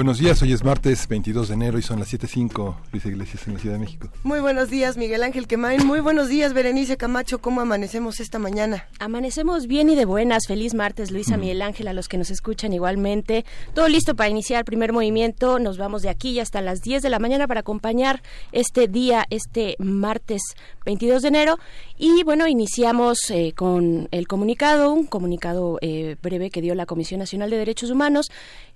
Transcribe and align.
Buenos 0.00 0.16
días, 0.16 0.40
hoy 0.40 0.54
es 0.54 0.64
martes 0.64 1.06
22 1.08 1.48
de 1.48 1.54
enero 1.54 1.78
y 1.78 1.82
son 1.82 1.98
las 1.98 2.10
7.05, 2.10 2.74
Luis 2.90 3.04
Iglesias 3.04 3.46
en 3.46 3.52
la 3.52 3.60
Ciudad 3.60 3.74
de 3.74 3.80
México. 3.80 4.08
Muy 4.22 4.40
buenos 4.40 4.70
días, 4.70 4.96
Miguel 4.96 5.22
Ángel 5.22 5.46
Quemain. 5.46 5.86
Muy 5.86 6.00
buenos 6.00 6.28
días, 6.28 6.54
Berenice 6.54 6.96
Camacho. 6.96 7.42
¿Cómo 7.42 7.60
amanecemos 7.60 8.18
esta 8.18 8.38
mañana? 8.38 8.88
Amanecemos 8.98 9.66
bien 9.66 9.90
y 9.90 9.96
de 9.96 10.06
buenas. 10.06 10.46
Feliz 10.46 10.72
martes, 10.72 11.10
Luisa, 11.10 11.36
mm. 11.36 11.40
Miguel 11.40 11.60
Ángel, 11.60 11.86
a 11.86 11.92
los 11.92 12.08
que 12.08 12.16
nos 12.16 12.30
escuchan 12.30 12.72
igualmente. 12.72 13.44
Todo 13.74 13.88
listo 13.88 14.16
para 14.16 14.30
iniciar 14.30 14.60
el 14.60 14.64
primer 14.64 14.94
movimiento. 14.94 15.58
Nos 15.58 15.76
vamos 15.76 16.00
de 16.00 16.08
aquí 16.08 16.40
hasta 16.40 16.62
las 16.62 16.80
10 16.80 17.02
de 17.02 17.10
la 17.10 17.18
mañana 17.18 17.46
para 17.46 17.60
acompañar 17.60 18.22
este 18.52 18.88
día, 18.88 19.26
este 19.28 19.76
martes 19.78 20.40
22 20.90 21.22
de 21.22 21.28
enero. 21.28 21.58
Y 21.96 22.24
bueno, 22.24 22.48
iniciamos 22.48 23.18
eh, 23.30 23.52
con 23.54 24.08
el 24.10 24.26
comunicado, 24.26 24.92
un 24.92 25.06
comunicado 25.06 25.78
eh, 25.82 26.16
breve 26.20 26.50
que 26.50 26.60
dio 26.60 26.74
la 26.74 26.84
Comisión 26.84 27.20
Nacional 27.20 27.48
de 27.48 27.58
Derechos 27.58 27.90
Humanos. 27.90 28.28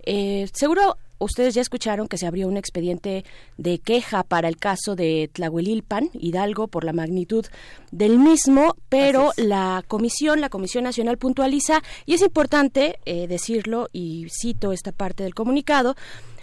Eh, 0.07 0.49
seguro 0.53 0.97
ustedes 1.19 1.55
ya 1.55 1.63
escucharon 1.63 2.07
que 2.07 2.19
se 2.19 2.27
abrió 2.27 2.47
un 2.47 2.57
expediente 2.57 3.25
de 3.57 3.79
queja 3.81 4.23
para 4.23 4.49
el 4.49 4.57
caso 4.57 4.95
de 4.95 5.29
Tlahuelilpan, 5.33 6.11
Hidalgo, 6.13 6.69
por 6.69 6.85
la 6.85 6.93
magnitud 6.93 7.47
del 7.91 8.19
mismo, 8.19 8.77
pero 8.89 9.33
la 9.37 9.83
comisión, 9.89 10.41
la 10.41 10.51
Comisión 10.51 10.85
Nacional 10.85 11.19
puntualiza, 11.19 11.83
y 12.07 12.15
es 12.15 12.23
importante 12.23 13.01
eh, 13.07 13.27
decirlo, 13.27 13.89
y 13.93 14.29
cito 14.31 14.73
esta 14.73 14.93
parte 14.93 15.25
del 15.25 15.35
comunicado, 15.35 15.97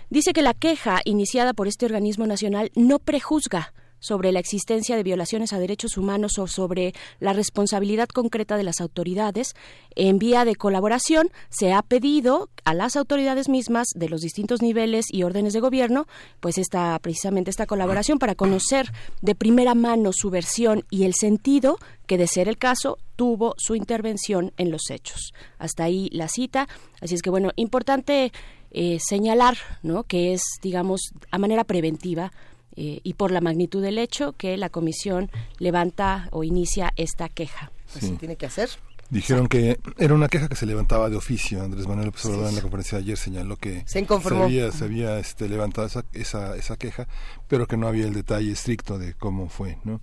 dice 0.10 0.34
que 0.34 0.42
la 0.42 0.54
queja 0.54 1.00
iniciada 1.06 1.54
por 1.54 1.68
este 1.68 1.86
organismo 1.86 2.28
nacional 2.28 2.72
no 2.76 3.00
prejuzga 3.00 3.74
sobre 4.02 4.34
la 4.34 4.40
existencia 4.40 4.98
de 4.98 5.04
violaciones 5.04 5.54
a 5.54 5.60
derechos 5.60 5.96
humanos 5.96 6.38
o 6.38 6.48
sobre 6.48 6.94
la 7.20 7.32
responsabilidad 7.32 8.10
concreta 8.10 8.58
de 8.58 8.64
las 8.64 8.82
autoridades. 8.82 9.54
En 9.96 10.20
vía 10.20 10.44
de 10.44 10.58
colaboración 10.58 11.30
se 11.50 11.72
ha 11.72 11.82
pedido 11.82 12.50
a 12.66 12.74
las 12.74 12.98
autoridades 12.98 13.48
mismas 13.48 13.88
de 13.96 14.10
los 14.10 14.20
distintos 14.20 14.62
niveles 14.62 15.06
y 15.10 15.24
órdenes 15.24 15.54
de 15.54 15.62
gobierno, 15.62 16.08
pues 16.42 16.58
esta 16.58 17.00
precisamente 17.00 17.50
esta 17.50 17.66
colaboración 17.66 18.20
para 18.20 18.36
conocer 18.36 18.92
de 19.22 19.36
primera 19.36 19.76
mano 19.76 20.12
su 20.12 20.30
versión 20.30 20.84
y 20.90 21.06
el 21.06 21.14
sentido 21.14 21.78
que 22.08 22.18
de 22.18 22.28
ser 22.28 22.50
el 22.50 22.58
caso 22.58 22.98
tuvo 23.16 23.54
su 23.58 23.76
intervención 23.76 24.52
en 24.58 24.72
los 24.72 24.90
hechos. 24.90 25.32
Hasta 25.60 25.84
ahí 25.84 26.10
la 26.12 26.28
cita. 26.28 26.68
Así 27.00 27.16
es 27.16 27.22
que 27.22 27.30
bueno, 27.30 27.52
importante 27.56 28.32
eh, 28.72 28.98
señalar, 29.00 29.58
¿no? 29.84 30.04
Que 30.04 30.34
es, 30.34 30.42
digamos, 30.62 31.12
a 31.30 31.38
manera 31.38 31.66
preventiva 31.66 32.32
eh, 32.76 33.00
y 33.04 33.14
por 33.14 33.32
la 33.32 33.42
magnitud 33.42 33.82
del 33.82 33.98
hecho 33.98 34.34
que 34.34 34.58
la 34.58 34.70
comisión 34.70 35.30
levanta 35.60 36.30
o 36.32 36.44
inicia 36.44 36.94
esta 36.96 37.30
queja. 37.30 37.72
Pues 37.94 38.18
tiene 38.18 38.36
que 38.36 38.46
hacer. 38.46 38.70
Dijeron 39.10 39.48
que 39.48 39.78
era 39.98 40.14
una 40.14 40.30
queja 40.30 40.48
que 40.48 40.56
se 40.56 40.66
levantaba 40.66 41.10
de 41.10 41.18
oficio. 41.18 41.62
Andrés 41.62 41.86
Manuel 41.86 42.06
López 42.06 42.26
Obrador 42.28 42.48
en 42.48 42.56
la 42.56 42.62
conferencia 42.62 42.98
de 42.98 43.04
ayer 43.04 43.18
señaló 43.18 43.58
que 43.58 43.84
se, 43.86 44.06
había, 44.34 44.72
se 44.72 44.86
había 44.86 45.20
este, 45.20 45.50
levantado 45.50 45.86
esa, 45.86 46.06
esa, 46.14 46.56
esa, 46.56 46.78
queja, 46.78 47.10
pero 47.50 47.68
que 47.68 47.76
no 47.76 47.90
había 47.90 48.06
el 48.06 48.14
detalle 48.14 48.54
estricto 48.54 48.98
de 48.98 49.14
cómo 49.14 49.50
fue. 49.50 49.80
¿no? 49.84 50.00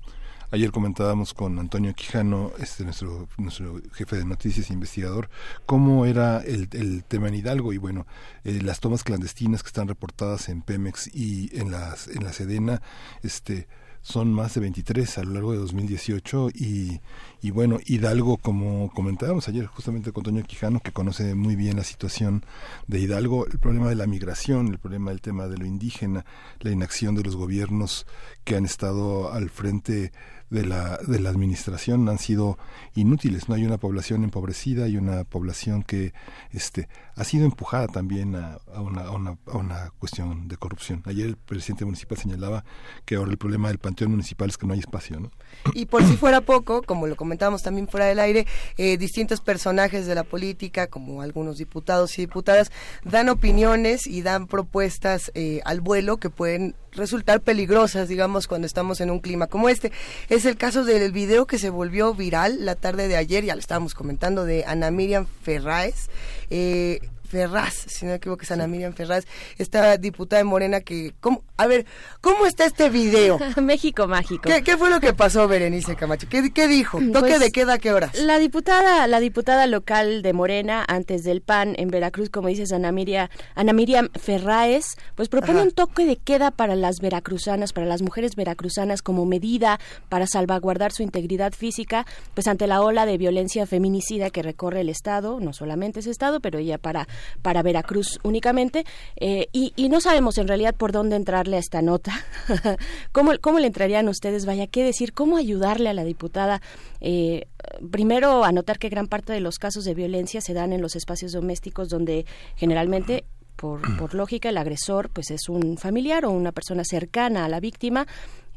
Ayer 0.51 0.71
comentábamos 0.73 1.35
con 1.35 1.59
Antonio 1.59 1.93
Quijano, 1.93 2.53
este 2.59 2.83
nuestro, 2.83 3.29
nuestro 3.37 3.83
jefe 3.93 4.17
de 4.17 4.25
noticias 4.25 4.71
e 4.71 4.73
investigador, 4.73 5.29
cómo 5.67 6.07
era 6.07 6.39
el, 6.39 6.71
el 6.73 7.05
tema 7.05 7.29
en 7.29 7.35
Hidalgo. 7.35 7.75
Y 7.75 7.77
bueno, 7.77 8.07
eh, 8.45 8.61
las 8.63 8.81
tomas 8.81 9.05
clandestinas 9.05 9.63
que 9.63 9.67
están 9.67 9.89
reportadas 9.89 10.49
en 10.49 10.63
Pemex 10.63 11.15
y 11.15 11.51
en 11.55 11.71
las 11.71 12.09
en 12.09 12.25
la 12.25 12.33
Sedena, 12.33 12.81
este 13.23 13.69
son 14.01 14.33
más 14.33 14.55
de 14.55 14.61
23 14.61 15.19
a 15.19 15.25
lo 15.25 15.35
largo 15.35 15.53
de 15.53 15.59
2018 15.59 16.51
y, 16.55 17.01
y 17.43 17.51
bueno, 17.51 17.79
Hidalgo, 17.85 18.39
como 18.39 18.91
comentábamos 18.95 19.49
ayer 19.49 19.67
justamente 19.67 20.13
con 20.13 20.23
Antonio 20.23 20.45
Quijano, 20.45 20.81
que 20.81 20.93
conoce 20.93 21.35
muy 21.35 21.57
bien 21.57 21.77
la 21.77 21.85
situación 21.85 22.45
de 22.87 23.01
Hidalgo, 23.01 23.47
el 23.47 23.59
problema 23.59 23.89
de 23.89 23.97
la 23.97 24.07
migración, 24.07 24.69
el 24.69 24.79
problema 24.79 25.11
del 25.11 25.21
tema 25.21 25.47
de 25.49 25.59
lo 25.59 25.67
indígena, 25.67 26.25
la 26.61 26.71
inacción 26.71 27.15
de 27.17 27.23
los 27.23 27.37
gobiernos 27.37 28.07
que 28.45 28.57
han 28.57 28.65
estado 28.65 29.33
al 29.33 29.51
frente 29.51 30.13
de 30.51 30.65
la, 30.65 30.99
de 31.07 31.21
la 31.21 31.31
administración 31.31 32.09
han 32.09 32.19
sido 32.19 32.59
inútiles. 32.95 33.49
No 33.49 33.55
hay 33.55 33.65
una 33.65 33.79
población 33.79 34.25
empobrecida, 34.25 34.85
hay 34.85 34.97
una 34.97 35.25
población 35.25 35.83
que 35.83 36.13
este, 36.53 36.89
ha 37.19 37.25
sido 37.25 37.45
empujada 37.45 37.89
también 37.89 38.37
a, 38.37 38.61
una, 38.81 39.03
a, 39.03 39.11
una, 39.11 39.37
a 39.47 39.57
una 39.57 39.93
cuestión 39.99 40.47
de 40.47 40.57
corrupción. 40.57 41.03
Ayer 41.05 41.27
el 41.27 41.37
presidente 41.37 41.85
municipal 41.85 42.17
señalaba 42.17 42.65
que 43.05 43.17
ahora 43.17 43.33
el 43.33 43.39
problema 43.39 43.69
del 43.69 43.79
panteón 43.79 44.13
municipal 44.13 44.49
es 44.49 44.57
que 44.57 44.69
no 44.69 44.73
hay 44.73 44.79
espacio. 44.79 45.19
¿no? 45.19 45.33
Y 45.75 45.87
por 45.87 46.05
si 46.05 46.17
fuera 46.17 46.41
poco, 46.41 46.83
como 46.83 47.09
lo 47.09 47.17
comentábamos 47.17 47.63
también 47.63 47.89
fuera 47.89 48.07
del 48.07 48.21
aire, 48.21 48.47
eh, 48.77 48.97
distintos 48.99 49.41
personajes 49.41 50.07
de 50.07 50.15
la 50.15 50.23
política, 50.23 50.87
como 50.87 51.21
algunos 51.21 51.59
diputados 51.59 52.17
y 52.19 52.23
diputadas, 52.23 52.71
dan 53.05 53.29
opiniones 53.29 54.07
y 54.07 54.23
dan 54.23 54.47
propuestas 54.47 55.33
eh, 55.35 55.61
al 55.65 55.81
vuelo 55.81 56.19
que 56.19 56.31
pueden 56.31 56.77
resultar 56.93 57.41
peligrosas, 57.41 58.09
digamos, 58.09 58.47
cuando 58.47 58.67
estamos 58.67 59.01
en 59.01 59.11
un 59.11 59.19
clima 59.19 59.49
como 59.49 59.69
este. 59.69 59.93
Es 60.29 60.45
el 60.45 60.57
caso 60.57 60.85
del 60.85 61.11
video 61.13 61.47
que 61.47 61.59
se 61.59 61.71
volvió 61.71 62.15
viral 62.15 62.65
la 62.65 62.77
tarde 62.77 63.09
de 63.09 63.17
ayer, 63.17 63.45
ya 63.45 63.55
lo 63.55 63.61
estábamos 63.61 63.95
comentando, 63.95 64.45
de 64.45 64.65
Ana 64.67 64.91
Miriam 64.91 65.27
Ferraes. 65.43 66.11
Eh, 66.51 67.01
Ferraz, 67.29 67.75
si 67.87 68.07
no 68.07 68.13
me 68.13 68.17
equivoco, 68.17 68.43
es 68.43 68.51
Ana 68.51 68.67
Miriam 68.67 68.95
Ferraz, 68.95 69.25
esta 69.59 69.97
diputada 69.99 70.39
de 70.39 70.45
Morena 70.45 70.81
que... 70.81 71.15
¿cómo? 71.21 71.45
A 71.57 71.67
ver, 71.67 71.87
¿cómo 72.21 72.47
está 72.47 72.65
este 72.65 72.89
video? 72.89 73.39
México 73.63 74.09
mágico. 74.09 74.49
¿Qué, 74.65 74.77
fue 74.77 74.91
lo 74.91 75.01
que 75.01 75.13
pasó, 75.13 75.47
Berenice 75.47 75.97
Camacho? 75.97 76.27
¿Qué, 76.29 76.53
qué 76.53 76.69
dijo? 76.69 76.99
¿Toque 77.13 77.29
pues, 77.29 77.41
de 77.41 77.53
queda 77.53 77.75
a 77.75 77.79
qué 77.79 77.93
horas? 77.93 78.19
La 78.19 78.39
diputada, 78.39 79.07
la 79.07 79.21
diputada 79.21 79.67
local 79.67 80.23
de 80.23 80.33
Morena, 80.33 80.85
antes 80.89 81.23
del 81.23 81.43
PAN 81.43 81.75
en 81.77 81.89
Veracruz, 81.89 82.31
como 82.31 82.49
dices, 82.49 82.73
Ana 82.73 82.93
Miriam, 82.93 83.29
Ana 83.55 83.73
Miriam 83.73 84.09
Ferraez, 84.15 84.97
pues 85.15 85.29
propone 85.29 85.63
un 85.63 85.73
toque 85.73 86.07
de 86.07 86.17
queda 86.17 86.51
para 86.51 86.77
las 86.77 87.01
veracruzanas, 87.01 87.73
para 87.73 87.87
las 87.87 88.03
mujeres 88.03 88.37
veracruzanas 88.37 89.03
como 89.03 89.27
medida 89.27 89.79
para 90.09 90.27
salvaguardar 90.27 90.93
su 90.93 91.03
integridad 91.03 91.53
física, 91.53 92.07
pues 92.35 92.47
ante 92.47 92.67
la 92.67 92.81
ola 92.81 93.05
de 93.05 93.19
violencia 93.19 93.67
feminicida 93.67 94.31
que 94.31 94.43
recorre 94.43 94.81
el 94.81 94.89
Estado, 94.89 95.41
no 95.41 95.53
solamente 95.53 96.01
ese 96.01 96.11
Estado, 96.11 96.41
pero 96.41 96.61
ya 96.61 96.79
para 96.79 97.09
para 97.43 97.63
Veracruz 97.63 98.19
únicamente, 98.23 98.85
eh, 99.17 99.49
y, 99.53 99.73
no 99.89 100.01
sabemos 100.01 100.37
en 100.37 100.49
realidad 100.49 100.75
por 100.75 100.93
dónde 100.93 101.17
entrarle 101.17 101.57
a 101.57 101.61
esta 101.61 101.81
nota. 101.81 102.13
¿Cómo, 103.13 103.33
¿Cómo 103.41 103.59
le 103.59 103.67
entrarían 103.67 104.09
ustedes? 104.09 104.45
Vaya, 104.45 104.67
¿qué 104.67 104.85
decir? 104.85 105.15
¿Cómo 105.15 105.39
ayudarle 105.39 105.89
a 105.89 105.95
la 105.95 106.05
diputada? 106.05 106.61
Eh, 107.01 107.47
primero, 107.91 108.45
anotar 108.45 108.79
que 108.79 108.91
gran 108.91 109.07
parte 109.07 109.33
de 109.33 109.41
los 109.41 109.59
casos 109.59 109.85
de 109.85 109.95
violencia 109.95 110.41
se 110.41 110.53
dan 110.53 110.73
en 110.73 110.83
los 110.83 110.95
espacios 110.95 111.33
domésticos 111.33 111.89
donde 111.89 112.27
generalmente 112.57 113.25
por, 113.57 113.81
por, 113.97 114.15
lógica, 114.15 114.51
el 114.51 114.57
agresor 114.57 115.11
pues 115.11 115.31
es 115.31 115.49
un 115.49 115.79
familiar 115.79 116.25
o 116.25 116.31
una 116.31 116.53
persona 116.53 116.83
cercana 116.85 117.45
a 117.45 117.49
la 117.49 117.61
víctima. 117.61 118.07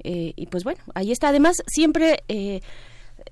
Eh, 0.03 0.33
y 0.35 0.47
pues 0.47 0.63
bueno, 0.63 0.81
ahí 0.93 1.11
está. 1.11 1.29
Además, 1.29 1.57
siempre 1.65 2.23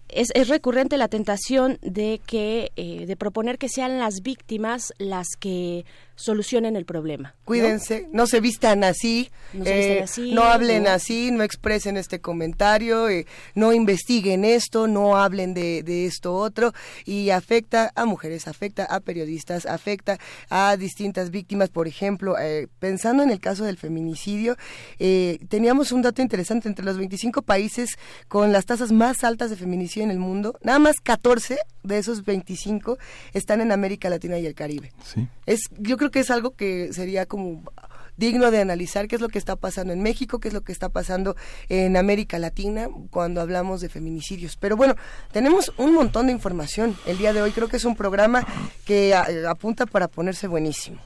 es, 0.09 0.30
es, 0.34 0.47
recurrente 0.47 0.97
la 0.97 1.08
tentación 1.08 1.78
de 1.81 2.22
que 2.25 2.72
eh, 2.75 3.06
de 3.06 3.16
proponer 3.16 3.58
que 3.58 3.70
sean 3.70 4.00
las 4.00 4.22
víctimas 4.22 4.94
las 4.97 5.28
que 5.40 5.86
solucionen 6.19 6.75
el 6.75 6.85
problema. 6.85 7.34
Cuídense, 7.46 8.07
no, 8.12 8.28
se 8.28 8.41
vistan 8.41 8.84
así, 8.84 9.31
no, 9.53 9.63
eh, 9.66 10.05
hablen 10.43 10.85
así, 10.88 11.32
no 11.32 11.43
expresen 11.43 11.96
este 11.96 12.20
comentario, 12.20 13.08
eh, 13.08 13.26
no 13.55 13.72
investiguen 13.72 14.43
esto, 14.43 14.88
no 14.88 15.16
hablen 15.16 15.53
de, 15.53 15.82
de, 15.82 16.05
esto 16.05 16.35
otro 16.35 16.73
y 17.05 17.29
afecta 17.29 17.91
a 17.96 18.05
mujeres, 18.05 18.47
afecta 18.47 18.84
a 18.84 18.99
periodistas, 18.99 19.66
afecta 19.66 20.20
a 20.49 20.76
distintas 20.76 21.32
víctimas. 21.32 21.70
Por 21.70 21.88
ejemplo, 21.88 22.38
eh, 22.38 22.67
pensando 22.79 23.23
en 23.23 23.32
el 23.32 23.40
caso 23.40 23.64
del 23.64 23.78
feminicidio, 23.78 24.58
teníamos 24.97 25.93
un 25.93 26.02
dato 26.02 26.22
interesante 26.22 26.67
entre 26.67 26.84
los 26.84 26.97
25 26.97 27.43
países 27.43 27.91
con 28.28 28.52
las 28.52 28.66
tasas 28.66 28.91
más 28.91 29.23
altas 29.23 29.49
de 29.49 29.55
feminicidio 29.55 30.03
en 30.03 30.11
el 30.11 30.20
mundo, 30.20 30.58
nada 30.61 30.79
más 30.79 30.97
14 31.02 31.59
de 31.94 32.00
esos 32.00 32.24
25 32.24 32.97
están 33.34 33.62
en 33.62 33.72
América 33.72 34.09
Latina 34.09 34.40
y 34.40 34.46
el 34.46 34.56
Caribe. 34.56 34.91
Sí. 35.03 35.28
Es, 35.46 35.70
yo 35.78 35.97
creo 35.97 36.12
que 36.12 36.20
es 36.20 36.32
algo 36.32 36.56
que 36.56 36.94
sería 36.94 37.26
como 37.26 37.64
digno 38.20 38.52
de 38.52 38.59
analizar 38.59 39.08
qué 39.08 39.16
es 39.16 39.22
lo 39.22 39.30
que 39.30 39.40
está 39.40 39.56
pasando 39.56 39.94
en 39.94 40.03
México, 40.03 40.40
qué 40.40 40.50
es 40.50 40.53
lo 40.53 40.62
que 40.62 40.74
está 40.74 40.90
pasando 40.90 41.36
en 41.70 41.96
América 41.96 42.38
Latina 42.38 42.90
cuando 43.09 43.40
hablamos 43.41 43.82
de 43.82 43.90
feminicidios. 43.90 44.58
Pero 44.58 44.76
bueno, 44.76 44.96
tenemos 45.32 45.72
un 45.78 45.94
montón 45.94 46.28
de 46.28 46.34
información 46.34 46.97
el 47.06 47.18
día 47.18 47.34
de 47.34 47.41
hoy. 47.41 47.52
Creo 47.52 47.70
que 47.70 47.78
es 47.78 47.86
un 47.86 47.96
programa 47.96 48.46
que 48.86 49.16
apunta 49.16 49.86
para 49.86 50.09
ponerse 50.09 50.47
buenísimo. 50.47 51.00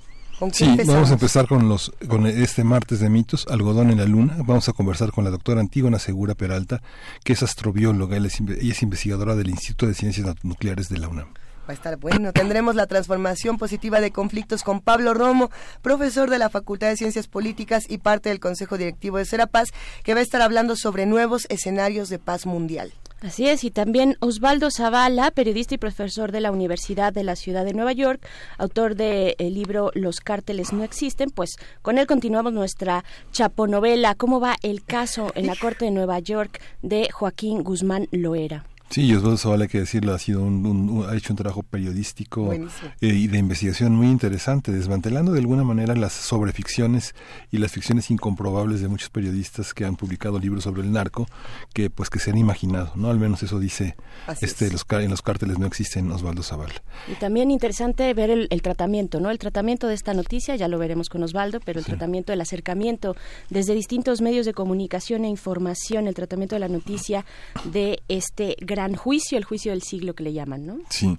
Sí, 0.51 0.77
vamos 0.85 1.09
a 1.09 1.13
empezar 1.13 1.47
con 1.47 1.69
los 1.69 1.91
con 2.07 2.25
este 2.27 2.63
martes 2.63 2.99
de 2.99 3.09
mitos, 3.09 3.45
algodón 3.49 3.91
en 3.91 3.97
la 3.97 4.05
luna. 4.05 4.37
Vamos 4.39 4.69
a 4.69 4.73
conversar 4.73 5.11
con 5.11 5.23
la 5.23 5.29
doctora 5.29 5.61
Antígona 5.61 5.99
Segura 5.99 6.35
Peralta, 6.35 6.81
que 7.23 7.33
es 7.33 7.43
astrobióloga, 7.43 8.17
y 8.17 8.71
es 8.71 8.83
investigadora 8.83 9.35
del 9.35 9.49
Instituto 9.49 9.87
de 9.87 9.93
Ciencias 9.93 10.35
Nucleares 10.43 10.89
de 10.89 10.97
la 10.97 11.07
UNAM. 11.07 11.33
Va 11.67 11.71
a 11.71 11.73
estar 11.73 11.95
bueno. 11.97 12.33
Tendremos 12.33 12.75
la 12.75 12.87
transformación 12.87 13.57
positiva 13.57 14.01
de 14.01 14.11
conflictos 14.11 14.63
con 14.63 14.81
Pablo 14.81 15.13
Romo, 15.13 15.49
profesor 15.81 16.29
de 16.29 16.37
la 16.37 16.49
Facultad 16.49 16.89
de 16.89 16.97
Ciencias 16.97 17.27
Políticas 17.27 17.85
y 17.87 17.99
parte 17.99 18.27
del 18.27 18.41
Consejo 18.41 18.77
Directivo 18.77 19.17
de 19.17 19.25
Serapaz, 19.25 19.69
que 20.03 20.13
va 20.13 20.19
a 20.19 20.23
estar 20.23 20.41
hablando 20.41 20.75
sobre 20.75 21.05
nuevos 21.05 21.45
escenarios 21.49 22.09
de 22.09 22.19
paz 22.19 22.45
mundial. 22.45 22.91
Así 23.23 23.47
es, 23.47 23.63
y 23.63 23.71
también 23.71 24.17
Osvaldo 24.19 24.69
Zavala, 24.69 25.31
periodista 25.31 25.75
y 25.75 25.77
profesor 25.77 26.33
de 26.33 26.41
la 26.41 26.51
Universidad 26.51 27.13
de 27.13 27.23
la 27.23 27.37
Ciudad 27.37 27.63
de 27.63 27.73
Nueva 27.73 27.93
York, 27.93 28.27
autor 28.57 28.95
del 28.95 29.35
libro 29.39 29.91
Los 29.93 30.19
cárteles 30.19 30.73
no 30.73 30.83
existen, 30.83 31.29
pues 31.29 31.55
con 31.81 31.97
él 31.97 32.05
continuamos 32.05 32.51
nuestra 32.51 33.05
chaponovela, 33.31 34.15
¿Cómo 34.15 34.41
va 34.41 34.57
el 34.61 34.83
caso 34.83 35.31
en 35.35 35.47
la 35.47 35.55
Corte 35.55 35.85
de 35.85 35.91
Nueva 35.91 36.19
York 36.19 36.59
de 36.81 37.09
Joaquín 37.13 37.63
Guzmán 37.63 38.09
Loera? 38.11 38.65
Sí, 38.93 39.11
Osvaldo 39.15 39.37
Zavala, 39.37 39.63
hay 39.63 39.69
que 39.69 39.79
decirlo, 39.79 40.13
ha, 40.13 40.19
sido 40.19 40.43
un, 40.43 41.03
ha 41.09 41.15
hecho 41.15 41.33
un 41.33 41.37
trabajo 41.37 41.63
periodístico 41.63 42.53
eh, 42.53 42.67
y 43.01 43.25
de 43.27 43.39
investigación 43.39 43.95
muy 43.95 44.05
interesante, 44.05 44.71
desmantelando 44.71 45.31
de 45.31 45.39
alguna 45.39 45.63
manera 45.63 45.95
las 45.95 46.13
sobreficciones 46.13 47.15
y 47.49 47.57
las 47.57 47.71
ficciones 47.71 48.11
incomprobables 48.11 48.81
de 48.81 48.89
muchos 48.89 49.09
periodistas 49.09 49.73
que 49.73 49.85
han 49.85 49.95
publicado 49.95 50.37
libros 50.37 50.65
sobre 50.65 50.83
el 50.83 50.91
narco, 50.91 51.25
que 51.73 51.89
pues 51.89 52.11
que 52.11 52.19
se 52.19 52.29
han 52.29 52.37
imaginado, 52.37 52.91
¿no? 52.93 53.09
Al 53.09 53.17
menos 53.17 53.41
eso 53.41 53.59
dice, 53.59 53.95
este, 54.41 54.69
los, 54.69 54.85
en 54.91 55.09
los 55.09 55.23
cárteles 55.23 55.57
no 55.57 55.65
existen 55.65 56.11
Osvaldo 56.11 56.43
Zavala. 56.43 56.75
Y 57.11 57.15
también 57.15 57.49
interesante 57.49 58.13
ver 58.13 58.29
el, 58.29 58.61
tratamiento, 58.61 59.19
¿no? 59.19 59.31
El 59.31 59.39
tratamiento 59.39 59.87
de 59.87 59.95
esta 59.95 60.13
noticia, 60.13 60.55
ya 60.55 60.67
lo 60.67 60.77
veremos 60.77 61.09
con 61.09 61.23
Osvaldo, 61.23 61.61
pero 61.65 61.79
el 61.79 61.85
tratamiento 61.85 62.31
del 62.31 62.41
acercamiento 62.41 63.15
desde 63.49 63.73
distintos 63.73 64.21
medios 64.21 64.45
de 64.45 64.53
comunicación 64.53 65.25
e 65.25 65.29
información, 65.29 66.05
el 66.05 66.13
tratamiento 66.13 66.55
de 66.55 66.59
la 66.59 66.67
noticia 66.67 67.25
de 67.63 68.03
este 68.07 68.55
gran 68.59 68.82
juicio, 68.95 69.37
el 69.37 69.43
juicio 69.43 69.71
del 69.71 69.81
siglo 69.81 70.13
que 70.13 70.23
le 70.23 70.33
llaman, 70.33 70.65
¿no? 70.65 70.77
Sí. 70.89 71.17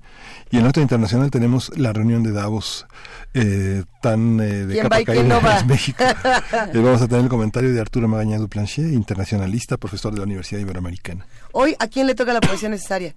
Y 0.50 0.58
en 0.58 0.66
otra 0.66 0.82
internacional 0.82 1.30
tenemos 1.30 1.76
la 1.76 1.92
reunión 1.92 2.22
de 2.22 2.32
Davos 2.32 2.86
eh, 3.32 3.84
tan 4.02 4.40
eh, 4.40 4.66
de 4.66 4.82
capa 4.82 5.02
caída 5.02 5.60
en 5.60 5.66
México. 5.66 6.04
Eh, 6.74 6.78
vamos 6.78 7.02
a 7.02 7.08
tener 7.08 7.24
el 7.24 7.28
comentario 7.28 7.72
de 7.72 7.80
Arturo 7.80 8.08
Magaña 8.08 8.38
Duplanchier, 8.38 8.92
internacionalista, 8.92 9.76
profesor 9.76 10.12
de 10.12 10.18
la 10.18 10.24
Universidad 10.24 10.60
Iberoamericana. 10.60 11.26
Hoy, 11.52 11.74
¿a 11.78 11.88
quién 11.88 12.06
le 12.06 12.14
toca 12.14 12.32
la 12.32 12.40
poesía 12.40 12.68
necesaria? 12.68 13.14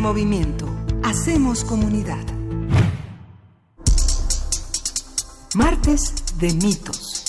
Movimiento. 0.00 0.66
Hacemos 1.02 1.64
comunidad. 1.64 2.24
Martes 5.54 6.14
de 6.38 6.54
mitos. 6.54 7.24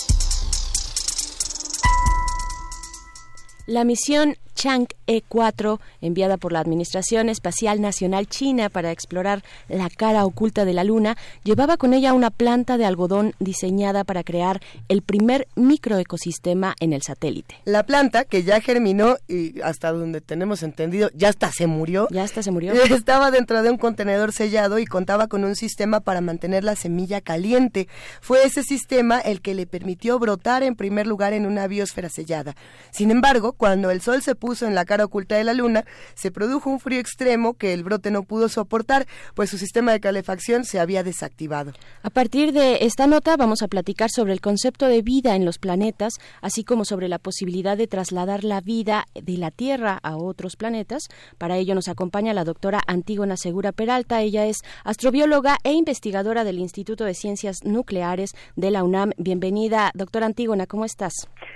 La 3.66 3.84
misión 3.84 4.36
Chang 4.54 4.86
E4, 5.30 5.78
enviada 6.00 6.36
por 6.36 6.52
la 6.52 6.60
Administración 6.60 7.28
Espacial 7.28 7.80
Nacional 7.80 8.26
China 8.26 8.68
para 8.68 8.90
explorar 8.90 9.42
la 9.68 9.88
cara 9.88 10.24
oculta 10.24 10.64
de 10.64 10.74
la 10.74 10.84
Luna, 10.84 11.16
llevaba 11.44 11.76
con 11.76 11.94
ella 11.94 12.12
una 12.12 12.30
planta 12.30 12.76
de 12.76 12.84
algodón 12.84 13.34
diseñada 13.38 14.04
para 14.04 14.24
crear 14.24 14.60
el 14.88 15.02
primer 15.02 15.46
microecosistema 15.56 16.74
en 16.80 16.92
el 16.92 17.02
satélite. 17.02 17.54
La 17.64 17.84
planta, 17.84 18.24
que 18.24 18.42
ya 18.42 18.60
germinó 18.60 19.16
y 19.28 19.60
hasta 19.60 19.92
donde 19.92 20.20
tenemos 20.20 20.62
entendido, 20.62 21.10
ya 21.14 21.28
hasta 21.28 21.52
se 21.52 21.66
murió. 21.66 22.08
Ya 22.10 22.24
hasta 22.24 22.42
se 22.42 22.50
murió. 22.50 22.72
Estaba 22.90 23.30
dentro 23.30 23.62
de 23.62 23.70
un 23.70 23.78
contenedor 23.78 24.32
sellado 24.32 24.78
y 24.78 24.86
contaba 24.86 25.28
con 25.28 25.44
un 25.44 25.56
sistema 25.56 26.00
para 26.00 26.20
mantener 26.20 26.64
la 26.64 26.76
semilla 26.76 27.20
caliente. 27.20 27.88
Fue 28.20 28.44
ese 28.44 28.62
sistema 28.62 29.20
el 29.20 29.40
que 29.40 29.54
le 29.54 29.66
permitió 29.66 30.18
brotar 30.18 30.62
en 30.62 30.74
primer 30.74 31.06
lugar 31.06 31.32
en 31.32 31.46
una 31.46 31.66
biosfera 31.66 32.08
sellada. 32.08 32.56
Sin 32.90 33.10
embargo, 33.10 33.52
cuando 33.52 33.90
el 33.90 34.00
sol 34.00 34.22
se 34.22 34.34
puso 34.34 34.66
en 34.66 34.74
la 34.74 34.84
cara 34.84 35.04
oculta 35.04 35.19
de 35.26 35.44
la 35.44 35.54
Luna, 35.54 35.84
se 36.14 36.30
produjo 36.30 36.70
un 36.70 36.80
frío 36.80 37.00
extremo 37.00 37.54
que 37.54 37.72
el 37.72 37.84
brote 37.84 38.10
no 38.10 38.22
pudo 38.22 38.48
soportar, 38.48 39.06
pues 39.34 39.50
su 39.50 39.58
sistema 39.58 39.92
de 39.92 40.00
calefacción 40.00 40.64
se 40.64 40.80
había 40.80 41.02
desactivado. 41.02 41.72
A 42.02 42.10
partir 42.10 42.52
de 42.52 42.84
esta 42.84 43.06
nota 43.06 43.36
vamos 43.36 43.62
a 43.62 43.68
platicar 43.68 44.10
sobre 44.10 44.32
el 44.32 44.40
concepto 44.40 44.86
de 44.86 45.02
vida 45.02 45.36
en 45.36 45.44
los 45.44 45.58
planetas, 45.58 46.14
así 46.40 46.64
como 46.64 46.84
sobre 46.84 47.08
la 47.08 47.18
posibilidad 47.18 47.76
de 47.76 47.86
trasladar 47.86 48.44
la 48.44 48.60
vida 48.60 49.06
de 49.14 49.36
la 49.36 49.50
Tierra 49.50 49.98
a 50.02 50.16
otros 50.16 50.56
planetas. 50.56 51.08
Para 51.38 51.56
ello 51.56 51.74
nos 51.74 51.88
acompaña 51.88 52.34
la 52.34 52.44
doctora 52.44 52.80
Antígona 52.86 53.36
Segura 53.36 53.72
Peralta. 53.72 54.20
Ella 54.22 54.46
es 54.46 54.58
astrobióloga 54.84 55.56
e 55.64 55.72
investigadora 55.72 56.44
del 56.44 56.58
Instituto 56.58 57.04
de 57.04 57.14
Ciencias 57.14 57.64
Nucleares 57.64 58.32
de 58.56 58.70
la 58.70 58.84
UNAM. 58.84 59.12
Bienvenida, 59.16 59.90
doctora 59.94 60.26
Antígona, 60.26 60.66
¿cómo 60.66 60.84
estás? 60.84 61.12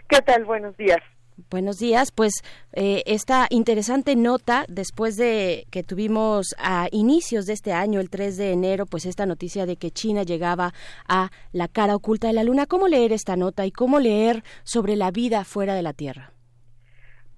¿Qué 0.09 0.21
tal? 0.21 0.45
Buenos 0.45 0.77
días. 0.77 0.99
Buenos 1.51 1.81
días. 1.81 2.13
Pues 2.13 2.33
eh, 2.73 3.03
esta 3.07 3.49
interesante 3.51 4.15
nota, 4.15 4.65
después 4.69 5.17
de 5.17 5.67
que 5.73 5.83
tuvimos 5.83 6.55
a 6.59 6.87
inicios 6.93 7.47
de 7.47 7.55
este 7.55 7.73
año, 7.73 7.99
el 7.99 8.09
3 8.09 8.37
de 8.37 8.53
enero, 8.53 8.87
pues 8.87 9.05
esta 9.05 9.27
noticia 9.27 9.67
de 9.67 9.77
que 9.77 9.91
China 9.91 10.23
llegaba 10.23 10.73
a 11.09 11.31
la 11.51 11.67
cara 11.67 11.97
oculta 11.97 12.29
de 12.29 12.35
la 12.35 12.45
Luna, 12.45 12.67
¿cómo 12.67 12.87
leer 12.87 13.13
esta 13.13 13.35
nota 13.35 13.67
y 13.67 13.73
cómo 13.73 13.99
leer 13.99 14.45
sobre 14.63 14.95
la 14.95 15.11
vida 15.11 15.45
fuera 15.45 15.75
de 15.75 15.83
la 15.83 15.93
Tierra? 15.93 16.31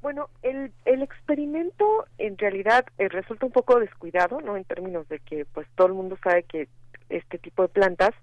Bueno, 0.02 0.28
el, 0.42 0.72
el 0.84 1.02
experimento 1.02 2.04
en 2.18 2.36
realidad 2.36 2.84
eh, 2.98 3.08
resulta 3.08 3.46
un 3.46 3.52
poco 3.52 3.80
descuidado, 3.80 4.42
¿no? 4.42 4.58
En 4.58 4.64
términos 4.64 5.08
de 5.08 5.20
que, 5.20 5.46
pues, 5.46 5.66
todo 5.74 5.86
el 5.86 5.94
mundo 5.94 6.18
sabe 6.22 6.42
que 6.42 6.68
este 7.08 7.38
tipo 7.38 7.62
de 7.62 7.68
plantas, 7.68 8.14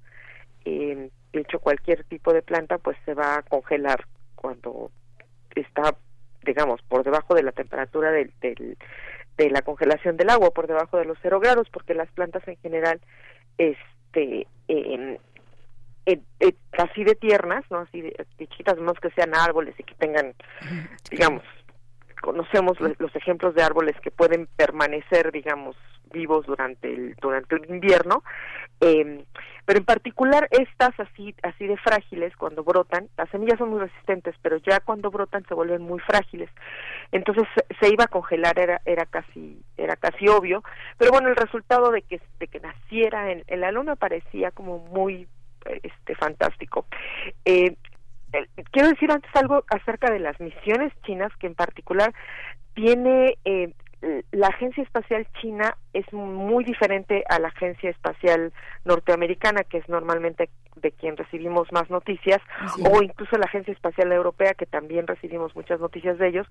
eh, 0.65 1.09
de 1.33 1.41
hecho, 1.41 1.59
cualquier 1.59 2.03
tipo 2.03 2.31
de 2.31 2.43
planta, 2.43 2.77
pues, 2.77 2.95
se 3.05 3.15
va 3.15 3.37
a 3.37 3.41
congelar 3.41 4.05
cuando 4.35 4.91
está, 5.55 5.95
digamos, 6.43 6.81
por 6.83 7.03
debajo 7.03 7.36
de 7.36 7.43
la 7.43 7.51
temperatura 7.51 8.12
del, 8.12 8.31
del, 8.41 8.77
de 9.38 9.50
la 9.50 9.62
congelación 9.62 10.17
del 10.17 10.29
agua, 10.29 10.51
por 10.51 10.67
debajo 10.67 10.98
de 10.98 11.05
los 11.05 11.17
cero 11.22 11.39
grados, 11.39 11.69
porque 11.72 11.93
las 11.93 12.12
plantas 12.12 12.48
en 12.48 12.57
general, 12.57 13.01
este, 13.57 14.48
eh, 14.67 15.19
así 16.77 17.03
de 17.03 17.15
tiernas, 17.15 17.63
no 17.69 17.79
así 17.79 18.01
de, 18.01 18.10
de 18.38 18.48
chiquitas, 18.48 18.77
más 18.77 19.00
que 19.00 19.10
sean 19.12 19.33
árboles 19.36 19.75
y 19.77 19.83
que 19.83 19.95
tengan, 19.95 20.33
digamos, 21.10 21.43
conocemos 22.23 22.79
los 22.79 23.15
ejemplos 23.17 23.53
de 23.53 23.63
árboles 23.63 23.99
que 24.01 24.09
pueden 24.09 24.47
permanecer, 24.55 25.33
digamos, 25.33 25.75
vivos 26.11 26.45
durante 26.45 26.93
el 26.93 27.15
durante 27.15 27.55
el 27.55 27.69
invierno 27.69 28.23
eh, 28.79 29.25
pero 29.65 29.79
en 29.79 29.85
particular 29.85 30.47
estas 30.51 30.97
así 30.99 31.35
así 31.41 31.65
de 31.65 31.75
frágiles 31.77 32.35
cuando 32.37 32.63
brotan 32.63 33.09
las 33.17 33.29
semillas 33.29 33.57
son 33.57 33.71
muy 33.71 33.79
resistentes 33.79 34.35
pero 34.41 34.57
ya 34.57 34.79
cuando 34.79 35.09
brotan 35.09 35.43
se 35.47 35.53
vuelven 35.53 35.81
muy 35.81 35.99
frágiles. 35.99 36.49
Entonces 37.11 37.45
se, 37.79 37.89
iba 37.89 38.05
a 38.05 38.07
congelar 38.07 38.57
era 38.59 38.81
era 38.85 39.05
casi 39.05 39.61
era 39.75 39.95
casi 39.95 40.27
obvio 40.27 40.63
pero 40.97 41.11
bueno 41.11 41.29
el 41.29 41.35
resultado 41.35 41.91
de 41.91 42.03
que 42.03 42.21
de 42.39 42.47
que 42.47 42.59
naciera 42.59 43.31
en, 43.31 43.43
en 43.47 43.59
la 43.59 43.71
luna 43.71 43.95
parecía 43.95 44.51
como 44.51 44.79
muy 44.79 45.27
este 45.65 46.15
fantástico. 46.15 46.85
Eh, 47.45 47.75
quiero 48.71 48.89
decir 48.89 49.11
antes 49.11 49.29
algo 49.35 49.63
acerca 49.69 50.11
de 50.11 50.19
las 50.19 50.39
misiones 50.39 50.91
chinas 51.05 51.31
que 51.39 51.47
en 51.47 51.55
particular 51.55 52.13
tiene 52.73 53.37
eh, 53.45 53.73
la 54.31 54.47
agencia 54.47 54.83
espacial 54.83 55.25
china 55.41 55.77
es 55.93 56.11
muy 56.11 56.65
diferente 56.65 57.23
a 57.29 57.39
la 57.39 57.47
agencia 57.49 57.89
espacial 57.89 58.51
norteamericana, 58.83 59.63
que 59.63 59.77
es 59.77 59.87
normalmente 59.87 60.49
de 60.75 60.91
quien 60.91 61.15
recibimos 61.15 61.71
más 61.71 61.89
noticias, 61.89 62.41
o 62.91 63.01
incluso 63.01 63.37
la 63.37 63.45
agencia 63.45 63.71
espacial 63.71 64.11
europea, 64.11 64.53
que 64.55 64.65
también 64.65 65.07
recibimos 65.07 65.55
muchas 65.55 65.79
noticias 65.79 66.17
de 66.17 66.27
ellos. 66.27 66.47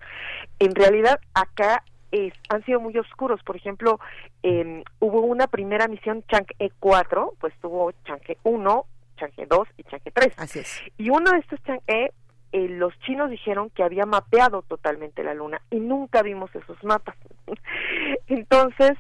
En 0.58 0.74
realidad, 0.74 1.20
acá 1.34 1.84
es, 2.10 2.32
han 2.48 2.64
sido 2.64 2.80
muy 2.80 2.96
oscuros. 2.96 3.42
Por 3.42 3.56
ejemplo, 3.56 4.00
eh, 4.42 4.82
hubo 5.00 5.20
una 5.20 5.46
primera 5.46 5.88
misión 5.88 6.22
Chang'e 6.28 6.72
4, 6.80 7.34
pues 7.38 7.52
tuvo 7.60 7.92
Chang'e 8.04 8.38
1, 8.44 8.86
Chang'e 9.22 9.46
2 9.46 9.68
y 9.76 9.82
Chang'e 9.84 10.10
3. 10.10 10.34
Así 10.36 10.58
es. 10.58 10.82
Y 10.98 11.10
uno 11.10 11.30
de 11.30 11.38
estos 11.38 11.62
Chang'e 11.62 12.12
eh, 12.52 12.68
los 12.68 12.98
chinos 13.00 13.30
dijeron 13.30 13.70
que 13.70 13.82
había 13.82 14.04
mapeado 14.04 14.62
totalmente 14.62 15.24
la 15.24 15.32
luna 15.32 15.62
y 15.70 15.80
nunca 15.80 16.22
vimos 16.22 16.54
esos 16.54 16.82
mapas. 16.84 17.16
Entonces, 18.26 18.92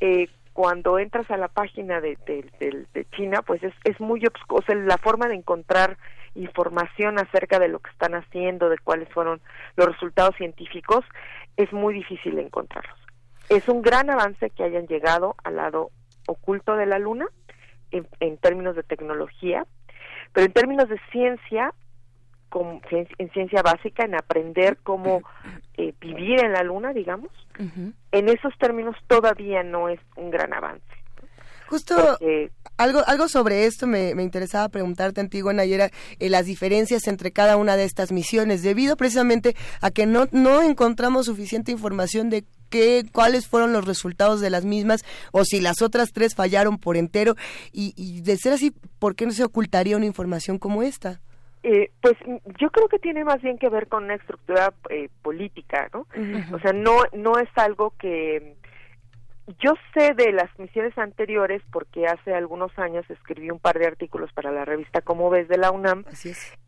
eh, 0.00 0.28
cuando 0.52 0.98
entras 0.98 1.28
a 1.30 1.36
la 1.36 1.48
página 1.48 2.00
de, 2.00 2.16
de, 2.26 3.06
China, 3.16 3.42
pues 3.42 3.62
es, 3.64 3.74
es 3.84 3.98
muy 4.00 4.22
o 4.48 4.62
sea, 4.62 4.74
la 4.76 4.98
forma 4.98 5.26
de 5.26 5.34
encontrar 5.34 5.96
información 6.34 7.18
acerca 7.18 7.58
de 7.58 7.68
lo 7.68 7.80
que 7.80 7.90
están 7.90 8.14
haciendo, 8.14 8.68
de 8.68 8.78
cuáles 8.78 9.08
fueron 9.08 9.40
los 9.76 9.88
resultados 9.88 10.36
científicos, 10.36 11.04
es 11.56 11.72
muy 11.72 11.94
difícil 11.94 12.38
encontrarlos. 12.38 12.98
Es 13.48 13.68
un 13.68 13.82
gran 13.82 14.10
avance 14.10 14.50
que 14.50 14.62
hayan 14.62 14.86
llegado 14.86 15.34
al 15.42 15.56
lado 15.56 15.90
oculto 16.28 16.76
de 16.76 16.86
la 16.86 17.00
Luna 17.00 17.26
en, 17.90 18.06
en 18.20 18.36
términos 18.38 18.76
de 18.76 18.82
tecnología, 18.82 19.66
pero 20.32 20.46
en 20.46 20.52
términos 20.52 20.88
de 20.88 21.00
ciencia 21.12 21.74
en 23.18 23.30
ciencia 23.30 23.62
básica, 23.62 24.04
en 24.04 24.14
aprender 24.14 24.78
cómo 24.82 25.22
eh, 25.76 25.94
vivir 26.00 26.44
en 26.44 26.52
la 26.52 26.62
luna, 26.62 26.92
digamos, 26.92 27.30
en 27.58 28.28
esos 28.28 28.56
términos 28.58 28.96
todavía 29.06 29.62
no 29.62 29.88
es 29.88 30.00
un 30.16 30.30
gran 30.30 30.52
avance. 30.54 30.82
Justo 31.70 32.18
algo, 32.76 33.00
algo 33.06 33.28
sobre 33.28 33.66
esto 33.66 33.86
me, 33.86 34.16
me 34.16 34.24
interesaba 34.24 34.68
preguntarte, 34.68 35.20
Antigua 35.20 35.52
y 35.64 35.72
era 35.72 35.90
eh, 36.18 36.28
las 36.28 36.46
diferencias 36.46 37.06
entre 37.06 37.30
cada 37.30 37.56
una 37.56 37.76
de 37.76 37.84
estas 37.84 38.10
misiones, 38.10 38.64
debido 38.64 38.96
precisamente 38.96 39.54
a 39.80 39.92
que 39.92 40.04
no, 40.04 40.26
no 40.32 40.62
encontramos 40.62 41.26
suficiente 41.26 41.70
información 41.70 42.28
de 42.28 42.44
qué, 42.70 43.04
cuáles 43.12 43.46
fueron 43.46 43.72
los 43.72 43.84
resultados 43.86 44.40
de 44.40 44.50
las 44.50 44.64
mismas 44.64 45.04
o 45.30 45.44
si 45.44 45.60
las 45.60 45.80
otras 45.80 46.10
tres 46.12 46.34
fallaron 46.34 46.78
por 46.78 46.96
entero 46.96 47.36
y, 47.72 47.94
y 47.96 48.20
de 48.22 48.36
ser 48.36 48.54
así, 48.54 48.72
¿por 48.98 49.14
qué 49.14 49.26
no 49.26 49.32
se 49.32 49.44
ocultaría 49.44 49.96
una 49.96 50.06
información 50.06 50.58
como 50.58 50.82
esta? 50.82 51.20
Eh, 51.62 51.90
pues 52.00 52.16
yo 52.58 52.70
creo 52.70 52.88
que 52.88 52.98
tiene 52.98 53.22
más 53.22 53.40
bien 53.42 53.58
que 53.58 53.68
ver 53.68 53.86
con 53.86 54.04
una 54.04 54.14
estructura 54.14 54.72
eh, 54.88 55.08
política, 55.22 55.88
¿no? 55.92 56.06
O 56.52 56.58
sea, 56.58 56.72
no 56.72 57.02
no 57.12 57.38
es 57.38 57.50
algo 57.54 57.92
que 58.00 58.56
yo 59.58 59.74
sé 59.94 60.14
de 60.14 60.32
las 60.32 60.50
misiones 60.58 60.96
anteriores 60.98 61.62
porque 61.72 62.06
hace 62.06 62.34
algunos 62.34 62.76
años 62.78 63.08
escribí 63.10 63.50
un 63.50 63.58
par 63.58 63.78
de 63.78 63.86
artículos 63.86 64.32
para 64.32 64.50
la 64.50 64.64
revista 64.64 65.00
Como 65.00 65.30
ves 65.30 65.48
de 65.48 65.58
la 65.58 65.70
UNAM, 65.70 66.04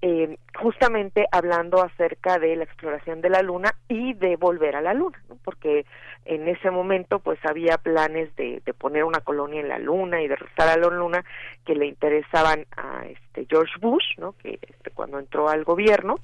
eh, 0.01 0.37
justamente 0.59 1.27
hablando 1.31 1.83
acerca 1.83 2.39
de 2.39 2.57
la 2.57 2.65
exploración 2.65 3.21
de 3.21 3.31
la 3.31 3.43
Luna 3.43 3.75
y 3.89 4.15
de 4.15 4.37
volver 4.37 4.77
a 4.77 4.81
la 4.81 4.95
Luna, 4.95 5.23
¿no? 5.29 5.37
porque 5.45 5.87
en 6.25 6.49
ese 6.49 6.71
momento 6.71 7.19
pues 7.19 7.39
había 7.45 7.79
planes 7.79 8.35
de, 8.37 8.63
de 8.65 8.75
poner 8.75 9.05
una 9.05 9.21
colonia 9.21 9.61
en 9.61 9.69
la 9.69 9.79
Luna 9.79 10.23
y 10.23 10.29
de 10.29 10.37
regresar 10.37 10.69
a 10.69 10.77
la 10.77 10.89
Luna 10.89 11.25
que 11.65 11.75
le 11.75 11.87
interesaban 11.87 12.67
a 12.77 13.07
este 13.07 13.47
George 13.49 13.75
Bush, 13.81 14.19
¿no? 14.19 14.33
que 14.33 14.59
este, 14.61 14.91
cuando 14.91 15.19
entró 15.19 15.49
al 15.49 15.65
gobierno 15.65 16.17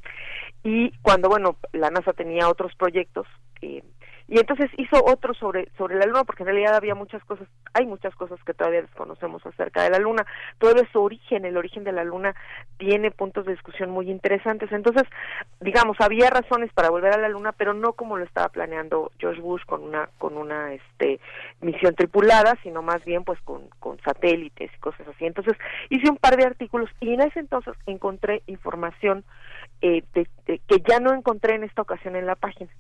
y 0.63 0.91
cuando 1.03 1.29
bueno 1.29 1.57
la 1.73 1.91
NASA 1.91 2.13
tenía 2.13 2.49
otros 2.49 2.75
proyectos 2.75 3.27
eh, 3.61 3.83
y 4.29 4.39
entonces 4.39 4.71
hizo 4.77 5.03
otro 5.03 5.33
sobre 5.33 5.71
sobre 5.79 5.97
la 5.97 6.05
luna 6.05 6.25
porque 6.25 6.43
en 6.43 6.49
realidad 6.49 6.75
había 6.75 6.95
muchas 6.95 7.25
cosas 7.25 7.49
hay 7.73 7.87
muchas 7.87 8.15
cosas 8.15 8.39
que 8.45 8.53
todavía 8.53 8.83
desconocemos 8.83 9.45
acerca 9.47 9.83
de 9.83 9.91
la 9.91 9.99
luna. 9.99 10.27
Todo 10.59 10.83
es 10.83 10.89
su 10.93 11.01
origen 11.01 11.47
el 11.47 11.57
origen 11.57 11.83
de 11.83 11.93
la 11.93 12.05
luna 12.05 12.35
tiene 12.77 13.11
puntos 13.11 13.47
de 13.47 13.53
discusión 13.53 13.91
muy 13.91 14.11
interesantes. 14.11 14.71
Entonces 14.71 15.05
digamos 15.61 15.97
había 16.01 16.29
razones 16.29 16.71
para 16.75 16.91
volver 16.91 17.15
a 17.15 17.19
la 17.19 17.31
luna 17.31 17.53
pero 17.53 17.73
no 17.73 17.95
como 17.95 18.19
lo 18.19 18.25
estaba 18.25 18.51
planeando 18.51 19.13
George 19.19 19.41
Bush 19.41 19.65
con 19.65 19.83
una 19.83 20.11
con 20.19 20.37
una 20.37 20.75
este 20.75 21.21
misión 21.63 21.95
tripulada 21.95 22.55
sino 22.63 22.83
más 22.83 23.03
bien 23.07 23.25
pues 23.25 23.41
con 23.41 23.69
con 23.79 23.99
satélites 24.01 24.71
y 24.75 24.79
cosas 24.81 25.09
así. 25.09 25.25
Entonces 25.25 25.57
hice 25.89 26.11
un 26.11 26.19
par 26.19 26.37
de 26.37 26.45
artículos 26.45 26.91
y 27.01 27.15
en 27.15 27.23
ese 27.23 27.41
entonces 27.41 27.75
encontré 27.87 28.43
información 28.47 29.25
eh, 29.81 30.03
de, 30.13 30.29
que 30.45 30.83
ya 30.87 31.01
no 31.01 31.15
encontré 31.15 31.55
en 31.55 31.65
esta 31.65 31.81
ocasión 31.81 32.15
en 32.15 32.27
la 32.27 32.35
página 32.35 32.71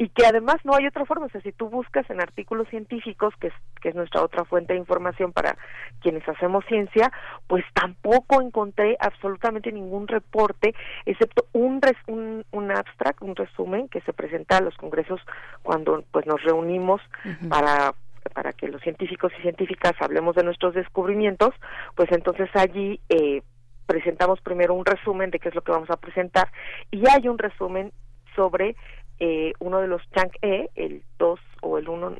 y 0.00 0.08
que 0.08 0.24
además 0.24 0.56
no 0.64 0.74
hay 0.74 0.86
otra 0.86 1.04
forma, 1.04 1.26
o 1.26 1.28
sea, 1.28 1.42
si 1.42 1.52
tú 1.52 1.68
buscas 1.68 2.08
en 2.08 2.22
artículos 2.22 2.66
científicos, 2.68 3.34
que 3.38 3.48
es, 3.48 3.52
que 3.82 3.90
es 3.90 3.94
nuestra 3.94 4.22
otra 4.22 4.46
fuente 4.46 4.72
de 4.72 4.78
información 4.78 5.30
para 5.30 5.58
quienes 6.00 6.26
hacemos 6.26 6.64
ciencia, 6.64 7.12
pues 7.46 7.66
tampoco 7.74 8.40
encontré 8.40 8.96
absolutamente 8.98 9.70
ningún 9.70 10.08
reporte, 10.08 10.74
excepto 11.04 11.44
un, 11.52 11.82
un, 12.06 12.46
un 12.50 12.70
abstract, 12.70 13.20
un 13.20 13.36
resumen 13.36 13.88
que 13.88 14.00
se 14.00 14.14
presenta 14.14 14.56
a 14.56 14.62
los 14.62 14.74
congresos 14.78 15.20
cuando 15.62 16.02
pues 16.10 16.24
nos 16.24 16.42
reunimos 16.44 17.02
para 17.50 17.92
para 18.32 18.52
que 18.52 18.68
los 18.68 18.80
científicos 18.80 19.32
y 19.38 19.42
científicas 19.42 19.92
hablemos 20.00 20.34
de 20.34 20.44
nuestros 20.44 20.74
descubrimientos, 20.74 21.50
pues 21.94 22.10
entonces 22.12 22.48
allí 22.54 23.00
eh, 23.08 23.42
presentamos 23.84 24.40
primero 24.40 24.72
un 24.72 24.86
resumen 24.86 25.30
de 25.30 25.38
qué 25.40 25.48
es 25.50 25.54
lo 25.54 25.62
que 25.62 25.72
vamos 25.72 25.90
a 25.90 25.96
presentar 25.96 26.48
y 26.90 27.02
hay 27.08 27.28
un 27.28 27.38
resumen 27.38 27.92
sobre 28.36 28.76
eh, 29.20 29.52
uno 29.58 29.80
de 29.80 29.86
los 29.86 30.02
Chang 30.10 30.30
E, 30.40 30.70
el 30.74 31.02
2 31.18 31.38
o 31.60 31.78
el 31.78 31.88
1, 31.88 32.16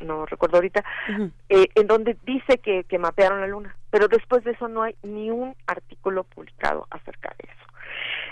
no, 0.00 0.26
recuerdo 0.26 0.58
ahorita, 0.58 0.84
eh, 1.48 1.66
en 1.74 1.86
donde 1.88 2.16
dice 2.24 2.58
que, 2.58 2.84
que 2.84 2.98
mapearon 2.98 3.40
la 3.40 3.48
luna, 3.48 3.76
pero 3.90 4.06
después 4.06 4.44
de 4.44 4.52
eso 4.52 4.68
no 4.68 4.82
hay 4.82 4.94
ni 5.02 5.30
un 5.30 5.56
artículo 5.66 6.22
publicado 6.22 6.86
acerca 6.90 7.34
de 7.38 7.48
eso. 7.50 7.66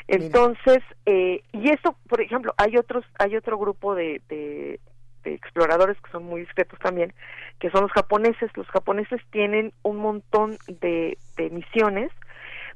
Entonces, 0.06 0.78
eh, 1.06 1.42
y 1.52 1.70
eso, 1.70 1.96
por 2.08 2.20
ejemplo, 2.20 2.54
hay 2.56 2.76
otros, 2.76 3.04
hay 3.18 3.36
otro 3.36 3.58
grupo 3.58 3.94
de, 3.94 4.20
de, 4.28 4.78
de, 5.24 5.34
exploradores 5.34 5.96
que 6.00 6.10
son 6.10 6.24
muy 6.24 6.42
discretos 6.42 6.78
también, 6.78 7.12
que 7.58 7.70
son 7.70 7.82
los 7.82 7.92
japoneses. 7.92 8.50
Los 8.54 8.68
japoneses 8.68 9.20
tienen 9.30 9.72
un 9.82 9.96
montón 9.96 10.56
de, 10.68 11.18
de 11.36 11.50
misiones 11.50 12.12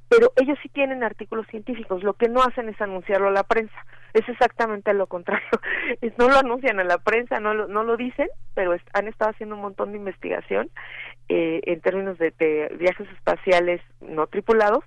pero 0.09 0.33
ellos 0.37 0.59
sí 0.63 0.69
tienen 0.69 1.05
artículos 1.05 1.47
científicos, 1.49 2.03
lo 2.03 2.15
que 2.15 2.29
no 2.29 2.43
hacen 2.43 2.69
es 2.69 2.81
anunciarlo 2.81 3.29
a 3.29 3.33
la 3.33 3.45
prensa, 3.45 3.77
es 4.15 4.29
exactamente 4.29 4.93
lo 4.95 5.07
contrario, 5.07 5.49
no 6.19 6.29
lo 6.29 6.39
anuncian 6.39 6.81
a 6.81 6.85
la 6.85 6.99
prensa, 6.99 7.41
no 7.41 7.55
lo, 7.55 7.69
no 7.69 7.85
lo 7.85 7.97
dicen, 7.97 8.29
pero 8.55 8.75
han 8.95 9.09
estado 9.09 9.31
haciendo 9.31 9.57
un 9.57 9.63
montón 9.63 9.93
de 9.93 9.99
investigación 9.99 10.71
eh, 11.29 11.61
en 11.65 11.81
términos 11.81 12.19
de, 12.19 12.33
viajes 12.79 13.09
espaciales 13.13 13.83
no 14.01 14.27
tripulados 14.27 14.83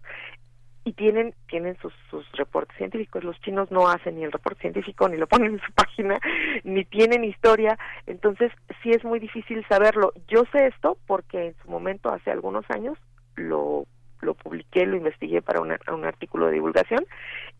y 0.83 0.93
tienen 0.93 1.35
tienen 1.47 1.77
sus, 1.77 1.93
sus 2.09 2.29
reportes 2.31 2.75
científicos. 2.77 3.23
Los 3.23 3.39
chinos 3.41 3.69
no 3.69 3.87
hacen 3.87 4.15
ni 4.15 4.23
el 4.23 4.31
reporte 4.31 4.61
científico, 4.61 5.07
ni 5.07 5.17
lo 5.17 5.27
ponen 5.27 5.53
en 5.53 5.61
su 5.61 5.71
página, 5.75 6.19
ni 6.63 6.83
tienen 6.85 7.23
historia. 7.23 7.77
Entonces, 8.07 8.51
sí 8.81 8.89
es 8.89 9.03
muy 9.03 9.19
difícil 9.19 9.63
saberlo. 9.69 10.13
Yo 10.27 10.45
sé 10.51 10.65
esto 10.65 10.97
porque 11.05 11.47
en 11.47 11.55
su 11.61 11.69
momento, 11.69 12.09
hace 12.09 12.31
algunos 12.31 12.65
años, 12.71 12.97
lo 13.35 13.85
lo 14.21 14.33
publiqué, 14.33 14.85
lo 14.85 14.97
investigué 14.97 15.41
para 15.41 15.61
un 15.61 16.05
artículo 16.05 16.47
de 16.47 16.53
divulgación 16.53 17.05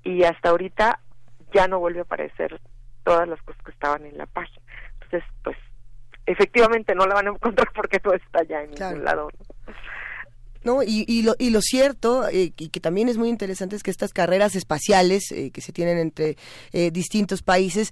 y 0.03 0.23
hasta 0.23 0.49
ahorita 0.49 0.99
ya 1.53 1.67
no 1.67 1.79
vuelve 1.79 1.99
a 1.99 2.03
aparecer 2.03 2.59
todas 3.03 3.27
las 3.27 3.41
cosas 3.41 3.61
que 3.63 3.71
estaban 3.71 4.05
en 4.05 4.17
la 4.17 4.25
página. 4.25 4.61
Entonces, 4.93 5.23
pues, 5.43 5.57
efectivamente 6.25 6.95
no 6.95 7.05
la 7.05 7.15
van 7.15 7.27
a 7.27 7.31
encontrar 7.31 7.69
porque 7.75 7.99
todo 7.99 8.13
está 8.13 8.43
ya 8.43 8.61
en 8.63 8.71
ningún 8.71 9.03
lado. 9.03 9.29
¿no? 10.63 10.83
Y, 10.83 11.05
y, 11.07 11.23
lo, 11.23 11.33
y 11.39 11.49
lo 11.49 11.61
cierto, 11.61 12.27
eh, 12.27 12.53
y 12.55 12.69
que 12.69 12.79
también 12.79 13.09
es 13.09 13.17
muy 13.17 13.29
interesante, 13.29 13.75
es 13.75 13.83
que 13.83 13.91
estas 13.91 14.13
carreras 14.13 14.55
espaciales 14.55 15.31
eh, 15.31 15.51
que 15.51 15.61
se 15.61 15.73
tienen 15.73 15.97
entre 15.97 16.37
eh, 16.71 16.91
distintos 16.91 17.41
países 17.41 17.91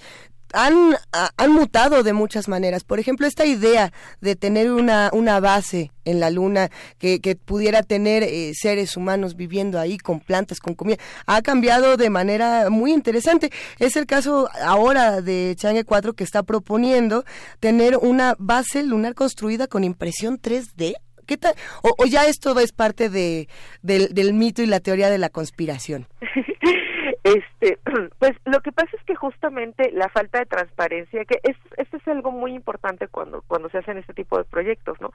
han, 0.54 0.96
han 1.38 1.52
mutado 1.52 2.04
de 2.04 2.14
muchas 2.14 2.48
maneras. 2.48 2.84
Por 2.84 3.00
ejemplo, 3.00 3.28
esta 3.28 3.46
idea 3.46 3.92
de 4.22 4.36
tener 4.36 4.72
una, 4.72 5.10
una 5.14 5.40
base 5.40 5.92
en 6.06 6.20
la 6.20 6.30
luna 6.30 6.70
que, 6.98 7.20
que 7.20 7.36
pudiera 7.36 7.84
tener 7.84 8.24
eh, 8.24 8.52
seres 8.54 8.98
humanos 8.98 9.36
viviendo 9.36 9.80
ahí 9.80 9.98
con 9.98 10.20
plantas, 10.20 10.60
con 10.60 10.74
comida, 10.74 10.98
ha 11.26 11.42
cambiado 11.42 11.98
de 11.98 12.10
manera 12.10 12.70
muy 12.70 12.94
interesante. 12.94 13.52
Es 13.78 13.96
el 13.96 14.06
caso 14.06 14.50
ahora 14.64 15.22
de 15.22 15.56
Chang'e 15.58 15.84
4 15.84 16.14
que 16.14 16.24
está 16.24 16.44
proponiendo 16.44 17.26
tener 17.60 17.98
una 17.98 18.36
base 18.40 18.84
lunar 18.84 19.14
construida 19.14 19.68
con 19.68 19.84
impresión 19.84 20.40
3D. 20.40 20.96
¿Qué 21.28 21.38
tal? 21.38 21.54
O, 21.84 21.94
o 22.00 22.06
ya 22.08 22.26
esto 22.26 22.60
es 22.60 22.72
parte 22.72 23.10
de, 23.10 23.48
del, 23.84 24.16
del 24.16 24.34
mito 24.34 24.64
y 24.64 24.66
la 24.66 24.80
teoría 24.80 25.12
de 25.12 25.20
la 25.20 25.30
conspiración. 25.30 26.08
Este, 27.30 27.78
pues 28.20 28.34
lo 28.46 28.60
que 28.62 28.72
pasa 28.72 28.90
es 28.98 29.04
que 29.04 29.16
justamente 29.16 29.92
la 29.92 30.10
falta 30.10 30.40
de 30.40 30.46
transparencia, 30.46 31.26
que 31.26 31.40
es, 31.44 31.56
esto 31.78 31.98
es 31.98 32.08
algo 32.08 32.32
muy 32.32 32.54
importante 32.54 33.08
cuando 33.08 33.44
cuando 33.44 33.70
se 33.70 33.78
hacen 33.78 33.98
este 33.98 34.14
tipo 34.14 34.38
de 34.38 34.46
proyectos, 34.46 35.00
¿no? 35.00 35.12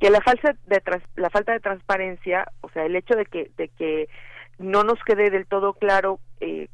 Que 0.00 0.10
la 0.10 0.20
falta 0.20 0.56
de 0.66 0.82
la 1.16 1.30
falta 1.30 1.52
de 1.52 1.60
transparencia, 1.60 2.50
o 2.62 2.70
sea, 2.70 2.84
el 2.84 2.96
hecho 2.96 3.14
de 3.14 3.26
que 3.26 3.50
de 3.56 3.68
que 3.68 4.08
no 4.58 4.82
nos 4.82 4.98
quede 5.04 5.30
del 5.30 5.46
todo 5.46 5.74
claro 5.74 6.18
eh, 6.40 6.68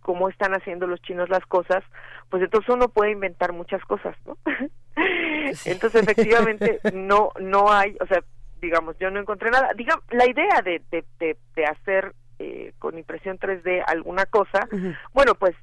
cómo 0.00 0.30
están 0.30 0.54
haciendo 0.54 0.86
los 0.86 1.02
chinos 1.02 1.28
las 1.28 1.44
cosas, 1.44 1.84
pues 2.30 2.42
entonces 2.42 2.74
uno 2.74 2.88
puede 2.88 3.10
inventar 3.10 3.52
muchas 3.52 3.82
cosas, 3.84 4.16
¿no? 4.24 4.38
entonces 5.66 6.02
efectivamente 6.02 6.80
no 6.94 7.32
no 7.38 7.70
hay, 7.70 7.96
o 8.00 8.06
sea, 8.06 8.22
digamos, 8.62 8.96
yo 8.98 9.10
no 9.10 9.20
encontré 9.20 9.50
nada. 9.50 9.72
Digamos, 9.76 10.04
la 10.10 10.26
idea 10.26 10.62
de, 10.62 10.82
de, 10.90 11.04
de, 11.18 11.36
de 11.54 11.64
hacer 11.64 12.14
eh, 12.42 12.72
con 12.78 12.96
impresión 12.96 13.38
3D 13.38 13.84
alguna 13.86 14.24
cosa, 14.24 14.66
bueno, 15.12 15.34
pues 15.34 15.54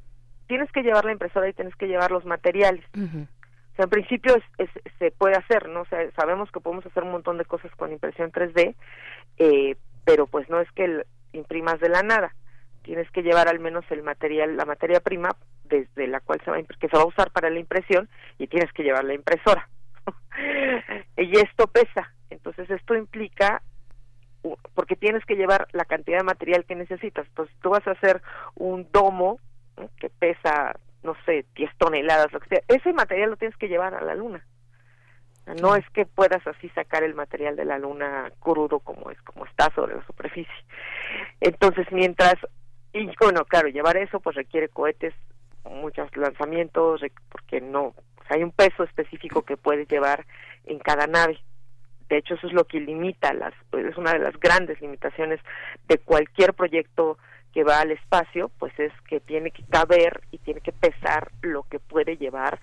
tienes 0.45 0.71
que 0.71 0.83
llevar 0.83 1.05
la 1.05 1.11
impresora 1.11 1.49
y 1.49 1.53
tienes 1.53 1.75
que 1.75 1.87
llevar 1.87 2.11
los 2.11 2.23
materiales. 2.23 2.85
O 2.93 3.75
sea, 3.75 3.85
en 3.85 3.89
principio 3.89 4.35
es, 4.59 4.69
se 4.99 5.09
puede 5.09 5.35
hacer, 5.35 5.69
¿no? 5.69 5.81
O 5.81 5.85
sea, 5.85 5.99
sabemos 6.11 6.51
que 6.51 6.59
podemos 6.59 6.85
hacer 6.85 7.01
un 7.01 7.13
montón 7.13 7.39
de 7.39 7.45
cosas 7.45 7.71
con 7.77 7.91
impresión 7.91 8.31
3D, 8.31 8.75
eh, 9.39 9.75
pero 10.05 10.27
pues 10.27 10.47
no 10.49 10.61
es 10.61 10.71
que 10.73 11.03
imprimas 11.33 11.79
de 11.79 11.89
la 11.89 12.03
nada. 12.03 12.35
Tienes 12.83 13.09
que 13.09 13.23
llevar 13.23 13.47
al 13.47 13.59
menos 13.59 13.83
el 13.89 14.03
material, 14.03 14.55
la 14.55 14.65
materia 14.65 14.99
prima 14.99 15.35
desde 15.63 16.05
la 16.05 16.19
cual 16.19 16.39
se 16.45 16.51
va 16.51 16.61
que 16.61 16.89
se 16.89 16.95
va 16.95 17.01
a 17.01 17.07
usar 17.07 17.31
para 17.31 17.49
la 17.49 17.59
impresión 17.59 18.07
y 18.37 18.45
tienes 18.45 18.71
que 18.71 18.83
llevar 18.83 19.03
la 19.03 19.15
impresora. 19.15 19.67
y 21.17 21.37
esto 21.37 21.65
pesa. 21.65 22.13
Entonces 22.29 22.69
esto 22.69 22.95
implica 22.95 23.63
porque 24.73 24.95
tienes 24.95 25.25
que 25.25 25.35
llevar 25.35 25.67
la 25.71 25.85
cantidad 25.85 26.19
de 26.19 26.23
material 26.23 26.65
que 26.65 26.75
necesitas. 26.75 27.27
Entonces, 27.27 27.55
tú 27.61 27.69
vas 27.69 27.85
a 27.87 27.91
hacer 27.91 28.21
un 28.55 28.87
domo 28.91 29.39
que 29.99 30.09
pesa, 30.09 30.75
no 31.03 31.15
sé, 31.25 31.45
10 31.55 31.71
toneladas, 31.77 32.31
lo 32.31 32.39
que 32.39 32.49
sea. 32.49 32.61
Ese 32.67 32.93
material 32.93 33.31
lo 33.31 33.37
tienes 33.37 33.57
que 33.57 33.67
llevar 33.67 33.93
a 33.93 34.01
la 34.01 34.15
luna. 34.15 34.43
No 35.61 35.75
es 35.75 35.89
que 35.91 36.05
puedas 36.05 36.45
así 36.45 36.67
sacar 36.69 37.03
el 37.03 37.15
material 37.15 37.55
de 37.55 37.63
la 37.63 37.79
luna 37.79 38.31
crudo 38.39 38.79
como 38.79 39.09
es, 39.11 39.21
como 39.21 39.45
está 39.45 39.71
sobre 39.73 39.95
la 39.95 40.05
superficie. 40.05 40.53
Entonces, 41.39 41.87
mientras, 41.91 42.35
y 42.91 43.09
bueno, 43.19 43.45
claro, 43.45 43.69
llevar 43.69 43.95
eso 43.95 44.19
pues 44.19 44.35
requiere 44.35 44.67
cohetes, 44.67 45.13
muchos 45.63 46.15
lanzamientos, 46.17 47.01
porque 47.29 47.61
no, 47.61 47.93
hay 48.29 48.43
un 48.43 48.51
peso 48.51 48.83
específico 48.83 49.43
que 49.43 49.55
puedes 49.55 49.87
llevar 49.87 50.25
en 50.65 50.79
cada 50.79 51.07
nave 51.07 51.39
de 52.09 52.17
hecho 52.17 52.35
eso 52.35 52.47
es 52.47 52.53
lo 52.53 52.65
que 52.65 52.79
limita 52.79 53.33
las 53.33 53.53
es 53.73 53.97
una 53.97 54.13
de 54.13 54.19
las 54.19 54.39
grandes 54.39 54.79
limitaciones 54.81 55.39
de 55.87 55.97
cualquier 55.97 56.53
proyecto 56.53 57.17
que 57.53 57.63
va 57.63 57.79
al 57.79 57.91
espacio 57.91 58.51
pues 58.59 58.77
es 58.79 58.93
que 59.09 59.19
tiene 59.19 59.51
que 59.51 59.63
caber 59.63 60.21
y 60.31 60.37
tiene 60.39 60.61
que 60.61 60.71
pesar 60.71 61.31
lo 61.41 61.63
que 61.63 61.79
puede 61.79 62.17
llevar 62.17 62.59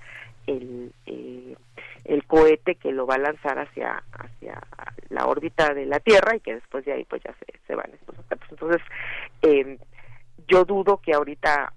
el 0.47 0.93
eh, 1.07 1.57
el 2.05 2.27
cohete 2.27 2.75
que 2.75 2.93
lo 2.93 3.07
va 3.07 3.15
a 3.15 3.19
lanzar 3.19 3.59
hacia 3.59 4.03
hacia 4.13 4.61
la 5.09 5.27
órbita 5.27 5.73
de 5.73 5.87
la 5.87 6.01
Tierra 6.01 6.37
y 6.37 6.41
que 6.41 6.55
después 6.55 6.85
de 6.85 6.93
ahí 6.93 7.05
pues 7.05 7.23
ya 7.23 7.35
se, 7.35 7.59
se 7.67 7.75
van 7.75 7.91
estos 7.93 8.15
entonces 8.51 8.83
eh, 9.43 9.79
yo 10.47 10.65
dudo 10.65 10.99
que 10.99 11.15
ahorita 11.15 11.73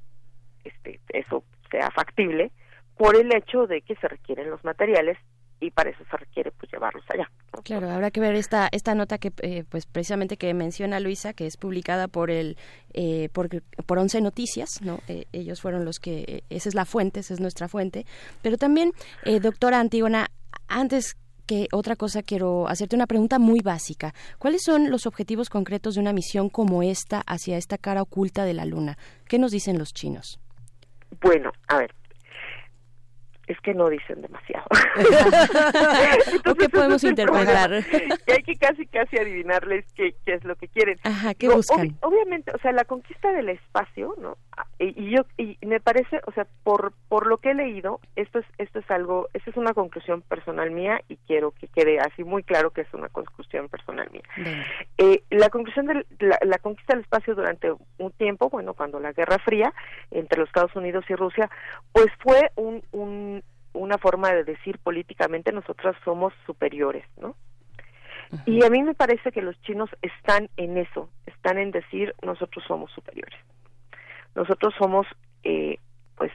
este 0.63 0.99
eso 1.09 1.43
sea 1.71 1.89
factible 1.91 2.51
por 2.97 3.15
el 3.15 3.33
hecho 3.33 3.67
de 3.67 3.81
que 3.81 3.95
se 3.95 4.07
requieren 4.07 4.49
los 4.49 4.63
materiales 4.63 5.17
y 5.59 5.71
para 5.71 5.89
eso 5.89 6.03
se 6.09 6.17
requiere 6.17 6.51
pues 6.51 6.71
llevarlos 6.71 7.03
allá. 7.09 7.29
Claro, 7.63 7.89
habrá 7.89 8.11
que 8.11 8.19
ver 8.19 8.35
esta 8.35 8.69
esta 8.71 8.93
nota 8.95 9.17
que 9.17 9.31
eh, 9.41 9.63
pues 9.69 9.85
precisamente 9.85 10.37
que 10.37 10.53
menciona 10.53 10.99
Luisa 10.99 11.33
que 11.33 11.47
es 11.47 11.57
publicada 11.57 12.07
por 12.07 12.29
el 12.29 12.57
eh, 12.93 13.29
por 13.33 13.49
por 13.85 13.97
Once 13.97 14.19
Noticias, 14.21 14.81
no 14.81 14.99
eh, 15.07 15.25
ellos 15.31 15.61
fueron 15.61 15.85
los 15.85 15.99
que 15.99 16.43
esa 16.49 16.69
es 16.69 16.75
la 16.75 16.85
fuente, 16.85 17.21
esa 17.21 17.33
es 17.33 17.39
nuestra 17.39 17.67
fuente, 17.67 18.05
pero 18.41 18.57
también 18.57 18.91
doctora 19.41 19.79
Antígona 19.79 20.27
antes 20.67 21.17
que 21.47 21.67
otra 21.71 21.95
cosa 21.95 22.21
quiero 22.21 22.67
hacerte 22.67 22.95
una 22.95 23.07
pregunta 23.07 23.39
muy 23.39 23.61
básica. 23.61 24.13
¿Cuáles 24.37 24.63
son 24.63 24.91
los 24.91 25.07
objetivos 25.07 25.49
concretos 25.49 25.95
de 25.95 26.01
una 26.01 26.13
misión 26.13 26.49
como 26.49 26.83
esta 26.83 27.21
hacia 27.25 27.57
esta 27.57 27.77
cara 27.77 28.01
oculta 28.01 28.43
de 28.43 28.53
la 28.53 28.65
Luna? 28.65 28.97
¿Qué 29.27 29.39
nos 29.39 29.51
dicen 29.51 29.79
los 29.79 29.93
chinos? 29.93 30.39
Bueno, 31.21 31.51
a 31.69 31.77
ver, 31.77 31.95
es 33.47 33.59
que 33.61 33.73
no 33.73 33.89
dicen 33.89 34.21
demasiado. 34.21 34.67
qué 36.59 36.69
podemos 36.69 37.03
interpretar? 37.03 37.71
y 38.27 38.31
hay 38.31 38.43
que 38.43 38.55
casi 38.57 38.85
casi 38.87 39.17
adivinarles 39.17 39.85
qué, 39.93 40.15
qué 40.25 40.33
es 40.33 40.43
lo 40.43 40.55
que 40.55 40.67
quieren. 40.67 40.99
Ajá, 41.03 41.33
¿qué 41.33 41.47
buscan? 41.47 41.97
obviamente, 42.01 42.51
o 42.53 42.59
sea, 42.59 42.73
la 42.73 42.83
conquista 42.83 43.31
del 43.31 43.49
espacio, 43.49 44.13
¿no? 44.21 44.37
Y 44.79 45.11
yo 45.11 45.23
y 45.37 45.57
me 45.65 45.79
parece, 45.79 46.19
o 46.25 46.31
sea, 46.31 46.47
por 46.63 46.93
por 47.09 47.27
lo 47.27 47.37
que 47.37 47.51
he 47.51 47.53
leído, 47.53 47.99
esto 48.15 48.39
es 48.39 48.45
esto 48.57 48.79
es 48.79 48.89
algo, 48.91 49.27
esta 49.33 49.49
es 49.49 49.57
una 49.57 49.73
conclusión 49.73 50.21
personal 50.21 50.71
mía 50.71 51.01
y 51.07 51.17
quiero 51.27 51.51
que 51.51 51.67
quede 51.67 51.99
así 51.99 52.23
muy 52.23 52.43
claro 52.43 52.71
que 52.71 52.81
es 52.81 52.93
una 52.93 53.09
conclusión 53.09 53.69
personal 53.69 54.09
mía. 54.11 54.23
Eh, 54.97 55.23
la 55.29 55.49
conclusión 55.49 55.87
de 55.87 56.05
la, 56.19 56.57
conquista 56.59 56.93
del 56.93 57.03
espacio 57.03 57.35
durante 57.35 57.71
un 57.97 58.11
tiempo, 58.11 58.49
bueno, 58.49 58.73
cuando 58.73 58.99
la 58.99 59.13
Guerra 59.13 59.39
Fría 59.39 59.73
entre 60.11 60.39
los 60.39 60.49
Estados 60.49 60.75
Unidos 60.75 61.05
y 61.09 61.15
Rusia, 61.15 61.49
pues 61.91 62.07
fue 62.19 62.51
un, 62.55 62.83
un 62.91 63.43
una 63.73 63.97
forma 63.97 64.31
de 64.31 64.43
decir 64.43 64.79
políticamente 64.79 65.51
nosotros 65.51 65.95
somos 66.03 66.33
superiores, 66.45 67.05
¿no? 67.21 67.35
Y 68.45 68.65
a 68.65 68.69
mí 68.69 68.83
me 68.83 68.93
parece 68.93 69.31
que 69.31 69.41
los 69.41 69.59
chinos 69.61 69.89
están 70.01 70.49
en 70.57 70.77
eso, 70.77 71.09
están 71.25 71.57
en 71.57 71.71
decir 71.71 72.13
nosotros 72.21 72.63
somos 72.67 72.91
superiores. 72.91 73.39
Nosotros 74.37 74.75
somos, 74.77 75.07
eh, 75.41 75.79
pues, 76.15 76.31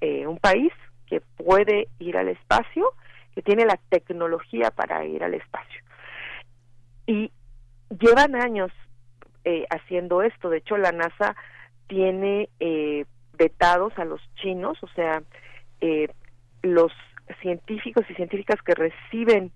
eh, 0.00 0.26
un 0.26 0.38
país 0.38 0.72
que 1.06 1.20
puede 1.20 1.88
ir 1.98 2.16
al 2.16 2.28
espacio, 2.28 2.94
que 3.34 3.42
tiene 3.42 3.66
la 3.66 3.78
tecnología 3.90 4.70
para 4.70 5.04
ir 5.04 5.22
al 5.22 5.34
espacio. 5.34 5.82
Y 7.06 7.30
llevan 8.00 8.34
años 8.34 8.72
eh, 9.44 9.66
haciendo 9.68 10.22
esto. 10.22 10.48
De 10.48 10.56
hecho, 10.56 10.78
la 10.78 10.90
NASA 10.90 11.36
tiene 11.86 12.48
vetados 13.34 13.92
a 13.98 14.06
los 14.06 14.22
chinos, 14.36 14.78
o 14.82 14.88
sea, 14.88 15.22
los 16.62 16.92
científicos 17.42 18.06
y 18.08 18.14
científicas 18.14 18.60
que 18.62 18.74
reciben 18.74 19.52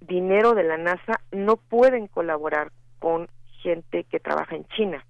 dinero 0.00 0.54
de 0.54 0.64
la 0.64 0.78
NASA 0.78 1.20
no 1.30 1.56
pueden 1.56 2.08
colaborar 2.08 2.72
con 2.98 3.28
gente 3.62 4.02
que 4.02 4.18
trabaja 4.18 4.56
en 4.56 4.66
China. 4.76 5.04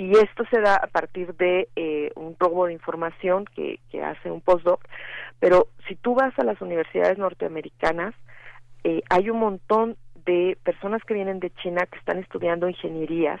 Y 0.00 0.12
esto 0.12 0.44
se 0.50 0.60
da 0.60 0.76
a 0.76 0.86
partir 0.86 1.34
de 1.34 1.68
eh, 1.76 2.10
un 2.16 2.34
robo 2.38 2.66
de 2.66 2.72
información 2.72 3.44
que, 3.44 3.78
hace 4.02 4.30
un 4.30 4.40
postdoc. 4.40 4.80
Pero 5.40 5.68
si 5.88 5.94
tú 5.94 6.14
vas 6.14 6.32
a 6.38 6.44
las 6.44 6.60
universidades 6.62 7.18
norteamericanas, 7.18 8.14
eh, 8.82 9.02
hay 9.10 9.28
un 9.28 9.38
montón 9.38 9.96
de 10.24 10.56
personas 10.64 11.02
que 11.04 11.12
vienen 11.12 11.38
de 11.38 11.50
China 11.62 11.84
que 11.84 11.98
están 11.98 12.18
estudiando 12.18 12.68
ingenierías 12.68 13.40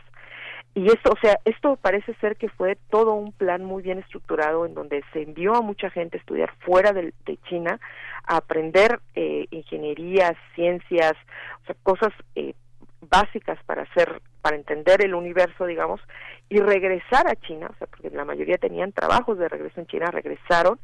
y 0.74 0.86
esto, 0.86 1.10
o 1.10 1.18
sea, 1.20 1.40
esto 1.44 1.76
parece 1.76 2.14
ser 2.20 2.36
que 2.36 2.48
fue 2.48 2.76
todo 2.90 3.14
un 3.14 3.32
plan 3.32 3.64
muy 3.64 3.82
bien 3.82 3.98
estructurado 3.98 4.66
en 4.66 4.74
donde 4.74 5.02
se 5.12 5.22
envió 5.22 5.54
a 5.56 5.62
mucha 5.62 5.90
gente 5.90 6.16
a 6.16 6.20
estudiar 6.20 6.52
fuera 6.60 6.92
de, 6.92 7.12
China, 7.48 7.80
a 8.24 8.36
aprender 8.36 9.00
eh, 9.16 9.46
ingenierías, 9.50 10.36
ciencias, 10.54 11.14
o 11.62 11.66
sea, 11.66 11.76
cosas 11.82 12.12
eh, 12.36 12.54
básicas 13.00 13.58
para 13.64 13.82
hacer, 13.82 14.22
para 14.40 14.56
entender 14.56 15.04
el 15.04 15.14
universo, 15.14 15.66
digamos, 15.66 16.00
y 16.48 16.58
regresar 16.58 17.28
a 17.28 17.36
China, 17.36 17.68
o 17.70 17.74
sea, 17.76 17.86
porque 17.86 18.10
la 18.10 18.24
mayoría 18.24 18.58
tenían 18.58 18.92
trabajos 18.92 19.38
de 19.38 19.48
regreso 19.48 19.80
en 19.80 19.86
China, 19.86 20.10
regresaron 20.10 20.80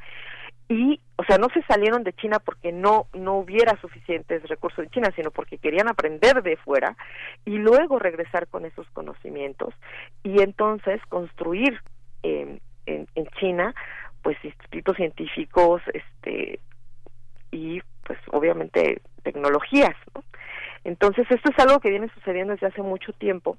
y 0.69 1.01
o 1.17 1.25
sea 1.25 1.39
no 1.39 1.49
se 1.51 1.63
salieron 1.63 2.03
de 2.03 2.13
China 2.13 2.41
porque 2.41 2.73
no 2.73 3.07
no 3.15 3.35
hubiera 3.35 3.81
suficientes 3.81 4.43
recursos 4.49 4.85
en 4.85 4.91
China 4.91 5.13
sino 5.15 5.31
porque 5.31 5.59
querían 5.59 5.89
aprender 5.89 6.43
de 6.43 6.57
fuera 6.57 6.97
y 7.45 7.59
luego 7.59 7.99
regresar 7.99 8.49
con 8.49 8.65
esos 8.65 8.87
conocimientos 8.91 9.75
y 10.25 10.43
entonces 10.43 11.01
construir 11.09 11.81
en, 12.25 12.61
en 12.87 13.27
China 13.39 13.75
pues 14.23 14.37
institutos 14.43 14.97
científicos 14.97 15.83
este 15.95 16.59
y 17.53 17.81
pues 18.05 18.19
obviamente 18.33 19.01
tecnologías 19.23 19.95
¿no? 20.15 20.25
Entonces 20.87 21.27
esto 21.31 21.51
es 21.51 21.59
algo 21.59 21.81
que 21.81 21.91
viene 21.91 22.09
sucediendo 22.15 22.53
desde 22.53 22.69
hace 22.69 22.83
mucho 22.83 23.13
tiempo 23.13 23.59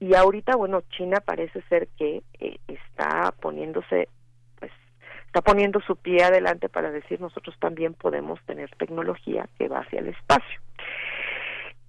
y 0.00 0.14
ahorita 0.14 0.56
bueno 0.56 0.82
China 0.90 1.18
parece 1.24 1.62
ser 1.68 1.88
que 1.96 2.22
eh, 2.40 2.58
está 2.66 3.32
poniéndose 3.40 4.08
está 5.34 5.42
poniendo 5.42 5.80
su 5.80 5.96
pie 5.96 6.22
adelante 6.22 6.68
para 6.68 6.92
decir 6.92 7.20
nosotros 7.20 7.56
también 7.58 7.94
podemos 7.94 8.40
tener 8.46 8.70
tecnología 8.76 9.48
que 9.58 9.66
va 9.66 9.80
hacia 9.80 9.98
el 9.98 10.08
espacio. 10.08 10.60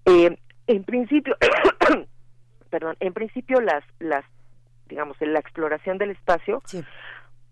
Eh, 0.06 0.36
en 0.65 0.84
principio, 0.84 1.38
perdón, 2.71 2.95
en 3.00 3.13
principio 3.13 3.62
las, 3.62 3.84
las, 4.00 4.26
digamos, 4.88 5.15
la 5.19 5.39
exploración 5.39 6.00
del 6.00 6.10
espacio, 6.10 6.63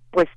pues 0.10 0.28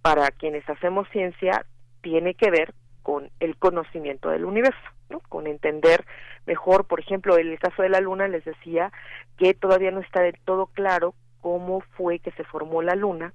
para 0.00 0.30
quienes 0.30 0.68
hacemos 0.70 1.08
ciencia 1.08 1.66
tiene 2.02 2.34
que 2.34 2.52
ver 2.52 2.72
con 3.02 3.30
el 3.40 3.56
conocimiento 3.56 4.30
del 4.30 4.44
universo, 4.44 4.78
¿no? 5.08 5.20
con 5.28 5.46
entender 5.46 6.04
mejor, 6.46 6.86
por 6.86 7.00
ejemplo, 7.00 7.38
en 7.38 7.48
el 7.48 7.58
caso 7.58 7.82
de 7.82 7.88
la 7.88 8.00
Luna 8.00 8.28
les 8.28 8.44
decía 8.44 8.92
que 9.36 9.54
todavía 9.54 9.90
no 9.90 10.00
está 10.00 10.20
del 10.22 10.38
todo 10.44 10.66
claro 10.66 11.14
cómo 11.40 11.80
fue 11.96 12.18
que 12.18 12.30
se 12.32 12.44
formó 12.44 12.82
la 12.82 12.94
Luna, 12.94 13.32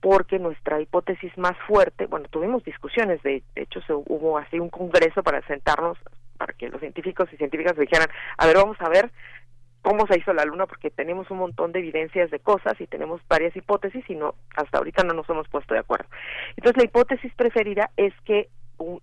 porque 0.00 0.38
nuestra 0.38 0.80
hipótesis 0.80 1.36
más 1.38 1.56
fuerte, 1.66 2.06
bueno, 2.06 2.28
tuvimos 2.28 2.62
discusiones, 2.64 3.22
de, 3.22 3.42
hecho 3.54 3.80
se, 3.82 3.94
hubo 3.94 4.36
así 4.36 4.58
un 4.60 4.68
congreso 4.68 5.22
para 5.22 5.40
sentarnos, 5.46 5.96
para 6.36 6.52
que 6.52 6.68
los 6.68 6.80
científicos 6.80 7.28
y 7.32 7.36
científicas 7.36 7.76
dijeran, 7.76 8.08
a 8.36 8.46
ver, 8.46 8.56
vamos 8.56 8.76
a 8.80 8.88
ver 8.90 9.10
cómo 9.80 10.06
se 10.06 10.18
hizo 10.18 10.32
la 10.32 10.44
luna, 10.44 10.66
porque 10.66 10.90
tenemos 10.90 11.30
un 11.30 11.38
montón 11.38 11.72
de 11.72 11.78
evidencias 11.78 12.30
de 12.30 12.38
cosas 12.38 12.78
y 12.80 12.86
tenemos 12.86 13.20
varias 13.28 13.56
hipótesis 13.56 14.04
y 14.08 14.14
no, 14.14 14.34
hasta 14.56 14.78
ahorita 14.78 15.04
no 15.04 15.14
nos 15.14 15.28
hemos 15.28 15.48
puesto 15.48 15.74
de 15.74 15.80
acuerdo. 15.80 16.08
Entonces 16.56 16.76
la 16.78 16.84
hipótesis 16.84 17.32
preferida 17.34 17.90
es 17.96 18.12
que 18.24 18.48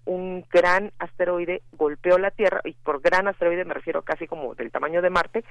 un, 0.05 0.45
gran 0.51 0.91
asteroide 0.99 1.61
golpeó 1.73 2.17
la 2.17 2.31
Tierra, 2.31 2.61
y 2.63 2.73
por 2.73 3.01
gran 3.01 3.27
asteroide 3.27 3.65
me 3.65 3.73
refiero 3.73 4.01
casi 4.01 4.27
como 4.27 4.55
del 4.55 4.71
tamaño 4.71 5.01
de 5.01 5.09
Marte, 5.09 5.43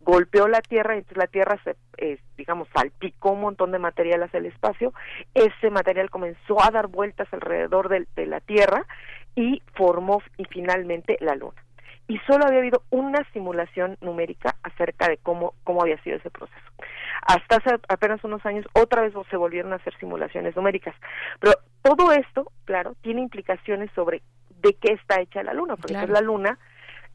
golpeó 0.00 0.48
la 0.48 0.60
Tierra, 0.60 0.94
y 0.94 0.98
entonces 0.98 1.18
la 1.18 1.26
Tierra 1.26 1.58
se, 1.64 1.76
eh, 1.98 2.18
digamos, 2.36 2.68
salpicó 2.74 3.32
un 3.32 3.40
montón 3.40 3.72
de 3.72 3.78
material 3.78 4.22
hacia 4.22 4.38
el 4.38 4.46
espacio, 4.46 4.92
ese 5.34 5.70
material 5.70 6.10
comenzó 6.10 6.62
a 6.62 6.70
dar 6.70 6.88
vueltas 6.88 7.28
alrededor 7.32 7.88
de, 7.88 8.06
de 8.14 8.26
la 8.26 8.40
Tierra 8.40 8.86
y 9.34 9.62
formó 9.74 10.22
y 10.36 10.44
finalmente 10.44 11.16
la 11.20 11.34
Luna 11.34 11.63
y 12.06 12.18
solo 12.26 12.46
había 12.46 12.58
habido 12.58 12.82
una 12.90 13.26
simulación 13.32 13.96
numérica 14.00 14.56
acerca 14.62 15.08
de 15.08 15.16
cómo, 15.18 15.54
cómo 15.64 15.82
había 15.82 16.00
sido 16.02 16.16
ese 16.16 16.30
proceso. 16.30 16.60
Hasta 17.22 17.56
hace 17.56 17.76
apenas 17.88 18.22
unos 18.24 18.44
años 18.44 18.66
otra 18.74 19.02
vez 19.02 19.14
se 19.30 19.36
volvieron 19.36 19.72
a 19.72 19.76
hacer 19.76 19.96
simulaciones 19.98 20.54
numéricas. 20.56 20.94
Pero 21.40 21.54
todo 21.82 22.12
esto, 22.12 22.50
claro, 22.64 22.94
tiene 23.00 23.22
implicaciones 23.22 23.90
sobre 23.94 24.22
de 24.60 24.74
qué 24.74 24.92
está 24.92 25.20
hecha 25.20 25.42
la 25.42 25.54
Luna, 25.54 25.76
porque 25.76 26.06
la 26.06 26.20
Luna 26.20 26.58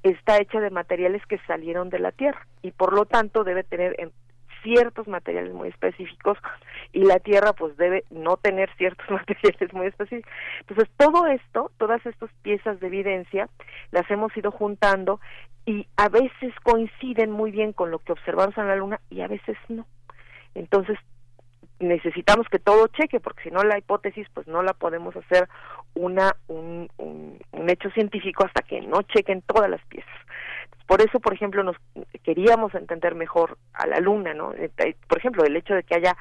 está 0.04 0.38
hecha 0.38 0.60
de 0.60 0.69
materiales 0.69 1.23
que 1.28 1.39
salieron 1.45 1.89
de 1.89 1.99
la 1.99 2.12
Tierra 2.12 2.47
y 2.62 2.71
por 2.71 2.93
lo 2.93 3.06
tanto 3.06 3.43
debe 3.43 3.63
tener 3.63 3.95
ciertos 4.63 5.07
materiales 5.07 5.53
muy 5.53 5.69
específicos 5.69 6.37
y 6.93 7.03
la 7.05 7.19
Tierra 7.19 7.53
pues 7.53 7.75
debe 7.77 8.03
no 8.09 8.37
tener 8.37 8.69
ciertos 8.77 9.09
materiales 9.09 9.73
muy 9.73 9.87
específicos. 9.87 10.31
Entonces 10.61 10.89
todo 10.97 11.27
esto, 11.27 11.71
todas 11.77 12.05
estas 12.05 12.29
piezas 12.41 12.79
de 12.79 12.87
evidencia 12.87 13.49
las 13.91 14.09
hemos 14.11 14.35
ido 14.35 14.51
juntando 14.51 15.19
y 15.65 15.87
a 15.97 16.09
veces 16.09 16.53
coinciden 16.63 17.31
muy 17.31 17.51
bien 17.51 17.73
con 17.73 17.91
lo 17.91 17.99
que 17.99 18.11
observamos 18.11 18.57
en 18.57 18.67
la 18.67 18.75
Luna 18.75 18.99
y 19.09 19.21
a 19.21 19.27
veces 19.27 19.57
no. 19.67 19.85
Entonces 20.55 20.97
necesitamos 21.79 22.47
que 22.49 22.59
todo 22.59 22.87
cheque 22.87 23.19
porque 23.19 23.43
si 23.43 23.51
no 23.51 23.63
la 23.63 23.77
hipótesis 23.77 24.27
pues 24.33 24.47
no 24.47 24.61
la 24.63 24.73
podemos 24.73 25.15
hacer 25.15 25.47
una 25.93 26.35
un, 26.47 26.89
un, 26.97 27.39
un 27.51 27.69
hecho 27.69 27.89
científico 27.91 28.45
hasta 28.45 28.63
que 28.63 28.81
no 28.81 29.01
chequen 29.03 29.41
todas 29.43 29.69
las 29.69 29.83
piezas. 29.85 30.09
Por 30.89 31.04
eso, 31.04 31.19
por 31.19 31.36
ejemplo, 31.36 31.62
nos 31.62 31.75
queríamos 32.23 32.73
entender 32.73 33.13
mejor 33.13 33.60
a 33.73 33.86
la 33.86 33.99
luna, 33.99 34.34
¿no? 34.34 34.54
Eh, 34.54 34.71
eh, 34.80 34.95
por 35.08 35.19
ejemplo, 35.19 35.43
el 35.43 35.56
hecho 35.56 35.75
de 35.75 35.84
que 35.84 35.93
haya 35.93 36.17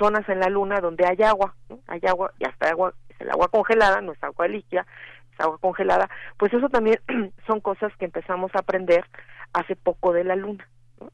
zonas 0.00 0.28
en 0.28 0.40
la 0.40 0.48
luna 0.48 0.80
donde 0.80 1.06
hay 1.06 1.22
agua, 1.22 1.54
hay 1.86 2.00
agua 2.08 2.32
y 2.40 2.44
hasta 2.44 2.70
agua, 2.70 2.92
el 3.20 3.30
agua 3.30 3.46
congelada, 3.46 4.00
no 4.00 4.10
es 4.10 4.20
agua 4.24 4.48
líquida, 4.48 4.84
es 5.32 5.38
agua 5.38 5.58
congelada, 5.58 6.10
pues 6.38 6.52
eso 6.52 6.68
también 6.68 6.98
son 7.46 7.60
cosas 7.60 7.96
que 7.98 8.06
empezamos 8.06 8.50
a 8.56 8.58
aprender 8.58 9.04
hace 9.52 9.76
poco 9.76 10.12
de 10.12 10.24
la 10.24 10.34
luna 10.34 10.66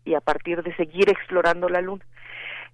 y 0.07 0.15
a 0.15 0.23
partir 0.23 0.63
de 0.63 0.75
seguir 0.77 1.11
explorando 1.11 1.69
la 1.69 1.83
luna. 1.83 2.07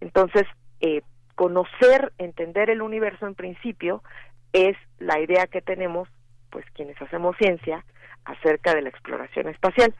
Entonces, 0.00 0.44
eh, 0.82 1.02
conocer, 1.34 2.12
entender 2.18 2.70
el 2.70 2.80
universo 2.80 3.26
en 3.26 3.34
principio 3.34 4.04
es 4.52 4.76
la 5.00 5.18
idea 5.18 5.48
que 5.48 5.62
tenemos, 5.62 6.08
pues 6.48 6.64
quienes 6.76 7.02
hacemos 7.02 7.36
ciencia, 7.38 7.84
acerca 8.24 8.74
de 8.74 8.82
la 8.82 8.88
exploración 8.88 9.48
espacial, 9.48 9.94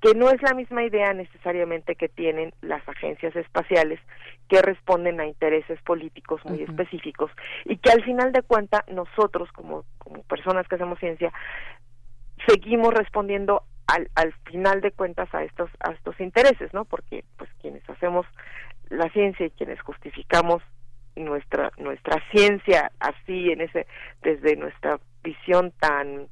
que 0.00 0.14
no 0.14 0.30
es 0.30 0.40
la 0.42 0.54
misma 0.54 0.84
idea 0.84 1.12
necesariamente 1.12 1.96
que 1.96 2.08
tienen 2.08 2.52
las 2.60 2.86
agencias 2.88 3.34
espaciales 3.36 4.00
que 4.48 4.62
responden 4.62 5.20
a 5.20 5.26
intereses 5.26 5.80
políticos 5.82 6.40
muy 6.44 6.62
específicos 6.62 7.30
y 7.64 7.76
que 7.76 7.90
al 7.90 8.02
final 8.04 8.32
de 8.32 8.42
cuentas 8.42 8.82
nosotros 8.88 9.50
como, 9.52 9.84
como 9.98 10.22
personas 10.22 10.66
que 10.68 10.76
hacemos 10.76 10.98
ciencia 10.98 11.32
seguimos 12.46 12.94
respondiendo 12.94 13.64
al, 13.86 14.10
al 14.14 14.32
final 14.44 14.80
de 14.80 14.92
cuentas 14.92 15.32
a 15.34 15.42
estos 15.42 15.70
a 15.80 15.92
estos 15.92 16.18
intereses, 16.20 16.72
¿no? 16.72 16.84
Porque 16.84 17.24
pues 17.36 17.50
quienes 17.60 17.88
hacemos 17.88 18.26
la 18.90 19.10
ciencia 19.10 19.46
y 19.46 19.50
quienes 19.50 19.80
justificamos 19.80 20.62
nuestra 21.16 21.72
nuestra 21.78 22.22
ciencia 22.30 22.92
así 23.00 23.50
en 23.50 23.62
ese 23.62 23.86
desde 24.22 24.56
nuestra 24.56 25.00
visión 25.22 25.72
tan 25.80 26.28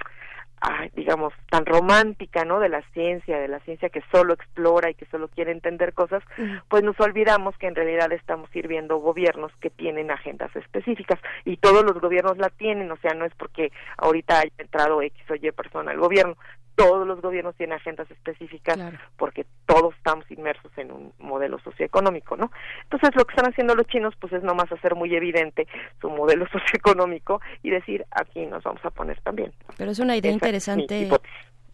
digamos, 0.95 1.33
tan 1.51 1.65
romántica, 1.67 2.45
¿no? 2.45 2.59
De 2.61 2.69
la 2.69 2.83
ciencia, 2.93 3.39
de 3.39 3.49
la 3.49 3.61
ciencia 3.61 3.89
que 3.89 4.03
solo 4.13 4.35
explora 4.35 4.91
y 4.91 4.95
que 4.95 5.07
solo 5.07 5.29
quiere 5.29 5.53
entender 5.53 5.93
cosas, 5.93 6.23
pues 6.69 6.83
nos 6.83 6.99
olvidamos 7.01 7.57
que 7.59 7.67
en 7.67 7.75
realidad 7.75 8.13
estamos 8.13 8.51
sirviendo 8.51 8.97
gobiernos 8.99 9.53
que 9.61 9.71
tienen 9.71 10.11
agendas 10.11 10.55
específicas 10.57 11.21
y 11.45 11.57
todos 11.57 11.85
los 11.85 12.01
gobiernos 12.01 12.39
la 12.39 12.51
tienen, 12.51 12.91
o 12.91 12.97
sea, 12.97 13.15
no 13.15 13.25
es 13.25 13.35
porque 13.35 13.73
ahorita 13.99 14.41
haya 14.41 14.53
entrado 14.59 15.03
X 15.03 15.31
o 15.31 15.35
Y 15.35 15.53
persona 15.53 15.93
al 15.93 15.99
gobierno, 15.99 16.37
todos 16.77 17.07
los 17.07 17.21
gobiernos 17.21 17.57
tienen 17.57 17.77
agendas 17.77 18.09
específicas 18.11 18.79
porque 19.17 19.47
todos 19.65 19.95
estamos 19.97 20.31
inmersos 20.31 20.71
en 20.77 20.93
un 20.93 21.13
modelo 21.19 21.59
socioeconómico, 21.61 22.37
¿no? 22.37 22.53
Entonces 22.85 23.11
lo 23.15 23.25
que 23.25 23.33
están 23.33 23.51
haciendo 23.51 23.75
los 23.75 23.87
chinos 23.87 24.15
pues 24.21 24.33
es 24.35 24.43
nomás 24.43 24.71
hacer 24.71 24.95
muy 24.95 25.15
evidente 25.15 25.67
su 26.01 26.11
modelo 26.11 26.47
socioeconómico 26.53 27.41
y 27.63 27.71
decir 27.71 28.05
aquí 28.11 28.47
nos 28.47 28.63
vamos 28.63 28.85
a 28.85 28.91
poner 28.91 29.21
también. 29.23 29.53
Pero 29.77 29.91
es 29.91 29.99
una 29.99 30.17
idea 30.17 30.31
interesante. 30.31 31.09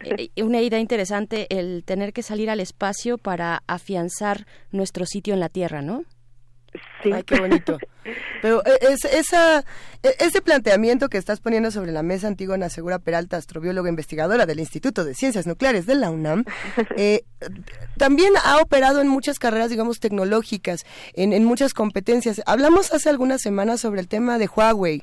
Eh, 0.05 0.43
una 0.43 0.61
idea 0.61 0.81
interesante 0.81 1.47
el 1.51 1.85
tener 1.85 2.13
que 2.13 2.23
salir 2.23 2.51
al 2.51 2.61
espacio 2.61 3.19
para 3.19 3.63
afianzar 3.69 4.47
nuestro 4.73 5.07
sitio 5.07 5.35
en 5.35 5.41
la 5.41 5.49
Tierra, 5.49 5.83
¿no? 5.83 6.05
Sí. 7.03 7.13
Ay, 7.13 7.23
qué 7.25 7.39
bonito. 7.39 7.79
Pero 8.41 8.65
eh, 8.65 8.79
es, 8.81 9.05
esa, 9.05 9.61
e, 10.03 10.17
ese 10.21 10.41
planteamiento 10.41 11.09
que 11.09 11.19
estás 11.19 11.41
poniendo 11.41 11.71
sobre 11.71 11.93
la 11.93 12.03
mesa, 12.03 12.29
Antígona 12.29 12.69
Segura 12.69 12.99
Peralta, 12.99 13.37
astrobióloga 13.37 13.89
investigadora 13.89 14.47
del 14.47 14.61
Instituto 14.61 15.05
de 15.05 15.15
Ciencias 15.15 15.47
Nucleares 15.47 15.87
de 15.87 15.95
la 15.95 16.11
UNAM, 16.11 16.45
eh, 16.97 17.25
también 17.97 18.33
ha 18.45 18.59
operado 18.59 19.01
en 19.01 19.09
muchas 19.09 19.39
carreras, 19.39 19.71
digamos, 19.71 20.01
tecnológicas, 20.01 20.85
en, 21.15 21.33
en 21.33 21.45
muchas 21.45 21.75
competencias. 21.75 22.43
Hablamos 22.47 22.93
hace 22.93 23.09
algunas 23.09 23.41
semanas 23.43 23.81
sobre 23.81 24.01
el 24.01 24.09
tema 24.09 24.39
de 24.39 24.49
Huawei 24.49 25.03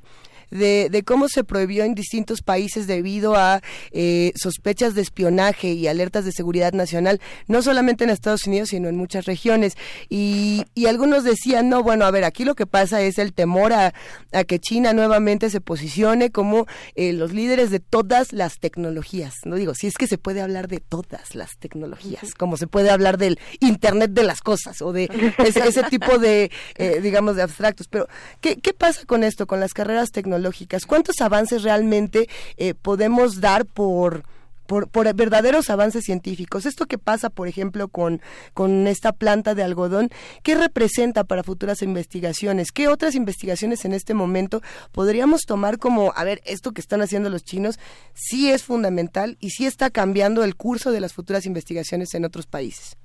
de, 0.52 1.04
cómo 1.06 1.28
se 1.30 1.44
prohibió 1.44 1.84
en 1.84 1.96
distintos 1.96 2.42
países 2.42 2.88
debido 2.88 3.36
a 3.36 3.62
eh, 3.92 4.32
sospechas 4.36 4.96
de 4.96 5.02
espionaje 5.02 5.74
y 5.74 5.88
alertas 5.88 6.26
de 6.26 6.32
seguridad 6.32 6.74
nacional, 6.74 7.20
no 7.48 7.62
solamente 7.62 8.04
en 8.04 8.10
Estados 8.10 8.48
Unidos, 8.48 8.70
sino 8.70 8.90
en 8.90 8.96
muchas 8.96 9.26
regiones. 9.26 9.76
Y, 10.10 10.64
y 10.76 10.88
algunos 10.88 11.24
decían, 11.24 11.70
no, 11.70 11.84
bueno, 11.84 12.06
a 12.06 12.12
ver, 12.12 12.24
aquí 12.24 12.46
lo 12.46 12.56
que 12.56 12.66
pasa 12.66 13.02
es 13.02 13.18
el 13.18 13.34
temor 13.34 13.74
a, 13.74 13.94
a 14.32 14.44
que 14.44 14.60
China 14.60 14.94
nuevamente 14.94 15.50
se 15.50 15.62
posicione 15.62 16.32
como 16.32 16.66
eh, 16.96 17.14
los 17.14 17.34
líderes 17.34 17.70
de 17.70 17.80
todas 17.80 18.34
las 18.34 18.60
tecnologías. 18.60 19.34
No 19.46 19.56
digo, 19.56 19.74
si 19.76 19.88
es 19.88 19.96
que 19.96 20.08
se 20.08 20.18
puede 20.18 20.42
hablar 20.42 20.68
de 20.68 20.80
todas 20.80 21.36
las 21.36 21.58
tecnologías, 21.58 22.34
como 22.34 22.58
se 22.58 22.68
puede 22.68 22.90
hablar 22.90 23.18
del 23.18 23.40
Internet 23.60 24.12
de 24.12 24.24
las 24.24 24.42
cosas 24.42 24.82
o 24.82 24.92
de 24.94 25.10
ese, 25.38 25.84
tipo 25.84 26.18
de, 26.18 26.52
eh, 26.76 27.00
digamos, 27.02 27.36
de 27.36 27.44
abstractos. 27.44 27.88
Pero, 27.88 28.08
¿qué, 28.42 28.58
¿qué 28.58 28.74
pasa 28.74 29.06
con 29.06 29.24
esto, 29.24 29.48
con 29.48 29.60
las 29.60 29.74
carreras 29.74 30.12
tecnológicas? 30.12 30.39
¿Cuántos 30.86 31.22
avances 31.22 31.64
realmente 31.64 32.28
eh, 32.58 32.74
podemos 32.74 33.42
dar 33.42 33.66
por... 33.66 34.24
Por, 34.68 35.16
verdaderos 35.16 35.72
avances 35.72 36.04
científicos. 36.04 36.68
Esto 36.68 36.86
que 36.86 37.00
pasa, 37.00 37.32
por 37.32 37.48
ejemplo, 37.48 37.88
con, 37.88 38.22
con 38.54 38.86
esta 38.86 39.14
planta 39.14 39.56
de 39.56 39.64
algodón, 39.64 40.12
¿qué 40.44 40.54
representa 40.54 41.24
para 41.24 41.42
futuras 41.42 41.82
investigaciones? 41.82 42.72
¿Qué 42.72 42.88
otras 42.88 43.16
investigaciones 43.16 43.84
en 43.84 43.94
este 43.94 44.14
momento 44.14 44.62
podríamos 44.92 45.42
tomar 45.48 45.80
como, 45.80 46.14
a 46.16 46.24
ver, 46.24 46.40
esto 46.46 46.72
que 46.72 46.82
están 46.82 47.02
haciendo 47.02 47.32
los 47.32 47.44
chinos 47.44 47.80
sí 48.14 48.52
es 48.52 48.64
fundamental 48.64 49.38
y 49.40 49.50
sí 49.50 49.66
está 49.66 49.90
cambiando 49.90 50.44
el 50.44 50.56
curso 50.56 50.92
de 50.92 51.00
las 51.00 51.14
futuras 51.14 51.48
investigaciones 51.48 52.14
en 52.14 52.26
otros 52.26 52.46
países? 52.46 52.96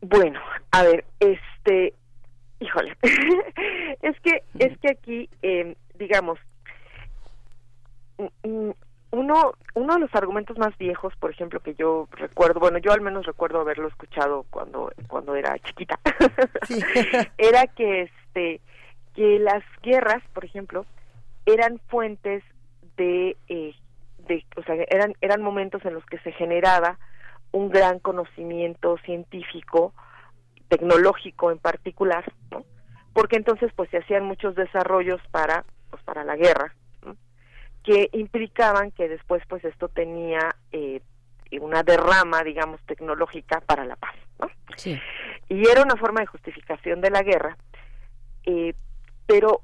Bueno, 0.00 0.40
a 0.70 0.84
ver, 0.84 1.04
este, 1.20 1.92
Híjole, 2.60 2.96
es 4.02 4.20
que 4.20 4.42
es 4.58 4.78
que 4.78 4.90
aquí, 4.90 5.30
eh, 5.42 5.76
digamos, 5.98 6.38
uno 9.10 9.52
uno 9.74 9.94
de 9.94 10.00
los 10.00 10.14
argumentos 10.14 10.58
más 10.58 10.76
viejos, 10.76 11.14
por 11.16 11.30
ejemplo, 11.30 11.60
que 11.60 11.74
yo 11.74 12.08
recuerdo, 12.12 12.60
bueno, 12.60 12.78
yo 12.78 12.92
al 12.92 13.00
menos 13.00 13.26
recuerdo 13.26 13.60
haberlo 13.60 13.88
escuchado 13.88 14.44
cuando 14.50 14.92
cuando 15.06 15.34
era 15.34 15.58
chiquita, 15.60 15.98
era 17.38 17.66
que 17.68 18.02
este 18.02 18.60
que 19.14 19.38
las 19.38 19.62
guerras, 19.82 20.22
por 20.32 20.44
ejemplo, 20.44 20.84
eran 21.46 21.80
fuentes 21.88 22.42
de, 22.96 23.36
eh, 23.48 23.74
de, 24.26 24.44
o 24.56 24.62
sea, 24.62 24.74
eran 24.88 25.14
eran 25.20 25.42
momentos 25.42 25.84
en 25.84 25.94
los 25.94 26.04
que 26.06 26.18
se 26.18 26.32
generaba 26.32 26.98
un 27.52 27.70
gran 27.70 27.98
conocimiento 28.00 28.98
científico 28.98 29.94
tecnológico 30.68 31.50
en 31.50 31.58
particular, 31.58 32.24
¿no? 32.50 32.64
porque 33.18 33.34
entonces 33.34 33.72
pues 33.74 33.90
se 33.90 33.98
hacían 33.98 34.24
muchos 34.24 34.54
desarrollos 34.54 35.20
para 35.32 35.64
pues 35.90 36.00
para 36.04 36.22
la 36.22 36.36
guerra 36.36 36.72
que 37.82 38.08
implicaban 38.12 38.92
que 38.92 39.08
después 39.08 39.42
pues 39.48 39.64
esto 39.64 39.88
tenía 39.88 40.54
eh, 40.70 41.00
una 41.60 41.82
derrama 41.82 42.44
digamos 42.44 42.80
tecnológica 42.86 43.60
para 43.60 43.84
la 43.84 43.96
paz 43.96 44.14
¿no? 44.38 44.48
sí. 44.76 45.00
y 45.48 45.68
era 45.68 45.82
una 45.82 45.96
forma 45.96 46.20
de 46.20 46.26
justificación 46.26 47.00
de 47.00 47.10
la 47.10 47.24
guerra 47.24 47.56
eh, 48.44 48.74
pero 49.26 49.62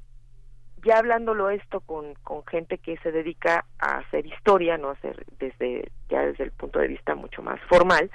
ya 0.83 0.97
hablándolo 0.97 1.49
esto 1.49 1.79
con, 1.79 2.13
con 2.23 2.45
gente 2.45 2.77
que 2.77 2.97
se 2.97 3.13
dedica 3.13 3.63
a 3.79 3.99
hacer 3.99 4.25
historia 4.25 4.77
no 4.77 4.89
hacer 4.89 5.25
desde 5.39 5.93
ya 6.09 6.25
desde 6.25 6.43
el 6.43 6.51
punto 6.51 6.79
de 6.79 6.89
vista 6.89 7.15
mucho 7.15 7.41
más 7.41 7.61
formal 7.69 8.11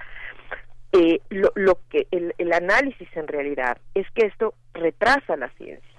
eh, 0.92 1.20
lo, 1.31 1.53
lo, 1.55 1.79
que 1.88 2.09
el, 2.11 2.35
el 2.38 2.53
análisis 2.53 3.09
en 3.16 3.29
realidad 3.29 3.79
es 3.94 4.11
que 4.11 4.26
esto 4.26 4.55
retrasa 4.74 5.37
la 5.37 5.48
ciencia 5.50 5.90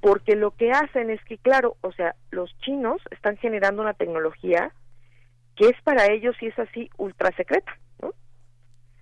porque 0.00 0.34
lo 0.34 0.50
que 0.52 0.72
hacen 0.72 1.10
es 1.10 1.22
que 1.24 1.38
claro 1.38 1.76
o 1.82 1.92
sea 1.92 2.14
los 2.30 2.54
chinos 2.60 3.00
están 3.10 3.36
generando 3.36 3.82
una 3.82 3.94
tecnología 3.94 4.72
que 5.56 5.68
es 5.68 5.82
para 5.82 6.06
ellos 6.06 6.34
y 6.40 6.46
es 6.48 6.58
así 6.58 6.90
ultra 6.96 7.34
secreta 7.36 7.72
¿no? 8.00 8.12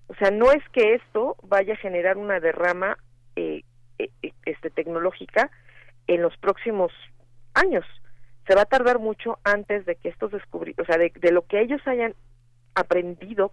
o 0.08 0.14
sea 0.14 0.30
no 0.30 0.52
es 0.52 0.62
que 0.72 0.94
esto 0.94 1.36
vaya 1.42 1.74
a 1.74 1.78
generar 1.78 2.16
una 2.16 2.40
derrama 2.40 2.98
eh, 3.36 3.62
eh, 3.98 4.10
este 4.44 4.70
tecnológica 4.70 5.50
en 6.06 6.22
los 6.22 6.36
próximos 6.38 6.92
años 7.54 7.84
se 8.46 8.54
va 8.54 8.62
a 8.62 8.66
tardar 8.66 8.98
mucho 8.98 9.38
antes 9.44 9.84
de 9.86 9.96
que 9.96 10.08
estos 10.08 10.32
descubrir 10.32 10.74
o 10.80 10.84
sea 10.84 10.96
de, 10.96 11.12
de 11.14 11.32
lo 11.32 11.46
que 11.46 11.60
ellos 11.60 11.80
hayan 11.86 12.14
aprendido 12.74 13.52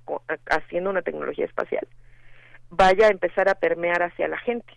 haciendo 0.50 0.90
una 0.90 1.02
tecnología 1.02 1.46
espacial 1.46 1.88
vaya 2.70 3.08
a 3.08 3.12
empezar 3.12 3.50
a 3.50 3.56
permear 3.56 4.04
hacia 4.04 4.28
la 4.28 4.38
gente 4.38 4.74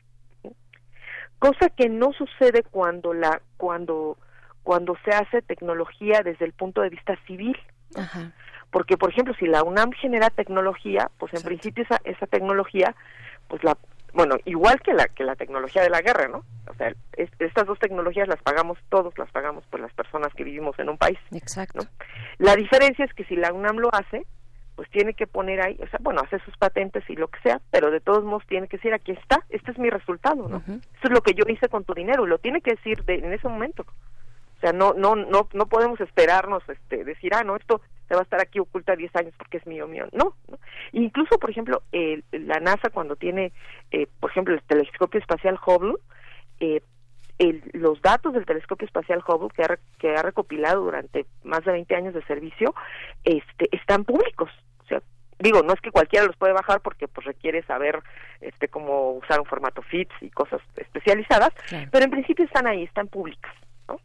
cosa 1.39 1.71
que 1.71 1.89
no 1.89 2.13
sucede 2.13 2.63
cuando 2.63 3.15
la 3.15 3.41
cuando 3.57 4.17
cuando 4.63 4.97
se 5.05 5.11
hace 5.11 5.41
tecnología 5.43 6.21
desde 6.23 6.45
el 6.45 6.53
punto 6.53 6.83
de 6.83 6.91
vista 6.91 7.17
civil. 7.27 7.57
Porque 8.71 8.99
por 8.99 9.11
ejemplo 9.11 9.35
si 9.39 9.47
la 9.47 9.63
UNAM 9.63 9.93
genera 9.93 10.29
tecnología 10.29 11.11
pues 11.19 11.33
en 11.33 11.43
principio 11.43 11.85
esa 11.85 12.01
esa 12.05 12.27
tecnología 12.27 12.95
pues 13.49 13.65
la 13.65 13.79
bueno 14.13 14.37
igual 14.45 14.81
que 14.81 14.95
la 14.95 15.07
que 15.09 15.25
la 15.25 15.37
tecnología 15.37 15.83
de 15.83 15.91
la 15.91 16.01
guerra 16.01 16.29
no 16.29 16.45
o 16.67 16.75
sea 16.75 16.93
estas 17.17 17.67
dos 17.67 17.79
tecnologías 17.79 18.29
las 18.29 18.43
pagamos 18.43 18.79
todos 18.89 19.17
las 19.19 19.31
pagamos 19.31 19.65
por 19.67 19.81
las 19.81 19.93
personas 19.93 20.33
que 20.35 20.45
vivimos 20.45 20.79
en 20.79 20.89
un 20.89 20.99
país 20.99 21.19
exacto 21.33 21.87
la 22.39 22.57
diferencia 22.57 23.05
es 23.05 23.13
que 23.15 23.25
si 23.25 23.37
la 23.37 23.53
UNAM 23.53 23.77
lo 23.79 23.95
hace 23.95 24.25
pues 24.79 24.89
tiene 24.91 25.13
que 25.13 25.27
poner 25.27 25.61
ahí, 25.61 25.77
o 25.83 25.89
sea, 25.89 25.99
bueno, 26.01 26.21
hace 26.25 26.39
sus 26.45 26.57
patentes 26.57 27.03
y 27.11 27.17
lo 27.17 27.27
que 27.27 27.41
sea, 27.41 27.61
pero 27.73 27.91
de 27.91 27.99
todos 27.99 28.23
modos 28.23 28.45
tiene 28.47 28.69
que 28.69 28.77
decir, 28.77 28.95
aquí 28.95 29.11
está, 29.11 29.45
este 29.49 29.73
es 29.73 29.79
mi 29.79 29.91
resultado, 29.91 30.49
¿no? 30.49 30.59
Eso 30.69 31.03
es 31.03 31.11
lo 31.11 31.21
que 31.21 31.35
yo 31.35 31.43
hice 31.49 31.69
con 31.69 31.83
tu 31.83 31.95
dinero, 31.95 32.25
y 32.25 32.29
lo 32.29 32.39
tiene 32.39 32.61
que 32.61 32.77
decir 32.77 33.03
de, 33.03 33.17
en 33.17 33.33
ese 33.33 33.49
momento. 33.49 33.83
O 33.83 34.61
sea, 34.61 34.73
no, 34.73 34.95
no, 34.95 35.17
no, 35.17 35.49
no 35.53 35.67
podemos 35.67 36.01
esperarnos, 36.01 36.63
este, 36.69 37.03
decir, 37.03 37.35
ah, 37.35 37.43
no, 37.43 37.57
esto 37.57 37.81
se 38.09 38.15
va 38.15 38.21
a 38.21 38.25
estar 38.25 38.41
aquí 38.41 38.59
oculta 38.59 38.97
10 38.97 39.15
años 39.17 39.35
porque 39.37 39.59
es 39.59 39.67
mío, 39.67 39.87
mío. 39.87 40.09
No, 40.13 40.35
Incluso, 40.93 41.39
por 41.39 41.51
ejemplo, 41.51 41.83
la 42.33 42.61
NASA 42.61 42.91
cuando 42.91 43.17
tiene, 43.17 43.53
eh, 43.91 44.07
por 44.19 44.31
ejemplo, 44.31 44.55
el 44.55 44.63
telescopio 44.63 45.21
espacial 45.21 45.59
Hubble, 45.65 45.95
eh, 46.61 46.83
los 47.73 48.03
datos 48.03 48.35
del 48.35 48.47
telescopio 48.47 48.87
espacial 48.87 49.23
Hubble 49.27 49.51
que 49.55 49.63
ha, 49.63 49.79
que 49.99 50.17
ha 50.17 50.23
recopilado 50.23 50.83
durante 50.83 51.27
más 51.45 51.65
de 51.65 51.73
20 51.73 51.95
años 51.95 52.15
de 52.15 52.25
servicio 52.25 52.75
este, 53.25 53.69
están 53.77 54.05
públicos 54.05 54.51
digo, 55.39 55.63
no 55.63 55.73
es 55.73 55.81
que 55.81 55.91
cualquiera 55.91 56.27
los 56.27 56.37
puede 56.37 56.53
bajar 56.53 56.81
porque 56.81 57.09
pues 57.09 57.27
requiere 57.27 57.63
saber 57.63 58.01
este 58.41 58.69
cómo 58.69 59.13
usar 59.13 59.41
un 59.41 59.47
formato 59.47 59.83
FITS 59.83 60.15
y 60.21 60.31
cosas 60.31 60.61
especializadas, 60.77 61.51
pero 61.91 62.05
en 62.05 62.11
principio 62.11 62.45
están 62.45 62.67
ahí, 62.67 62.85
están 62.85 63.09
públicas, 63.09 63.55
¿no? 63.87 64.01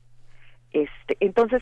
Este, 0.71 1.17
entonces, 1.19 1.61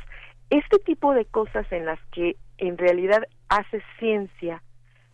este 0.51 0.79
tipo 0.79 1.13
de 1.13 1.25
cosas 1.25 1.65
en 1.71 1.85
las 1.85 1.99
que 2.11 2.35
en 2.57 2.77
realidad 2.77 3.23
hace 3.49 3.81
ciencia 3.97 4.61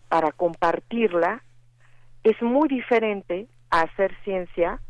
para 0.10 0.32
compartirla 0.32 1.44
es 2.24 2.42
muy 2.42 2.68
diferente 2.68 3.48
a 3.70 3.82
hacer 3.82 4.14
ciencia 4.24 4.82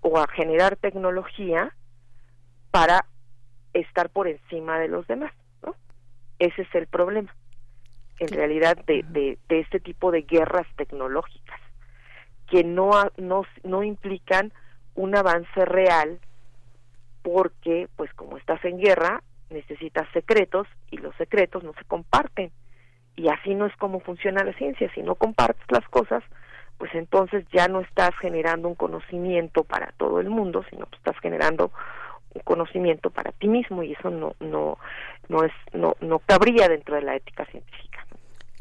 o 0.00 0.18
a 0.18 0.28
generar 0.28 0.76
tecnología 0.76 1.74
para 2.70 3.04
estar 3.72 4.10
por 4.10 4.28
encima 4.28 4.78
de 4.78 4.88
los 4.88 5.06
demás, 5.08 5.32
¿no? 5.62 5.74
Ese 6.38 6.62
es 6.62 6.74
el 6.74 6.86
problema 6.86 7.34
en 8.20 8.28
realidad 8.28 8.76
de, 8.86 9.04
de, 9.08 9.38
este 9.48 9.80
tipo 9.80 10.12
de 10.12 10.22
guerras 10.22 10.66
tecnológicas 10.76 11.60
que 12.48 12.62
no, 12.62 12.90
no, 13.16 13.42
no 13.64 13.82
implican 13.82 14.52
un 14.94 15.16
avance 15.16 15.64
real 15.64 16.20
porque 17.22 17.88
pues 17.96 18.12
como 18.14 18.36
estás 18.36 18.64
en 18.64 18.78
guerra 18.78 19.22
necesitas 19.54 20.06
secretos 20.12 20.66
y 20.90 20.98
los 20.98 21.14
secretos 21.16 21.64
no 21.64 21.72
se 21.72 21.84
comparten. 21.84 22.50
Y 23.16 23.28
así 23.28 23.54
no 23.54 23.66
es 23.66 23.76
como 23.76 24.00
funciona 24.00 24.44
la 24.44 24.52
ciencia. 24.54 24.90
Si 24.94 25.02
no 25.02 25.14
compartes 25.14 25.64
las 25.70 25.88
cosas, 25.88 26.22
pues 26.78 26.94
entonces 26.94 27.46
ya 27.52 27.68
no 27.68 27.80
estás 27.80 28.10
generando 28.20 28.68
un 28.68 28.74
conocimiento 28.74 29.64
para 29.64 29.92
todo 29.96 30.20
el 30.20 30.28
mundo, 30.28 30.64
sino 30.68 30.86
que 30.86 30.96
estás 30.96 31.16
generando 31.20 31.70
un 32.34 32.42
conocimiento 32.42 33.10
para 33.10 33.30
ti 33.32 33.46
mismo 33.46 33.82
y 33.82 33.92
eso 33.92 34.10
no 34.10 34.34
no 34.40 34.76
no 35.28 35.44
es 35.44 35.52
no 35.72 35.96
no 36.00 36.18
cabría 36.18 36.68
dentro 36.68 36.96
de 36.96 37.02
la 37.02 37.14
ética 37.14 37.44
científica. 37.46 38.03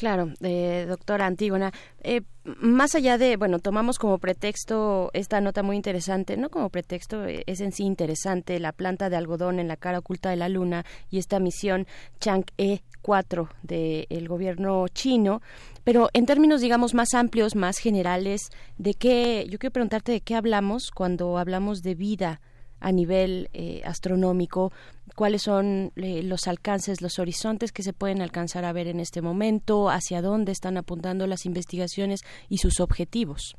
Claro, 0.03 0.33
eh, 0.41 0.85
doctora 0.85 1.25
Antígona, 1.27 1.71
eh, 2.01 2.23
más 2.43 2.93
allá 2.93 3.17
de, 3.17 3.37
bueno, 3.37 3.59
tomamos 3.59 3.97
como 3.97 4.17
pretexto 4.17 5.09
esta 5.13 5.39
nota 5.39 5.63
muy 5.63 5.77
interesante, 5.77 6.35
no 6.35 6.49
como 6.49 6.69
pretexto, 6.69 7.25
eh, 7.25 7.43
es 7.45 7.61
en 7.61 7.71
sí 7.71 7.83
interesante 7.85 8.59
la 8.59 8.73
planta 8.73 9.09
de 9.09 9.15
algodón 9.15 9.59
en 9.59 9.69
la 9.69 9.77
cara 9.77 9.99
oculta 9.99 10.29
de 10.29 10.35
la 10.35 10.49
luna 10.49 10.83
y 11.09 11.19
esta 11.19 11.39
misión 11.39 11.87
Chang'e 12.19 12.83
4 13.01 13.47
del 13.61 14.27
gobierno 14.27 14.89
chino, 14.89 15.41
pero 15.85 16.09
en 16.11 16.25
términos, 16.25 16.59
digamos, 16.59 16.93
más 16.93 17.13
amplios, 17.13 17.55
más 17.55 17.77
generales, 17.77 18.49
¿de 18.77 18.95
qué, 18.95 19.47
yo 19.49 19.57
quiero 19.57 19.71
preguntarte 19.71 20.11
de 20.11 20.19
qué 20.19 20.35
hablamos 20.35 20.91
cuando 20.91 21.37
hablamos 21.37 21.81
de 21.81 21.95
vida? 21.95 22.41
a 22.83 22.91
nivel 22.91 23.49
eh, 23.53 23.81
astronómico, 23.85 24.71
cuáles 25.15 25.43
son 25.43 25.91
eh, 25.95 26.23
los 26.23 26.47
alcances, 26.47 27.01
los 27.01 27.19
horizontes 27.19 27.71
que 27.71 27.83
se 27.83 27.93
pueden 27.93 28.21
alcanzar 28.21 28.65
a 28.65 28.73
ver 28.73 28.87
en 28.87 28.99
este 28.99 29.21
momento, 29.21 29.89
hacia 29.89 30.21
dónde 30.21 30.51
están 30.51 30.77
apuntando 30.77 31.27
las 31.27 31.45
investigaciones 31.45 32.21
y 32.49 32.57
sus 32.57 32.79
objetivos. 32.79 33.55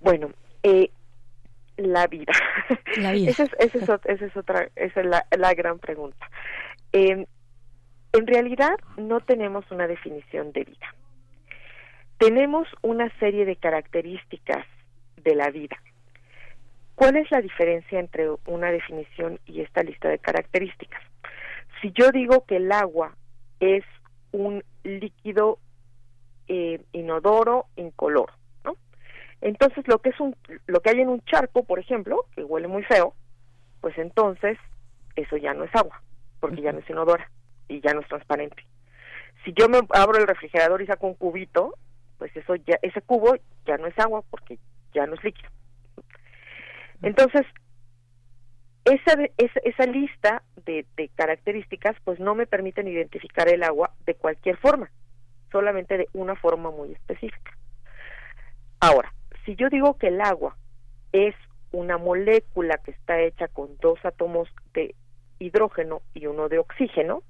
Bueno, 0.00 0.30
eh, 0.62 0.90
la 1.76 2.06
vida. 2.06 2.32
La 2.96 3.12
vida. 3.12 3.30
esa, 3.30 3.44
es, 3.58 3.74
es, 3.74 3.88
otra, 4.36 4.68
esa 4.76 5.00
es 5.00 5.06
la, 5.06 5.26
la 5.36 5.54
gran 5.54 5.78
pregunta. 5.78 6.30
en 6.92 7.26
realidad 8.12 8.76
no 8.96 9.20
tenemos 9.20 9.70
una 9.70 9.86
definición 9.86 10.52
de 10.52 10.64
vida. 10.64 10.94
Tenemos 12.18 12.68
una 12.82 13.10
serie 13.18 13.46
de 13.46 13.56
características 13.56 14.66
de 15.16 15.34
la 15.34 15.50
vida 15.50 15.76
¿Cuál 17.00 17.16
es 17.16 17.30
la 17.30 17.40
diferencia 17.40 17.98
entre 17.98 18.28
una 18.44 18.70
definición 18.70 19.40
y 19.46 19.62
esta 19.62 19.82
lista 19.82 20.10
de 20.10 20.18
características? 20.18 21.00
Si 21.80 21.92
yo 21.92 22.10
digo 22.10 22.44
que 22.44 22.56
el 22.56 22.70
agua 22.70 23.16
es 23.58 23.84
un 24.32 24.62
líquido 24.84 25.58
eh, 26.46 26.84
inodoro, 26.92 27.68
incoloro, 27.76 28.34
¿no? 28.64 28.76
Entonces 29.40 29.88
lo 29.88 30.00
que 30.00 30.10
es 30.10 30.20
un, 30.20 30.36
lo 30.66 30.80
que 30.80 30.90
hay 30.90 31.00
en 31.00 31.08
un 31.08 31.22
charco, 31.22 31.64
por 31.64 31.78
ejemplo, 31.78 32.26
que 32.36 32.44
huele 32.44 32.68
muy 32.68 32.82
feo, 32.82 33.14
pues 33.80 33.96
entonces 33.96 34.58
eso 35.16 35.38
ya 35.38 35.54
no 35.54 35.64
es 35.64 35.74
agua, 35.74 36.02
porque 36.38 36.60
ya 36.60 36.72
no 36.72 36.80
es 36.80 36.90
inodora 36.90 37.30
y 37.66 37.80
ya 37.80 37.94
no 37.94 38.02
es 38.02 38.08
transparente. 38.08 38.62
Si 39.46 39.54
yo 39.54 39.70
me 39.70 39.78
abro 39.94 40.18
el 40.18 40.26
refrigerador 40.26 40.82
y 40.82 40.86
saco 40.86 41.06
un 41.06 41.14
cubito, 41.14 41.76
pues 42.18 42.36
eso 42.36 42.56
ya, 42.56 42.78
ese 42.82 43.00
cubo 43.00 43.36
ya 43.64 43.78
no 43.78 43.86
es 43.86 43.98
agua 43.98 44.22
porque 44.28 44.58
ya 44.92 45.06
no 45.06 45.14
es 45.14 45.24
líquido. 45.24 45.48
Entonces, 47.02 47.46
esa, 48.84 49.12
esa, 49.38 49.60
esa 49.64 49.86
lista 49.86 50.42
de, 50.64 50.86
de, 50.96 51.08
características 51.14 51.96
pues 52.04 52.18
no 52.20 52.34
me 52.34 52.46
permiten 52.46 52.88
identificar 52.88 53.48
el 53.48 53.62
agua 53.62 53.92
de 54.06 54.14
cualquier 54.14 54.56
forma, 54.56 54.90
solamente 55.52 55.96
de 55.96 56.08
una 56.12 56.36
forma 56.36 56.70
muy 56.70 56.92
específica. 56.92 57.56
Ahora, 58.80 59.12
si 59.44 59.56
yo 59.56 59.68
digo 59.68 59.98
que 59.98 60.08
el 60.08 60.20
agua 60.20 60.56
es 61.12 61.34
una 61.72 61.98
molécula 61.98 62.78
que 62.78 62.92
está 62.92 63.20
hecha 63.20 63.48
con 63.48 63.76
dos 63.78 63.98
átomos 64.04 64.48
de 64.74 64.94
hidrógeno 65.38 66.02
y 66.14 66.26
uno 66.26 66.48
de 66.48 66.58
oxígeno, 66.58 67.22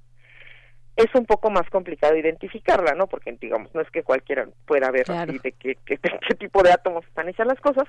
es 0.95 1.13
un 1.15 1.25
poco 1.25 1.49
más 1.49 1.69
complicado 1.69 2.15
identificarla, 2.15 2.93
¿no? 2.93 3.07
Porque, 3.07 3.31
digamos, 3.39 3.73
no 3.73 3.81
es 3.81 3.89
que 3.91 4.03
cualquiera 4.03 4.47
pueda 4.65 4.91
ver 4.91 5.09
así 5.09 5.39
de 5.39 5.51
qué, 5.53 5.77
qué, 5.85 5.97
qué, 6.27 6.35
tipo 6.35 6.61
de 6.63 6.71
átomos 6.71 7.05
están 7.05 7.29
hechas 7.29 7.47
las 7.47 7.59
cosas, 7.59 7.87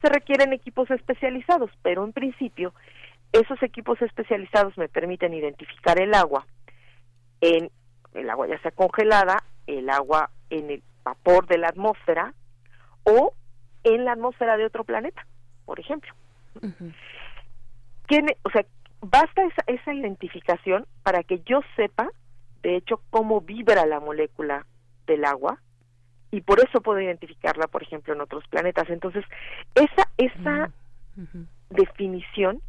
se 0.00 0.08
requieren 0.08 0.52
equipos 0.52 0.90
especializados, 0.90 1.70
pero 1.82 2.04
en 2.04 2.12
principio 2.12 2.72
esos 3.32 3.60
equipos 3.62 4.00
especializados 4.00 4.78
me 4.78 4.88
permiten 4.88 5.34
identificar 5.34 6.00
el 6.00 6.14
agua 6.14 6.46
en 7.40 7.70
el 8.14 8.30
agua 8.30 8.46
ya 8.46 8.60
sea 8.60 8.70
congelada, 8.70 9.42
el 9.66 9.90
agua 9.90 10.30
en 10.50 10.70
el 10.70 10.82
vapor 11.02 11.46
de 11.46 11.58
la 11.58 11.68
atmósfera 11.68 12.32
o 13.02 13.34
en 13.82 14.04
la 14.04 14.12
atmósfera 14.12 14.56
de 14.56 14.64
otro 14.64 14.84
planeta, 14.84 15.26
por 15.64 15.80
ejemplo. 15.80 16.12
o 16.62 18.50
sea, 18.50 18.64
basta 19.00 19.42
esa, 19.42 19.64
esa 19.66 19.92
identificación 19.92 20.86
para 21.02 21.22
que 21.22 21.40
yo 21.40 21.60
sepa 21.76 22.08
de 22.64 22.76
hecho, 22.76 23.02
cómo 23.10 23.42
vibra 23.42 23.84
la 23.84 24.00
molécula 24.00 24.66
del 25.06 25.26
agua 25.26 25.60
y 26.30 26.40
por 26.40 26.58
eso 26.60 26.80
puedo 26.80 26.98
identificarla, 26.98 27.68
por 27.68 27.82
ejemplo, 27.82 28.14
en 28.14 28.22
otros 28.22 28.42
planetas. 28.48 28.88
Entonces, 28.88 29.22
esa, 29.74 30.08
esa 30.16 30.72
definición 31.68 32.62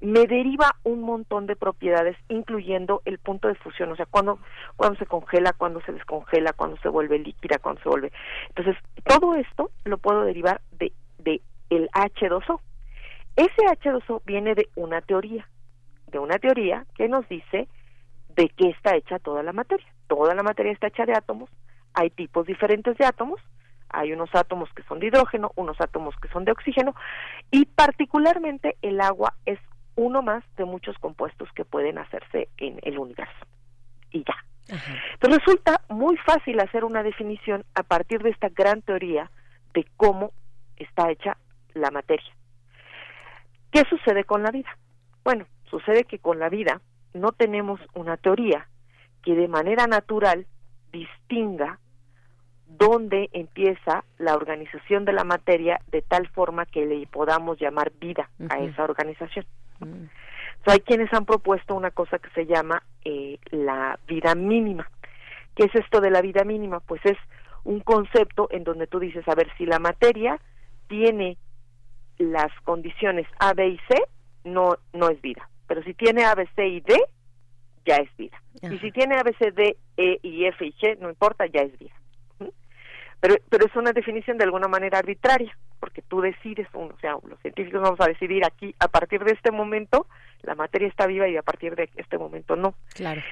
me 0.00 0.26
deriva 0.26 0.76
un 0.84 1.02
montón 1.02 1.46
de 1.46 1.56
propiedades, 1.56 2.16
incluyendo 2.28 3.02
el 3.04 3.18
punto 3.18 3.48
de 3.48 3.56
fusión, 3.56 3.90
o 3.90 3.96
sea, 3.96 4.06
cuando, 4.06 4.38
cuando 4.76 4.96
se 4.98 5.06
congela, 5.06 5.52
cuando 5.52 5.80
se 5.82 5.92
descongela, 5.92 6.52
cuando 6.52 6.76
se 6.76 6.88
vuelve 6.88 7.18
líquida, 7.18 7.58
cuando 7.58 7.82
se 7.82 7.88
vuelve. 7.88 8.12
Entonces, 8.48 8.76
todo 9.04 9.34
esto 9.34 9.72
lo 9.84 9.98
puedo 9.98 10.22
derivar 10.22 10.60
de, 10.78 10.92
de 11.18 11.42
el 11.68 11.88
H2O. 11.90 12.60
Ese 13.34 13.66
H2O 13.66 14.22
viene 14.24 14.54
de 14.54 14.68
una 14.76 15.00
teoría, 15.00 15.48
de 16.06 16.20
una 16.20 16.38
teoría 16.38 16.86
que 16.94 17.08
nos 17.08 17.28
dice 17.28 17.66
de 18.34 18.48
qué 18.50 18.70
está 18.70 18.96
hecha 18.96 19.18
toda 19.18 19.42
la 19.42 19.52
materia. 19.52 19.86
Toda 20.08 20.34
la 20.34 20.42
materia 20.42 20.72
está 20.72 20.88
hecha 20.88 21.06
de 21.06 21.14
átomos, 21.14 21.50
hay 21.94 22.10
tipos 22.10 22.46
diferentes 22.46 22.96
de 22.98 23.04
átomos, 23.04 23.40
hay 23.88 24.12
unos 24.12 24.34
átomos 24.34 24.70
que 24.74 24.82
son 24.84 25.00
de 25.00 25.06
hidrógeno, 25.06 25.52
unos 25.54 25.80
átomos 25.80 26.14
que 26.20 26.28
son 26.28 26.44
de 26.44 26.52
oxígeno, 26.52 26.94
y 27.50 27.66
particularmente 27.66 28.76
el 28.82 29.00
agua 29.00 29.34
es 29.46 29.58
uno 29.94 30.22
más 30.22 30.42
de 30.56 30.64
muchos 30.64 30.96
compuestos 30.98 31.48
que 31.54 31.64
pueden 31.64 31.98
hacerse 31.98 32.48
en 32.56 32.78
el 32.82 32.98
universo. 32.98 33.46
Y 34.10 34.24
ya. 34.24 34.34
Entonces 35.14 35.40
resulta 35.44 35.82
muy 35.88 36.16
fácil 36.18 36.60
hacer 36.60 36.84
una 36.84 37.02
definición 37.02 37.64
a 37.74 37.82
partir 37.82 38.22
de 38.22 38.30
esta 38.30 38.48
gran 38.48 38.80
teoría 38.80 39.30
de 39.74 39.86
cómo 39.96 40.32
está 40.76 41.10
hecha 41.10 41.36
la 41.74 41.90
materia. 41.90 42.32
¿Qué 43.70 43.82
sucede 43.88 44.24
con 44.24 44.42
la 44.42 44.50
vida? 44.50 44.70
Bueno, 45.24 45.46
sucede 45.64 46.04
que 46.04 46.18
con 46.18 46.38
la 46.38 46.48
vida 46.48 46.80
no 47.14 47.32
tenemos 47.32 47.80
una 47.94 48.16
teoría 48.16 48.68
que 49.22 49.34
de 49.34 49.48
manera 49.48 49.86
natural 49.86 50.46
distinga 50.92 51.78
dónde 52.66 53.28
empieza 53.32 54.04
la 54.18 54.34
organización 54.34 55.04
de 55.04 55.12
la 55.12 55.24
materia 55.24 55.80
de 55.90 56.02
tal 56.02 56.28
forma 56.28 56.66
que 56.66 56.86
le 56.86 57.06
podamos 57.06 57.58
llamar 57.58 57.92
vida 58.00 58.30
a 58.48 58.58
esa 58.60 58.84
organización. 58.84 59.46
Mm. 59.80 60.04
hay 60.66 60.80
quienes 60.80 61.12
han 61.12 61.24
propuesto 61.24 61.74
una 61.74 61.90
cosa 61.90 62.18
que 62.18 62.30
se 62.30 62.46
llama 62.46 62.82
eh, 63.04 63.38
la 63.50 63.98
vida 64.06 64.34
mínima. 64.34 64.88
¿Qué 65.54 65.64
es 65.64 65.74
esto 65.74 66.00
de 66.00 66.10
la 66.10 66.22
vida 66.22 66.44
mínima? 66.44 66.80
Pues 66.80 67.04
es 67.04 67.18
un 67.64 67.80
concepto 67.80 68.48
en 68.50 68.64
donde 68.64 68.86
tú 68.86 68.98
dices, 68.98 69.26
a 69.28 69.34
ver, 69.34 69.48
si 69.58 69.66
la 69.66 69.78
materia 69.78 70.40
tiene 70.88 71.36
las 72.18 72.52
condiciones 72.64 73.26
A, 73.38 73.52
B 73.54 73.68
y 73.68 73.78
C, 73.88 74.02
no, 74.44 74.76
no 74.92 75.08
es 75.10 75.20
vida 75.20 75.48
pero 75.72 75.82
si 75.84 75.94
tiene 75.94 76.22
A, 76.26 76.34
B, 76.34 76.46
C 76.54 76.68
y 76.68 76.80
D, 76.80 76.94
ya 77.86 77.96
es 77.96 78.14
vida. 78.18 78.38
Y 78.60 78.76
si 78.76 78.92
tiene 78.92 79.14
A, 79.14 79.22
B, 79.22 79.34
C, 79.38 79.52
D, 79.52 79.78
E 79.96 80.18
y 80.22 80.44
F 80.44 80.66
y 80.66 80.74
G, 80.74 80.98
no 80.98 81.08
importa, 81.08 81.46
ya 81.46 81.62
es 81.62 81.78
vida. 81.78 81.94
Pero, 83.20 83.36
pero 83.48 83.64
es 83.64 83.74
una 83.74 83.94
definición 83.94 84.36
de 84.36 84.44
alguna 84.44 84.68
manera 84.68 84.98
arbitraria, 84.98 85.56
porque 85.80 86.02
tú 86.02 86.20
decides, 86.20 86.68
o 86.74 86.90
sea, 87.00 87.16
los 87.26 87.40
científicos 87.40 87.80
vamos 87.80 87.98
a 88.02 88.06
decidir 88.06 88.44
aquí, 88.44 88.74
a 88.80 88.88
partir 88.88 89.24
de 89.24 89.32
este 89.32 89.50
momento, 89.50 90.06
la 90.42 90.54
materia 90.54 90.88
está 90.88 91.06
viva 91.06 91.26
y 91.26 91.38
a 91.38 91.42
partir 91.42 91.74
de 91.74 91.88
este 91.96 92.18
momento 92.18 92.54
no. 92.54 92.74
Claro. 92.92 93.22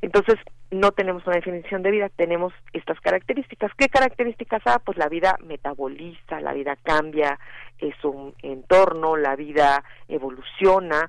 Entonces, 0.00 0.36
no 0.70 0.92
tenemos 0.92 1.26
una 1.26 1.34
definición 1.34 1.82
de 1.82 1.90
vida, 1.90 2.10
tenemos 2.10 2.52
estas 2.74 3.00
características. 3.00 3.72
¿Qué 3.76 3.88
características 3.88 4.62
ha? 4.66 4.78
Pues 4.78 4.96
la 4.98 5.08
vida 5.08 5.36
metaboliza, 5.44 6.40
la 6.40 6.52
vida 6.52 6.76
cambia 6.76 7.40
es 7.78 8.04
un 8.04 8.34
entorno, 8.42 9.16
la 9.16 9.36
vida 9.36 9.84
evoluciona, 10.08 11.08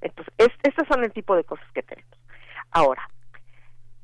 entonces, 0.00 0.34
estos 0.62 0.88
son 0.88 1.04
el 1.04 1.12
tipo 1.12 1.36
de 1.36 1.44
cosas 1.44 1.66
que 1.72 1.82
tenemos. 1.82 2.18
Ahora, 2.70 3.08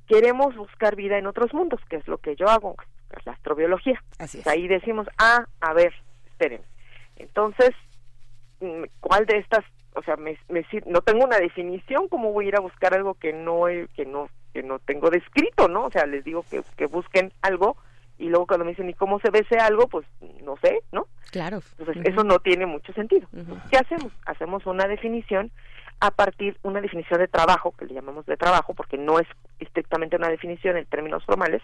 queremos 0.07 0.57
buscar 0.57 0.97
vida 0.97 1.19
en 1.19 1.27
otros 1.27 1.53
mundos, 1.55 1.81
que 1.89 1.97
es 1.97 2.09
lo 2.09 2.19
que 2.19 2.37
yo 2.37 2.49
hago, 2.49 2.77
es 3.17 3.25
la 3.27 3.33
astrobiología. 3.33 4.03
Así 4.19 4.43
Ahí 4.47 4.69
decimos, 4.69 5.09
ah, 5.19 5.47
a 5.61 5.73
ver, 5.73 5.93
esperen. 6.27 6.63
Entonces, 7.17 7.71
mm, 8.61 8.85
¿cuál 9.01 9.27
de 9.27 9.39
estas, 9.39 9.65
o 9.95 10.03
sea, 10.03 10.17
me, 10.17 10.39
no 10.87 11.01
tengo 11.01 11.25
una 11.25 11.39
definición, 11.39 12.09
¿cómo 12.09 12.33
voy 12.33 12.47
a 12.47 12.49
ir 12.49 12.57
a 12.57 12.61
buscar 12.61 12.95
algo 12.95 13.15
que 13.15 13.33
no, 13.33 13.65
que 13.95 14.05
no, 14.07 14.29
que 14.53 14.63
no 14.63 14.79
tengo 14.79 15.11
descrito, 15.11 15.69
no? 15.69 15.87
O 15.87 15.91
sea, 15.91 16.07
les 16.07 16.25
digo 16.25 16.45
que, 16.51 16.63
que 16.77 16.87
busquen 16.87 17.33
algo 17.43 17.77
y 18.21 18.29
luego 18.29 18.47
cuando 18.47 18.67
me 18.67 18.73
dicen, 18.73 18.89
¿y 18.89 18.95
cómo 18.95 19.19
se 19.21 19.31
ve 19.31 19.41
ese 19.41 19.59
algo? 19.59 19.89
Pues 19.89 20.07
no 20.45 20.57
sé, 20.63 20.83
¿no? 20.93 21.07
Claro. 21.31 21.61
Entonces, 21.79 22.05
eso 22.05 22.23
no 22.23 22.39
tiene 22.39 22.67
mucho 22.67 22.93
sentido. 22.93 23.27
¿Qué 23.71 23.79
hacemos? 23.79 24.13
Hacemos 24.27 24.67
una 24.67 24.87
definición 24.87 25.51
a 26.01 26.11
partir 26.11 26.55
de 26.55 26.69
una 26.69 26.83
definición 26.83 27.19
de 27.19 27.29
trabajo, 27.29 27.75
que 27.79 27.87
le 27.87 27.95
llamamos 27.95 28.27
de 28.27 28.37
trabajo, 28.37 28.75
porque 28.75 28.99
no 28.99 29.19
es 29.19 29.27
estrictamente 29.59 30.17
una 30.17 30.29
definición 30.29 30.77
en 30.77 30.85
términos 30.85 31.25
formales, 31.25 31.63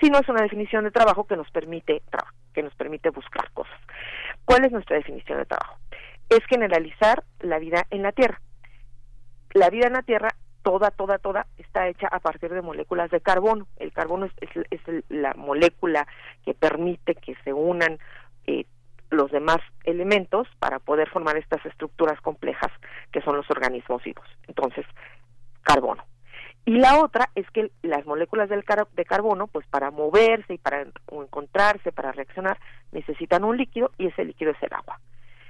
sino 0.00 0.18
es 0.18 0.28
una 0.28 0.42
definición 0.42 0.84
de 0.84 0.90
trabajo 0.90 1.24
que 1.24 1.36
nos 1.36 1.50
permite 1.50 2.02
que 2.52 2.62
nos 2.62 2.74
permite 2.74 3.08
buscar 3.10 3.50
cosas. 3.52 3.78
¿Cuál 4.44 4.66
es 4.66 4.72
nuestra 4.72 4.96
definición 4.96 5.38
de 5.38 5.46
trabajo? 5.46 5.78
Es 6.28 6.40
generalizar 6.48 7.24
la 7.40 7.58
vida 7.58 7.86
en 7.90 8.02
la 8.02 8.12
Tierra. 8.12 8.40
La 9.54 9.70
vida 9.70 9.86
en 9.86 9.94
la 9.94 10.02
Tierra 10.02 10.28
toda, 10.64 10.90
toda, 10.90 11.18
toda 11.18 11.46
está 11.58 11.86
hecha 11.86 12.08
a 12.08 12.18
partir 12.18 12.52
de 12.52 12.62
moléculas 12.62 13.10
de 13.10 13.20
carbono. 13.20 13.68
El 13.76 13.92
carbono 13.92 14.26
es, 14.40 14.80
la 15.08 15.34
molécula 15.34 16.08
que 16.44 16.54
permite 16.54 17.14
que 17.14 17.36
se 17.44 17.52
unan 17.52 17.98
eh, 18.46 18.64
los 19.10 19.30
demás 19.30 19.58
elementos 19.84 20.48
para 20.58 20.80
poder 20.80 21.08
formar 21.10 21.36
estas 21.36 21.64
estructuras 21.66 22.20
complejas 22.20 22.72
que 23.12 23.20
son 23.20 23.36
los 23.36 23.48
organismos 23.50 24.02
vivos. 24.02 24.26
Entonces, 24.48 24.86
carbono. 25.62 26.02
Y 26.64 26.78
la 26.78 26.98
otra 26.98 27.28
es 27.34 27.48
que 27.50 27.70
las 27.82 28.06
moléculas 28.06 28.48
del 28.48 28.64
de 28.96 29.04
carbono, 29.04 29.46
pues 29.48 29.66
para 29.66 29.90
moverse 29.90 30.54
y 30.54 30.58
para 30.58 30.86
encontrarse, 31.12 31.92
para 31.92 32.10
reaccionar, 32.12 32.58
necesitan 32.90 33.44
un 33.44 33.58
líquido 33.58 33.90
y 33.98 34.06
ese 34.06 34.24
líquido 34.24 34.52
es 34.52 34.62
el 34.62 34.72
agua. 34.72 34.98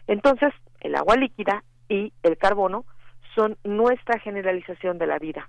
Entonces, 0.09 0.53
el 0.81 0.97
agua 0.97 1.15
líquida 1.15 1.63
y 1.89 2.13
el 2.25 2.37
carbono 2.37 2.85
son 3.35 3.57
nuestra 3.65 4.19
generalización 4.19 4.99
de 4.99 5.07
la 5.07 5.19
vida. 5.19 5.49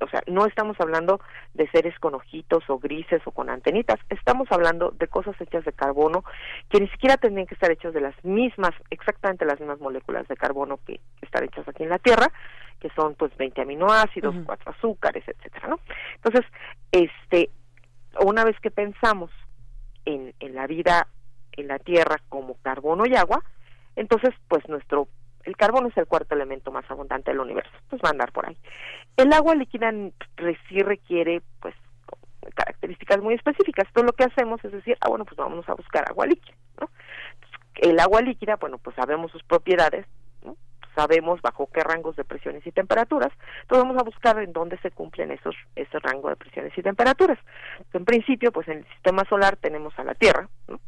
O 0.00 0.08
sea, 0.08 0.22
no 0.26 0.44
estamos 0.44 0.78
hablando 0.78 1.20
de 1.54 1.68
seres 1.70 1.98
con 1.98 2.14
ojitos 2.14 2.68
o 2.68 2.78
grises 2.78 3.22
o 3.24 3.30
con 3.30 3.48
antenitas, 3.48 3.98
estamos 4.10 4.46
hablando 4.50 4.90
de 4.90 5.08
cosas 5.08 5.40
hechas 5.40 5.64
de 5.64 5.72
carbono 5.72 6.22
que 6.68 6.80
ni 6.80 6.88
siquiera 6.88 7.16
tendrían 7.16 7.46
que 7.46 7.54
estar 7.54 7.70
hechas 7.70 7.94
de 7.94 8.02
las 8.02 8.14
mismas, 8.22 8.72
exactamente 8.90 9.46
las 9.46 9.58
mismas 9.58 9.80
moléculas 9.80 10.28
de 10.28 10.36
carbono 10.36 10.78
que 10.86 11.00
están 11.22 11.44
hechas 11.44 11.66
aquí 11.66 11.84
en 11.84 11.88
la 11.88 11.98
Tierra, 11.98 12.30
que 12.78 12.90
son 12.90 13.14
pues 13.14 13.34
20 13.38 13.62
aminoácidos, 13.62 14.34
cuatro 14.44 14.72
azúcares, 14.72 15.24
etcétera, 15.26 15.68
¿no? 15.68 15.80
Entonces, 16.16 16.44
este, 16.92 17.48
una 18.20 18.44
vez 18.44 18.58
que 18.60 18.70
pensamos 18.70 19.30
en, 20.04 20.34
en 20.40 20.54
la 20.54 20.66
vida 20.66 21.08
en 21.52 21.68
la 21.68 21.78
Tierra 21.78 22.20
como 22.28 22.56
carbono 22.60 23.06
y 23.06 23.16
agua, 23.16 23.42
entonces 23.96 24.34
pues 24.48 24.68
nuestro 24.68 25.08
el 25.46 25.56
carbono 25.56 25.88
es 25.88 25.96
el 25.96 26.06
cuarto 26.06 26.34
elemento 26.34 26.72
más 26.72 26.84
abundante 26.90 27.30
del 27.30 27.40
universo, 27.40 27.70
pues 27.88 28.02
va 28.02 28.08
a 28.08 28.12
andar 28.12 28.32
por 28.32 28.46
ahí. 28.46 28.56
El 29.16 29.32
agua 29.32 29.54
líquida 29.54 29.92
sí 30.68 30.82
requiere, 30.82 31.40
pues, 31.60 31.74
características 32.54 33.20
muy 33.22 33.34
específicas. 33.34 33.86
Entonces 33.86 34.06
lo 34.06 34.12
que 34.12 34.24
hacemos 34.24 34.64
es 34.64 34.72
decir, 34.72 34.96
ah, 35.00 35.08
bueno, 35.08 35.24
pues 35.24 35.36
vamos 35.36 35.68
a 35.68 35.74
buscar 35.74 36.04
agua 36.08 36.26
líquida, 36.26 36.56
¿no? 36.80 36.90
El 37.76 37.98
agua 38.00 38.20
líquida, 38.22 38.56
bueno, 38.56 38.78
pues 38.78 38.96
sabemos 38.96 39.30
sus 39.30 39.42
propiedades, 39.44 40.06
¿no? 40.44 40.56
sabemos 40.94 41.40
bajo 41.42 41.68
qué 41.72 41.82
rangos 41.82 42.16
de 42.16 42.24
presiones 42.24 42.66
y 42.66 42.72
temperaturas, 42.72 43.32
entonces 43.62 43.84
vamos 43.84 44.00
a 44.00 44.04
buscar 44.04 44.38
en 44.38 44.52
dónde 44.52 44.78
se 44.78 44.90
cumplen 44.90 45.30
esos 45.30 45.54
ese 45.74 45.98
rango 45.98 46.30
de 46.30 46.36
presiones 46.36 46.72
y 46.76 46.82
temperaturas. 46.82 47.38
en 47.92 48.04
principio, 48.04 48.50
pues 48.50 48.66
en 48.68 48.78
el 48.78 48.86
sistema 48.88 49.24
solar 49.28 49.56
tenemos 49.56 49.96
a 49.98 50.04
la 50.04 50.14
Tierra, 50.14 50.48
¿no? 50.68 50.80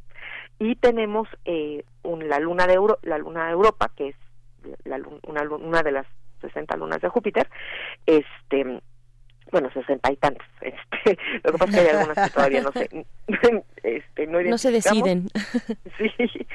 y 0.58 0.76
tenemos 0.76 1.28
eh, 1.44 1.84
la 2.04 2.38
luna 2.40 2.66
de 2.66 2.74
Euro, 2.74 2.98
la 3.02 3.18
luna 3.18 3.46
de 3.46 3.52
Europa, 3.52 3.90
que 3.94 4.08
es 4.08 4.16
la, 4.84 5.00
una, 5.26 5.42
una 5.42 5.82
de 5.82 5.92
las 5.92 6.06
60 6.40 6.76
lunas 6.76 7.00
de 7.00 7.08
Júpiter, 7.08 7.48
este 8.06 8.80
bueno, 9.50 9.70
sesenta 9.72 10.10
y 10.12 10.16
tantos. 10.16 10.46
Este, 10.60 11.18
lo 11.42 11.52
que 11.52 11.58
pasa 11.58 11.70
es 11.70 11.76
que 11.76 11.80
hay 11.80 11.96
algunas 11.96 12.28
que 12.28 12.34
todavía 12.34 12.62
no 12.62 12.72
se, 12.72 13.06
este, 13.82 14.26
no, 14.26 14.58
se 14.58 14.70
deciden. 14.70 15.28
Sí. 15.98 16.46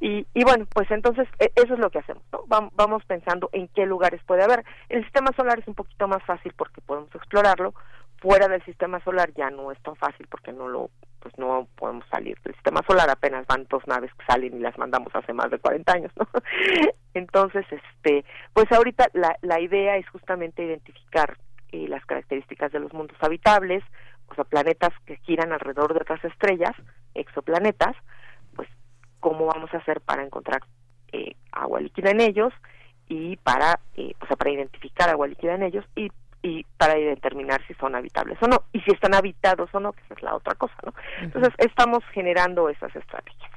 Y, 0.00 0.26
y 0.34 0.44
bueno, 0.44 0.66
pues 0.72 0.90
entonces 0.90 1.26
e, 1.38 1.50
eso 1.56 1.74
es 1.74 1.80
lo 1.80 1.90
que 1.90 1.98
hacemos. 1.98 2.22
¿no? 2.32 2.44
Vamos 2.46 3.04
pensando 3.06 3.48
en 3.52 3.68
qué 3.68 3.86
lugares 3.86 4.20
puede 4.26 4.42
haber. 4.44 4.64
El 4.88 5.02
sistema 5.04 5.32
solar 5.34 5.58
es 5.58 5.66
un 5.66 5.74
poquito 5.74 6.06
más 6.06 6.22
fácil 6.24 6.52
porque 6.56 6.80
podemos 6.80 7.12
explorarlo. 7.14 7.74
Fuera 8.22 8.46
del 8.46 8.64
sistema 8.64 9.02
solar 9.02 9.32
ya 9.34 9.50
no 9.50 9.72
es 9.72 9.82
tan 9.82 9.96
fácil 9.96 10.28
porque 10.30 10.52
no 10.52 10.68
lo 10.68 10.90
pues 11.18 11.36
no 11.38 11.68
podemos 11.76 12.04
salir 12.10 12.36
del 12.42 12.54
sistema 12.54 12.80
solar, 12.86 13.08
apenas 13.08 13.46
van 13.46 13.66
dos 13.70 13.86
naves 13.86 14.10
que 14.14 14.24
salen 14.26 14.56
y 14.56 14.60
las 14.60 14.76
mandamos 14.76 15.14
hace 15.14 15.32
más 15.32 15.50
de 15.50 15.58
40 15.58 15.92
años. 15.92 16.12
Entonces, 17.14 17.64
este, 17.70 18.24
pues 18.52 18.70
ahorita 18.72 19.08
la, 19.12 19.36
la 19.40 19.60
idea 19.60 19.96
es 19.96 20.08
justamente 20.08 20.64
identificar 20.64 21.36
eh, 21.70 21.86
las 21.88 22.04
características 22.06 22.72
de 22.72 22.80
los 22.80 22.92
mundos 22.92 23.16
habitables, 23.20 23.84
o 24.28 24.34
sea, 24.34 24.44
planetas 24.44 24.90
que 25.06 25.16
giran 25.18 25.52
alrededor 25.52 25.94
de 25.94 26.00
otras 26.00 26.24
estrellas, 26.24 26.72
exoplanetas, 27.14 27.94
pues 28.56 28.68
cómo 29.20 29.46
vamos 29.46 29.72
a 29.72 29.78
hacer 29.78 30.00
para 30.00 30.24
encontrar 30.24 30.60
eh, 31.12 31.36
agua 31.52 31.80
líquida 31.80 32.10
en 32.10 32.20
ellos 32.20 32.52
y 33.08 33.36
para, 33.36 33.78
eh, 33.96 34.12
o 34.20 34.26
sea, 34.26 34.36
para 34.36 34.50
identificar 34.50 35.08
agua 35.08 35.28
líquida 35.28 35.54
en 35.54 35.62
ellos 35.62 35.84
y 35.94 36.10
y 36.42 36.64
para 36.76 36.94
determinar 36.94 37.60
si 37.66 37.74
son 37.74 37.94
habitables 37.94 38.36
o 38.42 38.48
no 38.48 38.64
y 38.72 38.80
si 38.80 38.90
están 38.90 39.14
habitados 39.14 39.70
o 39.72 39.80
no 39.80 39.92
que 39.92 40.02
esa 40.02 40.14
es 40.14 40.22
la 40.22 40.34
otra 40.34 40.54
cosa 40.54 40.74
no 40.84 40.92
entonces 41.20 41.54
estamos 41.58 42.04
generando 42.12 42.68
esas 42.68 42.94
estrategias 42.94 43.51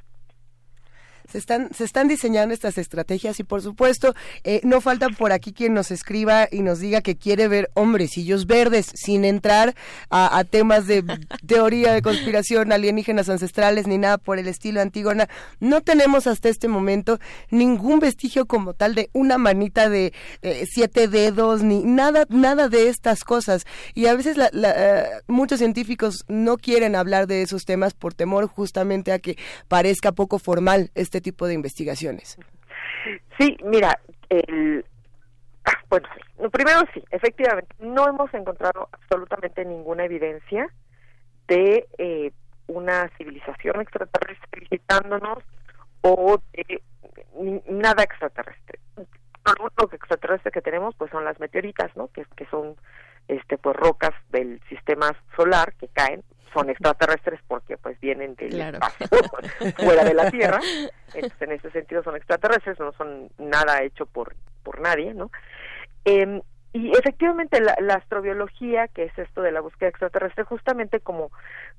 se 1.32 1.38
están, 1.38 1.70
se 1.74 1.84
están 1.84 2.08
diseñando 2.08 2.54
estas 2.54 2.78
estrategias 2.78 3.40
y 3.40 3.44
por 3.44 3.62
supuesto 3.62 4.14
eh, 4.44 4.62
no 4.64 4.82
falta 4.82 5.10
por 5.10 5.32
aquí 5.32 5.54
quien 5.54 5.74
nos 5.74 5.92
escriba 5.92 6.48
y 6.52 6.62
nos 6.62 6.80
diga 6.80 7.02
que 7.02 7.16
quiere 7.16 7.48
ver 7.48 7.70
hombrecillos 7.74 8.46
verdes 8.48 8.88
sin 8.94 9.26
entrar 9.26 9.76
a, 10.10 10.44
temas 10.50 10.88
de 10.88 11.04
teoría 11.48 11.94
de 11.94 12.02
conspiración, 12.02 12.72
alienígenas 12.72 13.30
ancestrales 13.30 13.88
ni 13.88 13.98
nada 13.98 14.18
por 14.18 14.40
el 14.40 14.48
estilo 14.48 14.82
Antígona. 14.82 15.28
No 15.60 15.82
tenemos 15.82 16.28
hasta 16.28 16.50
este 16.50 16.68
momento 16.68 17.20
ningún 17.50 18.00
vestigio 18.00 18.46
como 18.46 18.74
tal 18.74 18.96
de 18.96 19.10
una 19.14 19.38
manita 19.38 19.90
de 19.90 20.14
siete 20.70 21.08
dedos 21.08 21.64
ni 21.64 21.84
nada, 21.84 22.26
nada 22.30 22.70
de 22.70 22.90
estas 22.90 23.24
cosas. 23.24 23.66
Y 23.94 24.08
a 24.08 24.16
veces 24.16 24.38
eh, 24.38 25.04
muchos 25.28 25.60
científicos 25.60 26.26
no 26.28 26.58
quieren 26.58 26.96
hablar 26.96 27.28
de 27.28 27.42
esos 27.42 27.66
temas 27.66 27.94
por 27.94 28.14
temor 28.14 28.48
justamente 28.48 29.12
a 29.12 29.20
que 29.20 29.38
parezca 29.68 30.12
poco 30.12 30.40
formal 30.40 30.92
este 30.96 31.15
este 31.16 31.32
tipo 31.32 31.48
de 31.48 31.54
investigaciones? 31.54 32.38
Sí, 33.40 33.58
mira, 33.64 33.98
el, 34.28 34.86
ah, 35.64 35.80
bueno, 35.90 36.10
primero 36.52 36.82
sí, 36.94 37.02
efectivamente, 37.10 37.74
no 37.80 38.06
hemos 38.10 38.34
encontrado 38.34 38.90
absolutamente 38.92 39.64
ninguna 39.64 40.04
evidencia 40.04 40.68
de 41.48 41.88
eh, 41.98 42.34
una 42.68 43.10
civilización 43.18 43.80
extraterrestre 43.80 44.60
visitándonos 44.60 45.38
o 46.02 46.42
de 46.52 46.82
nada 47.70 48.04
extraterrestre. 48.04 48.80
Lo 48.98 49.54
único 49.64 49.96
extraterrestre 49.96 50.52
que 50.52 50.62
tenemos 50.62 50.96
pues 50.98 51.12
son 51.12 51.24
las 51.24 51.40
meteoritas, 51.40 51.96
¿no? 51.96 52.10
Que, 52.10 52.26
que 52.36 52.46
son 52.48 52.76
este 53.28 53.58
pues 53.58 53.76
rocas 53.76 54.14
del 54.30 54.62
sistema 54.70 55.16
solar 55.36 55.74
que 55.74 55.88
caen 55.88 56.24
son 56.54 56.70
extraterrestres 56.70 57.42
porque 57.48 57.78
pues 57.78 58.00
vienen 58.00 58.36
del 58.36 58.60
espacio 58.60 59.08
fuera 59.78 60.04
de 60.06 60.14
la 60.14 60.32
Tierra. 60.32 60.60
Entonces 61.14 61.42
en 61.42 61.52
ese 61.52 61.70
sentido 61.72 62.02
son 62.04 62.16
extraterrestres 62.16 62.80
no 62.80 62.94
son 62.94 63.30
nada 63.38 63.84
hecho 63.84 64.06
por 64.06 64.36
por 64.64 64.80
nadie 64.80 65.14
no 65.14 65.32
eh, 66.06 66.42
y 66.74 66.92
efectivamente 66.92 67.62
la, 67.62 67.76
la, 67.80 67.96
astrobiología 67.96 68.88
que 68.90 69.04
es 69.04 69.18
esto 69.18 69.42
de 69.42 69.52
la 69.52 69.62
búsqueda 69.62 69.90
extraterrestre 69.90 70.44
justamente 70.44 71.00
como 71.00 71.32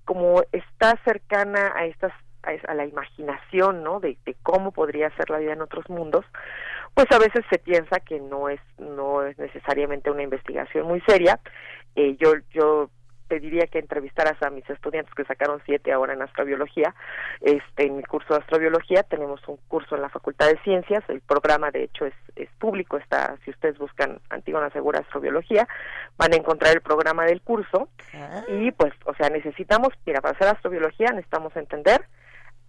como 0.04 0.42
está 0.52 0.98
cercana 1.04 1.72
a 1.74 1.86
estas 1.86 2.12
a, 2.42 2.74
la 2.74 2.86
imaginación 2.86 3.82
no 3.82 4.00
de, 4.00 4.16
de 4.24 4.36
cómo 4.42 4.70
podría 4.70 5.10
ser 5.16 5.30
la 5.30 5.38
vida 5.38 5.52
en 5.52 5.62
otros 5.62 5.88
mundos 5.90 6.24
pues 6.96 7.06
a 7.12 7.18
veces 7.18 7.44
se 7.50 7.58
piensa 7.58 8.00
que 8.00 8.18
no 8.18 8.48
es 8.48 8.60
no 8.78 9.22
es 9.22 9.38
necesariamente 9.38 10.10
una 10.10 10.22
investigación 10.22 10.86
muy 10.88 11.00
seria 11.02 11.38
eh, 11.94 12.16
yo 12.18 12.32
yo 12.50 12.90
te 13.28 13.40
diría 13.40 13.66
que 13.66 13.78
entrevistaras 13.78 14.40
a 14.42 14.50
mis 14.50 14.68
estudiantes 14.70 15.12
que 15.14 15.24
sacaron 15.24 15.60
siete 15.64 15.92
ahora 15.92 16.14
en 16.14 16.22
astrobiología. 16.22 16.94
Este, 17.40 17.86
en 17.86 17.96
mi 17.96 18.02
curso 18.02 18.34
de 18.34 18.40
astrobiología 18.40 19.02
tenemos 19.02 19.40
un 19.48 19.58
curso 19.68 19.96
en 19.96 20.02
la 20.02 20.08
Facultad 20.08 20.46
de 20.48 20.58
Ciencias. 20.62 21.02
El 21.08 21.20
programa, 21.20 21.70
de 21.70 21.84
hecho, 21.84 22.06
es, 22.06 22.14
es 22.36 22.48
público. 22.58 22.96
Está, 22.96 23.36
si 23.44 23.50
ustedes 23.50 23.78
buscan 23.78 24.20
Antígona 24.30 24.70
Segura 24.70 25.00
Astrobiología, 25.00 25.66
van 26.16 26.32
a 26.32 26.36
encontrar 26.36 26.74
el 26.74 26.82
programa 26.82 27.24
del 27.24 27.42
curso. 27.42 27.88
Ah. 28.14 28.44
Y 28.48 28.70
pues, 28.72 28.92
o 29.04 29.14
sea, 29.14 29.28
necesitamos, 29.28 29.88
mira, 30.04 30.20
para 30.20 30.34
hacer 30.34 30.48
astrobiología 30.48 31.08
necesitamos 31.08 31.56
entender 31.56 32.04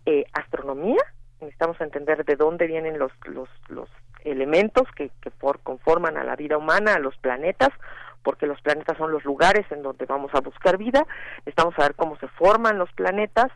eh, 0.05 0.25
astronomía, 0.34 1.01
necesitamos 1.39 1.80
entender 1.82 2.25
de 2.25 2.36
dónde 2.36 2.65
vienen 2.65 2.97
los, 2.97 3.11
los, 3.25 3.49
los 3.67 3.89
elementos 4.32 4.88
que, 4.95 5.11
que 5.21 5.32
por, 5.32 5.59
conforman 5.59 6.17
a 6.17 6.23
la 6.23 6.36
vida 6.36 6.57
humana, 6.57 6.95
a 6.95 6.99
los 6.99 7.17
planetas, 7.17 7.69
porque 8.23 8.45
los 8.45 8.59
planetas 8.61 8.97
son 8.97 9.11
los 9.11 9.23
lugares 9.23 9.65
en 9.71 9.82
donde 9.82 10.05
vamos 10.05 10.32
a 10.34 10.41
buscar 10.41 10.78
vida, 10.78 11.05
necesitamos 11.39 11.75
saber 11.75 11.95
cómo 11.95 12.17
se 12.17 12.28
forman 12.28 12.78
los 12.78 12.91
planetas, 12.91 13.47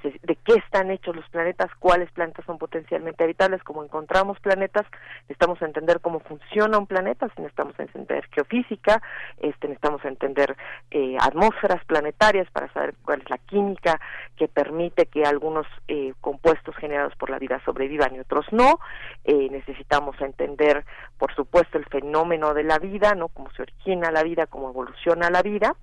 de 0.00 0.36
qué 0.36 0.54
están 0.54 0.90
hechos 0.90 1.14
los 1.14 1.28
planetas, 1.28 1.70
cuáles 1.78 2.10
planetas 2.12 2.44
son 2.46 2.58
potencialmente 2.58 3.24
habitables, 3.24 3.62
cómo 3.62 3.84
encontramos 3.84 4.38
planetas, 4.40 4.86
necesitamos 5.22 5.60
entender 5.62 6.00
cómo 6.00 6.20
funciona 6.20 6.78
un 6.78 6.86
planeta, 6.86 7.26
necesitamos 7.36 7.78
entender 7.78 8.28
geofísica, 8.32 9.02
este, 9.38 9.68
necesitamos 9.68 10.04
entender 10.04 10.56
eh, 10.90 11.16
atmósferas 11.20 11.84
planetarias 11.84 12.50
para 12.50 12.72
saber 12.72 12.94
cuál 13.04 13.22
es 13.22 13.30
la 13.30 13.38
química 13.38 14.00
que 14.36 14.48
permite 14.48 15.06
que 15.06 15.24
algunos 15.24 15.66
eh, 15.88 16.14
compuestos 16.20 16.74
generados 16.76 17.14
por 17.16 17.30
la 17.30 17.38
vida 17.38 17.60
sobrevivan 17.64 18.14
y 18.14 18.20
otros 18.20 18.46
no. 18.52 18.78
Eh, 19.24 19.48
necesitamos 19.50 20.20
entender, 20.20 20.84
por 21.18 21.34
supuesto, 21.34 21.78
el 21.78 21.84
fenómeno 21.86 22.54
de 22.54 22.64
la 22.64 22.78
vida, 22.78 23.14
no 23.14 23.28
cómo 23.28 23.50
se 23.52 23.62
origina 23.62 24.10
la 24.10 24.22
vida, 24.22 24.46
cómo 24.46 24.70
evoluciona 24.70 25.30
la 25.30 25.42
vida 25.42 25.76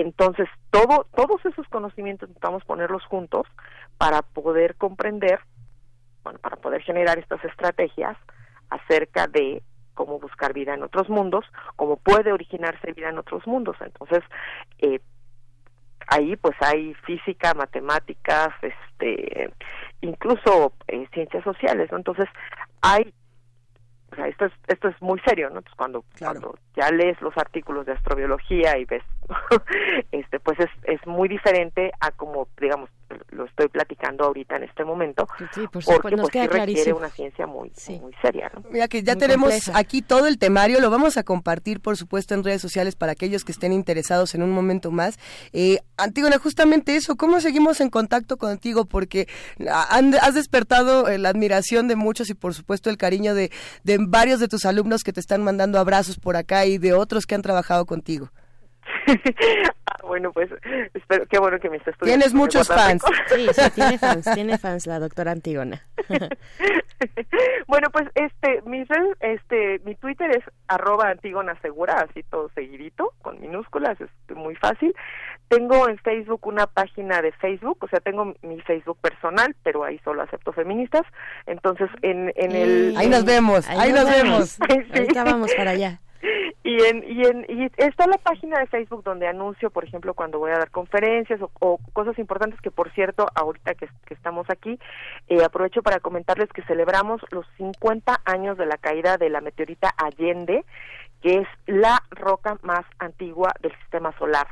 entonces, 0.00 0.48
todo, 0.70 1.06
todos 1.14 1.44
esos 1.44 1.66
conocimientos 1.68 2.28
necesitamos 2.28 2.64
ponerlos 2.64 3.04
juntos 3.04 3.46
para 3.98 4.22
poder 4.22 4.76
comprender, 4.76 5.40
bueno, 6.22 6.38
para 6.38 6.56
poder 6.56 6.82
generar 6.82 7.18
estas 7.18 7.44
estrategias 7.44 8.16
acerca 8.68 9.26
de 9.26 9.62
cómo 9.94 10.18
buscar 10.18 10.52
vida 10.54 10.74
en 10.74 10.82
otros 10.82 11.08
mundos, 11.08 11.44
cómo 11.76 11.96
puede 11.96 12.32
originarse 12.32 12.92
vida 12.92 13.10
en 13.10 13.18
otros 13.18 13.46
mundos. 13.46 13.76
Entonces, 13.80 14.20
eh, 14.78 15.00
ahí 16.06 16.36
pues 16.36 16.56
hay 16.60 16.94
física, 17.06 17.54
matemáticas, 17.54 18.48
este, 18.62 19.52
incluso 20.00 20.72
eh, 20.88 21.06
ciencias 21.12 21.44
sociales, 21.44 21.90
¿no? 21.90 21.98
Entonces, 21.98 22.28
hay 22.82 23.12
o 24.12 24.16
sea, 24.16 24.26
esto 24.26 24.46
es, 24.46 24.52
esto 24.66 24.88
es 24.88 25.00
muy 25.00 25.20
serio, 25.20 25.50
¿no? 25.50 25.60
cuando, 25.76 26.04
cuando 26.18 26.58
ya 26.74 26.90
lees 26.90 27.20
los 27.20 27.36
artículos 27.36 27.86
de 27.86 27.92
astrobiología 27.92 28.76
y 28.78 28.84
ves, 28.84 29.04
este, 30.12 30.40
pues 30.40 30.58
es, 30.58 30.70
es 30.84 31.06
muy 31.06 31.28
diferente 31.28 31.92
a 32.00 32.10
como, 32.10 32.48
digamos, 32.60 32.90
lo 33.30 33.44
estoy 33.44 33.68
platicando 33.68 34.24
ahorita 34.24 34.56
en 34.56 34.64
este 34.64 34.84
momento, 34.84 35.26
sí, 35.54 35.62
por 35.72 35.82
porque 35.84 36.16
pues, 36.16 36.28
sí 36.32 36.46
requiere 36.46 36.92
una 36.92 37.08
ciencia 37.08 37.46
muy, 37.46 37.72
muy 38.00 38.12
seria. 38.22 38.50
¿no? 38.54 38.62
Mira 38.70 38.88
que 38.88 39.02
ya 39.02 39.16
tenemos 39.16 39.70
aquí 39.74 40.02
todo 40.02 40.26
el 40.26 40.38
temario, 40.38 40.80
lo 40.80 40.90
vamos 40.90 41.16
a 41.16 41.22
compartir, 41.22 41.80
por 41.80 41.96
supuesto, 41.96 42.34
en 42.34 42.44
redes 42.44 42.62
sociales 42.62 42.96
para 42.96 43.12
aquellos 43.12 43.44
que 43.44 43.52
estén 43.52 43.72
interesados 43.72 44.34
en 44.34 44.42
un 44.42 44.50
momento 44.50 44.90
más. 44.90 45.18
Eh, 45.52 45.78
Antígona, 45.96 46.38
justamente 46.38 46.96
eso, 46.96 47.16
¿cómo 47.16 47.40
seguimos 47.40 47.80
en 47.80 47.90
contacto 47.90 48.36
contigo? 48.36 48.84
Porque 48.84 49.28
has 49.68 50.34
despertado 50.34 51.08
eh, 51.08 51.18
la 51.18 51.28
admiración 51.30 51.88
de 51.88 51.96
muchos 51.96 52.30
y, 52.30 52.34
por 52.34 52.54
supuesto, 52.54 52.90
el 52.90 52.96
cariño 52.96 53.34
de, 53.34 53.50
de 53.84 53.98
varios 54.00 54.40
de 54.40 54.48
tus 54.48 54.64
alumnos 54.64 55.02
que 55.02 55.12
te 55.12 55.20
están 55.20 55.42
mandando 55.42 55.78
abrazos 55.78 56.18
por 56.18 56.36
acá 56.36 56.66
y 56.66 56.78
de 56.78 56.92
otros 56.92 57.26
que 57.26 57.34
han 57.34 57.42
trabajado 57.42 57.86
contigo. 57.86 58.30
Ah, 59.86 59.96
bueno, 60.06 60.32
pues 60.32 60.50
espero, 60.94 61.26
qué 61.26 61.38
bueno 61.38 61.58
que 61.58 61.70
me 61.70 61.76
estás 61.76 61.94
Tienes 61.98 62.34
muchos 62.34 62.68
fans. 62.68 63.02
Sí, 63.28 63.46
sí, 63.52 63.70
tiene 63.74 63.98
fans, 63.98 64.28
tiene 64.34 64.58
fans 64.58 64.86
la 64.86 64.98
doctora 64.98 65.32
Antígona. 65.32 65.82
bueno, 67.66 67.88
pues 67.90 68.08
este, 68.14 68.62
mi 68.62 68.84
este, 69.20 69.80
mi 69.84 69.94
Twitter 69.94 70.30
es 70.36 70.44
arroba 70.68 71.10
Antígona 71.10 71.58
Segura, 71.60 72.06
así 72.08 72.22
todo 72.24 72.50
seguidito, 72.54 73.12
con 73.22 73.40
minúsculas, 73.40 74.00
es 74.00 74.36
muy 74.36 74.54
fácil. 74.56 74.94
Tengo 75.48 75.88
en 75.88 75.98
Facebook 75.98 76.46
una 76.46 76.66
página 76.66 77.22
de 77.22 77.32
Facebook, 77.32 77.78
o 77.80 77.88
sea, 77.88 78.00
tengo 78.00 78.34
mi 78.42 78.60
Facebook 78.60 78.98
personal, 79.00 79.54
pero 79.62 79.84
ahí 79.84 79.98
solo 80.04 80.22
acepto 80.22 80.52
feministas. 80.52 81.02
Entonces, 81.46 81.90
en, 82.02 82.32
en 82.36 82.52
el... 82.52 82.94
Ahí 82.96 83.08
nos 83.08 83.24
vemos, 83.24 83.68
ahí, 83.68 83.92
nos 83.92 84.04
vemos. 84.04 84.58
Ahorita 84.94 85.24
vamos 85.24 85.52
para 85.54 85.72
allá. 85.72 86.00
Y, 86.62 86.82
en, 86.84 87.02
y, 87.04 87.24
en, 87.24 87.46
y 87.48 87.70
está 87.78 88.06
la 88.06 88.18
página 88.18 88.58
de 88.58 88.66
Facebook 88.66 89.02
donde 89.02 89.26
anuncio, 89.26 89.70
por 89.70 89.84
ejemplo, 89.84 90.14
cuando 90.14 90.38
voy 90.38 90.50
a 90.50 90.58
dar 90.58 90.70
conferencias 90.70 91.40
o, 91.60 91.78
cosas 91.92 92.18
importantes 92.18 92.60
que, 92.60 92.70
por 92.70 92.92
cierto, 92.92 93.26
ahorita 93.34 93.74
que, 93.74 93.88
estamos 94.10 94.48
aquí, 94.50 94.78
eh, 95.28 95.42
aprovecho 95.42 95.82
para 95.82 96.00
comentarles 96.00 96.50
que 96.52 96.62
celebramos 96.62 97.20
los 97.30 97.46
50 97.56 98.20
años 98.24 98.58
de 98.58 98.66
la 98.66 98.76
caída 98.76 99.16
de 99.16 99.30
la 99.30 99.40
meteorita 99.40 99.94
Allende, 99.96 100.64
que 101.22 101.38
es 101.38 101.48
la 101.66 102.02
roca 102.10 102.58
más 102.62 102.84
antigua 102.98 103.52
del 103.60 103.76
sistema 103.78 104.16
solar. 104.18 104.46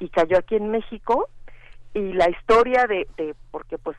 Y 0.00 0.08
cayó 0.08 0.38
aquí 0.38 0.56
en 0.56 0.70
México 0.70 1.28
y 1.92 2.12
la 2.12 2.28
historia 2.28 2.86
de, 2.88 3.06
de 3.16 3.34
porque 3.52 3.78
pues 3.78 3.96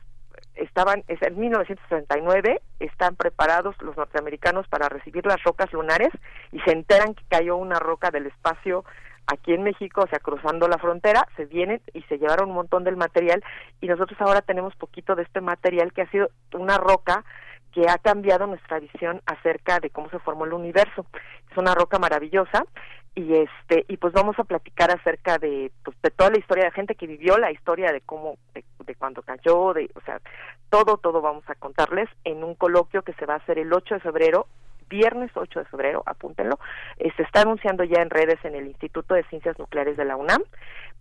estaban, 0.56 1.04
es 1.08 1.20
en 1.22 1.38
1969, 1.38 2.60
están 2.80 3.16
preparados 3.16 3.74
los 3.80 3.96
norteamericanos 3.96 4.66
para 4.68 4.88
recibir 4.88 5.24
las 5.26 5.42
rocas 5.42 5.72
lunares 5.72 6.10
y 6.52 6.60
se 6.60 6.72
enteran 6.72 7.14
que 7.14 7.24
cayó 7.28 7.56
una 7.56 7.78
roca 7.78 8.10
del 8.10 8.26
espacio 8.26 8.84
aquí 9.26 9.52
en 9.52 9.62
México, 9.62 10.02
o 10.02 10.08
sea, 10.08 10.18
cruzando 10.20 10.68
la 10.68 10.78
frontera, 10.78 11.26
se 11.36 11.46
vienen 11.46 11.80
y 11.92 12.02
se 12.02 12.18
llevaron 12.18 12.50
un 12.50 12.54
montón 12.54 12.84
del 12.84 12.96
material 12.96 13.42
y 13.80 13.88
nosotros 13.88 14.20
ahora 14.20 14.42
tenemos 14.42 14.74
poquito 14.76 15.14
de 15.14 15.24
este 15.24 15.40
material 15.40 15.92
que 15.92 16.02
ha 16.02 16.10
sido 16.10 16.30
una 16.52 16.78
roca 16.78 17.24
que 17.72 17.88
ha 17.88 17.98
cambiado 17.98 18.46
nuestra 18.46 18.78
visión 18.80 19.20
acerca 19.26 19.80
de 19.80 19.90
cómo 19.90 20.08
se 20.08 20.18
formó 20.20 20.46
el 20.46 20.54
universo. 20.54 21.04
Es 21.50 21.58
una 21.58 21.74
roca 21.74 21.98
maravillosa 21.98 22.64
y 23.16 23.34
este 23.34 23.86
y 23.88 23.96
pues 23.96 24.12
vamos 24.12 24.38
a 24.38 24.44
platicar 24.44 24.90
acerca 24.90 25.38
de 25.38 25.72
pues, 25.82 25.96
de 26.02 26.10
toda 26.10 26.30
la 26.30 26.38
historia 26.38 26.66
de 26.66 26.70
gente 26.70 26.94
que 26.94 27.06
vivió 27.06 27.38
la 27.38 27.50
historia 27.50 27.90
de 27.90 28.02
cómo 28.02 28.36
de, 28.54 28.62
cuando 28.94 29.22
cayó, 29.22 29.72
de 29.72 29.90
o 29.94 30.00
sea, 30.02 30.20
todo 30.70 30.98
todo 30.98 31.20
vamos 31.22 31.42
a 31.48 31.54
contarles 31.54 32.08
en 32.24 32.44
un 32.44 32.54
coloquio 32.54 33.02
que 33.02 33.14
se 33.14 33.26
va 33.26 33.34
a 33.34 33.38
hacer 33.38 33.58
el 33.58 33.72
8 33.72 33.94
de 33.94 34.00
febrero 34.00 34.46
viernes 34.88 35.30
8 35.34 35.60
de 35.60 35.64
febrero, 35.64 36.02
apúntenlo, 36.06 36.60
eh, 36.98 37.10
se 37.16 37.22
está 37.24 37.40
anunciando 37.40 37.82
ya 37.82 38.02
en 38.02 38.10
redes 38.10 38.38
en 38.44 38.54
el 38.54 38.68
Instituto 38.68 39.14
de 39.14 39.24
Ciencias 39.24 39.58
Nucleares 39.58 39.96
de 39.96 40.04
la 40.04 40.16
UNAM. 40.16 40.42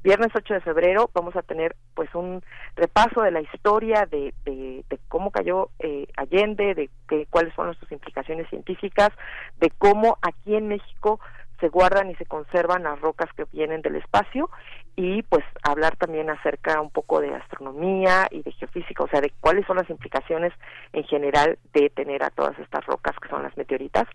Viernes 0.03 0.29
8 0.35 0.55
de 0.55 0.61
febrero 0.61 1.09
vamos 1.13 1.35
a 1.35 1.43
tener 1.43 1.75
pues 1.93 2.13
un 2.15 2.43
repaso 2.75 3.21
de 3.21 3.29
la 3.29 3.41
historia 3.41 4.07
de, 4.09 4.33
de, 4.43 4.83
cómo 5.07 5.29
cayó 5.31 5.69
eh, 5.79 6.07
Allende, 6.17 6.73
de, 6.73 6.89
de 7.09 7.27
cuáles 7.29 7.53
son 7.53 7.75
sus 7.75 7.91
implicaciones 7.91 8.47
científicas, 8.49 9.09
de 9.57 9.71
cómo 9.77 10.17
aquí 10.21 10.55
en 10.55 10.67
México 10.67 11.19
se 11.59 11.69
guardan 11.69 12.09
y 12.09 12.15
se 12.15 12.25
conservan 12.25 12.83
las 12.83 12.99
rocas 13.01 13.29
que 13.35 13.45
vienen 13.51 13.81
del 13.81 13.95
espacio 13.95 14.49
y 14.95 15.23
pues 15.23 15.43
hablar 15.63 15.95
también 15.97 16.29
acerca 16.29 16.79
un 16.79 16.89
poco 16.89 17.19
de 17.19 17.33
astronomía 17.33 18.27
y 18.31 18.43
de 18.43 18.51
geofísica, 18.53 19.03
o 19.03 19.07
sea, 19.09 19.19
de 19.19 19.33
cuáles 19.41 19.65
son 19.65 19.77
las 19.77 19.89
implicaciones 19.89 20.53
en 20.93 21.03
general 21.03 21.57
de 21.73 21.89
tener 21.89 22.23
a 22.23 22.29
todas 22.29 22.57
estas 22.59 22.85
rocas 22.85 23.15
que 23.21 23.29
son 23.29 23.43
las 23.43 23.55
meteoritas, 23.57 24.05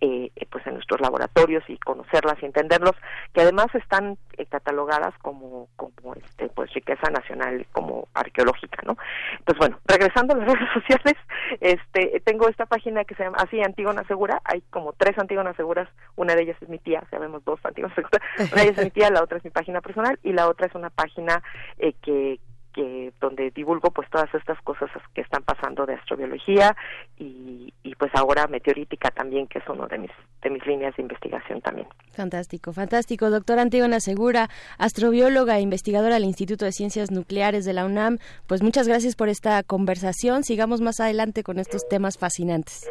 eh, 0.00 0.30
eh 0.34 0.46
pues 0.50 0.66
en 0.66 0.74
nuestros 0.74 1.00
laboratorios 1.00 1.62
y 1.68 1.78
conocerlas 1.78 2.36
y 2.42 2.46
entenderlos, 2.46 2.94
que 3.32 3.42
además 3.42 3.66
están 3.74 4.18
eh, 4.36 4.46
catalogadas 4.46 5.14
como 5.22 5.68
como 5.76 6.14
este 6.14 6.48
pues 6.48 6.72
riqueza 6.74 7.10
nacional 7.10 7.66
como 7.72 8.08
arqueológica, 8.14 8.82
¿no? 8.84 8.96
Entonces 9.38 9.58
bueno, 9.58 9.78
regresando 9.86 10.34
a 10.34 10.38
las 10.38 10.46
redes 10.52 10.68
sociales, 10.72 11.14
este 11.60 12.20
tengo 12.24 12.48
esta 12.48 12.66
página 12.66 13.04
que 13.04 13.14
se 13.14 13.22
llama 13.22 13.38
así 13.38 13.62
Antígona 13.62 14.02
Segura, 14.04 14.40
hay 14.44 14.62
como 14.70 14.92
tres 14.94 15.16
Antígonas 15.16 15.56
Seguras, 15.56 15.88
una 16.16 16.34
de 16.34 16.42
ellas 16.42 16.56
es 16.60 16.68
mi 16.68 16.78
tía, 16.78 17.04
sabemos 17.10 17.44
dos 17.44 17.60
Antígonas 17.64 17.94
Seguras, 17.94 18.20
una 18.38 18.62
de 18.62 18.68
ellas 18.68 18.78
es 18.78 18.84
mi 18.84 18.90
tía, 18.90 19.10
la 19.10 19.22
otra 19.22 19.38
es 19.38 19.44
mi 19.44 19.50
página 19.50 19.80
personal 19.80 20.18
y 20.24 20.32
la 20.32 20.48
otra 20.48 20.66
es 20.66 20.74
una 20.74 20.90
página 20.90 21.42
eh, 21.78 21.92
que, 22.02 22.40
que 22.72 23.12
donde 23.20 23.50
divulgo 23.50 23.90
pues 23.90 24.10
todas 24.10 24.32
estas 24.34 24.60
cosas 24.62 24.90
que 25.14 25.20
están 25.20 25.42
pasando 25.44 25.86
de 25.86 25.94
astrobiología 25.94 26.76
y, 27.18 27.72
y 27.82 27.94
pues 27.94 28.10
ahora 28.14 28.48
meteorítica 28.48 29.10
también 29.10 29.46
que 29.46 29.58
es 29.58 29.64
uno 29.68 29.86
de 29.86 29.98
mis 29.98 30.10
de 30.42 30.50
mis 30.50 30.66
líneas 30.66 30.94
de 30.96 31.02
investigación 31.02 31.62
también. 31.62 31.86
Fantástico, 32.12 32.72
fantástico. 32.72 33.30
Doctora 33.30 33.62
Antígona 33.62 34.00
Segura, 34.00 34.48
astrobióloga 34.78 35.56
e 35.56 35.62
investigadora 35.62 36.14
del 36.14 36.24
Instituto 36.24 36.66
de 36.66 36.72
Ciencias 36.72 37.10
Nucleares 37.10 37.64
de 37.64 37.72
la 37.72 37.86
UNAM, 37.86 38.18
pues 38.46 38.62
muchas 38.62 38.86
gracias 38.86 39.16
por 39.16 39.28
esta 39.30 39.62
conversación. 39.62 40.44
Sigamos 40.44 40.82
más 40.82 41.00
adelante 41.00 41.42
con 41.42 41.58
estos 41.58 41.88
temas 41.88 42.18
fascinantes. 42.18 42.90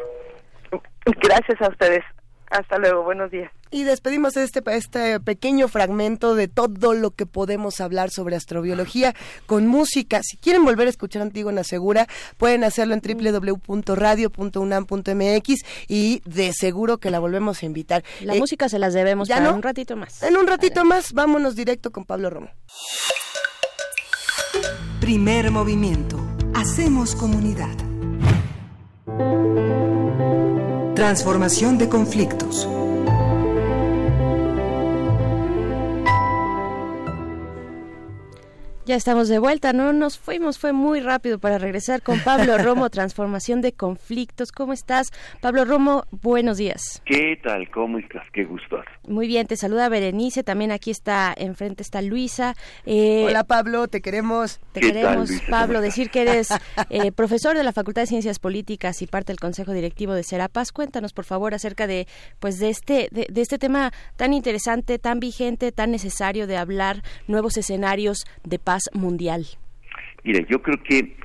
Gracias 1.22 1.62
a 1.62 1.68
ustedes. 1.68 2.02
Hasta 2.50 2.78
luego, 2.78 3.02
buenos 3.02 3.30
días. 3.30 3.52
Y 3.70 3.84
despedimos 3.84 4.36
este, 4.36 4.62
este 4.66 5.20
pequeño 5.20 5.68
fragmento 5.68 6.34
de 6.36 6.46
todo 6.46 6.92
lo 6.94 7.10
que 7.10 7.24
podemos 7.26 7.80
hablar 7.80 8.10
sobre 8.10 8.36
astrobiología 8.36 9.14
con 9.46 9.66
música. 9.66 10.20
Si 10.22 10.36
quieren 10.36 10.64
volver 10.64 10.86
a 10.86 10.90
escuchar 10.90 11.22
Antígona 11.22 11.64
Segura, 11.64 12.06
pueden 12.36 12.62
hacerlo 12.62 12.94
en 12.94 13.00
www.radio.unam.mx 13.00 15.64
y 15.88 16.22
de 16.24 16.52
seguro 16.52 16.98
que 16.98 17.10
la 17.10 17.18
volvemos 17.18 17.60
a 17.62 17.66
invitar. 17.66 18.04
La 18.20 18.36
eh, 18.36 18.38
música 18.38 18.68
se 18.68 18.78
las 18.78 18.94
debemos 18.94 19.26
ya 19.26 19.40
un 19.52 19.62
ratito 19.62 19.96
más. 19.96 20.22
En 20.22 20.36
un 20.36 20.46
ratito 20.46 20.84
más, 20.84 21.12
vámonos 21.12 21.56
directo 21.56 21.90
con 21.90 22.04
Pablo 22.04 22.30
Romo. 22.30 22.50
Primer 25.00 25.50
movimiento. 25.50 26.24
Hacemos 26.54 27.16
comunidad. 27.16 27.93
Transformación 31.04 31.76
de 31.76 31.86
conflictos. 31.90 32.66
Ya 38.86 38.96
estamos 38.96 39.28
de 39.28 39.38
vuelta, 39.38 39.72
no 39.72 39.94
nos 39.94 40.18
fuimos, 40.18 40.58
fue 40.58 40.74
muy 40.74 41.00
rápido 41.00 41.38
para 41.38 41.56
regresar 41.56 42.02
con 42.02 42.20
Pablo 42.20 42.58
Romo, 42.62 42.90
Transformación 42.90 43.62
de 43.62 43.72
Conflictos. 43.72 44.52
¿Cómo 44.52 44.74
estás? 44.74 45.10
Pablo 45.40 45.64
Romo, 45.64 46.04
buenos 46.10 46.58
días. 46.58 47.00
¿Qué 47.06 47.40
tal? 47.42 47.70
¿Cómo 47.70 47.96
estás? 47.96 48.26
Qué 48.34 48.44
gusto. 48.44 48.82
Muy 49.08 49.26
bien, 49.26 49.46
te 49.46 49.56
saluda 49.56 49.88
Berenice, 49.88 50.42
también 50.42 50.70
aquí 50.70 50.90
está, 50.90 51.32
enfrente 51.34 51.82
está 51.82 52.02
Luisa. 52.02 52.56
Eh, 52.84 53.24
Hola 53.26 53.44
Pablo, 53.44 53.88
te 53.88 54.02
queremos. 54.02 54.60
Te 54.72 54.80
queremos, 54.80 55.30
Pablo, 55.48 55.80
decir 55.80 56.10
que 56.10 56.20
eres 56.20 56.48
eh, 56.90 57.10
profesor 57.10 57.56
de 57.56 57.64
la 57.64 57.72
Facultad 57.72 58.02
de 58.02 58.06
Ciencias 58.06 58.38
Políticas 58.38 59.00
y 59.00 59.06
parte 59.06 59.32
del 59.32 59.40
Consejo 59.40 59.72
Directivo 59.72 60.12
de 60.12 60.24
Serapaz. 60.24 60.72
Cuéntanos, 60.72 61.14
por 61.14 61.24
favor, 61.24 61.54
acerca 61.54 61.86
de, 61.86 62.06
pues, 62.38 62.58
de 62.58 62.68
este, 62.68 63.08
de, 63.12 63.28
de 63.30 63.40
este 63.40 63.58
tema 63.58 63.94
tan 64.16 64.34
interesante, 64.34 64.98
tan 64.98 65.20
vigente, 65.20 65.72
tan 65.72 65.90
necesario 65.90 66.46
de 66.46 66.58
hablar, 66.58 67.02
nuevos 67.28 67.56
escenarios 67.56 68.26
de 68.42 68.58
paz 68.58 68.73
mundial? 68.92 69.44
Mira, 70.22 70.40
yo 70.48 70.62
creo 70.62 70.82
que 70.82 71.16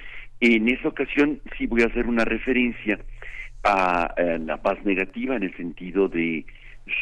en 0.41 0.67
esta 0.69 0.89
ocasión 0.89 1.39
sí 1.57 1.67
voy 1.67 1.81
a 1.81 1.87
hacer 1.87 2.07
una 2.07 2.25
referencia 2.25 2.99
a, 3.63 4.13
la 4.39 4.57
paz 4.61 4.83
negativa 4.85 5.35
en 5.35 5.43
el 5.43 5.55
sentido 5.55 6.07
de 6.07 6.45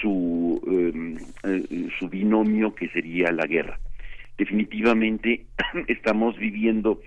su, 0.01 0.61
em, 0.67 1.17
eh, 1.43 1.89
su 1.97 2.09
binomio 2.09 2.73
que 2.75 2.89
sería 2.89 3.31
la 3.31 3.45
guerra. 3.45 3.79
Definitivamente 4.37 5.45
estamos 5.87 6.37
viviendo 6.37 7.01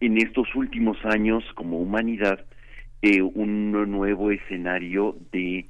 en 0.00 0.18
estos 0.18 0.54
últimos 0.54 0.96
años 1.04 1.44
como 1.54 1.78
humanidad 1.78 2.44
eh, 3.02 3.20
un 3.20 3.72
nuevo 3.90 4.30
escenario 4.30 5.16
de, 5.32 5.66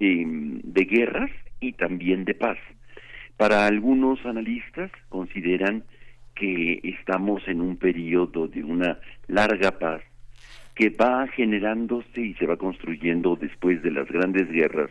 em, 0.00 0.60
de 0.62 0.84
guerras 0.84 1.30
y 1.60 1.72
también 1.72 2.24
de 2.24 2.34
paz. 2.34 2.58
Para 3.36 3.66
algunos 3.66 4.24
analistas 4.24 4.90
consideran 5.08 5.84
que 6.38 6.80
estamos 6.84 7.46
en 7.48 7.60
un 7.60 7.76
periodo 7.76 8.46
de 8.46 8.62
una 8.62 8.98
larga 9.26 9.78
paz 9.78 10.02
que 10.74 10.90
va 10.90 11.26
generándose 11.28 12.20
y 12.20 12.34
se 12.34 12.46
va 12.46 12.56
construyendo 12.56 13.36
después 13.36 13.82
de 13.82 13.90
las 13.90 14.06
grandes 14.08 14.48
guerras 14.48 14.90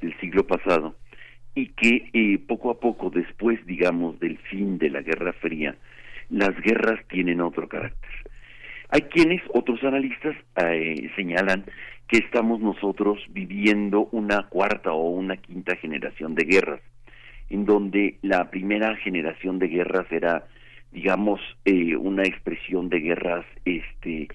del 0.00 0.18
siglo 0.18 0.46
pasado 0.46 0.96
y 1.54 1.68
que 1.68 2.10
eh, 2.12 2.38
poco 2.38 2.70
a 2.70 2.80
poco 2.80 3.10
después, 3.10 3.64
digamos, 3.66 4.18
del 4.18 4.38
fin 4.38 4.78
de 4.78 4.90
la 4.90 5.00
Guerra 5.00 5.32
Fría, 5.32 5.76
las 6.30 6.54
guerras 6.60 7.00
tienen 7.08 7.40
otro 7.40 7.68
carácter. 7.68 8.10
Hay 8.90 9.02
quienes, 9.02 9.42
otros 9.52 9.82
analistas, 9.84 10.36
eh, 10.56 11.10
señalan 11.14 11.64
que 12.08 12.18
estamos 12.18 12.60
nosotros 12.60 13.18
viviendo 13.30 14.08
una 14.12 14.48
cuarta 14.48 14.92
o 14.92 15.10
una 15.10 15.36
quinta 15.36 15.76
generación 15.76 16.34
de 16.34 16.44
guerras, 16.44 16.80
en 17.50 17.64
donde 17.64 18.18
la 18.22 18.50
primera 18.50 18.96
generación 18.96 19.58
de 19.58 19.68
guerras 19.68 20.06
era 20.10 20.46
digamos, 20.92 21.40
eh, 21.64 21.96
una 21.96 22.22
expresión 22.22 22.88
de 22.88 23.00
guerras 23.00 23.44
este, 23.64 24.28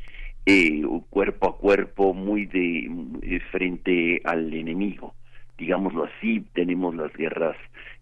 eh, 0.45 0.82
cuerpo 1.10 1.49
a 1.49 1.58
cuerpo, 1.58 2.14
muy 2.14 2.45
de 2.45 2.91
eh, 3.22 3.39
frente 3.51 4.22
al 4.24 4.54
enemigo. 4.54 5.16
Digámoslo 5.58 6.06
así, 6.06 6.43
tenemos 6.54 6.95
las 6.95 7.14
guerras, 7.14 7.56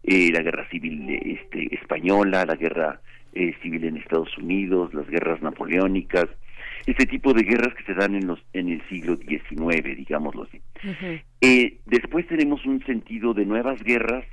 la 0.04 0.41
guerra 0.41 0.68
civil 0.70 1.10
este, 1.10 1.76
española, 1.76 2.45
la 2.45 2.56
guerra 2.56 3.02
civil 3.62 3.84
en 3.84 3.97
Estados 3.97 4.36
Unidos, 4.38 4.93
las 4.93 5.08
guerras 5.08 5.41
napoleónicas, 5.41 6.26
este 6.86 7.06
tipo 7.06 7.34
de 7.34 7.43
guerras 7.43 7.76
que 7.76 7.84
se 7.84 7.93
dan 7.93 8.16
en, 8.16 8.26
los, 8.26 8.39
en 8.54 8.70
el 8.70 8.82
siglo 8.89 9.18
XIX, 9.18 9.95
digámoslo 9.95 10.43
así. 10.43 10.62
después 11.86 12.26
tenemos 12.28 12.66
un 12.66 12.84
sentido 12.86 13.34
de 13.34 13.45
nuevas 13.45 13.84
guerras 13.84 14.26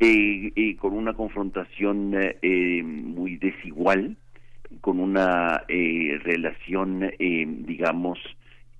eh, 0.00 0.76
con 0.78 0.92
una 0.92 1.14
confrontación 1.14 2.12
eh, 2.14 2.82
muy 2.82 3.36
desigual, 3.36 4.16
con 4.80 4.98
una 5.00 5.62
eh, 5.68 6.18
relación, 6.22 7.04
eh, 7.18 7.46
digamos, 7.46 8.18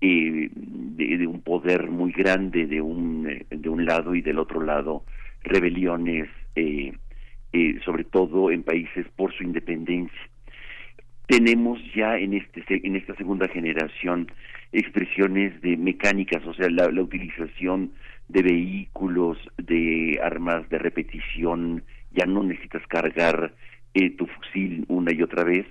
de, 0.01 0.51
de, 0.97 1.27
un 1.27 1.41
poder 1.41 1.89
muy 1.89 2.13
grande 2.13 2.67
de 2.67 2.83
un, 2.83 3.47
de 3.49 3.69
un 3.71 3.87
lado 3.87 4.15
y 4.15 4.21
del 4.21 4.39
otro 4.39 4.61
lado, 4.61 5.05
rebeliones, 5.43 6.29
sobre 7.87 8.05
todo 8.05 8.51
en 8.51 8.65
países 8.65 9.07
por 9.17 9.33
su 9.33 9.45
independencia. 9.45 10.21
Tenemos 11.27 11.81
ya 11.95 12.19
en, 12.19 12.35
este, 12.35 12.63
en 12.69 12.97
esta 12.97 13.15
segunda 13.15 13.49
generación 13.49 14.31
expresiones 14.73 15.59
de 15.63 15.79
mecánicas, 15.79 16.45
o 16.47 16.53
sea, 16.53 16.69
la 16.69 17.01
utilización 17.01 17.93
de 18.29 18.43
vehículos, 18.43 19.39
de 19.59 20.21
armas 20.23 20.69
de 20.69 20.79
repetición, 20.79 21.85
ya 22.13 22.27
no 22.27 22.43
necesitas 22.43 22.87
cargar 22.87 23.55
eh, 23.95 24.11
tu 24.11 24.27
fusil 24.27 24.85
una 24.89 25.13
y 25.13 25.23
otra 25.23 25.45
vez, 25.45 25.67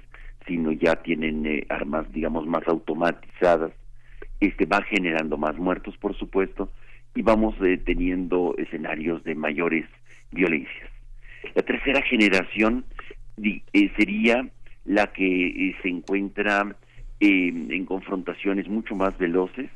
sino 0.47 0.72
ya 0.72 0.95
tienen 0.97 1.45
eh, 1.45 1.66
armas, 1.70 2.12
digamos, 2.12 2.45
más 2.45 2.68
automatizadas. 2.68 3.72
Este 4.39 4.66
va 4.66 4.82
generando 4.84 5.38
más 5.38 5.58
muertos, 5.58 5.97
por 5.97 6.16
supuesto, 6.18 6.72
y 7.16 7.22
vamos 7.22 7.56
eh, 7.62 7.78
teniendo 7.78 8.56
escenarios 8.58 9.24
de 9.24 9.36
mayores 9.36 9.86
violencias. 10.32 10.89
La 11.56 11.62
tercera 11.62 12.01
generación 12.01 12.86
sería 13.97 14.47
la 14.86 15.08
que 15.08 15.76
se 15.82 15.89
encuentra 15.89 16.76
en 17.20 17.86
confrontaciones 17.86 18.68
mucho 18.68 18.95
más 18.95 19.18
veloces, 19.18 19.70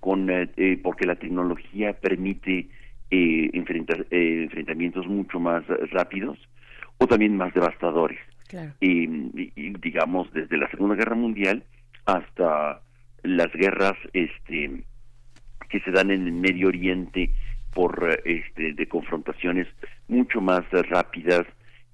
con 0.00 0.30
eh, 0.30 0.50
eh, 0.56 0.78
porque 0.82 1.06
la 1.06 1.16
tecnología 1.16 1.92
permite 1.92 2.68
eh, 3.10 3.50
enfrentar, 3.52 4.06
enfrentamientos 4.10 5.06
mucho 5.06 5.40
más 5.40 5.64
rápidos 5.90 6.38
o 6.98 7.06
también 7.06 7.36
más 7.36 7.52
devastadores. 7.54 8.18
digamos, 9.80 10.32
desde 10.32 10.56
la 10.56 10.70
Segunda 10.70 10.94
Guerra 10.94 11.14
Mundial 11.14 11.64
hasta 12.06 12.80
las 13.22 13.52
guerras 13.52 13.96
este, 14.12 14.84
que 15.68 15.80
se 15.80 15.90
dan 15.90 16.10
en 16.10 16.26
el 16.26 16.32
Medio 16.32 16.68
Oriente 16.68 17.30
por 17.74 18.20
este, 18.24 18.72
de 18.72 18.88
confrontaciones 18.88 19.66
mucho 20.08 20.40
más 20.40 20.64
rápidas 20.70 21.46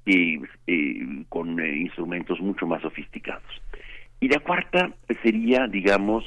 y 0.07 0.39
con 1.29 1.59
instrumentos 1.65 2.41
mucho 2.41 2.67
más 2.67 2.83
sofisticados. 2.83 3.63
Y 4.21 4.29
la 4.29 4.41
cuarta 4.41 4.93
sería, 5.23 5.67
digamos, 5.67 6.25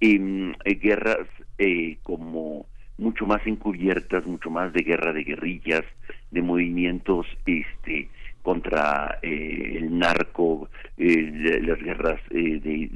eh, 0.00 0.74
guerras 0.80 1.26
eh, 1.58 1.98
como 2.02 2.66
mucho 2.98 3.26
más 3.26 3.46
encubiertas, 3.46 4.26
mucho 4.26 4.50
más 4.50 4.72
de 4.72 4.82
guerra 4.82 5.12
de 5.12 5.24
guerrillas, 5.24 5.84
de 6.30 6.42
movimientos 6.42 7.26
este 7.46 8.08
contra 8.42 9.18
eh, 9.22 9.76
el 9.76 9.98
narco, 9.98 10.70
las 10.96 11.78
guerras 11.78 12.20
de, 12.30 12.88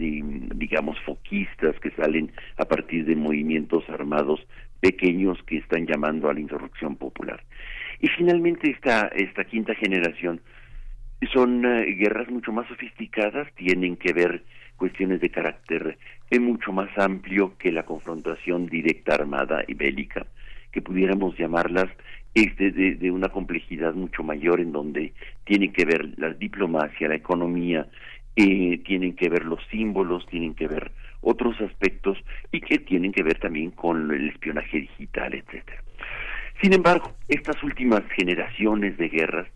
digamos, 0.55 0.99
foquistas 1.01 1.79
que 1.81 1.91
salen 1.91 2.33
a 2.57 2.65
partir 2.65 3.05
de 3.05 3.15
movimientos 3.15 3.85
armados 3.91 4.41
pequeños 4.81 5.39
que 5.47 5.59
están 5.59 5.87
llamando 5.87 6.31
a 6.31 6.35
la 6.35 6.41
insurrección 6.41 6.97
popular. 6.97 7.43
Y 8.01 8.09
finalmente 8.09 8.71
esta, 8.71 9.09
esta 9.09 9.45
quinta 9.45 9.75
generación 9.75 10.41
son 11.33 11.63
guerras 11.63 12.31
mucho 12.31 12.53
más 12.53 12.67
sofisticadas, 12.69 13.47
tienen 13.55 13.97
que 13.97 14.15
ver 14.15 14.43
cuestiones 14.85 15.19
de 15.23 15.31
carácter 15.31 15.97
es 16.29 16.41
mucho 16.43 16.71
más 16.71 16.91
amplio 16.99 17.57
que 17.57 17.73
la 17.73 17.85
confrontación 17.85 18.67
directa 18.67 19.15
armada 19.15 19.65
y 19.67 19.73
bélica, 19.73 20.27
que 20.71 20.83
pudiéramos 20.83 21.39
llamarlas 21.39 21.87
este, 22.35 22.71
de, 22.71 23.11
una 23.11 23.31
complejidad 23.31 23.95
mucho 23.95 24.23
mayor 24.23 24.61
en 24.61 24.73
donde 24.73 25.15
tiene 25.45 25.73
que 25.73 25.87
ver 25.87 26.11
la 26.19 26.35
diplomacia, 26.35 27.09
la 27.09 27.15
economía, 27.15 27.87
eh, 28.37 28.77
tienen 28.85 29.17
que 29.17 29.31
ver 29.31 29.47
los 29.47 29.61
símbolos, 29.71 30.27
tienen 30.27 30.53
que 30.53 30.69
ver 30.69 30.93
otros 31.23 31.59
aspectos 31.63 32.19
y 32.53 32.61
que 32.61 32.79
tienen 32.79 33.11
que 33.11 33.23
ver 33.23 33.39
también 33.39 33.71
con 33.71 34.13
el 34.13 34.29
espionaje 34.29 34.81
digital, 34.81 35.33
etcétera. 35.33 35.83
Sin 36.61 36.75
embargo, 36.75 37.11
estas 37.29 37.63
últimas 37.63 38.03
generaciones 38.15 38.99
de 38.99 39.09
guerras 39.09 39.49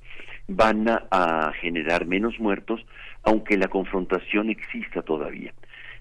van 0.47 0.89
a 0.89 1.53
generar 1.61 2.07
menos 2.07 2.41
muertos, 2.41 2.81
aunque 3.29 3.59
la 3.59 3.69
confrontación 3.69 4.49
exista 4.49 5.03
todavía 5.03 5.53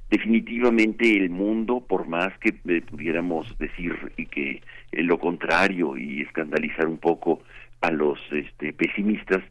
definitivamente 0.09 1.17
el 1.17 1.29
mundo, 1.29 1.81
por 1.81 2.07
más 2.07 2.37
que 2.39 2.55
eh, 2.67 2.81
pudiéramos 2.81 3.57
decir 3.57 3.93
y 4.15 4.25
que 4.27 4.61
eh, 4.91 5.03
lo 5.03 5.19
contrario 5.19 5.97
y 5.97 6.21
escandalizar 6.21 6.87
un 6.87 6.97
poco 6.97 7.41
a 7.81 7.91
los 7.91 8.19
este, 8.31 8.73
pesimistas, 8.73 9.43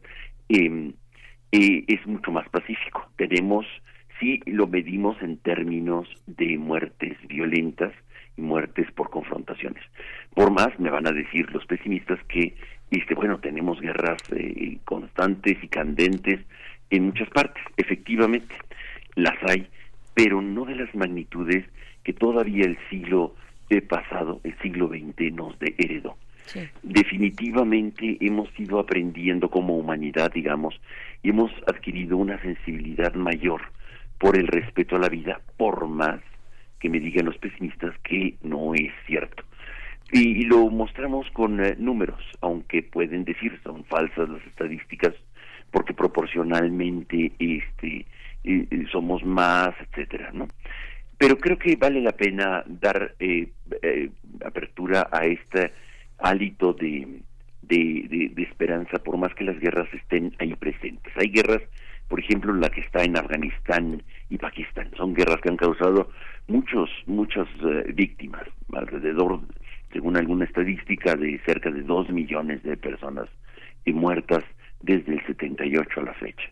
em, 0.49 0.93
eh, 1.51 1.83
es 1.87 2.05
mucho 2.07 2.31
más 2.31 2.49
pacífico. 2.49 3.07
Tenemos, 3.17 3.65
si 4.19 4.41
lo 4.45 4.67
medimos 4.67 5.21
en 5.21 5.37
términos 5.37 6.07
de 6.25 6.57
muertes 6.57 7.15
violentas 7.27 7.93
y 8.35 8.41
muertes 8.41 8.91
por 8.93 9.09
confrontaciones. 9.09 9.83
Por 10.33 10.51
más, 10.51 10.77
me 10.79 10.89
van 10.89 11.07
a 11.07 11.11
decir 11.11 11.51
los 11.51 11.65
pesimistas 11.65 12.19
que, 12.27 12.55
este, 12.91 13.13
bueno, 13.15 13.39
tenemos 13.39 13.79
guerras 13.79 14.17
constantes 14.85 15.63
y 15.63 15.67
candentes 15.67 16.39
en 16.89 17.05
muchas 17.05 17.29
partes. 17.29 17.63
Efectivamente, 17.77 18.55
las 19.15 19.35
hay, 19.49 19.67
pero 20.13 20.41
no 20.41 20.65
de 20.65 20.75
las 20.75 20.93
magnitudes 20.95 21.65
que 22.03 22.13
todavía 22.13 22.65
el 22.65 22.77
siglo 22.89 23.35
pasado, 23.89 24.39
el 24.43 24.57
siglo 24.59 24.87
XX, 24.87 25.33
nos 25.33 25.55
heredó. 25.61 26.17
Definitivamente 26.81 28.17
hemos 28.21 28.47
ido 28.57 28.79
aprendiendo 28.79 29.49
como 29.49 29.77
humanidad, 29.77 30.31
digamos, 30.31 30.79
y 31.21 31.29
hemos 31.29 31.51
adquirido 31.67 32.17
una 32.17 32.41
sensibilidad 32.41 33.13
mayor 33.15 33.61
por 34.17 34.37
el 34.37 34.47
respeto 34.47 34.95
a 34.95 34.99
la 34.99 35.09
vida, 35.09 35.41
por 35.57 35.87
más 35.87 36.21
que 36.79 36.89
me 36.89 36.99
digan 36.99 37.25
los 37.25 37.37
pesimistas 37.37 37.97
que 38.03 38.35
no 38.41 38.73
es 38.75 38.91
cierto. 39.05 39.43
Y, 40.11 40.45
lo 40.45 40.69
mostramos 40.69 41.29
con 41.31 41.63
eh, 41.63 41.75
números, 41.77 42.21
aunque 42.39 42.81
pueden 42.81 43.25
decir 43.25 43.59
son 43.63 43.83
falsas 43.85 44.29
las 44.29 44.45
estadísticas, 44.45 45.13
porque 45.71 45.93
proporcionalmente 45.93 47.31
este 47.39 48.05
eh, 48.43 48.67
eh, 48.69 48.85
somos 48.91 49.23
más, 49.23 49.69
etcétera, 49.79 50.31
¿no? 50.33 50.47
Pero 51.17 51.37
creo 51.37 51.57
que 51.57 51.75
vale 51.75 52.01
la 52.01 52.11
pena 52.11 52.63
dar 52.67 53.15
apertura 54.45 55.09
a 55.11 55.25
este 55.25 55.71
hálito 56.19 56.73
de, 56.73 57.21
de, 57.63 58.33
esperanza, 58.37 58.99
por 58.99 59.17
más 59.17 59.33
que 59.33 59.43
las 59.43 59.59
guerras 59.59 59.91
estén 59.93 60.35
ahí 60.37 60.53
presentes. 60.53 61.11
Hay 61.17 61.29
guerras, 61.29 61.61
por 62.07 62.19
ejemplo, 62.19 62.53
la 62.53 62.69
que 62.69 62.81
está 62.81 63.03
en 63.03 63.17
Afganistán 63.17 64.03
y 64.29 64.37
Pakistán. 64.37 64.91
Son 64.95 65.15
guerras 65.15 65.41
que 65.41 65.49
han 65.49 65.57
causado 65.57 66.11
muchos, 66.47 66.89
muchas 67.07 67.47
víctimas, 67.95 68.43
alrededor 68.71 69.39
según 69.91 70.17
alguna 70.17 70.45
estadística, 70.45 71.15
de 71.15 71.39
cerca 71.45 71.71
de 71.71 71.81
dos 71.81 72.09
millones 72.09 72.61
de 72.61 72.77
personas 72.77 73.27
muertas 73.93 74.43
desde 74.81 75.13
el 75.13 75.25
78 75.25 76.01
a 76.01 76.03
la 76.03 76.13
fecha. 76.13 76.49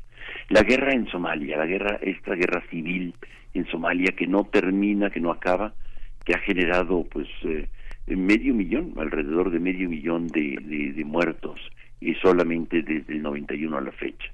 La 0.50 0.64
guerra 0.64 0.94
en 0.94 1.08
Somalia, 1.08 1.58
la 1.58 1.66
guerra, 1.66 2.00
esta 2.02 2.36
guerra 2.36 2.64
civil 2.70 3.14
en 3.54 3.66
Somalia 3.68 4.14
que 4.16 4.28
no 4.28 4.44
termina, 4.46 5.10
que 5.10 5.20
no 5.20 5.32
acaba, 5.32 5.74
que 6.24 6.34
ha 6.34 6.40
generado 6.40 7.06
pues 7.06 7.28
eh, 7.44 7.68
medio 8.08 8.54
millón, 8.54 8.94
alrededor 8.98 9.52
de 9.52 9.60
medio 9.60 9.90
millón 9.90 10.28
de, 10.28 10.58
de, 10.96 11.06
muertos 11.06 11.60
y 12.00 12.14
solamente 12.16 12.82
desde 12.82 13.14
el 13.14 13.22
91 13.22 13.78
a 13.78 13.82
la 13.82 13.92
fecha. 13.92 14.32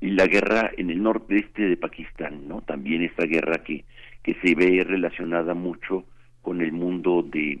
Y 0.00 0.10
la 0.10 0.26
guerra 0.26 0.70
en 0.76 0.90
el 0.90 1.02
nordeste 1.02 1.68
de 1.68 1.76
Pakistán, 1.76 2.46
¿no? 2.48 2.60
También 2.60 3.02
esta 3.02 3.24
guerra 3.24 3.62
que, 3.64 3.84
que 4.22 4.34
se 4.42 4.54
ve 4.54 4.84
relacionada 4.84 5.54
mucho 5.54 6.04
con 6.42 6.60
el 6.60 6.72
mundo 6.72 7.22
de 7.22 7.60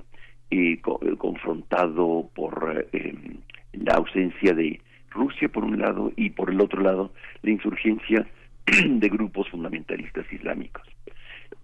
eh, 0.50 0.80
confrontado 1.18 2.30
por 2.34 2.86
eh, 2.92 3.14
la 3.72 3.94
ausencia 3.94 4.52
de 4.52 4.80
Rusia 5.14 5.48
por 5.48 5.64
un 5.64 5.78
lado 5.78 6.12
y 6.16 6.30
por 6.30 6.50
el 6.50 6.60
otro 6.60 6.82
lado 6.82 7.12
la 7.42 7.50
insurgencia 7.50 8.26
de 8.66 9.08
grupos 9.08 9.48
fundamentalistas 9.48 10.30
islámicos. 10.32 10.82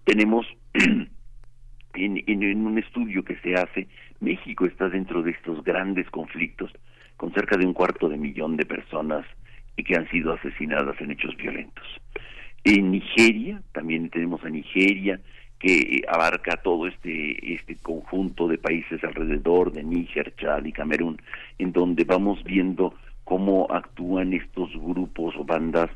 Tenemos 0.05 0.47
en, 1.93 2.65
un 2.65 2.77
estudio 2.77 3.23
que 3.23 3.35
se 3.37 3.53
hace, 3.55 3.87
México 4.19 4.65
está 4.65 4.89
dentro 4.89 5.21
de 5.21 5.31
estos 5.31 5.63
grandes 5.63 6.09
conflictos 6.09 6.71
con 7.17 7.33
cerca 7.33 7.57
de 7.57 7.65
un 7.65 7.73
cuarto 7.73 8.09
de 8.09 8.17
millón 8.17 8.57
de 8.57 8.65
personas 8.65 9.25
y 9.77 9.83
que 9.83 9.95
han 9.95 10.09
sido 10.09 10.33
asesinadas 10.33 10.99
en 11.01 11.11
hechos 11.11 11.35
violentos. 11.37 11.85
En 12.63 12.91
Nigeria, 12.91 13.61
también 13.71 14.09
tenemos 14.09 14.43
a 14.43 14.49
Nigeria, 14.49 15.19
que 15.59 16.01
abarca 16.07 16.57
todo 16.57 16.87
este, 16.87 17.53
este 17.53 17.75
conjunto 17.75 18.47
de 18.47 18.57
países 18.57 19.03
alrededor 19.03 19.71
de 19.71 19.83
Níger, 19.83 20.33
Chad 20.35 20.65
y 20.65 20.71
Camerún, 20.71 21.21
en 21.59 21.71
donde 21.71 22.03
vamos 22.03 22.43
viendo 22.43 22.95
cómo 23.31 23.65
actúan 23.69 24.33
estos 24.33 24.69
grupos 24.73 25.33
o 25.37 25.45
bandas 25.45 25.89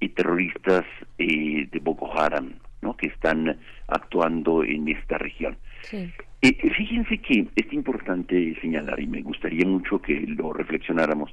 y 0.00 0.08
terroristas 0.08 0.84
eh, 1.18 1.68
de 1.70 1.78
Boko 1.78 2.10
Haram, 2.18 2.54
¿no? 2.82 2.96
que 2.96 3.06
están 3.06 3.60
actuando 3.86 4.64
en 4.64 4.88
esta 4.88 5.16
región. 5.16 5.56
Eh, 5.92 6.70
fíjense 6.76 7.18
que 7.18 7.46
es 7.54 7.72
importante 7.72 8.58
señalar, 8.60 8.98
y 8.98 9.06
me 9.06 9.22
gustaría 9.22 9.64
mucho 9.64 10.02
que 10.02 10.18
lo 10.26 10.52
reflexionáramos, 10.52 11.30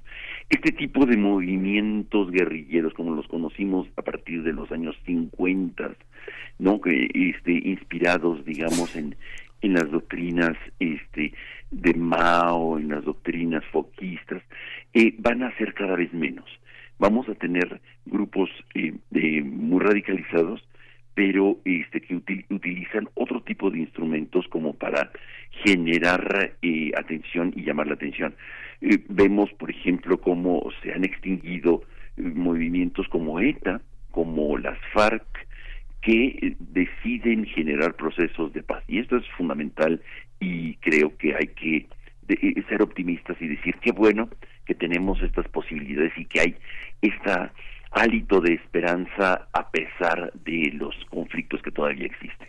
este 0.47 0.73
tipo 0.73 1.07
de 1.07 1.17
movimientos 1.17 2.29
guerrilleros, 2.29 2.93
como 2.93 3.15
los 3.15 3.27
conocimos 3.27 3.87
a 3.97 4.03
partir 4.03 4.43
de 4.43 4.53
los 4.53 4.71
años 4.71 4.95
50, 5.07 5.95
no 6.59 6.79
que 6.79 7.09
este 7.15 7.51
inspirados 7.51 8.45
digamos 8.45 8.95
en 8.95 9.15
en 9.61 9.73
las 9.73 9.89
doctrinas 9.91 10.57
este 10.79 11.33
de 11.71 11.93
Mao 11.93 12.77
en 12.77 12.89
las 12.89 13.03
doctrinas 13.03 13.63
foquistas 13.71 14.43
eh, 14.93 15.15
van 15.17 15.43
a 15.43 15.55
ser 15.57 15.73
cada 15.73 15.95
vez 15.95 16.13
menos 16.13 16.45
vamos 16.99 17.27
a 17.29 17.35
tener 17.35 17.81
grupos 18.05 18.49
eh, 18.75 18.93
de, 19.09 19.41
muy 19.41 19.79
radicalizados 19.79 20.61
pero 21.13 21.57
este 21.65 22.01
que 22.01 22.15
utilizan 22.15 23.09
otro 23.15 23.41
tipo 23.41 23.69
de 23.69 23.79
instrumentos 23.79 24.47
como 24.47 24.73
para 24.73 25.11
generar 25.63 26.53
eh, 26.61 26.91
atención 26.97 27.53
y 27.55 27.63
llamar 27.63 27.87
la 27.87 27.95
atención 27.95 28.33
eh, 28.81 28.99
vemos 29.09 29.51
por 29.53 29.69
ejemplo 29.69 30.19
cómo 30.19 30.63
se 30.81 30.93
han 30.93 31.03
extinguido 31.03 31.83
eh, 32.17 32.21
movimientos 32.21 33.07
como 33.09 33.39
ETA 33.39 33.81
como 34.11 34.57
las 34.57 34.77
FARC 34.93 35.25
que 36.01 36.55
deciden 36.59 37.45
generar 37.45 37.93
procesos 37.93 38.51
de 38.53 38.63
paz. 38.63 38.83
Y 38.87 38.97
esto 38.97 39.17
es 39.17 39.27
fundamental 39.37 40.01
y 40.41 40.75
creo 40.77 41.15
que 41.17 41.35
hay 41.35 41.47
que 41.47 41.87
eh, 42.27 42.63
ser 42.67 42.81
optimistas 42.81 43.37
y 43.39 43.47
decir 43.47 43.75
qué 43.81 43.91
bueno 43.91 44.27
que 44.65 44.75
tenemos 44.75 45.21
estas 45.21 45.47
posibilidades 45.47 46.11
y 46.17 46.25
que 46.25 46.41
hay 46.41 46.55
este 47.01 47.31
hálito 47.91 48.41
de 48.41 48.55
esperanza 48.55 49.47
a 49.53 49.69
pesar 49.69 50.33
de 50.33 50.71
los 50.73 50.95
conflictos 51.09 51.61
que 51.61 51.71
todavía 51.71 52.05
existen. 52.05 52.47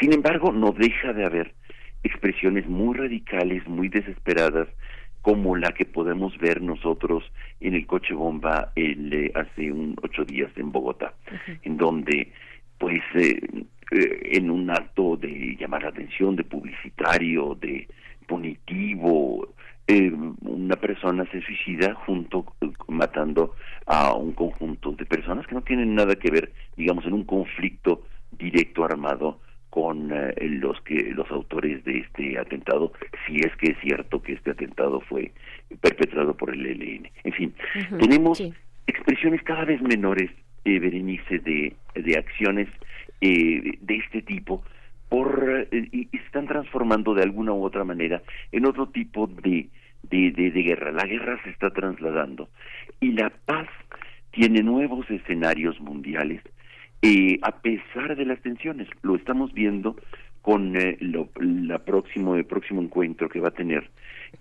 Sin 0.00 0.12
embargo, 0.12 0.52
no 0.52 0.72
deja 0.72 1.12
de 1.12 1.24
haber 1.24 1.54
expresiones 2.02 2.66
muy 2.66 2.96
radicales, 2.96 3.66
muy 3.68 3.88
desesperadas, 3.88 4.68
como 5.22 5.54
la 5.54 5.72
que 5.72 5.84
podemos 5.84 6.36
ver 6.38 6.62
nosotros 6.62 7.30
en 7.60 7.74
el 7.74 7.86
coche 7.86 8.14
bomba 8.14 8.72
el, 8.74 9.12
eh, 9.12 9.32
hace 9.34 9.70
un 9.70 9.94
ocho 10.02 10.24
días 10.24 10.50
en 10.56 10.72
Bogotá, 10.72 11.12
en 11.62 11.76
donde 11.76 12.32
pues 12.78 13.02
eh, 13.14 13.38
eh, 13.90 14.36
en 14.36 14.50
un 14.50 14.70
acto 14.70 15.16
de 15.16 15.56
llamar 15.58 15.82
la 15.82 15.88
atención, 15.88 16.36
de 16.36 16.44
publicitario, 16.44 17.56
de 17.60 17.88
punitivo, 18.26 19.48
eh, 19.86 20.12
una 20.42 20.76
persona 20.76 21.24
se 21.32 21.40
suicida 21.42 21.94
junto 21.94 22.44
matando 22.88 23.54
a 23.86 24.14
un 24.14 24.32
conjunto 24.32 24.92
de 24.92 25.04
personas 25.04 25.46
que 25.46 25.54
no 25.54 25.62
tienen 25.62 25.94
nada 25.94 26.14
que 26.14 26.30
ver, 26.30 26.52
digamos, 26.76 27.04
en 27.06 27.14
un 27.14 27.24
conflicto 27.24 28.04
directo 28.30 28.84
armado 28.84 29.40
con 29.68 30.12
los 30.38 30.80
que 30.82 31.12
los 31.14 31.30
autores 31.30 31.84
de 31.84 31.98
este 31.98 32.38
atentado, 32.38 32.92
si 33.26 33.38
es 33.38 33.54
que 33.56 33.70
es 33.72 33.78
cierto 33.80 34.20
que 34.20 34.32
este 34.32 34.50
atentado 34.50 35.00
fue 35.00 35.32
perpetrado 35.80 36.36
por 36.36 36.50
el 36.52 36.66
ELN. 36.66 37.08
En 37.22 37.32
fin, 37.32 37.54
tenemos 37.98 38.42
expresiones 38.86 39.42
cada 39.42 39.64
vez 39.64 39.80
menores 39.80 40.30
eh, 40.64 40.78
Berenice, 40.78 41.38
de, 41.38 41.74
de 41.94 42.18
acciones 42.18 42.68
eh, 43.20 43.78
de 43.80 43.96
este 43.96 44.22
tipo 44.22 44.62
por 45.08 45.66
eh, 45.70 46.08
están 46.12 46.46
transformando 46.46 47.14
de 47.14 47.22
alguna 47.22 47.52
u 47.52 47.64
otra 47.64 47.84
manera 47.84 48.22
en 48.52 48.66
otro 48.66 48.88
tipo 48.88 49.26
de, 49.26 49.68
de, 50.02 50.30
de, 50.30 50.62
guerra. 50.62 50.92
La 50.92 51.04
guerra 51.04 51.38
se 51.44 51.50
está 51.50 51.70
trasladando 51.70 52.48
y 53.00 53.12
la 53.12 53.30
paz 53.30 53.68
tiene 54.30 54.62
nuevos 54.62 55.10
escenarios 55.10 55.78
mundiales 55.80 56.40
eh, 57.02 57.38
a 57.42 57.60
pesar 57.60 58.16
de 58.16 58.26
las 58.26 58.40
tensiones. 58.40 58.88
Lo 59.02 59.16
estamos 59.16 59.52
viendo 59.52 59.96
con 60.42 60.76
eh, 60.76 60.96
lo, 61.00 61.28
la 61.40 61.78
próximo, 61.78 62.36
el 62.36 62.44
próximo 62.44 62.80
encuentro 62.80 63.28
que 63.28 63.40
va 63.40 63.48
a 63.48 63.52
tener 63.52 63.90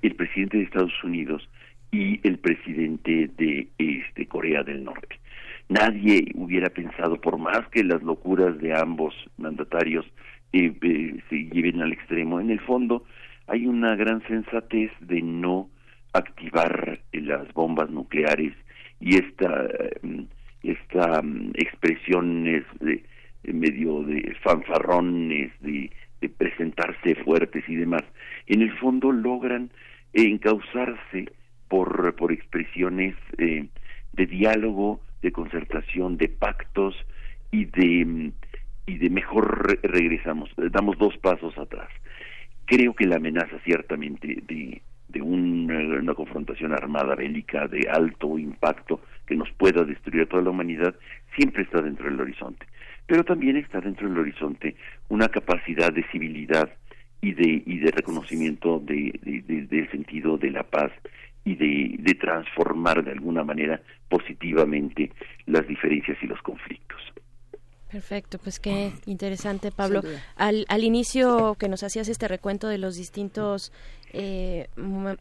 el 0.01 0.15
presidente 0.15 0.57
de 0.57 0.63
Estados 0.63 1.03
Unidos 1.03 1.49
y 1.91 2.20
el 2.28 2.38
presidente 2.38 3.30
de 3.38 3.67
este, 3.78 4.28
Corea 4.28 4.63
del 4.63 4.84
Norte. 4.84 5.20
Nadie 5.70 6.32
hubiera 6.34 6.70
pensado, 6.72 7.22
por 7.22 7.38
más 7.38 7.67
que 7.70 7.84
las 7.84 8.01
locuras 8.01 8.57
de 8.57 8.74
ambos 8.74 9.13
mandatarios 9.38 10.03
eh, 10.51 10.74
eh, 10.82 11.24
se 11.30 11.36
lleven 11.51 11.82
al 11.84 11.93
extremo, 11.93 12.39
en 12.39 12.49
el 12.49 12.59
fondo 12.59 13.03
hay 13.45 13.67
una 13.67 13.95
gran 13.95 14.26
sensatez 14.28 14.91
de 14.99 15.22
no 15.22 15.70
activar 16.13 16.99
las 17.11 17.53
bombas 17.53 17.91
nucleares 17.91 18.53
y 18.99 19.17
esta 19.17 19.67
mm, 20.01 20.24
esta 20.63 21.22
mm, 21.22 21.51
expresiones 21.53 22.63
de, 22.80 23.03
medio 23.43 24.01
de 24.01 24.36
fanfarrones 24.41 25.51
de, 25.61 25.91
de, 26.20 26.30
presentarse 26.30 27.13
fuertes 27.24 27.63
y 27.67 27.76
demás 27.76 28.03
en 28.47 28.63
el 28.63 28.76
fondo 28.80 29.11
logran 29.11 29.70
encauzarse 30.13 31.32
por 31.67 32.15
por 32.15 32.32
expresiones 32.32 33.15
eh, 33.38 33.67
de 34.13 34.26
diálogo 34.26 34.99
de 35.22 35.32
concertación, 35.32 36.17
de 36.17 36.30
pactos 36.30 36.95
y 37.51 37.65
de 37.65 38.32
y 38.89 38.97
de 38.97 39.09
mejor 39.11 39.80
regresamos, 39.84 40.49
damos 40.72 40.97
dos 40.97 41.15
pasos 41.17 41.55
atrás. 41.57 41.89
Creo 42.65 42.95
que 42.95 43.05
la 43.05 43.17
amenaza 43.17 43.59
ciertamente 43.63 44.41
de, 44.47 44.82
de 45.07 45.22
una, 45.22 45.78
una, 45.99 46.15
confrontación 46.15 46.74
armada 46.74 47.15
bélica 47.15 47.67
de 47.67 47.88
alto 47.88 48.39
impacto 48.39 49.01
que 49.28 49.36
nos 49.36 49.51
pueda 49.51 49.84
destruir 49.84 50.24
a 50.24 50.26
toda 50.26 50.41
la 50.41 50.49
humanidad 50.49 50.95
siempre 51.36 51.63
está 51.63 51.82
dentro 51.82 52.09
del 52.09 52.20
horizonte. 52.20 52.65
Pero 53.05 53.24
también 53.24 53.57
está 53.57 53.80
dentro 53.80 54.09
del 54.09 54.20
horizonte 54.20 54.76
una 55.07 55.30
capacidad 55.30 55.93
de 55.93 56.03
civilidad 56.11 56.70
y 57.22 57.34
de, 57.34 57.63
y 57.65 57.80
de 57.80 57.91
reconocimiento 57.91 58.80
de, 58.80 59.11
del 59.70 59.91
sentido 59.91 60.38
de 60.38 60.51
la 60.51 60.63
paz 60.63 60.91
y 61.49 61.55
de, 61.55 61.95
de 61.97 62.13
transformar 62.13 63.03
de 63.03 63.11
alguna 63.11 63.43
manera 63.43 63.81
positivamente 64.07 65.11
las 65.47 65.67
diferencias 65.67 66.15
y 66.21 66.27
los 66.27 66.39
conflictos. 66.43 67.01
Perfecto, 67.91 68.37
pues 68.37 68.59
qué 68.59 68.91
interesante, 69.07 69.71
Pablo. 69.71 70.03
Al, 70.35 70.65
al 70.69 70.83
inicio 70.83 71.55
que 71.55 71.67
nos 71.67 71.81
hacías 71.81 72.07
este 72.07 72.27
recuento 72.27 72.67
de 72.67 72.77
los 72.77 72.95
distintos 72.95 73.71
eh, 74.14 74.70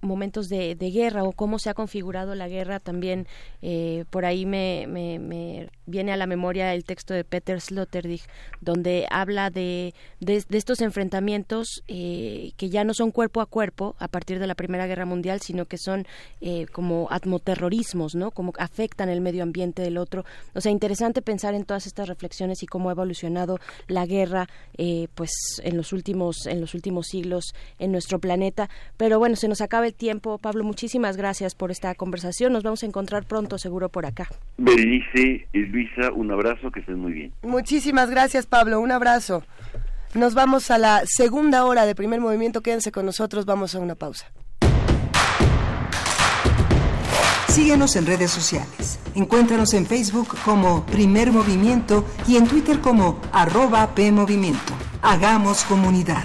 momentos 0.01 0.49
de, 0.49 0.74
guerra 0.89 1.22
o 1.22 1.32
cómo 1.32 1.59
se 1.59 1.68
ha 1.68 1.74
configurado 1.74 2.34
la 2.34 2.49
guerra 2.49 2.80
también 2.80 3.26
eh, 3.61 4.05
por 4.11 4.24
ahí 4.24 4.47
me, 4.47 4.86
me, 4.89 5.68
viene 5.86 6.12
a 6.12 6.16
la 6.16 6.26
memoria 6.26 6.72
el 6.72 6.84
texto 6.84 7.12
de 7.12 7.24
Peter 7.24 7.61
Sloterdijk 7.61 8.22
donde 8.61 9.07
habla 9.11 9.51
de, 9.51 9.95
de, 10.20 10.45
estos 10.51 10.80
enfrentamientos 10.80 11.82
eh, 11.89 12.53
que 12.57 12.70
ya 12.70 12.84
no 12.84 12.95
son 12.95 13.11
cuerpo 13.11 13.41
a 13.41 13.47
cuerpo 13.47 13.97
a 13.99 14.09
partir 14.09 14.39
de 14.39 14.47
la 14.47 14.55
Primera 14.55 14.86
Guerra 14.86 15.05
Mundial 15.05 15.41
sino 15.43 15.66
que 15.66 15.76
son 15.76 16.07
eh, 16.41 16.66
como 16.72 17.09
atmoterrorismos 17.11 18.14
no 18.14 18.30
como 18.30 18.53
afectan 18.59 19.11
el 19.11 19.20
medio 19.20 19.43
ambiente 19.43 19.82
del 19.82 19.99
otro. 19.99 20.24
O 20.55 20.61
sea 20.61 20.72
interesante 20.72 21.20
pensar 21.20 21.55
en 21.55 21.64
todas 21.64 21.86
estas 21.86 22.09
reflexiones 22.09 22.62
y 22.62 22.66
cómo 22.66 22.89
ha 22.89 22.93
evolucionado 22.93 23.59
la 23.86 24.07
guerra 24.07 24.49
pues 25.14 25.30
en 25.62 25.76
los 25.76 25.93
últimos 25.93 26.47
en 26.47 26.61
los 26.61 26.74
últimos 26.74 27.07
siglos 27.09 27.53
en 27.78 27.93
nuestro 27.93 28.18
planeta 28.18 28.70
pero 28.96 29.18
bueno, 29.18 29.36
se 29.36 29.48
nos 29.48 29.60
acaba 29.60 29.86
el 29.86 29.94
tiempo. 29.94 30.38
Pablo, 30.38 30.64
muchísimas 30.64 31.16
gracias 31.16 31.54
por 31.54 31.70
esta 31.70 31.94
conversación. 31.94 32.52
Nos 32.52 32.62
vamos 32.62 32.82
a 32.82 32.86
encontrar 32.86 33.24
pronto, 33.24 33.58
seguro, 33.58 33.88
por 33.88 34.06
acá. 34.06 34.28
Berenice, 34.56 35.46
Luisa, 35.52 36.12
un 36.12 36.30
abrazo, 36.30 36.70
que 36.70 36.80
estén 36.80 36.98
muy 36.98 37.12
bien. 37.12 37.32
Muchísimas 37.42 38.10
gracias, 38.10 38.46
Pablo. 38.46 38.80
Un 38.80 38.92
abrazo. 38.92 39.44
Nos 40.14 40.34
vamos 40.34 40.70
a 40.70 40.78
la 40.78 41.02
segunda 41.04 41.64
hora 41.64 41.86
de 41.86 41.94
primer 41.94 42.20
movimiento. 42.20 42.62
Quédense 42.62 42.92
con 42.92 43.06
nosotros. 43.06 43.44
Vamos 43.44 43.74
a 43.74 43.80
una 43.80 43.94
pausa. 43.94 44.26
Síguenos 47.48 47.96
en 47.96 48.06
redes 48.06 48.30
sociales. 48.30 49.00
Encuéntranos 49.14 49.74
en 49.74 49.84
Facebook 49.84 50.28
como 50.44 50.86
Primer 50.86 51.32
Movimiento 51.32 52.04
y 52.28 52.36
en 52.36 52.46
Twitter 52.46 52.80
como 52.80 53.20
arroba 53.32 53.94
PMovimiento. 53.94 54.74
Hagamos 55.02 55.64
comunidad. 55.64 56.24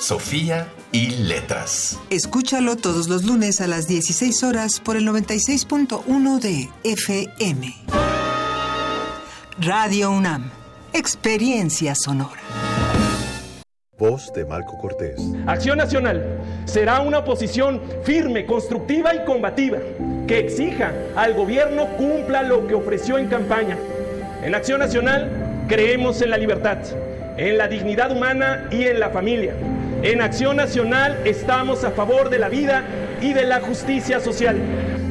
Sofía 0.00 0.66
y 0.92 1.10
letras. 1.10 2.00
Escúchalo 2.08 2.76
todos 2.76 3.08
los 3.08 3.24
lunes 3.24 3.60
a 3.60 3.66
las 3.66 3.86
16 3.86 4.44
horas 4.44 4.80
por 4.80 4.96
el 4.96 5.06
96.1 5.06 6.40
de 6.40 6.70
FM. 6.84 7.74
Radio 9.60 10.10
UNAM. 10.10 10.50
Experiencia 10.94 11.94
sonora. 11.94 12.40
Voz 13.98 14.32
de 14.32 14.46
Marco 14.46 14.78
Cortés. 14.78 15.20
Acción 15.46 15.76
Nacional 15.76 16.40
será 16.64 17.02
una 17.02 17.18
oposición 17.18 17.82
firme, 18.02 18.46
constructiva 18.46 19.14
y 19.14 19.26
combativa 19.26 19.80
que 20.26 20.38
exija 20.38 20.94
al 21.14 21.34
gobierno 21.34 21.86
cumpla 21.98 22.42
lo 22.42 22.66
que 22.66 22.74
ofreció 22.74 23.18
en 23.18 23.28
campaña. 23.28 23.76
En 24.42 24.54
Acción 24.54 24.78
Nacional 24.78 25.66
creemos 25.68 26.22
en 26.22 26.30
la 26.30 26.38
libertad, 26.38 26.78
en 27.36 27.58
la 27.58 27.68
dignidad 27.68 28.10
humana 28.10 28.66
y 28.70 28.84
en 28.84 28.98
la 28.98 29.10
familia 29.10 29.54
en 30.02 30.22
Acción 30.22 30.56
Nacional 30.56 31.20
estamos 31.24 31.84
a 31.84 31.90
favor 31.90 32.30
de 32.30 32.38
la 32.38 32.48
vida 32.48 32.84
y 33.20 33.32
de 33.32 33.44
la 33.44 33.60
justicia 33.60 34.20
social. 34.20 34.56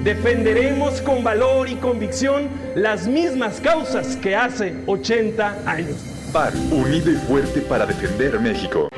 Defenderemos 0.03 1.01
con 1.01 1.23
valor 1.23 1.69
y 1.69 1.75
convicción 1.75 2.49
las 2.75 3.07
mismas 3.07 3.59
causas 3.59 4.15
que 4.15 4.35
hace 4.35 4.75
80 4.87 5.63
años. 5.65 5.97
PAR, 6.33 6.53
unido 6.71 7.11
y 7.11 7.15
fuerte 7.15 7.61
para 7.61 7.85
defender 7.85 8.39
México. 8.39 8.89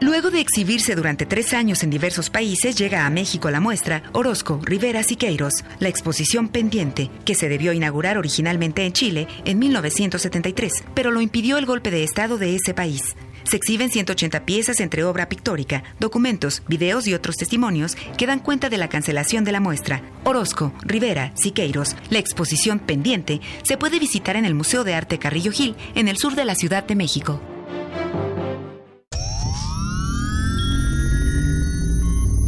Luego 0.00 0.30
de 0.30 0.40
exhibirse 0.40 0.94
durante 0.94 1.26
tres 1.26 1.52
años 1.54 1.82
en 1.82 1.90
diversos 1.90 2.30
países, 2.30 2.76
llega 2.76 3.06
a 3.06 3.10
México 3.10 3.50
la 3.50 3.60
muestra 3.60 4.02
Orozco, 4.12 4.60
Rivera 4.62 5.02
Siqueiros, 5.02 5.64
la 5.80 5.88
exposición 5.88 6.48
pendiente, 6.48 7.10
que 7.24 7.34
se 7.34 7.48
debió 7.48 7.72
inaugurar 7.72 8.18
originalmente 8.18 8.84
en 8.84 8.92
Chile 8.92 9.28
en 9.44 9.58
1973, 9.58 10.84
pero 10.94 11.10
lo 11.10 11.20
impidió 11.20 11.58
el 11.58 11.66
golpe 11.66 11.90
de 11.90 12.04
Estado 12.04 12.38
de 12.38 12.54
ese 12.54 12.74
país. 12.74 13.16
Se 13.44 13.56
exhiben 13.56 13.90
180 13.90 14.44
piezas 14.44 14.80
entre 14.80 15.04
obra 15.04 15.28
pictórica, 15.28 15.84
documentos, 16.00 16.62
videos 16.66 17.06
y 17.06 17.14
otros 17.14 17.36
testimonios 17.36 17.96
que 18.16 18.26
dan 18.26 18.40
cuenta 18.40 18.68
de 18.68 18.78
la 18.78 18.88
cancelación 18.88 19.44
de 19.44 19.52
la 19.52 19.60
muestra. 19.60 20.02
Orozco, 20.24 20.72
Rivera, 20.82 21.32
Siqueiros, 21.36 21.96
la 22.10 22.18
exposición 22.18 22.78
pendiente 22.78 23.40
se 23.62 23.76
puede 23.76 23.98
visitar 23.98 24.36
en 24.36 24.44
el 24.44 24.54
Museo 24.54 24.84
de 24.84 24.94
Arte 24.94 25.18
Carrillo 25.18 25.52
Gil, 25.52 25.76
en 25.94 26.08
el 26.08 26.16
sur 26.16 26.34
de 26.34 26.44
la 26.44 26.54
Ciudad 26.54 26.84
de 26.84 26.94
México. 26.96 27.40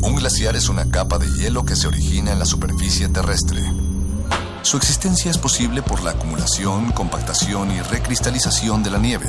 Un 0.01 0.15
glaciar 0.17 0.57
es 0.57 0.69
una 0.69 0.89
capa 0.91 1.19
de 1.19 1.31
hielo 1.31 1.65
que 1.65 1.77
se 1.77 1.89
origina 1.89 2.33
en 2.33 2.39
la 2.39 2.47
superficie 2.47 3.09
terrestre. 3.09 3.61
Su 4.63 4.77
existencia 4.77 5.31
es 5.31 5.39
posible 5.39 5.83
por 5.83 6.03
la 6.03 6.13
acumulación, 6.13 6.91
compactación 6.93 7.71
y 7.71 7.81
recristalización 7.83 8.83
de 8.83 8.91
la 8.91 8.99
nieve. 8.99 9.29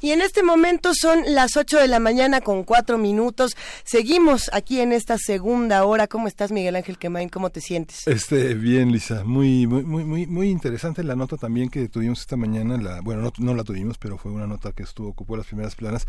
Y 0.00 0.12
en 0.12 0.20
este 0.20 0.42
momento 0.42 0.92
son 0.94 1.20
las 1.26 1.56
8 1.56 1.78
de 1.78 1.88
la 1.88 1.98
mañana 1.98 2.40
con 2.40 2.62
4 2.62 2.98
minutos. 2.98 3.56
Seguimos 3.84 4.50
aquí 4.52 4.80
en 4.80 4.92
esta 4.92 5.18
segunda 5.18 5.84
hora. 5.84 6.06
¿Cómo 6.06 6.28
estás, 6.28 6.52
Miguel 6.52 6.76
Ángel 6.76 6.98
Quemain? 6.98 7.28
¿Cómo 7.28 7.50
te 7.50 7.60
sientes? 7.60 8.06
Este, 8.06 8.54
bien, 8.54 8.92
Lisa. 8.92 9.24
Muy, 9.24 9.66
muy, 9.66 9.82
muy, 9.82 10.04
muy, 10.04 10.26
muy 10.26 10.50
interesante 10.50 11.02
la 11.02 11.16
nota 11.16 11.36
también 11.36 11.68
que 11.68 11.88
tuvimos 11.88 12.20
esta 12.20 12.36
mañana. 12.36 12.76
La, 12.76 13.00
bueno, 13.00 13.22
no, 13.22 13.32
no 13.38 13.54
la 13.54 13.64
tuvimos, 13.64 13.98
pero 13.98 14.18
fue 14.18 14.30
una 14.30 14.46
nota 14.46 14.72
que 14.72 14.84
estuvo, 14.84 15.08
ocupó 15.08 15.36
las 15.36 15.46
primeras 15.46 15.74
planas, 15.74 16.06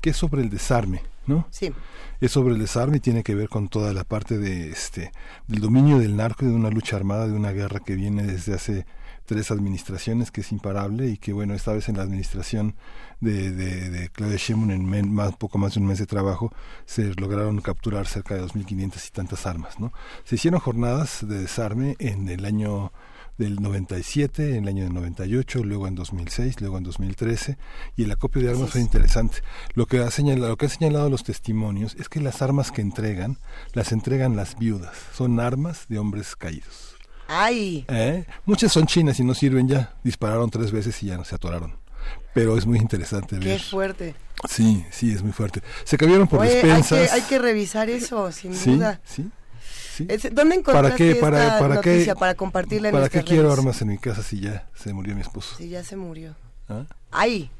que 0.00 0.10
es 0.10 0.16
sobre 0.16 0.42
el 0.42 0.50
desarme. 0.50 1.02
¿no? 1.28 1.46
Sí. 1.50 1.72
Es 2.20 2.32
sobre 2.32 2.54
el 2.54 2.60
desarme 2.60 2.96
y 2.96 3.00
tiene 3.00 3.22
que 3.22 3.34
ver 3.34 3.48
con 3.48 3.68
toda 3.68 3.92
la 3.92 4.02
parte 4.02 4.38
de 4.38 4.70
este 4.70 5.12
del 5.46 5.60
dominio 5.60 5.98
del 5.98 6.16
narco 6.16 6.44
y 6.44 6.48
de 6.48 6.54
una 6.54 6.70
lucha 6.70 6.96
armada, 6.96 7.28
de 7.28 7.34
una 7.34 7.52
guerra 7.52 7.80
que 7.80 7.94
viene 7.94 8.24
desde 8.24 8.54
hace 8.54 8.86
tres 9.28 9.50
administraciones, 9.50 10.30
que 10.30 10.40
es 10.40 10.52
imparable 10.52 11.06
y 11.06 11.18
que, 11.18 11.34
bueno, 11.34 11.52
esta 11.52 11.74
vez 11.74 11.90
en 11.90 11.98
la 11.98 12.02
administración 12.02 12.76
de, 13.20 13.52
de, 13.52 13.90
de 13.90 14.08
Claudia 14.08 14.38
Sheinbaum 14.38 14.94
en 14.94 15.12
más, 15.12 15.36
poco 15.36 15.58
más 15.58 15.74
de 15.74 15.80
un 15.80 15.86
mes 15.86 15.98
de 15.98 16.06
trabajo 16.06 16.50
se 16.86 17.12
lograron 17.14 17.60
capturar 17.60 18.06
cerca 18.06 18.34
de 18.34 18.42
2.500 18.42 19.06
y 19.06 19.10
tantas 19.12 19.46
armas, 19.46 19.78
¿no? 19.78 19.92
Se 20.24 20.36
hicieron 20.36 20.60
jornadas 20.60 21.28
de 21.28 21.40
desarme 21.40 21.94
en 21.98 22.26
el 22.30 22.46
año 22.46 22.90
del 23.36 23.60
97, 23.60 24.56
en 24.56 24.62
el 24.64 24.68
año 24.68 24.84
del 24.84 24.94
98, 24.94 25.62
luego 25.62 25.86
en 25.86 25.94
2006, 25.94 26.62
luego 26.62 26.78
en 26.78 26.84
2013 26.84 27.58
y 27.96 28.04
el 28.04 28.10
acopio 28.10 28.40
de 28.40 28.50
armas 28.50 28.70
fue 28.70 28.80
interesante. 28.80 29.42
Lo 29.74 29.84
que 29.84 29.98
ha 29.98 30.10
señalado, 30.10 30.48
lo 30.48 30.56
que 30.56 30.66
ha 30.66 30.70
señalado 30.70 31.10
los 31.10 31.22
testimonios 31.22 31.96
es 31.96 32.08
que 32.08 32.20
las 32.20 32.40
armas 32.40 32.72
que 32.72 32.80
entregan 32.80 33.38
las 33.74 33.92
entregan 33.92 34.36
las 34.36 34.58
viudas, 34.58 34.96
son 35.12 35.38
armas 35.38 35.84
de 35.90 35.98
hombres 35.98 36.34
caídos. 36.34 36.87
¡Ay! 37.28 37.84
¿Eh? 37.88 38.24
Muchas 38.46 38.72
son 38.72 38.86
chinas 38.86 39.20
y 39.20 39.24
no 39.24 39.34
sirven 39.34 39.68
ya. 39.68 39.94
Dispararon 40.02 40.50
tres 40.50 40.72
veces 40.72 41.00
y 41.02 41.06
ya 41.06 41.16
no 41.16 41.24
se 41.24 41.34
atoraron. 41.34 41.76
Pero 42.34 42.56
es 42.56 42.66
muy 42.66 42.78
interesante 42.78 43.36
ver. 43.38 43.44
¡Qué 43.44 43.58
fuerte! 43.58 44.14
Sí, 44.48 44.84
sí, 44.90 45.12
es 45.12 45.22
muy 45.22 45.32
fuerte. 45.32 45.60
Se 45.84 45.98
cambiaron 45.98 46.26
por 46.26 46.40
Oye, 46.40 46.54
despensas. 46.54 46.98
Hay 46.98 47.06
que, 47.06 47.12
hay 47.12 47.22
que 47.22 47.38
revisar 47.38 47.90
eso, 47.90 48.30
sin 48.32 48.54
Sí, 48.54 48.72
duda. 48.76 49.00
sí, 49.04 49.28
sí. 49.94 50.06
¿Dónde 50.32 50.54
encontraste 50.56 50.72
¿Para 50.72 50.96
qué, 50.96 51.14
para, 51.16 51.42
esta 51.44 51.58
para 51.58 51.74
noticia 51.76 52.14
qué, 52.14 52.18
para 52.18 52.34
compartirla 52.34 52.88
en 52.88 52.92
¿Para 52.94 53.08
qué 53.08 53.16
nuestras 53.18 53.24
quiero 53.24 53.48
redes? 53.48 53.58
armas 53.58 53.82
en 53.82 53.88
mi 53.88 53.98
casa 53.98 54.22
si 54.22 54.40
ya 54.40 54.68
se 54.74 54.92
murió 54.94 55.14
mi 55.14 55.20
esposo? 55.22 55.54
Sí, 55.58 55.68
ya 55.68 55.82
se 55.84 55.96
murió. 55.96 56.34
¿Ah? 56.68 56.84
¡Ay! 57.10 57.50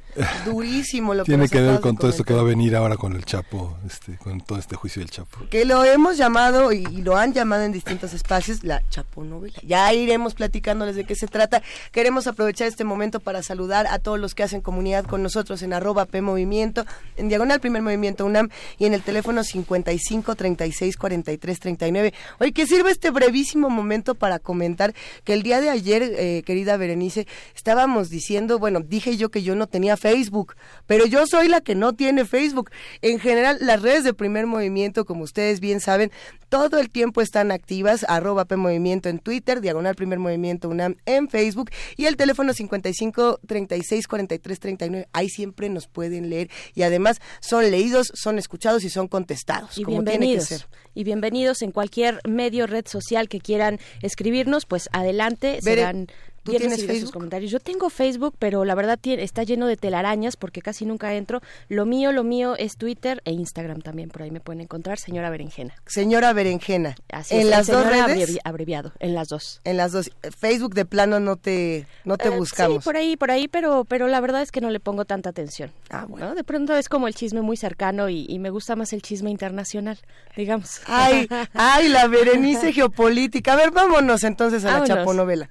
Durísimo 0.44 1.14
lo 1.14 1.24
que 1.24 1.30
Tiene 1.30 1.48
que 1.48 1.60
ver 1.60 1.80
con 1.80 1.96
todo 1.96 2.10
esto 2.10 2.24
que 2.24 2.34
va 2.34 2.40
a 2.40 2.44
venir 2.44 2.74
ahora 2.74 2.96
con 2.96 3.14
el 3.14 3.24
Chapo, 3.24 3.76
este, 3.86 4.16
con 4.16 4.40
todo 4.40 4.58
este 4.58 4.74
juicio 4.74 5.00
del 5.00 5.10
Chapo. 5.10 5.38
que 5.50 5.64
lo 5.64 5.84
hemos 5.84 6.16
llamado 6.16 6.72
y, 6.72 6.84
y 6.90 7.02
lo 7.02 7.16
han 7.16 7.32
llamado 7.32 7.62
en 7.62 7.72
distintos 7.72 8.14
espacios 8.14 8.64
la 8.64 8.82
chaponovela. 8.88 9.58
Ya 9.62 9.92
iremos 9.92 10.34
platicándoles 10.34 10.96
de 10.96 11.04
qué 11.04 11.14
se 11.14 11.28
trata. 11.28 11.62
Queremos 11.92 12.26
aprovechar 12.26 12.66
este 12.66 12.84
momento 12.84 13.20
para 13.20 13.42
saludar 13.42 13.86
a 13.86 13.98
todos 13.98 14.18
los 14.18 14.34
que 14.34 14.42
hacen 14.42 14.60
comunidad 14.60 15.04
con 15.04 15.22
nosotros 15.22 15.62
en 15.62 15.72
arroba 15.72 16.06
P 16.06 16.20
Movimiento, 16.20 16.84
en 17.16 17.28
diagonal 17.28 17.60
Primer 17.60 17.82
Movimiento 17.82 18.26
UNAM 18.26 18.48
y 18.78 18.86
en 18.86 18.94
el 18.94 19.02
teléfono 19.02 19.44
55 19.44 20.34
36 20.34 20.96
43 20.96 21.60
39. 21.60 22.14
Oye, 22.40 22.52
que 22.52 22.66
sirve 22.66 22.90
este 22.90 23.10
brevísimo 23.10 23.70
momento 23.70 24.14
para 24.14 24.38
comentar 24.38 24.94
que 25.24 25.34
el 25.34 25.42
día 25.42 25.60
de 25.60 25.70
ayer, 25.70 26.02
eh, 26.02 26.42
querida 26.44 26.76
Berenice, 26.76 27.26
estábamos 27.54 28.10
diciendo, 28.10 28.58
bueno, 28.58 28.80
dije 28.80 29.16
yo 29.16 29.28
que 29.28 29.37
yo 29.42 29.54
no 29.54 29.66
tenía 29.66 29.96
Facebook, 29.96 30.54
pero 30.86 31.06
yo 31.06 31.26
soy 31.26 31.48
la 31.48 31.60
que 31.60 31.74
no 31.74 31.94
tiene 31.94 32.24
Facebook. 32.24 32.70
En 33.02 33.18
general, 33.18 33.58
las 33.60 33.82
redes 33.82 34.04
de 34.04 34.14
primer 34.14 34.46
movimiento, 34.46 35.04
como 35.04 35.24
ustedes 35.24 35.60
bien 35.60 35.80
saben, 35.80 36.10
todo 36.48 36.78
el 36.78 36.90
tiempo 36.90 37.20
están 37.20 37.50
activas, 37.50 38.04
arroba 38.08 38.44
P 38.46 38.56
Movimiento 38.56 39.08
en 39.08 39.18
Twitter, 39.18 39.60
diagonal 39.60 39.94
primer 39.94 40.18
movimiento 40.18 40.68
UNAM 40.68 40.96
en 41.06 41.28
Facebook 41.28 41.70
y 41.96 42.06
el 42.06 42.16
teléfono 42.16 42.52
55 42.52 43.40
36 43.46 44.06
43 44.08 44.60
39. 44.60 45.08
Ahí 45.12 45.28
siempre 45.28 45.68
nos 45.68 45.88
pueden 45.88 46.30
leer 46.30 46.50
y 46.74 46.82
además 46.82 47.20
son 47.40 47.70
leídos, 47.70 48.10
son 48.14 48.38
escuchados 48.38 48.84
y 48.84 48.90
son 48.90 49.08
contestados, 49.08 49.76
Y 49.76 49.84
como 49.84 49.98
tiene 49.98 50.10
que 50.12 50.18
bienvenidos. 50.18 50.48
ser. 50.48 50.66
Y 50.94 51.04
bienvenidos 51.04 51.62
en 51.62 51.70
cualquier 51.70 52.20
medio, 52.26 52.66
red 52.66 52.86
social 52.86 53.28
que 53.28 53.40
quieran 53.40 53.78
escribirnos, 54.02 54.66
pues 54.66 54.88
adelante, 54.92 55.60
Bere, 55.62 55.82
serán 55.82 56.08
¿tú 56.52 56.58
tienes 56.58 56.70
recibidos 56.78 56.94
sus 56.94 57.00
Facebook? 57.08 57.12
comentarios. 57.14 57.50
Yo 57.50 57.60
tengo 57.60 57.90
Facebook, 57.90 58.34
pero 58.38 58.64
la 58.64 58.74
verdad 58.74 58.98
está 59.02 59.42
lleno 59.42 59.66
de 59.66 59.76
telarañas 59.76 60.36
porque 60.36 60.60
casi 60.62 60.84
nunca 60.86 61.14
entro. 61.14 61.40
Lo 61.68 61.86
mío, 61.86 62.12
lo 62.12 62.24
mío 62.24 62.56
es 62.56 62.76
Twitter 62.76 63.20
e 63.24 63.32
Instagram 63.32 63.80
también, 63.80 64.08
por 64.10 64.22
ahí 64.22 64.30
me 64.30 64.40
pueden 64.40 64.60
encontrar, 64.60 64.98
señora 64.98 65.30
Berenjena. 65.30 65.74
Señora 65.86 66.32
Berenjena, 66.32 66.96
Así 67.12 67.34
en 67.34 67.40
es, 67.42 67.46
las 67.46 67.66
dos 67.66 67.86
redes, 67.86 68.30
abrevi- 68.30 68.40
abreviado, 68.44 68.92
en 69.00 69.14
las 69.14 69.28
dos. 69.28 69.60
en 69.64 69.76
las 69.76 69.92
dos, 69.92 70.10
Facebook 70.38 70.74
de 70.74 70.84
plano 70.84 71.20
no 71.20 71.36
te, 71.36 71.86
no 72.04 72.16
te 72.18 72.28
Eh, 72.28 72.36
buscamos. 72.36 72.82
Sí, 72.82 72.84
por 72.84 72.96
ahí, 72.96 73.16
por 73.16 73.30
ahí, 73.30 73.48
pero, 73.48 73.84
pero 73.84 74.08
la 74.08 74.20
verdad 74.20 74.42
es 74.42 74.50
que 74.52 74.60
no 74.60 74.70
le 74.70 74.80
pongo 74.80 75.04
tanta 75.04 75.30
atención. 75.30 75.70
Ah, 75.90 76.06
¿no? 76.08 76.34
De 76.34 76.44
pronto 76.44 76.74
es 76.76 76.88
como 76.88 77.08
el 77.08 77.14
chisme 77.14 77.40
muy 77.42 77.56
cercano 77.56 78.08
y, 78.08 78.26
y 78.28 78.38
me 78.38 78.50
gusta 78.50 78.76
más 78.76 78.92
el 78.92 79.02
chisme 79.02 79.30
internacional, 79.30 79.98
digamos. 80.36 80.80
Ay, 80.86 81.28
ay, 81.54 81.88
la 81.88 82.06
Berenice 82.08 82.72
geopolítica. 82.72 83.52
A 83.52 83.56
ver, 83.56 83.70
vámonos 83.70 84.24
entonces 84.24 84.64
a 84.64 84.68
la 84.68 84.72
Vámonos. 84.80 84.96
chaponovela. 84.98 85.50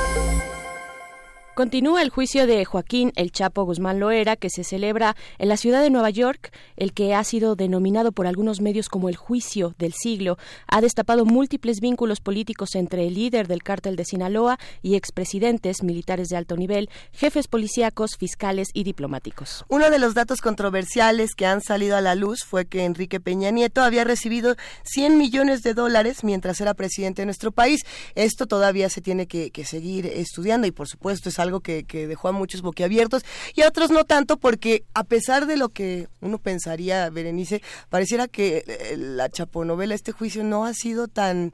Continúa 1.53 2.01
el 2.01 2.09
juicio 2.09 2.47
de 2.47 2.63
Joaquín 2.63 3.11
El 3.17 3.33
Chapo 3.33 3.65
Guzmán 3.65 3.99
Loera, 3.99 4.37
que 4.37 4.49
se 4.49 4.63
celebra 4.63 5.17
en 5.37 5.49
la 5.49 5.57
ciudad 5.57 5.81
de 5.81 5.89
Nueva 5.89 6.09
York, 6.09 6.53
el 6.77 6.93
que 6.93 7.13
ha 7.13 7.21
sido 7.25 7.57
denominado 7.57 8.13
por 8.13 8.25
algunos 8.25 8.61
medios 8.61 8.87
como 8.87 9.09
el 9.09 9.17
juicio 9.17 9.75
del 9.77 9.91
siglo. 9.91 10.37
Ha 10.67 10.79
destapado 10.79 11.25
múltiples 11.25 11.81
vínculos 11.81 12.21
políticos 12.21 12.75
entre 12.75 13.05
el 13.05 13.15
líder 13.15 13.49
del 13.49 13.63
cártel 13.63 13.97
de 13.97 14.05
Sinaloa 14.05 14.59
y 14.81 14.95
expresidentes, 14.95 15.83
militares 15.83 16.29
de 16.29 16.37
alto 16.37 16.55
nivel, 16.55 16.89
jefes 17.11 17.49
policíacos, 17.49 18.15
fiscales 18.17 18.69
y 18.73 18.85
diplomáticos. 18.85 19.65
Uno 19.67 19.89
de 19.89 19.99
los 19.99 20.13
datos 20.13 20.39
controversiales 20.39 21.35
que 21.35 21.47
han 21.47 21.59
salido 21.59 21.97
a 21.97 22.01
la 22.01 22.15
luz 22.15 22.45
fue 22.45 22.65
que 22.65 22.85
Enrique 22.85 23.19
Peña 23.19 23.51
Nieto 23.51 23.81
había 23.81 24.05
recibido 24.05 24.55
100 24.85 25.17
millones 25.17 25.63
de 25.63 25.73
dólares 25.73 26.23
mientras 26.23 26.61
era 26.61 26.75
presidente 26.75 27.23
de 27.23 27.25
nuestro 27.25 27.51
país. 27.51 27.81
Esto 28.15 28.47
todavía 28.47 28.87
se 28.87 29.01
tiene 29.01 29.27
que, 29.27 29.51
que 29.51 29.65
seguir 29.65 30.05
estudiando 30.05 30.65
y 30.65 30.71
por 30.71 30.87
supuesto 30.87 31.27
es 31.27 31.40
algo 31.41 31.59
que, 31.59 31.83
que 31.83 32.07
dejó 32.07 32.29
a 32.29 32.31
muchos 32.31 32.61
boquiabiertos 32.61 33.23
y 33.55 33.61
a 33.61 33.67
otros 33.67 33.91
no 33.91 34.03
tanto 34.05 34.37
porque 34.37 34.83
a 34.93 35.03
pesar 35.03 35.45
de 35.45 35.57
lo 35.57 35.69
que 35.69 36.07
uno 36.21 36.37
pensaría, 36.37 37.09
Berenice, 37.09 37.61
pareciera 37.89 38.27
que 38.27 38.63
eh, 38.67 38.95
la 38.97 39.29
chaponovela, 39.29 39.95
este 39.95 40.11
juicio 40.11 40.43
no 40.43 40.65
ha 40.65 40.73
sido 40.73 41.07
tan 41.07 41.53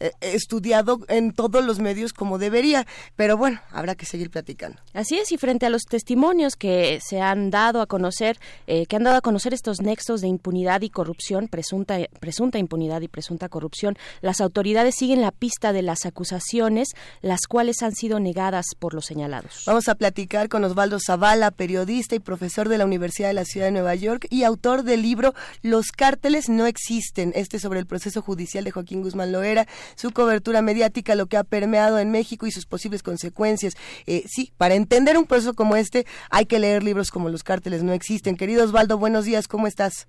eh, 0.00 0.12
estudiado 0.20 1.00
en 1.08 1.32
todos 1.32 1.64
los 1.64 1.78
medios 1.78 2.12
como 2.12 2.38
debería, 2.38 2.86
pero 3.16 3.36
bueno, 3.36 3.60
habrá 3.70 3.94
que 3.94 4.06
seguir 4.06 4.30
platicando. 4.30 4.78
Así 4.92 5.16
es, 5.16 5.32
y 5.32 5.38
frente 5.38 5.66
a 5.66 5.70
los 5.70 5.84
testimonios 5.84 6.56
que 6.56 7.00
se 7.02 7.20
han 7.20 7.50
dado 7.50 7.80
a 7.80 7.86
conocer, 7.86 8.38
eh, 8.66 8.86
que 8.86 8.96
han 8.96 9.04
dado 9.04 9.16
a 9.16 9.20
conocer 9.20 9.54
estos 9.54 9.80
nexos 9.80 10.20
de 10.20 10.28
impunidad 10.28 10.82
y 10.82 10.90
corrupción, 10.90 11.48
presunta, 11.48 11.98
presunta 12.20 12.58
impunidad 12.58 13.00
y 13.00 13.08
presunta 13.08 13.48
corrupción, 13.48 13.96
las 14.20 14.40
autoridades 14.40 14.94
siguen 14.96 15.20
la 15.20 15.30
pista 15.30 15.72
de 15.72 15.82
las 15.82 16.04
acusaciones, 16.04 16.90
las 17.22 17.46
cuales 17.46 17.82
han 17.82 17.94
sido 17.94 18.20
negadas 18.20 18.66
por 18.78 18.94
los 18.94 19.06
señalados. 19.06 19.62
Vamos 19.66 19.88
a 19.88 19.94
platicar 19.94 20.48
con 20.48 20.64
Osvaldo 20.64 20.98
Zavala, 21.00 21.50
periodista 21.50 22.14
y 22.14 22.20
profesor 22.20 22.68
de 22.68 22.78
la 22.78 22.84
Universidad 22.84 23.28
de 23.28 23.34
la 23.34 23.44
Ciudad 23.44 23.66
de 23.66 23.72
Nueva 23.72 23.94
York 23.94 24.26
y 24.30 24.44
autor 24.44 24.82
del 24.82 25.02
libro 25.02 25.34
Los 25.62 25.86
cárteles 25.92 26.48
no 26.48 26.66
existen, 26.66 27.32
este 27.34 27.58
sobre 27.58 27.80
el 27.80 27.86
proceso 27.86 28.22
judicial 28.22 28.64
de 28.64 28.70
Joaquín 28.70 29.02
Guzmán 29.02 29.32
Loera, 29.32 29.66
su 29.94 30.10
cobertura 30.10 30.62
mediática, 30.62 31.14
lo 31.14 31.26
que 31.26 31.36
ha 31.36 31.44
permeado 31.44 31.98
en 31.98 32.10
México 32.10 32.46
y 32.46 32.50
sus 32.50 32.66
posibles 32.66 33.02
consecuencias. 33.02 33.74
Eh, 34.06 34.24
sí, 34.26 34.52
para 34.56 34.74
entender 34.74 35.16
un 35.16 35.26
proceso 35.26 35.54
como 35.54 35.76
este 35.76 36.06
hay 36.30 36.46
que 36.46 36.58
leer 36.58 36.82
libros 36.82 37.10
como 37.10 37.28
Los 37.28 37.44
cárteles 37.44 37.82
no 37.82 37.92
existen. 37.92 38.36
Querido 38.36 38.64
Osvaldo, 38.64 38.98
buenos 38.98 39.24
días, 39.24 39.48
¿cómo 39.48 39.66
estás? 39.66 40.06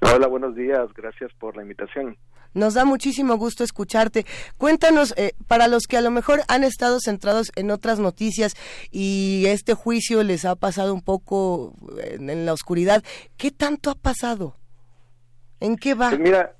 Hola, 0.00 0.26
buenos 0.26 0.56
días. 0.56 0.92
Gracias 0.94 1.32
por 1.38 1.56
la 1.56 1.62
invitación. 1.62 2.16
Nos 2.54 2.74
da 2.74 2.84
muchísimo 2.84 3.36
gusto 3.36 3.64
escucharte. 3.64 4.26
Cuéntanos, 4.58 5.14
eh, 5.16 5.32
para 5.46 5.68
los 5.68 5.84
que 5.84 5.96
a 5.96 6.02
lo 6.02 6.10
mejor 6.10 6.42
han 6.48 6.64
estado 6.64 6.98
centrados 7.00 7.50
en 7.56 7.70
otras 7.70 7.98
noticias 7.98 8.54
y 8.90 9.44
este 9.46 9.74
juicio 9.74 10.22
les 10.22 10.44
ha 10.44 10.54
pasado 10.54 10.92
un 10.92 11.02
poco 11.02 11.74
en, 12.02 12.28
en 12.28 12.44
la 12.44 12.52
oscuridad, 12.52 13.02
¿qué 13.36 13.50
tanto 13.50 13.90
ha 13.90 13.94
pasado? 13.94 14.56
¿En 15.60 15.76
qué 15.76 15.94
va? 15.94 16.10
Pues 16.10 16.20
mira, 16.20 16.56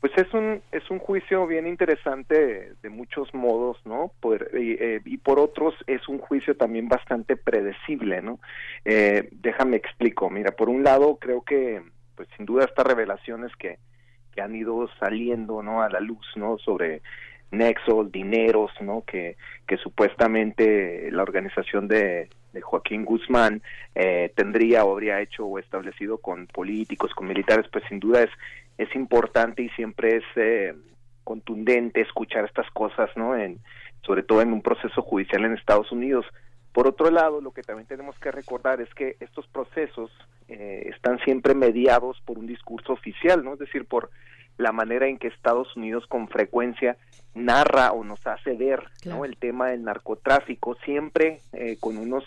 pues 0.00 0.12
es 0.16 0.32
un 0.32 0.62
es 0.72 0.90
un 0.90 0.98
juicio 0.98 1.46
bien 1.46 1.66
interesante 1.66 2.72
de 2.82 2.88
muchos 2.88 3.32
modos, 3.34 3.78
¿no? 3.84 4.12
Por, 4.20 4.50
y, 4.54 4.72
eh, 4.72 5.00
y 5.04 5.18
por 5.18 5.38
otros 5.38 5.74
es 5.86 6.08
un 6.08 6.18
juicio 6.18 6.56
también 6.56 6.88
bastante 6.88 7.36
predecible, 7.36 8.22
¿no? 8.22 8.40
Eh, 8.84 9.28
déjame 9.32 9.76
explico. 9.76 10.30
Mira, 10.30 10.52
por 10.52 10.68
un 10.68 10.82
lado 10.82 11.16
creo 11.16 11.42
que, 11.42 11.82
pues 12.16 12.28
sin 12.36 12.46
duda 12.46 12.64
estas 12.64 12.86
revelaciones 12.86 13.54
que 13.56 13.78
que 14.32 14.40
han 14.40 14.54
ido 14.54 14.88
saliendo, 14.98 15.62
¿no? 15.62 15.82
A 15.82 15.88
la 15.88 16.00
luz, 16.00 16.26
¿no? 16.36 16.58
Sobre 16.58 17.02
nexos, 17.50 18.10
dineros, 18.12 18.70
¿no? 18.80 19.02
Que, 19.04 19.36
que 19.66 19.76
supuestamente 19.76 21.10
la 21.10 21.22
organización 21.22 21.88
de, 21.88 22.28
de 22.52 22.60
Joaquín 22.60 23.04
Guzmán 23.04 23.62
eh, 23.94 24.32
tendría 24.34 24.84
o 24.84 24.92
habría 24.92 25.20
hecho 25.20 25.46
o 25.46 25.58
establecido 25.58 26.18
con 26.18 26.46
políticos, 26.46 27.12
con 27.14 27.28
militares, 27.28 27.66
pues 27.72 27.84
sin 27.88 28.00
duda 28.00 28.22
es, 28.22 28.30
es 28.78 28.94
importante 28.94 29.62
y 29.62 29.68
siempre 29.70 30.16
es 30.16 30.24
eh, 30.36 30.74
contundente 31.24 32.00
escuchar 32.00 32.44
estas 32.44 32.70
cosas, 32.70 33.10
¿no? 33.16 33.36
En, 33.36 33.60
sobre 34.02 34.22
todo 34.22 34.40
en 34.42 34.52
un 34.52 34.62
proceso 34.62 35.02
judicial 35.02 35.44
en 35.44 35.54
Estados 35.54 35.92
Unidos. 35.92 36.26
Por 36.72 36.86
otro 36.86 37.10
lado, 37.10 37.40
lo 37.40 37.52
que 37.52 37.62
también 37.62 37.86
tenemos 37.86 38.18
que 38.18 38.30
recordar 38.30 38.80
es 38.80 38.92
que 38.94 39.16
estos 39.20 39.46
procesos 39.48 40.10
eh, 40.48 40.90
están 40.94 41.18
siempre 41.20 41.54
mediados 41.54 42.20
por 42.24 42.38
un 42.38 42.46
discurso 42.46 42.92
oficial, 42.92 43.44
¿no? 43.44 43.54
Es 43.54 43.58
decir, 43.58 43.86
por 43.86 44.10
la 44.60 44.72
manera 44.72 45.08
en 45.08 45.18
que 45.18 45.28
Estados 45.28 45.74
Unidos 45.76 46.06
con 46.06 46.28
frecuencia 46.28 46.96
narra 47.34 47.92
o 47.92 48.04
nos 48.04 48.26
hace 48.26 48.54
ver 48.54 48.82
¿no? 49.04 49.24
el 49.24 49.36
tema 49.36 49.68
del 49.68 49.84
narcotráfico, 49.84 50.76
siempre 50.84 51.40
eh, 51.52 51.76
con 51.80 51.96
unos 51.96 52.24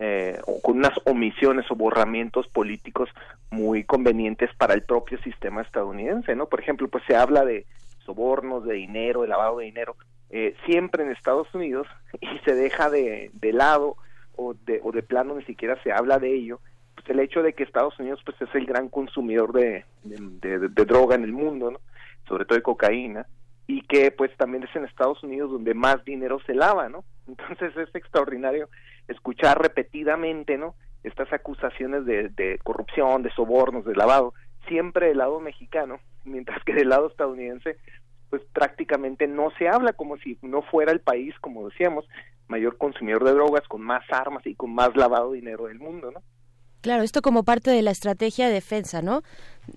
eh, 0.00 0.40
con 0.62 0.78
unas 0.78 0.92
omisiones 1.04 1.70
o 1.70 1.76
borramientos 1.76 2.48
políticos 2.48 3.08
muy 3.50 3.84
convenientes 3.84 4.50
para 4.56 4.74
el 4.74 4.82
propio 4.82 5.18
sistema 5.22 5.62
estadounidense, 5.62 6.34
¿no? 6.34 6.46
Por 6.46 6.58
ejemplo, 6.58 6.88
pues 6.88 7.04
se 7.06 7.14
habla 7.14 7.44
de 7.44 7.64
sobornos, 8.04 8.64
de 8.64 8.74
dinero, 8.74 9.22
de 9.22 9.28
lavado 9.28 9.58
de 9.58 9.66
dinero, 9.66 9.96
eh, 10.30 10.56
siempre 10.66 11.04
en 11.04 11.12
Estados 11.12 11.52
Unidos 11.54 11.86
y 12.20 12.38
se 12.44 12.54
deja 12.54 12.90
de, 12.90 13.30
de 13.34 13.52
lado 13.52 13.96
o 14.36 14.54
de, 14.54 14.80
o 14.82 14.90
de 14.90 15.04
plano 15.04 15.36
ni 15.36 15.44
siquiera 15.44 15.80
se 15.84 15.92
habla 15.92 16.18
de 16.18 16.34
ello, 16.34 16.60
pues 17.04 17.16
el 17.16 17.22
hecho 17.22 17.42
de 17.42 17.52
que 17.52 17.64
Estados 17.64 17.98
Unidos 17.98 18.20
pues 18.24 18.40
es 18.40 18.54
el 18.54 18.66
gran 18.66 18.88
consumidor 18.88 19.52
de, 19.52 19.84
de, 20.02 20.68
droga 20.84 21.14
en 21.14 21.24
el 21.24 21.32
mundo, 21.32 21.70
¿no? 21.70 21.80
sobre 22.26 22.44
todo 22.44 22.56
de 22.56 22.62
cocaína, 22.62 23.26
y 23.66 23.82
que 23.82 24.10
pues 24.10 24.34
también 24.36 24.64
es 24.64 24.74
en 24.74 24.84
Estados 24.84 25.22
Unidos 25.22 25.50
donde 25.50 25.74
más 25.74 26.04
dinero 26.04 26.38
se 26.46 26.54
lava, 26.54 26.88
¿no? 26.88 27.04
Entonces 27.28 27.76
es 27.76 27.94
extraordinario 27.94 28.68
escuchar 29.08 29.60
repetidamente, 29.60 30.56
¿no? 30.56 30.74
Estas 31.02 31.30
acusaciones 31.32 32.06
de, 32.06 32.30
de 32.30 32.58
corrupción, 32.62 33.22
de 33.22 33.30
sobornos, 33.32 33.84
de 33.84 33.94
lavado, 33.94 34.32
siempre 34.68 35.08
del 35.08 35.18
lado 35.18 35.40
mexicano, 35.40 36.00
mientras 36.24 36.62
que 36.64 36.74
del 36.74 36.88
lado 36.88 37.08
estadounidense 37.08 37.76
pues 38.30 38.42
prácticamente 38.52 39.28
no 39.28 39.52
se 39.58 39.68
habla 39.68 39.92
como 39.92 40.16
si 40.16 40.38
no 40.42 40.62
fuera 40.62 40.90
el 40.90 40.98
país, 40.98 41.32
como 41.40 41.68
decíamos, 41.68 42.04
mayor 42.48 42.78
consumidor 42.78 43.22
de 43.22 43.32
drogas, 43.32 43.62
con 43.68 43.80
más 43.80 44.02
armas 44.10 44.44
y 44.44 44.56
con 44.56 44.74
más 44.74 44.96
lavado 44.96 45.30
de 45.30 45.36
dinero 45.38 45.66
del 45.66 45.78
mundo, 45.78 46.10
¿no? 46.10 46.20
Claro, 46.84 47.02
esto 47.02 47.22
como 47.22 47.44
parte 47.44 47.70
de 47.70 47.80
la 47.80 47.92
estrategia 47.92 48.46
de 48.46 48.52
defensa, 48.52 49.00
¿no? 49.00 49.22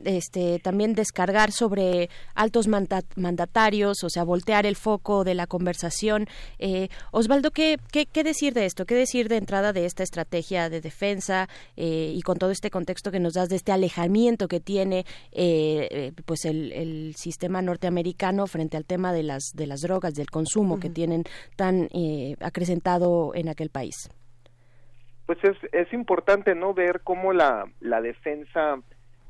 Este, 0.03 0.60
también 0.60 0.93
descargar 0.93 1.53
sobre 1.53 2.10
altos 2.36 2.68
mandatarios, 2.68 4.03
o 4.03 4.10
sea, 4.10 4.26
voltear 4.26 4.66
el 4.66 4.76
foco 4.76 5.24
de 5.24 5.34
la 5.34 5.47
conversación. 5.47 6.28
Eh, 6.60 6.89
Osvaldo, 7.14 7.51
¿qué, 7.51 7.78
¿qué, 7.93 8.24
decir 8.26 8.53
de 8.53 8.66
esto? 8.66 8.86
¿Qué 8.86 8.93
decir 8.93 9.30
de 9.30 9.38
entrada 9.38 9.72
de 9.72 9.86
esta 9.86 10.03
estrategia 10.03 10.70
de 10.70 10.82
defensa 10.82 11.47
eh, 11.78 12.12
y 12.14 12.22
con 12.24 12.39
todo 12.39 12.51
este 12.51 12.70
contexto 12.70 13.10
que 13.10 13.22
nos 13.22 13.36
das 13.36 13.47
de 13.47 13.55
este 13.55 13.72
alejamiento 13.72 14.49
que 14.49 14.60
tiene 14.60 15.05
eh, 15.32 16.12
pues 16.26 16.43
el, 16.43 17.16
sistema 17.16 17.62
norteamericano 17.62 18.47
frente 18.47 18.76
al 18.76 18.84
tema 18.84 19.14
de 19.14 19.24
las, 19.24 19.53
de 19.53 19.66
las 19.66 19.80
drogas, 19.80 20.14
del 20.14 20.30
consumo 20.30 20.78
que 20.78 20.89
tienen 20.89 21.24
tan 21.55 21.88
acrecentado 22.41 23.34
en 23.34 23.47
aquel 23.47 23.70
país? 23.70 24.10
Pues 25.28 25.38
es, 25.43 25.57
es 25.73 25.93
importante 25.93 26.55
no 26.55 26.73
ver 26.73 27.01
cómo 27.03 27.34
la, 27.34 27.65
la 27.82 28.01
defensa 28.01 28.80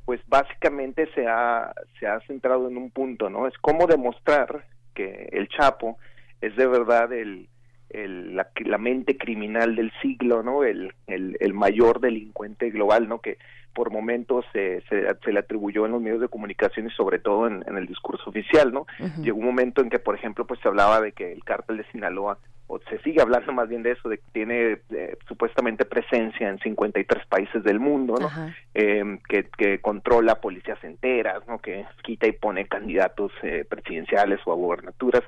pues 0.06 0.22
básicamente 0.28 1.10
se 1.14 1.28
ha, 1.28 1.74
se 2.00 2.08
ha 2.08 2.22
centrado 2.22 2.70
en 2.70 2.78
un 2.78 2.92
punto, 2.92 3.30
¿no? 3.30 3.46
Es 3.46 3.58
cómo 3.58 3.88
demostrar 3.88 4.66
que 4.94 5.28
el 5.34 5.50
Chapo 5.50 5.98
es 6.40 6.56
de 6.56 6.66
verdad 6.66 7.12
el, 7.12 7.50
el 7.90 8.36
la, 8.36 8.50
la, 8.66 8.78
mente 8.78 9.18
criminal 9.18 9.76
del 9.76 9.92
siglo, 10.02 10.44
¿no? 10.44 10.64
El, 10.64 10.94
el, 11.08 11.38
el, 11.40 11.54
mayor 11.54 12.00
delincuente 12.00 12.70
global, 12.70 13.08
¿no? 13.08 13.20
Que 13.20 13.38
por 13.74 13.92
momentos 13.92 14.44
se, 14.54 14.82
se, 14.90 15.32
le 15.32 15.40
atribuyó 15.40 15.86
en 15.86 15.92
los 15.92 16.02
medios 16.02 16.20
de 16.20 16.30
comunicación 16.30 16.88
y 16.88 16.90
sobre 16.92 17.20
todo 17.20 17.48
en, 17.48 17.64
en 17.68 17.78
el 17.78 17.86
discurso 17.86 18.30
oficial, 18.30 18.74
¿no? 18.74 18.88
Llegó 19.22 19.38
un 19.38 19.46
momento 19.46 19.82
en 19.82 19.90
que, 19.90 20.00
por 20.00 20.16
ejemplo, 20.16 20.48
pues 20.48 20.60
se 20.62 20.68
hablaba 20.68 21.00
de 21.00 21.12
que 21.12 21.32
el 21.32 21.44
cártel 21.44 21.78
de 21.78 21.92
Sinaloa 21.92 22.40
o 22.68 22.80
se 22.90 23.00
sigue 23.00 23.22
hablando 23.22 23.54
más 23.54 23.70
bien 23.70 23.82
de 23.82 23.92
eso, 23.92 24.10
de 24.10 24.18
que 24.18 24.26
tiene 24.34 24.80
eh, 24.90 25.18
supuestamente 25.28 25.86
presencia 25.86 26.50
en 26.50 26.60
53 26.60 27.26
países 27.28 27.64
del 27.64 27.80
mundo, 27.80 28.16
¿no? 28.20 28.30
Eh, 28.74 29.20
que, 29.30 29.46
que 29.58 29.80
controla 29.80 30.42
policías 30.42 30.84
enteras, 30.84 31.48
¿no? 31.48 31.60
Que 31.60 31.86
quita 32.04 32.28
y 32.28 32.34
pone 32.34 32.68
candidatos 32.68 33.32
eh, 33.42 33.64
presidenciales 33.68 34.42
o 34.46 34.52
a 34.52 34.56
gobernaturas. 34.56 35.24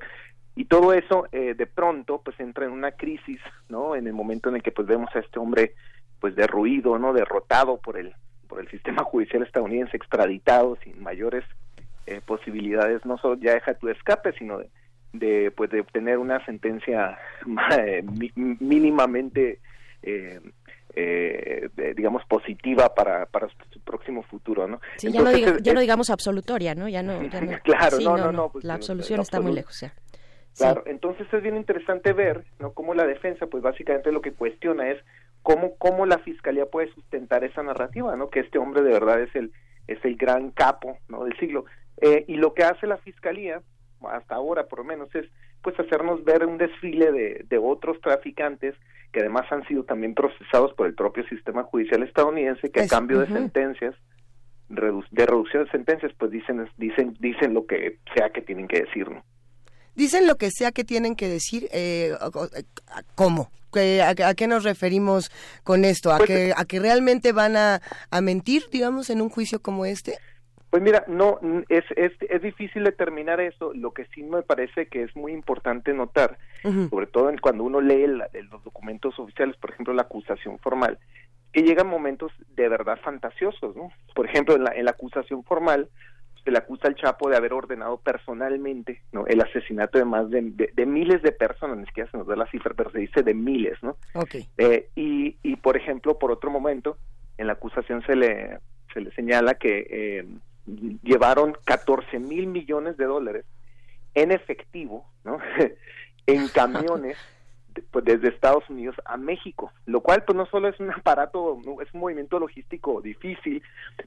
Y 0.55 0.65
todo 0.65 0.93
eso 0.93 1.27
eh, 1.31 1.53
de 1.53 1.65
pronto 1.67 2.21
pues 2.23 2.39
entra 2.39 2.65
en 2.65 2.71
una 2.71 2.91
crisis, 2.91 3.39
¿no? 3.69 3.95
En 3.95 4.07
el 4.07 4.13
momento 4.13 4.49
en 4.49 4.57
el 4.57 4.63
que 4.63 4.71
pues 4.71 4.87
vemos 4.87 5.09
a 5.15 5.19
este 5.19 5.39
hombre 5.39 5.73
pues 6.19 6.35
derruido, 6.35 6.97
¿no? 6.99 7.13
Derrotado 7.13 7.77
por 7.77 7.97
el 7.97 8.13
por 8.47 8.59
el 8.59 8.67
sistema 8.69 9.03
judicial 9.03 9.43
estadounidense, 9.43 9.95
extraditado 9.95 10.75
sin 10.83 11.01
mayores 11.01 11.45
eh, 12.07 12.19
posibilidades, 12.25 13.05
no 13.05 13.17
solo 13.19 13.35
ya 13.39 13.53
deja 13.53 13.75
tu 13.75 13.87
escape, 13.89 14.33
sino 14.33 14.57
de, 14.57 14.69
de 15.13 15.51
pues 15.55 15.69
de 15.69 15.81
obtener 15.81 16.17
una 16.17 16.43
sentencia 16.45 17.17
eh, 17.77 18.03
mínimamente 18.35 19.59
eh, 20.01 20.39
eh, 20.95 21.69
digamos 21.95 22.23
positiva 22.25 22.93
para, 22.93 23.25
para 23.27 23.47
su 23.71 23.79
próximo 23.81 24.23
futuro 24.23 24.67
no 24.67 24.81
sí, 24.97 25.11
ya, 25.11 25.21
no 25.21 25.31
ya 25.31 25.73
no 25.73 25.79
digamos 25.79 26.09
absolutoria 26.09 26.73
no 26.73 26.89
ya 26.89 27.03
no, 27.03 27.19
claro 27.63 27.99
no, 27.99 28.17
no, 28.17 28.31
no, 28.31 28.49
pues, 28.49 28.63
la 28.65 28.73
absolución 28.75 29.19
está 29.21 29.39
muy 29.39 29.53
lejos 29.53 29.79
ya 29.79 29.93
claro 30.59 30.83
entonces 30.85 31.27
es 31.31 31.41
bien 31.41 31.55
interesante 31.55 32.13
ver 32.13 32.43
no 32.59 32.73
cómo 32.73 32.93
la 32.93 33.05
defensa 33.05 33.47
pues 33.47 33.63
básicamente 33.63 34.11
lo 34.11 34.21
que 34.21 34.33
cuestiona 34.33 34.89
es 34.91 35.03
cómo 35.41 35.75
cómo 35.77 36.05
la 36.05 36.19
fiscalía 36.19 36.65
puede 36.65 36.93
sustentar 36.93 37.43
esa 37.43 37.63
narrativa 37.63 38.15
no 38.15 38.29
que 38.29 38.41
este 38.41 38.59
hombre 38.59 38.81
de 38.83 38.91
verdad 38.91 39.21
es 39.21 39.35
el 39.35 39.51
es 39.89 40.03
el 40.05 40.15
gran 40.15 40.51
capo 40.51 40.97
no 41.07 41.23
del 41.23 41.37
siglo. 41.37 41.65
Eh, 42.01 42.23
y 42.27 42.35
lo 42.35 42.53
que 42.53 42.63
hace 42.63 42.87
la 42.87 42.97
fiscalía 42.97 43.61
hasta 44.09 44.35
ahora 44.35 44.67
por 44.67 44.79
lo 44.79 44.85
menos 44.85 45.13
es 45.15 45.25
pues 45.61 45.77
hacernos 45.77 46.23
ver 46.23 46.45
un 46.45 46.57
desfile 46.57 47.11
de, 47.11 47.45
de 47.49 47.57
otros 47.57 47.99
traficantes 47.99 48.75
que 49.11 49.19
además 49.19 49.51
han 49.51 49.67
sido 49.67 49.83
también 49.83 50.13
procesados 50.13 50.73
por 50.73 50.87
el 50.87 50.93
propio 50.93 51.27
sistema 51.27 51.63
judicial 51.63 52.03
estadounidense 52.03 52.71
que 52.71 52.81
a 52.81 52.87
cambio 52.87 53.19
de 53.19 53.27
sentencias 53.27 53.95
de 54.69 55.25
reducción 55.25 55.65
de 55.65 55.71
sentencias 55.71 56.13
pues 56.17 56.31
dicen 56.31 56.69
dicen 56.77 57.17
dicen 57.19 57.53
lo 57.53 57.65
que 57.65 57.97
sea 58.15 58.29
que 58.29 58.41
tienen 58.41 58.67
que 58.67 58.81
decir 58.81 59.09
¿no? 59.09 59.23
Dicen 59.99 60.25
lo 60.25 60.35
que 60.35 60.49
sea 60.49 60.71
que 60.71 60.83
tienen 60.83 61.15
que 61.15 61.27
decir 61.27 61.69
eh, 61.71 62.15
cómo 63.15 63.51
¿A, 63.71 64.33
qué 64.33 64.47
nos 64.47 64.63
referimos 64.63 65.29
con 65.63 65.85
esto? 65.85 66.11
¿A, 66.11 66.17
pues, 66.17 66.27
que, 66.27 66.53
¿A 66.55 66.65
que 66.65 66.79
realmente 66.79 67.33
van 67.33 67.55
a, 67.55 67.81
a 68.09 68.21
mentir, 68.21 68.63
digamos, 68.71 69.11
en 69.11 69.21
un 69.21 69.29
juicio 69.29 69.61
como 69.61 69.85
este? 69.85 70.17
Pues 70.71 70.83
mira, 70.83 71.03
no, 71.07 71.39
es, 71.69 71.83
es, 71.95 72.11
es 72.19 72.41
difícil 72.41 72.83
determinar 72.83 73.39
eso. 73.39 73.73
Lo 73.73 73.91
que 73.91 74.05
sí 74.13 74.23
me 74.23 74.43
parece 74.43 74.87
que 74.87 75.03
es 75.03 75.15
muy 75.15 75.33
importante 75.33 75.93
notar, 75.93 76.37
sobre 76.89 77.07
todo 77.07 77.31
cuando 77.41 77.63
uno 77.63 77.81
lee 77.81 78.05
los 78.07 78.63
documentos 78.63 79.17
oficiales, 79.17 79.55
por 79.57 79.71
ejemplo, 79.71 79.93
la 79.93 80.03
acusación 80.03 80.59
formal, 80.59 80.99
que 81.53 81.63
llegan 81.63 81.87
momentos 81.87 82.31
de 82.55 82.69
verdad 82.69 82.99
fantasiosos, 83.03 83.75
¿no? 83.75 83.91
Por 84.13 84.27
ejemplo, 84.27 84.55
en 84.55 84.63
la, 84.63 84.71
en 84.71 84.85
la 84.85 84.91
acusación 84.91 85.43
formal 85.43 85.89
se 86.43 86.51
le 86.51 86.57
acusa 86.57 86.87
al 86.87 86.95
Chapo 86.95 87.29
de 87.29 87.37
haber 87.37 87.53
ordenado 87.53 87.97
personalmente 87.97 89.01
¿no? 89.11 89.25
el 89.27 89.41
asesinato 89.41 89.97
de 89.97 90.05
más 90.05 90.29
de, 90.29 90.41
de, 90.73 90.85
miles 90.85 91.21
de 91.21 91.31
personas, 91.31 91.77
ni 91.77 91.85
siquiera 91.85 92.09
se 92.09 92.17
nos 92.17 92.27
da 92.27 92.35
la 92.35 92.49
cifra, 92.49 92.73
pero 92.75 92.91
se 92.91 92.99
dice 92.99 93.23
de 93.23 93.33
miles, 93.33 93.77
¿no? 93.81 93.97
Okay. 94.13 94.47
Eh, 94.57 94.89
y, 94.95 95.37
y, 95.43 95.55
por 95.57 95.77
ejemplo, 95.77 96.17
por 96.17 96.31
otro 96.31 96.49
momento, 96.49 96.97
en 97.37 97.47
la 97.47 97.53
acusación 97.53 98.03
se 98.05 98.15
le, 98.15 98.59
se 98.93 99.01
le 99.01 99.11
señala 99.11 99.55
que... 99.55 99.87
Eh, 99.89 100.25
llevaron 101.03 101.57
14 101.65 102.19
mil 102.19 102.47
millones 102.47 102.97
de 102.97 103.05
dólares 103.05 103.45
en 104.13 104.31
efectivo, 104.31 105.05
¿no? 105.23 105.39
en 106.27 106.47
camiones 106.49 107.17
pues, 107.91 108.05
desde 108.05 108.29
Estados 108.29 108.69
Unidos 108.69 108.95
a 109.05 109.17
México, 109.17 109.71
lo 109.85 110.01
cual 110.01 110.23
pues 110.25 110.35
no 110.35 110.45
solo 110.47 110.67
es 110.67 110.79
un 110.79 110.91
aparato, 110.93 111.59
es 111.81 111.93
un 111.93 111.99
movimiento 111.99 112.39
logístico 112.39 113.01
difícil, 113.01 113.61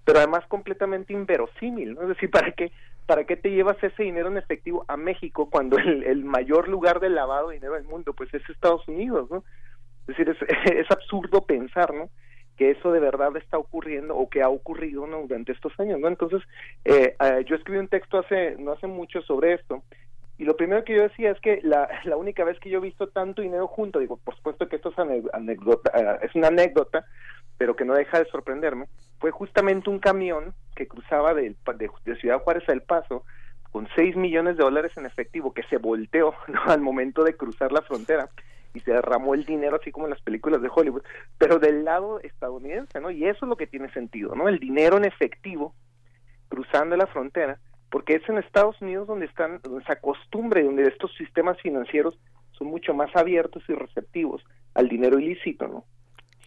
pero 0.05 0.19
además 0.19 0.44
completamente 0.49 1.12
inverosímil, 1.12 1.94
¿no? 1.94 2.03
Es 2.03 2.09
decir, 2.09 2.31
¿para 2.31 2.53
qué, 2.53 2.73
para 3.07 3.24
qué 3.24 3.36
te 3.36 3.51
llevas 3.51 3.82
ese 3.82 4.03
dinero 4.03 4.28
en 4.28 4.39
efectivo 4.39 4.85
a 4.89 4.97
México 4.97 5.49
cuando 5.51 5.78
el, 5.78 6.05
el 6.05 6.24
mayor 6.24 6.69
lugar 6.69 7.01
de 7.01 7.11
lavado 7.11 7.49
de 7.49 7.57
dinero 7.57 7.74
del 7.74 7.85
mundo 7.85 8.12
pues 8.12 8.32
es 8.35 8.49
Estados 8.49 8.86
Unidos, 8.89 9.31
¿no? 9.31 9.44
Es 10.09 10.16
decir, 10.16 10.28
es, 10.28 10.90
absurdo 10.90 11.43
pensar, 11.43 11.94
¿no? 11.94 12.09
que 12.57 12.70
eso 12.70 12.93
de 12.93 13.01
verdad 13.01 13.35
está 13.39 13.57
ocurriendo 13.57 14.15
o 14.15 14.28
que 14.28 14.43
ha 14.43 14.49
ocurrido 14.51 15.07
¿no? 15.07 15.23
durante 15.23 15.53
estos 15.53 15.73
años, 15.81 15.99
¿no? 15.99 16.09
Entonces, 16.09 16.43
eh, 16.85 17.16
eh, 17.19 17.44
yo 17.47 17.57
escribí 17.57 17.78
un 17.78 17.89
texto 17.89 18.19
hace 18.19 18.57
no 18.59 18.73
hace 18.73 18.86
mucho 18.86 19.23
sobre 19.23 19.55
esto 19.55 19.82
y 20.43 20.44
lo 20.44 20.56
primero 20.56 20.82
que 20.82 20.97
yo 20.97 21.02
decía 21.02 21.31
es 21.31 21.39
que 21.39 21.60
la, 21.62 21.89
la 22.05 22.16
única 22.16 22.43
vez 22.43 22.59
que 22.59 22.69
yo 22.69 22.78
he 22.78 22.82
visto 22.82 23.06
tanto 23.06 23.43
dinero 23.43 23.69
junto, 23.69 24.01
digo, 24.01 24.16
por 24.16 24.35
supuesto 24.35 24.69
que 24.69 24.74
esto 24.74 24.90
es, 24.90 24.98
anécdota, 25.32 25.93
eh, 25.94 26.27
es 26.27 26.35
una 26.35 26.48
anécdota, 26.48 27.06
pero 27.56 27.77
que 27.77 27.85
no 27.85 27.94
deja 27.94 28.19
de 28.19 28.28
sorprenderme, 28.28 28.86
fue 29.20 29.31
justamente 29.31 29.89
un 29.89 30.01
camión 30.01 30.52
que 30.74 30.89
cruzaba 30.89 31.32
de, 31.32 31.55
de, 31.77 32.16
Ciudad 32.16 32.40
Juárez 32.40 32.69
a 32.69 32.73
El 32.73 32.82
Paso 32.82 33.24
con 33.70 33.86
6 33.94 34.16
millones 34.16 34.56
de 34.56 34.64
dólares 34.64 34.90
en 34.97 35.06
efectivo 35.06 35.55
que 35.55 35.62
se 35.70 35.77
volteó 35.77 36.35
al 36.66 36.81
momento 36.81 37.23
de 37.23 37.36
cruzar 37.36 37.70
la 37.70 37.82
frontera 37.82 38.28
y 38.74 38.81
se 38.81 38.90
derramó 38.90 39.35
el 39.35 39.44
dinero 39.44 39.78
así 39.81 39.93
como 39.93 40.06
en 40.06 40.10
las 40.10 40.23
películas 40.23 40.60
de 40.60 40.70
Hollywood, 40.74 41.05
pero 41.39 41.60
del 41.60 41.85
lado 41.85 42.19
estadounidense, 42.19 43.01
¿no? 43.01 43.12
Y 43.12 43.27
eso 43.27 43.44
es 43.44 43.48
lo 43.48 43.56
que 43.56 43.69
tiene 43.69 43.93
sentido, 43.93 44.35
¿no? 44.35 44.48
El 44.48 44.59
dinero 44.59 44.97
en 44.97 45.05
efectivo 45.05 45.73
cruzando 46.48 46.97
la 46.97 47.06
frontera, 47.06 47.60
porque 47.93 48.14
es 48.14 48.27
en 48.28 48.39
Estados 48.39 48.81
Unidos 48.81 49.06
donde 49.06 49.27
están 49.27 49.60
donde 49.62 49.85
se 49.85 49.93
acostumbra 49.93 50.62
donde 50.62 50.89
estos 50.89 51.14
sistemas 51.14 51.60
financieros 51.60 52.19
son 52.52 52.69
mucho 52.69 52.94
más 52.94 53.14
abiertos 53.14 53.62
y 53.69 53.74
receptivos 53.74 54.43
al 54.74 54.89
dinero 54.89 55.19
ilícito, 55.19 55.69
¿no? 55.69 55.85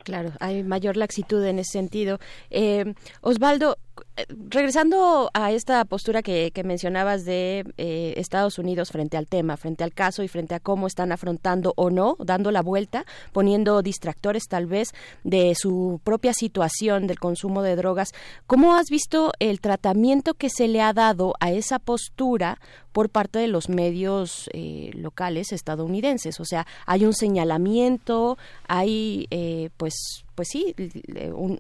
Claro, 0.06 0.34
hay 0.40 0.62
mayor 0.62 0.98
laxitud 0.98 1.44
en 1.44 1.58
ese 1.58 1.72
sentido. 1.72 2.20
Eh, 2.52 2.94
Osvaldo, 3.22 3.80
eh, 4.18 4.26
regresando 4.50 5.32
a 5.34 5.52
esta 5.52 5.84
postura 5.84 6.22
que, 6.22 6.52
mencionabas 6.64 7.26
de 7.26 7.66
eh, 7.78 8.14
Estados 8.18 8.60
Unidos 8.60 8.92
frente 8.92 9.18
al 9.18 9.26
tema, 9.26 9.58
frente 9.58 9.84
al 9.84 9.94
caso 9.94 10.22
y 10.22 10.28
frente 10.28 10.54
a 10.54 10.60
cómo 10.60 10.86
están 10.86 11.12
afrontando 11.12 11.74
o 11.76 11.90
no, 11.90 12.18
dando 12.20 12.52
la 12.52 12.62
vuelta, 12.62 13.04
poniendo 13.34 13.82
distractores 13.82 14.44
tal 14.48 14.68
vez 14.68 14.90
de 15.24 15.56
su 15.56 16.00
propia 16.04 16.34
situación 16.34 17.08
del 17.08 17.18
consumo 17.18 17.64
de 17.64 17.76
drogas, 17.76 18.12
¿cómo 18.46 18.76
has 18.76 18.92
visto 18.92 19.32
el 19.40 19.60
tratamiento 19.60 20.36
que 20.36 20.52
se 20.52 20.68
le 20.68 20.84
ha 20.84 20.94
dado 20.94 21.34
a 21.40 21.52
esa 21.52 21.80
postura 21.80 22.60
por 22.96 23.10
parte 23.10 23.40
de 23.40 23.50
los 23.50 23.68
medios 23.68 24.50
locales 24.94 25.52
estadounidenses? 25.52 26.40
O 26.40 26.46
sea, 26.46 26.66
hay 26.86 27.04
un 27.04 27.12
señalamiento, 27.12 28.38
hay 28.70 29.28
pues 29.76 30.26
pues 30.36 30.50
sí, 30.50 30.76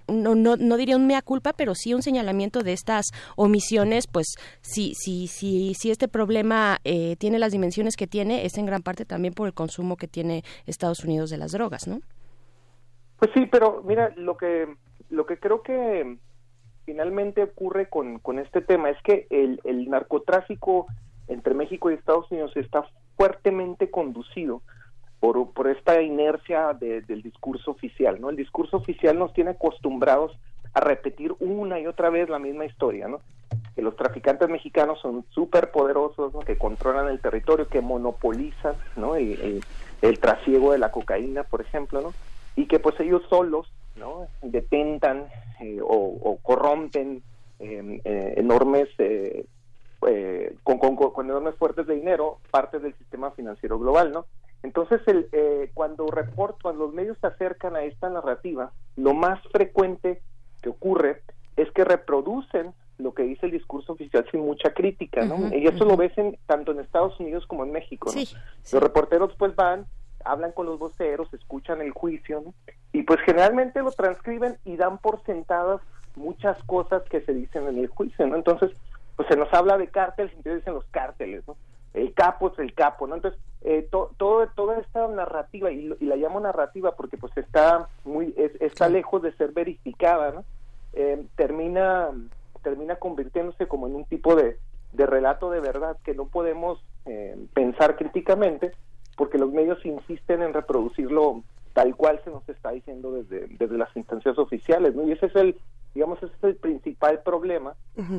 no, 0.08 0.36
no, 0.36 0.78
diría 0.78 0.98
un 0.98 1.08
mea 1.08 1.22
culpa, 1.22 1.54
pero 1.54 1.74
sí 1.76 1.94
un 1.94 2.02
señalamiento 2.02 2.62
de 2.62 2.74
estas 2.74 3.08
omisiones, 3.36 4.06
pues 4.08 4.36
si, 4.62 4.94
si, 4.96 5.28
si, 5.28 5.74
si 5.74 5.92
este 5.92 6.08
problema 6.08 6.80
eh, 6.84 7.16
tiene 7.18 7.40
las 7.40 7.54
dimensiones 7.54 7.96
que 7.96 8.06
tiene, 8.06 8.46
es 8.46 8.58
en 8.58 8.66
gran 8.66 8.84
parte 8.84 9.06
también 9.06 9.34
por 9.34 9.48
el 9.48 9.54
consumo 9.54 9.96
que 9.96 10.08
tiene 10.08 10.44
Estados 10.68 11.04
Unidos 11.04 11.30
de 11.30 11.38
las 11.38 11.54
drogas, 11.54 11.88
¿no? 11.88 12.02
Pues 13.18 13.32
sí, 13.34 13.48
pero 13.50 13.82
mira, 13.86 14.14
lo 14.18 14.36
que, 14.36 14.68
lo 15.10 15.26
que 15.26 15.40
creo 15.40 15.64
que 15.64 16.18
finalmente 16.86 17.44
ocurre 17.44 17.90
con, 17.90 18.20
con 18.20 18.40
este 18.40 18.62
tema 18.62 18.90
es 18.90 19.02
que 19.04 19.26
el, 19.30 19.62
el 19.64 19.90
narcotráfico 19.90 20.88
entre 21.28 21.54
México 21.54 21.90
y 21.90 21.96
Estados 21.96 22.30
Unidos 22.32 22.56
está 22.56 22.86
fuertemente 23.18 23.90
conducido 23.90 24.62
por, 25.20 25.68
esta 25.68 26.02
inercia 26.02 26.74
del 26.74 27.22
discurso 27.24 27.72
oficial, 27.72 28.20
¿no? 28.22 28.30
El 28.30 28.36
discurso 28.36 28.78
oficial 28.78 29.18
nos 29.18 29.34
tiene 29.34 29.52
acostumbrados 29.52 30.38
a 30.74 30.82
repetir 30.82 31.34
una 31.40 31.80
y 31.80 31.88
otra 31.88 32.10
vez 32.10 32.30
la 32.30 32.38
misma 32.38 32.66
historia, 32.66 33.08
¿no? 33.08 33.22
Que 33.76 33.82
los 33.82 33.96
traficantes 33.96 34.50
mexicanos 34.50 35.00
son 35.00 35.26
súper 35.30 35.72
poderosos, 35.72 36.34
que 36.46 36.58
controlan 36.58 37.08
el 37.08 37.20
territorio, 37.20 37.68
que 37.68 37.82
monopolizan, 37.82 38.76
¿no? 38.96 39.16
El, 39.16 39.64
trasiego 40.22 40.72
de 40.72 40.78
la 40.78 40.92
cocaína, 40.92 41.44
por 41.44 41.62
ejemplo, 41.62 42.02
¿no? 42.02 42.14
Y 42.56 42.68
que 42.68 42.80
pues 42.80 43.00
ellos 43.00 43.24
solos, 43.28 43.72
¿no? 43.96 44.28
Detentan 44.44 45.26
eh, 45.60 45.80
o, 45.82 46.38
corrompen 46.44 47.24
em, 47.58 48.00
eh, 48.04 48.34
enormes 48.38 48.90
eh, 50.08 50.56
con, 50.64 50.78
con, 50.78 50.96
con, 50.96 51.26
enormes 51.26 51.56
fuertes 51.56 51.88
de 51.88 51.96
dinero 51.96 52.40
parte 52.52 52.80
del 52.80 52.94
sistema 52.96 53.32
financiero 53.32 53.80
global, 53.80 54.12
¿no? 54.12 54.26
Entonces, 54.64 55.02
el, 55.08 55.28
eh, 55.32 55.70
cuando, 55.74 56.08
report, 56.08 56.62
cuando 56.62 56.86
los 56.86 56.94
medios 56.94 57.18
se 57.20 57.28
acercan 57.28 57.76
a 57.76 57.84
esta 57.84 58.10
narrativa, 58.10 58.72
lo 58.96 59.14
más 59.14 59.40
frecuente 59.52 60.22
que 60.62 60.70
ocurre 60.70 61.22
es 61.56 61.70
que 61.72 61.84
reproducen 61.84 62.74
lo 62.98 63.14
que 63.14 63.24
dice 63.24 63.46
el 63.46 63.52
discurso 63.52 63.94
oficial 63.94 64.26
sin 64.32 64.42
mucha 64.42 64.74
crítica, 64.74 65.26
¿no? 65.26 65.54
y 65.56 65.68
eso 65.68 65.84
lo 65.84 65.98
ves 65.98 66.14
tanto 66.46 66.72
en 66.72 66.80
Estados 66.80 67.20
Unidos 67.20 67.46
como 67.46 67.66
en 67.66 67.74
México, 67.74 68.10
¿no? 68.14 68.22
Los 68.72 68.82
reporteros 68.82 69.34
pues 69.38 69.54
van, 69.56 69.86
hablan 70.24 70.54
con 70.54 70.66
los 70.66 70.80
voceros, 70.80 71.32
escuchan 71.34 71.82
el 71.82 71.92
juicio, 71.92 72.42
¿no? 72.46 72.54
Y 72.94 73.04
pues 73.04 73.20
generalmente 73.22 73.82
lo 73.82 73.92
transcriben 73.92 74.58
y 74.64 74.78
dan 74.78 74.98
por 75.00 75.22
sentadas 75.26 75.82
muchas 76.16 76.58
cosas 76.64 77.04
que 77.10 77.22
se 77.22 77.34
dicen 77.34 77.68
en 77.68 77.78
el 77.80 77.88
juicio, 77.88 78.26
¿no? 78.28 78.36
Entonces, 78.38 78.72
pues 79.16 79.28
se 79.28 79.36
nos 79.36 79.54
habla 79.54 79.78
de 79.78 79.88
cárteles 79.88 80.34
y 80.34 80.38
entonces 80.38 80.62
dicen 80.62 80.74
los 80.74 80.86
cárteles, 80.86 81.48
¿no? 81.48 81.56
el 81.96 82.14
capo 82.14 82.52
es 82.52 82.60
el 82.60 82.74
capo, 82.74 83.08
¿no? 83.08 83.16
Entonces, 83.16 83.40
eh, 83.62 83.88
todo, 83.90 84.12
toda 84.18 84.78
esta 84.80 85.08
narrativa, 85.08 85.72
y, 85.72 85.96
la 86.02 86.16
llamo 86.18 86.40
narrativa 86.40 86.96
porque 86.96 87.18
pues 87.18 87.36
está 87.38 87.88
muy, 88.04 88.34
está 88.60 88.90
lejos 88.90 89.22
de 89.22 89.32
ser 89.34 89.54
verificada, 89.54 90.32
¿no? 90.32 90.44
Eh, 90.94 91.26
termina, 91.36 92.10
termina 92.64 92.98
convirtiéndose 92.98 93.68
como 93.68 93.88
en 93.88 93.96
un 93.96 94.06
tipo 94.06 94.36
de, 94.36 94.58
de 94.94 95.06
relato 95.06 95.50
de 95.50 95.62
verdad 95.62 95.98
que 96.04 96.14
no 96.14 96.28
podemos 96.28 96.84
eh, 97.06 97.38
pensar 97.54 97.96
críticamente 97.96 98.74
porque 99.18 99.38
los 99.38 99.52
medios 99.52 99.84
insisten 99.86 100.42
en 100.42 100.54
reproducirlo 100.54 101.44
tal 101.74 101.96
cual 101.96 102.22
se 102.24 102.30
nos 102.30 102.48
está 102.48 102.72
diciendo 102.72 103.12
desde, 103.12 103.48
desde 103.48 103.78
las 103.78 103.96
instancias 103.96 104.38
oficiales, 104.38 104.96
¿no? 104.96 105.04
Y 105.04 105.14
ese 105.14 105.26
es 105.28 105.36
el, 105.36 105.58
digamos, 105.96 106.22
ese 106.22 106.36
es 106.36 106.44
el 106.44 106.56
principal 106.58 107.22
problema 107.24 107.74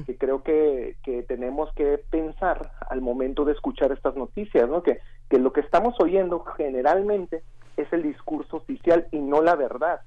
que 0.06 0.16
creo 0.16 0.42
que, 0.42 0.96
que, 1.04 1.22
tenemos 1.24 1.70
que 1.74 1.98
pensar 2.10 2.72
al 2.88 3.02
momento 3.02 3.44
de 3.44 3.52
escuchar 3.52 3.92
estas 3.92 4.16
noticias, 4.16 4.66
¿no? 4.68 4.82
Que, 4.82 4.98
que 5.28 5.38
lo 5.38 5.52
que 5.52 5.60
estamos 5.60 5.94
oyendo 6.00 6.42
generalmente 6.56 7.42
es 7.76 7.92
el 7.92 8.02
discurso 8.02 8.56
oficial 8.56 9.06
y 9.12 9.18
no 9.18 9.42
la 9.42 9.54
verdad. 9.54 10.00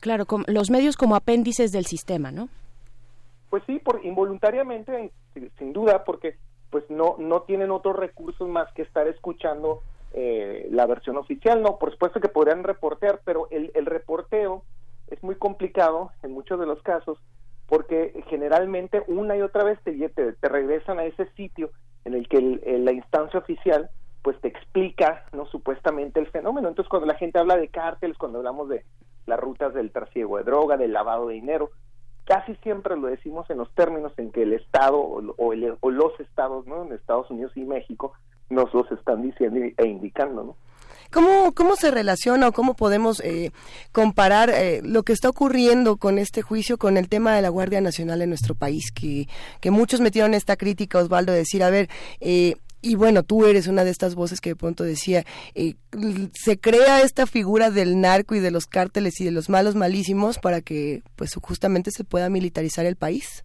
Claro, 0.00 0.26
los 0.48 0.70
medios 0.70 0.96
como 0.96 1.14
apéndices 1.14 1.70
del 1.70 1.86
sistema, 1.86 2.32
¿no? 2.32 2.48
Pues 3.50 3.62
sí, 3.66 3.78
por 3.78 4.04
involuntariamente, 4.04 5.12
sin 5.58 5.72
duda, 5.72 6.02
porque 6.04 6.36
pues 6.70 6.84
no 6.90 7.14
no 7.18 7.42
tienen 7.42 7.70
otros 7.70 7.94
recursos 7.94 8.48
más 8.48 8.72
que 8.72 8.82
estar 8.82 9.06
escuchando 9.06 9.82
eh, 10.12 10.66
la 10.72 10.86
versión 10.86 11.16
oficial, 11.18 11.62
no, 11.62 11.78
por 11.78 11.92
supuesto 11.92 12.20
que 12.20 12.28
podrían 12.28 12.64
reportear, 12.64 13.20
pero 13.24 13.46
el, 13.52 13.70
el 13.74 13.86
reporteo 13.86 14.64
es 15.12 15.22
muy 15.22 15.34
complicado 15.34 16.10
en 16.22 16.32
muchos 16.32 16.58
de 16.58 16.66
los 16.66 16.82
casos 16.82 17.18
porque 17.66 18.22
generalmente 18.28 19.02
una 19.06 19.36
y 19.36 19.42
otra 19.42 19.64
vez 19.64 19.78
te, 19.82 19.92
te, 20.08 20.48
regresan 20.48 20.98
a 20.98 21.04
ese 21.04 21.26
sitio 21.32 21.70
en 22.04 22.14
el 22.14 22.28
que 22.28 22.40
la 22.40 22.92
instancia 22.92 23.38
oficial 23.38 23.90
pues 24.22 24.40
te 24.40 24.48
explica 24.48 25.24
no 25.32 25.46
supuestamente 25.46 26.20
el 26.20 26.28
fenómeno. 26.28 26.68
Entonces 26.68 26.88
cuando 26.88 27.06
la 27.06 27.18
gente 27.18 27.38
habla 27.38 27.56
de 27.56 27.68
cárteles 27.68 28.18
cuando 28.18 28.38
hablamos 28.38 28.68
de 28.68 28.84
las 29.26 29.38
rutas 29.38 29.74
del 29.74 29.90
trasiego 29.90 30.38
de 30.38 30.44
droga 30.44 30.76
del 30.76 30.92
lavado 30.92 31.28
de 31.28 31.34
dinero 31.34 31.70
casi 32.24 32.54
siempre 32.56 32.96
lo 32.96 33.08
decimos 33.08 33.48
en 33.50 33.58
los 33.58 33.72
términos 33.74 34.12
en 34.16 34.30
que 34.30 34.42
el 34.42 34.52
estado 34.52 34.98
o, 34.98 35.22
o 35.36 35.90
los 35.90 36.20
estados 36.20 36.66
no 36.66 36.84
en 36.84 36.92
Estados 36.92 37.30
Unidos 37.30 37.52
y 37.56 37.64
México 37.64 38.12
nos 38.48 38.72
los 38.74 38.90
están 38.92 39.22
diciendo 39.22 39.60
e 39.76 39.86
indicando 39.86 40.42
no 40.44 40.56
¿Cómo, 41.12 41.52
cómo 41.52 41.76
se 41.76 41.90
relaciona 41.90 42.48
o 42.48 42.52
cómo 42.52 42.74
podemos 42.74 43.20
eh, 43.20 43.52
comparar 43.92 44.50
eh, 44.50 44.80
lo 44.82 45.02
que 45.02 45.12
está 45.12 45.28
ocurriendo 45.28 45.96
con 45.96 46.18
este 46.18 46.42
juicio 46.42 46.78
con 46.78 46.96
el 46.96 47.08
tema 47.08 47.34
de 47.34 47.42
la 47.42 47.50
Guardia 47.50 47.80
Nacional 47.80 48.22
en 48.22 48.30
nuestro 48.30 48.54
país? 48.54 48.90
Que, 48.92 49.28
que 49.60 49.70
muchos 49.70 50.00
metieron 50.00 50.34
esta 50.34 50.56
crítica, 50.56 50.98
Osvaldo, 50.98 51.32
de 51.32 51.38
decir, 51.38 51.62
a 51.62 51.70
ver, 51.70 51.88
eh, 52.20 52.54
y 52.80 52.96
bueno, 52.96 53.22
tú 53.22 53.46
eres 53.46 53.68
una 53.68 53.84
de 53.84 53.90
estas 53.90 54.14
voces 54.14 54.40
que 54.40 54.50
de 54.50 54.56
pronto 54.56 54.82
decía, 54.82 55.24
se 56.32 56.58
crea 56.58 57.02
esta 57.02 57.26
figura 57.26 57.70
del 57.70 58.00
narco 58.00 58.34
y 58.34 58.40
de 58.40 58.50
los 58.50 58.66
cárteles 58.66 59.20
y 59.20 59.24
de 59.24 59.30
los 59.30 59.48
malos 59.48 59.76
malísimos 59.76 60.38
para 60.38 60.62
que 60.62 61.02
pues 61.14 61.34
justamente 61.40 61.92
se 61.92 62.02
pueda 62.02 62.28
militarizar 62.28 62.84
el 62.84 62.96
país. 62.96 63.44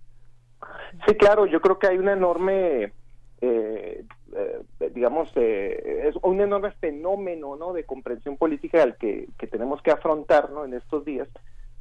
Sí, 1.06 1.14
claro, 1.16 1.46
yo 1.46 1.62
creo 1.62 1.78
que 1.78 1.88
hay 1.88 1.98
una 1.98 2.14
enorme 2.14 2.94
eh, 3.42 4.04
eh, 4.36 4.92
digamos, 4.94 5.30
eh, 5.36 6.08
es 6.08 6.16
un 6.22 6.42
enorme 6.42 6.72
fenómeno 6.72 7.56
¿no? 7.56 7.74
de 7.74 7.86
comprensión 7.86 8.38
política 8.38 8.84
al 8.84 8.98
que, 8.98 9.30
tenemos 9.50 9.82
que 9.82 9.92
afrontar 9.92 10.52
¿no? 10.52 10.66
en 10.66 10.74
estos 10.74 11.06
días, 11.06 11.28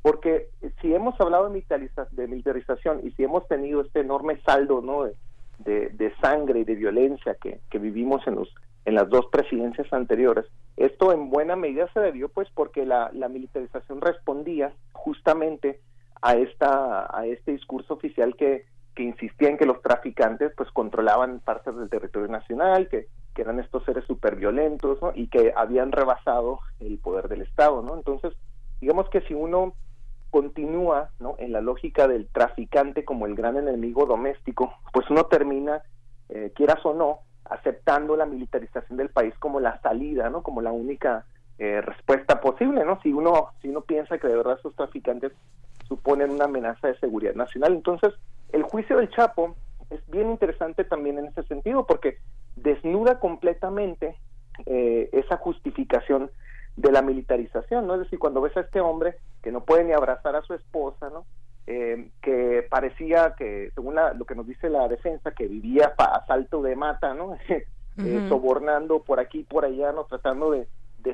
porque 0.02 0.48
si 0.80 0.94
hemos 0.94 1.20
hablado 1.20 1.48
de, 1.50 1.64
de 2.12 2.28
militarización 2.28 3.00
y 3.02 3.10
si 3.12 3.24
hemos 3.24 3.46
tenido 3.48 3.80
este 3.80 4.00
enorme 4.00 4.40
saldo 4.42 4.80
¿no? 4.80 5.04
de, 5.58 5.88
de, 5.90 6.14
sangre 6.20 6.60
y 6.60 6.64
de 6.64 6.74
violencia 6.74 7.34
que, 7.34 7.60
que 7.70 7.78
vivimos 7.78 8.26
en, 8.26 8.36
los, 8.36 8.54
en 8.84 8.94
las 8.94 9.08
dos 9.08 9.26
presidencias 9.26 9.92
anteriores, 9.92 10.46
esto 10.76 11.12
en 11.12 11.30
buena 11.30 11.56
medida 11.56 11.90
se 11.92 12.00
debió 12.00 12.28
pues 12.28 12.48
porque 12.54 12.86
la, 12.86 13.10
la 13.12 13.28
militarización 13.28 14.00
respondía 14.00 14.72
justamente 14.92 15.80
a 16.22 16.36
esta 16.36 17.06
a 17.14 17.26
este 17.26 17.52
discurso 17.52 17.94
oficial 17.94 18.36
que 18.36 18.64
que 18.96 19.04
insistía 19.04 19.50
en 19.50 19.58
que 19.58 19.66
los 19.66 19.80
traficantes 19.82 20.52
pues 20.56 20.70
controlaban 20.72 21.40
partes 21.40 21.76
del 21.76 21.90
territorio 21.90 22.28
nacional, 22.28 22.88
que, 22.88 23.06
eran 23.36 23.60
estos 23.60 23.84
seres 23.84 24.02
súper 24.06 24.34
violentos 24.36 24.98
¿no? 25.02 25.12
y 25.14 25.28
que 25.28 25.52
habían 25.54 25.92
rebasado 25.92 26.60
el 26.80 26.96
poder 26.96 27.28
del 27.28 27.42
Estado, 27.42 27.82
¿no? 27.82 27.94
Entonces, 27.94 28.32
digamos 28.80 29.10
que 29.10 29.20
si 29.20 29.34
uno 29.34 29.74
continúa 30.30 31.10
¿no? 31.20 31.34
en 31.36 31.52
la 31.52 31.60
lógica 31.60 32.08
del 32.08 32.28
traficante 32.28 33.04
como 33.04 33.26
el 33.26 33.34
gran 33.34 33.58
enemigo 33.58 34.06
doméstico, 34.06 34.72
pues 34.90 35.10
uno 35.10 35.26
termina, 35.26 35.82
eh, 36.30 36.50
quieras 36.56 36.78
o 36.86 36.94
no, 36.94 37.18
aceptando 37.44 38.16
la 38.16 38.24
militarización 38.24 38.96
del 38.96 39.10
país 39.10 39.34
como 39.38 39.60
la 39.60 39.82
salida, 39.82 40.30
¿no? 40.30 40.42
Como 40.42 40.62
la 40.62 40.72
única 40.72 41.26
eh, 41.58 41.82
respuesta 41.82 42.40
posible, 42.40 42.86
¿no? 42.86 42.98
Si 43.02 43.12
uno, 43.12 43.50
si 43.60 43.68
uno 43.68 43.82
piensa 43.82 44.16
que 44.16 44.28
de 44.28 44.36
verdad 44.36 44.56
esos 44.58 44.74
traficantes 44.74 45.32
suponen 45.88 46.30
una 46.30 46.44
amenaza 46.44 46.88
de 46.88 46.98
seguridad 46.98 47.34
nacional. 47.34 47.72
Entonces, 47.72 48.14
el 48.52 48.62
juicio 48.62 48.98
del 48.98 49.10
Chapo 49.10 49.54
es 49.90 50.00
bien 50.08 50.30
interesante 50.30 50.84
también 50.84 51.18
en 51.18 51.26
ese 51.26 51.42
sentido 51.44 51.86
porque 51.86 52.18
desnuda 52.56 53.20
completamente 53.20 54.16
eh, 54.66 55.08
esa 55.12 55.36
justificación 55.36 56.30
de 56.76 56.92
la 56.92 57.02
militarización, 57.02 57.86
¿no? 57.86 57.94
Es 57.94 58.00
decir, 58.00 58.18
cuando 58.18 58.40
ves 58.40 58.56
a 58.56 58.60
este 58.60 58.80
hombre 58.80 59.16
que 59.42 59.52
no 59.52 59.64
puede 59.64 59.84
ni 59.84 59.92
abrazar 59.92 60.36
a 60.36 60.42
su 60.42 60.54
esposa, 60.54 61.08
¿no? 61.10 61.24
Eh, 61.66 62.10
que 62.22 62.64
parecía 62.70 63.34
que, 63.36 63.72
según 63.74 63.96
lo 63.96 64.24
que 64.24 64.34
nos 64.34 64.46
dice 64.46 64.70
la 64.70 64.86
defensa, 64.86 65.32
que 65.32 65.48
vivía 65.48 65.94
a 65.98 66.24
salto 66.26 66.62
de 66.62 66.76
mata, 66.76 67.14
¿no? 67.14 67.36
Eh, 67.98 68.26
sobornando 68.28 69.02
por 69.02 69.20
aquí 69.20 69.38
y 69.38 69.44
por 69.44 69.64
allá, 69.64 69.90
¿no? 69.90 70.04
Tratando 70.04 70.50
de, 70.50 70.68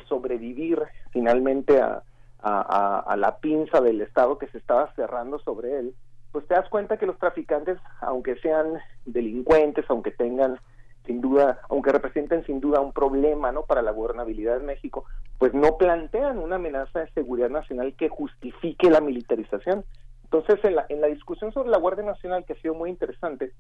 sobrevivir 0.09 0.83
finalmente 1.13 1.81
a, 1.81 2.03
a, 2.43 3.15
la 3.17 3.39
pinza 3.39 3.81
del 3.81 4.01
Estado 4.01 4.39
que 4.39 4.49
se 4.49 4.59
estaba 4.59 4.93
cerrando 4.95 5.39
sobre 5.39 5.79
él, 5.79 5.95
pues 6.33 6.47
te 6.47 6.55
das 6.55 6.69
cuenta 6.69 6.97
que 6.97 7.07
los 7.07 7.19
traficantes, 7.19 7.79
aunque 8.01 8.37
sean 8.37 8.81
delincuentes, 9.05 9.85
aunque 9.89 10.11
tengan 10.11 10.59
sin 11.07 11.21
duda, 11.21 11.61
aunque 11.69 11.93
representen 11.93 12.45
sin 12.45 12.61
duda 12.61 12.81
un 12.81 12.93
problema 12.93 13.53
¿no? 13.53 13.63
para 13.63 13.83
la 13.83 13.91
gobernabilidad 13.91 14.59
de 14.59 14.67
México, 14.67 15.05
pues 15.39 15.53
no 15.53 15.77
plantean 15.77 16.39
una 16.39 16.57
amenaza 16.57 17.01
de 17.01 17.11
seguridad 17.11 17.51
nacional 17.51 17.95
que 17.97 18.09
justifique 18.09 18.89
la 18.89 19.01
militarización. 19.01 19.85
Entonces, 20.25 20.65
en 20.65 20.77
la, 20.77 20.87
en 20.89 21.01
la 21.01 21.09
discusión 21.09 21.53
sobre 21.53 21.71
la 21.71 21.79
Guardia 21.79 22.05
Nacional, 22.05 22.45
que 22.45 22.55
ha 22.55 22.61
sido 22.61 22.75
muy 22.75 22.89
interesante, 22.89 23.53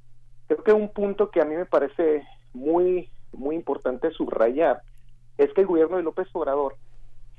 creo 0.46 0.62
que 0.62 0.72
un 0.72 0.88
punto 0.90 1.30
que 1.30 1.40
a 1.40 1.44
mí 1.44 1.56
me 1.56 1.66
parece 1.66 2.26
muy, 2.54 3.10
muy 3.32 3.56
importante 3.56 4.10
subrayar 4.12 4.82
es 5.36 5.52
que 5.52 5.62
el 5.62 5.66
gobierno 5.66 5.96
de 5.96 6.04
López 6.04 6.28
Obrador 6.32 6.76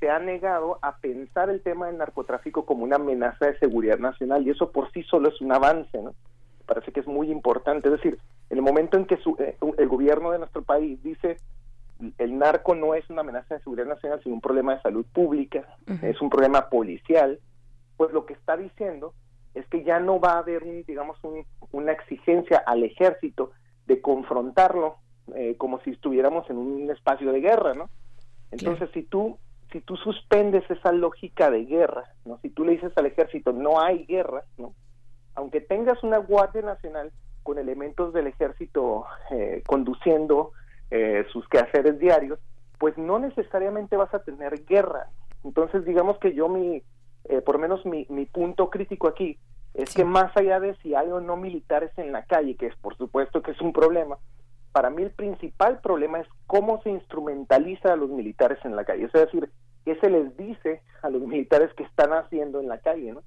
se 0.00 0.10
ha 0.10 0.18
negado 0.18 0.78
a 0.82 0.96
pensar 0.98 1.50
el 1.50 1.62
tema 1.62 1.86
del 1.86 1.98
narcotráfico 1.98 2.64
como 2.66 2.84
una 2.84 2.96
amenaza 2.96 3.46
de 3.46 3.58
seguridad 3.58 3.98
nacional 3.98 4.46
y 4.46 4.50
eso 4.50 4.70
por 4.70 4.90
sí 4.92 5.02
solo 5.04 5.28
es 5.28 5.40
un 5.40 5.52
avance, 5.52 6.02
¿no? 6.02 6.14
Parece 6.66 6.92
que 6.92 7.00
es 7.00 7.06
muy 7.06 7.30
importante, 7.30 7.88
es 7.88 7.92
decir, 7.92 8.18
en 8.50 8.58
el 8.58 8.62
momento 8.62 8.96
en 8.96 9.06
que 9.06 9.18
eh, 9.38 9.56
el 9.78 9.88
gobierno 9.88 10.30
de 10.30 10.38
nuestro 10.38 10.62
país 10.62 11.02
dice 11.02 11.36
el 12.18 12.38
narco 12.38 12.74
no 12.74 12.94
es 12.94 13.08
una 13.08 13.20
amenaza 13.20 13.54
de 13.54 13.62
seguridad 13.62 13.86
nacional, 13.86 14.20
sino 14.22 14.34
un 14.34 14.40
problema 14.40 14.74
de 14.74 14.82
salud 14.82 15.06
pública, 15.12 15.64
es 16.02 16.20
un 16.20 16.28
problema 16.28 16.68
policial, 16.68 17.38
pues 17.96 18.12
lo 18.12 18.26
que 18.26 18.34
está 18.34 18.56
diciendo 18.56 19.14
es 19.54 19.66
que 19.68 19.84
ya 19.84 20.00
no 20.00 20.18
va 20.18 20.32
a 20.32 20.38
haber, 20.38 20.64
digamos, 20.84 21.16
una 21.70 21.92
exigencia 21.92 22.58
al 22.66 22.82
ejército 22.82 23.52
de 23.86 24.00
confrontarlo 24.00 24.96
eh, 25.34 25.54
como 25.56 25.80
si 25.80 25.90
estuviéramos 25.90 26.48
en 26.50 26.56
un 26.56 26.90
espacio 26.90 27.32
de 27.32 27.40
guerra, 27.40 27.74
¿no? 27.74 27.88
Entonces, 28.50 28.90
si 28.92 29.02
tú 29.02 29.38
si 29.72 29.80
tú 29.80 29.96
suspendes 29.96 30.68
esa 30.70 30.92
lógica 30.92 31.50
de 31.50 31.64
guerra, 31.64 32.04
¿no? 32.24 32.38
Si 32.42 32.50
tú 32.50 32.64
le 32.64 32.72
dices 32.72 32.92
al 32.96 33.06
ejército 33.06 33.52
no 33.52 33.80
hay 33.80 34.04
guerra, 34.06 34.44
¿no? 34.58 34.74
Aunque 35.34 35.60
tengas 35.60 36.02
una 36.02 36.18
guardia 36.18 36.62
nacional, 36.62 37.12
con 37.44 37.58
elementos 37.58 38.12
del 38.12 38.26
ejército 38.26 39.04
eh, 39.30 39.62
conduciendo 39.66 40.52
eh, 40.90 41.24
sus 41.30 41.46
quehaceres 41.48 42.00
diarios, 42.00 42.40
pues 42.78 42.98
no 42.98 43.20
necesariamente 43.20 43.96
vas 43.96 44.12
a 44.12 44.24
tener 44.24 44.64
guerra. 44.64 45.08
Entonces, 45.44 45.84
digamos 45.84 46.18
que 46.18 46.34
yo 46.34 46.48
mi, 46.48 46.82
eh, 47.24 47.40
por 47.42 47.56
lo 47.56 47.60
menos 47.60 47.86
mi, 47.86 48.06
mi 48.08 48.24
punto 48.26 48.70
crítico 48.70 49.06
aquí 49.06 49.38
es 49.74 49.94
que 49.94 50.04
más 50.04 50.34
allá 50.36 50.58
de 50.58 50.74
si 50.76 50.94
hay 50.94 51.08
o 51.10 51.20
no 51.20 51.36
militares 51.36 51.90
en 51.98 52.12
la 52.12 52.24
calle, 52.24 52.56
que 52.56 52.66
es 52.66 52.76
por 52.76 52.96
supuesto 52.96 53.42
que 53.42 53.50
es 53.50 53.60
un 53.60 53.72
problema, 53.72 54.18
para 54.74 54.90
mí 54.90 55.04
el 55.04 55.12
principal 55.12 55.78
problema 55.78 56.18
es 56.18 56.26
cómo 56.48 56.82
se 56.82 56.90
instrumentaliza 56.90 57.92
a 57.92 57.96
los 57.96 58.10
militares 58.10 58.58
en 58.64 58.74
la 58.74 58.84
calle. 58.84 59.04
Es 59.04 59.12
decir, 59.12 59.48
qué 59.84 59.94
se 60.00 60.10
les 60.10 60.36
dice 60.36 60.82
a 61.02 61.10
los 61.10 61.22
militares 61.26 61.72
que 61.74 61.84
están 61.84 62.12
haciendo 62.12 62.60
en 62.60 62.66
la 62.66 62.78
calle, 62.78 63.12
¿no? 63.12 63.22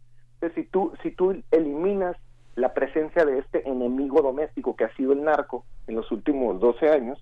Si 0.53 0.65
tú, 0.65 0.91
si 1.01 1.11
tú 1.11 1.41
eliminas 1.51 2.17
la 2.55 2.73
presencia 2.73 3.23
de 3.23 3.39
este 3.39 3.67
enemigo 3.67 4.21
doméstico 4.21 4.75
que 4.75 4.83
ha 4.83 4.95
sido 4.95 5.13
el 5.13 5.23
narco 5.23 5.63
en 5.87 5.95
los 5.95 6.11
últimos 6.11 6.59
12 6.59 6.89
años, 6.89 7.17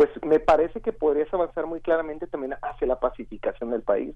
pues 0.00 0.08
me 0.22 0.40
parece 0.40 0.80
que 0.80 0.94
podrías 0.94 1.28
avanzar 1.30 1.66
muy 1.66 1.82
claramente 1.82 2.26
también 2.26 2.54
hacia 2.62 2.86
la 2.86 2.98
pacificación 2.98 3.70
del 3.70 3.82
país. 3.82 4.14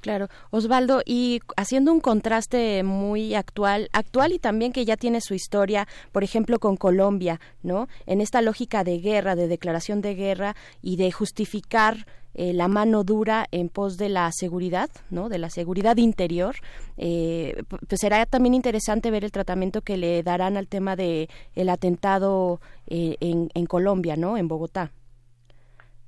Claro, 0.00 0.28
Osvaldo, 0.48 1.02
y 1.04 1.40
haciendo 1.58 1.92
un 1.92 2.00
contraste 2.00 2.82
muy 2.82 3.34
actual, 3.34 3.90
actual 3.92 4.32
y 4.32 4.38
también 4.38 4.72
que 4.72 4.86
ya 4.86 4.96
tiene 4.96 5.20
su 5.20 5.34
historia, 5.34 5.86
por 6.10 6.24
ejemplo, 6.24 6.58
con 6.58 6.78
Colombia, 6.78 7.38
¿no? 7.62 7.86
En 8.06 8.22
esta 8.22 8.40
lógica 8.40 8.82
de 8.82 8.98
guerra, 8.98 9.36
de 9.36 9.46
declaración 9.46 10.00
de 10.00 10.14
guerra 10.14 10.56
y 10.80 10.96
de 10.96 11.12
justificar 11.12 12.06
eh, 12.32 12.54
la 12.54 12.68
mano 12.68 13.04
dura 13.04 13.44
en 13.50 13.68
pos 13.68 13.98
de 13.98 14.08
la 14.08 14.30
seguridad, 14.32 14.88
¿no? 15.10 15.28
De 15.28 15.36
la 15.36 15.50
seguridad 15.50 15.98
interior. 15.98 16.56
Eh, 16.96 17.62
pues 17.68 18.00
será 18.00 18.24
también 18.24 18.54
interesante 18.54 19.10
ver 19.10 19.22
el 19.22 19.32
tratamiento 19.32 19.82
que 19.82 19.98
le 19.98 20.22
darán 20.22 20.56
al 20.56 20.66
tema 20.66 20.96
de 20.96 21.28
el 21.54 21.68
atentado 21.68 22.58
eh, 22.86 23.16
en, 23.20 23.50
en 23.52 23.66
Colombia, 23.66 24.16
¿no? 24.16 24.38
En 24.38 24.48
Bogotá. 24.48 24.92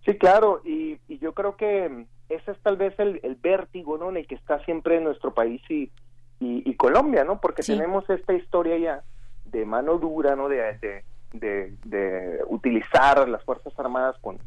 Sí, 0.09 0.16
claro, 0.16 0.62
y, 0.64 0.98
yo 1.20 1.35
creo 1.35 1.56
que 1.56 2.06
ese 2.30 2.51
es 2.51 2.59
tal 2.62 2.78
vez 2.78 2.98
el, 2.98 3.20
vértigo, 3.43 3.98
¿no? 3.98 4.09
En 4.09 4.16
el 4.16 4.26
que 4.26 4.36
está 4.36 4.59
siempre 4.64 4.98
nuestro 5.02 5.35
país 5.35 5.60
y, 5.68 5.93
y, 6.40 6.74
Colombia, 6.76 7.24
¿no? 7.24 7.43
Porque 7.43 7.62
tenemos 7.62 8.09
esta 8.09 8.32
historia 8.32 8.78
ya 8.78 9.02
de 9.44 9.66
mano 9.66 9.98
dura, 9.98 10.35
¿no? 10.35 10.48
De, 10.48 11.05
de, 11.35 11.74
de 11.85 12.40
utilizar 12.47 13.28
las 13.28 13.44
Fuerzas 13.44 13.78
Armadas 13.78 14.16
con 14.22 14.39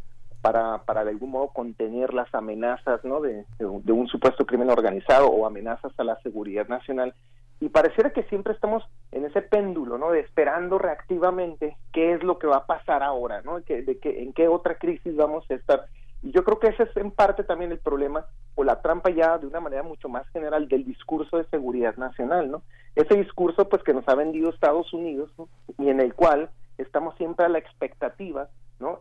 para, 0.42 0.80
para 0.80 1.04
de 1.04 1.12
algún 1.12 1.30
modo 1.30 1.50
contener 1.50 2.14
las 2.14 2.34
amenazas 2.34 3.04
¿no? 3.04 3.22
de, 3.22 3.46
de, 3.60 3.92
un 3.92 4.08
supuesto 4.08 4.46
crimen 4.46 4.72
organizado 4.72 5.28
o 5.28 5.46
amenazas 5.46 5.92
a 5.98 6.04
la 6.04 6.20
seguridad 6.22 6.68
nacional. 6.68 7.14
Y 7.62 7.70
pareciera 7.70 8.10
que 8.10 8.24
siempre 8.24 8.54
estamos 8.54 8.84
en 9.12 9.24
ese 9.24 9.44
péndulo, 9.44 10.00
¿no? 10.00 10.12
De 10.12 10.20
esperando 10.20 10.80
reactivamente 10.80 11.78
qué 11.94 12.14
es 12.14 12.24
lo 12.24 12.40
que 12.40 12.48
va 12.48 12.58
a 12.58 12.66
pasar 12.66 13.04
ahora, 13.04 13.42
¿no? 13.44 13.60
De 13.60 14.00
que, 14.00 14.24
en 14.24 14.34
qué 14.34 14.48
otra 14.48 14.80
crisis 14.80 15.16
vamos 15.16 15.46
a 15.50 15.54
estar. 15.54 15.86
Y 16.24 16.32
yo 16.32 16.44
creo 16.44 16.60
que 16.60 16.70
ese 16.70 16.84
es 16.84 16.98
en 16.98 17.12
parte 17.12 17.44
también 17.44 17.72
el 17.72 17.78
problema 17.78 18.26
o 18.56 18.64
la 18.64 18.82
trampa 18.82 19.12
ya 19.12 19.38
de 19.38 19.46
una 19.46 19.60
manera 19.60 19.84
mucho 19.84 20.10
más 20.10 20.28
general 20.30 20.68
del 20.68 20.84
discurso 20.84 21.38
de 21.38 21.46
seguridad 21.46 21.96
nacional, 21.98 22.50
¿no? 22.50 22.64
Ese 22.96 23.16
discurso 23.16 23.70
pues 23.70 23.84
que 23.84 23.94
nos 23.94 24.08
ha 24.08 24.16
vendido 24.16 24.50
Estados 24.50 24.92
Unidos 24.92 25.32
y 25.78 25.90
en 25.90 26.02
el 26.02 26.16
cual 26.16 26.50
estamos 26.80 27.16
siempre 27.16 27.46
a 27.46 27.50
la 27.50 27.60
expectativa 27.60 28.50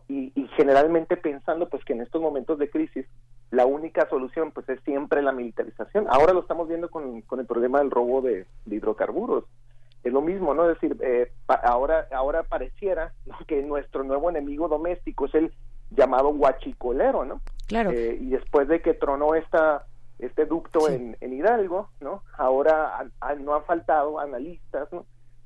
y, 0.07 0.31
generalmente 0.55 1.17
pensando 1.17 1.67
pues 1.69 1.83
que 1.83 1.93
en 1.93 2.01
estos 2.01 2.21
momentos 2.21 2.59
de 2.59 2.69
crisis 2.69 3.05
la 3.51 3.65
única 3.65 4.07
solución 4.09 4.51
pues 4.51 4.67
es 4.69 4.79
siempre 4.81 5.21
la 5.21 5.33
militarización. 5.33 6.07
Ahora 6.09 6.33
lo 6.33 6.39
estamos 6.39 6.67
viendo 6.67 6.89
con, 6.89 7.23
el 7.37 7.45
problema 7.45 7.79
del 7.79 7.91
robo 7.91 8.21
de, 8.21 8.45
hidrocarburos. 8.65 9.43
Es 10.03 10.11
lo 10.11 10.21
mismo, 10.21 10.53
¿no? 10.53 10.67
Es 10.67 10.79
decir, 10.79 10.97
eh, 11.01 11.31
ahora, 11.47 12.07
ahora 12.11 12.43
pareciera 12.43 13.13
que 13.45 13.61
nuestro 13.61 14.03
nuevo 14.03 14.29
enemigo 14.29 14.67
doméstico 14.67 15.25
es 15.25 15.35
el 15.35 15.53
llamado 15.91 16.29
huachicolero, 16.29 17.25
¿no? 17.25 17.41
Claro. 17.67 17.91
Eh, 17.91 18.17
y 18.19 18.29
después 18.29 18.67
de 18.67 18.81
que 18.81 18.93
tronó 18.93 19.35
esta 19.35 19.85
este 20.17 20.45
ducto 20.45 20.87
en, 20.87 21.17
Hidalgo, 21.19 21.89
¿no? 21.99 22.23
Ahora 22.37 23.05
no 23.39 23.55
han 23.55 23.63
faltado 23.63 24.19
analistas, 24.19 24.87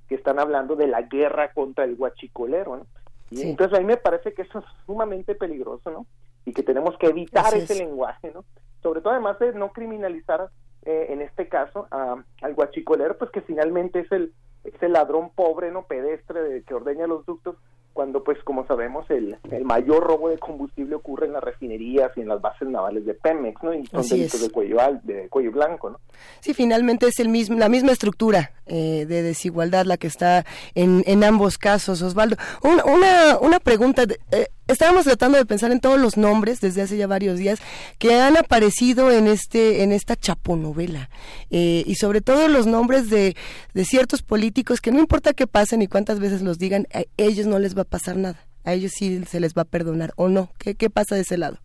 Que 0.08 0.16
están 0.16 0.38
hablando 0.38 0.76
de 0.76 0.88
la 0.88 1.02
guerra 1.04 1.54
contra 1.54 1.86
el 1.86 1.96
huachicolero, 1.98 2.78
¿no? 2.78 2.88
Y 3.32 3.42
entonces 3.42 3.78
a 3.78 3.82
mí 3.82 3.88
me 3.88 3.98
parece 3.98 4.34
que 4.34 4.44
eso 4.44 4.60
es 4.60 4.66
sumamente 4.86 5.34
peligroso, 5.34 5.90
¿no? 5.90 6.06
Y 6.46 6.54
que 6.54 6.64
tenemos 6.64 6.98
que 6.98 7.08
evitar 7.08 7.54
ese 7.56 7.76
lenguaje, 7.76 8.32
¿no? 8.34 8.46
Sobre 8.82 9.02
todo 9.02 9.14
además 9.14 9.40
de 9.40 9.54
no 9.54 9.72
criminalizar 9.72 10.50
eh, 10.86 11.08
en 11.10 11.22
este 11.22 11.48
caso 11.48 11.88
a, 11.90 12.24
al 12.42 12.54
guachicolero, 12.54 13.18
pues 13.18 13.32
que 13.32 13.42
finalmente 13.42 14.02
es 14.02 14.12
el, 14.12 14.34
es 14.64 14.82
el 14.84 14.94
ladrón 14.94 15.32
pobre, 15.34 15.72
¿no? 15.72 15.88
Pedestre 15.88 16.42
de, 16.42 16.64
que 16.64 16.76
ordeña 16.76 17.08
los 17.08 17.26
ductos, 17.26 17.56
cuando 17.94 18.24
pues 18.24 18.38
como 18.44 18.68
sabemos 18.68 19.10
el, 19.10 19.38
el 19.50 19.64
mayor 19.64 20.04
robo 20.04 20.30
de 20.30 20.38
combustible 20.38 20.96
ocurre 20.96 21.28
en 21.28 21.34
las 21.34 21.44
refinerías 21.44 22.12
y 22.18 22.22
en 22.22 22.28
las 22.28 22.42
bases 22.42 22.68
navales 22.68 23.06
de 23.06 23.14
Pemex, 23.14 23.64
¿no? 23.64 23.74
Y 23.74 23.86
son 23.88 24.08
delitos 24.08 24.42
de 24.42 24.50
cuello, 24.52 24.78
de 25.04 25.30
cuello 25.30 25.52
blanco, 25.54 25.90
¿no? 25.90 26.00
Sí, 26.42 26.54
finalmente 26.54 27.08
es 27.08 27.20
el 27.20 27.30
mismo, 27.30 27.58
la 27.58 27.70
misma 27.70 27.94
estructura 27.94 28.52
eh, 28.66 29.06
de 29.08 29.24
desigualdad 29.24 29.86
la 29.86 29.98
que 29.98 30.08
está 30.08 30.46
en, 30.76 31.04
en 31.08 31.24
ambos 31.24 31.58
casos, 31.58 32.02
Osvaldo. 32.02 32.36
una, 32.62 33.40
una 33.40 33.60
pregunta, 33.60 34.04
eh, 34.32 34.48
estábamos 34.68 35.06
tratando 35.06 35.38
de 35.38 35.46
pensar 35.46 35.72
en 35.72 35.80
todos 35.80 36.00
los 36.00 36.18
nombres 36.18 36.62
desde 36.62 36.82
hace 36.82 36.98
ya 36.98 37.08
varios 37.08 37.38
días 37.38 37.60
que 38.00 38.16
han 38.16 38.38
aparecido 38.38 39.12
en 39.12 39.28
este 39.28 39.84
en 39.84 39.92
esta 39.92 40.16
chaponovela. 40.16 41.10
Eh, 41.52 41.84
y 41.86 41.96
sobre 41.96 42.22
todo 42.22 42.48
los 42.48 42.68
nombres 42.68 43.10
de, 43.10 43.36
de 43.74 43.86
ciertos 43.86 44.22
políticos 44.22 44.82
que 44.82 44.92
no 44.92 45.00
importa 45.00 45.34
qué 45.34 45.48
pasen 45.48 45.82
y 45.82 45.88
cuántas 45.88 46.20
veces 46.20 46.42
los 46.42 46.58
digan 46.58 46.88
a 46.94 47.04
ellos 47.18 47.46
no 47.48 47.60
les 47.60 47.78
va 47.78 47.84
a 47.84 47.86
pasar 47.86 48.18
nada. 48.18 48.40
A 48.64 48.74
ellos 48.74 48.94
sí 48.96 49.24
se 49.26 49.40
les 49.40 49.54
va 49.54 49.62
a 49.62 49.66
perdonar 49.66 50.14
o 50.16 50.28
no 50.28 50.50
qué, 50.58 50.76
qué 50.76 50.90
pasa 50.90 51.16
de 51.16 51.22
ese 51.22 51.38
lado 51.38 51.60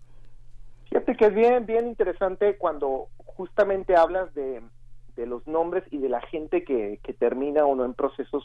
fíjate 0.90 1.16
que 1.16 1.26
es 1.26 1.34
bien 1.34 1.66
bien 1.66 1.86
interesante 1.86 2.56
cuando 2.58 3.08
justamente 3.24 3.96
hablas 3.96 4.34
de, 4.34 4.60
de 5.16 5.26
los 5.26 5.46
nombres 5.46 5.84
y 5.90 5.98
de 5.98 6.08
la 6.08 6.20
gente 6.20 6.64
que, 6.64 7.00
que 7.02 7.12
termina 7.14 7.64
o 7.64 7.74
no 7.74 7.84
en 7.84 7.94
procesos 7.94 8.44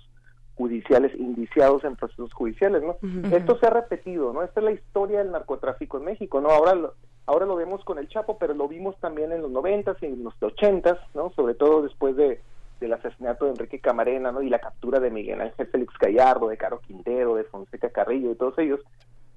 judiciales, 0.55 1.13
indiciados 1.15 1.83
en 1.83 1.95
procesos 1.95 2.33
judiciales, 2.33 2.81
¿no? 2.81 2.97
Esto 3.35 3.57
se 3.59 3.67
ha 3.67 3.71
repetido, 3.71 4.31
¿no? 4.33 4.43
Esta 4.43 4.61
es 4.61 4.63
la 4.63 4.71
historia 4.71 5.19
del 5.19 5.31
narcotráfico 5.31 5.97
en 5.97 6.05
México, 6.05 6.39
¿no? 6.41 6.49
Ahora 6.49 6.75
lo, 6.75 6.93
ahora 7.25 7.45
lo 7.45 7.55
vemos 7.55 7.83
con 7.83 7.97
el 7.97 8.07
Chapo, 8.07 8.37
pero 8.37 8.53
lo 8.53 8.67
vimos 8.67 8.97
también 8.99 9.31
en 9.31 9.41
los 9.41 9.51
noventas 9.51 9.97
y 10.01 10.05
en 10.05 10.23
los 10.23 10.33
ochentas, 10.41 10.97
¿no? 11.13 11.31
Sobre 11.31 11.55
todo 11.55 11.81
después 11.81 12.15
de, 12.15 12.39
del 12.79 12.93
asesinato 12.93 13.45
de 13.45 13.51
Enrique 13.51 13.79
Camarena, 13.79 14.31
¿no? 14.31 14.41
Y 14.41 14.49
la 14.49 14.59
captura 14.59 14.99
de 14.99 15.11
Miguel 15.11 15.41
Ángel 15.41 15.67
Félix 15.67 15.93
Gallardo, 15.99 16.47
de 16.47 16.57
Caro 16.57 16.79
Quintero, 16.79 17.35
de 17.35 17.43
Fonseca 17.43 17.89
Carrillo, 17.89 18.29
de 18.29 18.35
todos 18.35 18.57
ellos, 18.57 18.79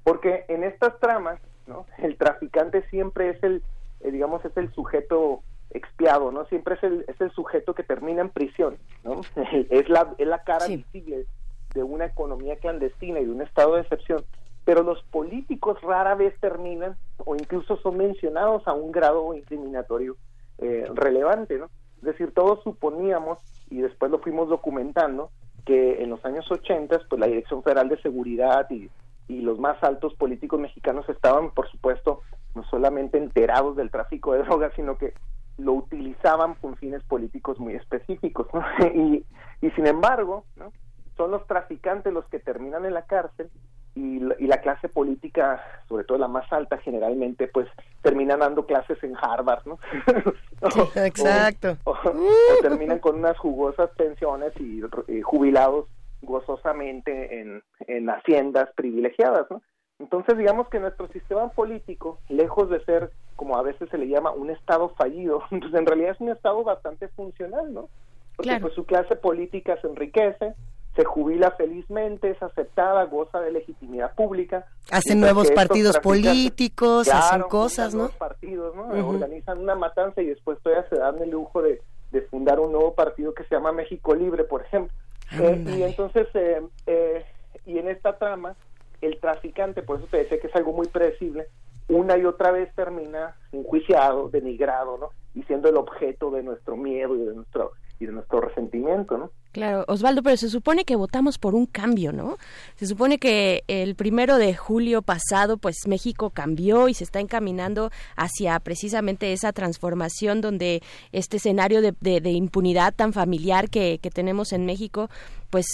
porque 0.04 0.44
en 0.48 0.62
estas 0.62 0.98
tramas, 1.00 1.40
¿no? 1.66 1.86
El 1.98 2.16
traficante 2.16 2.82
siempre 2.90 3.30
es 3.30 3.42
el, 3.42 3.62
eh, 4.00 4.12
digamos, 4.12 4.44
es 4.44 4.56
el 4.56 4.72
sujeto 4.72 5.42
expiado, 5.70 6.32
¿no? 6.32 6.46
Siempre 6.46 6.74
es 6.74 6.82
el, 6.82 7.04
es 7.08 7.20
el 7.20 7.30
sujeto 7.32 7.74
que 7.74 7.82
termina 7.82 8.22
en 8.22 8.30
prisión, 8.30 8.78
¿no? 9.04 9.20
es 9.70 9.88
la, 9.88 10.14
es 10.18 10.26
la 10.26 10.42
cara 10.42 10.66
visible 10.66 11.26
de 11.74 11.82
una 11.82 12.06
economía 12.06 12.56
clandestina 12.56 13.20
y 13.20 13.26
de 13.26 13.32
un 13.32 13.42
estado 13.42 13.74
de 13.74 13.82
excepción, 13.82 14.24
pero 14.64 14.82
los 14.82 15.02
políticos 15.04 15.80
rara 15.82 16.14
vez 16.14 16.38
terminan 16.40 16.96
o 17.18 17.34
incluso 17.34 17.76
son 17.78 17.96
mencionados 17.96 18.66
a 18.66 18.72
un 18.72 18.92
grado 18.92 19.34
incriminatorio 19.34 20.16
eh, 20.58 20.86
relevante, 20.94 21.58
¿no? 21.58 21.66
Es 21.98 22.04
decir, 22.04 22.32
todos 22.32 22.62
suponíamos, 22.62 23.38
y 23.70 23.80
después 23.80 24.10
lo 24.10 24.20
fuimos 24.20 24.48
documentando, 24.48 25.30
que 25.64 26.02
en 26.02 26.10
los 26.10 26.24
años 26.24 26.50
80, 26.50 27.02
pues 27.08 27.20
la 27.20 27.26
Dirección 27.26 27.62
Federal 27.62 27.88
de 27.88 28.00
Seguridad 28.00 28.66
y, 28.70 28.88
y 29.28 29.40
los 29.40 29.58
más 29.58 29.82
altos 29.82 30.14
políticos 30.14 30.58
mexicanos 30.58 31.08
estaban, 31.08 31.50
por 31.50 31.68
supuesto, 31.70 32.22
no 32.54 32.64
solamente 32.64 33.18
enterados 33.18 33.76
del 33.76 33.90
tráfico 33.90 34.32
de 34.32 34.42
drogas, 34.42 34.72
sino 34.74 34.96
que 34.96 35.12
lo 35.58 35.74
utilizaban 35.74 36.54
con 36.54 36.76
fines 36.76 37.02
políticos 37.04 37.58
muy 37.58 37.74
específicos. 37.74 38.46
¿no? 38.54 38.62
y, 38.94 39.24
y 39.60 39.70
sin 39.72 39.86
embargo, 39.86 40.44
¿no? 40.56 40.72
son 41.16 41.32
los 41.32 41.46
traficantes 41.46 42.12
los 42.12 42.24
que 42.26 42.38
terminan 42.38 42.86
en 42.86 42.94
la 42.94 43.02
cárcel 43.02 43.50
y 43.94 44.20
la, 44.20 44.36
y 44.38 44.46
la, 44.46 44.58
clase 44.58 44.88
política, 44.88 45.60
sobre 45.88 46.04
todo 46.04 46.18
la 46.18 46.28
más 46.28 46.50
alta, 46.52 46.78
generalmente 46.78 47.48
pues 47.48 47.66
terminan 48.02 48.38
dando 48.38 48.64
clases 48.64 49.02
en 49.02 49.16
Harvard, 49.16 49.66
¿no? 49.66 49.78
o, 50.62 51.00
Exacto. 51.00 51.76
O, 51.82 51.90
o, 51.90 51.96
terminan 52.62 53.00
con 53.00 53.16
unas 53.16 53.36
jugosas 53.36 53.90
pensiones 53.96 54.52
y, 54.60 54.80
y 55.08 55.20
jubilados 55.22 55.86
gozosamente 56.22 57.40
en, 57.40 57.62
en 57.88 58.08
haciendas 58.08 58.68
privilegiadas, 58.76 59.46
¿no? 59.50 59.60
Entonces, 59.98 60.38
digamos 60.38 60.68
que 60.68 60.78
nuestro 60.78 61.08
sistema 61.08 61.48
político, 61.48 62.18
lejos 62.28 62.70
de 62.70 62.84
ser, 62.84 63.10
como 63.36 63.56
a 63.56 63.62
veces 63.62 63.88
se 63.90 63.98
le 63.98 64.08
llama, 64.08 64.30
un 64.30 64.50
Estado 64.50 64.90
fallido, 64.90 65.42
pues 65.50 65.74
en 65.74 65.86
realidad 65.86 66.12
es 66.12 66.20
un 66.20 66.30
Estado 66.30 66.62
bastante 66.62 67.08
funcional, 67.08 67.72
¿no? 67.72 67.88
Porque 68.36 68.50
Claro. 68.50 68.62
pues 68.62 68.74
su 68.74 68.84
clase 68.84 69.16
política 69.16 69.76
se 69.80 69.88
enriquece, 69.88 70.54
se 70.94 71.04
jubila 71.04 71.50
felizmente, 71.52 72.30
es 72.30 72.42
aceptada, 72.42 73.04
goza 73.04 73.40
de 73.40 73.50
legitimidad 73.52 74.14
pública. 74.14 74.66
Hacen 74.90 75.20
nuevos 75.20 75.50
partidos 75.50 75.98
políticos, 75.98 77.08
claro, 77.08 77.24
hacen 77.24 77.42
cosas, 77.42 77.94
¿no? 77.94 78.02
nuevos 78.02 78.16
partidos, 78.16 78.76
¿no? 78.76 79.08
Organizan 79.08 79.58
una 79.58 79.74
matanza 79.74 80.22
y 80.22 80.26
después 80.26 80.58
todavía 80.62 80.88
se 80.88 80.96
dan 80.96 81.20
el 81.20 81.30
lujo 81.30 81.62
de, 81.62 81.80
de 82.12 82.22
fundar 82.22 82.60
un 82.60 82.72
nuevo 82.72 82.94
partido 82.94 83.34
que 83.34 83.44
se 83.44 83.54
llama 83.56 83.72
México 83.72 84.14
Libre, 84.14 84.44
por 84.44 84.62
ejemplo. 84.62 84.96
Eh, 85.40 85.64
y 85.66 85.82
entonces, 85.82 86.26
eh, 86.34 86.62
eh, 86.86 87.24
y 87.66 87.78
en 87.78 87.88
esta 87.88 88.16
trama, 88.16 88.56
el 89.00 89.18
traficante, 89.20 89.82
por 89.82 89.98
eso 89.98 90.08
te 90.10 90.18
decía 90.18 90.40
que 90.40 90.46
es 90.48 90.56
algo 90.56 90.72
muy 90.72 90.88
predecible, 90.88 91.46
una 91.88 92.18
y 92.18 92.24
otra 92.24 92.50
vez 92.52 92.74
termina 92.74 93.34
enjuiciado, 93.52 94.28
denigrado, 94.28 94.98
¿no? 94.98 95.08
Y 95.34 95.42
siendo 95.44 95.68
el 95.68 95.76
objeto 95.76 96.30
de 96.30 96.42
nuestro 96.42 96.76
miedo 96.76 97.14
y 97.16 97.20
de 97.20 97.34
nuestro 97.34 97.72
y 98.00 98.06
de 98.06 98.12
nuestro 98.12 98.40
resentimiento, 98.40 99.18
¿no? 99.18 99.32
Claro, 99.50 99.84
Osvaldo, 99.88 100.22
pero 100.22 100.36
se 100.36 100.48
supone 100.50 100.84
que 100.84 100.94
votamos 100.94 101.36
por 101.38 101.56
un 101.56 101.66
cambio, 101.66 102.12
¿no? 102.12 102.36
Se 102.76 102.86
supone 102.86 103.18
que 103.18 103.64
el 103.66 103.96
primero 103.96 104.36
de 104.36 104.54
julio 104.54 105.02
pasado, 105.02 105.56
pues 105.56 105.78
México 105.88 106.30
cambió 106.30 106.86
y 106.88 106.94
se 106.94 107.02
está 107.02 107.18
encaminando 107.18 107.90
hacia 108.14 108.60
precisamente 108.60 109.32
esa 109.32 109.52
transformación 109.52 110.40
donde 110.40 110.80
este 111.10 111.38
escenario 111.38 111.82
de, 111.82 111.92
de- 112.00 112.20
de 112.20 112.30
impunidad 112.30 112.94
tan 112.94 113.12
familiar 113.12 113.68
que, 113.68 113.98
que 114.00 114.10
tenemos 114.10 114.52
en 114.52 114.64
México, 114.64 115.08
pues 115.50 115.66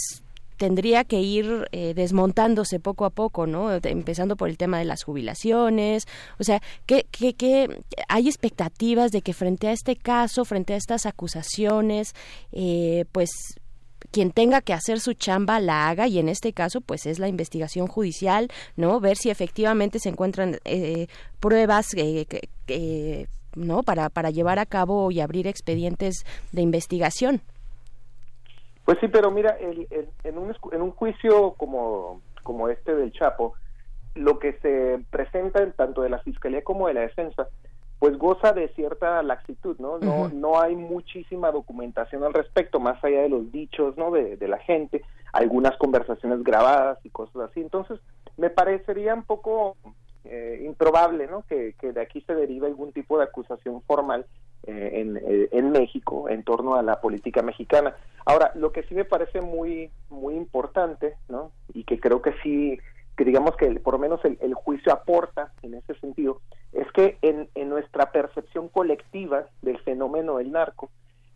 tendría 0.56 1.04
que 1.04 1.20
ir 1.20 1.68
eh, 1.72 1.94
desmontándose 1.94 2.80
poco 2.80 3.04
a 3.04 3.10
poco, 3.10 3.46
¿no? 3.46 3.72
Empezando 3.72 4.36
por 4.36 4.48
el 4.48 4.56
tema 4.56 4.78
de 4.78 4.84
las 4.84 5.02
jubilaciones. 5.04 6.06
O 6.38 6.44
sea, 6.44 6.62
¿qué, 6.86 7.06
qué, 7.10 7.34
qué- 7.34 7.82
hay 8.08 8.28
expectativas 8.28 9.10
de 9.10 9.22
que 9.22 9.32
frente 9.32 9.68
a 9.68 9.72
este 9.72 9.96
caso, 9.96 10.44
frente 10.44 10.74
a 10.74 10.76
estas 10.76 11.06
acusaciones, 11.06 12.14
eh, 12.52 13.04
pues 13.12 13.30
quien 14.10 14.30
tenga 14.30 14.60
que 14.60 14.72
hacer 14.74 15.00
su 15.00 15.14
chamba 15.14 15.58
la 15.60 15.88
haga 15.88 16.06
y 16.06 16.18
en 16.18 16.28
este 16.28 16.52
caso 16.52 16.80
pues 16.82 17.06
es 17.06 17.18
la 17.18 17.26
investigación 17.26 17.86
judicial 17.86 18.48
no 18.76 19.00
ver 19.00 19.16
si 19.16 19.30
efectivamente 19.30 19.98
se 19.98 20.10
encuentran 20.10 20.58
eh, 20.66 21.06
pruebas 21.40 21.86
eh, 21.96 22.26
que- 22.28 22.48
que, 22.66 23.26
no 23.56 23.82
para 23.82 24.10
para 24.10 24.30
llevar 24.30 24.58
a 24.58 24.66
cabo 24.66 25.10
y 25.10 25.20
abrir 25.20 25.46
expedientes 25.46 26.24
de 26.52 26.60
investigación 26.62 27.40
Pues 28.84 28.98
sí, 29.00 29.08
pero 29.08 29.30
mira, 29.30 29.50
el- 29.60 29.86
el- 29.90 30.10
en, 30.24 30.38
un, 30.38 30.54
en 30.72 30.82
un 30.82 30.90
juicio 30.92 31.52
como, 31.54 32.20
como 32.42 32.68
este 32.68 32.94
del 32.94 33.12
Chapo, 33.12 33.54
lo 34.14 34.38
que 34.38 34.54
se 34.62 35.04
presenta 35.10 35.62
en 35.62 35.72
tanto 35.72 36.02
de 36.02 36.10
la 36.10 36.18
Fiscalía 36.20 36.62
como 36.62 36.86
de 36.88 36.94
la 36.94 37.00
Defensa, 37.00 37.48
pues 37.98 38.18
goza 38.18 38.52
de 38.52 38.68
cierta 38.74 39.22
laxitud, 39.22 39.76
¿no? 39.78 39.98
No, 39.98 40.28
no 40.28 40.60
hay 40.60 40.76
muchísima 40.76 41.50
documentación 41.50 42.22
al 42.22 42.34
respecto, 42.34 42.78
más 42.78 43.02
allá 43.02 43.22
de 43.22 43.30
los 43.30 43.50
dichos, 43.50 43.96
¿no? 43.96 44.10
De, 44.10 44.36
de 44.36 44.48
la 44.48 44.58
gente, 44.58 45.02
algunas 45.32 45.76
conversaciones 45.78 46.42
grabadas 46.44 46.98
y 47.04 47.10
cosas 47.10 47.50
así. 47.50 47.60
Entonces, 47.60 47.98
me 48.36 48.50
parecería 48.50 49.14
un 49.14 49.24
poco 49.24 49.76
eh, 50.24 50.62
improbable, 50.64 51.26
¿no? 51.26 51.44
Que, 51.46 51.74
que 51.80 51.92
de 51.92 52.00
aquí 52.00 52.20
se 52.22 52.34
derive 52.34 52.66
algún 52.66 52.92
tipo 52.92 53.18
de 53.18 53.24
acusación 53.24 53.82
formal 53.82 54.26
eh, 54.66 54.90
en, 54.94 55.16
eh, 55.16 55.48
en 55.52 55.70
México 55.70 56.28
en 56.28 56.42
torno 56.42 56.74
a 56.74 56.82
la 56.82 57.00
política 57.00 57.42
mexicana. 57.42 57.94
Ahora, 58.24 58.52
lo 58.54 58.72
que 58.72 58.82
sí 58.84 58.94
me 58.94 59.04
parece 59.04 59.40
muy 59.40 59.90
muy 60.08 60.34
importante, 60.34 61.16
¿no? 61.28 61.52
Y 61.74 61.84
que 61.84 62.00
creo 62.00 62.22
que 62.22 62.32
sí, 62.42 62.78
que 63.16 63.24
digamos 63.24 63.56
que 63.56 63.68
por 63.80 63.94
lo 63.94 63.98
menos 63.98 64.24
el, 64.24 64.38
el 64.40 64.54
juicio 64.54 64.92
aporta 64.92 65.52
en 65.62 65.74
ese 65.74 65.94
sentido, 65.96 66.40
es 66.72 66.90
que 66.92 67.18
en, 67.22 67.48
en 67.54 67.68
nuestra 67.68 68.10
percepción 68.10 68.68
colectiva 68.68 69.46
del 69.62 69.78
fenómeno 69.80 70.38
del 70.38 70.52
narco, 70.52 70.90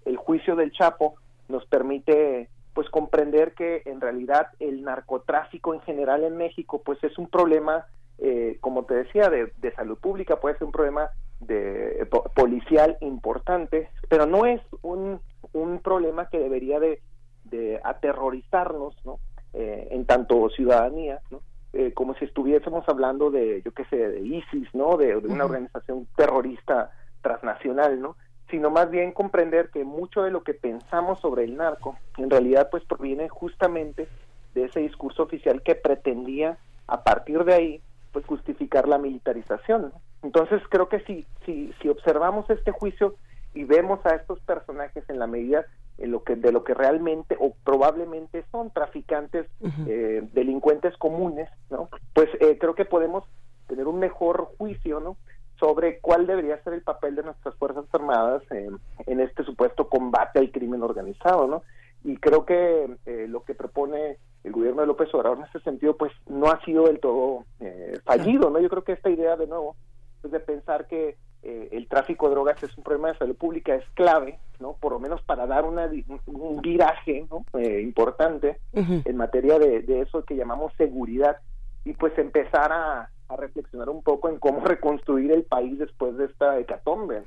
el 0.05 0.17
juicio 0.17 0.57
del 0.57 0.73
Chapo 0.73 1.17
nos 1.49 1.67
permite 1.67 2.49
pues 2.73 2.89
comprender 2.91 3.55
que 3.55 3.83
en 3.87 4.01
realidad 4.01 4.49
el 4.61 4.83
narcotráfico 4.83 5.75
en 5.75 5.81
general 5.81 6.23
en 6.23 6.37
México 6.37 6.81
pues 6.85 7.03
es 7.03 7.19
un 7.19 7.29
problema 7.29 7.87
eh, 8.19 8.57
como 8.61 8.85
te 8.85 8.95
decía 8.95 9.29
de, 9.31 9.53
de 9.57 9.73
salud 9.73 9.99
pública 9.99 10.37
puede 10.41 10.57
ser 10.59 10.67
un 10.67 10.73
problema 10.73 11.11
de 11.41 12.07
po- 12.11 12.25
policial 12.35 12.97
importante 13.01 13.89
pero 14.09 14.27
no 14.27 14.45
es 14.45 14.61
un, 14.83 15.21
un 15.53 15.79
problema 15.81 16.29
que 16.29 16.39
debería 16.39 16.81
de, 16.81 17.01
de 17.45 17.81
aterrorizarnos 17.85 18.95
no 19.05 19.19
Eh, 19.55 19.89
en 19.97 20.05
tanto 20.05 20.49
ciudadanía 20.51 21.21
no 21.31 21.41
Eh, 21.73 21.93
como 21.93 22.15
si 22.15 22.25
estuviésemos 22.25 22.85
hablando 22.89 23.31
de 23.31 23.63
yo 23.65 23.73
qué 23.73 23.85
sé 23.91 23.97
de 23.97 24.21
ISIS 24.21 24.69
no 24.75 24.97
de, 24.97 25.07
de 25.21 25.29
una 25.29 25.45
organización 25.45 26.07
terrorista 26.17 26.91
transnacional 27.23 28.01
no 28.01 28.17
sino 28.51 28.71
más 28.71 28.89
bien 28.91 29.13
comprender 29.13 29.69
que 29.71 29.85
mucho 29.85 30.23
de 30.23 30.31
lo 30.31 30.41
que 30.43 30.55
pensamos 30.55 31.21
sobre 31.21 31.45
el 31.45 31.57
narco 31.57 31.97
en 32.17 32.31
realidad 32.31 32.69
pues 32.71 32.83
proviene 32.85 33.29
justamente 33.29 34.09
de 34.55 34.65
ese 34.65 34.81
discurso 34.81 35.23
oficial 35.23 35.63
que 35.63 35.75
pretendía 35.75 36.57
a 36.87 36.99
partir 37.05 37.45
de 37.45 37.55
ahí 37.55 37.83
pues 38.13 38.25
justificar 38.27 38.89
la 38.89 38.99
militarización 38.99 39.93
entonces 40.23 40.63
creo 40.71 40.89
que 40.89 41.01
si 41.01 41.27
si 41.45 41.73
si 41.81 41.89
observamos 41.89 42.49
este 42.51 42.73
juicio 42.73 43.15
y 43.55 43.65
vemos 43.65 44.05
a 44.05 44.15
estos 44.15 44.41
personajes 44.41 45.05
en 45.09 45.19
la 45.19 45.27
medida 45.27 45.65
en 45.99 46.13
lo 46.13 46.23
que 46.23 46.37
de 46.37 46.53
lo 46.53 46.65
que 46.65 46.75
realmente 46.75 47.37
o 47.39 47.55
probablemente 47.65 48.45
son 48.51 48.71
traficantes 48.71 49.47
eh, 49.87 50.27
delincuentes 50.33 50.97
comunes 50.97 51.49
no 51.71 51.89
pues 52.15 52.29
eh, 52.41 52.59
creo 52.59 52.75
que 52.75 52.85
podemos 52.85 53.25
tener 53.67 53.87
un 53.87 53.99
mejor 53.99 54.51
juicio 54.59 55.01
no 55.01 55.17
sobre 55.59 55.99
cuál 55.99 56.27
debería 56.27 56.63
ser 56.63 56.75
el 56.75 56.83
papel 56.83 57.17
de 57.17 57.25
nuestras 57.25 57.55
fuerzas 57.57 57.85
armadas 57.93 58.43
eh, 58.51 58.71
en 59.07 59.21
este 59.21 59.45
supuesto 59.45 59.89
combate 59.89 60.39
al 60.39 60.51
crimen 60.51 60.83
organizado 60.83 61.47
no 61.47 61.63
y 62.05 62.17
creo 62.17 62.45
que 62.45 62.97
eh, 63.07 63.27
lo 63.29 63.43
que 63.45 63.55
propone 63.55 64.19
el 64.45 64.53
gobierno 64.53 64.81
de 64.81 64.87
López 64.87 65.13
Obrador 65.15 65.39
en 65.39 65.45
ese 65.45 65.61
sentido 65.61 65.97
pues 65.97 66.13
no 66.27 66.47
ha 66.47 66.63
sido 66.65 66.87
del 66.87 67.01
todo 67.01 67.45
eh, 67.61 67.99
fallido 68.05 68.51
no 68.51 68.61
yo 68.61 68.69
creo 68.69 68.85
que 68.85 68.93
esta 68.93 69.11
idea 69.11 69.37
de 69.37 69.47
nuevo 69.47 69.77
pues 70.21 70.33
de 70.33 70.41
pensar 70.41 70.87
que 70.87 71.17
eh, 71.43 71.69
el 71.73 71.87
tráfico 71.89 72.29
de 72.29 72.35
drogas 72.35 72.63
es 72.63 72.77
un 72.77 72.85
problema 72.85 73.13
de 73.13 73.19
salud 73.19 73.37
pública 73.37 73.75
es 73.75 73.85
clave 73.95 74.39
no 74.61 74.75
por 74.75 74.93
lo 74.93 75.01
menos 75.01 75.23
para 75.23 75.47
dar 75.47 75.65
una 75.65 75.91
un 76.27 76.61
viraje 76.61 77.27
¿no? 77.31 77.45
Eh, 77.59 77.81
importante 77.83 78.59
en 78.73 79.17
materia 79.17 79.59
de, 79.59 79.83
de 79.83 80.01
eso 80.01 80.25
que 80.25 80.37
llamamos 80.37 80.73
seguridad 80.77 81.39
y 81.85 81.93
pues 81.95 82.17
empezar 82.19 82.73
a, 82.73 83.11
a 83.29 83.37
reflexionar 83.37 83.91
un 83.91 84.03
poco 84.03 84.31
en 84.31 84.39
cómo 84.39 84.61
reconstruir 84.65 85.31
el 85.33 85.45
país 85.45 85.79
después 85.79 86.17
de 86.17 86.27
esta 86.27 86.59
hecatombe. 86.59 87.23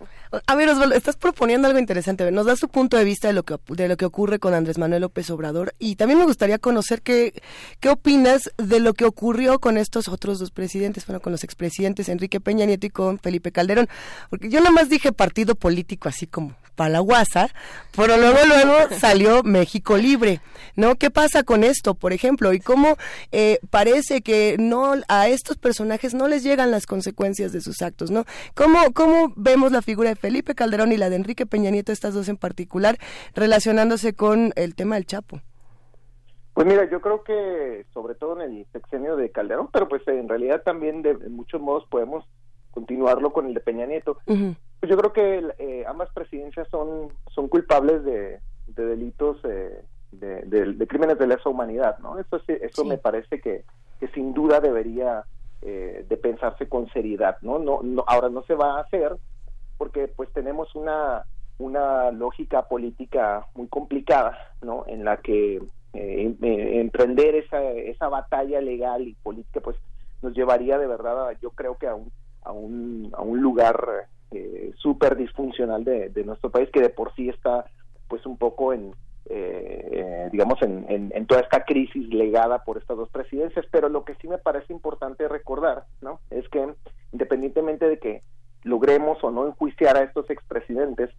A 0.47 0.55
ver, 0.55 0.69
Osvaldo, 0.69 0.95
estás 0.95 1.15
proponiendo 1.15 1.67
algo 1.67 1.79
interesante. 1.79 2.29
Nos 2.31 2.47
das 2.47 2.59
tu 2.59 2.67
punto 2.67 2.97
de 2.97 3.03
vista 3.03 3.27
de 3.27 3.33
lo 3.33 3.43
que 3.43 3.57
de 3.69 3.87
lo 3.87 3.97
que 3.97 4.05
ocurre 4.05 4.39
con 4.39 4.53
Andrés 4.53 4.77
Manuel 4.77 5.01
López 5.01 5.29
Obrador 5.29 5.73
y 5.77 5.95
también 5.95 6.19
me 6.19 6.25
gustaría 6.25 6.57
conocer 6.57 7.01
qué 7.01 7.33
qué 7.79 7.89
opinas 7.89 8.51
de 8.57 8.79
lo 8.79 8.93
que 8.93 9.05
ocurrió 9.05 9.59
con 9.59 9.77
estos 9.77 10.07
otros 10.07 10.39
dos 10.39 10.51
presidentes, 10.51 11.05
bueno, 11.05 11.19
con 11.19 11.31
los 11.31 11.43
expresidentes 11.43 12.09
Enrique 12.09 12.39
Peña 12.39 12.65
Nieto 12.65 12.87
y 12.87 12.89
con 12.89 13.19
Felipe 13.19 13.51
Calderón, 13.51 13.87
porque 14.29 14.49
yo 14.49 14.59
nada 14.59 14.71
más 14.71 14.89
dije 14.89 15.11
partido 15.11 15.55
político 15.55 16.09
así 16.09 16.25
como 16.25 16.55
para 16.75 16.89
la 16.89 16.99
guasa, 16.99 17.49
pero 17.95 18.17
luego 18.17 18.39
luego 18.47 18.73
salió 18.99 19.43
México 19.43 19.97
Libre, 19.97 20.41
¿no? 20.75 20.95
¿Qué 20.95 21.11
pasa 21.11 21.43
con 21.43 21.63
esto, 21.63 21.93
por 21.93 22.13
ejemplo? 22.13 22.53
Y 22.53 22.59
cómo 22.59 22.97
eh, 23.31 23.59
parece 23.69 24.21
que 24.21 24.55
no 24.57 24.93
a 25.07 25.27
estos 25.27 25.57
personajes 25.57 25.90
no 26.13 26.27
les 26.27 26.43
llegan 26.43 26.71
las 26.71 26.85
consecuencias 26.85 27.51
de 27.51 27.61
sus 27.61 27.81
actos, 27.81 28.11
¿no? 28.11 28.25
¿Cómo, 28.55 28.79
¿Cómo 28.93 29.33
vemos 29.35 29.71
la 29.71 29.81
figura 29.81 30.09
de 30.09 30.15
Felipe 30.15 30.55
Calderón 30.55 30.91
y 30.91 30.97
la 30.97 31.09
de 31.09 31.17
Enrique 31.17 31.45
Peña 31.45 31.71
Nieto, 31.71 31.91
estas 31.91 32.13
dos 32.13 32.29
en 32.29 32.37
particular, 32.37 32.97
relacionándose 33.35 34.13
con 34.13 34.53
el 34.55 34.75
tema 34.75 34.95
del 34.95 35.05
Chapo? 35.05 35.39
Pues 36.53 36.67
mira, 36.67 36.89
yo 36.89 36.99
creo 37.01 37.23
que 37.23 37.85
sobre 37.93 38.15
todo 38.15 38.41
en 38.41 38.51
el 38.51 38.65
sexenio 38.73 39.15
de 39.15 39.31
Calderón, 39.31 39.69
pero 39.71 39.87
pues 39.87 40.05
en 40.07 40.27
realidad 40.27 40.63
también 40.63 41.01
de 41.01 41.13
muchos 41.29 41.61
modos 41.61 41.85
podemos 41.89 42.25
continuarlo 42.71 43.31
con 43.31 43.47
el 43.47 43.53
de 43.53 43.59
Peña 43.61 43.85
Nieto. 43.85 44.17
Yo 44.27 44.97
creo 44.97 45.13
que 45.13 45.43
eh, 45.59 45.85
ambas 45.87 46.09
presidencias 46.13 46.67
son, 46.69 47.09
son 47.33 47.47
culpables 47.47 48.03
de, 48.03 48.39
de 48.67 48.85
delitos 48.85 49.37
eh, 49.43 49.81
de, 50.11 50.41
de, 50.43 50.87
crímenes 50.87 51.17
de 51.19 51.27
lesa 51.27 51.49
humanidad, 51.49 51.99
¿no? 51.99 52.19
Eso, 52.19 52.41
eso 52.47 52.85
me 52.85 52.97
parece 52.97 53.39
que, 53.39 53.63
que 53.99 54.07
sin 54.09 54.33
duda 54.33 54.59
debería 54.59 55.23
eh, 55.61 56.05
de 56.07 56.17
pensarse 56.17 56.67
con 56.67 56.89
seriedad, 56.89 57.37
¿no? 57.41 57.59
¿no? 57.59 57.81
No, 57.83 58.03
Ahora 58.07 58.29
no 58.29 58.43
se 58.43 58.55
va 58.55 58.77
a 58.77 58.81
hacer 58.81 59.15
porque 59.77 60.07
pues 60.07 60.31
tenemos 60.33 60.75
una, 60.75 61.25
una 61.57 62.11
lógica 62.11 62.67
política 62.67 63.47
muy 63.55 63.67
complicada, 63.67 64.37
¿no? 64.61 64.85
En 64.87 65.03
la 65.03 65.17
que 65.17 65.61
emprender 65.93 67.35
esa, 67.35 67.61
esa 67.63 68.07
batalla 68.07 68.61
legal 68.61 69.01
y 69.01 69.13
política 69.15 69.59
pues 69.59 69.75
nos 70.21 70.33
llevaría 70.33 70.77
de 70.77 70.87
verdad, 70.87 71.35
yo 71.41 71.51
creo 71.51 71.77
que 71.77 71.87
a 71.87 71.95
un, 71.95 72.11
a 72.43 72.51
un, 72.51 73.11
a 73.13 73.21
un 73.21 73.41
lugar 73.41 74.07
eh, 74.31 74.71
súper 74.77 75.17
disfuncional 75.17 75.83
de, 75.83 76.09
de, 76.09 76.23
nuestro 76.23 76.49
país 76.49 76.69
que 76.71 76.81
de 76.81 76.89
por 76.89 77.13
sí 77.15 77.29
está 77.29 77.65
pues 78.07 78.25
un 78.25 78.37
poco 78.37 78.73
en 78.73 78.93
eh, 79.29 80.29
digamos 80.31 80.61
en, 80.61 80.85
en, 80.89 81.25
toda 81.27 81.41
esta 81.41 81.63
crisis 81.63 82.07
legada 82.09 82.63
por 82.63 82.77
estas 82.77 82.97
dos 82.97 83.09
presidencias 83.09 83.65
pero 83.71 83.87
lo 83.87 84.03
que 84.03 84.15
sí 84.15 84.27
me 84.27 84.37
parece 84.37 84.73
importante 84.73 85.27
recordar 85.27 85.85
no 86.01 86.19
es 86.29 86.47
que 86.49 86.73
independientemente 87.11 87.87
de 87.87 87.99
que 87.99 88.23
logremos 88.63 89.23
o 89.23 89.31
no 89.31 89.47
enjuiciar 89.47 89.97
a 89.97 90.03
estos 90.03 90.29
expresidentes 90.29 91.09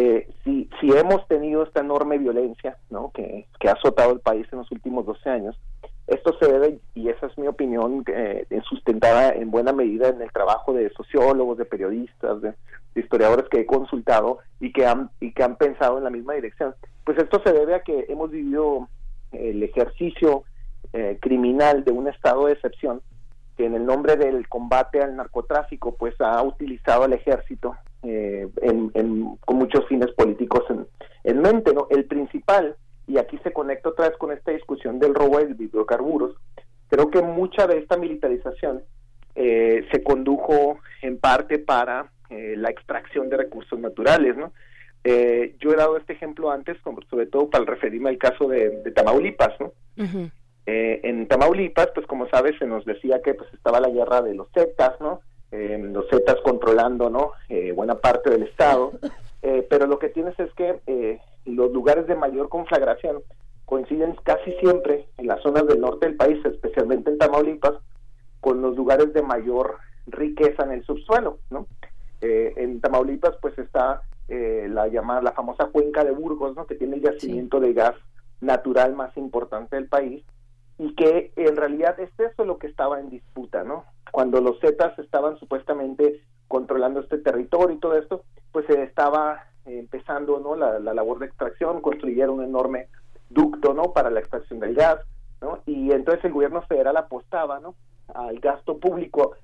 eh, 0.00 0.28
si, 0.44 0.70
si 0.80 0.92
hemos 0.92 1.26
tenido 1.26 1.64
esta 1.64 1.80
enorme 1.80 2.18
violencia 2.18 2.76
¿no? 2.88 3.10
que, 3.12 3.48
ha 3.66 3.72
azotado 3.72 4.12
el 4.12 4.20
país 4.20 4.46
en 4.52 4.58
los 4.58 4.70
últimos 4.70 5.04
12 5.04 5.28
años, 5.28 5.60
esto 6.06 6.36
se 6.38 6.46
debe, 6.46 6.78
y 6.94 7.08
esa 7.08 7.26
es 7.26 7.36
mi 7.36 7.48
opinión, 7.48 8.04
eh, 8.06 8.46
sustentada 8.68 9.30
en 9.30 9.50
buena 9.50 9.72
medida 9.72 10.08
en 10.08 10.22
el 10.22 10.30
trabajo 10.30 10.72
de 10.72 10.88
sociólogos, 10.90 11.58
de 11.58 11.64
periodistas, 11.64 12.40
de, 12.40 12.54
historiadores 12.94 13.48
que 13.48 13.60
he 13.60 13.66
consultado 13.66 14.38
y 14.60 14.72
que 14.72 14.86
han 14.86 15.10
y 15.20 15.32
que 15.32 15.42
han 15.42 15.56
pensado 15.56 15.98
en 15.98 16.04
la 16.04 16.10
misma 16.10 16.34
dirección. 16.34 16.76
Pues 17.04 17.18
esto 17.18 17.42
se 17.44 17.52
debe 17.52 17.74
a 17.74 17.82
que 17.82 18.06
hemos 18.08 18.30
vivido 18.30 18.88
el 19.32 19.62
ejercicio 19.64 20.44
eh, 20.92 21.18
criminal 21.20 21.84
de 21.84 21.90
un 21.90 22.06
estado 22.06 22.46
de 22.46 22.52
excepción 22.52 23.02
que 23.56 23.66
en 23.66 23.74
el 23.74 23.84
nombre 23.84 24.16
del 24.16 24.48
combate 24.48 25.02
al 25.02 25.16
narcotráfico 25.16 25.96
pues 25.96 26.14
ha 26.20 26.40
utilizado 26.42 27.02
al 27.02 27.12
ejército 27.12 27.76
eh, 28.02 28.48
con 29.40 29.56
muchos 29.56 29.86
fines 29.88 30.10
políticos 30.12 30.64
en, 30.70 30.86
en 31.24 31.42
mente. 31.42 31.72
¿no? 31.74 31.86
El 31.90 32.04
principal 32.06 32.76
y 33.08 33.18
aquí 33.18 33.38
se 33.42 33.52
conecta 33.52 33.88
otra 33.88 34.08
vez 34.08 34.18
con 34.18 34.30
esta 34.32 34.52
discusión 34.52 34.98
del 34.98 35.14
robo 35.14 35.38
de 35.38 35.64
hidrocarburos, 35.64 36.36
creo 36.88 37.10
que 37.10 37.22
mucha 37.22 37.66
de 37.66 37.78
esta 37.78 37.96
militarización 37.96 38.82
eh, 39.34 39.86
se 39.90 40.02
condujo 40.02 40.78
en 41.02 41.18
parte 41.18 41.58
para 41.58 42.12
eh, 42.28 42.54
la 42.56 42.70
extracción 42.70 43.30
de 43.30 43.38
recursos 43.38 43.78
naturales, 43.78 44.36
¿no? 44.36 44.52
Eh, 45.04 45.56
yo 45.60 45.72
he 45.72 45.76
dado 45.76 45.96
este 45.96 46.12
ejemplo 46.12 46.50
antes, 46.50 46.76
sobre 47.08 47.26
todo 47.26 47.48
para 47.48 47.64
referirme 47.64 48.10
al 48.10 48.18
caso 48.18 48.46
de, 48.48 48.70
Tamaulipas, 48.94 49.58
¿no? 49.60 49.72
en 50.66 51.26
Tamaulipas, 51.28 51.88
pues 51.94 52.06
como 52.06 52.28
sabes, 52.28 52.58
se 52.58 52.66
nos 52.66 52.84
decía 52.84 53.22
que 53.22 53.32
pues 53.32 53.52
estaba 53.54 53.80
la 53.80 53.88
guerra 53.88 54.20
de 54.20 54.34
los 54.34 54.48
Zetas, 54.52 55.00
¿no? 55.00 55.20
Los 55.50 56.08
Zetas 56.10 56.36
controlando, 56.44 57.08
¿no? 57.10 57.32
buena 57.74 57.96
parte 57.96 58.30
del 58.30 58.42
estado, 58.42 58.92
pero 59.70 59.86
lo 59.86 59.98
que 59.98 60.08
tienes 60.08 60.38
es 60.38 60.52
que 60.54 61.20
los 61.44 61.72
lugares 61.72 62.06
de 62.06 62.14
mayor 62.14 62.48
conflagración 62.48 63.22
coinciden 63.68 64.16
casi 64.22 64.52
siempre 64.60 65.08
en 65.18 65.26
las 65.26 65.42
zonas 65.42 65.66
del 65.66 65.80
norte 65.80 66.06
del 66.06 66.16
país, 66.16 66.42
especialmente 66.44 67.10
en 67.10 67.18
Tamaulipas, 67.18 67.74
con 68.40 68.62
los 68.62 68.74
lugares 68.74 69.12
de 69.12 69.20
mayor 69.20 69.76
riqueza 70.06 70.64
en 70.64 70.72
el 70.72 70.84
subsuelo, 70.84 71.38
¿no? 71.50 71.66
Eh, 72.22 72.54
en 72.56 72.80
Tamaulipas, 72.80 73.36
pues 73.42 73.58
está 73.58 74.00
eh, 74.28 74.68
la 74.70 74.88
llamada, 74.88 75.20
la 75.20 75.32
famosa 75.32 75.66
cuenca 75.66 76.02
de 76.02 76.12
Burgos, 76.12 76.56
¿no? 76.56 76.66
Que 76.66 76.76
tiene 76.76 76.96
el 76.96 77.02
yacimiento 77.02 77.60
de 77.60 77.74
gas 77.74 77.94
natural 78.40 78.94
más 78.94 79.14
importante 79.18 79.76
del 79.76 79.86
país 79.86 80.24
y 80.78 80.94
que 80.94 81.32
en 81.36 81.56
realidad 81.56 81.98
es 81.98 82.10
eso 82.18 82.44
lo 82.44 82.58
que 82.58 82.68
estaba 82.68 83.00
en 83.00 83.10
disputa, 83.10 83.64
¿no? 83.64 83.84
Cuando 84.12 84.40
los 84.40 84.60
Zetas 84.60 84.98
estaban 84.98 85.36
supuestamente 85.38 86.22
controlando 86.46 87.00
este 87.00 87.18
territorio 87.18 87.76
y 87.76 87.80
todo 87.80 87.98
esto, 87.98 88.22
pues 88.52 88.66
se 88.66 88.82
estaba 88.82 89.44
empezando 89.66 90.38
no 90.38 90.56
la, 90.56 90.78
labor 90.78 91.18
de 91.18 91.26
extracción, 91.26 91.82
construyeron 91.82 92.38
un 92.38 92.44
enorme 92.44 92.88
ducto 93.28 93.74
no 93.74 93.92
para 93.92 94.10
la 94.10 94.20
extracción 94.20 94.60
del 94.60 94.74
gas, 94.74 94.98
¿no? 95.42 95.60
y 95.66 95.92
entonces 95.92 96.24
el 96.24 96.32
gobierno 96.32 96.62
federal 96.62 96.96
apostaba 96.96 97.60
¿no? 97.60 97.74
al 98.14 98.38
gasto 98.40 98.78
público 98.78 99.36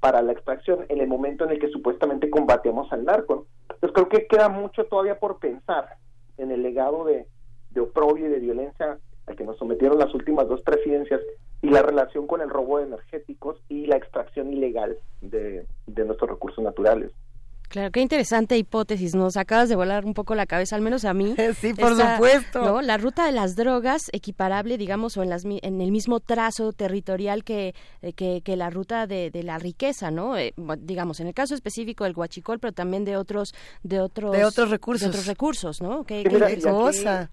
para 0.00 0.22
la 0.22 0.32
extracción 0.32 0.86
en 0.88 1.00
el 1.00 1.06
momento 1.06 1.44
en 1.44 1.50
el 1.50 1.60
que 1.60 1.68
supuestamente 1.68 2.28
combatíamos 2.28 2.92
al 2.92 3.04
narco. 3.04 3.46
Entonces 3.70 3.92
creo 3.92 4.08
que 4.08 4.26
queda 4.26 4.48
mucho 4.48 4.86
todavía 4.86 5.20
por 5.20 5.38
pensar 5.38 5.98
en 6.36 6.50
el 6.50 6.64
legado 6.64 7.04
de, 7.04 7.28
de 7.70 7.80
oprobio 7.80 8.26
y 8.26 8.30
de 8.30 8.40
violencia 8.40 8.98
al 9.26 9.36
que 9.36 9.44
nos 9.44 9.58
sometieron 9.58 9.98
las 9.98 10.14
últimas 10.14 10.48
dos 10.48 10.60
presidencias 10.62 11.20
y 11.62 11.68
la 11.68 11.82
relación 11.82 12.26
con 12.26 12.40
el 12.40 12.50
robo 12.50 12.78
de 12.78 12.84
energéticos 12.84 13.60
y 13.68 13.86
la 13.86 13.96
extracción 13.96 14.52
ilegal 14.52 14.98
de 15.20 15.66
nuestros 15.86 16.30
recursos 16.30 16.62
naturales. 16.62 17.12
Claro, 17.68 17.90
qué 17.90 18.00
interesante 18.00 18.56
hipótesis. 18.56 19.14
Nos 19.14 19.36
acabas 19.36 19.68
de 19.68 19.76
volar 19.76 20.04
un 20.04 20.14
poco 20.14 20.34
la 20.34 20.46
cabeza, 20.46 20.76
al 20.76 20.82
menos 20.82 21.04
a 21.04 21.14
mí. 21.14 21.34
Sí, 21.56 21.72
por 21.72 21.96
supuesto. 21.96 22.82
La 22.82 22.98
ruta 22.98 23.24
de 23.26 23.32
las 23.32 23.56
drogas, 23.56 24.10
equiparable, 24.12 24.76
digamos, 24.76 25.16
o 25.16 25.22
en, 25.22 25.30
las, 25.30 25.44
en 25.44 25.80
el 25.80 25.90
mismo 25.90 26.20
trazo 26.20 26.72
territorial 26.72 27.44
que, 27.44 27.74
eh, 28.02 28.12
que, 28.12 28.56
la 28.56 28.68
ruta 28.68 29.06
de, 29.06 29.30
la 29.42 29.58
riqueza, 29.58 30.10
¿no? 30.10 30.36
Eh, 30.36 30.52
digamos, 30.78 31.20
en 31.20 31.28
el 31.28 31.34
caso 31.34 31.54
específico 31.54 32.04
del 32.04 32.12
guachicol, 32.12 32.58
pero 32.58 32.72
también 32.72 33.04
de 33.04 33.16
otros, 33.16 33.54
de 33.82 34.00
otros, 34.00 34.32
de 34.32 34.44
otros 34.44 34.70
recursos, 34.70 35.08
otros 35.08 35.26
recursos, 35.26 35.80
¿no? 35.80 36.04
Qué, 36.04 36.24
cosa. 36.62 37.30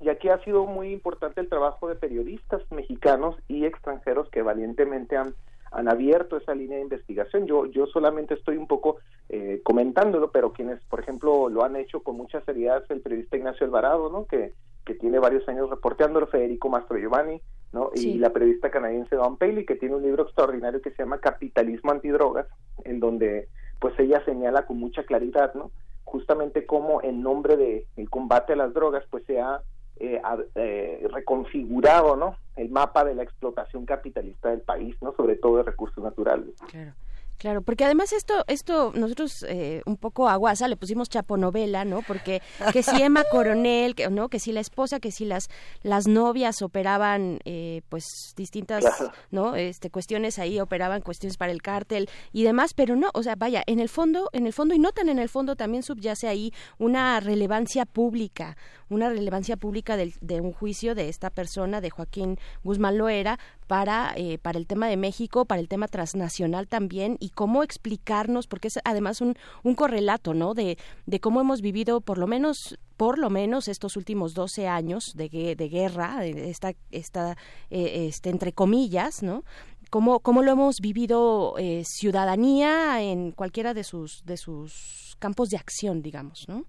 Y 0.00 0.08
aquí 0.08 0.28
ha 0.28 0.42
sido 0.44 0.66
muy 0.66 0.92
importante 0.92 1.40
el 1.40 1.48
trabajo 1.48 1.88
de 1.88 1.94
periodistas 1.94 2.62
mexicanos 2.70 3.36
y 3.48 3.64
extranjeros 3.64 4.28
que 4.30 4.42
valientemente 4.42 5.16
han 5.16 5.34
han 5.72 5.88
abierto 5.88 6.36
esa 6.36 6.54
línea 6.54 6.78
de 6.78 6.84
investigación. 6.84 7.46
Yo, 7.46 7.66
yo 7.66 7.86
solamente 7.86 8.34
estoy 8.34 8.56
un 8.56 8.66
poco 8.66 8.96
eh, 9.28 9.60
comentándolo, 9.64 10.30
pero 10.30 10.52
quienes, 10.52 10.82
por 10.84 11.00
ejemplo, 11.00 11.48
lo 11.48 11.64
han 11.64 11.76
hecho 11.76 12.02
con 12.02 12.16
mucha 12.16 12.40
seriedad 12.42 12.82
es 12.82 12.90
el 12.90 13.00
periodista 13.00 13.36
Ignacio 13.36 13.66
Alvarado, 13.66 14.10
¿no? 14.10 14.26
Que, 14.26 14.52
que 14.84 14.94
tiene 14.94 15.18
varios 15.18 15.46
años 15.48 15.68
reporteándolo, 15.68 16.28
Federico 16.28 16.68
Mastro 16.68 16.98
Giovanni, 16.98 17.40
¿no? 17.72 17.90
Y 17.94 18.14
la 18.18 18.30
periodista 18.30 18.70
canadiense 18.70 19.16
Dawn 19.16 19.36
Paley, 19.36 19.66
que 19.66 19.76
tiene 19.76 19.96
un 19.96 20.02
libro 20.02 20.24
extraordinario 20.24 20.80
que 20.80 20.92
se 20.92 21.02
llama 21.02 21.18
Capitalismo 21.18 21.90
Antidrogas, 21.90 22.46
en 22.84 23.00
donde 23.00 23.48
pues 23.80 23.98
ella 23.98 24.24
señala 24.24 24.64
con 24.64 24.78
mucha 24.78 25.02
claridad, 25.02 25.52
¿no? 25.54 25.70
Justamente 26.04 26.64
cómo 26.64 27.02
en 27.02 27.22
nombre 27.22 27.56
de 27.56 27.86
el 27.96 28.08
combate 28.08 28.52
a 28.52 28.56
las 28.56 28.72
drogas, 28.72 29.04
pues 29.10 29.24
se 29.26 29.40
ha 29.40 29.60
eh, 29.98 30.20
eh, 30.54 31.08
reconfigurado 31.12 32.16
no 32.16 32.36
el 32.56 32.70
mapa 32.70 33.04
de 33.04 33.14
la 33.14 33.22
explotación 33.22 33.86
capitalista 33.86 34.50
del 34.50 34.60
país 34.60 34.96
no 35.00 35.14
sobre 35.14 35.36
todo 35.36 35.58
de 35.58 35.62
recursos 35.64 36.02
naturales. 36.02 36.54
Claro 36.70 36.92
Claro, 37.38 37.62
porque 37.62 37.84
además 37.84 38.12
esto, 38.12 38.44
esto 38.46 38.92
nosotros 38.94 39.44
eh, 39.48 39.82
un 39.84 39.96
poco 39.96 40.28
a 40.28 40.36
Guasa 40.36 40.68
le 40.68 40.76
pusimos 40.76 41.10
chaponovela, 41.10 41.84
¿no? 41.84 42.00
Porque 42.02 42.40
que 42.72 42.82
si 42.82 43.02
Emma 43.02 43.24
Coronel, 43.30 43.94
que, 43.94 44.08
¿no? 44.08 44.28
Que 44.28 44.38
si 44.38 44.52
la 44.52 44.60
esposa, 44.60 45.00
que 45.00 45.10
si 45.10 45.24
las 45.26 45.48
las 45.82 46.06
novias 46.06 46.62
operaban, 46.62 47.40
eh, 47.44 47.82
pues 47.88 48.32
distintas, 48.36 48.84
¿no? 49.30 49.54
Este 49.54 49.90
cuestiones 49.90 50.38
ahí 50.38 50.60
operaban 50.60 51.02
cuestiones 51.02 51.36
para 51.36 51.52
el 51.52 51.62
cártel 51.62 52.08
y 52.32 52.44
demás, 52.44 52.72
pero 52.74 52.96
no, 52.96 53.10
o 53.12 53.22
sea, 53.22 53.36
vaya, 53.36 53.62
en 53.66 53.80
el 53.80 53.88
fondo, 53.88 54.30
en 54.32 54.46
el 54.46 54.52
fondo 54.52 54.74
y 54.74 54.78
no 54.78 54.92
tan 54.92 55.08
en 55.08 55.18
el 55.18 55.28
fondo 55.28 55.56
también 55.56 55.82
subyace 55.82 56.28
ahí 56.28 56.52
una 56.78 57.20
relevancia 57.20 57.84
pública, 57.84 58.56
una 58.88 59.08
relevancia 59.08 59.56
pública 59.56 59.96
del, 59.96 60.14
de 60.20 60.40
un 60.40 60.52
juicio 60.52 60.94
de 60.94 61.08
esta 61.08 61.30
persona, 61.30 61.80
de 61.80 61.90
Joaquín 61.90 62.38
Guzmán 62.64 62.98
Loera, 62.98 63.38
para, 63.66 64.12
eh, 64.16 64.38
para 64.38 64.58
el 64.58 64.66
tema 64.66 64.88
de 64.88 64.96
México, 64.96 65.44
para 65.44 65.60
el 65.60 65.68
tema 65.68 65.88
transnacional 65.88 66.68
también, 66.68 67.16
y 67.20 67.30
cómo 67.30 67.62
explicarnos, 67.62 68.46
porque 68.46 68.68
es 68.68 68.78
además 68.84 69.20
un, 69.20 69.34
un 69.62 69.74
correlato, 69.74 70.34
¿no? 70.34 70.54
De, 70.54 70.78
de 71.06 71.20
cómo 71.20 71.40
hemos 71.40 71.60
vivido 71.60 72.00
por 72.00 72.18
lo 72.18 72.26
menos 72.26 72.78
por 72.96 73.18
lo 73.18 73.28
menos 73.28 73.68
estos 73.68 73.96
últimos 73.96 74.32
12 74.34 74.68
años 74.68 75.14
de, 75.14 75.54
de 75.54 75.68
guerra, 75.68 76.24
esta, 76.24 76.72
esta 76.90 77.32
eh, 77.70 78.06
este, 78.08 78.30
entre 78.30 78.52
comillas, 78.52 79.22
¿no? 79.22 79.44
Cómo, 79.90 80.20
cómo 80.20 80.42
lo 80.42 80.50
hemos 80.50 80.80
vivido 80.80 81.54
eh, 81.58 81.82
ciudadanía 81.84 83.02
en 83.02 83.32
cualquiera 83.32 83.74
de 83.74 83.84
sus, 83.84 84.24
de 84.24 84.36
sus 84.36 85.16
campos 85.18 85.50
de 85.50 85.58
acción, 85.58 86.02
digamos, 86.02 86.48
¿no? 86.48 86.64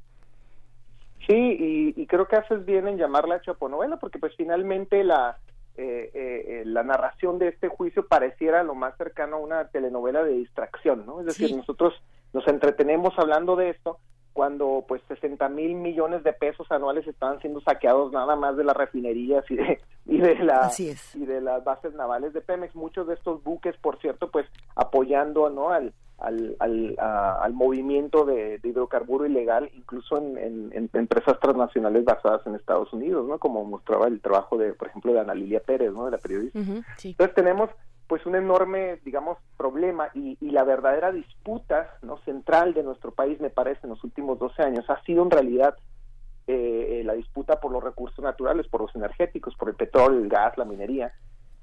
Sí, 1.26 1.94
y, 1.98 2.06
creo 2.06 2.26
que 2.28 2.38
haces 2.38 2.66
bien 2.66 2.88
en 2.88 2.98
llamarla 2.98 3.42
chaponovela, 3.42 3.98
porque 3.98 4.18
pues 4.18 4.34
finalmente 4.38 5.04
la, 5.04 5.38
eh, 5.78 6.12
eh, 6.14 6.64
la 6.66 6.84
narración 6.84 7.38
de 7.38 7.50
este 7.50 7.68
juicio 7.68 8.08
pareciera 8.08 8.64
lo 8.64 8.74
más 8.74 8.98
cercano 8.98 9.36
a 9.38 9.40
una 9.40 9.68
telenovela 9.68 10.24
de 10.24 10.34
distracción, 10.34 11.06
¿no? 11.06 11.20
Es 11.20 11.28
decir, 11.28 11.56
nosotros 11.56 11.94
nos 12.34 12.48
entretenemos 12.48 13.14
hablando 13.18 13.56
de 13.56 13.70
esto 13.70 14.00
cuando 14.38 14.86
pues 14.88 15.02
60 15.08 15.50
mil 15.50 15.74
millones 15.74 16.24
de 16.24 16.32
pesos 16.32 16.72
anuales 16.72 17.08
estaban 17.08 17.40
siendo 17.40 17.60
saqueados 17.62 18.12
nada 18.12 18.36
más 18.36 18.56
de 18.56 18.64
las 18.64 18.78
refinerías 18.78 19.44
y 19.50 19.56
de 19.56 19.80
y 20.06 20.20
de 20.20 20.36
la 20.36 20.72
y 20.78 21.26
de 21.26 21.42
las 21.42 21.64
bases 21.64 21.96
navales 21.96 22.34
de 22.34 22.42
Pemex 22.42 22.76
muchos 22.76 23.08
de 23.08 23.16
estos 23.16 23.44
buques 23.44 23.76
por 23.78 24.00
cierto 24.00 24.30
pues 24.30 24.46
apoyando 24.76 25.50
no 25.50 25.72
al 25.72 25.92
al, 26.20 26.56
al, 26.60 26.96
al 27.00 27.54
movimiento 27.54 28.26
de, 28.26 28.60
hidrocarburo 28.64 29.26
ilegal, 29.26 29.70
incluso 29.76 30.18
en, 30.18 30.90
empresas 30.94 31.40
transnacionales 31.40 32.06
basadas 32.06 32.42
en 32.48 32.56
Estados 32.56 32.92
Unidos, 32.92 33.28
¿no? 33.28 33.38
Como 33.38 33.64
mostraba 33.66 34.08
el 34.08 34.20
trabajo 34.20 34.58
de, 34.58 34.74
por 34.74 34.88
ejemplo, 34.88 35.14
de 35.14 35.20
Ana 35.20 35.36
Lilia 35.36 35.60
Pérez, 35.60 35.94
¿no? 35.94 36.06
De 36.06 36.12
la 36.12 36.18
periodista. 36.18 36.58
Entonces 36.58 37.36
tenemos, 37.36 37.70
pues, 38.08 38.26
un 38.26 38.36
enorme, 38.36 39.00
digamos, 39.04 39.38
problema 39.58 40.10
y, 40.14 40.38
y 40.42 40.52
la 40.52 40.64
verdadera 40.64 41.12
disputa, 41.12 41.98
¿no? 42.02 42.18
Central 42.20 42.74
de 42.74 42.84
nuestro 42.84 43.12
país, 43.12 43.40
me 43.40 43.50
parece, 43.50 43.82
en 43.84 43.90
los 43.90 44.04
últimos 44.04 44.40
12 44.40 44.64
años, 44.64 44.90
ha 44.90 45.02
sido 45.04 45.24
en 45.24 45.32
realidad 45.32 45.76
eh, 46.48 47.02
la 47.06 47.14
disputa 47.14 47.60
por 47.60 47.72
los 47.72 47.84
recursos 47.84 48.24
naturales, 48.24 48.68
por 48.68 48.82
los 48.82 48.96
energéticos, 48.96 49.56
por 49.56 49.70
el 49.70 49.76
petróleo, 49.76 50.20
el 50.20 50.30
gas, 50.30 50.58
la 50.58 50.66
minería. 50.66 51.14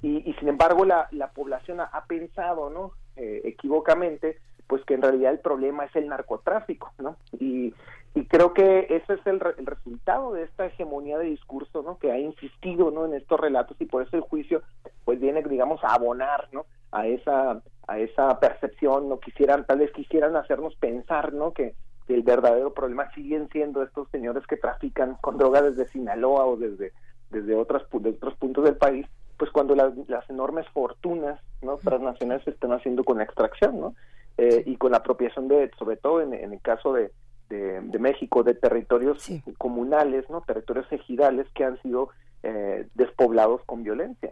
Y, 0.02 0.28
y 0.28 0.34
sin 0.34 0.48
embargo, 0.48 0.84
la, 0.84 1.08
la 1.10 1.30
población 1.30 1.80
ha, 1.80 2.04
pensado, 2.06 2.68
¿no? 2.68 2.92
eh, 3.16 3.40
equivocamente, 3.44 4.38
pues 4.66 4.84
que 4.84 4.94
en 4.94 5.02
realidad 5.02 5.32
el 5.32 5.38
problema 5.38 5.86
es 5.86 5.96
el 5.96 6.08
narcotráfico, 6.08 6.92
¿no? 6.98 7.16
Y, 7.38 7.74
y 8.14 8.26
creo 8.26 8.54
que 8.54 8.86
ese 8.90 9.14
es 9.14 9.26
el, 9.26 9.40
el, 9.58 9.66
resultado 9.66 10.32
de 10.32 10.44
esta 10.44 10.66
hegemonía 10.66 11.18
de 11.18 11.26
discurso, 11.26 11.82
¿no? 11.82 11.98
Que 11.98 12.12
ha 12.12 12.18
insistido, 12.18 12.92
¿no? 12.92 13.06
En 13.06 13.14
estos 13.14 13.40
relatos 13.40 13.76
y 13.80 13.86
por 13.86 14.02
eso 14.02 14.16
el 14.16 14.22
juicio, 14.22 14.62
pues 15.04 15.20
viene, 15.20 15.42
digamos, 15.42 15.82
a 15.82 15.94
abonar, 15.94 16.48
¿no? 16.52 16.64
A 16.92 17.08
esa, 17.08 17.60
a 17.88 17.98
esa 17.98 18.38
percepción, 18.38 19.08
¿no? 19.08 19.18
Quisieran, 19.18 19.66
tal 19.66 19.80
vez 19.80 19.90
quisieran 19.92 20.36
hacernos 20.36 20.76
pensar, 20.76 21.32
¿no? 21.32 21.52
Que, 21.52 21.74
el 22.06 22.22
verdadero 22.22 22.74
problema 22.74 23.10
siguen 23.14 23.48
siendo 23.48 23.82
estos 23.82 24.10
señores 24.10 24.46
que 24.46 24.58
trafican 24.58 25.16
con 25.22 25.38
droga 25.38 25.62
desde 25.62 25.88
Sinaloa 25.88 26.44
o 26.44 26.58
desde, 26.58 26.92
desde 27.30 27.54
otras, 27.54 27.82
de 27.90 28.10
otros 28.10 28.34
puntos 28.34 28.64
del 28.64 28.76
país 28.76 29.06
pues 29.38 29.50
cuando 29.50 29.74
las, 29.74 29.94
enormes 30.28 30.68
fortunas 30.68 31.40
no 31.62 31.78
transnacionales 31.78 32.44
se 32.44 32.50
están 32.50 32.72
haciendo 32.72 33.04
con 33.04 33.16
la 33.16 33.24
extracción 33.24 33.80
no 33.80 33.94
eh, 34.36 34.62
y 34.66 34.76
con 34.76 34.92
la 34.92 34.98
apropiación 34.98 35.48
de 35.48 35.70
sobre 35.78 35.96
todo 35.96 36.20
en, 36.20 36.34
el 36.34 36.60
caso 36.60 36.92
de, 36.92 37.10
de, 37.48 37.98
México 37.98 38.42
de 38.42 38.54
territorios 38.54 39.26
comunales 39.58 40.28
no 40.28 40.42
territorios 40.42 40.86
ejidales 40.90 41.46
que 41.54 41.64
han 41.64 41.80
sido 41.82 42.10
eh, 42.46 42.86
despoblados 42.94 43.62
con 43.64 43.82
violencia. 43.82 44.28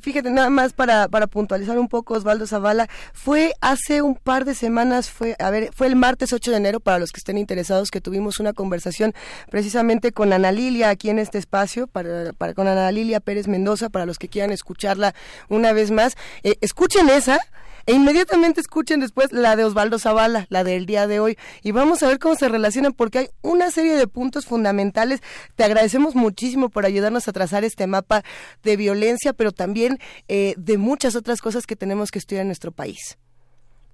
Fíjate, 0.00 0.30
nada 0.30 0.48
más 0.48 0.72
para, 0.72 1.08
para 1.08 1.26
puntualizar 1.26 1.78
un 1.78 1.88
poco, 1.88 2.14
Osvaldo 2.14 2.46
Zavala, 2.46 2.88
fue 3.12 3.52
hace 3.60 4.00
un 4.00 4.14
par 4.14 4.46
de 4.46 4.54
semanas, 4.54 5.10
fue, 5.10 5.36
a 5.38 5.50
ver, 5.50 5.68
fue 5.74 5.88
el 5.88 5.96
martes 5.96 6.32
8 6.32 6.50
de 6.50 6.56
enero, 6.56 6.80
para 6.80 6.98
los 6.98 7.12
que 7.12 7.18
estén 7.18 7.36
interesados, 7.36 7.90
que 7.90 8.00
tuvimos 8.00 8.40
una 8.40 8.54
conversación 8.54 9.12
precisamente 9.50 10.12
con 10.12 10.32
Ana 10.32 10.52
Lilia 10.52 10.88
aquí 10.88 11.10
en 11.10 11.18
este 11.18 11.36
espacio, 11.36 11.86
para, 11.86 12.32
para 12.32 12.54
con 12.54 12.66
Ana 12.66 12.90
Lilia 12.90 13.20
Pérez 13.20 13.46
Mendoza, 13.46 13.90
para 13.90 14.06
los 14.06 14.18
que 14.18 14.28
quieran 14.28 14.50
escucharla 14.50 15.14
una 15.50 15.74
vez 15.74 15.90
más. 15.90 16.16
Eh, 16.44 16.54
escuchen 16.62 17.10
esa 17.10 17.40
e 17.86 17.92
inmediatamente 17.92 18.60
escuchen 18.60 19.00
después 19.00 19.32
la 19.32 19.56
de 19.56 19.64
Osvaldo 19.64 19.98
Zavala, 19.98 20.46
la 20.48 20.64
del 20.64 20.86
día 20.86 21.06
de 21.06 21.20
hoy, 21.20 21.36
y 21.62 21.72
vamos 21.72 22.02
a 22.02 22.08
ver 22.08 22.18
cómo 22.18 22.34
se 22.34 22.48
relacionan, 22.48 22.92
porque 22.92 23.18
hay 23.18 23.28
una 23.42 23.70
serie 23.70 23.96
de 23.96 24.06
puntos 24.06 24.46
fundamentales. 24.46 25.22
Te 25.56 25.64
agradecemos 25.64 26.14
muchísimo 26.14 26.68
por 26.68 26.86
ayudarnos 26.86 27.28
a 27.28 27.32
trazar 27.32 27.64
este 27.64 27.86
mapa 27.86 28.22
de 28.62 28.76
violencia, 28.76 29.32
pero 29.32 29.52
también 29.52 29.98
eh, 30.28 30.54
de 30.56 30.78
muchas 30.78 31.16
otras 31.16 31.40
cosas 31.40 31.66
que 31.66 31.76
tenemos 31.76 32.10
que 32.10 32.18
estudiar 32.18 32.42
en 32.42 32.48
nuestro 32.48 32.72
país. 32.72 33.18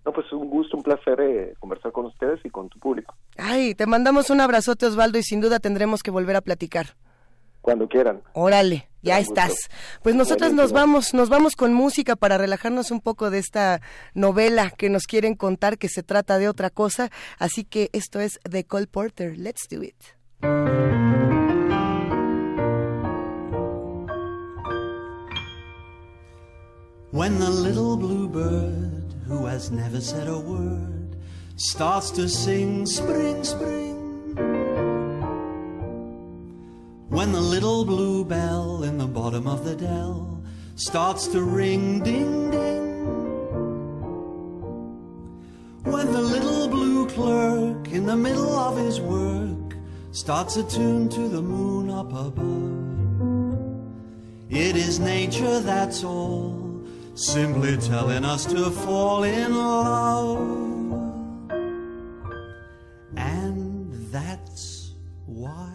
No, 0.05 0.13
pues 0.13 0.31
un 0.33 0.51
gusto, 0.51 0.77
un 0.77 0.83
placer 0.83 1.19
eh, 1.21 1.55
conversar 1.59 1.91
con 1.93 2.07
ustedes 2.07 2.39
y 2.45 2.51
con 2.51 2.69
tu 2.69 2.79
público. 2.79 3.15
Ay, 3.39 3.75
te 3.75 3.87
mandamos 3.87 4.29
un 4.29 4.41
abrazote, 4.41 4.87
Osvaldo, 4.87 5.19
y 5.19 5.23
sin 5.23 5.41
duda 5.41 5.61
tendremos 5.61 6.03
que 6.03 6.11
volver 6.11 6.37
a 6.37 6.43
platicar. 6.43 6.95
Cuando 7.65 7.89
quieran. 7.89 8.21
Órale, 8.35 8.91
ya 9.01 9.19
estás. 9.19 9.55
Pues 10.03 10.15
nosotros 10.15 10.53
nos 10.53 10.73
vamos, 10.73 11.15
nos 11.15 11.31
vamos 11.31 11.57
con 11.57 11.73
música 11.73 12.15
para 12.15 12.37
relajarnos 12.37 12.91
un 12.91 13.01
poco 13.01 13.31
de 13.31 13.39
esta 13.39 13.81
novela 14.13 14.71
que 14.71 14.91
nos 14.91 15.05
quieren 15.05 15.35
contar 15.35 15.79
que 15.79 15.89
se 15.89 16.03
trata 16.03 16.37
de 16.37 16.47
otra 16.47 16.69
cosa. 16.69 17.11
Así 17.39 17.65
que 17.65 17.89
esto 17.95 18.21
es 18.21 18.39
The 18.43 18.65
Cole 18.65 18.87
Porter. 18.87 19.39
Let's 19.39 19.67
do 19.71 19.83
it. 19.83 19.97
When 27.13 27.39
the 27.39 27.49
little 27.49 27.97
blue 27.97 28.29
bird, 28.29 29.15
who 29.27 29.47
has 29.47 29.71
never 29.71 30.03
said 30.03 30.29
a 30.29 30.39
word, 30.39 31.17
starts 31.57 32.11
to 32.11 32.29
sing 32.29 32.85
spring, 32.85 33.43
spring. 33.43 33.94
When 37.15 37.31
the 37.31 37.41
little 37.41 37.85
blue 37.85 38.25
bell 38.25 38.83
in 38.83 38.99
the 38.99 39.07
bottom 39.07 39.47
of 39.47 39.65
the 39.65 39.77
dell 39.77 40.43
starts 40.75 41.29
to 41.29 41.45
ring 41.45 42.03
ding 42.03 42.51
ding. 42.51 43.05
When 45.85 46.13
the 46.13 46.21
little 46.21 46.67
blue 46.67 47.07
clerk 47.09 47.93
in 47.93 48.05
the 48.05 48.17
middle 48.17 48.57
of 48.57 48.77
his 48.77 49.01
work 49.01 49.77
starts 50.11 50.57
a 50.57 50.65
tune 50.65 51.09
to 51.11 51.29
the 51.29 51.41
moon 51.41 51.89
up 51.89 52.13
above. 52.13 53.63
It 54.51 54.75
is 54.75 54.99
nature, 54.99 55.61
that's 55.61 56.03
all, 56.03 56.83
simply 57.15 57.77
telling 57.77 58.25
us 58.25 58.45
to 58.47 58.73
fall 58.73 59.23
in 59.23 59.55
love. 59.55 60.41
And 63.17 63.93
that's 64.11 64.95
why 65.27 65.74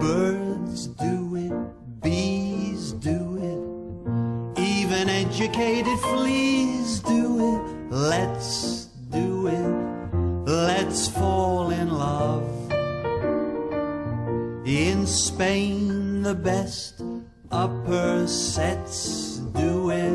Birds 0.00 0.86
do 0.86 1.34
it, 1.36 2.00
bees 2.02 2.92
do 2.92 3.36
it, 3.50 4.60
even 4.60 5.08
educated 5.08 5.98
fleas 5.98 7.00
do 7.00 7.56
it. 7.56 7.92
Let's 7.92 8.86
do 9.10 9.48
it, 9.48 10.46
let's 10.46 11.08
fall 11.08 11.70
in 11.70 11.90
love. 11.90 12.46
In 14.64 15.04
Spain, 15.06 16.22
the 16.22 16.34
best 16.34 17.02
upper 17.50 18.26
sets 18.28 19.38
do 19.38 19.90
it. 19.90 20.12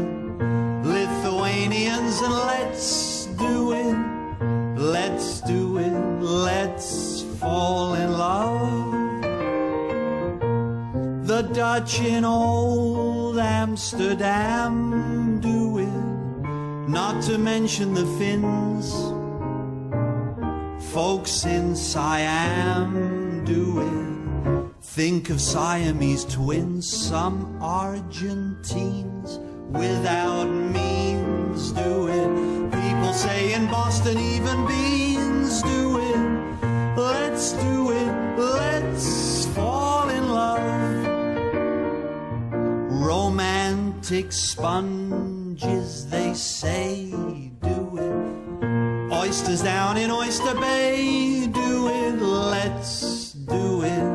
Lithuanians, 0.85 2.21
and 2.21 2.33
let's 2.33 3.25
do 3.37 3.73
it, 3.73 4.79
let's 4.79 5.41
do 5.41 5.77
it, 5.77 6.21
let's 6.21 7.23
fall 7.39 7.95
in 7.95 8.11
love. 8.13 9.02
Dutch 11.51 11.99
in 11.99 12.23
old 12.23 13.37
Amsterdam 13.37 14.71
do 15.39 15.79
it, 15.79 16.87
not 16.89 17.23
to 17.23 17.37
mention 17.37 17.93
the 17.93 18.05
Finns. 18.17 18.93
Folks 20.93 21.45
in 21.45 21.75
Siam 21.75 23.43
do 23.45 23.81
it. 23.81 24.13
Think 24.81 25.29
of 25.29 25.41
Siamese 25.41 26.25
twins, 26.25 26.87
some 26.87 27.57
Argentines 27.61 29.39
without 29.69 30.45
means 30.45 31.71
do 31.71 32.07
it. 32.07 32.71
People 32.71 33.13
say 33.13 33.53
in 33.53 33.67
Boston 33.67 34.17
even 34.17 34.65
beans 34.67 35.61
do 35.63 35.99
it. 35.99 36.97
Let's 36.97 37.53
do 37.53 37.91
it, 37.91 38.37
let's 38.37 39.47
fall 39.47 40.09
in 40.09 40.29
love 40.29 40.82
romantic 43.13 44.31
sponges, 44.31 46.07
they 46.09 46.33
say, 46.33 47.11
do 47.61 47.79
it. 48.05 49.13
Oysters 49.13 49.61
down 49.61 49.97
in 49.97 50.09
Oyster 50.09 50.55
Bay, 50.55 51.45
do 51.45 51.89
it. 51.89 52.15
Let's 52.19 53.33
do 53.33 53.83
it. 53.83 54.05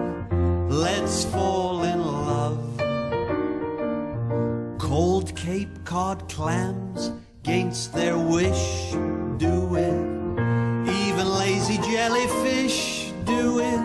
Let's 0.87 1.25
fall 1.27 1.85
in 1.85 1.99
love. 2.01 2.59
Cold 4.81 5.29
Cape 5.37 5.85
Cod 5.85 6.29
clams 6.29 7.13
against 7.45 7.95
their 7.95 8.19
wish. 8.19 8.67
Do 9.47 9.77
it. 9.87 9.99
Even 11.05 11.27
lazy 11.45 11.79
jellyfish 11.89 13.13
do 13.25 13.61
it. 13.61 13.83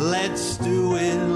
Let's 0.00 0.56
do 0.56 0.96
it. 0.96 1.33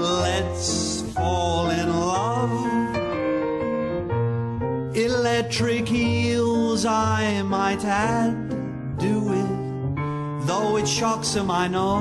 I 7.29 7.43
might 7.43 7.85
add, 7.85 8.97
do 8.97 9.33
it. 9.33 10.47
Though 10.47 10.77
it 10.77 10.87
shocks 10.87 11.33
them, 11.33 11.51
I 11.51 11.67
know. 11.67 11.99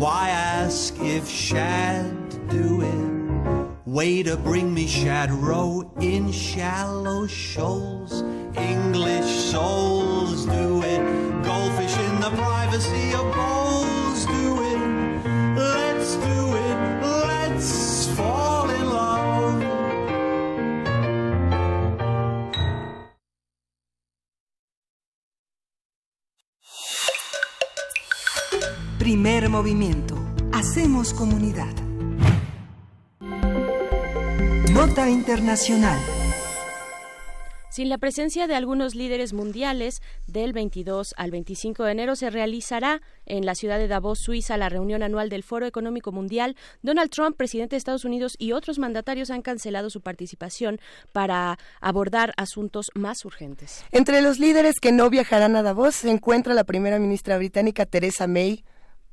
Why 0.00 0.30
ask 0.30 0.98
if 1.00 1.28
shad 1.28 2.48
do 2.48 2.80
it? 2.80 3.88
Way 3.88 4.22
to 4.22 4.36
bring 4.38 4.72
me 4.72 4.86
shad 4.86 5.30
row 5.30 5.92
in 6.00 6.32
shallow 6.32 7.26
shoals. 7.26 8.22
English 8.56 9.30
souls 9.52 10.46
do 10.46 10.82
it. 10.82 11.00
Goldfish 11.44 11.96
in 11.98 12.20
the 12.20 12.30
privacy 12.30 13.12
of 13.12 13.30
movimiento. 29.56 30.14
Hacemos 30.52 31.14
comunidad. 31.14 31.74
Nota 34.70 35.08
Internacional. 35.08 35.98
Sin 37.70 37.88
la 37.88 37.96
presencia 37.96 38.46
de 38.48 38.54
algunos 38.54 38.94
líderes 38.94 39.32
mundiales, 39.32 40.02
del 40.26 40.52
22 40.52 41.14
al 41.16 41.30
25 41.30 41.84
de 41.84 41.92
enero 41.92 42.16
se 42.16 42.28
realizará 42.28 43.00
en 43.24 43.46
la 43.46 43.54
ciudad 43.54 43.78
de 43.78 43.88
Davos, 43.88 44.18
Suiza, 44.18 44.58
la 44.58 44.68
reunión 44.68 45.02
anual 45.02 45.30
del 45.30 45.42
Foro 45.42 45.64
Económico 45.64 46.12
Mundial. 46.12 46.54
Donald 46.82 47.10
Trump, 47.10 47.38
presidente 47.38 47.76
de 47.76 47.78
Estados 47.78 48.04
Unidos, 48.04 48.34
y 48.38 48.52
otros 48.52 48.78
mandatarios 48.78 49.30
han 49.30 49.40
cancelado 49.40 49.88
su 49.88 50.02
participación 50.02 50.80
para 51.12 51.58
abordar 51.80 52.34
asuntos 52.36 52.90
más 52.94 53.24
urgentes. 53.24 53.86
Entre 53.90 54.20
los 54.20 54.38
líderes 54.38 54.80
que 54.82 54.92
no 54.92 55.08
viajarán 55.08 55.56
a 55.56 55.62
Davos 55.62 55.94
se 55.94 56.10
encuentra 56.10 56.52
la 56.52 56.64
primera 56.64 56.98
ministra 56.98 57.38
británica 57.38 57.86
Theresa 57.86 58.26
May. 58.26 58.62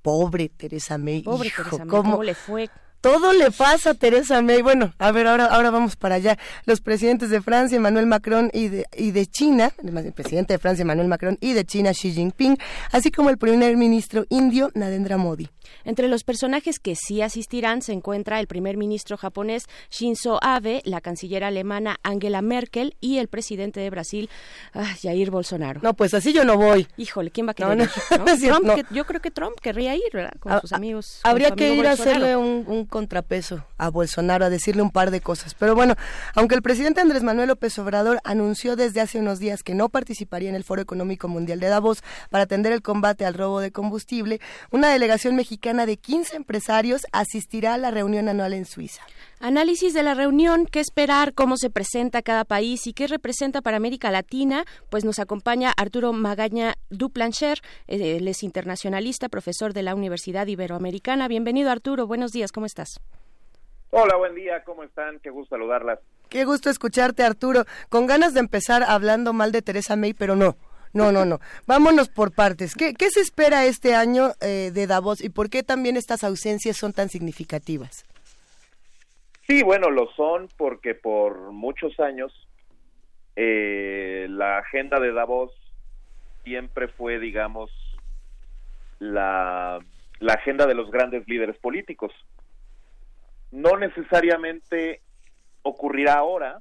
Pobre 0.04 0.50
Theresa 0.50 0.98
May. 0.98 1.24
Pobre 1.24 1.48
Hijo, 1.48 1.64
Theresa 1.64 1.86
May, 1.86 1.90
¿cómo? 1.90 2.12
¿cómo 2.12 2.24
le 2.24 2.36
fue? 2.36 2.70
Todo 3.04 3.34
le 3.34 3.52
pasa 3.52 3.90
a 3.90 3.94
Teresa 3.96 4.42
May. 4.42 4.62
Bueno, 4.62 4.94
a 4.98 5.12
ver, 5.12 5.28
ahora, 5.28 5.48
ahora 5.48 5.72
vamos 5.72 5.98
para 5.98 6.16
allá. 6.16 6.38
Los 6.66 6.80
presidentes 6.80 7.30
de 7.30 7.42
Francia, 7.42 7.76
Emmanuel 7.76 8.06
Macron, 8.06 8.50
y 8.54 8.70
de, 8.70 8.86
y 8.96 9.12
de 9.12 9.26
China, 9.26 9.74
el 9.84 10.14
presidente 10.14 10.54
de 10.54 10.58
Francia, 10.58 10.84
Emmanuel 10.84 11.10
Macron, 11.10 11.38
y 11.42 11.52
de 11.52 11.66
China, 11.66 11.92
Xi 11.92 12.14
Jinping, 12.14 12.58
así 12.94 13.12
como 13.12 13.30
el 13.30 13.38
primer 13.38 13.76
ministro 13.76 14.26
indio, 14.30 14.72
Narendra 14.74 15.18
Modi. 15.18 15.50
Entre 15.86 16.08
los 16.08 16.24
personajes 16.24 16.80
que 16.80 16.96
sí 16.96 17.22
asistirán 17.22 17.82
se 17.82 17.92
encuentra 17.94 18.40
el 18.40 18.48
primer 18.48 18.78
ministro 18.78 19.18
japonés 19.18 19.66
Shinzo 19.90 20.40
Abe, 20.42 20.82
la 20.86 21.02
canciller 21.02 21.44
alemana 21.44 21.98
Angela 22.04 22.42
Merkel 22.42 22.96
y 23.02 23.18
el 23.18 23.28
presidente 23.28 23.80
de 23.80 23.90
Brasil 23.90 24.30
ah, 24.74 24.94
Jair 25.02 25.30
Bolsonaro. 25.30 25.82
No, 25.84 25.94
pues 25.94 26.14
así 26.14 26.32
yo 26.34 26.46
no 26.46 26.58
voy. 26.58 26.88
Híjole, 26.98 27.32
¿quién 27.32 27.48
va 27.48 27.52
a 27.52 27.54
querer 27.54 27.78
No, 27.78 27.84
ir, 27.84 27.90
no. 28.20 28.38
Trump, 28.60 28.76
que- 28.76 28.96
yo 28.96 29.06
creo 29.06 29.22
que 29.22 29.32
Trump 29.32 29.60
querría 29.62 29.96
ir, 29.96 30.04
¿verdad? 30.14 30.34
Con 30.40 30.60
sus 30.62 30.72
amigos. 30.74 31.20
con 31.22 31.32
Habría 31.32 31.52
que 31.52 31.76
ir 31.76 31.88
a 31.88 31.92
hacerle 31.92 32.36
un, 32.38 32.64
un 32.68 32.86
contrapeso 32.94 33.65
a 33.80 33.90
Bolsonaro, 33.90 34.45
a 34.45 34.52
decirle 34.52 34.84
un 34.84 34.91
par 34.91 35.10
de 35.10 35.20
cosas. 35.20 35.56
Pero 35.56 35.74
bueno, 35.74 35.95
aunque 36.36 36.53
el 36.53 36.61
presidente 36.61 37.02
Andrés 37.02 37.24
Manuel 37.24 37.48
López 37.48 37.80
Obrador 37.80 38.20
anunció 38.24 38.76
desde 38.76 39.02
hace 39.02 39.18
unos 39.18 39.40
días 39.40 39.64
que 39.64 39.74
no 39.74 39.90
participaría 39.90 40.49
en 40.49 40.53
el 40.53 40.64
Foro 40.64 40.80
Económico 40.80 41.28
Mundial 41.28 41.60
de 41.60 41.70
Davos 41.70 42.03
para 42.30 42.44
atender 42.44 42.72
el 42.72 42.84
combate 42.84 43.26
al 43.26 43.34
robo 43.34 43.61
de 43.61 43.72
combustible, 43.72 44.41
una 44.70 44.90
delegación 44.90 45.36
mexicana 45.36 45.88
de 45.88 45.98
15 45.98 46.36
empresarios 46.36 47.07
asistirá 47.11 47.74
a 47.74 47.78
la 47.80 47.90
reunión 47.90 48.30
anual 48.30 48.53
en 48.53 48.65
Suiza. 48.65 49.02
Análisis 49.45 49.94
de 49.94 50.03
la 50.03 50.14
reunión, 50.14 50.65
qué 50.65 50.80
esperar, 50.80 51.34
cómo 51.34 51.57
se 51.57 51.70
presenta 51.70 52.22
cada 52.22 52.45
país 52.45 52.88
y 52.88 52.94
qué 52.94 53.07
representa 53.07 53.61
para 53.61 53.76
América 53.76 54.10
Latina, 54.10 54.64
pues 54.90 55.03
nos 55.03 55.20
acompaña 55.20 55.74
Arturo 55.76 56.14
Magaña 56.14 56.76
Duplancher, 56.90 57.60
eh, 57.88 58.15
él 58.15 58.28
es 58.30 58.41
internacionalista, 58.41 59.28
profesor 59.28 59.74
de 59.74 59.84
la 59.84 59.95
Universidad 59.95 60.48
Iberoamericana. 60.48 61.28
Bienvenido 61.28 61.72
Arturo, 61.72 62.07
buenos 62.07 62.32
días, 62.32 62.53
¿cómo 62.53 62.65
estás? 62.65 63.02
Hola, 63.90 64.15
buen 64.15 64.34
día, 64.34 64.64
¿cómo 64.64 64.86
están? 64.86 65.20
Qué 65.20 65.30
gusto 65.30 65.57
saludarlas. 65.57 65.99
Qué 66.30 66.45
gusto 66.45 66.70
escucharte, 66.70 67.24
Arturo. 67.24 67.65
Con 67.90 68.07
ganas 68.07 68.34
de 68.34 68.40
empezar 68.40 68.82
hablando 68.84 69.34
mal 69.34 69.52
de 69.52 69.61
Teresa 69.61 69.98
May, 69.98 70.14
pero 70.14 70.38
no. 70.38 70.56
No, 70.94 71.11
no, 71.11 71.26
no. 71.26 71.41
Vámonos 71.68 72.07
por 72.07 72.32
partes. 72.32 72.76
¿Qué, 72.76 72.94
qué 72.94 73.11
se 73.11 73.20
espera 73.20 73.65
este 73.65 73.94
año 73.94 74.36
eh, 74.40 74.72
de 74.74 74.88
Davos 74.88 75.22
y 75.22 75.28
por 75.28 75.49
qué 75.49 75.64
también 75.64 75.98
estas 75.98 76.24
ausencias 76.24 76.78
son 76.78 76.94
tan 76.94 77.10
significativas? 77.10 78.06
Sí, 79.48 79.61
bueno, 79.61 79.90
lo 79.90 80.07
son 80.14 80.48
porque 80.57 80.95
por 80.95 81.52
muchos 81.52 81.99
años 81.99 82.32
eh, 83.36 84.28
la 84.30 84.60
agenda 84.60 84.99
de 84.99 85.11
Davos 85.11 85.52
siempre 86.44 86.88
fue, 86.88 87.20
digamos, 87.20 87.70
la, 88.99 89.80
la 90.20 90.34
agenda 90.34 90.65
de 90.65 90.76
los 90.76 90.90
grandes 90.91 91.28
líderes 91.28 91.57
políticos. 91.57 92.14
No 93.52 93.78
necesariamente 93.78 95.02
ocurrirá 95.61 96.15
ahora, 96.15 96.60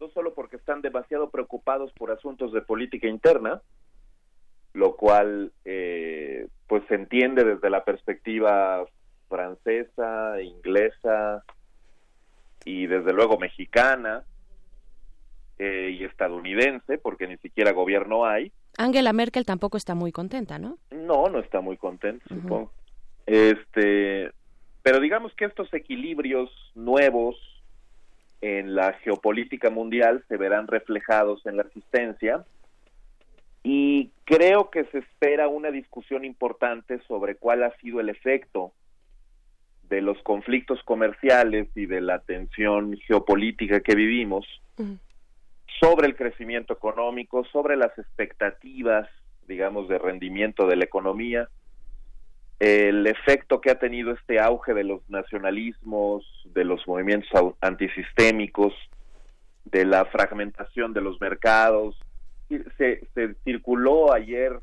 no 0.00 0.08
solo 0.10 0.32
porque 0.34 0.56
están 0.56 0.80
demasiado 0.80 1.30
preocupados 1.30 1.92
por 1.92 2.10
asuntos 2.10 2.52
de 2.52 2.62
política 2.62 3.06
interna, 3.06 3.60
lo 4.72 4.96
cual 4.96 5.52
eh, 5.66 6.46
pues 6.66 6.84
se 6.88 6.94
entiende 6.94 7.44
desde 7.44 7.68
la 7.68 7.84
perspectiva 7.84 8.86
francesa, 9.28 10.40
inglesa 10.40 11.44
y 12.68 12.86
desde 12.86 13.14
luego 13.14 13.38
mexicana 13.38 14.24
eh, 15.58 15.96
y 15.98 16.04
estadounidense, 16.04 16.98
porque 16.98 17.26
ni 17.26 17.38
siquiera 17.38 17.72
gobierno 17.72 18.26
hay. 18.26 18.52
Angela 18.76 19.14
Merkel 19.14 19.46
tampoco 19.46 19.78
está 19.78 19.94
muy 19.94 20.12
contenta, 20.12 20.58
¿no? 20.58 20.76
No, 20.90 21.30
no 21.30 21.38
está 21.38 21.62
muy 21.62 21.78
contento, 21.78 22.26
supongo. 22.28 22.70
Este, 23.24 24.30
pero 24.82 25.00
digamos 25.00 25.32
que 25.34 25.46
estos 25.46 25.72
equilibrios 25.72 26.50
nuevos 26.74 27.36
en 28.42 28.74
la 28.74 28.92
geopolítica 28.92 29.70
mundial 29.70 30.22
se 30.28 30.36
verán 30.36 30.66
reflejados 30.66 31.44
en 31.46 31.56
la 31.56 31.62
asistencia 31.62 32.44
y 33.62 34.10
creo 34.24 34.68
que 34.68 34.84
se 34.84 34.98
espera 34.98 35.48
una 35.48 35.70
discusión 35.70 36.26
importante 36.26 37.00
sobre 37.08 37.34
cuál 37.34 37.64
ha 37.64 37.74
sido 37.78 37.98
el 38.00 38.10
efecto 38.10 38.72
de 39.88 40.02
los 40.02 40.20
conflictos 40.22 40.82
comerciales 40.84 41.68
y 41.74 41.86
de 41.86 42.00
la 42.00 42.20
tensión 42.20 42.96
geopolítica 43.06 43.80
que 43.80 43.94
vivimos 43.94 44.46
sobre 45.80 46.06
el 46.06 46.16
crecimiento 46.16 46.72
económico, 46.72 47.44
sobre 47.52 47.76
las 47.76 47.96
expectativas, 47.98 49.08
digamos, 49.46 49.88
de 49.88 49.98
rendimiento 49.98 50.66
de 50.66 50.76
la 50.76 50.84
economía, 50.84 51.48
el 52.58 53.06
efecto 53.06 53.60
que 53.60 53.70
ha 53.70 53.78
tenido 53.78 54.12
este 54.12 54.40
auge 54.40 54.74
de 54.74 54.84
los 54.84 55.08
nacionalismos, 55.08 56.24
de 56.46 56.64
los 56.64 56.86
movimientos 56.88 57.54
antisistémicos, 57.60 58.74
de 59.64 59.84
la 59.84 60.04
fragmentación 60.06 60.92
de 60.92 61.00
los 61.00 61.20
mercados. 61.20 61.96
Se, 62.76 63.06
se 63.14 63.34
circuló 63.44 64.12
ayer 64.12 64.58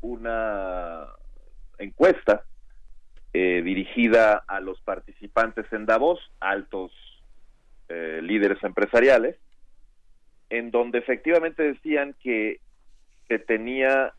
una 0.00 1.06
encuesta 1.78 2.44
eh, 3.40 3.62
dirigida 3.62 4.42
a 4.48 4.58
los 4.58 4.80
participantes 4.80 5.64
en 5.72 5.86
Davos, 5.86 6.18
altos 6.40 6.90
eh, 7.88 8.18
líderes 8.20 8.60
empresariales, 8.64 9.36
en 10.50 10.72
donde 10.72 10.98
efectivamente 10.98 11.62
decían 11.62 12.16
que 12.20 12.58
se 13.28 13.38
tenía 13.38 14.12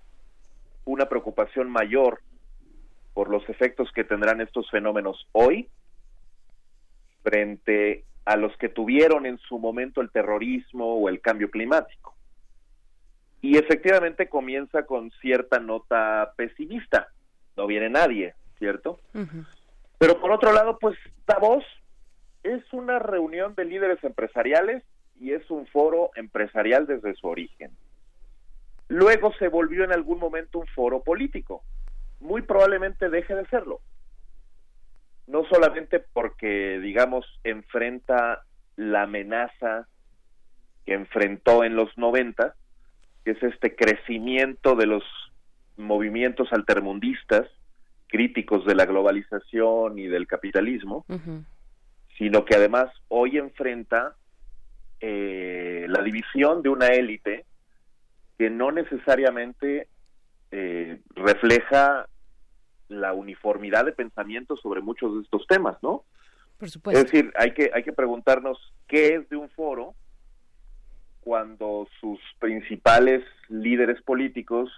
una 0.86 1.10
preocupación 1.10 1.70
mayor 1.70 2.22
por 3.14 3.30
los 3.30 3.44
efectos 3.50 3.92
que 3.92 4.06
tendrán 4.06 4.40
estos 4.40 4.72
fenómenos 4.72 5.28
hoy 5.34 5.68
frente 7.22 8.06
a 8.24 8.38
los 8.38 8.56
que 8.56 8.70
tuvieron 8.70 9.26
en 9.26 9.38
su 9.38 9.60
momento 9.60 10.00
el 10.00 10.12
terrorismo 10.12 10.96
o 10.96 11.10
el 11.10 11.20
cambio 11.20 11.52
climático. 11.52 12.16
Y 13.42 13.58
efectivamente 13.58 14.30
comienza 14.30 14.86
con 14.86 15.12
cierta 15.20 15.60
nota 15.60 16.32
pesimista. 16.38 17.10
No 17.58 17.68
viene 17.68 17.90
nadie, 17.90 18.34
¿cierto? 18.60 19.00
Pero 19.98 20.20
por 20.20 20.32
otro 20.32 20.54
lado, 20.54 20.78
pues 20.80 20.98
Davos 21.26 21.64
es 22.44 22.62
una 22.72 23.00
reunión 23.00 23.56
de 23.56 23.66
líderes 23.66 24.04
empresariales 24.04 24.84
y 25.20 25.34
es 25.34 25.50
un 25.50 25.66
foro 25.68 26.12
empresarial 26.16 26.88
desde 26.88 27.16
su 27.16 27.28
origen. 27.28 27.72
Luego 28.88 29.34
se 29.38 29.50
volvió 29.50 29.84
en 29.84 29.92
algún 29.92 30.20
momento 30.20 30.60
un 30.60 30.68
foro 30.68 31.04
político. 31.04 31.64
Muy 32.20 32.42
probablemente 32.42 33.10
deje 33.10 33.36
de 33.36 33.46
serlo. 33.48 33.82
No 35.28 35.46
solamente 35.46 36.00
porque, 36.00 36.80
digamos, 36.80 37.26
enfrenta 37.44 38.44
la 38.76 39.04
amenaza 39.04 39.88
que 40.86 40.94
enfrentó 40.94 41.64
en 41.64 41.76
los 41.76 41.96
90, 41.98 42.56
que 43.24 43.32
es 43.32 43.44
este 43.44 43.76
crecimiento 43.76 44.76
de 44.76 44.88
los 44.88 45.04
movimientos 45.78 46.52
altermundistas, 46.52 47.48
críticos 48.10 48.66
de 48.66 48.76
la 48.76 48.86
globalización 48.86 49.98
y 50.00 50.08
del 50.08 50.28
capitalismo, 50.28 51.06
sino 52.18 52.44
que 52.44 52.56
además 52.56 52.92
hoy 53.08 53.38
enfrenta 53.38 54.16
eh, 55.00 55.86
la 55.88 56.02
división 56.02 56.62
de 56.62 56.70
una 56.70 56.88
élite 56.88 57.46
que 58.38 58.50
no 58.50 58.72
necesariamente 58.72 59.88
eh, 60.52 61.00
refleja 61.16 62.08
la 62.90 63.14
uniformidad 63.14 63.86
de 63.86 63.92
pensamiento 63.92 64.58
sobre 64.58 64.82
muchos 64.82 65.16
de 65.16 65.22
estos 65.22 65.46
temas, 65.48 65.78
¿no? 65.84 66.04
Por 66.58 66.70
supuesto. 66.70 67.00
Es 67.00 67.12
decir, 67.12 67.32
hay 67.38 67.54
que, 67.54 67.70
hay 67.74 67.84
que 67.84 67.94
preguntarnos 67.94 68.58
qué 68.88 69.16
es 69.16 69.30
de 69.30 69.38
un 69.38 69.50
foro 69.52 69.94
cuando 71.22 71.88
sus 72.02 72.20
principales 72.40 73.24
líderes 73.48 74.02
políticos 74.02 74.72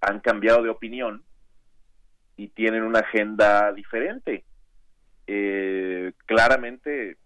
han 0.00 0.20
cambiado 0.20 0.62
de 0.62 0.70
opinión 0.70 1.22
y 2.36 2.48
tienen 2.48 2.82
una 2.82 3.00
agenda 3.00 3.72
diferente. 3.72 4.44
Eh, 5.26 6.12
claramente 6.26 7.16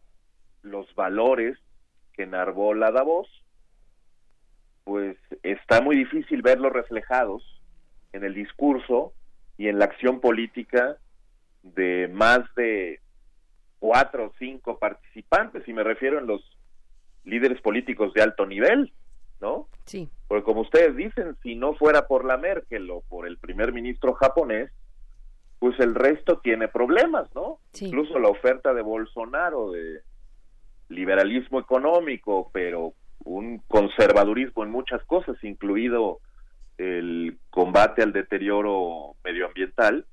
los 0.62 0.95
valores 0.95 1.59
que 2.12 2.23
enarbola 2.24 2.91
Davos, 2.91 3.28
pues 4.85 5.16
está 5.43 5.81
muy 5.81 5.97
difícil 5.97 6.43
verlos 6.43 6.73
reflejados 6.73 7.43
en 8.12 8.24
el 8.24 8.35
discurso 8.35 9.12
y 9.57 9.69
en 9.69 9.78
la 9.78 9.85
acción 9.87 10.20
política 10.20 10.97
de 11.62 12.09
más 12.09 12.41
de 12.55 13.01
cuatro 13.78 14.27
o 14.27 14.32
cinco 14.39 14.78
participantes, 14.78 15.66
y 15.66 15.73
me 15.73 15.82
refiero 15.82 16.19
en 16.19 16.27
los 16.27 16.43
líderes 17.24 17.61
políticos 17.61 18.12
de 18.15 18.23
alto 18.23 18.47
nivel, 18.47 18.93
¿no? 19.41 19.69
Sí. 19.85 20.09
Porque 20.28 20.45
como 20.45 20.62
ustedes 20.62 20.97
dicen, 20.97 21.37
si 21.43 21.55
no 21.57 21.74
fuera 21.74 22.07
por 22.07 22.24
la 22.24 22.37
Merkel 22.37 22.91
o 22.91 23.03
por 23.03 23.27
el 23.27 23.39
primer 23.39 23.73
ministro 23.73 24.15
japonés, 24.15 24.70
pues 25.61 25.78
el 25.78 25.95
resto 25.95 26.39
tiene 26.39 26.69
problemas, 26.69 27.32
¿no? 27.35 27.59
Incluso 27.78 28.19
la 28.19 28.28
oferta 28.28 28.73
de 28.73 28.81
Bolsonaro 28.81 29.70
de 29.70 30.01
liberalismo 30.89 31.61
económico, 31.61 32.51
pero 32.53 32.95
un 33.24 33.59
conservadurismo 33.69 34.65
en 34.65 34.70
muchas 34.70 35.05
cosas, 35.05 35.37
incluido 35.45 36.20
el 36.78 37.39
combate 37.51 38.03
al 38.03 38.15
deterioro 38.15 39.16
medioambiental, 39.23 40.07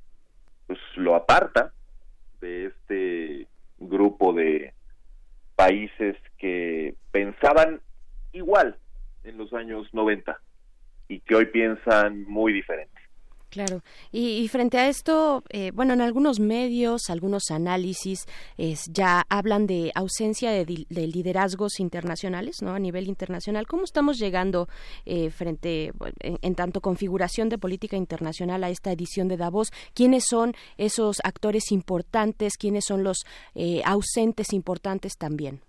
pues 0.67 0.79
lo 0.97 1.15
aparta 1.15 1.71
de 2.41 2.65
este 2.65 3.47
grupo 3.79 4.33
de 4.33 4.73
países 5.55 6.17
que 6.37 6.95
pensaban 7.11 7.79
igual 8.33 8.75
en 9.23 9.37
los 9.37 9.53
años 9.53 9.87
90 9.93 10.37
y 11.07 11.21
que 11.21 11.35
hoy 11.35 11.45
piensan 11.45 12.23
muy 12.25 12.51
diferente. 12.51 12.96
Claro, 13.49 13.81
y, 14.11 14.45
frente 14.49 14.77
a 14.77 14.89
esto, 14.89 15.41
eh, 15.49 15.71
bueno, 15.73 15.93
en 15.93 16.01
algunos 16.01 16.41
medios, 16.41 17.09
algunos 17.09 17.49
análisis 17.49 18.25
ya 18.89 19.23
hablan 19.29 19.67
de 19.67 19.91
ausencia 19.95 20.51
de, 20.51 20.65
liderazgos 20.65 21.79
internacionales, 21.79 22.57
¿no? 22.61 22.73
A 22.75 22.79
nivel 22.79 23.07
internacional, 23.07 23.65
¿cómo 23.65 23.85
estamos 23.85 24.17
llegando 24.17 24.67
eh, 25.05 25.29
frente, 25.29 25.93
en, 26.19 26.55
tanto 26.55 26.81
configuración 26.81 27.47
de 27.47 27.57
política 27.57 27.95
internacional 27.95 28.65
a 28.65 28.69
esta 28.69 28.91
edición 28.91 29.29
de 29.29 29.37
Davos? 29.37 29.71
¿Quiénes 29.93 30.25
son 30.27 30.53
esos 30.77 31.21
actores 31.23 31.71
importantes? 31.71 32.57
¿Quiénes 32.57 32.83
son 32.83 33.05
los 33.05 33.25
eh, 33.55 33.81
ausentes 33.85 34.51
importantes 34.51 35.17
también? 35.17 35.61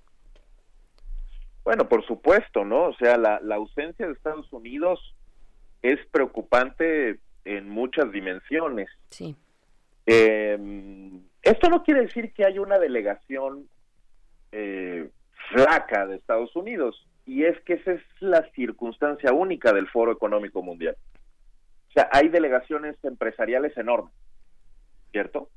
Bueno, 1.63 1.89
por 1.89 2.05
supuesto, 2.05 2.65
¿no? 2.65 2.89
O 2.89 2.95
sea, 2.97 3.17
la 3.17 3.55
ausencia 3.55 4.07
de 4.07 4.15
Estados 4.15 4.53
Unidos 4.53 4.99
es 5.83 5.99
preocupante 6.11 7.21
en 7.49 7.69
muchas 7.71 8.13
dimensiones. 8.13 8.91
Sí. 9.09 9.35
Em, 10.05 11.23
esto 11.43 11.71
no 11.71 11.83
quiere 11.83 12.03
decir 12.03 12.33
que 12.35 12.45
haya 12.45 12.61
una 12.61 12.79
delegación 12.79 13.69
eh, 14.53 15.09
flaca 15.51 16.07
de 16.07 16.17
Estados 16.17 16.55
Unidos, 16.55 17.07
y 17.25 17.45
es 17.45 17.59
que 17.63 17.75
esa 17.75 17.93
es 17.93 18.03
la 18.21 18.43
circunstancia 18.53 19.33
única 19.33 19.73
del 19.73 19.89
Foro 19.89 20.13
Económico 20.13 20.63
Mundial. 20.63 20.97
O 21.89 21.93
sea, 21.93 22.11
hay 22.13 22.29
delegaciones 22.29 22.97
empresariales 23.03 23.77
enormes, 23.79 24.13
¿cierto? 25.11 25.49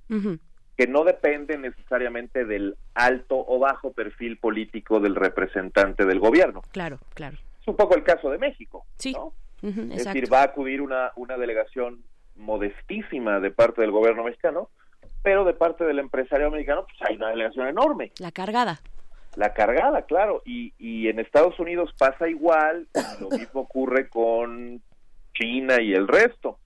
Que 0.77 0.87
no 0.87 1.03
dependen 1.03 1.61
necesariamente 1.61 2.45
del 2.45 2.77
alto 2.93 3.43
o 3.45 3.59
bajo 3.59 3.91
perfil 3.91 4.37
político 4.37 5.01
del 5.01 5.15
representante 5.15 6.05
del 6.05 6.19
gobierno. 6.19 6.61
Claro, 6.71 6.99
claro. 7.13 7.37
Es 7.59 7.67
un 7.67 7.75
poco 7.75 7.95
el 7.95 8.03
caso 8.03 8.29
de 8.29 8.37
México. 8.37 8.85
Sí. 8.97 9.11
¿no? 9.11 9.33
Es 9.61 10.05
decir, 10.05 10.31
va 10.31 10.41
a 10.41 10.45
acudir 10.45 10.81
una, 10.81 11.11
una 11.15 11.37
delegación 11.37 12.03
modestísima 12.35 13.39
de 13.39 13.51
parte 13.51 13.81
del 13.81 13.91
gobierno 13.91 14.23
mexicano, 14.23 14.69
pero 15.23 15.43
de 15.45 15.53
parte 15.53 15.83
del 15.83 15.99
empresario 15.99 16.49
mexicano, 16.49 16.85
pues 16.85 17.09
hay 17.09 17.15
una 17.15 17.29
delegación 17.29 17.67
enorme. 17.67 18.11
La 18.19 18.31
cargada. 18.31 18.81
La 19.35 19.53
cargada, 19.53 20.01
claro. 20.03 20.41
Y, 20.45 20.73
y 20.77 21.07
en 21.07 21.19
Estados 21.19 21.59
Unidos 21.59 21.93
pasa 21.97 22.27
igual, 22.27 22.87
lo 23.19 23.29
mismo 23.29 23.61
ocurre 23.61 24.09
con 24.09 24.81
China 25.33 25.81
y 25.81 25.93
el 25.93 26.07
resto. 26.07 26.57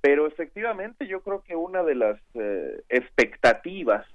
Pero 0.00 0.26
efectivamente 0.26 1.06
yo 1.06 1.20
creo 1.20 1.42
que 1.42 1.56
una 1.56 1.82
de 1.82 1.94
las 1.94 2.20
eh, 2.34 2.82
expectativas 2.88 4.06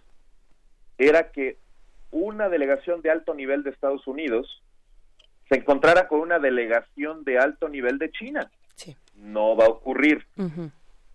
era 0.98 1.32
que 1.32 1.58
una 2.12 2.50
delegación 2.50 3.02
de 3.02 3.12
alto 3.12 3.34
nivel 3.34 3.64
de 3.64 3.70
Estados 3.70 4.06
Unidos 4.08 4.64
se 5.50 5.56
encontrara 5.56 6.08
con 6.08 6.20
una 6.20 6.40
delegación 6.40 7.24
de 7.24 7.38
alto 7.38 7.70
nivel 7.70 7.98
de 8.00 8.12
China. 8.12 8.50
No 9.16 9.56
va 9.56 9.66
a 9.66 9.70
ocurrir. 9.70 10.26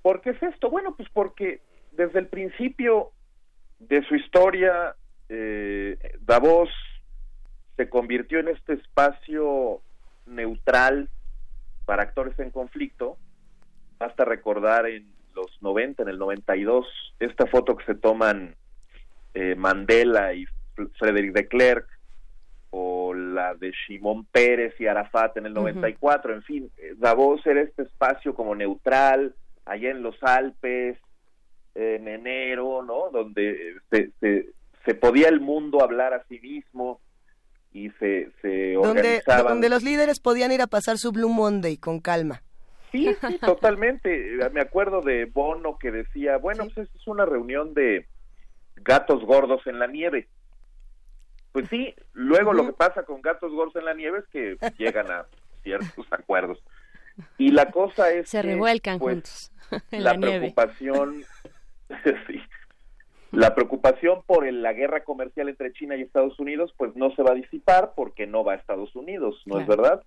¿Por 0.02 0.20
qué 0.20 0.30
es 0.30 0.42
esto? 0.42 0.70
Bueno, 0.70 0.94
pues 0.96 1.08
porque 1.12 1.60
desde 1.92 2.20
el 2.20 2.28
principio 2.28 3.10
de 3.78 4.02
su 4.04 4.14
historia, 4.14 4.94
eh, 5.28 5.98
Davos 6.20 6.70
se 7.76 7.88
convirtió 7.88 8.38
en 8.38 8.48
este 8.48 8.74
espacio 8.74 9.80
neutral 10.26 11.08
para 11.84 12.04
actores 12.04 12.38
en 12.38 12.50
conflicto. 12.50 13.16
Basta 13.98 14.24
recordar 14.24 14.86
en 14.86 15.12
los 15.34 15.46
90, 15.60 16.02
en 16.02 16.08
el 16.08 16.18
92, 16.18 16.86
esta 17.18 17.46
foto 17.46 17.76
que 17.76 17.84
se 17.84 17.94
toman 17.94 18.56
eh, 19.34 19.54
Mandela 19.54 20.32
y 20.34 20.46
Frederick 20.98 21.34
de 21.34 21.48
Klerk 21.48 21.99
o 22.70 23.12
la 23.14 23.54
de 23.54 23.72
Shimon 23.72 24.24
Pérez 24.26 24.74
y 24.80 24.86
Arafat 24.86 25.36
en 25.36 25.46
el 25.46 25.54
94, 25.54 26.34
en 26.34 26.42
fin, 26.42 26.70
Davos 26.96 27.44
era 27.46 27.60
este 27.62 27.82
espacio 27.82 28.34
como 28.34 28.54
neutral, 28.54 29.34
allá 29.64 29.90
en 29.90 30.02
los 30.02 30.22
Alpes, 30.22 30.96
en 31.74 32.08
enero, 32.08 32.82
¿no? 32.82 33.10
Donde 33.10 33.76
se, 33.90 34.12
se, 34.84 34.94
podía 34.94 35.28
el 35.28 35.40
mundo 35.40 35.82
hablar 35.82 36.14
a 36.14 36.24
sí 36.28 36.38
mismo 36.40 37.00
y 37.72 37.90
se, 37.90 38.30
se 38.42 38.72
donde, 38.72 39.22
donde 39.26 39.68
los 39.68 39.82
líderes 39.82 40.20
podían 40.20 40.52
ir 40.52 40.62
a 40.62 40.66
pasar 40.66 40.98
su 40.98 41.12
Blue 41.12 41.28
Monday 41.28 41.76
con 41.76 42.00
calma. 42.00 42.42
Sí, 42.90 43.14
sí, 43.20 43.38
totalmente. 43.40 44.38
Me 44.52 44.60
acuerdo 44.60 45.00
de 45.00 45.26
Bono 45.26 45.78
que 45.78 45.90
decía, 45.90 46.38
bueno, 46.38 46.66
pues 46.74 46.88
es 46.92 47.06
una 47.06 47.24
reunión 47.24 47.74
de 47.74 48.06
gatos 48.76 49.24
gordos 49.24 49.66
en 49.66 49.78
la 49.78 49.86
nieve. 49.86 50.28
Pues 51.52 51.68
sí, 51.68 51.94
luego 52.12 52.52
lo 52.52 52.66
que 52.66 52.72
pasa 52.72 53.02
con 53.02 53.20
gatos 53.22 53.52
gordos 53.52 53.76
en 53.76 53.84
la 53.84 53.94
nieve 53.94 54.20
es 54.20 54.28
que 54.28 54.56
llegan 54.78 55.10
a 55.10 55.26
ciertos 55.62 56.06
acuerdos. 56.10 56.62
Y 57.38 57.50
la 57.50 57.70
cosa 57.70 58.10
es 58.12 58.28
se 58.28 58.40
revuelcan 58.42 58.98
pues, 58.98 59.14
juntos 59.14 59.52
en 59.90 60.04
la, 60.04 60.14
la 60.14 60.20
preocupación 60.20 61.24
sí, 62.26 62.40
la 63.32 63.54
preocupación 63.54 64.22
por 64.26 64.50
la 64.50 64.72
guerra 64.72 65.04
comercial 65.04 65.48
entre 65.48 65.72
China 65.72 65.96
y 65.96 66.02
Estados 66.02 66.38
Unidos 66.38 66.72
pues 66.76 66.94
no 66.96 67.14
se 67.14 67.22
va 67.22 67.32
a 67.32 67.36
disipar 67.36 67.92
porque 67.94 68.26
no 68.26 68.44
va 68.44 68.54
a 68.54 68.56
Estados 68.56 68.94
Unidos, 68.96 69.40
¿no 69.46 69.60
es 69.60 69.66
verdad? 69.66 70.02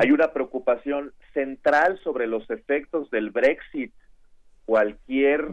Hay 0.00 0.10
una 0.10 0.32
preocupación 0.32 1.12
central 1.32 2.00
sobre 2.02 2.26
los 2.26 2.50
efectos 2.50 3.08
del 3.10 3.30
Brexit, 3.30 3.92
cualquier 4.64 5.50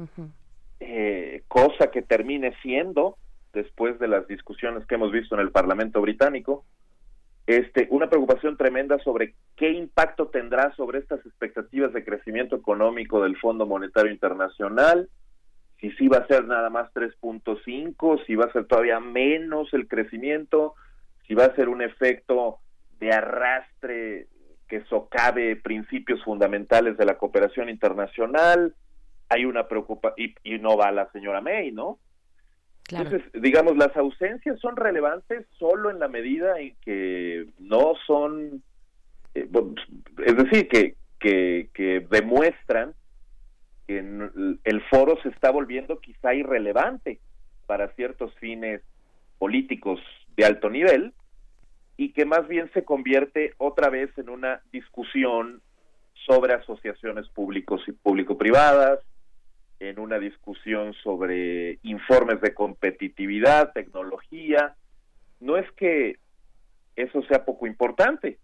eh, 0.80 1.44
cosa 1.48 1.92
que 1.92 2.02
termine 2.02 2.56
siendo 2.64 3.18
después 3.56 3.98
de 3.98 4.08
las 4.08 4.28
discusiones 4.28 4.86
que 4.86 4.96
hemos 4.96 5.12
visto 5.12 5.34
en 5.34 5.42
el 5.42 5.52
Parlamento 5.52 6.00
británico, 6.02 6.66
este, 7.48 7.88
una 7.90 8.10
preocupación 8.10 8.58
tremenda 8.58 9.00
sobre 9.00 9.34
qué 9.56 9.72
impacto 9.72 10.28
tendrá 10.28 10.76
sobre 10.76 11.00
estas 11.00 11.26
expectativas 11.26 11.94
de 11.94 12.04
crecimiento 12.04 12.56
económico 12.56 13.24
del 13.24 13.38
Fondo 13.38 13.66
Monetario 13.66 14.12
Internacional, 14.12 15.10
si 15.80 15.92
sí 15.92 16.08
va 16.08 16.18
a 16.18 16.28
ser 16.28 16.46
nada 16.46 16.70
más 16.70 16.92
3.5, 16.94 18.26
si 18.26 18.36
va 18.36 18.46
a 18.46 18.52
ser 18.52 18.66
todavía 18.66 19.00
menos 19.00 19.74
el 19.74 19.88
crecimiento, 19.88 20.76
si 21.28 21.34
va 21.34 21.46
a 21.46 21.56
ser 21.56 21.70
un 21.70 21.82
efecto 21.82 22.60
de 23.00 23.12
arrastre 23.12 24.28
que 24.68 24.84
socave 24.86 25.56
principios 25.58 26.24
fundamentales 26.24 26.98
de 26.98 27.06
la 27.06 27.18
cooperación 27.18 27.70
internacional, 27.70 28.74
hay 29.30 29.46
una 29.46 29.68
preocupación, 29.68 30.30
y, 30.44 30.56
y 30.56 30.60
no 30.60 30.78
va 30.78 30.92
la 30.92 31.12
señora 31.12 31.42
May, 31.42 31.72
¿no? 31.72 32.00
Entonces, 32.90 33.24
digamos, 33.34 33.78
las 33.78 33.96
ausencias 33.98 34.60
son 34.60 34.76
relevantes 34.76 35.46
solo 35.58 35.90
en 35.90 36.00
la 36.00 36.08
medida 36.08 36.60
en 36.60 36.76
que 36.82 37.48
no 37.60 37.94
son, 38.06 38.62
eh, 39.34 39.50
es 40.24 40.38
decir, 40.38 40.68
que, 40.68 40.96
que, 41.20 41.70
que 41.74 42.06
demuestran 42.10 42.94
que 43.88 43.98
el 43.98 44.82
foro 44.90 45.18
se 45.22 45.30
está 45.30 45.52
volviendo 45.52 46.00
quizá 46.00 46.34
irrelevante 46.34 47.20
para 47.66 47.90
ciertos 47.94 48.34
fines 48.36 48.82
políticos 49.40 50.00
de 50.36 50.46
alto 50.46 50.70
nivel 50.70 51.14
y 51.98 52.12
que 52.12 52.26
más 52.26 52.48
bien 52.48 52.70
se 52.74 52.84
convierte 52.84 53.54
otra 53.58 53.90
vez 53.90 54.16
en 54.18 54.30
una 54.30 54.62
discusión 54.72 55.62
sobre 56.26 56.54
asociaciones 56.54 57.28
públicos 57.30 57.82
y 57.88 57.92
público-privadas, 57.92 59.00
en 59.80 60.00
una 60.00 60.20
discusión 60.20 60.94
sobre 61.04 61.80
informes 61.84 62.42
de 62.42 62.54
competitividad, 62.54 63.74
tecnología. 63.74 64.76
No 65.40 65.58
es 65.58 65.70
que 65.74 66.18
eso 66.96 67.22
sea 67.24 67.46
poco 67.46 67.68
importante, 67.68 68.40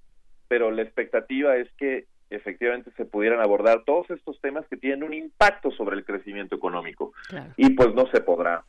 pero 0.47 0.71
la 0.71 0.81
expectativa 0.81 1.55
es 1.55 1.71
que 1.77 2.05
efectivamente 2.29 2.91
se 2.97 3.05
pudieran 3.05 3.41
abordar 3.41 3.83
todos 3.85 4.09
estos 4.09 4.39
temas 4.41 4.65
que 4.69 4.77
tienen 4.77 5.03
un 5.03 5.13
impacto 5.13 5.71
sobre 5.71 5.97
el 5.97 6.05
crecimiento 6.05 6.55
económico. 6.55 7.13
Y 7.57 7.71
pues 7.71 7.93
no 7.93 8.07
se 8.07 8.21
podrá. 8.21 8.63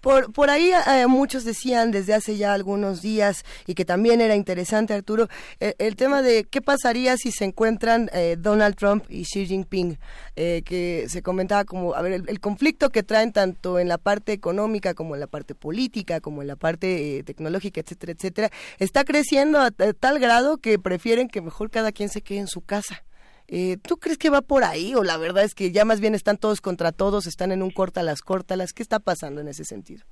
Por, 0.00 0.32
por 0.32 0.50
ahí 0.50 0.70
eh, 0.72 1.06
muchos 1.06 1.44
decían 1.44 1.90
desde 1.90 2.14
hace 2.14 2.36
ya 2.36 2.52
algunos 2.52 3.02
días 3.02 3.44
y 3.66 3.74
que 3.74 3.84
también 3.84 4.20
era 4.20 4.36
interesante, 4.36 4.94
Arturo, 4.94 5.28
eh, 5.60 5.74
el 5.78 5.96
tema 5.96 6.22
de 6.22 6.44
qué 6.44 6.62
pasaría 6.62 7.16
si 7.16 7.32
se 7.32 7.44
encuentran 7.44 8.08
eh, 8.12 8.36
Donald 8.38 8.76
Trump 8.76 9.04
y 9.08 9.24
Xi 9.24 9.46
Jinping, 9.46 9.98
que 10.36 11.06
se 11.08 11.20
comentaba 11.22 11.64
como, 11.64 11.94
a 11.94 12.02
ver, 12.02 12.22
el, 12.26 12.40
conflicto 12.40 12.90
que 12.90 13.02
traen 13.02 13.32
tanto 13.32 13.80
en 13.80 13.88
la 13.88 13.98
parte 13.98 14.32
económica 14.32 14.94
como 14.94 15.14
en 15.14 15.20
la 15.20 15.26
parte 15.26 15.56
política, 15.56 16.20
como 16.20 16.42
en 16.42 16.48
la 16.48 16.54
parte 16.54 17.24
tecnológica, 17.24 17.80
etcétera, 17.80 18.12
etcétera, 18.12 18.50
está 18.78 19.04
creciendo 19.04 19.60
a 19.60 19.72
tal 19.72 20.20
grado 20.20 20.58
que 20.58 20.78
prefieren 20.78 21.28
que 21.28 21.40
mejor 21.40 21.70
cada 21.70 21.90
quien 21.90 22.08
se 22.08 22.22
quede 22.22 22.38
en 22.38 22.46
su 22.46 22.60
casa. 22.60 23.02
Eh, 23.50 23.78
¿Tú 23.78 23.96
crees 23.96 24.18
que 24.18 24.28
va 24.28 24.42
por 24.42 24.62
ahí 24.62 24.94
o 24.94 25.02
la 25.02 25.16
verdad 25.16 25.42
es 25.42 25.54
que 25.54 25.72
ya 25.72 25.86
más 25.86 26.00
bien 26.00 26.14
están 26.14 26.36
todos 26.36 26.60
contra 26.60 26.92
todos, 26.92 27.26
están 27.26 27.50
en 27.50 27.62
un 27.62 27.70
córtalas, 27.70 28.20
córtalas? 28.20 28.74
¿Qué 28.74 28.82
está 28.82 28.98
pasando 28.98 29.40
en 29.40 29.48
ese 29.48 29.64
sentido? 29.64 30.04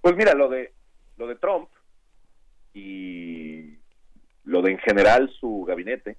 Pues 0.00 0.16
mira, 0.16 0.34
lo 0.34 0.48
de 0.48 0.72
lo 1.16 1.28
de 1.28 1.36
Trump 1.36 1.68
y 2.74 3.78
lo 4.44 4.62
de 4.62 4.72
en 4.72 4.78
general 4.78 5.30
su 5.38 5.64
gabinete. 5.66 6.16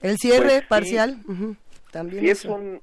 El 0.00 0.16
cierre 0.16 0.58
pues 0.58 0.66
parcial, 0.66 1.18
también. 1.90 2.22
Sí 2.22 2.30
es 2.30 2.44
un 2.46 2.80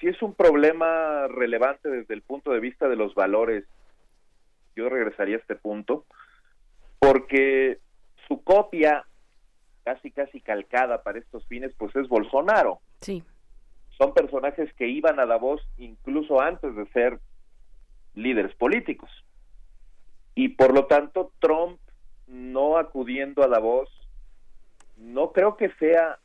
sí 0.00 0.08
es 0.08 0.20
un 0.20 0.34
problema 0.34 1.28
relevante 1.28 1.88
desde 1.88 2.12
el 2.12 2.22
punto 2.22 2.52
de 2.52 2.60
vista 2.60 2.88
de 2.88 2.96
los 2.96 3.14
valores. 3.14 3.64
Yo 4.76 4.90
regresaría 4.90 5.36
a 5.36 5.40
este 5.40 5.56
punto 5.56 6.04
porque 6.98 7.78
su 8.28 8.42
copia 8.42 9.06
casi 9.84 10.10
casi 10.10 10.40
calcada 10.40 11.02
para 11.02 11.18
estos 11.18 11.46
fines, 11.46 11.72
pues 11.76 11.94
es 11.96 12.08
Bolsonaro. 12.08 12.80
Sí. 13.00 13.22
Son 13.98 14.14
personajes 14.14 14.72
que 14.74 14.88
iban 14.88 15.20
a 15.20 15.26
Davos 15.26 15.60
incluso 15.78 16.40
antes 16.40 16.74
de 16.74 16.86
ser 16.88 17.20
líderes 18.14 18.54
políticos. 18.54 19.10
Y 20.34 20.50
por 20.50 20.74
lo 20.74 20.86
tanto, 20.86 21.32
Trump 21.40 21.78
no 22.26 22.78
acudiendo 22.78 23.42
a 23.42 23.48
Davos, 23.48 23.90
no 24.96 25.32
creo 25.32 25.56
que 25.56 25.70
sea 25.78 26.18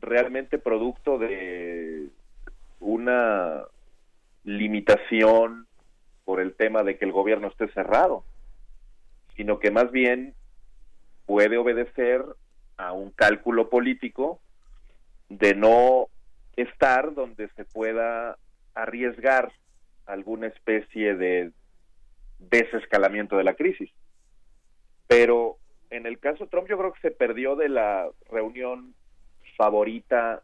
realmente 0.00 0.58
producto 0.58 1.18
de 1.18 2.08
una 2.80 3.64
limitación 4.44 5.66
por 6.24 6.40
el 6.40 6.54
tema 6.54 6.82
de 6.82 6.96
que 6.96 7.04
el 7.04 7.12
gobierno 7.12 7.48
esté 7.48 7.68
cerrado, 7.72 8.24
sino 9.36 9.58
que 9.58 9.70
más 9.70 9.90
bien 9.90 10.34
puede 11.26 11.58
obedecer 11.58 12.24
a 12.80 12.92
un 12.92 13.10
cálculo 13.10 13.68
político 13.68 14.40
de 15.28 15.54
no 15.54 16.08
estar 16.56 17.14
donde 17.14 17.48
se 17.50 17.64
pueda 17.66 18.38
arriesgar 18.74 19.52
alguna 20.06 20.46
especie 20.46 21.14
de 21.14 21.52
desescalamiento 22.38 23.36
de 23.36 23.44
la 23.44 23.54
crisis. 23.54 23.90
Pero 25.06 25.58
en 25.90 26.06
el 26.06 26.18
caso 26.18 26.46
Trump 26.46 26.68
yo 26.68 26.78
creo 26.78 26.92
que 26.94 27.00
se 27.00 27.10
perdió 27.10 27.54
de 27.54 27.68
la 27.68 28.08
reunión 28.30 28.94
favorita 29.58 30.42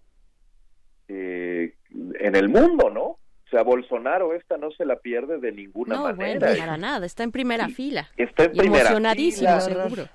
eh, 1.08 1.74
en 2.20 2.36
el 2.36 2.50
mundo, 2.50 2.90
¿no? 2.90 3.02
O 3.04 3.48
sea, 3.50 3.62
Bolsonaro 3.62 4.34
esta 4.34 4.58
no 4.58 4.70
se 4.72 4.84
la 4.84 4.96
pierde 4.96 5.38
de 5.38 5.52
ninguna 5.52 6.02
manera. 6.02 6.50
No, 6.50 6.58
para 6.58 6.76
nada, 6.76 7.06
está 7.06 7.22
en 7.22 7.32
primera 7.32 7.68
fila. 7.68 8.08
Está 8.16 8.44
en 8.44 8.52
primera 8.52 8.80
emocionadísimo, 8.80 9.60
seguro 9.60 10.06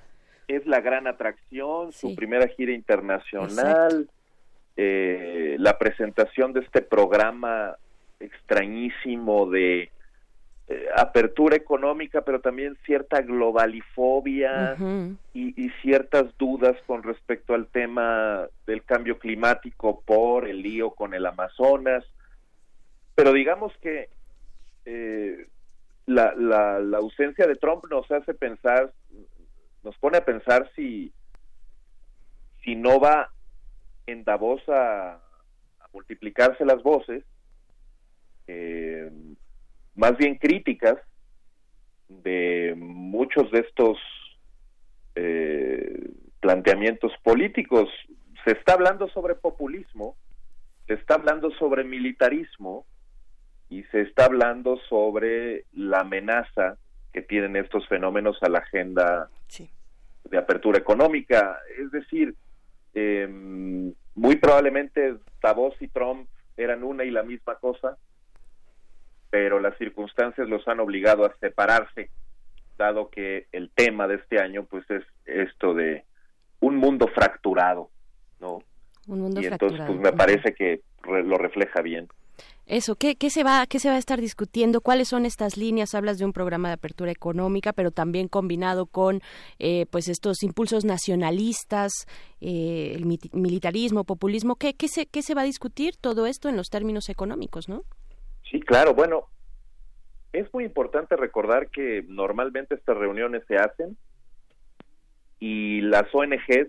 es 0.56 0.66
la 0.66 0.80
gran 0.80 1.06
atracción, 1.06 1.92
su 1.92 2.14
primera 2.14 2.46
gira 2.48 2.72
internacional, 2.72 4.08
eh, 4.76 5.56
la 5.58 5.78
presentación 5.78 6.52
de 6.52 6.60
este 6.60 6.82
programa 6.82 7.76
extrañísimo 8.20 9.50
de 9.50 9.90
eh, 10.68 10.86
apertura 10.96 11.56
económica, 11.56 12.22
pero 12.22 12.40
también 12.40 12.76
cierta 12.86 13.20
globalifobia 13.20 14.76
y, 15.34 15.70
ciertas 15.82 16.26
dudas 16.38 16.76
con 16.86 17.02
respecto 17.02 17.54
al 17.54 17.66
tema 17.66 18.46
del 18.66 18.84
cambio 18.84 19.18
climático 19.18 20.00
por 20.02 20.48
el 20.48 20.62
lío 20.62 20.90
con 20.90 21.14
el 21.14 21.26
Amazonas. 21.26 22.04
Pero 23.14 23.32
digamos 23.32 23.72
que 23.82 24.08
eh, 24.84 25.46
la, 26.06 26.34
la, 26.36 26.78
la 26.78 26.98
ausencia 26.98 27.46
de 27.46 27.56
Trump 27.56 27.84
nos 27.90 28.10
hace 28.10 28.32
pensar 28.32 28.92
nos 29.82 29.96
pone 29.98 30.18
a 30.18 30.24
pensar 30.24 30.70
si, 30.74 31.12
si 32.64 32.74
no 32.74 33.00
va 33.00 33.30
en 34.06 34.24
Davos 34.24 34.62
a, 34.68 35.18
multiplicarse 35.92 36.64
las 36.64 36.82
voces, 36.82 37.22
eh, 38.46 39.10
más 39.94 40.16
bien 40.16 40.36
críticas 40.36 40.96
de 42.08 42.72
muchos 42.78 43.50
de 43.50 43.58
estos 43.58 43.98
eh, 45.14 46.10
planteamientos 46.40 47.12
políticos. 47.22 47.90
Se 48.46 48.52
está 48.52 48.72
hablando 48.72 49.06
sobre 49.08 49.34
populismo, 49.34 50.16
se 50.86 50.94
está 50.94 51.16
hablando 51.16 51.50
sobre 51.58 51.84
militarismo 51.84 52.86
y 53.68 53.82
se 53.84 54.00
está 54.00 54.24
hablando 54.24 54.78
sobre 54.88 55.66
la 55.72 56.00
amenaza 56.00 56.78
que 57.12 57.22
tienen 57.22 57.56
estos 57.56 57.86
fenómenos 57.88 58.42
a 58.42 58.48
la 58.48 58.58
agenda 58.58 59.28
de 60.24 60.38
apertura 60.38 60.78
económica. 60.78 61.58
Es 61.78 61.90
decir, 61.90 62.34
em, 62.94 63.92
muy 64.14 64.36
probablemente 64.36 65.16
Davos 65.42 65.74
y 65.80 65.88
Trump 65.88 66.28
eran 66.56 66.84
una 66.84 67.04
y 67.04 67.10
la 67.10 67.22
misma 67.22 67.56
cosa, 67.56 67.96
pero 69.30 69.60
las 69.60 69.76
circunstancias 69.78 70.48
los 70.48 70.66
han 70.68 70.80
obligado 70.80 71.24
a 71.24 71.34
separarse, 71.40 72.10
dado 72.76 73.10
que 73.10 73.46
el 73.52 73.70
tema 73.70 74.06
de 74.06 74.16
este 74.16 74.38
año 74.40 74.64
pues 74.64 74.88
es 74.90 75.04
esto 75.26 75.74
de 75.74 76.04
un 76.60 76.76
mundo 76.76 77.08
fracturado, 77.08 77.90
¿no? 78.40 78.62
Un 79.08 79.20
mundo 79.20 79.40
y 79.40 79.46
entonces 79.46 79.80
pues 79.86 79.98
me 79.98 80.12
parece 80.12 80.54
que 80.54 80.80
lo 81.04 81.36
refleja 81.38 81.82
bien. 81.82 82.08
Eso, 82.66 82.94
¿qué, 82.94 83.16
¿qué, 83.16 83.28
se 83.28 83.42
va, 83.42 83.66
¿qué 83.66 83.80
se 83.80 83.88
va 83.88 83.96
a 83.96 83.98
estar 83.98 84.20
discutiendo? 84.20 84.80
¿Cuáles 84.80 85.08
son 85.08 85.26
estas 85.26 85.56
líneas? 85.56 85.94
Hablas 85.94 86.18
de 86.18 86.24
un 86.24 86.32
programa 86.32 86.68
de 86.68 86.74
apertura 86.74 87.10
económica, 87.10 87.72
pero 87.72 87.90
también 87.90 88.28
combinado 88.28 88.86
con 88.86 89.20
eh, 89.58 89.86
pues 89.90 90.08
estos 90.08 90.42
impulsos 90.42 90.84
nacionalistas, 90.84 92.06
eh, 92.40 92.92
el 92.94 93.04
militarismo, 93.32 94.04
populismo. 94.04 94.54
¿Qué, 94.56 94.74
qué, 94.74 94.88
se, 94.88 95.06
¿Qué 95.06 95.22
se 95.22 95.34
va 95.34 95.42
a 95.42 95.44
discutir 95.44 95.96
todo 95.96 96.26
esto 96.26 96.48
en 96.48 96.56
los 96.56 96.70
términos 96.70 97.08
económicos, 97.08 97.68
no? 97.68 97.82
Sí, 98.48 98.60
claro. 98.60 98.94
Bueno, 98.94 99.26
es 100.32 100.52
muy 100.54 100.64
importante 100.64 101.16
recordar 101.16 101.68
que 101.68 102.04
normalmente 102.06 102.76
estas 102.76 102.96
reuniones 102.96 103.42
se 103.48 103.56
hacen 103.56 103.96
y 105.40 105.80
las 105.80 106.04
ONGs 106.14 106.68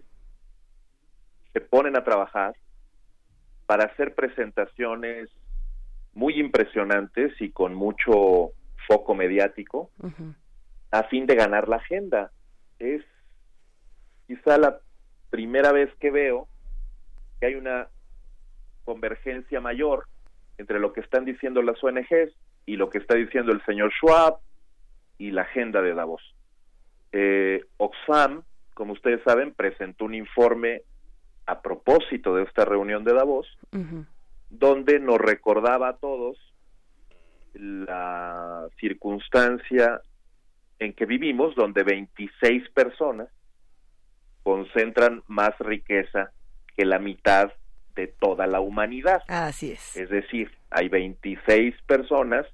se 1.53 1.61
ponen 1.61 1.95
a 1.95 2.03
trabajar 2.03 2.55
para 3.67 3.85
hacer 3.85 4.15
presentaciones 4.15 5.29
muy 6.13 6.39
impresionantes 6.39 7.33
y 7.41 7.51
con 7.51 7.73
mucho 7.73 8.51
foco 8.87 9.15
mediático 9.15 9.89
a 10.91 11.03
fin 11.03 11.25
de 11.25 11.35
ganar 11.35 11.67
la 11.67 11.77
agenda. 11.77 12.31
Es 12.79 13.01
quizá 14.27 14.57
la 14.57 14.79
primera 15.29 15.71
vez 15.71 15.93
que 15.99 16.11
veo 16.11 16.47
que 17.39 17.47
hay 17.47 17.55
una 17.55 17.87
convergencia 18.85 19.59
mayor 19.59 20.05
entre 20.57 20.79
lo 20.79 20.93
que 20.93 21.01
están 21.01 21.25
diciendo 21.25 21.61
las 21.61 21.83
ONGs 21.83 22.33
y 22.65 22.75
lo 22.75 22.89
que 22.89 22.99
está 22.99 23.15
diciendo 23.15 23.51
el 23.51 23.63
señor 23.65 23.91
Schwab 23.93 24.37
y 25.17 25.31
la 25.31 25.43
agenda 25.43 25.81
de 25.81 25.93
Davos. 25.93 26.21
Eh, 27.11 27.65
Oxfam, 27.77 28.43
como 28.73 28.93
ustedes 28.93 29.21
saben, 29.23 29.53
presentó 29.53 30.05
un 30.05 30.15
informe 30.15 30.83
a 31.45 31.61
propósito 31.61 32.35
de 32.35 32.43
esta 32.43 32.65
reunión 32.65 33.03
de 33.03 33.13
Davos, 33.13 33.47
donde 34.59 34.99
nos 34.99 35.17
recordaba 35.17 35.89
a 35.89 35.97
todos 35.97 36.37
la 37.53 38.67
circunstancia 38.79 40.01
en 40.79 40.93
que 40.93 41.05
vivimos, 41.05 41.55
donde 41.55 41.83
26 41.83 42.69
personas 42.69 43.29
concentran 44.43 45.23
más 45.27 45.57
riqueza 45.59 46.31
que 46.75 46.85
la 46.85 46.99
mitad 46.99 47.51
de 47.95 48.07
toda 48.07 48.47
la 48.47 48.59
humanidad. 48.59 49.21
Así 49.27 49.71
es. 49.71 49.95
Es 49.95 50.09
decir, 50.09 50.51
hay 50.69 50.89
26 50.89 51.75
personas 51.87 52.45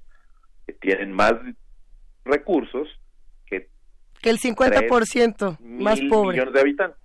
que 0.66 0.74
tienen 0.74 1.12
más 1.12 1.34
recursos 2.24 2.88
que, 3.46 3.68
que 4.20 4.30
el 4.30 4.38
50% 4.38 5.58
más 5.60 6.00
pobre. 6.08 6.36
millones 6.36 6.54
de 6.54 6.60
habitantes. 6.60 7.00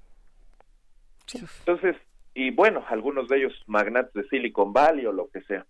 Entonces, 1.60 1.96
y 2.36 2.52
bueno, 2.52 2.84
algunos 2.90 3.30
de 3.30 3.38
ellos 3.38 3.54
magnates 3.66 4.14
de 4.14 4.28
Silicon 4.28 4.74
Valley 4.74 5.06
o 5.06 5.14
lo 5.14 5.30
que 5.30 5.42
sea. 5.44 5.66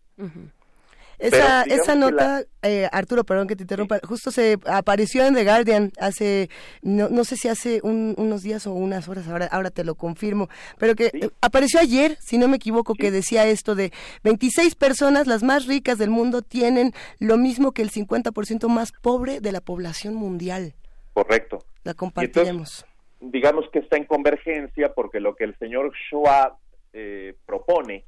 Esa, 1.20 1.62
esa 1.64 1.96
nota, 1.96 2.44
eh, 2.62 2.90
Arturo, 2.92 3.24
perdón 3.24 3.48
que 3.48 3.56
te 3.56 3.64
interrumpa, 3.64 4.00
justo 4.04 4.32
se 4.32 4.58
apareció 4.66 5.24
en 5.24 5.36
The 5.36 5.44
Guardian 5.46 5.92
hace, 6.00 6.50
no, 6.82 7.08
no 7.10 7.24
sé 7.24 7.38
si 7.38 7.48
hace 7.48 7.80
unos 7.84 8.42
días 8.42 8.68
o 8.68 8.74
unas 8.74 9.08
horas, 9.08 9.28
ahora, 9.28 9.46
ahora 9.46 9.70
te 9.70 9.84
lo 9.84 9.96
confirmo, 9.96 10.50
pero 10.78 10.96
que 10.96 11.12
eh, 11.14 11.30
apareció 11.40 11.80
ayer, 11.80 12.18
si 12.20 12.38
no 12.38 12.48
me 12.48 12.58
equivoco, 12.58 12.96
que 12.96 13.12
decía 13.12 13.46
esto 13.46 13.76
de 13.76 13.94
26 14.24 14.76
personas, 14.76 15.28
las 15.28 15.44
más 15.44 15.68
ricas 15.68 15.98
del 16.00 16.10
mundo, 16.10 16.42
tienen 16.42 16.94
lo 17.20 17.38
mismo 17.38 17.72
que 17.72 17.84
el 17.84 17.92
50% 17.92 18.68
más 18.68 18.92
pobre 18.92 19.40
de 19.40 19.52
la 19.52 19.62
población 19.62 20.16
mundial. 20.16 20.74
Correcto. 21.14 21.60
La 21.84 21.94
compartiremos. 21.94 22.86
Digamos 23.20 23.70
que 23.72 23.80
está 23.80 23.98
en 23.98 24.06
convergencia 24.06 24.94
porque 24.94 25.20
lo 25.20 25.36
que 25.36 25.46
el 25.46 25.58
señor 25.58 25.92
Schwab 26.10 26.56
eh, 26.94 27.36
propone 27.46 28.06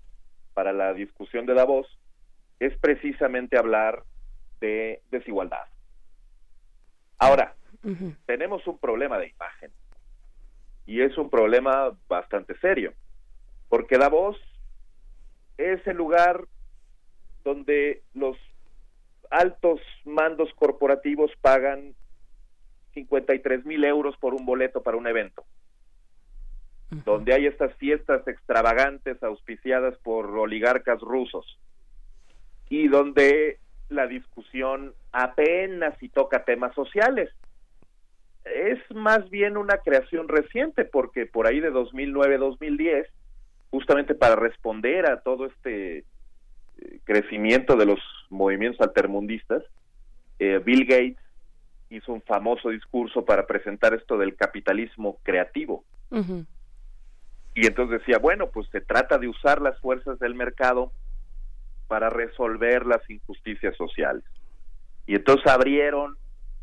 para 0.53 0.73
la 0.73 0.93
discusión 0.93 1.45
de 1.45 1.53
Davos 1.53 1.87
es 2.59 2.75
precisamente 2.77 3.57
hablar 3.57 4.03
de 4.59 5.01
desigualdad. 5.11 5.65
Ahora, 7.19 7.55
tenemos 8.25 8.65
un 8.67 8.77
problema 8.77 9.17
de 9.17 9.29
imagen 9.29 9.71
y 10.85 11.01
es 11.01 11.17
un 11.17 11.29
problema 11.29 11.91
bastante 12.07 12.57
serio, 12.59 12.93
porque 13.69 13.97
Davos 13.97 14.37
es 15.57 15.85
el 15.87 15.97
lugar 15.97 16.45
donde 17.43 18.03
los 18.13 18.37
altos 19.29 19.79
mandos 20.05 20.49
corporativos 20.55 21.31
pagan 21.41 21.95
53 22.97 23.63
mil 23.65 23.83
euros 23.83 24.17
por 24.17 24.33
un 24.33 24.43
boleto 24.43 24.81
para 24.81 24.97
un 24.97 25.05
evento, 25.05 25.45
donde 27.05 27.33
hay 27.33 27.45
estas 27.45 27.75
fiestas 27.75 28.27
extravagantes 28.27 29.21
auspiciadas 29.21 29.95
por 29.99 30.25
oligarcas 30.25 30.99
rusos, 31.01 31.59
y 32.69 32.87
donde 32.87 33.59
la 33.89 34.07
discusión 34.07 34.95
apenas 35.11 35.95
si 35.99 36.09
toca 36.09 36.43
temas 36.43 36.73
sociales. 36.73 37.29
Es 38.45 38.79
más 38.95 39.29
bien 39.29 39.57
una 39.57 39.77
creación 39.77 40.27
reciente 40.27 40.83
porque 40.83 41.27
por 41.27 41.45
ahí 41.45 41.59
de 41.59 41.71
2009-2010, 41.71 43.05
justamente 43.69 44.15
para 44.15 44.35
responder 44.35 45.05
a 45.05 45.21
todo 45.21 45.45
este 45.45 45.99
eh, 45.99 46.03
crecimiento 47.03 47.75
de 47.75 47.85
los 47.85 47.99
movimientos 48.29 48.81
altermundistas, 48.81 49.63
eh, 50.39 50.59
Bill 50.65 50.85
Gates 50.85 51.26
hizo 51.89 52.13
un 52.13 52.21
famoso 52.21 52.69
discurso 52.69 53.23
para 53.23 53.45
presentar 53.45 53.93
esto 53.93 54.17
del 54.17 54.35
capitalismo 54.35 55.17
creativo. 55.23 55.83
Y 57.53 57.65
entonces 57.65 57.99
decía, 57.99 58.19
bueno, 58.19 58.47
pues 58.47 58.67
se 58.69 58.81
trata 58.81 59.17
de 59.17 59.27
usar 59.27 59.61
las 59.61 59.79
fuerzas 59.79 60.19
del 60.19 60.35
mercado 60.35 60.91
para 61.87 62.09
resolver 62.09 62.85
las 62.85 63.07
injusticias 63.09 63.75
sociales. 63.75 64.23
Y 65.07 65.15
entonces 65.15 65.47
abrieron 65.47 66.17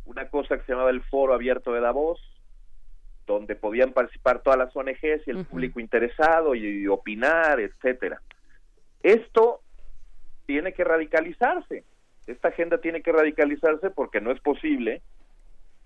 una 0.04 0.28
cosa 0.28 0.56
que 0.56 0.64
se 0.64 0.72
llamaba 0.72 0.90
el 0.90 1.02
Foro 1.02 1.34
Abierto 1.34 1.72
de 1.72 1.80
Davos, 1.80 2.20
donde 3.26 3.56
podían 3.56 3.92
participar 3.92 4.42
todas 4.42 4.58
las 4.58 4.76
ONGs 4.76 5.26
y 5.26 5.30
el 5.30 5.46
público 5.46 5.80
interesado 5.80 6.54
y, 6.54 6.86
opinar, 6.86 7.58
etcétera. 7.58 8.20
Esto 9.02 9.60
tiene 10.46 10.74
que 10.74 10.84
radicalizarse. 10.84 11.84
Esta 12.26 12.48
agenda 12.48 12.78
tiene 12.78 13.02
que 13.02 13.12
radicalizarse 13.12 13.90
porque 13.90 14.20
no 14.20 14.30
es 14.30 14.40
posible 14.40 15.02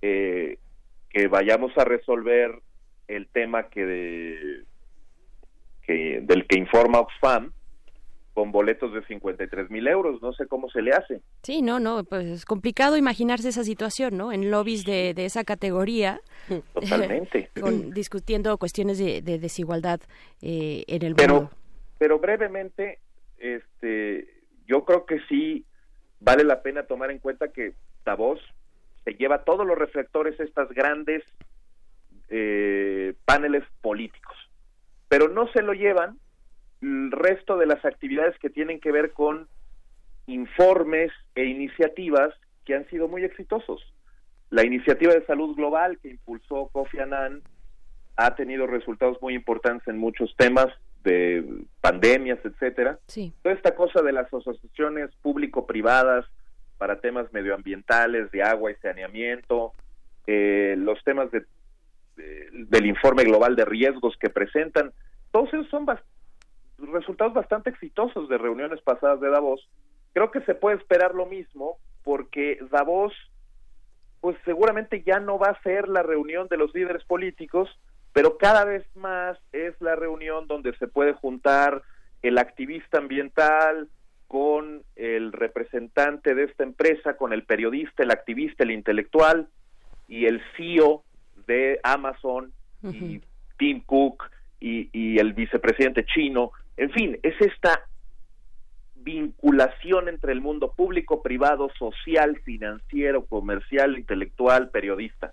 eh, 0.02 0.58
que 1.10 1.26
vayamos 1.28 1.76
a 1.76 1.84
resolver 1.84 2.60
el 3.08 3.26
tema 3.28 3.68
que, 3.68 4.62
que 5.82 6.20
del 6.22 6.46
que 6.46 6.58
informa 6.58 7.00
Oxfam, 7.00 7.52
con 8.38 8.52
boletos 8.52 8.94
de 8.94 9.02
53 9.04 9.68
mil 9.68 9.88
euros. 9.88 10.22
No 10.22 10.32
sé 10.32 10.46
cómo 10.46 10.70
se 10.70 10.80
le 10.80 10.92
hace. 10.92 11.22
Sí, 11.42 11.60
no, 11.60 11.80
no, 11.80 12.04
pues 12.04 12.26
es 12.26 12.44
complicado 12.44 12.96
imaginarse 12.96 13.48
esa 13.48 13.64
situación, 13.64 14.16
¿no? 14.16 14.30
En 14.30 14.52
lobbies 14.52 14.84
de, 14.84 15.12
de 15.12 15.24
esa 15.24 15.42
categoría. 15.42 16.20
Totalmente. 16.74 17.50
con, 17.60 17.90
discutiendo 17.90 18.56
cuestiones 18.58 18.98
de, 18.98 19.22
desigualdad 19.22 20.00
eh, 20.40 20.84
en 20.86 21.04
el 21.04 21.16
pero, 21.16 21.34
mundo. 21.34 21.50
Pero 21.98 22.20
brevemente, 22.20 23.00
este, 23.38 24.28
yo 24.68 24.84
creo 24.84 25.04
que 25.04 25.18
sí 25.28 25.64
vale 26.20 26.44
la 26.44 26.62
pena 26.62 26.84
tomar 26.84 27.10
en 27.10 27.18
cuenta 27.18 27.48
que 27.48 27.74
Davos 28.04 28.40
se 29.04 29.12
lleva 29.12 29.44
todos 29.44 29.66
los 29.66 29.78
reflectores 29.78 30.38
estas 30.40 30.68
grandes 30.70 31.22
eh, 32.28 33.14
paneles 33.24 33.64
políticos, 33.80 34.36
pero 35.08 35.28
no 35.28 35.48
se 35.52 35.62
lo 35.62 35.72
llevan 35.72 36.18
el 36.82 37.10
resto 37.10 37.56
de 37.56 37.66
las 37.66 37.84
actividades 37.84 38.38
que 38.38 38.50
tienen 38.50 38.80
que 38.80 38.92
ver 38.92 39.12
con 39.12 39.48
informes 40.26 41.10
e 41.34 41.44
iniciativas 41.44 42.34
que 42.64 42.74
han 42.74 42.88
sido 42.90 43.08
muy 43.08 43.24
exitosos. 43.24 43.82
La 44.50 44.64
iniciativa 44.64 45.14
de 45.14 45.24
salud 45.26 45.56
global 45.56 45.98
que 45.98 46.10
impulsó 46.10 46.68
Kofi 46.68 46.98
Annan 47.00 47.42
ha 48.16 48.34
tenido 48.34 48.66
resultados 48.66 49.20
muy 49.22 49.34
importantes 49.34 49.86
en 49.88 49.98
muchos 49.98 50.34
temas 50.36 50.66
de 51.04 51.64
pandemias, 51.80 52.38
etcétera. 52.44 52.98
Toda 53.42 53.54
esta 53.54 53.74
cosa 53.74 54.02
de 54.02 54.12
las 54.12 54.32
asociaciones 54.32 55.14
público-privadas 55.22 56.26
para 56.76 57.00
temas 57.00 57.32
medioambientales, 57.32 58.30
de 58.30 58.42
agua 58.42 58.70
y 58.70 58.74
saneamiento, 58.76 59.72
eh, 60.26 60.74
los 60.78 61.02
temas 61.04 61.30
de, 61.30 61.44
del 62.16 62.86
informe 62.86 63.24
global 63.24 63.56
de 63.56 63.64
riesgos 63.64 64.16
que 64.18 64.30
presentan, 64.30 64.92
todos 65.30 65.52
esos 65.52 65.68
son 65.68 65.86
resultados 66.78 67.34
bastante 67.34 67.70
exitosos 67.70 68.28
de 68.28 68.38
reuniones 68.38 68.80
pasadas 68.82 69.20
de 69.20 69.30
Davos. 69.30 69.68
Creo 70.12 70.30
que 70.30 70.40
se 70.42 70.54
puede 70.54 70.76
esperar 70.76 71.14
lo 71.14 71.26
mismo 71.26 71.78
porque 72.04 72.58
Davos 72.70 73.12
pues 74.20 74.36
seguramente 74.44 75.02
ya 75.06 75.20
no 75.20 75.38
va 75.38 75.48
a 75.48 75.62
ser 75.62 75.88
la 75.88 76.02
reunión 76.02 76.48
de 76.48 76.56
los 76.56 76.74
líderes 76.74 77.04
políticos, 77.04 77.68
pero 78.12 78.38
cada 78.38 78.64
vez 78.64 78.84
más 78.94 79.38
es 79.52 79.74
la 79.80 79.96
reunión 79.96 80.46
donde 80.46 80.76
se 80.78 80.88
puede 80.88 81.12
juntar 81.12 81.82
el 82.22 82.38
activista 82.38 82.98
ambiental 82.98 83.88
con 84.26 84.82
el 84.96 85.32
representante 85.32 86.34
de 86.34 86.44
esta 86.44 86.64
empresa, 86.64 87.16
con 87.16 87.32
el 87.32 87.44
periodista, 87.44 88.02
el 88.02 88.10
activista, 88.10 88.64
el 88.64 88.72
intelectual 88.72 89.48
y 90.06 90.26
el 90.26 90.42
CEO 90.56 91.04
de 91.46 91.80
Amazon 91.82 92.52
y 92.82 93.20
Tim 93.56 93.82
Cook 93.84 94.24
y, 94.60 94.90
y 94.92 95.18
el 95.18 95.32
vicepresidente 95.32 96.04
chino. 96.04 96.52
En 96.76 96.90
fin, 96.90 97.18
es 97.22 97.34
esta 97.40 97.82
vinculación 98.96 100.08
entre 100.08 100.32
el 100.32 100.40
mundo 100.40 100.72
público, 100.72 101.22
privado, 101.22 101.70
social, 101.78 102.38
financiero, 102.44 103.24
comercial, 103.24 103.96
intelectual, 103.96 104.68
periodista. 104.70 105.32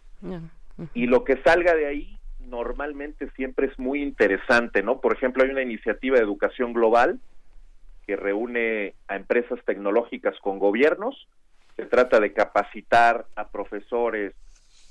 Y 0.93 1.07
lo 1.07 1.23
que 1.23 1.41
salga 1.43 1.75
de 1.75 1.85
ahí 1.85 2.14
normalmente 2.47 3.29
siempre 3.31 3.67
es 3.67 3.77
muy 3.79 4.01
interesante, 4.01 4.83
¿no? 4.83 5.01
Por 5.01 5.13
ejemplo, 5.13 5.43
hay 5.43 5.49
una 5.49 5.61
iniciativa 5.61 6.17
de 6.17 6.23
educación 6.23 6.73
global 6.73 7.19
que 8.05 8.15
reúne 8.15 8.93
a 9.07 9.15
empresas 9.15 9.59
tecnológicas 9.65 10.37
con 10.39 10.59
gobiernos. 10.59 11.27
Se 11.75 11.85
trata 11.85 12.19
de 12.19 12.33
capacitar 12.33 13.25
a 13.35 13.49
profesores 13.49 14.33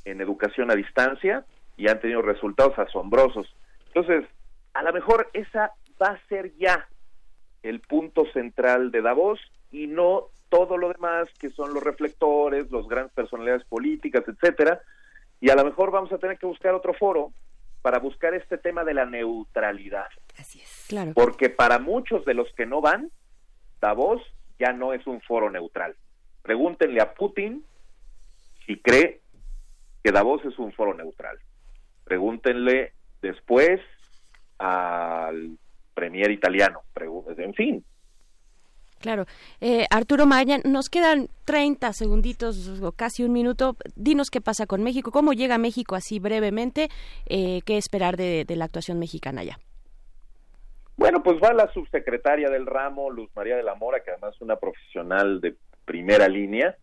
en 0.05 0.21
educación 0.21 0.71
a 0.71 0.75
distancia 0.75 1.45
y 1.77 1.89
han 1.89 2.01
tenido 2.01 2.23
resultados 2.23 2.79
asombrosos. 2.79 3.55
Entonces, 3.89 4.25
a 4.75 4.83
lo 4.83 4.93
mejor 4.93 5.31
esa 5.33 5.73
va 6.03 6.09
a 6.09 6.27
ser 6.29 6.53
ya 6.57 6.89
el 7.63 7.81
punto 7.81 8.27
central 8.33 8.91
de 8.91 9.03
Davos 9.03 9.41
y 9.73 9.87
no 9.87 10.29
todo 10.49 10.77
lo 10.77 10.93
demás 10.93 11.29
que 11.39 11.51
son 11.51 11.75
los 11.75 11.83
reflectores, 11.83 12.71
los 12.71 12.89
grandes 12.89 13.13
personalidades 13.15 13.65
políticas, 13.65 14.25
etcétera. 14.29 14.81
Y 15.41 15.51
a 15.51 15.55
lo 15.55 15.65
mejor 15.65 15.91
vamos 15.91 16.13
a 16.13 16.19
tener 16.19 16.39
que 16.39 16.47
buscar 16.47 16.75
otro 16.75 16.95
foro 16.95 17.33
para 17.83 17.99
buscar 17.99 18.35
este 18.35 18.57
tema 18.57 18.85
de 18.85 18.95
la 18.95 19.05
neutralidad. 19.05 20.09
Así 20.39 20.61
es, 20.61 20.87
claro. 20.89 21.13
Porque 21.15 21.51
para 21.51 21.79
muchos 21.79 22.25
de 22.25 22.35
los 22.35 22.51
que 22.55 22.67
no 22.67 22.81
van, 22.81 23.11
Davos 23.81 24.23
ya 24.59 24.73
no 24.73 24.93
es 24.93 25.07
un 25.07 25.21
foro 25.21 25.51
neutral. 25.51 25.95
Pregúntenle 26.43 27.01
a 27.01 27.13
Putin 27.15 27.65
si 28.67 28.79
cree 28.79 29.21
que 30.03 30.13
Davos 30.13 30.45
es 30.45 30.59
un 30.59 30.73
foro 30.73 30.95
neutral. 30.95 31.39
Pregúntenle 32.05 32.93
después 33.21 33.81
al 34.59 35.59
premier 35.95 36.31
italiano, 36.31 36.83
en 37.39 37.55
fin. 37.55 37.85
Claro. 39.05 39.27
Eh, 39.61 39.85
Arturo 39.91 40.25
Maya, 40.25 40.61
nos 40.65 40.89
quedan 40.89 41.29
30 41.45 41.93
segunditos 41.93 42.81
o 42.81 42.91
casi 42.93 43.23
un 43.23 43.35
minuto. 43.35 43.77
Dinos 43.97 44.31
qué 44.31 44.41
pasa 44.41 44.65
con 44.65 44.83
México, 44.83 45.11
cómo 45.11 45.35
llega 45.35 45.59
México 45.59 45.95
así 45.95 46.19
brevemente, 46.21 46.89
eh, 47.27 47.61
qué 47.67 47.77
esperar 47.77 48.17
de, 48.17 48.47
la 48.49 48.65
actuación 48.65 48.99
mexicana 48.99 49.45
ya. 49.45 49.59
Bueno, 50.97 51.23
pues 51.23 51.37
va 51.37 51.53
la 51.53 51.71
subsecretaria 51.75 52.49
del 52.49 52.65
ramo, 52.65 53.11
Luz 53.11 53.29
María 53.37 53.57
de 53.57 53.63
la 53.63 53.75
Mora, 53.75 54.01
que 54.01 54.11
además 54.11 54.37
es 54.37 54.41
una 54.41 54.57
profesional 54.57 55.43
de 55.43 55.55
primera 55.85 56.27
línea. 56.27 56.75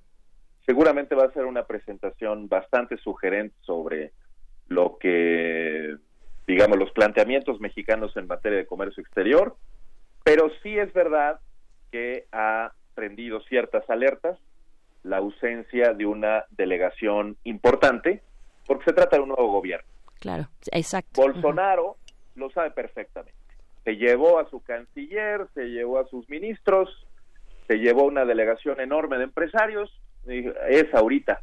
Seguramente 0.67 1.15
va 1.15 1.23
a 1.23 1.33
ser 1.33 1.45
una 1.45 1.63
presentación 1.63 2.47
bastante 2.47 2.97
sugerente 2.97 3.55
sobre 3.61 4.11
lo 4.67 4.99
que, 4.99 5.95
digamos, 6.45 6.77
los 6.77 6.91
planteamientos 6.91 7.59
mexicanos 7.59 8.15
en 8.15 8.27
materia 8.27 8.59
de 8.59 8.67
comercio 8.67 9.01
exterior, 9.01 9.55
pero 10.23 10.51
sí 10.61 10.77
es 10.77 10.93
verdad 10.93 11.39
que 11.91 12.25
ha 12.31 12.71
prendido 12.95 13.41
ciertas 13.41 13.89
alertas 13.89 14.37
la 15.03 15.17
ausencia 15.17 15.93
de 15.93 16.05
una 16.05 16.45
delegación 16.51 17.37
importante, 17.43 18.21
porque 18.67 18.85
se 18.85 18.93
trata 18.93 19.17
de 19.17 19.23
un 19.23 19.29
nuevo 19.29 19.51
gobierno. 19.51 19.87
Claro, 20.19 20.47
exacto. 20.71 21.21
Bolsonaro 21.21 21.97
lo 22.35 22.49
sabe 22.51 22.71
perfectamente. 22.71 23.33
Se 23.83 23.95
llevó 23.95 24.39
a 24.39 24.49
su 24.49 24.61
canciller, 24.61 25.47
se 25.55 25.65
llevó 25.65 25.99
a 25.99 26.07
sus 26.07 26.29
ministros, 26.29 27.07
se 27.67 27.79
llevó 27.79 28.03
una 28.03 28.25
delegación 28.25 28.79
enorme 28.79 29.17
de 29.17 29.23
empresarios, 29.23 29.91
es 30.27 30.93
ahorita. 30.93 31.41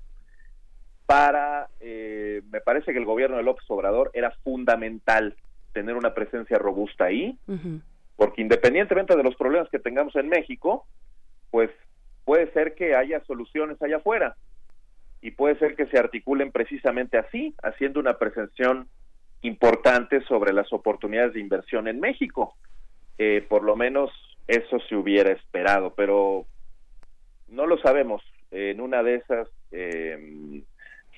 Para, 1.06 1.68
eh, 1.80 2.42
me 2.50 2.60
parece 2.60 2.92
que 2.92 2.98
el 2.98 3.04
gobierno 3.04 3.38
de 3.38 3.42
López 3.42 3.64
Obrador 3.68 4.10
era 4.12 4.30
fundamental 4.44 5.34
tener 5.72 5.96
una 5.96 6.14
presencia 6.14 6.58
robusta 6.58 7.06
ahí, 7.06 7.38
porque 8.18 8.42
independientemente 8.42 9.16
de 9.16 9.22
los 9.22 9.36
problemas 9.36 9.70
que 9.70 9.78
tengamos 9.78 10.16
en 10.16 10.28
México, 10.28 10.84
pues 11.52 11.70
puede 12.24 12.52
ser 12.52 12.74
que 12.74 12.96
haya 12.96 13.24
soluciones 13.26 13.80
allá 13.80 13.98
afuera 13.98 14.34
y 15.22 15.30
puede 15.30 15.56
ser 15.60 15.76
que 15.76 15.86
se 15.86 16.00
articulen 16.00 16.50
precisamente 16.50 17.16
así, 17.16 17.54
haciendo 17.62 18.00
una 18.00 18.18
presencia 18.18 18.84
importante 19.42 20.20
sobre 20.22 20.52
las 20.52 20.72
oportunidades 20.72 21.34
de 21.34 21.40
inversión 21.40 21.86
en 21.86 22.00
México. 22.00 22.56
Eh, 23.18 23.46
por 23.48 23.62
lo 23.62 23.76
menos 23.76 24.10
eso 24.48 24.80
se 24.88 24.96
hubiera 24.96 25.30
esperado, 25.30 25.94
pero 25.94 26.44
no 27.46 27.68
lo 27.68 27.78
sabemos. 27.78 28.20
En 28.50 28.80
una 28.80 29.04
de 29.04 29.14
esas 29.14 29.48
eh, 29.70 30.64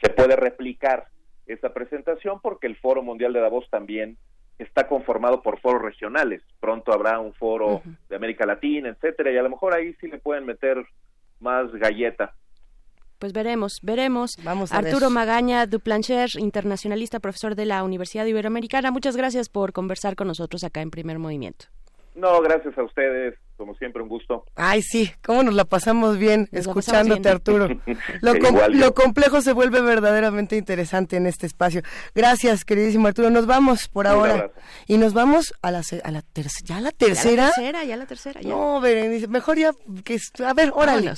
se 0.02 0.10
puede 0.10 0.36
replicar 0.36 1.06
esa 1.46 1.72
presentación 1.72 2.40
porque 2.42 2.66
el 2.66 2.76
Foro 2.76 3.02
Mundial 3.02 3.32
de 3.32 3.40
Davos 3.40 3.66
también 3.70 4.18
está 4.62 4.86
conformado 4.86 5.42
por 5.42 5.60
foros 5.60 5.82
regionales. 5.82 6.42
Pronto 6.60 6.92
habrá 6.92 7.18
un 7.18 7.32
foro 7.34 7.82
de 8.08 8.16
América 8.16 8.46
Latina, 8.46 8.90
etcétera, 8.90 9.32
y 9.32 9.36
a 9.38 9.42
lo 9.42 9.50
mejor 9.50 9.74
ahí 9.74 9.94
sí 10.00 10.08
le 10.08 10.18
pueden 10.18 10.46
meter 10.46 10.84
más 11.40 11.70
galleta. 11.72 12.34
Pues 13.18 13.32
veremos, 13.34 13.80
veremos. 13.82 14.38
Vamos 14.42 14.72
Arturo 14.72 15.10
Magaña 15.10 15.66
Duplancher, 15.66 16.30
internacionalista, 16.38 17.20
profesor 17.20 17.54
de 17.54 17.66
la 17.66 17.82
Universidad 17.84 18.24
Iberoamericana. 18.24 18.90
Muchas 18.90 19.16
gracias 19.16 19.50
por 19.50 19.72
conversar 19.72 20.16
con 20.16 20.26
nosotros 20.26 20.64
acá 20.64 20.80
en 20.80 20.90
Primer 20.90 21.18
Movimiento. 21.18 21.66
No, 22.20 22.42
gracias 22.42 22.76
a 22.76 22.82
ustedes. 22.82 23.34
Como 23.56 23.74
siempre, 23.74 24.02
un 24.02 24.08
gusto. 24.08 24.44
Ay, 24.56 24.82
sí, 24.82 25.10
cómo 25.22 25.42
nos 25.42 25.54
la 25.54 25.64
pasamos 25.64 26.18
bien 26.18 26.48
escuchándote, 26.52 27.28
Arturo. 27.28 27.68
Lo, 28.20 28.34
lo, 28.68 28.94
complejo 28.94 29.40
se 29.40 29.52
vuelve 29.52 29.80
verdaderamente 29.80 30.56
interesante 30.56 31.16
en 31.16 31.26
este 31.26 31.46
espacio. 31.46 31.82
Gracias, 32.14 32.64
queridísimo 32.64 33.08
Arturo. 33.08 33.30
Nos 33.30 33.46
vamos 33.46 33.88
por 33.88 34.06
ahora. 34.06 34.50
Y 34.86 34.98
nos 34.98 35.14
vamos 35.14 35.54
a 35.62 35.70
la, 35.70 35.82
a 36.04 36.10
la 36.10 36.22
tercera. 36.22 36.66
¿Ya 36.66 36.80
la 36.80 36.90
tercera? 36.90 37.34
Ya 37.34 37.42
la 37.42 37.54
tercera, 37.54 37.84
ya 37.84 37.96
la 37.96 38.06
tercera. 38.06 38.40
No, 38.42 38.80
Berenice, 38.80 39.28
mejor 39.28 39.58
ya 39.58 39.72
que... 40.04 40.18
A 40.44 40.54
ver, 40.54 40.72
órale. 40.74 41.12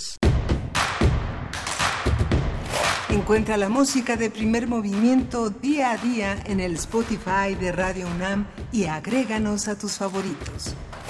Encuentra 3.09 3.57
la 3.57 3.69
música 3.69 4.16
de 4.16 4.31
primer 4.31 4.66
movimiento 4.66 5.51
día 5.51 5.93
a 5.93 5.97
día 5.99 6.43
en 6.47 6.61
el 6.61 6.74
Spotify 6.74 7.55
de 7.61 7.70
Radio 7.70 8.07
UNAM 8.07 8.47
y 8.73 8.87
agréganos 8.87 9.69
a 9.69 9.79
tus 9.79 9.99
favoritos. 9.99 10.74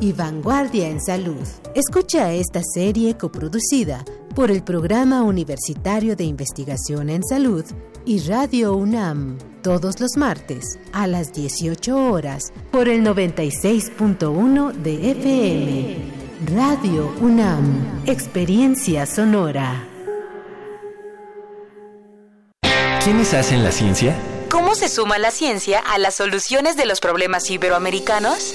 y 0.00 0.12
vanguardia 0.12 0.88
en 0.88 1.00
salud. 1.00 1.46
Escucha 1.74 2.32
esta 2.32 2.62
serie 2.62 3.16
coproducida 3.16 4.04
por 4.34 4.50
el 4.50 4.62
Programa 4.62 5.22
Universitario 5.22 6.16
de 6.16 6.24
Investigación 6.24 7.10
en 7.10 7.22
Salud 7.22 7.64
y 8.04 8.20
Radio 8.20 8.74
UNAM, 8.74 9.38
todos 9.62 10.00
los 10.00 10.16
martes 10.16 10.78
a 10.92 11.06
las 11.06 11.32
18 11.32 12.10
horas 12.10 12.52
por 12.70 12.88
el 12.88 13.04
96.1 13.04 14.72
de 14.72 15.10
FM. 15.10 16.20
Radio 16.56 17.14
UNAM, 17.20 18.02
Experiencia 18.06 19.04
Sonora. 19.04 19.86
¿Quiénes 23.04 23.34
hacen 23.34 23.62
la 23.62 23.72
ciencia? 23.72 24.16
¿Cómo 24.50 24.74
se 24.74 24.88
suma 24.88 25.18
la 25.18 25.30
ciencia 25.30 25.78
a 25.78 25.98
las 25.98 26.16
soluciones 26.16 26.76
de 26.76 26.86
los 26.86 27.00
problemas 27.00 27.50
iberoamericanos? 27.50 28.54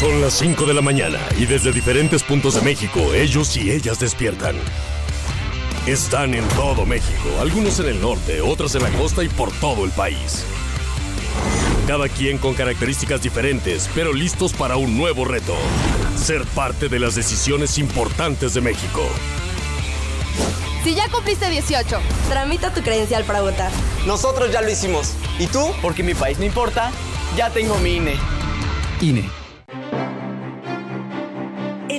Son 0.00 0.18
las 0.22 0.32
5 0.38 0.64
de 0.64 0.72
la 0.72 0.80
mañana 0.80 1.18
y 1.36 1.44
desde 1.44 1.72
diferentes 1.72 2.22
puntos 2.22 2.54
de 2.54 2.62
México 2.62 3.12
ellos 3.12 3.54
y 3.58 3.70
ellas 3.70 4.00
despiertan. 4.00 4.56
Están 5.86 6.32
en 6.32 6.48
todo 6.56 6.86
México, 6.86 7.28
algunos 7.38 7.78
en 7.80 7.88
el 7.90 8.00
norte, 8.00 8.40
otros 8.40 8.74
en 8.76 8.82
la 8.82 8.88
costa 8.92 9.22
y 9.22 9.28
por 9.28 9.52
todo 9.52 9.84
el 9.84 9.90
país. 9.90 10.46
Cada 11.86 12.08
quien 12.08 12.38
con 12.38 12.54
características 12.54 13.20
diferentes, 13.20 13.90
pero 13.94 14.14
listos 14.14 14.54
para 14.54 14.78
un 14.78 14.96
nuevo 14.96 15.26
reto. 15.26 15.54
Ser 16.16 16.46
parte 16.46 16.88
de 16.88 16.98
las 16.98 17.14
decisiones 17.14 17.76
importantes 17.76 18.54
de 18.54 18.62
México. 18.62 19.02
Si 20.82 20.94
ya 20.94 21.10
cumpliste 21.10 21.50
18, 21.50 22.00
tramita 22.30 22.72
tu 22.72 22.80
credencial 22.80 23.24
para 23.24 23.42
votar. 23.42 23.70
Nosotros 24.06 24.50
ya 24.50 24.62
lo 24.62 24.70
hicimos. 24.70 25.12
¿Y 25.38 25.46
tú? 25.46 25.74
Porque 25.82 26.02
mi 26.02 26.14
país 26.14 26.38
no 26.38 26.46
importa, 26.46 26.90
ya 27.36 27.50
tengo 27.50 27.76
mi 27.80 27.96
INE. 27.96 28.14
INE. 29.02 29.39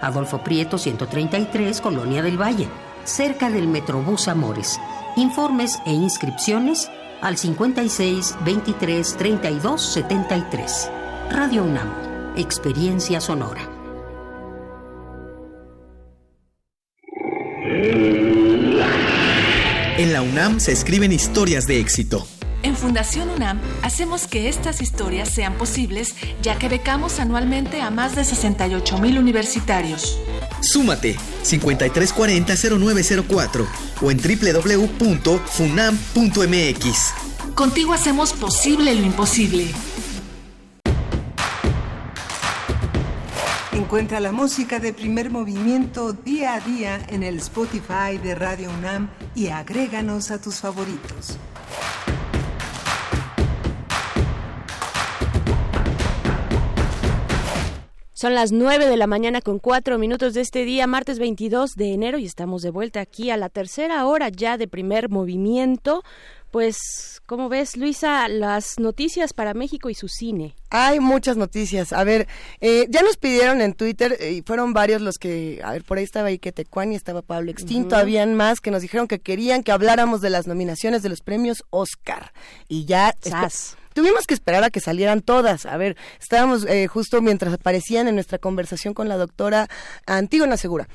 Adolfo 0.00 0.42
Prieto 0.42 0.78
133, 0.78 1.80
Colonia 1.80 2.22
del 2.22 2.40
Valle, 2.40 2.68
cerca 3.06 3.50
del 3.50 3.68
Metrobús 3.68 4.28
Amores. 4.28 4.80
Informes 5.16 5.80
e 5.86 5.92
inscripciones 5.92 6.90
al 7.22 7.36
56 7.36 8.36
23 8.44 9.16
32 9.16 9.82
73. 9.82 10.90
Radio 11.30 11.64
UNAM, 11.64 12.34
Experiencia 12.36 13.20
Sonora. 13.20 13.70
En 19.98 20.12
la 20.12 20.20
UNAM 20.20 20.60
se 20.60 20.72
escriben 20.72 21.10
historias 21.10 21.66
de 21.66 21.80
éxito. 21.80 22.26
En 22.66 22.74
Fundación 22.74 23.30
UNAM 23.30 23.60
hacemos 23.82 24.26
que 24.26 24.48
estas 24.48 24.82
historias 24.82 25.28
sean 25.28 25.54
posibles 25.54 26.16
ya 26.42 26.58
que 26.58 26.68
becamos 26.68 27.20
anualmente 27.20 27.80
a 27.80 27.92
más 27.92 28.16
de 28.16 28.24
68 28.24 28.98
mil 28.98 29.20
universitarios. 29.20 30.18
Súmate 30.62 31.14
5340-0904 31.44 33.68
o 34.02 34.10
en 34.10 34.18
www.funam.mx. 34.18 35.14
Contigo 37.54 37.92
hacemos 37.92 38.32
posible 38.32 38.96
lo 38.96 39.06
imposible. 39.06 39.68
Encuentra 43.70 44.18
la 44.18 44.32
música 44.32 44.80
de 44.80 44.92
primer 44.92 45.30
movimiento 45.30 46.14
día 46.14 46.54
a 46.54 46.60
día 46.60 46.98
en 47.10 47.22
el 47.22 47.36
Spotify 47.36 48.18
de 48.20 48.34
Radio 48.34 48.70
UNAM 48.76 49.08
y 49.36 49.50
agréganos 49.50 50.32
a 50.32 50.40
tus 50.40 50.56
favoritos. 50.56 51.38
Son 58.18 58.34
las 58.34 58.50
9 58.50 58.86
de 58.86 58.96
la 58.96 59.06
mañana 59.06 59.42
con 59.42 59.58
cuatro 59.58 59.98
minutos 59.98 60.32
de 60.32 60.40
este 60.40 60.64
día, 60.64 60.86
martes 60.86 61.18
22 61.18 61.74
de 61.74 61.92
enero, 61.92 62.16
y 62.16 62.24
estamos 62.24 62.62
de 62.62 62.70
vuelta 62.70 63.02
aquí 63.02 63.28
a 63.28 63.36
la 63.36 63.50
tercera 63.50 64.06
hora 64.06 64.30
ya 64.30 64.56
de 64.56 64.66
primer 64.66 65.10
movimiento. 65.10 66.02
Pues, 66.50 66.78
¿cómo 67.26 67.50
ves, 67.50 67.76
Luisa, 67.76 68.26
las 68.28 68.78
noticias 68.78 69.34
para 69.34 69.52
México 69.52 69.90
y 69.90 69.94
su 69.94 70.08
cine? 70.08 70.54
Hay 70.70 70.98
muchas 70.98 71.36
noticias. 71.36 71.92
A 71.92 72.04
ver, 72.04 72.26
eh, 72.62 72.86
ya 72.88 73.02
nos 73.02 73.18
pidieron 73.18 73.60
en 73.60 73.74
Twitter, 73.74 74.16
eh, 74.18 74.32
y 74.32 74.40
fueron 74.40 74.72
varios 74.72 75.02
los 75.02 75.18
que, 75.18 75.60
a 75.62 75.72
ver, 75.72 75.84
por 75.84 75.98
ahí 75.98 76.04
estaba 76.04 76.28
Ike 76.28 76.52
Tecuani, 76.52 76.96
estaba 76.96 77.20
Pablo 77.20 77.50
Extinto, 77.50 77.96
habían 77.96 78.34
más 78.34 78.62
que 78.62 78.70
nos 78.70 78.80
dijeron 78.80 79.08
que 79.08 79.18
querían 79.18 79.62
que 79.62 79.72
habláramos 79.72 80.22
de 80.22 80.30
las 80.30 80.46
nominaciones 80.46 81.02
de 81.02 81.10
los 81.10 81.20
premios 81.20 81.64
Oscar. 81.68 82.32
Y 82.66 82.86
ya... 82.86 83.14
Tuvimos 83.96 84.26
que 84.26 84.34
esperar 84.34 84.62
a 84.62 84.68
que 84.68 84.78
salieran 84.78 85.22
todas. 85.22 85.64
A 85.64 85.78
ver, 85.78 85.96
estábamos 86.20 86.66
eh, 86.66 86.86
justo 86.86 87.22
mientras 87.22 87.54
aparecían 87.54 88.08
en 88.08 88.14
nuestra 88.14 88.36
conversación 88.36 88.92
con 88.92 89.08
la 89.08 89.16
doctora 89.16 89.68
Antígona 90.04 90.58
Segura. 90.58 90.86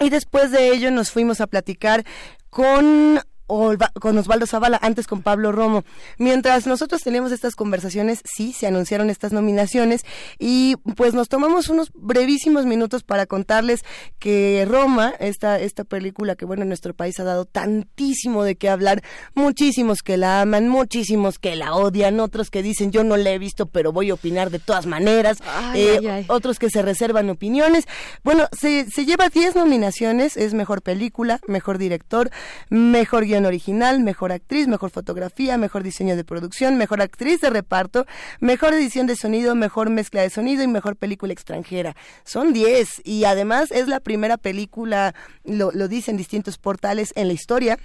Y 0.00 0.10
después 0.10 0.50
de 0.50 0.72
ello 0.72 0.90
nos 0.90 1.12
fuimos 1.12 1.40
a 1.40 1.46
platicar 1.46 2.04
con 2.50 3.20
con 3.46 4.18
Osvaldo 4.18 4.46
Zavala, 4.46 4.78
antes 4.82 5.06
con 5.06 5.22
Pablo 5.22 5.52
Romo. 5.52 5.84
Mientras 6.18 6.66
nosotros 6.66 7.02
teníamos 7.02 7.32
estas 7.32 7.54
conversaciones, 7.54 8.20
sí, 8.24 8.52
se 8.52 8.66
anunciaron 8.66 9.10
estas 9.10 9.32
nominaciones 9.32 10.04
y 10.38 10.76
pues 10.96 11.14
nos 11.14 11.28
tomamos 11.28 11.68
unos 11.68 11.90
brevísimos 11.94 12.66
minutos 12.66 13.02
para 13.02 13.26
contarles 13.26 13.84
que 14.18 14.66
Roma, 14.68 15.14
esta, 15.20 15.60
esta 15.60 15.84
película 15.84 16.36
que 16.36 16.44
bueno, 16.44 16.62
en 16.62 16.68
nuestro 16.68 16.94
país 16.94 17.20
ha 17.20 17.24
dado 17.24 17.44
tantísimo 17.44 18.44
de 18.44 18.56
qué 18.56 18.68
hablar, 18.68 19.02
muchísimos 19.34 20.02
que 20.02 20.16
la 20.16 20.40
aman, 20.40 20.68
muchísimos 20.68 21.38
que 21.38 21.56
la 21.56 21.74
odian, 21.74 22.20
otros 22.20 22.50
que 22.50 22.62
dicen 22.62 22.92
yo 22.92 23.04
no 23.04 23.16
la 23.16 23.30
he 23.30 23.38
visto 23.38 23.66
pero 23.66 23.92
voy 23.92 24.10
a 24.10 24.14
opinar 24.14 24.50
de 24.50 24.58
todas 24.58 24.86
maneras, 24.86 25.38
eh, 25.74 26.24
otros 26.28 26.58
que 26.58 26.70
se 26.70 26.82
reservan 26.82 27.28
opiniones. 27.30 27.84
Bueno, 28.22 28.48
se, 28.58 28.86
se 28.90 29.04
lleva 29.04 29.28
10 29.28 29.56
nominaciones, 29.56 30.36
es 30.36 30.54
mejor 30.54 30.82
película, 30.82 31.40
mejor 31.46 31.78
director, 31.78 32.30
mejor 32.70 33.24
guion 33.24 33.33
original, 33.42 34.00
mejor 34.00 34.32
actriz, 34.32 34.68
mejor 34.68 34.90
fotografía, 34.90 35.58
mejor 35.58 35.82
diseño 35.82 36.16
de 36.16 36.24
producción, 36.24 36.76
mejor 36.76 37.02
actriz 37.02 37.40
de 37.40 37.50
reparto, 37.50 38.06
mejor 38.40 38.74
edición 38.74 39.06
de 39.06 39.16
sonido, 39.16 39.54
mejor 39.54 39.90
mezcla 39.90 40.22
de 40.22 40.30
sonido 40.30 40.62
y 40.62 40.68
mejor 40.68 40.96
película 40.96 41.32
extranjera. 41.32 41.96
Son 42.24 42.52
10 42.52 43.02
y 43.04 43.24
además 43.24 43.70
es 43.70 43.88
la 43.88 44.00
primera 44.00 44.36
película, 44.36 45.14
lo, 45.44 45.70
dicen 45.88 46.16
distintos 46.16 46.58
portales 46.58 47.12
en 47.16 47.28
la 47.28 47.34
historia 47.34 47.78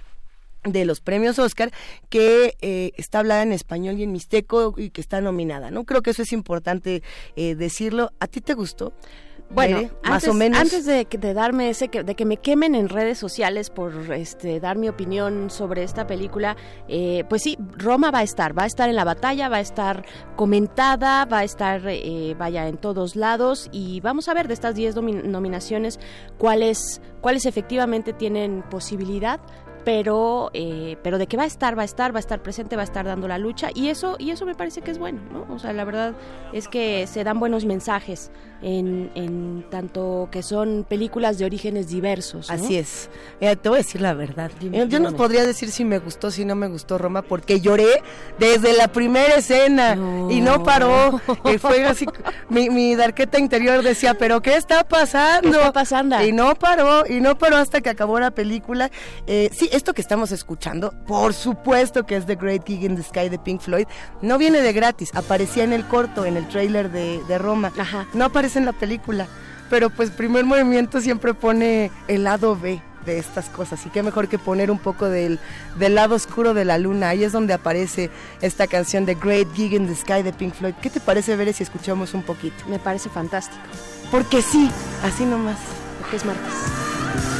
de 0.64 0.84
los 0.84 1.00
premios 1.00 1.38
Oscar 1.38 1.72
que 2.10 2.54
eh, 2.60 2.92
está 2.96 3.20
hablada 3.20 3.42
en 3.42 3.52
español 3.52 3.98
y 3.98 4.02
en 4.02 4.12
mixteco 4.12 4.74
y 4.76 4.90
que 4.90 5.00
está 5.00 5.20
nominada, 5.20 5.70
¿no? 5.70 5.84
Creo 5.84 6.02
que 6.02 6.10
eso 6.10 6.22
es 6.22 6.32
importante 6.32 7.02
eh, 7.34 7.54
decirlo. 7.54 8.12
¿A 8.20 8.26
ti 8.26 8.40
te 8.40 8.54
gustó? 8.54 8.92
Bueno, 9.50 9.90
más 10.04 10.26
o 10.28 10.34
menos. 10.34 10.60
Antes 10.60 10.84
de, 10.86 11.04
de 11.10 11.34
darme 11.34 11.70
ese, 11.70 11.88
de 11.88 12.14
que 12.14 12.24
me 12.24 12.36
quemen 12.36 12.74
en 12.76 12.88
redes 12.88 13.18
sociales 13.18 13.68
por 13.68 14.12
este, 14.12 14.60
dar 14.60 14.78
mi 14.78 14.88
opinión 14.88 15.50
sobre 15.50 15.82
esta 15.82 16.06
película, 16.06 16.56
eh, 16.88 17.24
pues 17.28 17.42
sí, 17.42 17.58
Roma 17.76 18.12
va 18.12 18.20
a 18.20 18.22
estar, 18.22 18.56
va 18.56 18.62
a 18.62 18.66
estar 18.66 18.88
en 18.88 18.94
la 18.94 19.04
batalla, 19.04 19.48
va 19.48 19.56
a 19.56 19.60
estar 19.60 20.04
comentada, 20.36 21.24
va 21.24 21.38
a 21.38 21.44
estar, 21.44 21.82
eh, 21.86 22.34
vaya, 22.38 22.68
en 22.68 22.76
todos 22.76 23.16
lados 23.16 23.68
y 23.72 24.00
vamos 24.00 24.28
a 24.28 24.34
ver 24.34 24.46
de 24.46 24.54
estas 24.54 24.74
10 24.76 24.96
nominaciones 24.96 25.98
cuáles, 26.38 27.02
cuáles 27.20 27.44
efectivamente 27.44 28.12
tienen 28.12 28.62
posibilidad 28.70 29.40
pero 29.84 30.50
eh, 30.54 30.96
pero 31.02 31.18
de 31.18 31.26
que 31.26 31.36
va 31.36 31.44
a 31.44 31.46
estar 31.46 31.76
va 31.76 31.82
a 31.82 31.84
estar 31.84 32.14
va 32.14 32.18
a 32.18 32.20
estar 32.20 32.42
presente 32.42 32.76
va 32.76 32.82
a 32.82 32.84
estar 32.84 33.06
dando 33.06 33.28
la 33.28 33.38
lucha 33.38 33.70
y 33.74 33.88
eso 33.88 34.16
y 34.18 34.30
eso 34.30 34.46
me 34.46 34.54
parece 34.54 34.82
que 34.82 34.90
es 34.90 34.98
bueno 34.98 35.20
no 35.32 35.46
o 35.54 35.58
sea 35.58 35.72
la 35.72 35.84
verdad 35.84 36.14
es 36.52 36.68
que 36.68 37.06
se 37.06 37.24
dan 37.24 37.40
buenos 37.40 37.64
mensajes 37.64 38.30
en, 38.62 39.10
en 39.14 39.64
tanto 39.70 40.28
que 40.30 40.42
son 40.42 40.84
películas 40.86 41.38
de 41.38 41.46
orígenes 41.46 41.88
diversos 41.88 42.50
así 42.50 42.76
es. 42.76 43.08
Te 43.38 43.68
voy 43.68 43.76
a 43.76 43.82
decir 43.82 44.00
la 44.00 44.12
verdad. 44.14 44.50
Yo 44.60 45.00
no 45.00 45.12
podría 45.16 45.44
decir 45.46 45.70
si 45.70 45.84
me 45.84 45.98
gustó 45.98 46.30
si 46.30 46.44
no 46.44 46.54
me 46.54 46.68
gustó 46.68 46.98
Roma 46.98 47.22
porque 47.22 47.60
lloré 47.60 48.02
desde 48.38 48.76
la 48.76 48.88
primera 48.88 49.36
escena 49.36 49.96
y 50.28 50.40
no 50.40 50.62
paró. 50.62 51.20
Fue 51.58 51.84
así 51.84 52.06
mi, 52.48 52.68
mi 52.68 52.94
darqueta 52.94 53.38
interior 53.38 53.82
decía 53.82 54.14
pero 54.14 54.42
qué 54.42 54.56
está 54.56 54.84
pasando 54.84 55.50
¿Qué 55.50 55.56
está 55.56 55.72
pasando 55.72 56.22
y 56.22 56.32
no 56.32 56.54
paró 56.54 57.06
y 57.06 57.20
no 57.20 57.38
paró 57.38 57.56
hasta 57.56 57.80
que 57.80 57.90
acabó 57.90 58.20
la 58.20 58.30
película. 58.30 58.90
Eh, 59.26 59.50
sí 59.52 59.69
esto 59.70 59.94
que 59.94 60.00
estamos 60.00 60.32
escuchando, 60.32 60.92
por 61.06 61.34
supuesto 61.34 62.06
que 62.06 62.16
es 62.16 62.26
The 62.26 62.36
Great 62.36 62.66
Gig 62.66 62.84
in 62.84 62.96
the 62.96 63.02
Sky 63.02 63.28
de 63.28 63.38
Pink 63.38 63.60
Floyd, 63.60 63.86
no 64.22 64.38
viene 64.38 64.60
de 64.60 64.72
gratis, 64.72 65.10
aparecía 65.14 65.64
en 65.64 65.72
el 65.72 65.86
corto, 65.86 66.24
en 66.24 66.36
el 66.36 66.48
trailer 66.48 66.90
de, 66.90 67.38
Roma, 67.38 67.72
no 68.14 68.24
aparece 68.24 68.58
en 68.58 68.66
la 68.66 68.72
película, 68.72 69.26
pero 69.68 69.90
pues 69.90 70.10
primer 70.10 70.44
movimiento 70.44 71.00
siempre 71.00 71.34
pone 71.34 71.90
el 72.08 72.24
lado 72.24 72.56
B 72.56 72.82
de 73.04 73.18
estas 73.18 73.48
cosas 73.48 73.84
y 73.86 73.90
qué 73.90 74.02
mejor 74.02 74.28
que 74.28 74.38
poner 74.38 74.70
un 74.70 74.78
poco 74.78 75.08
del, 75.08 75.38
del 75.78 75.94
lado 75.94 76.14
oscuro 76.14 76.54
de 76.54 76.64
la 76.64 76.78
luna, 76.78 77.10
ahí 77.10 77.24
es 77.24 77.32
donde 77.32 77.54
aparece 77.54 78.10
esta 78.40 78.66
canción 78.66 79.06
de 79.06 79.14
Great 79.14 79.48
Gig 79.54 79.72
in 79.72 79.86
the 79.86 79.94
Sky 79.94 80.22
de 80.22 80.32
Pink 80.32 80.54
Floyd. 80.54 80.74
¿Qué 80.82 80.90
te 80.90 81.00
parece 81.00 81.36
ver 81.36 81.52
si 81.54 81.62
escuchamos 81.62 82.14
un 82.14 82.22
poquito? 82.22 82.64
Me 82.68 82.78
parece 82.78 83.08
fantástico. 83.08 83.62
Porque 84.10 84.42
sí, 84.42 84.70
así 85.02 85.24
nomás. 85.24 85.58
Porque 86.00 86.16
es 86.16 86.24
martes. 86.24 87.39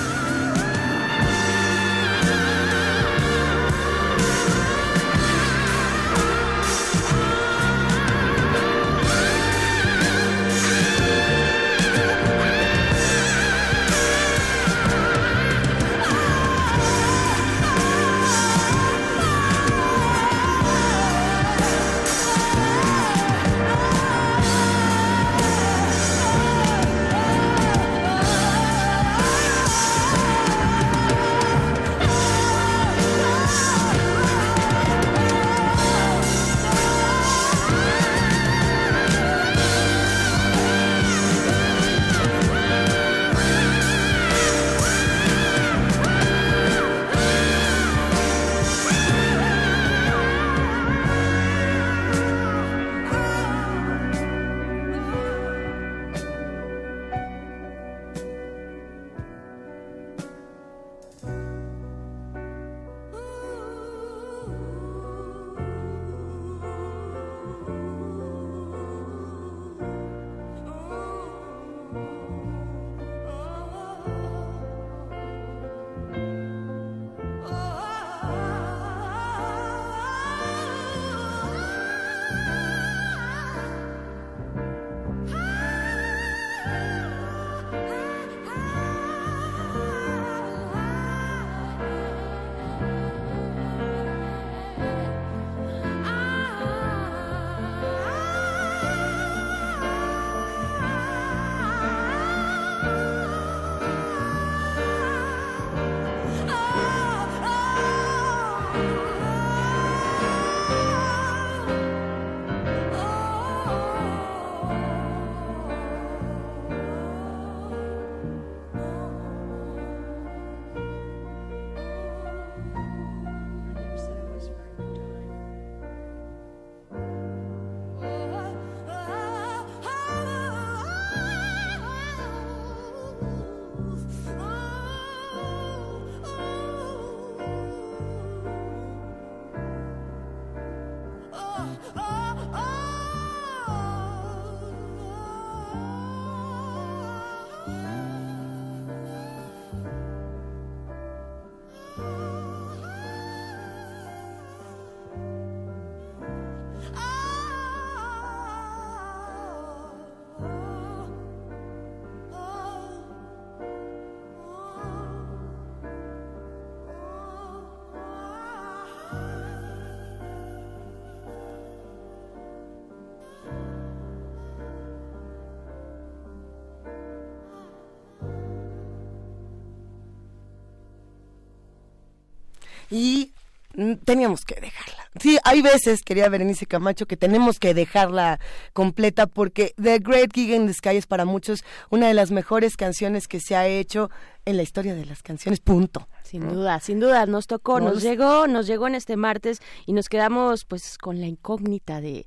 Y 182.90 183.32
mm, 183.74 183.94
teníamos 184.04 184.44
que 184.44 184.60
dejarla. 184.60 185.08
Sí, 185.20 185.38
hay 185.44 185.62
veces, 185.62 186.02
quería 186.02 186.28
Berenice 186.28 186.66
Camacho, 186.66 187.06
que 187.06 187.16
tenemos 187.16 187.58
que 187.58 187.74
dejarla 187.74 188.38
completa 188.72 189.26
porque 189.26 189.74
The 189.80 189.98
Great 189.98 190.32
Gig 190.32 190.50
in 190.50 190.66
the 190.66 190.74
Sky 190.74 190.96
es 190.96 191.06
para 191.06 191.24
muchos 191.24 191.64
una 191.90 192.08
de 192.08 192.14
las 192.14 192.30
mejores 192.30 192.76
canciones 192.76 193.26
que 193.26 193.40
se 193.40 193.56
ha 193.56 193.66
hecho 193.66 194.10
en 194.44 194.56
la 194.56 194.62
historia 194.62 194.94
de 194.94 195.06
las 195.06 195.22
canciones, 195.22 195.60
punto. 195.60 196.08
Sin 196.22 196.48
duda, 196.48 196.80
sin 196.80 197.00
duda, 197.00 197.26
nos 197.26 197.46
tocó, 197.46 197.80
nos 197.80 198.02
llegó, 198.02 198.46
nos 198.46 198.66
llegó 198.66 198.86
en 198.86 198.94
este 198.94 199.16
martes 199.16 199.60
y 199.86 199.92
nos 199.92 200.08
quedamos 200.08 200.64
pues 200.64 200.96
con 200.98 201.20
la 201.20 201.26
incógnita 201.26 202.00
de 202.00 202.26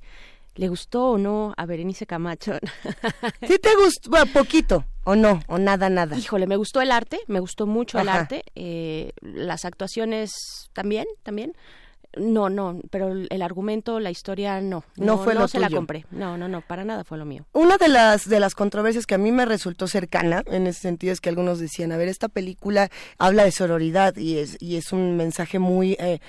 ¿le 0.56 0.68
gustó 0.68 1.10
o 1.10 1.18
no 1.18 1.54
a 1.56 1.66
Berenice 1.66 2.06
Camacho? 2.06 2.52
¿Sí 3.46 3.58
te 3.58 3.74
gustó? 3.76 4.10
Bueno, 4.10 4.26
poquito, 4.32 4.84
o 5.04 5.14
no, 5.14 5.40
o 5.46 5.58
nada, 5.58 5.88
nada. 5.88 6.16
Híjole, 6.16 6.46
me 6.46 6.56
gustó 6.56 6.80
el 6.80 6.90
arte, 6.90 7.20
me 7.26 7.40
gustó 7.40 7.66
mucho 7.66 7.98
el 7.98 8.08
arte, 8.08 8.44
eh, 8.54 9.12
las 9.22 9.64
actuaciones 9.64 10.70
también, 10.72 11.06
también. 11.22 11.52
No, 12.16 12.48
no, 12.48 12.80
pero 12.90 13.12
el 13.12 13.42
argumento, 13.42 13.98
la 13.98 14.10
historia, 14.10 14.60
no. 14.60 14.84
No, 14.96 15.18
fue 15.18 15.34
lo 15.34 15.48
se 15.48 15.58
la 15.58 15.68
compré. 15.68 16.06
No, 16.10 16.38
no, 16.38 16.48
no, 16.48 16.60
para 16.60 16.84
nada 16.84 17.02
fue 17.02 17.18
lo 17.18 17.24
mío. 17.24 17.44
Una 17.52 17.76
de 17.76 17.88
las 17.88 18.28
de 18.28 18.38
las 18.38 18.54
controversias 18.54 19.04
que 19.06 19.16
a 19.16 19.18
mí 19.18 19.32
me 19.32 19.44
resultó 19.44 19.88
cercana 19.88 20.44
en 20.46 20.66
ese 20.66 20.80
sentido 20.80 21.12
es 21.12 21.20
que 21.20 21.28
algunos 21.28 21.58
decían, 21.58 21.90
a 21.92 21.96
ver, 21.96 22.08
esta 22.08 22.28
película 22.28 22.88
habla 23.18 23.44
de 23.44 23.50
sororidad 23.50 24.16
y 24.16 24.38
es 24.38 24.56
y 24.60 24.76
es 24.76 24.92
un 24.92 25.16
mensaje 25.16 25.58
muy 25.58 25.96
eh, 25.98 26.20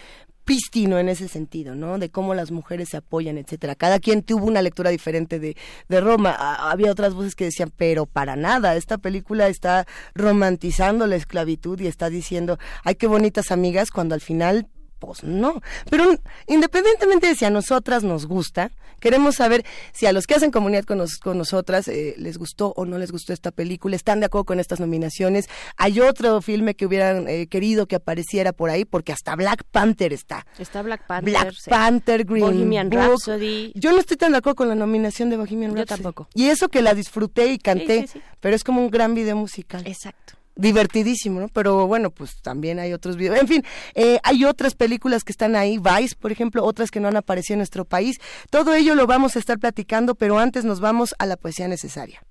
prístino 0.45 0.99
en 0.99 1.09
ese 1.09 1.27
sentido, 1.27 1.75
¿no? 1.75 1.97
De 1.97 2.09
cómo 2.09 2.33
las 2.33 2.51
mujeres 2.51 2.89
se 2.89 2.97
apoyan, 2.97 3.37
etcétera. 3.37 3.75
Cada 3.75 3.99
quien 3.99 4.23
tuvo 4.23 4.45
una 4.45 4.61
lectura 4.61 4.91
diferente 4.91 5.39
de, 5.39 5.57
de 5.89 6.01
Roma. 6.01 6.31
Había 6.31 6.91
otras 6.91 7.13
voces 7.13 7.35
que 7.35 7.45
decían, 7.45 7.71
pero 7.75 8.05
para 8.05 8.35
nada, 8.35 8.75
esta 8.75 8.97
película 8.97 9.47
está 9.47 9.85
romantizando 10.13 11.07
la 11.07 11.15
esclavitud 11.15 11.79
y 11.81 11.87
está 11.87 12.09
diciendo, 12.09 12.57
ay, 12.83 12.95
qué 12.95 13.07
bonitas 13.07 13.51
amigas, 13.51 13.89
cuando 13.91 14.15
al 14.15 14.21
final 14.21 14.67
pues 15.05 15.23
no. 15.23 15.61
Pero 15.89 16.05
independientemente 16.47 17.27
de 17.27 17.35
si 17.35 17.45
a 17.45 17.49
nosotras 17.49 18.03
nos 18.03 18.25
gusta, 18.25 18.71
queremos 18.99 19.35
saber 19.35 19.65
si 19.93 20.05
a 20.05 20.13
los 20.13 20.25
que 20.27 20.35
hacen 20.35 20.51
comunidad 20.51 20.83
con, 20.85 20.97
nos- 20.99 21.17
con 21.17 21.37
nosotras 21.37 21.87
eh, 21.87 22.15
les 22.17 22.37
gustó 22.37 22.73
o 22.75 22.85
no 22.85 22.97
les 22.97 23.11
gustó 23.11 23.33
esta 23.33 23.51
película, 23.51 23.95
están 23.95 24.19
de 24.19 24.27
acuerdo 24.27 24.45
con 24.45 24.59
estas 24.59 24.79
nominaciones. 24.79 25.47
Hay 25.77 25.99
otro 25.99 26.41
filme 26.41 26.75
que 26.75 26.85
hubieran 26.85 27.27
eh, 27.27 27.47
querido 27.47 27.87
que 27.87 27.95
apareciera 27.97 28.53
por 28.53 28.69
ahí, 28.69 28.85
porque 28.85 29.11
hasta 29.11 29.35
Black 29.35 29.63
Panther 29.71 30.13
está. 30.13 30.45
Está 30.57 30.81
Black 30.81 31.05
Panther. 31.07 31.31
Black 31.33 31.53
sí. 31.53 31.69
Panther, 31.69 32.25
Green 32.25 32.41
Bohemian 32.45 32.89
Book. 32.89 32.99
Rhapsody. 33.01 33.71
Yo 33.75 33.91
no 33.91 33.99
estoy 33.99 34.17
tan 34.17 34.31
de 34.31 34.37
acuerdo 34.39 34.55
con 34.55 34.69
la 34.69 34.75
nominación 34.75 35.29
de 35.29 35.37
Bohemian 35.37 35.71
Yo 35.71 35.77
Rhapsody. 35.77 36.01
tampoco. 36.03 36.27
Y 36.33 36.45
eso 36.47 36.69
que 36.69 36.81
la 36.81 36.93
disfruté 36.93 37.47
y 37.51 37.57
canté, 37.59 38.01
Sí, 38.01 38.07
sí, 38.07 38.19
sí. 38.19 38.21
pero 38.39 38.55
es 38.55 38.63
como 38.63 38.81
un 38.81 38.89
gran 38.89 39.13
video 39.15 39.35
musical. 39.35 39.83
Exacto. 39.85 40.33
Divertidísimo, 40.55 41.41
¿no? 41.41 41.47
Pero 41.49 41.85
bueno, 41.85 42.11
pues 42.11 42.41
también 42.41 42.79
hay 42.79 42.93
otros 42.93 43.17
videos. 43.17 43.39
En 43.39 43.47
fin, 43.47 43.63
eh, 43.93 44.19
hay 44.23 44.45
otras 44.45 44.73
películas 44.73 45.23
que 45.23 45.33
están 45.33 45.55
ahí, 45.55 45.77
Vice, 45.77 46.15
por 46.15 46.31
ejemplo, 46.31 46.63
otras 46.63 46.91
que 46.91 46.99
no 46.99 47.09
han 47.09 47.17
aparecido 47.17 47.55
en 47.55 47.59
nuestro 47.59 47.83
país. 47.83 48.19
Todo 48.49 48.73
ello 48.73 48.95
lo 48.95 49.05
vamos 49.05 49.35
a 49.35 49.39
estar 49.39 49.59
platicando, 49.59 50.15
pero 50.15 50.39
antes 50.39 50.63
nos 50.63 50.79
vamos 50.79 51.13
a 51.19 51.25
la 51.25 51.35
poesía 51.35 51.67
necesaria. 51.67 52.23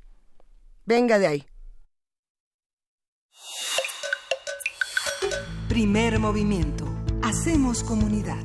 Venga 0.86 1.18
de 1.18 1.26
ahí. 1.26 1.46
Primer 5.68 6.18
movimiento. 6.18 6.86
Hacemos 7.22 7.82
comunidad. 7.82 8.44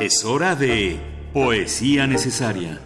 Es 0.00 0.24
hora 0.24 0.54
de 0.54 1.00
Poesía 1.32 2.06
Necesaria. 2.06 2.80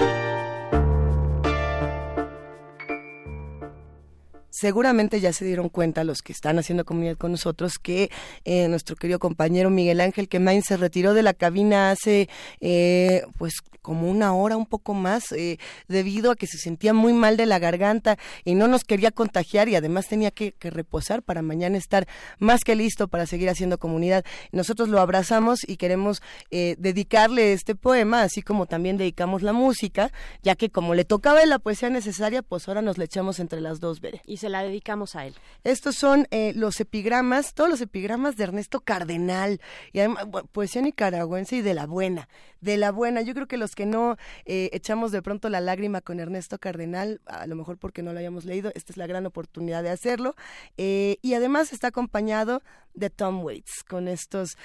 Seguramente 4.60 5.20
ya 5.20 5.32
se 5.32 5.46
dieron 5.46 5.70
cuenta 5.70 6.04
los 6.04 6.20
que 6.20 6.32
están 6.32 6.58
haciendo 6.58 6.84
comunidad 6.84 7.16
con 7.16 7.30
nosotros 7.30 7.78
que 7.78 8.10
eh, 8.44 8.68
nuestro 8.68 8.94
querido 8.94 9.18
compañero 9.18 9.70
Miguel 9.70 10.02
Ángel 10.02 10.28
Quemain 10.28 10.62
se 10.62 10.76
retiró 10.76 11.14
de 11.14 11.22
la 11.22 11.32
cabina 11.32 11.90
hace 11.90 12.28
eh, 12.60 13.22
pues 13.38 13.54
como 13.82 14.10
una 14.10 14.34
hora, 14.34 14.56
un 14.56 14.66
poco 14.66 14.94
más, 14.94 15.32
eh, 15.32 15.58
debido 15.88 16.30
a 16.30 16.36
que 16.36 16.46
se 16.46 16.58
sentía 16.58 16.92
muy 16.92 17.12
mal 17.12 17.36
de 17.36 17.46
la 17.46 17.58
garganta 17.58 18.18
y 18.44 18.54
no 18.54 18.68
nos 18.68 18.84
quería 18.84 19.10
contagiar 19.10 19.68
y 19.68 19.76
además 19.76 20.06
tenía 20.06 20.30
que, 20.30 20.54
reposar 20.60 21.22
para 21.22 21.42
mañana 21.42 21.78
estar 21.78 22.06
más 22.38 22.62
que 22.62 22.76
listo 22.76 23.08
para 23.08 23.26
seguir 23.26 23.48
haciendo 23.48 23.78
comunidad. 23.78 24.24
Nosotros 24.52 24.88
lo 24.88 25.00
abrazamos 25.00 25.60
y 25.66 25.76
queremos 25.76 26.22
eh, 26.50 26.76
dedicarle 26.78 27.52
este 27.52 27.74
poema, 27.74 28.22
así 28.22 28.42
como 28.42 28.66
también 28.66 28.96
dedicamos 28.96 29.42
la 29.42 29.52
música, 29.52 30.12
ya 30.42 30.54
que 30.54 30.70
como 30.70 30.94
le 30.94 31.04
tocaba 31.04 31.44
la 31.46 31.58
poesía 31.58 31.90
necesaria, 31.90 32.42
pues 32.42 32.68
ahora 32.68 32.82
nos 32.82 32.98
le 32.98 33.06
echamos 33.06 33.40
entre 33.40 33.60
las 33.60 33.80
dos, 33.80 34.00
Bere. 34.00 34.20
La 34.50 34.62
dedicamos 34.62 35.16
a 35.16 35.26
él. 35.26 35.34
Estos 35.64 35.96
son 35.96 36.26
eh, 36.30 36.52
los 36.54 36.80
epigramas, 36.80 37.54
todos 37.54 37.70
los 37.70 37.80
epigramas 37.80 38.36
de 38.36 38.44
Ernesto 38.44 38.80
Cardenal, 38.80 39.60
y 39.92 40.00
además 40.00 40.26
poesía 40.52 40.82
nicaragüense 40.82 41.56
y 41.56 41.62
de 41.62 41.74
la 41.74 41.86
buena, 41.86 42.28
de 42.60 42.76
la 42.76 42.92
buena. 42.92 43.22
Yo 43.22 43.34
creo 43.34 43.46
que 43.46 43.56
los 43.56 43.74
que 43.74 43.86
no 43.86 44.16
eh, 44.44 44.70
echamos 44.72 45.12
de 45.12 45.22
pronto 45.22 45.48
la 45.48 45.60
lágrima 45.60 46.00
con 46.00 46.20
Ernesto 46.20 46.58
Cardenal, 46.58 47.20
a 47.26 47.46
lo 47.46 47.56
mejor 47.56 47.78
porque 47.78 48.02
no 48.02 48.12
lo 48.12 48.18
hayamos 48.18 48.44
leído, 48.44 48.70
esta 48.74 48.92
es 48.92 48.96
la 48.96 49.06
gran 49.06 49.24
oportunidad 49.26 49.82
de 49.82 49.90
hacerlo. 49.90 50.34
Eh, 50.76 51.18
y 51.22 51.34
además 51.34 51.72
está 51.72 51.88
acompañado 51.88 52.62
de 52.94 53.08
Tom 53.10 53.44
Waits 53.44 53.84
con 53.88 54.08
estos 54.08 54.56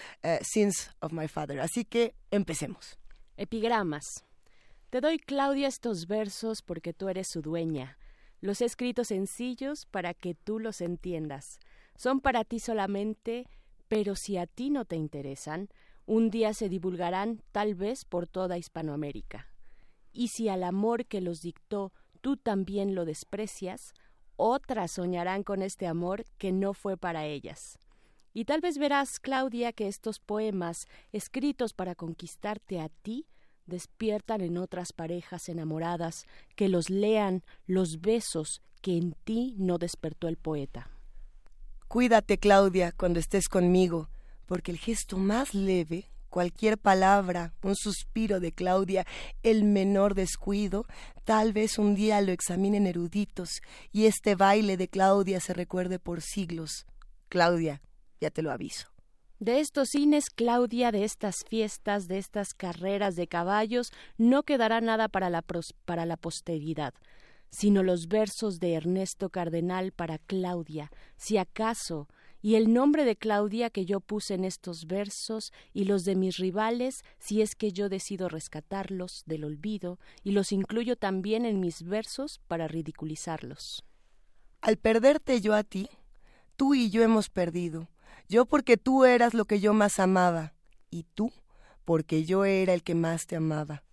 Sins 0.41 0.91
of 0.99 1.13
My 1.13 1.27
Father. 1.27 1.59
Así 1.59 1.85
que 1.85 2.15
empecemos. 2.31 2.97
Epigramas. 3.37 4.25
Te 4.89 5.01
doy, 5.01 5.19
Claudia, 5.19 5.67
estos 5.67 6.07
versos 6.07 6.61
porque 6.61 6.93
tú 6.93 7.09
eres 7.09 7.27
su 7.29 7.41
dueña. 7.41 7.97
Los 8.45 8.61
he 8.61 8.65
escrito 8.65 9.03
sencillos 9.03 9.87
para 9.87 10.13
que 10.13 10.35
tú 10.35 10.59
los 10.59 10.79
entiendas. 10.79 11.57
Son 11.95 12.19
para 12.19 12.43
ti 12.43 12.59
solamente, 12.59 13.47
pero 13.87 14.15
si 14.15 14.37
a 14.37 14.45
ti 14.45 14.69
no 14.69 14.85
te 14.85 14.97
interesan, 14.97 15.67
un 16.05 16.29
día 16.29 16.53
se 16.53 16.69
divulgarán 16.69 17.41
tal 17.51 17.73
vez 17.73 18.05
por 18.05 18.27
toda 18.27 18.59
Hispanoamérica. 18.59 19.47
Y 20.13 20.27
si 20.27 20.47
al 20.47 20.63
amor 20.63 21.07
que 21.07 21.21
los 21.21 21.41
dictó 21.41 21.91
tú 22.21 22.37
también 22.37 22.93
lo 22.93 23.05
desprecias, 23.05 23.95
otras 24.35 24.91
soñarán 24.91 25.41
con 25.41 25.63
este 25.63 25.87
amor 25.87 26.23
que 26.37 26.51
no 26.51 26.75
fue 26.75 26.97
para 26.97 27.25
ellas. 27.25 27.79
Y 28.31 28.45
tal 28.45 28.61
vez 28.61 28.77
verás, 28.77 29.19
Claudia, 29.19 29.73
que 29.73 29.87
estos 29.87 30.19
poemas, 30.19 30.85
escritos 31.11 31.73
para 31.73 31.95
conquistarte 31.95 32.79
a 32.79 32.89
ti, 32.89 33.25
despiertan 33.65 34.41
en 34.41 34.57
otras 34.57 34.93
parejas 34.93 35.49
enamoradas 35.49 36.25
que 36.55 36.69
los 36.69 36.89
lean 36.89 37.43
los 37.67 38.01
besos 38.01 38.61
que 38.81 38.97
en 38.97 39.13
ti 39.23 39.55
no 39.57 39.77
despertó 39.77 40.27
el 40.27 40.37
poeta. 40.37 40.89
Cuídate, 41.87 42.37
Claudia, 42.37 42.91
cuando 42.91 43.19
estés 43.19 43.47
conmigo, 43.47 44.09
porque 44.45 44.71
el 44.71 44.77
gesto 44.77 45.17
más 45.17 45.53
leve, 45.53 46.09
cualquier 46.29 46.77
palabra, 46.77 47.53
un 47.61 47.75
suspiro 47.75 48.39
de 48.39 48.51
Claudia, 48.51 49.05
el 49.43 49.63
menor 49.63 50.15
descuido, 50.15 50.85
tal 51.23 51.53
vez 51.53 51.77
un 51.79 51.95
día 51.95 52.19
lo 52.21 52.31
examinen 52.31 52.87
eruditos 52.87 53.61
y 53.91 54.05
este 54.05 54.35
baile 54.35 54.77
de 54.77 54.87
Claudia 54.87 55.39
se 55.39 55.53
recuerde 55.53 55.97
por 55.97 56.21
siglos. 56.21 56.85
Claudia, 57.29 57.81
ya 58.19 58.29
te 58.31 58.41
lo 58.41 58.51
aviso. 58.51 58.94
De 59.39 59.59
estos 59.59 59.89
cines, 59.89 60.29
Claudia, 60.29 60.93
de 60.93 61.03
estas 61.03 61.43
fiestas, 61.43 62.07
de 62.07 62.17
estas 62.17 62.53
carreras 62.53 63.17
de 63.17 63.27
caballos, 63.27 63.91
no 64.17 64.43
quedará 64.43 64.79
nada 64.79 65.09
para 65.09 65.29
la, 65.29 65.43
para 65.83 66.05
la 66.05 66.15
posteridad, 66.15 66.93
sino 67.49 67.83
los 67.83 68.07
versos 68.07 68.59
de 68.59 68.73
Ernesto 68.73 69.29
Cardenal 69.29 69.91
para 69.91 70.19
Claudia, 70.19 70.89
si 71.17 71.37
acaso, 71.37 72.07
y 72.41 72.55
el 72.55 72.71
nombre 72.71 73.03
de 73.03 73.17
Claudia 73.17 73.69
que 73.69 73.85
yo 73.85 73.99
puse 73.99 74.35
en 74.35 74.45
estos 74.45 74.85
versos, 74.85 75.51
y 75.73 75.83
los 75.83 76.05
de 76.05 76.15
mis 76.15 76.37
rivales, 76.37 77.03
si 77.17 77.41
es 77.41 77.55
que 77.55 77.73
yo 77.73 77.89
decido 77.89 78.29
rescatarlos 78.29 79.23
del 79.25 79.43
olvido, 79.43 79.99
y 80.23 80.31
los 80.31 80.53
incluyo 80.53 80.95
también 80.95 81.43
en 81.43 81.59
mis 81.59 81.83
versos 81.83 82.39
para 82.47 82.69
ridiculizarlos. 82.69 83.83
Al 84.61 84.77
perderte 84.77 85.41
yo 85.41 85.55
a 85.55 85.63
ti, 85.63 85.89
tú 86.55 86.73
y 86.73 86.89
yo 86.89 87.03
hemos 87.03 87.29
perdido. 87.29 87.89
Yo 88.27 88.45
porque 88.45 88.77
tú 88.77 89.05
eras 89.05 89.33
lo 89.33 89.45
que 89.45 89.59
yo 89.59 89.73
más 89.73 89.99
amaba, 89.99 90.53
y 90.89 91.03
tú 91.03 91.31
porque 91.85 92.25
yo 92.25 92.45
era 92.45 92.73
el 92.73 92.83
que 92.83 92.95
más 92.95 93.27
te 93.27 93.35
amaba. 93.35 93.83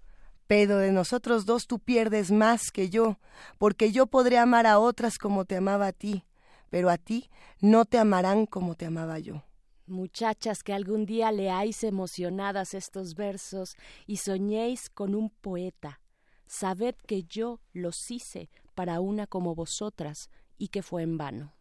Pero 0.47 0.79
de 0.79 0.93
nosotros 0.93 1.47
dos 1.47 1.67
tú 1.67 1.79
pierdes 1.79 2.31
más 2.31 2.71
que 2.73 2.91
yo, 2.91 3.19
porque 3.59 3.93
yo 3.93 4.07
podré 4.07 4.39
amar 4.39 4.67
a 4.67 4.79
otras 4.79 5.19
como 5.19 5.45
te 5.45 5.57
amaba 5.57 5.89
a 5.89 5.93
ti, 5.93 6.25
pero 6.71 6.91
a 6.91 6.99
ti 6.99 7.31
no 7.61 7.85
te 7.85 7.99
amarán 7.99 8.47
como 8.47 8.75
te 8.75 8.87
amaba 8.87 9.19
yo. 9.19 9.45
Muchachas 9.87 10.63
que 10.63 10.73
algún 10.73 11.07
día 11.07 11.31
leáis 11.33 11.85
emocionadas 11.85 12.73
estos 12.73 13.15
versos 13.15 13.77
y 14.07 14.17
soñéis 14.17 14.89
con 14.89 15.15
un 15.15 15.31
poeta, 15.31 16.01
sabed 16.47 16.95
que 17.07 17.25
yo 17.25 17.61
los 17.73 18.11
hice 18.11 18.49
para 18.75 19.01
una 19.01 19.27
como 19.27 19.55
vosotras 19.55 20.31
y 20.57 20.69
que 20.69 20.83
fue 20.83 21.03
en 21.03 21.19
vano. 21.19 21.53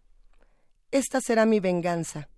Esta 0.92 1.20
será 1.22 1.46
mi 1.46 1.60
venganza, 1.60 2.30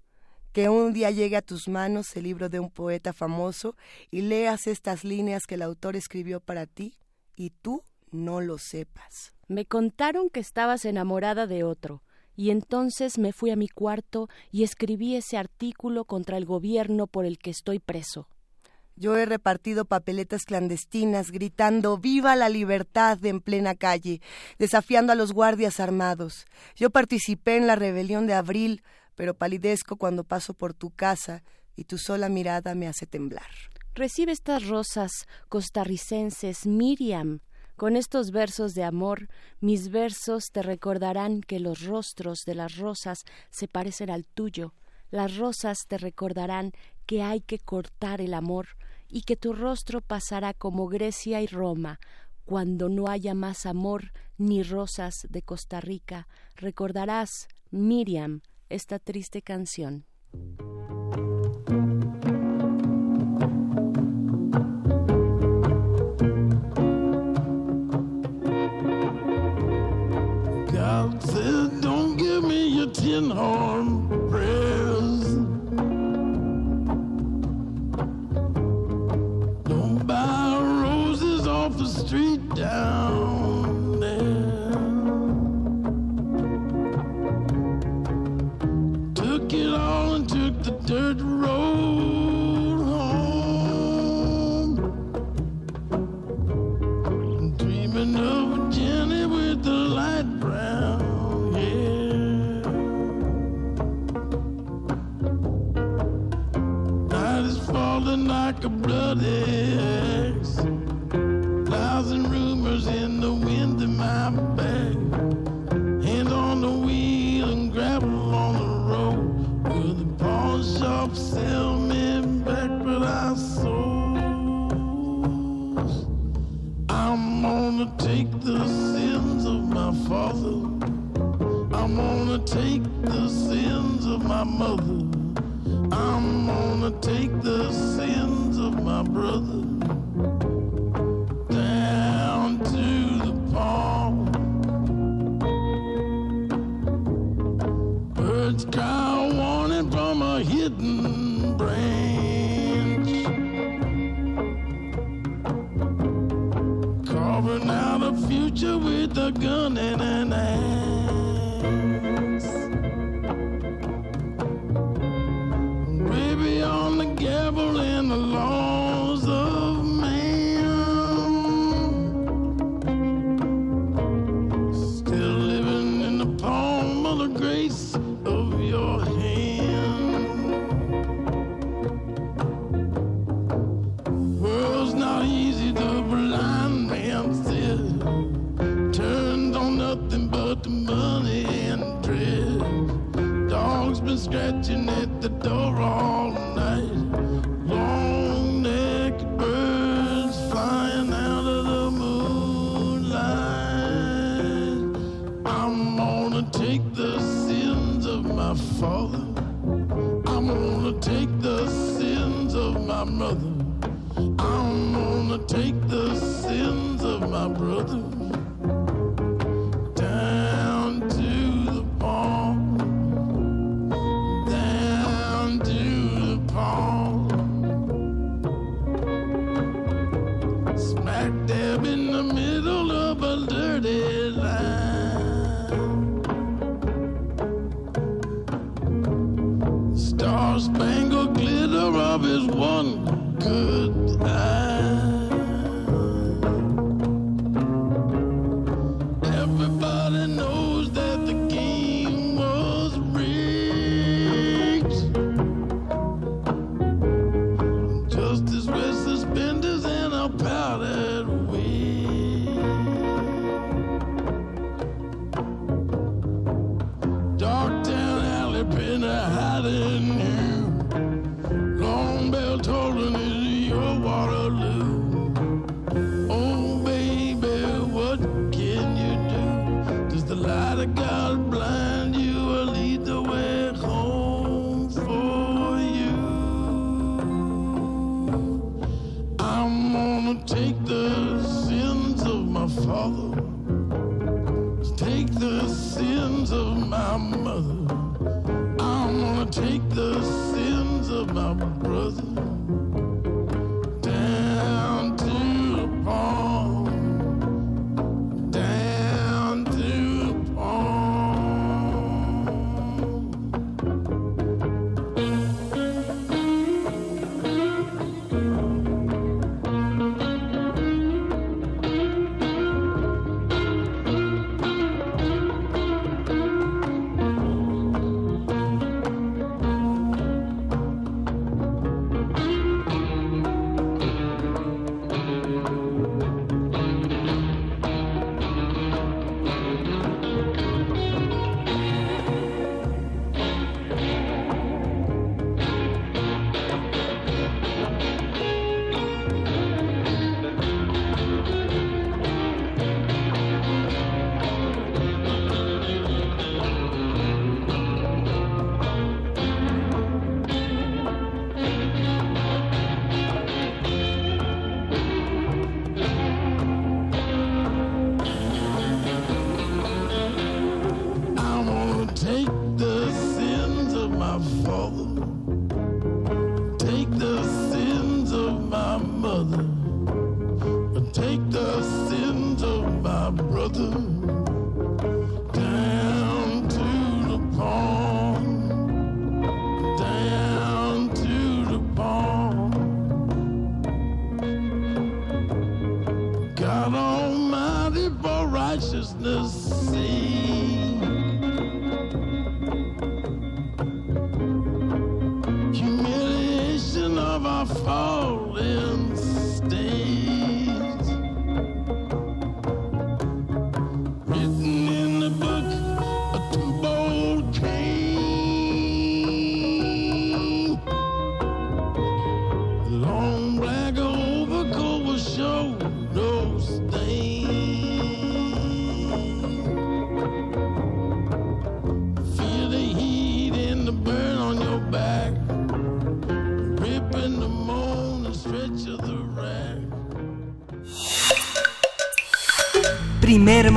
que 0.53 0.69
un 0.69 0.93
día 0.93 1.09
llegue 1.11 1.35
a 1.35 1.41
tus 1.41 1.67
manos 1.67 2.15
el 2.15 2.23
libro 2.23 2.47
de 2.47 2.59
un 2.59 2.69
poeta 2.69 3.11
famoso 3.11 3.75
y 4.11 4.21
leas 4.21 4.67
estas 4.67 5.03
líneas 5.03 5.45
que 5.47 5.55
el 5.55 5.63
autor 5.63 5.95
escribió 5.95 6.39
para 6.39 6.67
ti 6.67 6.99
y 7.35 7.49
tú 7.49 7.83
no 8.11 8.39
lo 8.39 8.59
sepas. 8.59 9.33
Me 9.47 9.65
contaron 9.65 10.29
que 10.29 10.39
estabas 10.39 10.85
enamorada 10.85 11.47
de 11.47 11.63
otro, 11.63 12.03
y 12.35 12.51
entonces 12.51 13.17
me 13.17 13.33
fui 13.33 13.49
a 13.49 13.55
mi 13.55 13.67
cuarto 13.67 14.29
y 14.51 14.63
escribí 14.63 15.15
ese 15.15 15.37
artículo 15.37 16.05
contra 16.05 16.37
el 16.37 16.45
gobierno 16.45 17.07
por 17.07 17.25
el 17.25 17.39
que 17.39 17.49
estoy 17.49 17.79
preso. 17.79 18.27
Yo 18.95 19.17
he 19.17 19.25
repartido 19.25 19.85
papeletas 19.85 20.43
clandestinas 20.43 21.31
gritando 21.31 21.97
Viva 21.97 22.35
la 22.35 22.47
libertad 22.47 23.23
en 23.25 23.41
plena 23.41 23.73
calle, 23.73 24.21
desafiando 24.59 25.11
a 25.11 25.15
los 25.15 25.33
guardias 25.33 25.79
armados. 25.79 26.45
Yo 26.75 26.91
participé 26.91 27.57
en 27.57 27.65
la 27.65 27.75
rebelión 27.75 28.27
de 28.27 28.35
abril, 28.35 28.83
pero 29.15 29.33
palidezco 29.33 29.95
cuando 29.95 30.23
paso 30.23 30.53
por 30.53 30.73
tu 30.73 30.91
casa 30.91 31.43
y 31.75 31.85
tu 31.85 31.97
sola 31.97 32.29
mirada 32.29 32.75
me 32.75 32.87
hace 32.87 33.05
temblar. 33.05 33.49
Recibe 33.95 34.31
estas 34.31 34.67
rosas 34.67 35.11
costarricenses, 35.49 36.65
Miriam. 36.65 37.41
Con 37.75 37.95
estos 37.95 38.31
versos 38.31 38.73
de 38.73 38.83
amor, 38.83 39.29
mis 39.59 39.89
versos 39.89 40.45
te 40.51 40.61
recordarán 40.61 41.41
que 41.41 41.59
los 41.59 41.83
rostros 41.83 42.41
de 42.45 42.55
las 42.55 42.77
rosas 42.77 43.23
se 43.49 43.67
parecen 43.67 44.09
al 44.09 44.25
tuyo. 44.25 44.73
Las 45.09 45.37
rosas 45.37 45.85
te 45.87 45.97
recordarán 45.97 46.71
que 47.05 47.21
hay 47.21 47.41
que 47.41 47.59
cortar 47.59 48.21
el 48.21 48.33
amor 48.33 48.67
y 49.09 49.21
que 49.23 49.35
tu 49.35 49.53
rostro 49.53 50.01
pasará 50.01 50.53
como 50.53 50.87
Grecia 50.87 51.41
y 51.41 51.47
Roma, 51.47 51.99
cuando 52.45 52.89
no 52.89 53.07
haya 53.07 53.33
más 53.33 53.65
amor 53.65 54.11
ni 54.37 54.63
rosas 54.63 55.27
de 55.29 55.41
Costa 55.43 55.81
Rica. 55.81 56.27
Recordarás, 56.55 57.47
Miriam, 57.69 58.41
esta 58.69 58.99
triste 58.99 59.41
canción. 59.41 60.05
don't 71.81 72.17
give 72.17 72.43
me 72.43 72.67
your 72.67 72.89
tin 72.91 73.29
horn 73.29 74.07
prayers. 74.29 75.35
Don't 79.63 80.05
buy 80.05 80.59
roses 80.83 81.47
off 81.47 81.77
the 81.77 81.85
street 81.85 82.41
down 82.55 83.72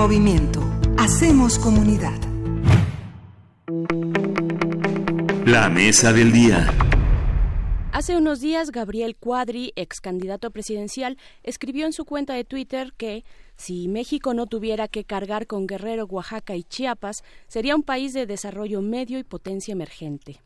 movimiento. 0.07 0.61
Hacemos 0.99 1.59
comunidad. 1.59 2.17
La 5.45 5.69
mesa 5.69 6.13
del 6.13 6.31
día. 6.31 6.73
Hace 7.91 8.17
unos 8.17 8.41
días, 8.41 8.71
Gabriel 8.71 9.17
Cuadri, 9.17 9.73
ex 9.75 10.01
candidato 10.01 10.53
presidencial, 10.53 11.19
escribió 11.43 11.87
en 11.87 11.93
su 11.93 12.05
cuenta 12.05 12.35
de 12.35 12.45
Twitter 12.45 12.93
que 12.97 13.25
si 13.57 13.89
México 13.89 14.33
no 14.33 14.47
tuviera 14.47 14.87
que 14.87 15.03
cargar 15.03 15.49
con 15.49 15.67
Guerrero, 15.67 16.05
Oaxaca 16.05 16.55
y 16.55 16.63
Chiapas, 16.63 17.25
sería 17.49 17.75
un 17.75 17.83
país 17.83 18.13
de 18.13 18.27
desarrollo 18.27 18.83
medio 18.83 19.19
y 19.19 19.25
potencia 19.25 19.73
emergente. 19.73 20.41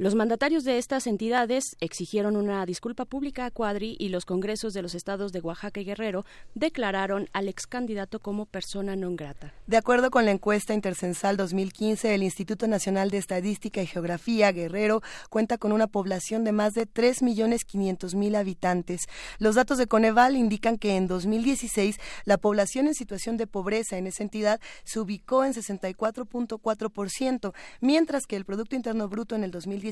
Los 0.00 0.14
mandatarios 0.14 0.62
de 0.62 0.78
estas 0.78 1.08
entidades 1.08 1.76
exigieron 1.80 2.36
una 2.36 2.64
disculpa 2.64 3.04
pública 3.04 3.46
a 3.46 3.50
Cuadri 3.50 3.96
y 3.98 4.10
los 4.10 4.24
congresos 4.24 4.72
de 4.72 4.80
los 4.80 4.94
estados 4.94 5.32
de 5.32 5.40
Oaxaca 5.40 5.80
y 5.80 5.84
Guerrero 5.84 6.24
declararon 6.54 7.28
al 7.32 7.48
ex 7.48 7.66
candidato 7.66 8.20
como 8.20 8.46
persona 8.46 8.94
non 8.94 9.16
grata. 9.16 9.52
De 9.66 9.76
acuerdo 9.76 10.12
con 10.12 10.24
la 10.24 10.30
encuesta 10.30 10.72
intercensal 10.72 11.36
2015 11.36 12.06
del 12.06 12.22
Instituto 12.22 12.68
Nacional 12.68 13.10
de 13.10 13.18
Estadística 13.18 13.82
y 13.82 13.88
Geografía, 13.88 14.52
Guerrero 14.52 15.02
cuenta 15.30 15.58
con 15.58 15.72
una 15.72 15.88
población 15.88 16.44
de 16.44 16.52
más 16.52 16.74
de 16.74 16.86
3.500.000 16.86 18.36
habitantes. 18.36 19.08
Los 19.40 19.56
datos 19.56 19.78
de 19.78 19.88
Coneval 19.88 20.36
indican 20.36 20.78
que 20.78 20.94
en 20.94 21.08
2016 21.08 21.98
la 22.24 22.38
población 22.38 22.86
en 22.86 22.94
situación 22.94 23.36
de 23.36 23.48
pobreza 23.48 23.98
en 23.98 24.06
esa 24.06 24.22
entidad 24.22 24.60
se 24.84 25.00
ubicó 25.00 25.44
en 25.44 25.54
64.4%, 25.54 27.52
mientras 27.80 28.28
que 28.28 28.36
el 28.36 28.44
Producto 28.44 28.76
Interno 28.76 29.08
Bruto 29.08 29.34
en 29.34 29.42
el 29.42 29.50
2016 29.50 29.87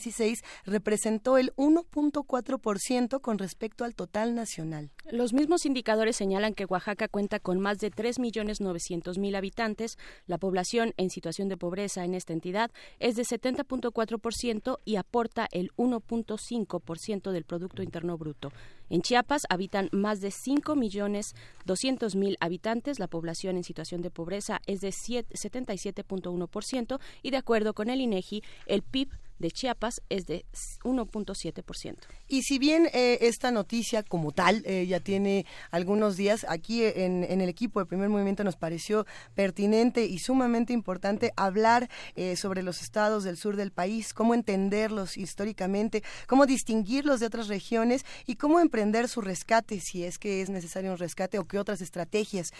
representó 0.64 1.38
el 1.38 1.54
1.4% 1.56 3.20
con 3.20 3.38
respecto 3.38 3.84
al 3.84 3.94
total 3.94 4.34
nacional. 4.34 4.90
Los 5.10 5.32
mismos 5.32 5.66
indicadores 5.66 6.16
señalan 6.16 6.54
que 6.54 6.64
Oaxaca 6.64 7.08
cuenta 7.08 7.40
con 7.40 7.60
más 7.60 7.78
de 7.78 7.90
3.900.000 7.90 9.36
habitantes. 9.36 9.98
La 10.26 10.38
población 10.38 10.94
en 10.96 11.10
situación 11.10 11.48
de 11.48 11.56
pobreza 11.56 12.04
en 12.04 12.14
esta 12.14 12.32
entidad 12.32 12.70
es 12.98 13.16
de 13.16 13.22
70.4% 13.22 14.78
y 14.84 14.96
aporta 14.96 15.48
el 15.50 15.70
1.5% 15.76 17.30
del 17.30 17.44
Producto 17.44 17.82
Interno 17.82 18.18
Bruto. 18.18 18.52
En 18.88 19.02
Chiapas 19.02 19.42
habitan 19.48 19.88
más 19.92 20.20
de 20.20 20.28
5.200.000 20.28 22.36
habitantes. 22.40 22.98
La 22.98 23.06
población 23.08 23.56
en 23.56 23.64
situación 23.64 24.02
de 24.02 24.10
pobreza 24.10 24.60
es 24.66 24.80
de 24.80 24.90
77.1% 24.90 27.00
y 27.22 27.30
de 27.30 27.36
acuerdo 27.36 27.74
con 27.74 27.90
el 27.90 28.00
INEGI, 28.00 28.42
el 28.66 28.82
PIB 28.82 29.10
de 29.38 29.50
Chiapas 29.50 30.02
es 30.08 30.26
de 30.26 30.44
1.7%. 30.82 31.96
Y 32.28 32.42
si 32.42 32.58
bien 32.58 32.88
eh, 32.92 33.18
esta 33.22 33.50
noticia 33.50 34.02
como 34.02 34.32
tal 34.32 34.62
eh, 34.66 34.86
ya 34.86 35.00
tiene 35.00 35.46
algunos 35.70 36.16
días, 36.16 36.46
aquí 36.48 36.84
en, 36.84 37.24
en, 37.24 37.40
el 37.40 37.48
equipo 37.48 37.80
de 37.80 37.86
primer 37.86 38.08
movimiento 38.08 38.44
nos 38.44 38.56
pareció 38.56 39.06
pertinente 39.34 40.06
y 40.06 40.18
sumamente 40.18 40.72
importante 40.72 41.32
hablar 41.36 41.88
eh, 42.14 42.36
sobre 42.36 42.62
los 42.62 42.82
estados 42.82 43.24
del 43.24 43.36
sur 43.36 43.56
del 43.56 43.70
país, 43.70 44.12
cómo 44.12 44.34
entenderlos 44.34 45.16
históricamente, 45.16 46.02
cómo 46.26 46.46
distinguirlos 46.46 47.20
de 47.20 47.26
otras 47.26 47.48
regiones 47.48 48.04
y 48.26 48.36
cómo 48.36 48.60
emprender 48.60 49.08
su 49.08 49.20
rescate, 49.20 49.80
si 49.80 50.04
es 50.04 50.18
que 50.18 50.42
es 50.42 50.50
necesario 50.50 50.90
un 50.90 50.98
rescate 50.98 51.38
o 51.38 51.46
qué 51.46 51.58
otras 51.58 51.80
estrategias. 51.80 52.52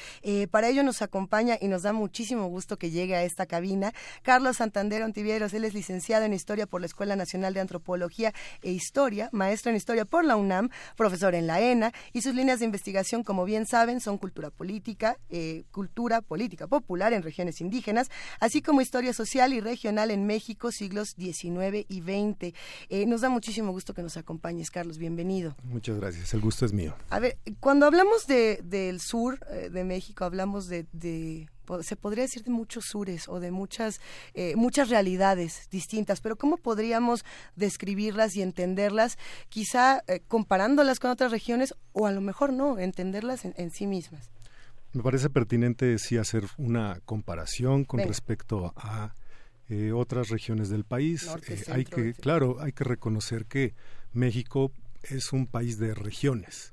para 0.50 0.68
ello 0.68 0.82
nos 0.82 1.02
acompaña 1.02 1.58
y 1.60 1.68
nos 1.68 1.82
da 1.82 1.92
muchísimo 1.92 2.46
gusto 2.48 2.78
que 2.78 2.90
llegue 2.90 3.16
a 3.16 3.22
esta 3.22 3.46
cabina 3.46 3.92
Carlos 4.22 4.56
Santander 4.56 5.02
Ontivieros, 5.02 5.52
él 5.54 5.64
es 5.64 5.74
licenciado 5.74 6.24
en 6.24 6.32
Historia 6.32 6.65
por 6.66 6.80
la 6.80 6.86
Escuela 6.86 7.16
Nacional 7.16 7.54
de 7.54 7.60
Antropología 7.60 8.32
e 8.62 8.72
Historia, 8.72 9.28
maestro 9.32 9.70
en 9.70 9.76
Historia 9.76 10.04
por 10.04 10.24
la 10.24 10.36
UNAM, 10.36 10.70
profesor 10.96 11.34
en 11.34 11.46
la 11.46 11.60
ENA, 11.60 11.92
y 12.12 12.22
sus 12.22 12.34
líneas 12.34 12.58
de 12.58 12.64
investigación, 12.64 13.22
como 13.22 13.44
bien 13.44 13.66
saben, 13.66 14.00
son 14.00 14.18
cultura 14.18 14.50
política, 14.50 15.18
eh, 15.28 15.64
cultura 15.72 16.20
política 16.22 16.66
popular 16.66 17.12
en 17.12 17.22
regiones 17.22 17.60
indígenas, 17.60 18.10
así 18.40 18.62
como 18.62 18.80
historia 18.80 19.12
social 19.12 19.52
y 19.52 19.60
regional 19.60 20.10
en 20.10 20.26
México, 20.26 20.72
siglos 20.72 21.14
XIX 21.16 21.86
y 21.88 22.00
XX. 22.02 22.54
Eh, 22.88 23.06
nos 23.06 23.20
da 23.20 23.28
muchísimo 23.28 23.72
gusto 23.72 23.94
que 23.94 24.02
nos 24.02 24.16
acompañes, 24.16 24.70
Carlos, 24.70 24.98
bienvenido. 24.98 25.56
Muchas 25.64 25.98
gracias, 25.98 26.34
el 26.34 26.40
gusto 26.40 26.64
es 26.66 26.72
mío. 26.72 26.94
A 27.10 27.18
ver, 27.18 27.38
cuando 27.60 27.86
hablamos 27.86 28.26
de, 28.26 28.60
del 28.62 29.00
sur 29.00 29.40
eh, 29.50 29.70
de 29.70 29.84
México, 29.84 30.24
hablamos 30.24 30.66
de, 30.68 30.86
de 30.92 31.48
se 31.82 31.96
podría 31.96 32.22
decir 32.22 32.42
de 32.42 32.50
muchos 32.50 32.86
sures 32.86 33.28
o 33.28 33.40
de 33.40 33.50
muchas 33.50 34.00
eh, 34.34 34.54
muchas 34.56 34.88
realidades 34.88 35.68
distintas, 35.70 36.20
pero 36.20 36.36
cómo 36.36 36.56
podríamos 36.56 37.24
describirlas 37.54 38.36
y 38.36 38.42
entenderlas, 38.42 39.18
quizá 39.48 40.02
eh, 40.06 40.20
comparándolas 40.26 41.00
con 41.00 41.10
otras 41.10 41.30
regiones 41.30 41.74
o 41.92 42.06
a 42.06 42.12
lo 42.12 42.20
mejor 42.20 42.52
no, 42.52 42.78
entenderlas 42.78 43.44
en, 43.44 43.54
en 43.56 43.70
sí 43.70 43.86
mismas. 43.86 44.30
Me 44.92 45.02
parece 45.02 45.28
pertinente 45.28 45.98
sí 45.98 46.16
hacer 46.16 46.44
una 46.56 47.00
comparación 47.04 47.84
con 47.84 48.00
respecto 48.00 48.72
a 48.76 49.14
eh, 49.68 49.92
otras 49.92 50.28
regiones 50.28 50.68
del 50.68 50.84
país. 50.84 51.26
Norte, 51.26 51.56
centro, 51.56 51.74
hay 51.74 51.84
que, 51.84 52.14
claro, 52.14 52.56
hay 52.60 52.72
que 52.72 52.84
reconocer 52.84 53.46
que 53.46 53.74
México 54.12 54.72
es 55.02 55.32
un 55.32 55.46
país 55.46 55.78
de 55.78 55.94
regiones. 55.94 56.72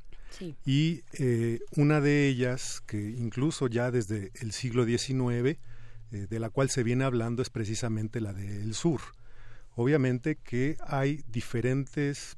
Y 0.65 1.01
eh, 1.13 1.59
una 1.75 2.01
de 2.01 2.27
ellas, 2.27 2.81
que 2.85 2.97
incluso 2.97 3.67
ya 3.67 3.91
desde 3.91 4.31
el 4.35 4.51
siglo 4.51 4.85
XIX, 4.85 5.57
eh, 6.11 6.27
de 6.29 6.39
la 6.39 6.49
cual 6.49 6.69
se 6.69 6.83
viene 6.83 7.03
hablando, 7.03 7.41
es 7.41 7.49
precisamente 7.49 8.21
la 8.21 8.33
del 8.33 8.73
sur. 8.73 9.01
Obviamente 9.75 10.35
que 10.35 10.77
hay 10.85 11.23
diferentes, 11.27 12.37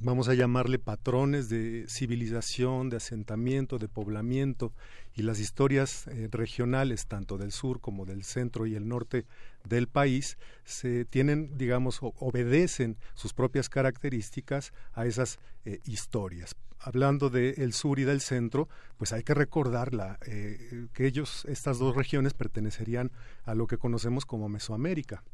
vamos 0.00 0.28
a 0.28 0.34
llamarle 0.34 0.78
patrones 0.78 1.48
de 1.48 1.86
civilización, 1.88 2.88
de 2.88 2.98
asentamiento, 2.98 3.78
de 3.78 3.88
poblamiento, 3.88 4.72
y 5.14 5.22
las 5.22 5.40
historias 5.40 6.06
eh, 6.06 6.28
regionales, 6.30 7.06
tanto 7.06 7.38
del 7.38 7.52
sur 7.52 7.80
como 7.80 8.06
del 8.06 8.24
centro 8.24 8.66
y 8.66 8.74
el 8.74 8.88
norte 8.88 9.24
del 9.64 9.88
país, 9.88 10.38
se 10.64 11.04
tienen, 11.04 11.56
digamos, 11.58 11.98
obedecen 12.00 12.96
sus 13.14 13.32
propias 13.32 13.68
características 13.68 14.72
a 14.92 15.06
esas 15.06 15.38
eh, 15.64 15.80
historias 15.84 16.54
hablando 16.80 17.28
del 17.28 17.72
sur 17.72 17.98
y 17.98 18.04
del 18.04 18.20
centro, 18.20 18.68
pues 18.96 19.12
hay 19.12 19.24
que 19.24 19.34
recordar 19.34 19.94
la, 19.94 20.16
eh, 20.26 20.86
que 20.92 21.06
ellos, 21.06 21.44
estas 21.46 21.78
dos 21.78 21.96
regiones, 21.96 22.34
pertenecerían 22.34 23.10
a 23.44 23.54
lo 23.54 23.66
que 23.66 23.78
conocemos 23.78 24.24
como 24.24 24.48
Mesoamérica. 24.48 25.24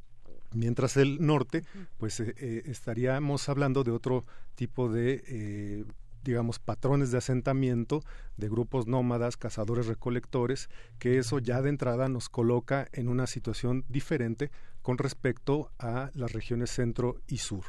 Mientras 0.55 0.97
el 0.97 1.25
norte, 1.25 1.65
pues 1.99 2.21
eh, 2.21 2.35
eh, 2.39 2.63
estaríamos 2.67 3.49
hablando 3.49 3.85
de 3.85 3.91
otro 3.91 4.25
tipo 4.55 4.89
de 4.89 5.85
digamos, 6.25 6.59
patrones 6.59 7.11
de 7.11 7.19
asentamiento 7.19 8.03
de 8.37 8.49
grupos 8.49 8.87
nómadas, 8.87 9.37
cazadores 9.37 9.87
recolectores, 9.87 10.71
que 10.99 11.19
eso 11.19 11.39
ya 11.39 11.61
de 11.61 11.69
entrada 11.69 12.09
nos 12.09 12.31
coloca 12.31 12.89
en 12.93 13.09
una 13.09 13.27
situación 13.27 13.85
diferente 13.89 14.51
con 14.81 14.99
respecto 14.99 15.71
a 15.79 16.11
las 16.15 16.33
regiones 16.33 16.71
centro 16.71 17.21
y 17.29 17.39
sur. 17.39 17.65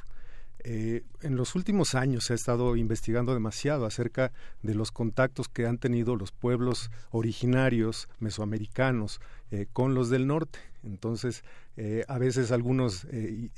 Eh, 0.68 1.04
en 1.22 1.36
los 1.36 1.54
últimos 1.54 1.94
años 1.94 2.26
se 2.26 2.34
ha 2.34 2.36
estado 2.36 2.76
investigando 2.76 3.36
demasiado 3.36 3.86
acerca 3.86 4.32
de 4.64 4.74
los 4.74 4.92
contactos 4.92 5.48
que 5.48 5.68
han 5.68 5.78
tenido 5.78 6.16
los 6.16 6.32
pueblos 6.32 6.90
originarios 7.12 8.10
mesoamericanos 8.18 9.22
eh, 9.52 9.68
con 9.72 9.94
los 9.94 10.10
del 10.10 10.28
norte. 10.28 10.60
Entonces, 10.84 11.44
eh, 11.78 12.04
a 12.08 12.18
veces 12.18 12.52
algunos 12.52 13.06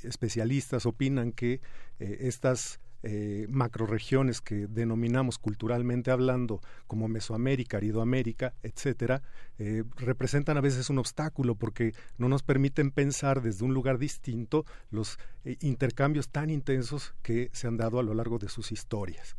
especialistas 0.02 0.86
opinan 0.86 1.32
que 1.32 1.60
estas 1.98 2.80
eh, 3.02 3.46
macroregiones 3.48 4.40
que 4.40 4.66
denominamos 4.66 5.38
culturalmente 5.38 6.10
hablando 6.10 6.60
como 6.86 7.08
Mesoamérica, 7.08 7.76
Aridoamérica, 7.76 8.54
etcétera, 8.62 9.22
eh, 9.58 9.84
representan 9.96 10.56
a 10.56 10.60
veces 10.60 10.90
un 10.90 10.98
obstáculo 10.98 11.54
porque 11.54 11.94
no 12.16 12.28
nos 12.28 12.42
permiten 12.42 12.90
pensar 12.90 13.40
desde 13.40 13.64
un 13.64 13.72
lugar 13.72 13.98
distinto 13.98 14.64
los 14.90 15.18
eh, 15.44 15.56
intercambios 15.60 16.30
tan 16.30 16.50
intensos 16.50 17.14
que 17.22 17.50
se 17.52 17.68
han 17.68 17.76
dado 17.76 18.00
a 18.00 18.02
lo 18.02 18.14
largo 18.14 18.38
de 18.38 18.48
sus 18.48 18.72
historias. 18.72 19.36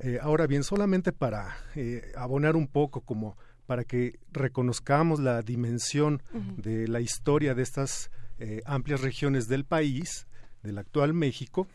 Eh, 0.00 0.18
ahora 0.20 0.46
bien, 0.46 0.64
solamente 0.64 1.12
para 1.12 1.56
eh, 1.76 2.12
abonar 2.16 2.56
un 2.56 2.66
poco 2.66 3.00
como 3.00 3.36
para 3.66 3.84
que 3.84 4.18
reconozcamos 4.32 5.20
la 5.20 5.42
dimensión 5.42 6.22
de 6.56 6.86
la 6.88 7.00
historia 7.00 7.54
de 7.54 7.62
estas 7.62 8.10
eh, 8.38 8.60
amplias 8.66 9.00
regiones 9.00 9.48
del 9.48 9.64
país, 9.64 10.26
del 10.62 10.78
actual 10.78 11.14
México, 11.14 11.66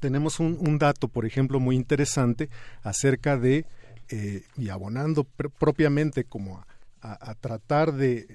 tenemos 0.00 0.40
un, 0.40 0.56
un 0.60 0.78
dato, 0.78 1.08
por 1.08 1.26
ejemplo, 1.26 1.60
muy 1.60 1.76
interesante 1.76 2.48
acerca 2.82 3.36
de, 3.36 3.66
eh, 4.08 4.42
y 4.56 4.68
abonando 4.70 5.26
pr- 5.36 5.50
propiamente 5.58 6.24
como 6.24 6.58
a, 6.58 6.66
a- 7.02 7.30
a 7.30 7.34
tratar 7.34 7.92
de 7.92 8.26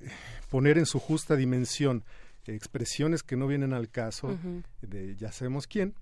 poner 0.50 0.78
en 0.78 0.86
su 0.86 1.00
justa 1.00 1.36
dimensión 1.36 2.04
expresiones 2.46 3.24
que 3.24 3.36
no 3.36 3.48
vienen 3.48 3.74
al 3.74 3.90
caso 3.90 4.38
de 4.82 5.16
ya 5.16 5.32
sabemos 5.32 5.66
quién, 5.66 5.96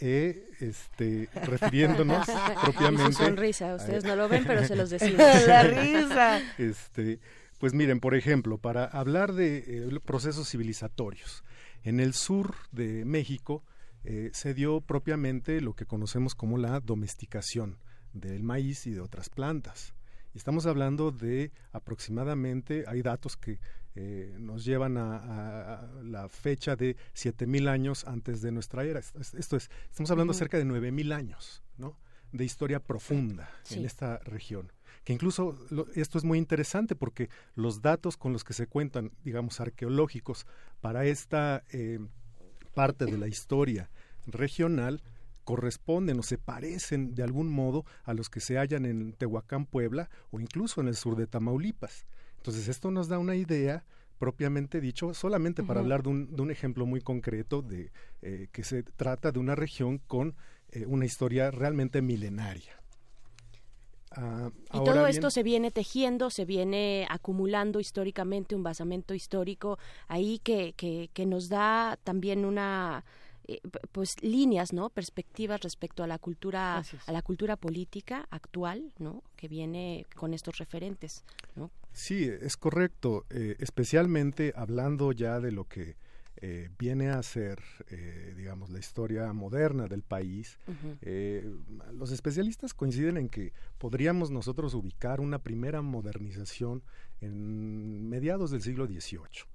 eh, 0.00 0.48
este, 0.60 1.28
refiriéndonos 1.44 2.26
propiamente. 2.62 3.12
Su 3.12 3.24
sonrisa, 3.24 3.74
ustedes 3.74 4.04
no 4.04 4.16
lo 4.16 4.28
ven, 4.28 4.44
pero 4.46 4.64
se 4.64 4.76
los 4.76 4.90
decimos. 4.90 5.18
La 5.46 5.62
risa. 5.62 6.40
Este, 6.58 7.20
pues 7.58 7.74
miren, 7.74 8.00
por 8.00 8.14
ejemplo, 8.14 8.58
para 8.58 8.84
hablar 8.84 9.32
de 9.32 9.64
eh, 9.66 10.00
procesos 10.04 10.48
civilizatorios, 10.48 11.44
en 11.82 12.00
el 12.00 12.14
sur 12.14 12.54
de 12.72 13.04
México 13.04 13.64
eh, 14.04 14.30
se 14.32 14.54
dio 14.54 14.80
propiamente 14.80 15.60
lo 15.60 15.74
que 15.74 15.86
conocemos 15.86 16.34
como 16.34 16.58
la 16.58 16.80
domesticación 16.80 17.78
del 18.12 18.42
maíz 18.42 18.86
y 18.86 18.92
de 18.92 19.00
otras 19.00 19.28
plantas. 19.28 19.94
Y 20.38 20.40
estamos 20.40 20.66
hablando 20.66 21.10
de 21.10 21.50
aproximadamente, 21.72 22.84
hay 22.86 23.02
datos 23.02 23.36
que 23.36 23.58
eh, 23.96 24.36
nos 24.38 24.64
llevan 24.64 24.96
a, 24.96 25.90
la 26.04 26.28
fecha 26.28 26.76
de 26.76 26.96
7000 27.12 27.66
años 27.66 28.04
antes 28.06 28.40
de 28.40 28.52
nuestra 28.52 28.84
era. 28.84 29.00
Esto 29.00 29.56
es, 29.56 29.68
estamos 29.90 30.12
hablando 30.12 30.30
Ujú. 30.30 30.38
cerca 30.38 30.56
de 30.56 30.64
9000 30.64 31.10
años, 31.10 31.64
¿no? 31.76 31.98
De 32.30 32.44
historia 32.44 32.78
profunda 32.78 33.50
Sí. 33.64 33.80
en 33.80 33.84
esta 33.86 34.18
región. 34.18 34.70
Que 35.02 35.12
incluso 35.12 35.58
lo- 35.70 35.88
esto 35.96 36.18
es 36.18 36.22
muy 36.22 36.38
interesante 36.38 36.94
porque 36.94 37.30
los 37.56 37.82
datos 37.82 38.16
con 38.16 38.32
los 38.32 38.44
que 38.44 38.52
se 38.52 38.68
cuentan, 38.68 39.10
digamos, 39.24 39.58
arqueológicos 39.60 40.46
para 40.80 41.04
esta 41.04 41.64
eh, 41.72 41.98
parte 42.74 43.06
de 43.06 43.18
la 43.18 43.26
historia 43.26 43.90
regional 44.28 45.02
corresponden 45.48 46.18
o 46.18 46.22
se 46.22 46.36
parecen 46.36 47.14
de 47.14 47.22
algún 47.22 47.48
modo 47.48 47.86
a 48.04 48.12
los 48.12 48.28
que 48.28 48.38
se 48.38 48.58
hallan 48.58 48.84
en 48.84 49.14
Tehuacán, 49.14 49.64
Puebla 49.64 50.10
o 50.30 50.40
incluso 50.40 50.82
en 50.82 50.88
el 50.88 50.94
sur 50.94 51.16
de 51.16 51.26
Tamaulipas. 51.26 52.04
Entonces 52.36 52.68
esto 52.68 52.90
nos 52.90 53.08
da 53.08 53.18
una 53.18 53.34
idea 53.34 53.82
propiamente 54.18 54.78
dicho, 54.82 55.14
solamente 55.14 55.62
para 55.62 55.80
hablar 55.80 56.02
de 56.02 56.10
un, 56.10 56.36
de 56.36 56.42
un 56.42 56.50
ejemplo 56.50 56.84
muy 56.84 57.00
concreto 57.00 57.62
de 57.62 57.90
eh, 58.20 58.48
que 58.52 58.62
se 58.62 58.82
trata 58.82 59.32
de 59.32 59.38
una 59.38 59.54
región 59.54 60.02
con 60.06 60.34
eh, 60.70 60.84
una 60.84 61.06
historia 61.06 61.50
realmente 61.50 62.02
milenaria. 62.02 62.74
Ah, 64.10 64.50
Y 64.74 64.78
todo 64.84 64.92
bien- 65.04 65.06
esto 65.06 65.30
se 65.30 65.42
viene 65.42 65.70
tejiendo, 65.70 66.28
se 66.28 66.44
viene 66.44 67.06
acumulando 67.08 67.80
históricamente, 67.80 68.54
un 68.54 68.62
basamento 68.62 69.14
histórico 69.14 69.78
ahí 70.08 70.40
que, 70.40 70.74
que, 70.74 71.08
que 71.14 71.24
nos 71.24 71.48
da 71.48 71.96
también 72.04 72.44
una 72.44 73.04
eh, 73.48 73.60
pues 73.92 74.22
líneas, 74.22 74.72
¿no? 74.72 74.90
Perspectivas 74.90 75.60
respecto 75.60 76.04
a 76.04 76.06
la 76.06 76.18
cultura 76.18 76.82
a 77.06 77.12
la 77.12 77.22
cultura 77.22 77.56
política 77.56 78.26
actual, 78.30 78.92
¿no? 78.98 79.22
Que 79.36 79.48
viene 79.48 80.06
con 80.14 80.34
estos 80.34 80.58
referentes, 80.58 81.24
¿no? 81.56 81.70
Sí, 81.92 82.24
es 82.24 82.56
correcto, 82.56 83.26
eh, 83.30 83.56
especialmente 83.58 84.52
hablando 84.54 85.12
ya 85.12 85.40
de 85.40 85.52
lo 85.52 85.64
que 85.64 85.96
eh, 86.40 86.68
viene 86.78 87.08
a 87.08 87.20
ser, 87.24 87.58
eh, 87.90 88.32
digamos, 88.36 88.70
la 88.70 88.78
historia 88.78 89.32
moderna 89.32 89.88
del 89.88 90.02
país. 90.02 90.58
Eh, 91.02 91.44
los 91.92 92.12
especialistas 92.12 92.74
coinciden 92.74 93.16
en 93.16 93.28
que 93.28 93.52
podríamos 93.78 94.30
nosotros 94.30 94.74
ubicar 94.74 95.20
una 95.20 95.40
primera 95.40 95.82
modernización 95.82 96.84
en 97.20 98.08
mediados 98.08 98.52
del 98.52 98.62
siglo 98.62 98.86
XVIII. 98.86 99.46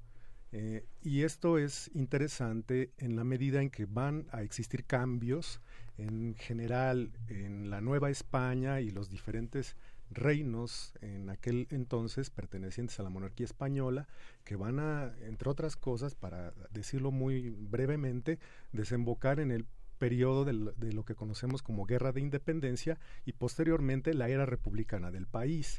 Eh, 0.56 0.86
y 1.02 1.24
esto 1.24 1.58
es 1.58 1.90
interesante 1.96 2.92
en 3.00 3.16
la 3.16 3.24
medida 3.24 3.62
en 3.62 3.72
que 3.72 3.86
van 3.86 4.28
a 4.32 4.44
existir 4.44 4.86
cambios 4.86 5.60
en 5.98 6.36
general 6.36 7.12
en 7.28 7.72
la 7.72 7.82
Nueva 7.82 8.12
España 8.12 8.80
y 8.80 8.92
los 8.92 9.10
diferentes 9.10 9.76
reinos 10.12 10.94
en 11.02 11.32
aquel 11.32 11.68
entonces 11.72 12.30
pertenecientes 12.30 13.00
a 13.00 13.04
la 13.04 13.10
monarquía 13.10 13.48
española 13.48 14.08
que 14.44 14.56
van 14.56 14.80
a, 14.80 15.16
entre 15.24 15.50
otras 15.50 15.76
cosas, 15.76 16.14
para 16.14 16.54
decirlo 16.72 17.10
muy 17.10 17.50
brevemente, 17.50 18.38
desembocar 18.74 19.40
en 19.40 19.50
el 19.50 19.66
periodo 20.04 20.44
de 20.44 20.92
lo 20.92 21.06
que 21.06 21.16
conocemos 21.16 21.62
como 21.62 21.86
Guerra 21.86 22.12
de 22.12 22.20
Independencia 22.20 23.00
y 23.26 23.32
posteriormente 23.32 24.14
la 24.14 24.28
era 24.28 24.46
republicana 24.46 25.12
del 25.12 25.28
país. 25.28 25.78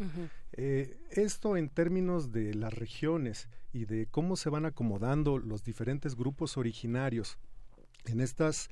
Eh, 0.53 0.97
esto 1.11 1.59
en 1.59 1.69
términos 1.69 2.33
de 2.33 2.55
las 2.55 2.73
regiones 2.73 3.51
y 3.75 3.85
de 3.85 4.07
cómo 4.07 4.37
se 4.37 4.49
van 4.49 4.65
acomodando 4.65 5.37
los 5.37 5.63
diferentes 5.63 6.15
grupos 6.15 6.57
originarios 6.57 7.37
en 8.07 8.23
estas 8.23 8.71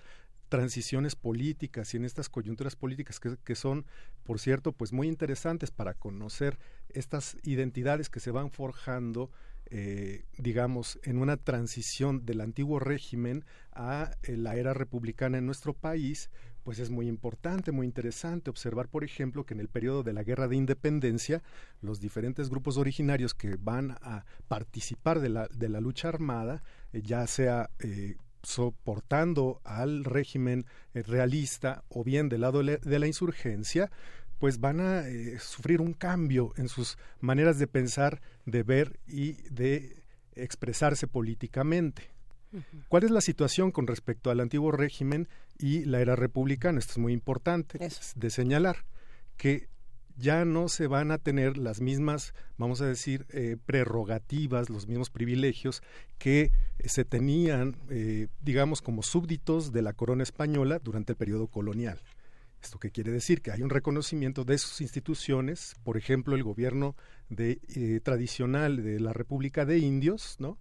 transiciones 0.49 1.17
políticas 1.17 1.93
y 1.93 1.99
en 1.99 2.07
estas 2.07 2.31
coyunturas 2.31 2.75
políticas 2.75 3.21
que, 3.21 3.37
que 3.45 3.55
son, 3.55 3.85
por 4.25 4.41
cierto, 4.41 4.73
pues 4.73 4.95
muy 4.95 5.07
interesantes 5.07 5.71
para 5.71 5.93
conocer 5.93 6.59
estas 6.89 7.37
identidades 7.43 8.09
que 8.09 8.21
se 8.21 8.31
van 8.31 8.51
forjando, 8.51 9.31
eh, 9.75 10.25
digamos, 10.37 10.99
en 11.03 11.17
una 11.19 11.37
transición 11.39 12.27
del 12.27 12.43
antiguo 12.43 12.79
régimen 12.79 13.45
a 13.73 14.11
eh, 14.23 14.37
la 14.37 14.57
era 14.57 14.75
republicana 14.75 15.39
en 15.39 15.47
nuestro 15.47 15.73
país, 15.73 16.31
pues 16.63 16.79
es 16.79 16.91
muy 16.91 17.09
importante, 17.09 17.73
muy 17.73 17.87
interesante 17.87 18.51
observar, 18.51 18.89
por 18.89 19.03
ejemplo, 19.03 19.45
que 19.47 19.55
en 19.55 19.61
el 19.61 19.69
periodo 19.69 20.03
de 20.03 20.13
la 20.13 20.23
Guerra 20.25 20.47
de 20.47 20.57
Independencia, 20.57 21.43
los 21.81 22.01
diferentes 22.01 22.51
grupos 22.51 22.77
originarios 22.77 23.35
que 23.35 23.57
van 23.57 23.93
a 24.03 24.25
participar 24.47 25.21
de 25.21 25.31
la, 25.31 25.49
de 25.49 25.69
la 25.71 25.81
lucha 25.81 26.09
armada, 26.09 26.63
eh, 26.93 27.01
ya 27.03 27.27
sea 27.27 27.71
eh, 27.81 28.17
soportando 28.43 29.61
al 29.65 30.05
régimen 30.05 30.67
realista 30.95 31.85
o 31.89 32.05
bien 32.05 32.29
del 32.29 32.43
lado 32.43 32.59
de 32.59 32.65
la- 32.65 32.77
de 32.77 32.99
la 32.99 33.07
insurgencia, 33.07 33.91
pues 34.43 34.59
van 34.59 34.81
a 34.81 35.07
eh, 35.07 35.39
sufrir 35.39 35.81
un 35.81 35.93
cambio 35.93 36.53
en 36.57 36.69
sus 36.69 36.99
maneras 37.21 37.61
de 37.61 37.69
pensar, 37.69 38.21
de 38.45 38.65
ver 38.65 38.99
y 39.07 39.35
de 39.51 40.03
expresarse 40.35 41.07
políticamente. 41.07 42.11
¿Cuál 42.89 43.05
es 43.05 43.13
la 43.13 43.21
situación 43.21 43.71
con 43.71 43.87
respecto 43.87 44.33
al 44.33 44.41
antiguo 44.41 44.73
régimen 44.73 45.29
y 45.61 45.85
la 45.85 46.01
era 46.01 46.17
republicana? 46.17 46.81
Esto 46.81 46.95
es 46.95 46.99
muy 46.99 47.13
importante 47.13 47.79
de 48.17 48.31
señalar, 48.31 48.79
que 49.37 49.69
ya 50.17 50.45
no 50.45 50.69
se 50.69 50.89
van 50.89 51.13
a 51.13 51.19
tener 51.19 51.57
las 51.57 51.81
mismas, 51.81 52.35
vamos 52.59 52.81
a 52.81 52.87
decir, 52.87 53.27
eh, 53.31 53.59
prerrogativas, 53.65 54.71
los 54.71 54.89
mismos 54.89 55.11
privilegios 55.11 55.85
que 56.19 56.51
se 56.85 57.05
tenían, 57.05 57.77
eh, 57.91 58.27
digamos, 58.41 58.83
como 58.83 59.05
súbditos 59.05 59.71
de 59.71 59.83
la 59.83 59.93
corona 59.93 60.25
española 60.25 60.81
durante 60.83 61.13
el 61.13 61.17
periodo 61.17 61.47
colonial. 61.47 62.01
¿Esto 62.63 62.79
qué 62.79 62.91
quiere 62.91 63.11
decir? 63.11 63.43
Que 63.43 63.51
hay 63.51 63.63
un 63.63 63.71
reconocimiento 63.71 64.45
de 64.45 64.57
sus 64.59 64.81
instituciones, 64.81 65.75
por 65.83 65.97
ejemplo, 65.97 66.37
el 66.37 66.45
gobierno 66.45 66.97
de, 67.29 67.61
eh, 67.75 68.01
tradicional 68.03 68.83
de 68.83 69.01
la 69.01 69.13
República 69.13 69.65
de 69.67 69.79
Indios, 69.79 70.37
¿no? 70.39 70.59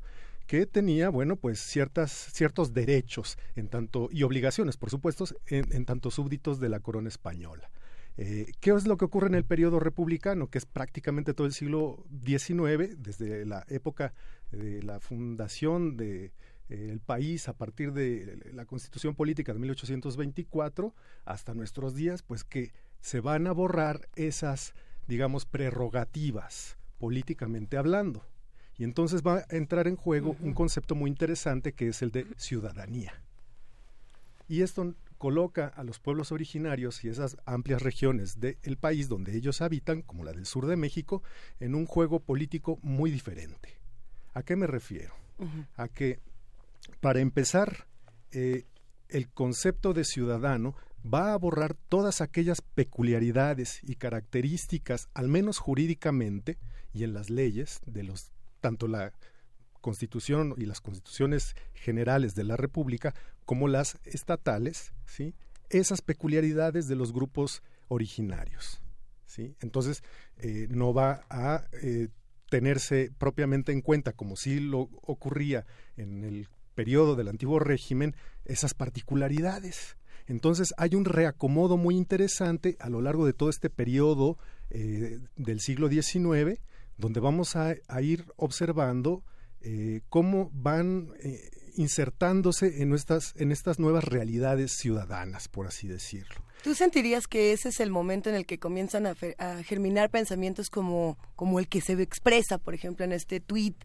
que 0.47 0.65
tenía, 0.65 1.09
bueno, 1.09 1.37
pues 1.37 1.59
ciertas, 1.59 2.11
ciertos 2.11 2.73
derechos 2.73 3.37
en 3.55 3.69
tanto, 3.69 4.09
y 4.11 4.23
obligaciones, 4.23 4.75
por 4.75 4.89
supuesto, 4.89 5.25
en, 5.47 5.71
en 5.71 5.85
tanto 5.85 6.11
súbditos 6.11 6.59
de 6.59 6.69
la 6.69 6.79
corona 6.79 7.07
española. 7.07 7.69
Eh, 8.17 8.51
¿Qué 8.59 8.71
es 8.71 8.87
lo 8.87 8.97
que 8.97 9.05
ocurre 9.05 9.27
en 9.27 9.35
el 9.35 9.45
periodo 9.45 9.79
republicano, 9.79 10.49
que 10.49 10.57
es 10.57 10.65
prácticamente 10.65 11.33
todo 11.33 11.47
el 11.47 11.53
siglo 11.53 12.05
XIX, 12.25 13.01
desde 13.01 13.45
la 13.45 13.65
época 13.69 14.13
de 14.51 14.83
la 14.83 14.99
fundación 14.99 15.95
de, 15.95 16.33
el 16.71 16.99
país 16.99 17.47
a 17.47 17.53
partir 17.53 17.93
de 17.93 18.51
la 18.53 18.65
constitución 18.65 19.15
política 19.15 19.53
de 19.53 19.59
1824 19.59 20.95
hasta 21.25 21.53
nuestros 21.53 21.95
días, 21.95 22.23
pues 22.23 22.43
que 22.43 22.71
se 22.99 23.19
van 23.19 23.47
a 23.47 23.51
borrar 23.51 24.07
esas, 24.15 24.73
digamos, 25.07 25.45
prerrogativas 25.45 26.77
políticamente 26.97 27.77
hablando. 27.77 28.25
Y 28.77 28.83
entonces 28.83 29.21
va 29.21 29.37
a 29.37 29.45
entrar 29.49 29.87
en 29.87 29.95
juego 29.95 30.35
un 30.39 30.53
concepto 30.53 30.95
muy 30.95 31.09
interesante 31.09 31.73
que 31.73 31.89
es 31.89 32.01
el 32.01 32.11
de 32.11 32.25
ciudadanía. 32.37 33.13
Y 34.47 34.61
esto 34.61 34.95
coloca 35.17 35.67
a 35.67 35.83
los 35.83 35.99
pueblos 35.99 36.31
originarios 36.31 37.03
y 37.03 37.09
esas 37.09 37.37
amplias 37.45 37.81
regiones 37.81 38.39
del 38.39 38.77
país 38.77 39.07
donde 39.07 39.35
ellos 39.35 39.61
habitan, 39.61 40.01
como 40.01 40.23
la 40.23 40.33
del 40.33 40.47
sur 40.47 40.65
de 40.65 40.77
México, 40.77 41.21
en 41.59 41.75
un 41.75 41.85
juego 41.85 42.21
político 42.21 42.79
muy 42.81 43.11
diferente. 43.11 43.77
¿A 44.33 44.41
qué 44.41 44.55
me 44.55 44.65
refiero? 44.65 45.13
A 45.75 45.87
que, 45.87 46.19
para 46.99 47.19
empezar, 47.19 47.87
eh, 48.31 48.65
el 49.09 49.29
concepto 49.29 49.93
de 49.93 50.03
ciudadano 50.03 50.75
va 51.05 51.33
a 51.33 51.37
borrar 51.37 51.75
todas 51.89 52.21
aquellas 52.21 52.61
peculiaridades 52.61 53.79
y 53.83 53.95
características, 53.95 55.09
al 55.13 55.27
menos 55.27 55.57
jurídicamente 55.57 56.57
y 56.93 57.03
en 57.03 57.13
las 57.13 57.29
leyes 57.29 57.81
de 57.85 58.03
los 58.03 58.31
tanto 58.59 58.87
la 58.87 59.11
Constitución 59.81 60.53
y 60.57 60.67
las 60.67 60.79
constituciones 60.79 61.55
generales 61.73 62.35
de 62.35 62.43
la 62.43 62.55
República 62.55 63.15
como 63.45 63.67
las 63.67 63.97
estatales, 64.05 64.93
¿sí? 65.05 65.33
esas 65.69 66.01
peculiaridades 66.01 66.87
de 66.87 66.95
los 66.95 67.11
grupos 67.11 67.63
originarios. 67.87 68.79
¿sí? 69.25 69.55
Entonces, 69.59 70.03
eh, 70.37 70.67
no 70.69 70.93
va 70.93 71.25
a 71.29 71.65
eh, 71.81 72.09
tenerse 72.49 73.11
propiamente 73.17 73.71
en 73.71 73.81
cuenta, 73.81 74.13
como 74.13 74.35
sí 74.35 74.59
lo 74.59 74.81
ocurría 75.01 75.65
en 75.97 76.23
el 76.23 76.47
periodo 76.75 77.15
del 77.15 77.27
antiguo 77.27 77.59
régimen, 77.59 78.15
esas 78.45 78.73
particularidades. 78.73 79.97
Entonces 80.27 80.73
hay 80.77 80.95
un 80.95 81.05
reacomodo 81.05 81.77
muy 81.77 81.95
interesante 81.95 82.77
a 82.79 82.89
lo 82.89 83.01
largo 83.01 83.25
de 83.25 83.33
todo 83.33 83.49
este 83.49 83.69
periodo 83.69 84.37
eh, 84.69 85.19
del 85.35 85.59
siglo 85.59 85.89
XIX, 85.89 86.59
donde 86.97 87.19
vamos 87.19 87.55
a, 87.55 87.75
ir 88.01 88.25
observando 88.37 89.23
eh, 89.61 90.01
cómo 90.07 90.49
van 90.53 91.09
eh, 91.21 91.49
insertándose 91.75 92.81
en, 92.81 92.89
nuestras, 92.89 93.33
en 93.35 93.51
estas 93.51 93.79
nuevas 93.79 94.05
realidades 94.05 94.71
ciudadanas, 94.77 95.47
por 95.47 95.67
así 95.67 95.87
decirlo. 95.87 96.45
¿Tú 96.63 96.75
sentirías 96.75 97.27
que 97.27 97.53
ese 97.53 97.69
es 97.69 97.79
el 97.79 97.89
momento 97.89 98.29
en 98.29 98.35
el 98.35 98.45
que 98.45 98.59
comienzan 98.59 99.07
a, 99.07 99.15
germinar 99.63 100.11
pensamientos 100.11 100.69
como, 100.69 101.17
como 101.35 101.59
el 101.59 101.67
que 101.67 101.81
se 101.81 101.93
expresa, 102.01 102.59
por 102.59 102.75
ejemplo, 102.75 103.03
en 103.03 103.13
este 103.13 103.39
tuit 103.39 103.75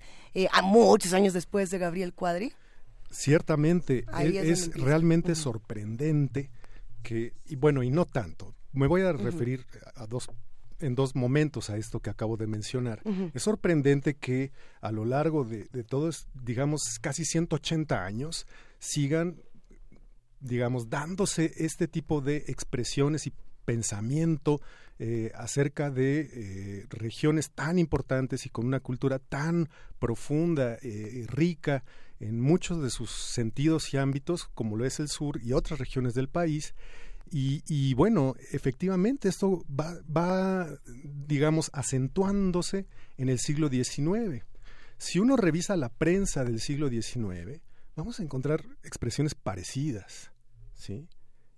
a 0.53 0.61
muchos 0.63 1.15
años 1.15 1.33
después 1.33 1.71
de 1.71 1.79
Gabriel 1.79 2.13
Cuadri? 2.13 2.53
Ciertamente, 3.17 4.05
e, 4.21 4.51
es, 4.51 4.75
realmente 4.75 5.35
sorprendente 5.35 6.51
que, 7.03 7.33
y 7.47 7.57
bueno, 7.57 7.83
y 7.83 7.91
no 7.91 8.05
tanto, 8.05 8.55
me 8.75 8.87
voy 8.87 9.01
a 9.03 9.13
referir 9.13 9.65
a 9.95 10.07
dos 10.07 10.29
en 10.81 10.95
dos 10.95 11.17
momentos 11.17 11.71
a 11.71 11.79
esto 11.79 12.01
que 12.01 12.11
acabo 12.11 12.37
de 12.37 12.47
mencionar. 12.47 13.01
Es 13.33 13.45
sorprendente 13.45 14.17
que 14.17 14.53
a 14.83 14.93
lo 14.93 15.07
largo 15.07 15.45
de, 15.45 15.69
de 15.73 15.83
todos, 15.83 16.29
digamos, 16.35 16.99
casi 17.01 17.25
180 17.25 18.05
años, 18.05 18.47
sigan, 18.79 19.41
digamos, 20.41 20.91
dándose 20.91 21.55
este 21.57 21.89
tipo 21.89 22.21
de 22.21 22.45
expresiones 22.49 23.27
y 23.27 23.33
pensamiento 23.65 24.61
eh, 24.99 25.31
acerca 25.35 25.91
de 25.91 26.21
eh, 26.33 26.87
regiones 26.89 27.51
tan 27.51 27.79
importantes 27.79 28.47
y 28.47 28.49
con 28.49 28.65
una 28.67 28.81
cultura 28.81 29.19
tan 29.19 29.69
profunda 29.99 30.79
y 30.83 30.89
eh, 30.89 31.27
rica 31.29 31.85
en 32.21 32.41
muchos 32.41 32.83
de 32.83 32.91
sus 32.91 33.11
sentidos 33.11 33.93
y 33.93 33.99
ámbitos, 33.99 34.49
como 34.55 34.77
lo 34.77 34.85
es 34.85 35.01
el 35.01 35.09
sur 35.09 35.41
y 35.43 35.53
otras 35.53 35.79
regiones 35.79 36.15
del 36.15 36.29
país. 36.29 36.75
Y, 37.31 37.93
bueno, 37.95 38.35
efectivamente 38.53 39.29
esto 39.29 39.65
va, 39.69 39.99
va, 40.05 40.69
digamos, 41.27 41.71
acentuándose 41.75 42.87
en 43.17 43.29
el 43.29 43.41
siglo 43.41 43.69
XIX. 43.69 44.45
Si 44.97 45.19
uno 45.19 45.37
revisa 45.37 45.77
la 45.77 45.89
prensa 45.89 46.45
del 46.45 46.61
siglo 46.61 46.89
XIX, 46.89 47.61
vamos 47.97 48.21
a 48.21 48.23
encontrar 48.23 48.65
expresiones 48.85 49.35
parecidas, 49.35 50.31
¿sí? 50.75 51.09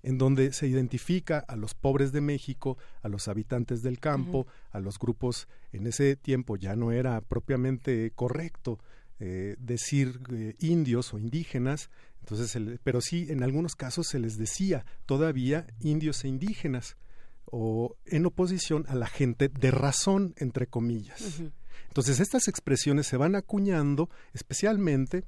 en 0.02 0.18
donde 0.18 0.52
se 0.52 0.66
identifica 0.66 1.38
a 1.38 1.56
los 1.56 1.74
pobres 1.74 2.12
de 2.12 2.20
México, 2.20 2.78
a 3.02 3.08
los 3.08 3.28
habitantes 3.28 3.82
del 3.82 3.98
campo, 3.98 4.46
a 4.70 4.80
los 4.80 4.98
grupos, 4.98 5.48
en 5.72 5.86
ese 5.86 6.16
tiempo 6.16 6.56
ya 6.56 6.76
no 6.76 6.92
era 6.92 7.20
propiamente 7.20 8.12
correcto 8.14 8.78
eh, 9.20 9.56
decir 9.58 10.20
eh, 10.32 10.55
indios 10.60 11.12
o 11.12 11.18
indígenas, 11.18 11.90
entonces, 12.20 12.56
pero 12.84 13.00
sí 13.00 13.26
en 13.30 13.42
algunos 13.42 13.74
casos 13.74 14.06
se 14.06 14.20
les 14.20 14.38
decía 14.38 14.86
todavía 15.06 15.66
indios 15.80 16.22
e 16.22 16.28
indígenas 16.28 16.97
o 17.44 17.97
en 18.06 18.26
oposición 18.26 18.84
a 18.86 18.94
la 18.94 19.08
gente 19.08 19.48
de 19.48 19.70
razón, 19.72 20.34
entre 20.36 20.68
comillas. 20.68 21.40
Entonces, 21.88 22.20
estas 22.20 22.47
expresiones 22.47 23.08
se 23.08 23.16
van 23.16 23.34
acuñando 23.34 24.08
especialmente 24.34 25.24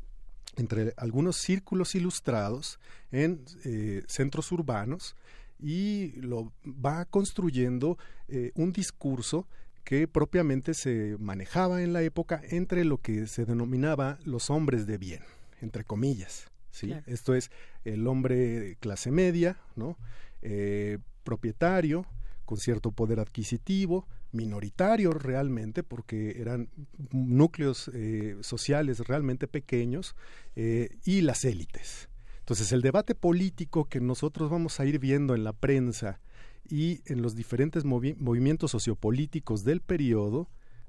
entre 0.57 0.93
algunos 0.97 1.39
círculos 1.39 1.97
ilustrados 1.97 2.79
en 3.11 3.45
eh, 3.65 4.05
centros 4.07 4.53
urbanos 4.53 5.17
y 5.59 6.13
lo 6.21 6.53
va 6.65 7.07
construyendo 7.07 7.99
un 8.55 8.73
discurso 8.73 9.49
que 9.85 10.09
propiamente 10.09 10.75
se 10.75 11.17
manejaba 11.19 11.83
en 11.83 11.93
la 11.93 12.03
época 12.03 12.41
entre 12.51 12.85
lo 12.85 12.99
que 12.99 13.27
se 13.27 13.45
denominaba 13.45 14.19
los 14.25 14.51
hombres 14.51 14.87
de 14.87 14.99
bien, 14.99 15.23
entre 15.61 15.85
comillas. 15.85 16.51
¿sí? 16.71 16.95
Esto 17.07 17.35
es 17.35 17.51
el 17.85 18.07
hombre 18.07 18.77
clase 18.81 19.11
media, 19.11 19.59
¿no? 19.77 19.99
Eh, 20.43 20.99
propietario, 21.25 22.07
con 22.45 22.59
cierto 22.59 22.93
poder 22.93 23.21
adquisitivo, 23.21 24.07
minoritario 24.33 25.13
realmente, 25.13 25.83
porque 25.83 26.41
eran 26.41 26.69
núcleos 27.11 27.91
eh, 27.93 28.37
sociales 28.41 29.01
realmente 29.01 29.49
pequeños, 29.49 30.15
eh, 30.57 30.89
y 31.05 31.21
las 31.21 31.45
élites. 31.45 32.09
Entonces, 32.41 32.73
el 32.73 32.83
debate 32.83 33.15
político 33.15 33.85
que 33.85 34.01
nosotros 34.01 34.51
vamos 34.51 34.81
a 34.81 34.87
ir 34.87 34.99
viendo 34.99 35.35
en 35.35 35.45
la 35.45 35.53
prensa 35.53 36.21
y 36.71 37.03
en 37.07 37.21
los 37.21 37.35
diferentes 37.35 37.85
movimientos 37.85 38.71
sociopolíticos 38.71 39.65
del 39.65 39.81
periodo 39.81 40.49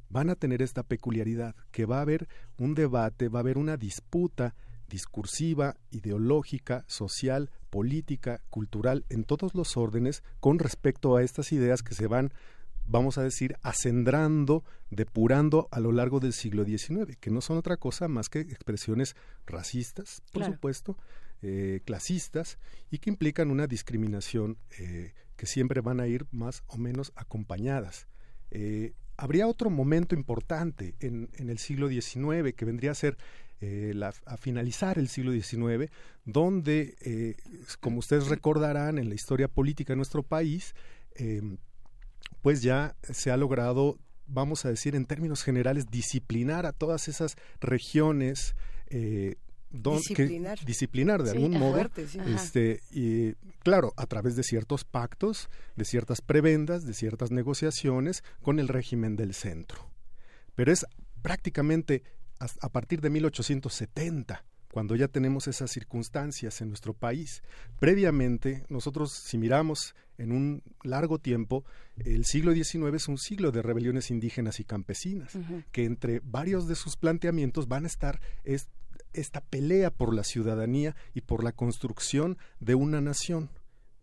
van 0.09 0.29
a 0.29 0.35
tener 0.35 0.61
esta 0.61 0.83
peculiaridad, 0.83 1.55
que 1.71 1.85
va 1.85 1.97
a 1.97 2.01
haber 2.01 2.27
un 2.57 2.75
debate, 2.75 3.29
va 3.29 3.39
a 3.39 3.41
haber 3.41 3.57
una 3.57 3.77
disputa 3.77 4.55
discursiva, 4.89 5.77
ideológica, 5.89 6.83
social, 6.87 7.49
política, 7.69 8.41
cultural, 8.49 9.05
en 9.09 9.23
todos 9.23 9.55
los 9.55 9.77
órdenes 9.77 10.21
con 10.39 10.59
respecto 10.59 11.15
a 11.15 11.23
estas 11.23 11.53
ideas 11.53 11.81
que 11.81 11.95
se 11.95 12.07
van, 12.07 12.33
vamos 12.85 13.17
a 13.17 13.23
decir, 13.23 13.55
acendrando, 13.61 14.65
depurando 14.89 15.69
a 15.71 15.79
lo 15.79 15.93
largo 15.93 16.19
del 16.19 16.33
siglo 16.33 16.65
XIX, 16.65 17.15
que 17.19 17.31
no 17.31 17.39
son 17.39 17.57
otra 17.57 17.77
cosa 17.77 18.09
más 18.09 18.27
que 18.27 18.41
expresiones 18.41 19.15
racistas, 19.47 20.21
por 20.33 20.43
supuesto, 20.43 20.97
eh, 21.41 21.79
clasistas, 21.85 22.59
y 22.91 22.99
que 22.99 23.09
implican 23.09 23.49
una 23.49 23.67
discriminación 23.67 24.57
eh, 24.77 25.13
que 25.41 25.47
siempre 25.47 25.81
van 25.81 25.99
a 25.99 26.05
ir 26.05 26.27
más 26.31 26.61
o 26.67 26.77
menos 26.77 27.13
acompañadas. 27.15 28.05
Eh, 28.51 28.93
habría 29.17 29.47
otro 29.47 29.71
momento 29.71 30.13
importante 30.13 30.93
en, 30.99 31.31
el 31.33 31.57
siglo 31.57 31.89
XIX 31.89 32.53
que 32.55 32.63
vendría 32.63 32.91
a 32.91 32.93
ser 32.93 33.17
eh, 33.59 33.99
a 34.27 34.37
finalizar 34.37 34.99
el 34.99 35.07
siglo 35.07 35.31
XIX, 35.31 35.91
donde, 36.25 36.95
eh, 37.01 37.37
como 37.79 37.97
ustedes 37.97 38.27
recordarán 38.27 38.99
en 38.99 39.09
la 39.09 39.15
historia 39.15 39.47
política 39.47 39.93
de 39.93 39.97
nuestro 39.97 40.21
país, 40.21 40.75
em, 41.15 41.57
pues 42.43 42.61
ya 42.61 42.95
se 43.01 43.31
ha 43.31 43.37
logrado, 43.37 43.97
vamos 44.27 44.63
a 44.65 44.69
decir 44.69 44.95
en 44.95 45.07
términos 45.07 45.41
generales, 45.41 45.89
disciplinar 45.89 46.67
a 46.67 46.71
todas 46.71 47.07
esas 47.07 47.35
regiones 47.61 48.55
disciplinar. 50.65 51.23
de 51.23 51.31
algún 51.31 51.57
modo 51.57 51.89
este 52.27 52.81
y 52.91 53.33
claro 53.63 53.93
a 53.95 54.05
través 54.05 54.35
de 54.35 54.43
ciertos 54.43 54.83
pactos 54.83 55.49
de 55.75 55.85
ciertas 55.85 56.21
prebendas 56.21 56.85
de 56.85 56.93
ciertas 56.93 57.31
negociaciones 57.31 58.23
con 58.41 58.59
el 58.59 58.67
régimen 58.67 59.15
del 59.15 59.33
centro 59.33 59.89
pero 60.55 60.71
es 60.71 60.85
prácticamente 61.21 62.03
a, 62.39 62.47
a 62.61 62.69
partir 62.69 63.01
de 63.01 63.09
1870 63.09 64.43
cuando 64.71 64.95
ya 64.95 65.07
tenemos 65.07 65.47
esas 65.47 65.69
circunstancias 65.69 66.61
en 66.61 66.69
nuestro 66.69 66.93
país. 66.93 67.43
Previamente, 67.79 68.63
nosotros, 68.69 69.11
si 69.11 69.37
miramos 69.37 69.95
en 70.17 70.31
un 70.31 70.63
largo 70.83 71.19
tiempo, 71.19 71.65
el 71.97 72.25
siglo 72.25 72.53
XIX 72.53 72.95
es 72.95 73.07
un 73.07 73.17
siglo 73.17 73.51
de 73.51 73.61
rebeliones 73.61 74.11
indígenas 74.11 74.59
y 74.59 74.63
campesinas, 74.63 75.37
que 75.71 75.85
entre 75.85 76.21
varios 76.23 76.67
de 76.67 76.75
sus 76.75 76.95
planteamientos 76.95 77.67
van 77.67 77.83
a 77.83 77.87
estar 77.87 78.21
esta 79.13 79.41
pelea 79.41 79.91
por 79.91 80.13
la 80.13 80.23
ciudadanía 80.23 80.95
y 81.13 81.21
por 81.21 81.43
la 81.43 81.51
construcción 81.51 82.37
de 82.59 82.75
una 82.75 83.01
nación, 83.01 83.49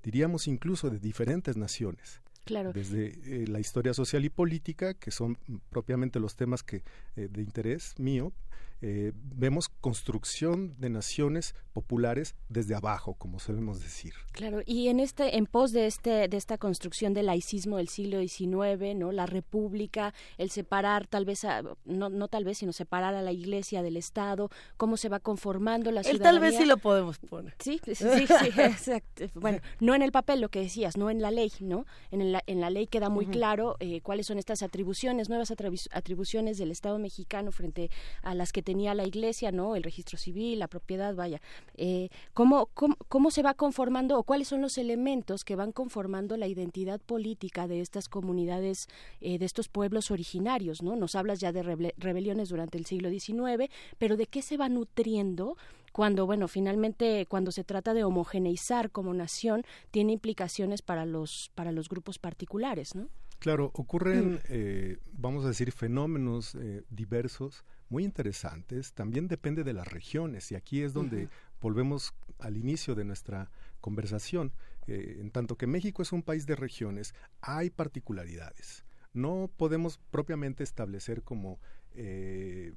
diríamos 0.02 0.46
incluso 0.46 0.90
de 0.90 0.98
diferentes 0.98 1.56
naciones. 1.56 2.20
Claro. 2.44 2.72
Desde 2.72 3.08
eh, 3.26 3.46
la 3.46 3.60
historia 3.60 3.92
social 3.92 4.24
y 4.24 4.30
política, 4.30 4.94
que 4.94 5.10
son 5.10 5.36
propiamente 5.68 6.18
los 6.18 6.34
temas 6.34 6.62
que 6.62 6.82
eh, 7.16 7.28
de 7.30 7.42
interés 7.42 7.94
mío, 7.98 8.32
eh, 8.80 9.12
vemos 9.14 9.68
construcción 9.68 10.74
de 10.78 10.90
naciones 10.90 11.54
populares 11.72 12.34
desde 12.48 12.74
abajo, 12.74 13.14
como 13.14 13.38
solemos 13.38 13.80
decir. 13.80 14.12
Claro, 14.32 14.62
y 14.66 14.88
en 14.88 15.00
este, 15.00 15.36
en 15.36 15.46
pos 15.46 15.72
de 15.72 15.86
este, 15.86 16.28
de 16.28 16.36
esta 16.36 16.58
construcción 16.58 17.14
del 17.14 17.26
laicismo 17.26 17.76
del 17.76 17.88
siglo 17.88 18.20
XIX, 18.20 18.96
¿no? 18.96 19.12
La 19.12 19.26
república, 19.26 20.14
el 20.38 20.50
separar 20.50 21.06
tal 21.06 21.24
vez, 21.24 21.46
no, 21.84 22.08
no 22.08 22.28
tal 22.28 22.44
vez, 22.44 22.58
sino 22.58 22.72
separar 22.72 23.14
a 23.14 23.22
la 23.22 23.32
iglesia 23.32 23.82
del 23.82 23.96
Estado, 23.96 24.50
cómo 24.76 24.96
se 24.96 25.08
va 25.08 25.20
conformando 25.20 25.90
la 25.90 26.02
ciudadanía. 26.02 26.30
tal 26.32 26.40
vez 26.40 26.56
sí 26.56 26.64
lo 26.64 26.78
podemos 26.78 27.18
poner. 27.18 27.54
Sí, 27.58 27.80
sí, 27.84 27.94
sí, 27.94 28.04
exacto. 28.56 29.26
Bueno, 29.34 29.60
no 29.80 29.94
en 29.94 30.02
el 30.02 30.12
papel, 30.12 30.40
lo 30.40 30.48
que 30.48 30.60
decías, 30.60 30.96
no 30.96 31.10
en 31.10 31.20
la 31.20 31.30
ley, 31.30 31.52
¿no? 31.60 31.86
En 32.10 32.32
la, 32.32 32.42
en 32.46 32.60
la 32.60 32.70
ley 32.70 32.86
queda 32.86 33.08
muy 33.08 33.26
claro 33.26 33.76
eh, 33.80 34.00
cuáles 34.02 34.26
son 34.26 34.38
estas 34.38 34.62
atribuciones, 34.62 35.28
nuevas 35.28 35.50
atribuciones 35.50 36.58
del 36.58 36.70
Estado 36.70 36.98
mexicano 36.98 37.52
frente 37.52 37.90
a 38.22 38.34
las 38.34 38.52
que 38.52 38.62
tenía 38.68 38.92
la 38.92 39.06
Iglesia, 39.06 39.50
¿no? 39.50 39.76
El 39.76 39.82
registro 39.82 40.18
civil, 40.18 40.58
la 40.58 40.68
propiedad, 40.68 41.14
vaya. 41.14 41.40
Eh, 41.78 42.10
¿cómo, 42.34 42.66
cómo, 42.74 42.96
cómo, 43.08 43.30
se 43.30 43.42
va 43.42 43.54
conformando 43.54 44.18
o 44.18 44.24
cuáles 44.24 44.48
son 44.48 44.60
los 44.60 44.76
elementos 44.76 45.42
que 45.42 45.56
van 45.56 45.72
conformando 45.72 46.36
la 46.36 46.48
identidad 46.48 47.00
política 47.00 47.66
de 47.66 47.80
estas 47.80 48.10
comunidades, 48.10 48.86
eh, 49.22 49.38
de 49.38 49.46
estos 49.46 49.68
pueblos 49.68 50.10
originarios, 50.10 50.82
¿no? 50.82 50.96
Nos 50.96 51.14
hablas 51.14 51.40
ya 51.40 51.50
de 51.50 51.62
rebeliones 51.96 52.50
durante 52.50 52.76
el 52.76 52.84
siglo 52.84 53.08
XIX, 53.08 53.72
pero 53.96 54.18
¿de 54.18 54.26
qué 54.26 54.42
se 54.42 54.58
va 54.58 54.68
nutriendo? 54.68 55.56
cuando, 55.90 56.26
bueno, 56.26 56.46
finalmente 56.46 57.26
cuando 57.26 57.50
se 57.50 57.64
trata 57.64 57.94
de 57.94 58.04
homogeneizar 58.04 58.90
como 58.90 59.14
nación, 59.14 59.64
tiene 59.90 60.12
implicaciones 60.12 60.82
para 60.82 61.06
los, 61.06 61.50
para 61.54 61.72
los 61.72 61.88
grupos 61.88 62.18
particulares, 62.18 62.94
¿no? 62.94 63.08
Claro, 63.38 63.70
ocurren, 63.74 64.34
mm. 64.34 64.38
eh, 64.48 64.98
vamos 65.12 65.44
a 65.44 65.48
decir, 65.48 65.72
fenómenos 65.72 66.54
eh, 66.54 66.84
diversos, 66.90 67.64
muy 67.88 68.04
interesantes. 68.04 68.92
También 68.92 69.28
depende 69.28 69.64
de 69.64 69.72
las 69.72 69.88
regiones 69.88 70.50
y 70.52 70.54
aquí 70.54 70.82
es 70.82 70.92
donde 70.92 71.28
volvemos 71.60 72.14
al 72.38 72.56
inicio 72.56 72.94
de 72.94 73.04
nuestra 73.04 73.50
conversación. 73.80 74.52
Eh, 74.86 75.18
en 75.20 75.30
tanto 75.30 75.56
que 75.56 75.66
México 75.66 76.02
es 76.02 76.12
un 76.12 76.22
país 76.22 76.46
de 76.46 76.56
regiones, 76.56 77.14
hay 77.40 77.70
particularidades. 77.70 78.84
No 79.12 79.50
podemos 79.56 79.98
propiamente 80.10 80.62
establecer 80.62 81.22
como 81.22 81.58
eh, 81.94 82.74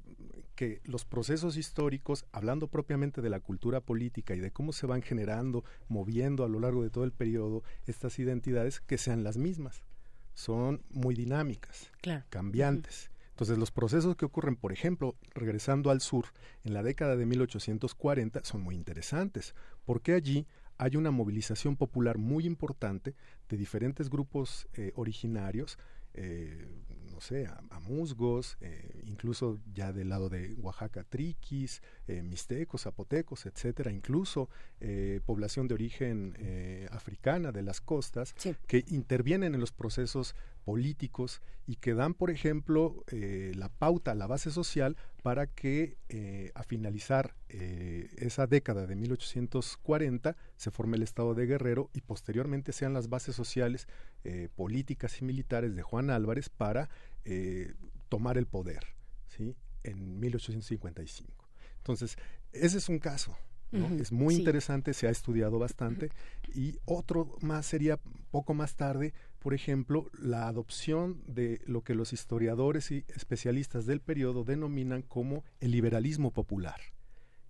que 0.55 0.81
los 0.85 1.05
procesos 1.05 1.57
históricos, 1.57 2.25
hablando 2.31 2.67
propiamente 2.67 3.21
de 3.21 3.29
la 3.29 3.39
cultura 3.39 3.81
política 3.81 4.33
y 4.35 4.39
de 4.39 4.51
cómo 4.51 4.73
se 4.73 4.87
van 4.87 5.01
generando, 5.01 5.63
moviendo 5.87 6.43
a 6.43 6.49
lo 6.49 6.59
largo 6.59 6.83
de 6.83 6.89
todo 6.89 7.03
el 7.03 7.11
periodo 7.11 7.63
estas 7.85 8.17
identidades, 8.19 8.79
que 8.79 8.97
sean 8.97 9.23
las 9.23 9.37
mismas. 9.37 9.83
Son 10.33 10.81
muy 10.89 11.13
dinámicas, 11.13 11.91
cambiantes. 12.29 13.10
Entonces, 13.41 13.57
los 13.57 13.71
procesos 13.71 14.15
que 14.15 14.25
ocurren, 14.25 14.55
por 14.55 14.71
ejemplo, 14.71 15.15
regresando 15.33 15.89
al 15.89 15.99
sur, 15.99 16.25
en 16.63 16.75
la 16.75 16.83
década 16.83 17.15
de 17.15 17.25
1840, 17.25 18.43
son 18.43 18.61
muy 18.61 18.75
interesantes, 18.75 19.55
porque 19.83 20.13
allí 20.13 20.45
hay 20.77 20.95
una 20.95 21.09
movilización 21.09 21.75
popular 21.75 22.19
muy 22.19 22.45
importante 22.45 23.15
de 23.49 23.57
diferentes 23.57 24.11
grupos 24.11 24.67
eh, 24.73 24.91
originarios 24.95 25.79
eh, 26.13 26.67
no 27.11 27.21
sé, 27.21 27.47
a, 27.47 27.79
musgos, 27.79 28.57
eh, 28.61 29.01
incluso 29.05 29.59
ya 29.73 29.93
del 29.93 30.09
lado 30.09 30.29
de 30.29 30.53
Oaxaca, 30.55 31.03
triquis, 31.03 31.81
eh, 32.11 32.23
mixtecos, 32.23 32.83
zapotecos, 32.83 33.45
etcétera, 33.45 33.91
incluso 33.91 34.49
población 35.25 35.67
de 35.67 35.75
origen 35.75 36.35
africana 36.91 37.51
de 37.51 37.61
las 37.61 37.81
costas 37.81 38.33
que 38.67 38.83
intervienen 38.87 39.53
en 39.53 39.61
los 39.61 39.71
procesos 39.71 40.35
políticos 40.65 41.41
y 41.67 41.75
que 41.75 41.93
dan, 41.93 42.15
por 42.15 42.31
ejemplo, 42.31 43.03
la 43.11 43.69
pauta, 43.69 44.15
la 44.15 44.25
base 44.25 44.49
social 44.49 44.97
para 45.21 45.45
que 45.45 45.97
a 46.55 46.63
finalizar 46.63 47.35
esa 47.49 48.47
década 48.47 48.87
de 48.87 48.95
1840 48.95 50.35
se 50.57 50.71
forme 50.71 50.97
el 50.97 51.03
Estado 51.03 51.35
de 51.35 51.45
Guerrero 51.45 51.91
y 51.93 52.01
posteriormente 52.01 52.71
sean 52.71 52.93
las 52.93 53.07
bases 53.07 53.35
sociales 53.35 53.87
eh, 54.23 54.49
políticas 54.55 55.19
y 55.19 55.25
militares 55.25 55.75
de 55.75 55.81
Juan 55.81 56.11
Álvarez 56.11 56.49
para 56.49 56.89
eh, 57.25 57.73
tomar 58.07 58.37
el 58.37 58.45
poder, 58.45 58.85
¿sí? 59.27 59.55
En 59.83 60.19
1855. 60.19 61.40
Entonces, 61.81 62.17
ese 62.53 62.77
es 62.77 62.89
un 62.89 62.99
caso. 62.99 63.35
es 63.71 64.11
muy 64.11 64.35
interesante, 64.35 64.93
se 64.93 65.07
ha 65.07 65.09
estudiado 65.09 65.57
bastante. 65.57 66.11
Y 66.53 66.77
otro 66.85 67.37
más 67.41 67.65
sería 67.65 67.99
poco 68.29 68.53
más 68.53 68.75
tarde, 68.75 69.13
por 69.39 69.53
ejemplo, 69.53 70.09
la 70.19 70.47
adopción 70.47 71.23
de 71.25 71.61
lo 71.65 71.83
que 71.83 71.95
los 71.95 72.13
historiadores 72.13 72.91
y 72.91 73.05
especialistas 73.15 73.85
del 73.85 74.01
periodo 74.01 74.43
denominan 74.43 75.01
como 75.01 75.43
el 75.59 75.71
liberalismo 75.71 76.31
popular. 76.31 76.79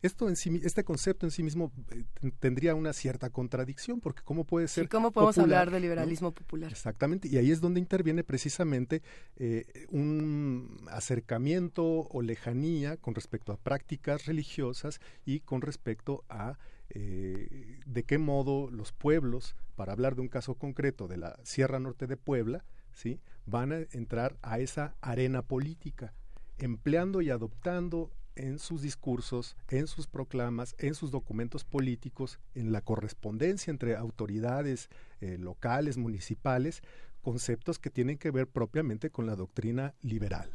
Esto 0.01 0.27
en 0.29 0.35
sí, 0.35 0.59
este 0.63 0.83
concepto 0.83 1.25
en 1.25 1.31
sí 1.31 1.43
mismo 1.43 1.71
eh, 1.91 2.03
tendría 2.39 2.73
una 2.73 2.91
cierta 2.93 3.29
contradicción, 3.29 3.99
porque 3.99 4.23
¿cómo 4.23 4.45
puede 4.45 4.67
ser? 4.67 4.85
¿Y 4.85 4.87
cómo 4.87 5.11
podemos 5.11 5.37
hablar 5.37 5.69
de 5.69 5.79
liberalismo 5.79 6.31
popular? 6.31 6.71
Exactamente, 6.71 7.27
y 7.27 7.37
ahí 7.37 7.51
es 7.51 7.61
donde 7.61 7.79
interviene 7.79 8.23
precisamente 8.23 9.03
eh, 9.35 9.65
un 9.89 10.77
acercamiento 10.89 12.07
o 12.09 12.21
lejanía 12.21 12.97
con 12.97 13.13
respecto 13.13 13.51
a 13.51 13.57
prácticas 13.57 14.25
religiosas 14.25 14.99
y 15.25 15.41
con 15.41 15.61
respecto 15.61 16.23
a 16.29 16.57
eh, 16.89 17.79
de 17.85 18.03
qué 18.03 18.17
modo 18.17 18.69
los 18.71 18.91
pueblos, 18.91 19.55
para 19.75 19.93
hablar 19.93 20.15
de 20.15 20.21
un 20.21 20.27
caso 20.27 20.55
concreto 20.55 21.07
de 21.07 21.17
la 21.17 21.39
Sierra 21.43 21.79
Norte 21.79 22.07
de 22.07 22.17
Puebla, 22.17 22.65
¿sí? 22.91 23.19
van 23.45 23.71
a 23.71 23.79
entrar 23.91 24.37
a 24.41 24.59
esa 24.59 24.95
arena 24.99 25.41
política 25.41 26.13
empleando 26.57 27.21
y 27.21 27.29
adoptando 27.29 28.11
en 28.35 28.59
sus 28.59 28.81
discursos, 28.81 29.55
en 29.69 29.87
sus 29.87 30.07
proclamas, 30.07 30.75
en 30.77 30.95
sus 30.95 31.11
documentos 31.11 31.63
políticos, 31.63 32.39
en 32.55 32.71
la 32.71 32.81
correspondencia 32.81 33.71
entre 33.71 33.95
autoridades 33.95 34.89
eh, 35.19 35.37
locales, 35.37 35.97
municipales, 35.97 36.81
conceptos 37.21 37.79
que 37.79 37.89
tienen 37.89 38.17
que 38.17 38.31
ver 38.31 38.47
propiamente 38.47 39.09
con 39.09 39.25
la 39.25 39.35
doctrina 39.35 39.93
liberal. 40.01 40.49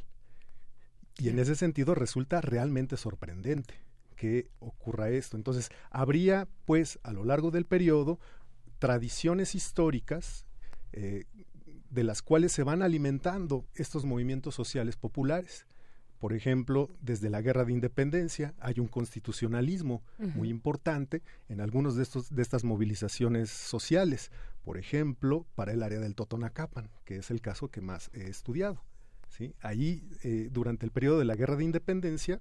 Y 1.18 1.28
en 1.28 1.38
ese 1.38 1.54
sentido 1.54 1.94
resulta 1.94 2.40
realmente 2.40 2.96
sorprendente 2.96 3.74
que 4.16 4.50
ocurra 4.58 5.10
esto. 5.10 5.36
Entonces, 5.36 5.70
habría, 5.90 6.48
pues, 6.64 6.98
a 7.02 7.12
lo 7.12 7.24
largo 7.24 7.50
del 7.50 7.66
periodo, 7.66 8.18
tradiciones 8.78 9.54
históricas 9.54 10.44
eh, 10.92 11.24
de 11.90 12.04
las 12.04 12.22
cuales 12.22 12.52
se 12.52 12.62
van 12.62 12.82
alimentando 12.82 13.64
estos 13.74 14.04
movimientos 14.04 14.54
sociales 14.54 14.96
populares 14.96 15.66
por 16.18 16.32
ejemplo, 16.32 16.90
desde 17.00 17.30
la 17.30 17.42
Guerra 17.42 17.64
de 17.64 17.72
Independencia 17.72 18.54
hay 18.58 18.80
un 18.80 18.88
constitucionalismo 18.88 20.02
muy 20.18 20.48
importante 20.48 21.22
en 21.48 21.60
algunos 21.60 21.96
de 21.96 22.02
estos 22.02 22.34
de 22.34 22.42
estas 22.42 22.64
movilizaciones 22.64 23.50
sociales, 23.50 24.30
por 24.64 24.78
ejemplo, 24.78 25.46
para 25.54 25.72
el 25.72 25.82
área 25.82 26.00
del 26.00 26.14
Totonacapan, 26.14 26.90
que 27.04 27.16
es 27.16 27.30
el 27.30 27.40
caso 27.40 27.68
que 27.68 27.80
más 27.80 28.10
he 28.14 28.28
estudiado. 28.28 28.82
¿sí? 29.28 29.54
Allí, 29.60 30.08
eh, 30.22 30.48
durante 30.50 30.86
el 30.86 30.92
periodo 30.92 31.18
de 31.18 31.26
la 31.26 31.36
Guerra 31.36 31.56
de 31.56 31.64
Independencia, 31.64 32.40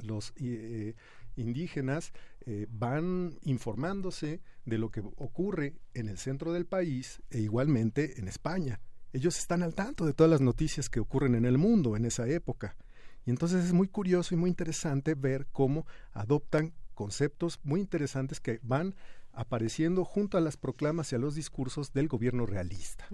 los 0.00 0.32
eh, 0.36 0.94
indígenas 1.36 2.12
eh, 2.46 2.66
van 2.70 3.38
informándose 3.42 4.40
de 4.64 4.78
lo 4.78 4.90
que 4.90 5.00
ocurre 5.00 5.74
en 5.94 6.08
el 6.08 6.18
centro 6.18 6.52
del 6.52 6.66
país 6.66 7.22
e 7.30 7.40
igualmente 7.40 8.18
en 8.18 8.28
España 8.28 8.80
ellos 9.12 9.38
están 9.38 9.62
al 9.62 9.74
tanto 9.74 10.06
de 10.06 10.12
todas 10.12 10.30
las 10.30 10.40
noticias 10.40 10.88
que 10.88 11.00
ocurren 11.00 11.34
en 11.34 11.44
el 11.44 11.58
mundo 11.58 11.96
en 11.96 12.04
esa 12.04 12.28
época. 12.28 12.76
Y 13.26 13.30
entonces 13.30 13.64
es 13.64 13.72
muy 13.72 13.88
curioso 13.88 14.34
y 14.34 14.38
muy 14.38 14.50
interesante 14.50 15.14
ver 15.14 15.46
cómo 15.52 15.86
adoptan 16.12 16.72
conceptos 16.94 17.60
muy 17.62 17.80
interesantes 17.80 18.40
que 18.40 18.60
van 18.62 18.94
apareciendo 19.32 20.04
junto 20.04 20.38
a 20.38 20.40
las 20.40 20.56
proclamas 20.56 21.12
y 21.12 21.16
a 21.16 21.18
los 21.18 21.34
discursos 21.34 21.92
del 21.92 22.08
gobierno 22.08 22.46
realista. 22.46 23.06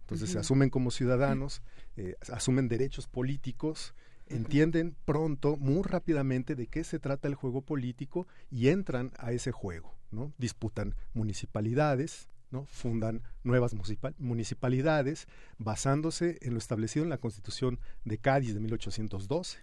Entonces 0.00 0.30
se 0.30 0.38
asumen 0.38 0.70
como 0.70 0.90
ciudadanos, 0.90 1.62
eh, 1.96 2.16
asumen 2.32 2.68
derechos 2.68 3.06
políticos, 3.06 3.94
entienden 4.26 4.96
pronto, 5.04 5.56
muy 5.56 5.82
rápidamente, 5.82 6.54
de 6.54 6.66
qué 6.66 6.84
se 6.84 6.98
trata 6.98 7.28
el 7.28 7.34
juego 7.34 7.62
político 7.62 8.26
y 8.50 8.68
entran 8.68 9.12
a 9.18 9.32
ese 9.32 9.52
juego. 9.52 9.94
¿no? 10.10 10.32
Disputan 10.38 10.94
municipalidades, 11.14 12.28
¿no? 12.52 12.66
fundan 12.66 13.22
nuevas 13.42 13.74
municipalidades 14.18 15.26
basándose 15.58 16.38
en 16.42 16.52
lo 16.52 16.58
establecido 16.58 17.04
en 17.04 17.10
la 17.10 17.18
Constitución 17.18 17.80
de 18.04 18.18
Cádiz 18.18 18.54
de 18.54 18.60
1812. 18.60 19.58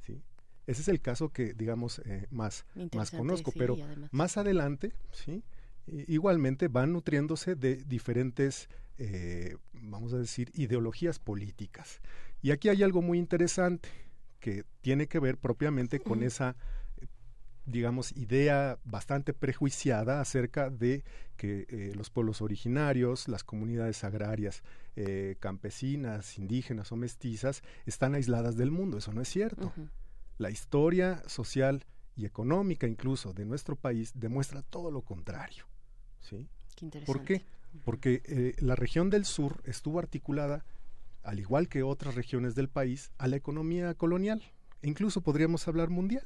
¿sí? 0.00 0.22
Ese 0.66 0.82
es 0.82 0.88
el 0.88 1.00
caso 1.00 1.30
que, 1.30 1.54
digamos, 1.54 2.00
eh, 2.00 2.26
más, 2.30 2.66
más 2.92 3.10
conozco, 3.10 3.52
pero 3.52 3.78
más 4.10 4.36
adelante, 4.36 4.92
¿sí? 5.12 5.42
igualmente 5.86 6.68
van 6.68 6.92
nutriéndose 6.92 7.54
de 7.54 7.76
diferentes, 7.76 8.68
eh, 8.98 9.56
vamos 9.72 10.12
a 10.12 10.18
decir, 10.18 10.50
ideologías 10.54 11.18
políticas. 11.18 12.00
Y 12.42 12.50
aquí 12.50 12.68
hay 12.68 12.82
algo 12.82 13.02
muy 13.02 13.18
interesante 13.18 13.88
que 14.40 14.64
tiene 14.80 15.06
que 15.06 15.18
ver 15.18 15.38
propiamente 15.38 16.00
con 16.00 16.22
esa 16.22 16.56
digamos, 17.66 18.12
idea 18.16 18.78
bastante 18.84 19.32
prejuiciada 19.32 20.20
acerca 20.20 20.70
de 20.70 21.04
que 21.36 21.66
eh, 21.68 21.92
los 21.94 22.10
pueblos 22.10 22.42
originarios, 22.42 23.28
las 23.28 23.44
comunidades 23.44 24.04
agrarias, 24.04 24.62
eh, 24.96 25.36
campesinas, 25.40 26.38
indígenas 26.38 26.92
o 26.92 26.96
mestizas 26.96 27.62
están 27.86 28.14
aisladas 28.14 28.56
del 28.56 28.70
mundo. 28.70 28.98
Eso 28.98 29.12
no 29.12 29.22
es 29.22 29.28
cierto. 29.28 29.72
La 30.38 30.50
historia 30.50 31.22
social 31.26 31.84
y 32.16 32.26
económica 32.26 32.86
incluso 32.86 33.32
de 33.32 33.44
nuestro 33.44 33.76
país 33.76 34.12
demuestra 34.14 34.62
todo 34.62 34.90
lo 34.90 35.02
contrario. 35.02 35.64
¿sí? 36.20 36.46
¿Por 37.06 37.24
qué? 37.24 37.42
Porque 37.84 38.22
eh, 38.26 38.54
la 38.58 38.76
región 38.76 39.10
del 39.10 39.24
sur 39.24 39.62
estuvo 39.64 39.98
articulada, 39.98 40.64
al 41.22 41.40
igual 41.40 41.68
que 41.68 41.82
otras 41.82 42.14
regiones 42.14 42.54
del 42.54 42.68
país, 42.68 43.10
a 43.18 43.26
la 43.26 43.36
economía 43.36 43.94
colonial. 43.94 44.42
E 44.82 44.88
incluso 44.88 45.22
podríamos 45.22 45.66
hablar 45.66 45.90
mundial. 45.90 46.24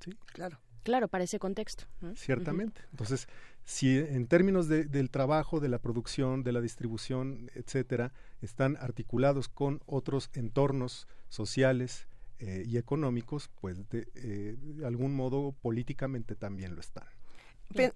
¿Sí? 0.00 0.16
Claro. 0.32 0.58
Claro, 0.84 1.08
para 1.08 1.24
ese 1.24 1.38
contexto. 1.38 1.84
Ciertamente. 2.14 2.80
Entonces, 2.92 3.28
si 3.64 3.98
en 3.98 4.26
términos 4.26 4.68
del 4.68 5.10
trabajo, 5.10 5.60
de 5.60 5.68
la 5.68 5.80
producción, 5.80 6.44
de 6.44 6.52
la 6.52 6.60
distribución, 6.62 7.50
etcétera, 7.54 8.12
están 8.40 8.76
articulados 8.76 9.48
con 9.48 9.82
otros 9.86 10.30
entornos 10.32 11.06
sociales, 11.28 12.06
eh, 12.40 12.62
y 12.64 12.76
económicos, 12.76 13.50
pues 13.60 13.88
de, 13.88 14.06
eh, 14.14 14.54
de 14.60 14.86
algún 14.86 15.12
modo 15.12 15.56
políticamente 15.60 16.36
también 16.36 16.76
lo 16.76 16.80
están. 16.80 17.08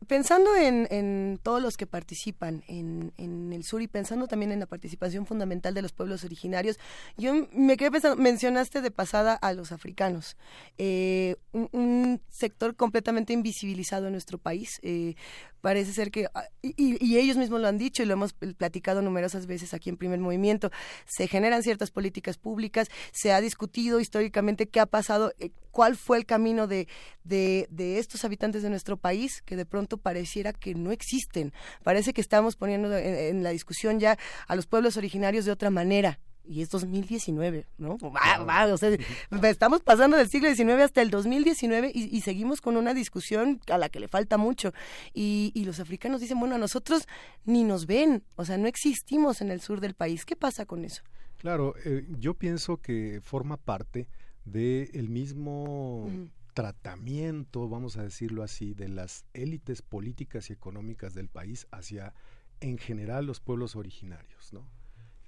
Pensando 0.06 0.54
en, 0.54 0.86
en, 0.90 1.40
todos 1.42 1.62
los 1.62 1.78
que 1.78 1.86
participan 1.86 2.62
en, 2.68 3.12
en, 3.16 3.54
el 3.54 3.64
sur 3.64 3.80
y 3.80 3.88
pensando 3.88 4.28
también 4.28 4.52
en 4.52 4.60
la 4.60 4.66
participación 4.66 5.24
fundamental 5.24 5.72
de 5.72 5.80
los 5.80 5.92
pueblos 5.92 6.24
originarios, 6.24 6.78
yo 7.16 7.48
me 7.52 7.78
quedé 7.78 7.90
pensando, 7.90 8.22
mencionaste 8.22 8.82
de 8.82 8.90
pasada 8.90 9.34
a 9.34 9.54
los 9.54 9.72
africanos, 9.72 10.36
eh, 10.76 11.36
un, 11.52 11.70
un, 11.72 12.20
sector 12.28 12.76
completamente 12.76 13.32
invisibilizado 13.32 14.06
en 14.06 14.12
nuestro 14.12 14.36
país. 14.36 14.78
Eh, 14.82 15.14
parece 15.62 15.92
ser 15.94 16.10
que, 16.10 16.26
ah, 16.34 16.44
y, 16.60 17.16
ellos 17.16 17.38
mismos 17.38 17.62
lo 17.62 17.68
han 17.68 17.78
dicho 17.78 18.02
y 18.02 18.06
lo 18.06 18.12
hemos 18.12 18.34
platicado 18.34 19.00
numerosas 19.00 19.46
veces 19.46 19.72
aquí 19.72 19.88
en 19.88 19.96
Primer 19.96 20.18
Movimiento, 20.18 20.70
se 21.06 21.26
generan 21.28 21.62
ciertas 21.62 21.90
políticas 21.90 22.36
públicas, 22.36 22.88
se 23.12 23.32
ha 23.32 23.40
discutido 23.40 24.00
históricamente 24.00 24.66
qué 24.66 24.80
ha 24.80 24.86
pasado, 24.86 25.32
eh, 25.38 25.50
cuál 25.70 25.96
fue 25.96 26.18
el 26.18 26.26
camino 26.26 26.66
de, 26.66 26.88
de, 27.24 27.66
de, 27.70 27.98
estos 27.98 28.24
habitantes 28.26 28.62
de 28.62 28.68
nuestro 28.68 28.98
país, 28.98 29.40
que 29.42 29.56
de 29.56 29.64
pronto 29.64 29.96
pareciera 29.96 30.52
que 30.52 30.74
no 30.74 30.92
existen. 30.92 31.54
Parece 31.82 32.12
que 32.12 32.20
estamos 32.20 32.56
poniendo 32.56 32.94
en, 32.94 33.14
en 33.14 33.42
la 33.42 33.50
discusión 33.50 34.00
ya 34.00 34.18
a 34.48 34.56
los 34.56 34.66
pueblos 34.66 34.98
originarios 34.98 35.46
de 35.46 35.52
otra 35.52 35.70
manera 35.70 36.18
y 36.44 36.62
es 36.62 36.70
2019, 36.70 37.66
¿no? 37.78 37.96
Va, 37.98 38.44
va, 38.44 38.72
o 38.72 38.76
sea, 38.76 38.90
estamos 39.42 39.80
pasando 39.80 40.16
del 40.16 40.28
siglo 40.28 40.54
XIX 40.54 40.82
hasta 40.82 41.02
el 41.02 41.10
2019 41.10 41.92
y, 41.94 42.16
y, 42.16 42.20
seguimos 42.20 42.60
con 42.60 42.76
una 42.76 42.94
discusión 42.94 43.60
a 43.68 43.78
la 43.78 43.88
que 43.88 44.00
le 44.00 44.08
falta 44.08 44.36
mucho. 44.36 44.72
Y, 45.14 45.52
y, 45.54 45.64
los 45.64 45.80
africanos 45.80 46.20
dicen, 46.20 46.38
bueno, 46.38 46.56
a 46.56 46.58
nosotros 46.58 47.06
ni 47.44 47.64
nos 47.64 47.86
ven, 47.86 48.24
o 48.36 48.44
sea, 48.44 48.58
no 48.58 48.66
existimos 48.66 49.40
en 49.40 49.50
el 49.50 49.60
sur 49.60 49.80
del 49.80 49.94
país. 49.94 50.24
¿Qué 50.24 50.36
pasa 50.36 50.66
con 50.66 50.84
eso? 50.84 51.02
Claro, 51.38 51.74
eh, 51.84 52.06
yo 52.18 52.34
pienso 52.34 52.76
que 52.78 53.20
forma 53.22 53.56
parte 53.56 54.08
del 54.44 54.90
de 54.92 55.02
mismo... 55.08 56.08
Mm 56.10 56.42
tratamiento, 56.52 57.68
vamos 57.68 57.96
a 57.96 58.02
decirlo 58.02 58.42
así, 58.42 58.74
de 58.74 58.88
las 58.88 59.24
élites 59.32 59.82
políticas 59.82 60.50
y 60.50 60.52
económicas 60.52 61.14
del 61.14 61.28
país 61.28 61.66
hacia, 61.70 62.14
en 62.60 62.78
general, 62.78 63.26
los 63.26 63.40
pueblos 63.40 63.74
originarios, 63.76 64.52
¿no? 64.52 64.68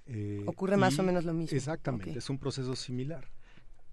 Eh, 0.07 0.43
Ocurre 0.45 0.77
más 0.77 0.95
y, 0.97 1.01
o 1.01 1.03
menos 1.03 1.25
lo 1.25 1.33
mismo. 1.33 1.55
Exactamente, 1.55 2.09
okay. 2.11 2.17
es 2.17 2.29
un 2.29 2.37
proceso 2.37 2.75
similar. 2.75 3.29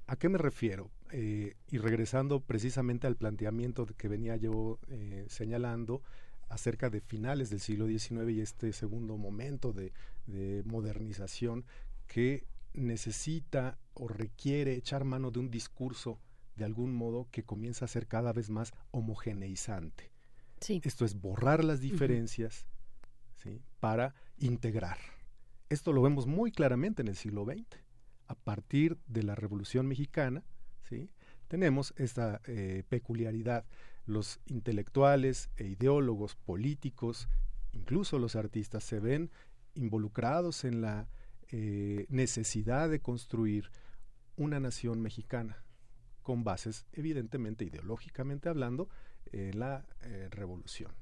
¿A 0.06 0.16
qué 0.16 0.28
me 0.28 0.38
refiero? 0.38 0.90
Eh, 1.10 1.54
y 1.70 1.78
regresando 1.78 2.40
precisamente 2.40 3.06
al 3.06 3.16
planteamiento 3.16 3.86
que 3.86 4.08
venía 4.08 4.36
yo 4.36 4.78
eh, 4.88 5.24
señalando 5.28 6.02
acerca 6.48 6.90
de 6.90 7.00
finales 7.00 7.48
del 7.50 7.60
siglo 7.60 7.86
XIX 7.86 8.30
y 8.30 8.40
este 8.40 8.72
segundo 8.72 9.16
momento 9.16 9.72
de, 9.72 9.92
de 10.26 10.62
modernización 10.66 11.64
que 12.06 12.44
necesita 12.74 13.78
o 13.94 14.08
requiere 14.08 14.74
echar 14.74 15.04
mano 15.04 15.30
de 15.30 15.38
un 15.38 15.50
discurso 15.50 16.18
de 16.56 16.64
algún 16.64 16.94
modo 16.94 17.28
que 17.30 17.42
comienza 17.42 17.86
a 17.86 17.88
ser 17.88 18.06
cada 18.06 18.32
vez 18.32 18.50
más 18.50 18.72
homogeneizante. 18.90 20.10
Sí. 20.60 20.80
Esto 20.84 21.04
es 21.04 21.20
borrar 21.20 21.64
las 21.64 21.80
diferencias 21.80 22.64
uh 22.64 22.64
-huh. 22.64 23.42
¿sí? 23.42 23.62
para 23.80 24.14
integrar. 24.38 24.98
Esto 25.72 25.94
lo 25.94 26.02
vemos 26.02 26.26
muy 26.26 26.52
claramente 26.52 27.00
en 27.00 27.08
el 27.08 27.16
siglo 27.16 27.46
XX. 27.46 27.78
A 28.26 28.34
partir 28.34 28.98
de 29.06 29.22
la 29.22 29.34
Revolución 29.34 29.86
Mexicana, 29.86 30.44
¿sí? 30.82 31.08
tenemos 31.48 31.94
esta 31.96 32.42
eh, 32.44 32.82
peculiaridad. 32.90 33.64
Los 34.04 34.38
intelectuales 34.44 35.48
e 35.56 35.64
ideólogos 35.68 36.36
políticos, 36.36 37.26
incluso 37.72 38.18
los 38.18 38.36
artistas, 38.36 38.84
se 38.84 39.00
ven 39.00 39.30
involucrados 39.72 40.64
en 40.64 40.82
la 40.82 41.08
eh, 41.50 42.04
necesidad 42.10 42.90
de 42.90 43.00
construir 43.00 43.70
una 44.36 44.60
nación 44.60 45.00
mexicana 45.00 45.64
con 46.22 46.44
bases, 46.44 46.84
evidentemente, 46.92 47.64
ideológicamente 47.64 48.50
hablando, 48.50 48.90
en 49.32 49.58
la 49.58 49.86
eh, 50.02 50.28
revolución. 50.30 50.92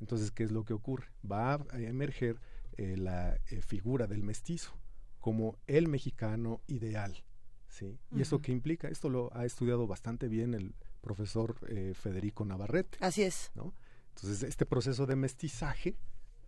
Entonces, 0.00 0.32
¿qué 0.32 0.42
es 0.42 0.50
lo 0.50 0.64
que 0.64 0.72
ocurre? 0.72 1.06
Va 1.24 1.54
a 1.54 1.78
emerger 1.78 2.40
eh, 2.78 2.96
la 2.96 3.38
eh, 3.50 3.60
figura 3.60 4.06
del 4.06 4.22
mestizo 4.22 4.72
como 5.20 5.58
el 5.66 5.88
mexicano 5.88 6.62
ideal. 6.68 7.24
¿sí? 7.68 7.86
¿Y 7.86 7.88
uh 7.90 8.18
-huh. 8.18 8.22
eso 8.22 8.40
qué 8.40 8.52
implica? 8.52 8.88
Esto 8.88 9.10
lo 9.10 9.30
ha 9.36 9.44
estudiado 9.44 9.86
bastante 9.86 10.28
bien 10.28 10.54
el 10.54 10.74
profesor 11.00 11.56
eh, 11.68 11.92
Federico 11.94 12.44
Navarrete. 12.44 12.98
Así 13.00 13.22
es. 13.22 13.50
¿no? 13.54 13.74
Entonces, 14.14 14.42
este 14.42 14.64
proceso 14.64 15.06
de 15.06 15.16
mestizaje, 15.16 15.96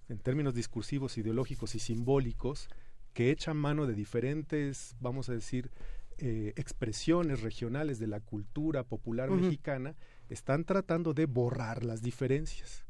en 0.09 0.19
términos 0.19 0.55
discursivos, 0.55 1.19
ideológicos 1.19 1.75
y 1.75 1.79
simbólicos, 1.79 2.69
que 3.13 3.31
echan 3.31 3.57
mano 3.57 3.87
de 3.87 3.95
diferentes, 3.95 4.97
vamos 5.01 5.29
a 5.29 5.33
decir, 5.33 5.71
eh, 6.19 6.53
expresiones 6.57 7.41
regionales 7.41 7.99
de 7.99 8.07
la 8.07 8.21
cultura 8.21 8.85
popular 8.85 9.31
uh 9.31 9.35
-huh. 9.35 9.41
mexicana, 9.41 9.97
están 10.29 10.65
tratando 10.65 11.13
de 11.13 11.27
borrar 11.27 11.85
las 11.85 12.03
diferencias. 12.03 12.85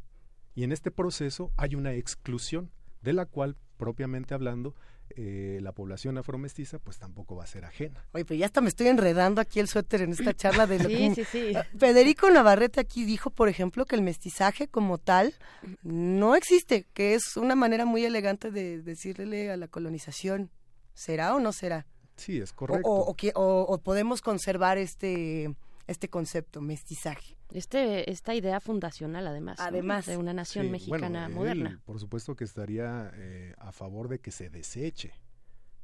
Y 0.54 0.64
en 0.64 0.72
este 0.72 0.90
proceso 0.90 1.52
hay 1.56 1.74
una 1.74 1.94
exclusión 1.94 2.70
de 3.02 3.12
la 3.12 3.26
cual, 3.26 3.56
propiamente 3.76 4.34
hablando, 4.34 4.74
eh, 5.16 5.58
la 5.60 5.72
población 5.72 6.18
afromestiza 6.18 6.78
pues 6.78 6.98
tampoco 6.98 7.34
va 7.34 7.44
a 7.44 7.46
ser 7.46 7.64
ajena. 7.64 8.04
Oye, 8.12 8.24
pero 8.24 8.38
ya 8.38 8.46
hasta 8.46 8.60
me 8.60 8.68
estoy 8.68 8.86
enredando 8.86 9.40
aquí 9.40 9.58
el 9.58 9.66
suéter 9.66 10.02
en 10.02 10.12
esta 10.12 10.34
charla 10.34 10.66
de... 10.66 10.78
sí, 10.84 11.14
sí, 11.14 11.24
sí. 11.24 11.52
Federico 11.78 12.30
Navarrete 12.30 12.80
aquí 12.80 13.04
dijo, 13.04 13.30
por 13.30 13.48
ejemplo, 13.48 13.86
que 13.86 13.96
el 13.96 14.02
mestizaje 14.02 14.68
como 14.68 14.98
tal 14.98 15.34
no 15.82 16.36
existe, 16.36 16.86
que 16.94 17.14
es 17.14 17.36
una 17.36 17.56
manera 17.56 17.86
muy 17.86 18.04
elegante 18.04 18.50
de 18.50 18.82
decirle 18.82 19.50
a 19.50 19.56
la 19.56 19.66
colonización, 19.66 20.50
¿será 20.94 21.34
o 21.34 21.40
no 21.40 21.52
será? 21.52 21.86
Sí, 22.16 22.38
es 22.38 22.52
correcto. 22.52 22.88
O, 22.88 23.10
o, 23.10 23.16
o, 23.34 23.62
o 23.62 23.78
podemos 23.78 24.20
conservar 24.20 24.78
este 24.78 25.54
este 25.90 26.08
concepto, 26.08 26.60
mestizaje. 26.60 27.36
Este, 27.52 28.10
esta 28.10 28.32
idea 28.34 28.60
fundacional, 28.60 29.26
además, 29.26 29.58
además 29.58 30.06
¿no? 30.06 30.12
de 30.12 30.18
una 30.18 30.32
nación 30.32 30.66
sí, 30.66 30.70
mexicana 30.70 31.22
bueno, 31.24 31.34
moderna. 31.34 31.70
Él, 31.70 31.80
por 31.80 31.98
supuesto 31.98 32.36
que 32.36 32.44
estaría 32.44 33.10
eh, 33.14 33.54
a 33.58 33.72
favor 33.72 34.08
de 34.08 34.20
que 34.20 34.30
se 34.30 34.50
deseche 34.50 35.12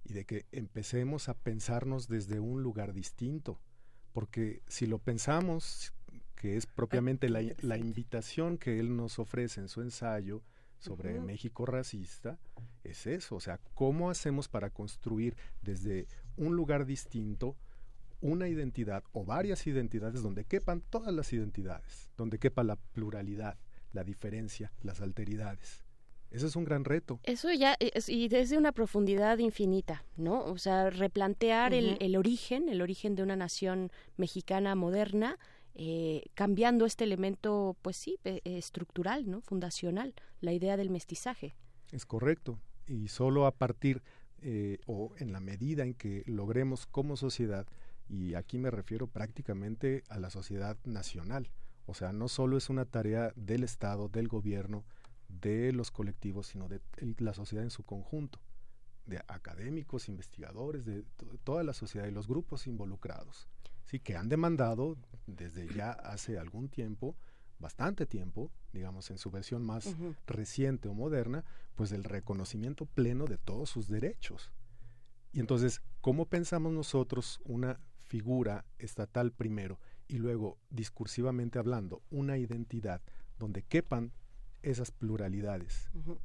y 0.05 0.13
de 0.13 0.25
que 0.25 0.47
empecemos 0.53 1.29
a 1.29 1.35
pensarnos 1.35 2.07
desde 2.07 2.39
un 2.39 2.63
lugar 2.63 2.93
distinto, 2.93 3.59
porque 4.13 4.63
si 4.69 4.87
lo 4.87 4.99
pensamos, 4.99 5.93
que 6.37 6.57
es 6.57 6.67
propiamente 6.67 7.29
la, 7.29 7.43
la 7.61 7.77
invitación 7.77 8.59
que 8.59 8.79
él 8.79 8.97
nos 8.97 9.19
ofrece 9.19 9.61
en 9.61 9.69
su 9.69 9.83
ensayo 9.83 10.43
sobre 10.79 11.19
uh 11.19 11.23
-huh. 11.23 11.27
México 11.27 11.67
racista, 11.67 12.39
es 12.85 13.09
eso, 13.09 13.35
o 13.35 13.41
sea, 13.41 13.59
¿cómo 13.75 14.09
hacemos 14.09 14.47
para 14.47 14.71
construir 14.71 15.37
desde 15.63 16.07
un 16.37 16.55
lugar 16.55 16.87
distinto 16.87 17.57
una 18.21 18.49
identidad 18.49 19.05
o 19.13 19.25
varias 19.25 19.67
identidades 19.67 20.23
donde 20.23 20.45
quepan 20.45 20.83
todas 20.91 21.13
las 21.13 21.33
identidades, 21.33 22.11
donde 22.17 22.39
quepa 22.39 22.65
la 22.65 22.77
pluralidad, 22.77 23.57
la 23.93 24.05
diferencia, 24.05 24.73
las 24.83 25.01
alteridades. 25.01 25.85
Ese 26.31 26.47
es 26.47 26.57
un 26.57 26.65
gran 26.65 26.85
reto. 26.85 27.21
Eso 27.23 27.53
ya, 27.53 27.77
es, 27.79 28.09
y 28.09 28.29
desde 28.29 28.59
una 28.59 28.73
profundidad 28.73 29.39
infinita, 29.39 30.05
¿no? 30.17 30.45
O 30.45 30.59
sea, 30.59 30.91
replantear 30.91 31.73
uh 31.73 31.77
-huh. 31.77 31.79
el, 31.79 31.97
el, 32.01 32.17
origen, 32.17 32.69
el 32.69 32.83
origen 32.83 33.15
de 33.15 33.23
una 33.23 33.37
nación 33.37 33.91
mexicana 34.17 34.75
moderna, 34.75 35.39
eh, 35.75 36.23
cambiando 36.35 36.85
este 36.87 37.05
elemento, 37.05 37.77
pues 37.83 37.97
sí, 37.97 38.19
eh, 38.25 38.41
estructural, 38.45 39.31
¿no? 39.31 39.41
Fundacional, 39.41 40.15
la 40.41 40.53
idea 40.53 40.77
del 40.77 40.91
mestizaje. 40.91 41.55
Es 41.93 42.07
correcto. 42.07 42.59
Y 42.87 43.09
solo 43.09 43.47
a 43.47 43.53
partir, 43.53 44.03
eh, 44.43 44.79
o 44.87 45.15
en 45.19 45.33
la 45.33 45.41
medida 45.41 45.85
en 45.85 45.95
que 45.95 46.23
logremos 46.27 46.87
como 46.87 47.17
sociedad, 47.17 47.67
y 48.09 48.35
aquí 48.35 48.59
me 48.59 48.71
refiero 48.71 49.07
prácticamente 49.07 50.05
a 50.09 50.19
la 50.19 50.31
sociedad 50.31 50.77
nacional. 50.85 51.51
O 51.87 51.95
sea, 51.95 52.13
no 52.13 52.29
solo 52.29 52.57
es 52.57 52.69
una 52.69 52.85
tarea 52.85 53.33
del 53.37 53.65
Estado, 53.65 54.09
del 54.09 54.29
gobierno, 54.29 54.85
de 55.29 55.73
los 55.73 55.91
colectivos, 55.91 56.49
sino 56.49 56.69
de 56.69 56.81
la 57.19 57.35
sociedad 57.35 57.65
en 57.65 57.71
su 57.71 57.85
conjunto, 57.85 58.41
de 59.07 59.23
académicos, 59.29 60.09
investigadores, 60.09 60.85
de 60.85 61.05
toda 61.45 61.63
la 61.63 61.73
sociedad 61.73 62.07
y 62.07 62.13
los 62.13 62.27
grupos 62.27 62.67
involucrados, 62.67 63.49
sí, 63.85 64.01
que 64.01 64.17
han 64.17 64.29
demandado 64.29 64.97
desde 65.27 65.73
ya 65.73 65.93
hace 65.93 66.39
algún 66.39 66.69
tiempo, 66.69 67.17
bastante 67.59 68.05
tiempo, 68.05 68.51
digamos 68.73 69.11
en 69.11 69.19
su 69.19 69.31
versión 69.31 69.65
más 69.65 69.87
uh 69.87 69.95
-huh. 69.95 70.17
reciente 70.27 70.89
o 70.89 70.95
moderna, 70.95 71.45
pues 71.75 71.93
el 71.93 72.05
reconocimiento 72.05 72.87
pleno 72.87 73.27
de 73.27 73.39
todos 73.39 73.71
sus 73.71 73.89
derechos. 73.89 74.53
Y 75.33 75.41
entonces, 75.41 75.83
¿cómo 76.01 76.27
pensamos 76.27 76.73
nosotros 76.73 77.41
una 77.45 77.79
figura 78.07 78.65
estatal 78.79 79.33
primero 79.33 79.79
y 80.09 80.19
luego 80.19 80.59
discursivamente 80.71 81.59
hablando 81.59 82.03
una 82.11 82.39
identidad 82.39 83.03
donde 83.39 83.63
quepan 83.63 84.13
esas 84.63 84.91
pluralidades. 84.91 85.91
Uh 85.95 85.99
-huh. 85.99 86.19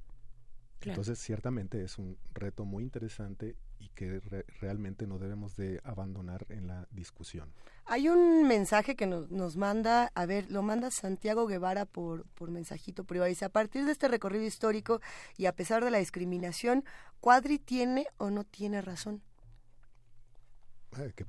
claro. 0.79 0.93
Entonces 0.93 1.19
ciertamente 1.19 1.83
es 1.83 1.97
un 1.97 2.17
reto 2.33 2.65
muy 2.65 2.83
interesante 2.83 3.55
y 3.79 3.89
que 3.89 4.19
re 4.19 4.45
realmente 4.59 5.07
no 5.07 5.17
debemos 5.17 5.55
de 5.55 5.81
abandonar 5.83 6.45
en 6.49 6.67
la 6.67 6.87
discusión. 6.91 7.51
Hay 7.85 8.09
un 8.09 8.47
mensaje 8.47 8.95
que 8.95 9.07
nos, 9.07 9.31
nos 9.31 9.57
manda, 9.57 10.11
a 10.13 10.25
ver, 10.27 10.51
lo 10.51 10.61
manda 10.61 10.91
Santiago 10.91 11.47
Guevara 11.47 11.85
por, 11.85 12.25
por 12.35 12.51
mensajito 12.51 13.03
privado. 13.03 13.27
Dice, 13.27 13.45
a 13.45 13.49
partir 13.49 13.85
de 13.85 13.91
este 13.91 14.07
recorrido 14.07 14.45
histórico 14.45 15.01
y 15.35 15.47
a 15.47 15.55
pesar 15.55 15.83
de 15.83 15.91
la 15.91 15.97
discriminación, 15.97 16.83
¿Cuadri 17.19 17.57
tiene 17.57 18.05
o 18.17 18.29
no 18.29 18.43
tiene 18.43 18.81
razón? 18.81 19.23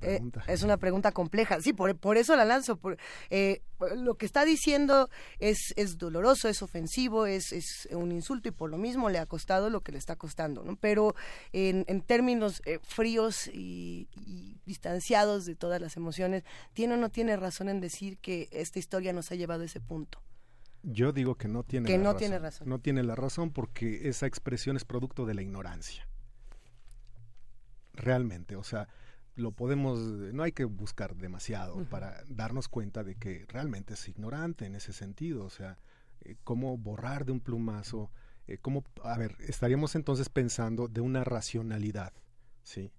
Eh, 0.01 0.21
es 0.47 0.63
una 0.63 0.77
pregunta 0.77 1.11
compleja. 1.11 1.61
Sí, 1.61 1.71
por, 1.71 1.95
por 1.95 2.17
eso 2.17 2.35
la 2.35 2.43
lanzo. 2.43 2.75
Por, 2.75 2.97
eh, 3.29 3.61
lo 3.95 4.15
que 4.15 4.25
está 4.25 4.43
diciendo 4.43 5.09
es, 5.39 5.73
es 5.77 5.97
doloroso, 5.97 6.49
es 6.49 6.61
ofensivo, 6.61 7.25
es, 7.25 7.53
es 7.53 7.87
un 7.91 8.11
insulto 8.11 8.49
y 8.49 8.51
por 8.51 8.69
lo 8.69 8.77
mismo 8.77 9.09
le 9.09 9.19
ha 9.19 9.25
costado 9.25 9.69
lo 9.69 9.81
que 9.81 9.93
le 9.93 9.97
está 9.97 10.17
costando. 10.17 10.63
¿no? 10.63 10.75
Pero 10.75 11.15
en, 11.53 11.85
en 11.87 12.01
términos 12.01 12.61
eh, 12.65 12.79
fríos 12.81 13.47
y, 13.47 14.09
y, 14.15 14.57
distanciados 14.65 15.45
de 15.45 15.55
todas 15.55 15.79
las 15.79 15.95
emociones, 15.95 16.43
¿tiene 16.73 16.95
o 16.95 16.97
no 16.97 17.09
tiene 17.09 17.35
razón 17.37 17.69
en 17.69 17.79
decir 17.79 18.17
que 18.17 18.49
esta 18.51 18.79
historia 18.79 19.13
nos 19.13 19.31
ha 19.31 19.35
llevado 19.35 19.63
a 19.63 19.65
ese 19.65 19.79
punto? 19.79 20.21
Yo 20.83 21.13
digo 21.13 21.35
que 21.35 21.47
no 21.47 21.63
tiene 21.63 21.87
que 21.87 21.97
la 21.97 22.03
no 22.03 22.03
razón. 22.11 22.19
tiene 22.19 22.39
razón. 22.39 22.69
No 22.69 22.79
tiene 22.79 23.03
la 23.03 23.15
razón 23.15 23.51
porque 23.51 24.09
esa 24.09 24.25
expresión 24.25 24.75
es 24.75 24.83
producto 24.83 25.25
de 25.25 25.33
la 25.33 25.41
ignorancia. 25.41 26.05
Realmente, 27.93 28.57
o 28.57 28.63
sea, 28.63 28.89
lo 29.35 29.51
podemos, 29.51 29.99
no 29.99 30.43
hay 30.43 30.51
que 30.51 30.65
buscar 30.65 31.15
demasiado 31.15 31.75
uh 31.75 31.81
-huh. 31.81 31.89
para 31.89 32.23
darnos 32.27 32.67
cuenta 32.67 33.03
de 33.03 33.15
que 33.15 33.45
realmente 33.47 33.95
es 33.95 34.07
ignorante 34.07 34.65
en 34.65 34.75
ese 34.75 34.93
sentido, 34.93 35.45
o 35.45 35.49
sea, 35.49 35.77
eh, 36.21 36.35
cómo 36.43 36.77
borrar 36.77 37.25
de 37.25 37.31
un 37.31 37.39
plumazo, 37.39 38.11
eh, 38.47 38.57
cómo, 38.57 38.83
a 39.03 39.17
ver, 39.17 39.35
estaríamos 39.39 39.95
entonces 39.95 40.29
pensando 40.29 40.87
de 40.87 41.01
una 41.01 41.23
racionalidad, 41.23 42.13
¿sí? 42.61 42.91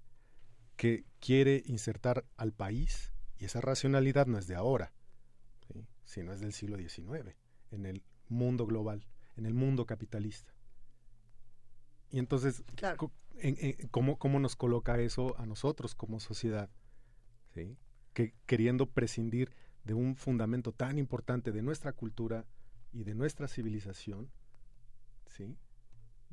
Que 0.76 1.04
quiere 1.20 1.62
insertar 1.66 2.24
al 2.36 2.52
país, 2.52 3.12
y 3.38 3.44
esa 3.44 3.60
racionalidad 3.60 4.26
no 4.26 4.38
es 4.38 4.46
de 4.46 4.56
ahora, 4.56 4.92
¿sí? 5.72 5.86
sino 6.04 6.32
es 6.32 6.40
del 6.40 6.52
siglo 6.52 6.76
XIX, 6.76 7.36
en 7.70 7.86
el 7.86 8.02
mundo 8.28 8.66
global, 8.66 9.06
en 9.36 9.46
el 9.46 9.54
mundo 9.54 9.86
capitalista. 9.86 10.52
Y 12.10 12.18
entonces, 12.18 12.62
claro. 12.76 13.10
En, 13.38 13.88
¿cómo, 13.90 14.18
¿cómo, 14.18 14.40
nos 14.40 14.56
coloca 14.56 14.98
eso 15.00 15.38
a 15.38 15.46
nosotros 15.46 15.94
como 15.94 16.20
sociedad? 16.20 16.70
¿Sí? 17.54 17.76
Que 18.12 18.34
queriendo 18.46 18.86
prescindir 18.86 19.52
de 19.84 19.94
un 19.94 20.16
fundamento 20.16 20.72
tan 20.72 20.98
importante 20.98 21.52
de 21.52 21.62
nuestra 21.62 21.92
cultura 21.92 22.46
y 22.92 23.04
de 23.04 23.14
nuestra 23.14 23.48
civilización, 23.48 24.30
¿sí? 25.26 25.56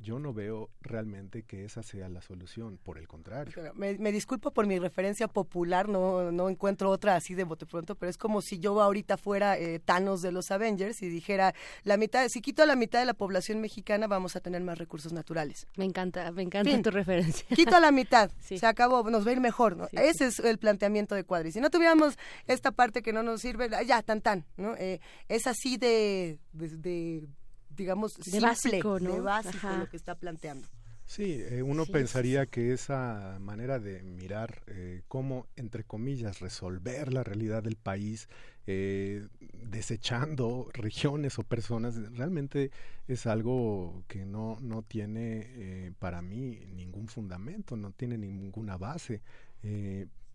Yo 0.02 0.18
no 0.18 0.34
veo 0.34 0.70
realmente 0.80 1.44
que 1.44 1.64
esa 1.64 1.82
sea 1.82 2.08
la 2.08 2.20
solución, 2.20 2.78
por 2.82 2.98
el 2.98 3.06
contrario. 3.08 3.72
Me, 3.74 3.96
me, 3.98 4.12
disculpo 4.12 4.50
por 4.50 4.66
mi 4.66 4.78
referencia 4.78 5.28
popular, 5.28 5.88
no, 5.88 6.32
no 6.32 6.48
encuentro 6.48 6.90
otra 6.90 7.16
así 7.16 7.34
de 7.34 7.44
bote 7.44 7.66
pronto, 7.66 7.94
pero 7.94 8.10
es 8.10 8.18
como 8.18 8.42
si 8.42 8.58
yo 8.58 8.80
ahorita 8.80 9.16
fuera 9.16 9.56
eh, 9.56 9.78
Thanos 9.78 10.20
de 10.20 10.32
los 10.32 10.50
Avengers 10.50 11.02
y 11.02 11.08
dijera, 11.08 11.54
la 11.84 11.96
mitad, 11.96 12.28
si 12.28 12.40
quito 12.40 12.66
la 12.66 12.76
mitad 12.76 12.98
de 12.98 13.06
la 13.06 13.14
población 13.14 13.60
mexicana 13.60 14.06
vamos 14.06 14.36
a 14.36 14.40
tener 14.40 14.62
más 14.62 14.78
recursos 14.78 15.12
naturales. 15.12 15.66
Me 15.76 15.84
encanta, 15.84 16.30
me 16.32 16.42
encanta 16.42 16.70
fin, 16.70 16.82
tu 16.82 16.90
referencia. 16.90 17.46
Quito 17.54 17.78
la 17.78 17.92
mitad, 17.92 18.30
sí. 18.40 18.58
se 18.58 18.66
acabó, 18.66 19.08
nos 19.08 19.24
va 19.26 19.30
a 19.30 19.32
ir 19.34 19.40
mejor, 19.40 19.76
¿no? 19.76 19.86
Sí, 19.88 19.96
Ese 19.96 20.30
sí. 20.30 20.42
es 20.42 20.50
el 20.50 20.58
planteamiento 20.58 21.14
de 21.14 21.24
Cuadri. 21.24 21.52
Si 21.52 21.60
no 21.60 21.70
tuviéramos 21.70 22.18
esta 22.46 22.72
parte 22.72 23.02
que 23.02 23.12
no 23.12 23.22
nos 23.22 23.40
sirve, 23.40 23.70
ya, 23.86 24.02
tan 24.02 24.20
tan, 24.20 24.44
¿no? 24.56 24.74
Eh, 24.76 25.00
es 25.28 25.46
así 25.46 25.76
de, 25.76 26.38
de, 26.52 26.68
de 26.76 27.28
digamos, 27.76 28.16
de 28.16 28.24
simple, 28.24 28.40
básico, 28.40 29.00
¿no? 29.00 29.14
de 29.14 29.20
básico 29.20 29.68
lo 29.76 29.88
que 29.88 29.96
está 29.96 30.14
planteando. 30.14 30.66
Sí, 31.04 31.42
eh, 31.50 31.62
uno 31.62 31.84
sí, 31.84 31.92
pensaría 31.92 32.44
sí, 32.44 32.50
que 32.50 32.72
esa 32.72 33.36
manera 33.40 33.78
de 33.78 34.02
mirar 34.02 34.62
eh, 34.66 35.02
cómo, 35.08 35.46
entre 35.56 35.84
comillas, 35.84 36.40
resolver 36.40 37.12
la 37.12 37.22
realidad 37.22 37.62
del 37.62 37.76
país, 37.76 38.28
eh, 38.66 39.26
desechando 39.52 40.68
regiones 40.72 41.38
o 41.38 41.42
personas, 41.42 41.96
realmente 42.12 42.70
es 43.08 43.26
algo 43.26 44.04
que 44.08 44.24
no, 44.24 44.56
no 44.60 44.82
tiene 44.82 45.92
para 45.98 46.22
mí 46.22 46.60
ningún 46.72 47.08
fundamento, 47.08 47.76
no 47.76 47.90
tiene 47.90 48.16
ninguna 48.16 48.78
base. 48.78 49.20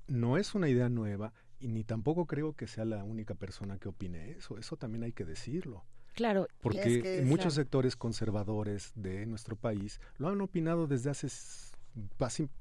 no 0.08 0.38
es 0.38 0.54
una 0.54 0.70
idea 0.70 0.90
nueva 0.90 1.34
y 1.60 1.70
ni 1.70 1.84
tampoco 1.84 2.28
creo 2.28 2.54
que 2.54 2.68
sea 2.68 2.86
la 2.86 3.04
única 3.04 3.34
persona 3.34 3.80
que 3.80 3.90
opine 3.90 4.32
eso, 4.32 4.58
eso 4.60 4.78
también 4.78 5.04
hay 5.04 5.12
que 5.12 5.26
decirlo. 5.26 5.84
Claro. 6.18 6.48
Porque 6.62 6.80
es 6.80 7.04
que, 7.04 7.22
muchos 7.22 7.54
claro. 7.54 7.62
sectores 7.62 7.96
conservadores 7.96 8.92
de 8.96 9.28
nuestro 9.28 9.56
país 9.56 10.02
lo 10.18 10.30
han 10.30 10.42
opinado 10.42 10.88
desde 10.88 11.12
hace 11.12 11.28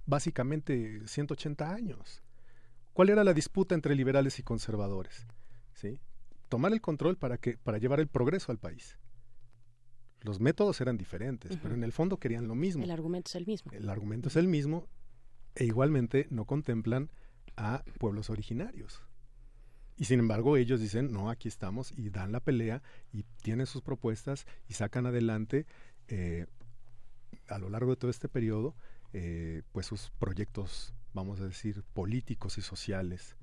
básicamente 0.05 1.01
180 1.07 1.73
años. 1.73 2.23
¿Cuál 2.93 3.09
era 3.09 3.25
la 3.25 3.33
disputa 3.33 3.75
entre 3.75 3.95
liberales 3.95 4.39
y 4.39 4.43
conservadores? 4.43 5.27
¿Sí? 5.73 5.99
Tomar 6.51 6.75
el 6.75 6.83
control 6.83 7.17
para, 7.17 7.39
que, 7.39 7.57
para 7.57 7.79
llevar 7.79 7.99
el 7.99 8.09
progreso 8.09 8.53
al 8.53 8.59
país. 8.59 8.99
Los 10.21 10.39
métodos 10.39 10.83
eran 10.83 10.99
diferentes, 10.99 11.53
uh 11.53 11.55
-huh. 11.55 11.61
pero 11.63 11.75
en 11.75 11.83
el 11.83 11.93
fondo 11.93 12.19
querían 12.19 12.49
lo 12.49 12.55
mismo. 12.55 12.85
El 12.85 12.91
argumento 12.91 13.31
es 13.31 13.37
el 13.37 13.47
mismo. 13.47 13.73
El 13.73 13.89
argumento 13.89 14.29
es 14.29 14.37
el 14.37 14.49
mismo 14.49 14.87
e 15.55 15.65
igualmente 15.65 16.27
no 16.29 16.45
contemplan 16.45 17.11
a 17.57 17.83
pueblos 17.99 18.29
originarios. 18.29 19.06
Y 19.99 20.05
sin 20.05 20.21
embargo 20.21 20.57
ellos 20.57 20.81
dicen, 20.81 21.13
no, 21.13 21.31
aquí 21.31 21.49
estamos 21.49 21.93
y 21.97 22.11
dan 22.11 22.33
la 22.33 22.41
pelea 22.41 22.83
y 23.13 23.25
tienen 23.43 23.67
sus 23.67 23.83
propuestas 23.83 24.47
y 24.69 24.75
sacan 24.75 25.07
adelante 25.07 25.67
eh, 26.09 26.47
a 27.49 27.59
lo 27.59 27.69
largo 27.71 27.91
de 27.91 27.97
todo 27.97 28.11
este 28.11 28.29
periodo 28.29 28.75
eh, 29.13 29.63
pues 29.73 29.87
sus 29.87 30.11
proyectos, 30.19 30.93
vamos 31.15 31.41
a 31.41 31.47
decir, 31.47 31.83
políticos 31.95 32.59
y 32.59 32.63
sociales, 32.63 33.37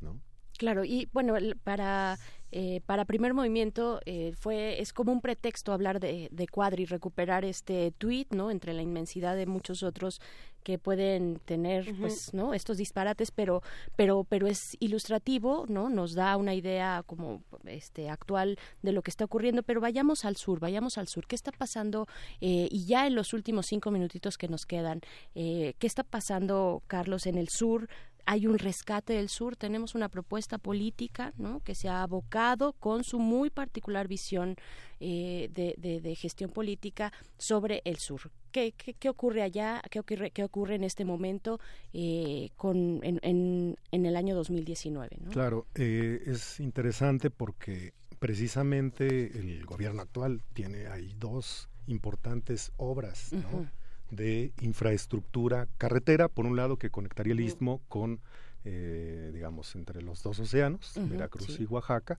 ¿no? 0.00 0.20
Claro, 0.58 0.84
y 0.84 1.08
bueno, 1.12 1.34
para, 1.64 2.18
eh, 2.50 2.80
para 2.84 3.04
primer 3.04 3.32
movimiento 3.32 4.00
eh, 4.06 4.32
fue 4.38 4.80
es 4.80 4.92
como 4.92 5.12
un 5.12 5.20
pretexto 5.20 5.72
hablar 5.72 6.00
de, 6.00 6.28
de 6.32 6.48
Cuadri, 6.48 6.84
recuperar 6.84 7.44
este 7.44 7.92
tweet, 7.92 8.26
¿no? 8.30 8.50
Entre 8.50 8.72
la 8.72 8.82
inmensidad 8.82 9.36
de 9.36 9.46
muchos 9.46 9.82
otros 9.82 10.20
que 10.68 10.78
pueden 10.78 11.40
tener, 11.46 11.88
uh 11.88 11.92
-huh. 11.92 12.00
pues, 12.00 12.34
¿no? 12.34 12.52
Estos 12.52 12.76
disparates, 12.76 13.30
pero, 13.30 13.62
pero, 13.96 14.24
pero 14.28 14.46
es 14.46 14.76
ilustrativo, 14.80 15.64
¿no? 15.66 15.88
Nos 15.88 16.12
da 16.12 16.36
una 16.36 16.52
idea 16.52 17.02
como 17.06 17.42
este 17.64 18.10
actual 18.10 18.58
de 18.82 18.92
lo 18.92 19.00
que 19.00 19.10
está 19.10 19.24
ocurriendo. 19.24 19.62
Pero 19.62 19.80
vayamos 19.80 20.26
al 20.26 20.36
sur, 20.36 20.60
vayamos 20.60 20.98
al 20.98 21.08
sur. 21.08 21.26
¿Qué 21.26 21.36
está 21.36 21.52
pasando? 21.52 22.06
Eh, 22.42 22.68
y 22.70 22.84
ya 22.84 23.06
en 23.06 23.14
los 23.14 23.32
últimos 23.32 23.64
cinco 23.64 23.90
minutitos 23.90 24.36
que 24.36 24.46
nos 24.46 24.66
quedan, 24.66 25.00
¿qué 25.32 25.74
está 25.80 26.02
pasando, 26.02 26.82
Carlos, 26.86 27.24
en 27.26 27.38
el 27.38 27.48
sur? 27.48 27.88
Hay 28.28 28.46
un 28.46 28.58
rescate 28.58 29.14
del 29.14 29.30
sur, 29.30 29.56
tenemos 29.56 29.94
una 29.94 30.10
propuesta 30.10 30.58
política 30.58 31.32
¿no? 31.38 31.60
que 31.60 31.74
se 31.74 31.88
ha 31.88 32.02
abocado 32.02 32.74
con 32.74 33.02
su 33.02 33.18
muy 33.18 33.48
particular 33.48 34.06
visión 34.06 34.56
eh, 35.00 35.48
de, 35.54 35.74
de, 35.78 36.02
de, 36.02 36.14
gestión 36.14 36.50
política 36.50 37.10
sobre 37.38 37.80
el 37.86 37.96
sur. 37.96 38.30
¿Qué, 38.52 38.72
qué, 38.76 38.92
qué 38.92 39.08
ocurre 39.08 39.40
allá? 39.40 39.80
¿Qué 39.90 40.00
ocurre, 40.00 40.30
qué 40.30 40.44
ocurre 40.44 40.74
en 40.74 40.84
este 40.84 41.06
momento 41.06 41.58
eh, 41.94 42.50
con, 42.56 43.00
en, 43.02 43.18
en, 43.22 43.76
en, 43.92 44.04
el 44.04 44.14
año 44.14 44.36
2019? 44.36 45.16
¿no? 45.22 45.30
Claro, 45.30 45.66
eh, 45.74 46.22
es 46.26 46.60
interesante 46.60 47.30
porque 47.30 47.94
precisamente 48.18 49.38
el 49.38 49.64
gobierno 49.64 50.02
actual 50.02 50.42
tiene 50.52 50.88
ahí 50.88 51.14
dos 51.18 51.70
importantes 51.86 52.72
obras, 52.76 53.32
¿no? 53.32 53.38
Uh 53.38 53.62
-huh 53.62 53.77
de 54.10 54.52
infraestructura 54.60 55.68
carretera, 55.78 56.28
por 56.28 56.46
un 56.46 56.56
lado, 56.56 56.76
que 56.76 56.90
conectaría 56.90 57.32
el 57.32 57.40
istmo 57.40 57.80
con, 57.88 58.20
eh, 58.64 59.30
digamos, 59.32 59.74
entre 59.74 60.02
los 60.02 60.22
dos 60.22 60.38
océanos, 60.40 60.96
uh 60.96 61.00
-huh, 61.00 61.08
Veracruz 61.10 61.54
sí. 61.56 61.62
y 61.62 61.66
Oaxaca. 61.66 62.18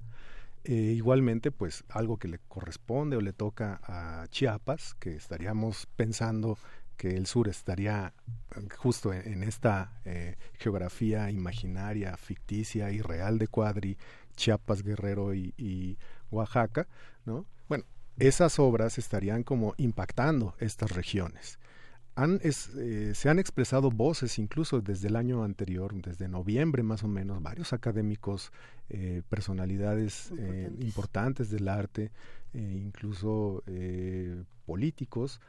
Eh, 0.66 0.74
igualmente, 0.96 1.52
pues 1.52 1.84
algo 1.90 2.18
que 2.18 2.28
le 2.28 2.40
corresponde 2.48 3.16
o 3.16 3.22
le 3.22 3.34
toca 3.34 3.80
a 3.84 4.28
Chiapas, 4.28 4.94
que 5.00 5.16
estaríamos 5.16 5.88
pensando 5.96 6.58
que 6.98 7.16
el 7.16 7.28
sur 7.28 7.48
estaría 7.48 8.14
justo 8.78 9.14
en, 9.14 9.26
en 9.34 9.44
esta 9.44 9.94
eh, 10.04 10.36
geografía 10.60 11.32
imaginaria, 11.32 12.18
ficticia 12.18 12.92
y 12.92 13.02
real 13.02 13.38
de 13.40 13.48
Cuadri, 13.48 13.98
Chiapas, 14.36 14.84
Guerrero 14.84 15.34
y, 15.34 15.54
y 15.58 15.98
Oaxaca, 16.30 16.88
¿no? 17.26 17.46
Bueno, 17.70 17.86
esas 18.18 18.60
obras 18.60 18.98
estarían 18.98 19.44
como 19.44 19.76
impactando 19.78 20.56
estas 20.60 20.92
regiones. 20.92 21.58
Han, 22.20 22.42
es, 22.44 22.70
eh, 22.76 23.16
se 23.16 23.30
han 23.30 23.40
expresado 23.40 23.92
voces 23.92 24.40
incluso 24.40 24.82
desde 24.82 25.08
el 25.08 25.16
año 25.16 25.46
anterior, 25.46 25.94
desde 26.02 26.28
noviembre 26.28 26.84
más 26.84 27.02
o 27.06 27.08
menos, 27.08 27.42
varios 27.42 27.72
académicos, 27.72 28.52
eh, 28.90 29.22
personalidades 29.30 30.34
eh, 30.38 30.70
importantes 30.82 31.50
del 31.50 31.70
arte, 31.70 32.12
incluso 32.54 33.64
políticos, 34.66 35.40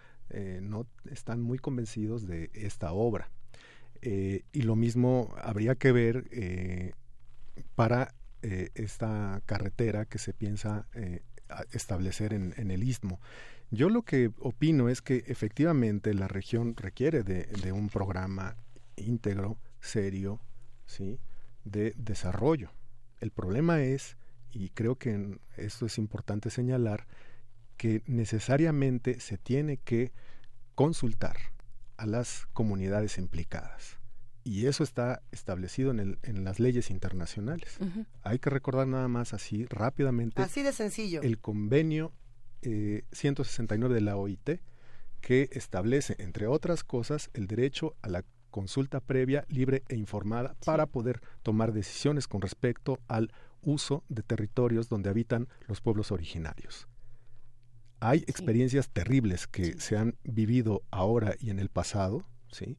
no 0.60 0.86
están 1.10 1.40
muy 1.40 1.58
convencidos 1.58 2.26
de 2.26 2.50
esta 2.52 2.92
obra. 2.92 3.30
y 4.02 4.62
lo 4.62 4.76
mismo 4.76 5.34
habría 5.42 5.74
que 5.74 5.92
ver 5.92 6.94
para 7.74 8.14
esta 8.42 9.42
carretera 9.46 10.04
que 10.04 10.18
se 10.18 10.34
piensa 10.34 10.86
establecer 11.72 12.32
en, 12.32 12.54
en 12.58 12.70
el 12.70 12.84
istmo. 12.84 13.18
Yo 13.70 13.88
lo 13.88 14.02
que 14.02 14.32
opino 14.38 14.88
es 14.88 15.00
que 15.00 15.24
efectivamente 15.26 16.12
la 16.14 16.26
región 16.28 16.74
requiere 16.76 17.22
de, 17.22 17.44
de 17.44 17.72
un 17.72 17.88
programa 17.88 18.56
íntegro, 18.96 19.58
serio, 19.80 20.40
¿sí? 20.86 21.20
de 21.64 21.94
desarrollo. 21.96 22.70
El 23.20 23.30
problema 23.30 23.82
es, 23.82 24.16
y 24.50 24.70
creo 24.70 24.96
que 24.96 25.38
esto 25.56 25.86
es 25.86 25.98
importante 25.98 26.50
señalar, 26.50 27.06
que 27.76 28.02
necesariamente 28.06 29.20
se 29.20 29.38
tiene 29.38 29.76
que 29.76 30.12
consultar 30.74 31.36
a 31.96 32.06
las 32.06 32.46
comunidades 32.52 33.18
implicadas. 33.18 33.98
y 34.42 34.66
eso 34.66 34.82
está 34.82 35.22
establecido 35.32 35.90
en, 35.90 36.00
el, 36.00 36.18
en 36.22 36.44
las 36.44 36.58
leyes 36.60 36.90
internacionales. 36.90 37.78
Hay 38.22 38.38
que 38.38 38.50
recordar 38.50 38.86
nada 38.88 39.06
más 39.06 39.34
así 39.34 39.66
rápidamente. 39.66 40.42
Así 40.42 40.62
de 40.62 40.72
sencillo. 40.72 41.20
El 41.22 41.38
convenio 41.38 42.12
169 42.62 43.92
eh, 43.92 43.94
de 43.94 44.00
la 44.00 44.16
OIT 44.16 44.60
que 45.20 45.48
establece, 45.52 46.16
entre 46.18 46.46
otras 46.46 46.84
cosas, 46.84 47.30
el 47.34 47.46
derecho 47.46 47.94
a 48.02 48.08
la 48.08 48.24
consulta 48.50 49.00
previa, 49.00 49.44
libre 49.48 49.84
e 49.88 49.96
informada 49.96 50.56
para 50.64 50.86
poder 50.86 51.20
tomar 51.42 51.72
decisiones 51.72 52.26
con 52.26 52.40
respecto 52.40 52.98
al 53.06 53.32
uso 53.62 54.04
de 54.08 54.22
territorios 54.22 54.88
donde 54.88 55.10
habitan 55.10 55.48
los 55.68 55.80
pueblos 55.80 56.10
originarios. 56.10 56.88
Hay 58.00 58.20
experiencias 58.26 58.88
terribles 58.88 59.46
que 59.46 59.78
se 59.78 59.96
han 59.96 60.16
vivido 60.24 60.82
ahora 60.90 61.34
y 61.38 61.50
en 61.50 61.58
el 61.58 61.68
pasado, 61.68 62.24
¿sí? 62.50 62.78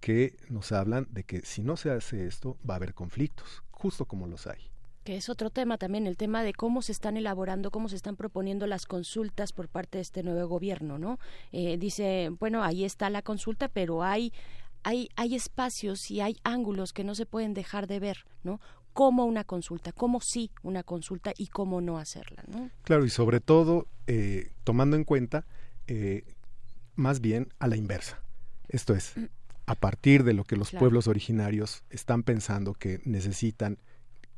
que 0.00 0.36
nos 0.48 0.72
hablan 0.72 1.06
de 1.10 1.24
que 1.24 1.42
si 1.42 1.62
no 1.62 1.76
se 1.76 1.90
hace 1.90 2.26
esto 2.26 2.58
va 2.68 2.74
a 2.74 2.76
haber 2.78 2.94
conflictos, 2.94 3.62
justo 3.70 4.06
como 4.06 4.26
los 4.26 4.46
hay 4.46 4.70
que 5.08 5.16
es 5.16 5.30
otro 5.30 5.48
tema 5.48 5.78
también, 5.78 6.06
el 6.06 6.18
tema 6.18 6.42
de 6.42 6.52
cómo 6.52 6.82
se 6.82 6.92
están 6.92 7.16
elaborando, 7.16 7.70
cómo 7.70 7.88
se 7.88 7.96
están 7.96 8.14
proponiendo 8.14 8.66
las 8.66 8.84
consultas 8.84 9.54
por 9.54 9.66
parte 9.66 9.96
de 9.96 10.02
este 10.02 10.22
nuevo 10.22 10.46
gobierno, 10.46 10.98
¿no? 10.98 11.18
Eh, 11.50 11.78
dice, 11.78 12.30
bueno, 12.38 12.62
ahí 12.62 12.84
está 12.84 13.08
la 13.08 13.22
consulta, 13.22 13.68
pero 13.68 14.02
hay, 14.02 14.34
hay, 14.82 15.08
hay 15.16 15.34
espacios 15.34 16.10
y 16.10 16.20
hay 16.20 16.36
ángulos 16.44 16.92
que 16.92 17.04
no 17.04 17.14
se 17.14 17.24
pueden 17.24 17.54
dejar 17.54 17.86
de 17.86 18.00
ver, 18.00 18.26
¿no? 18.42 18.60
Cómo 18.92 19.24
una 19.24 19.44
consulta, 19.44 19.92
cómo 19.92 20.20
sí 20.20 20.50
una 20.62 20.82
consulta 20.82 21.32
y 21.38 21.46
cómo 21.46 21.80
no 21.80 21.96
hacerla, 21.96 22.44
¿no? 22.46 22.68
Claro, 22.82 23.06
y 23.06 23.08
sobre 23.08 23.40
todo 23.40 23.86
eh, 24.08 24.52
tomando 24.62 24.94
en 24.94 25.04
cuenta 25.04 25.46
eh, 25.86 26.34
más 26.96 27.22
bien 27.22 27.48
a 27.58 27.66
la 27.66 27.76
inversa. 27.76 28.20
Esto 28.68 28.94
es, 28.94 29.16
mm. 29.16 29.24
a 29.64 29.74
partir 29.74 30.22
de 30.22 30.34
lo 30.34 30.44
que 30.44 30.56
los 30.56 30.70
pueblos 30.70 31.08
originarios 31.08 31.82
están 31.88 32.24
pensando 32.24 32.74
que 32.74 33.00
necesitan 33.06 33.78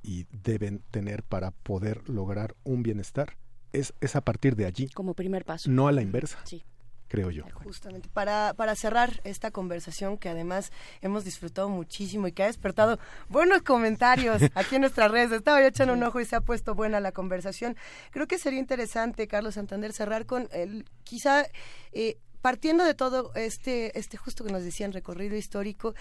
y 0.02 0.26
deben 0.30 0.80
tener 0.90 1.22
para 1.22 1.50
poder 1.50 2.08
lograr 2.08 2.56
un 2.64 2.82
bienestar, 2.82 3.36
es, 3.72 3.94
es 4.00 4.16
a 4.16 4.20
partir 4.22 4.56
de 4.56 4.66
allí. 4.66 4.88
Como 4.88 5.14
primer 5.14 5.44
paso. 5.44 5.70
No 5.70 5.88
a 5.88 5.92
la 5.92 6.02
inversa. 6.02 6.38
Sí 6.44 6.64
creo 7.10 7.30
yo. 7.30 7.42
Justamente, 7.64 8.08
para, 8.08 8.54
para 8.54 8.76
cerrar 8.76 9.20
esta 9.24 9.50
conversación 9.50 10.16
que 10.16 10.28
además 10.28 10.70
hemos 11.02 11.24
disfrutado 11.24 11.68
muchísimo 11.68 12.28
y 12.28 12.32
que 12.32 12.44
ha 12.44 12.46
despertado 12.46 13.00
buenos 13.28 13.62
comentarios 13.62 14.40
aquí 14.54 14.76
en 14.76 14.82
nuestras 14.82 15.10
redes. 15.10 15.32
Estaba 15.32 15.60
yo 15.60 15.66
echando 15.66 15.92
un 15.92 16.02
ojo 16.04 16.20
y 16.20 16.24
se 16.24 16.36
ha 16.36 16.40
puesto 16.40 16.74
buena 16.74 17.00
la 17.00 17.10
conversación. 17.10 17.76
Creo 18.12 18.28
que 18.28 18.38
sería 18.38 18.60
interesante, 18.60 19.26
Carlos 19.26 19.54
Santander, 19.54 19.92
cerrar 19.92 20.24
con 20.24 20.48
el, 20.52 20.86
quizá... 21.02 21.44
Eh, 21.92 22.16
partiendo 22.40 22.84
de 22.84 22.94
todo 22.94 23.34
este, 23.34 23.98
este 23.98 24.16
justo 24.16 24.44
que 24.44 24.50
nos 24.50 24.64
decían 24.64 24.94
recorrido 24.94 25.36
histórico, 25.36 25.94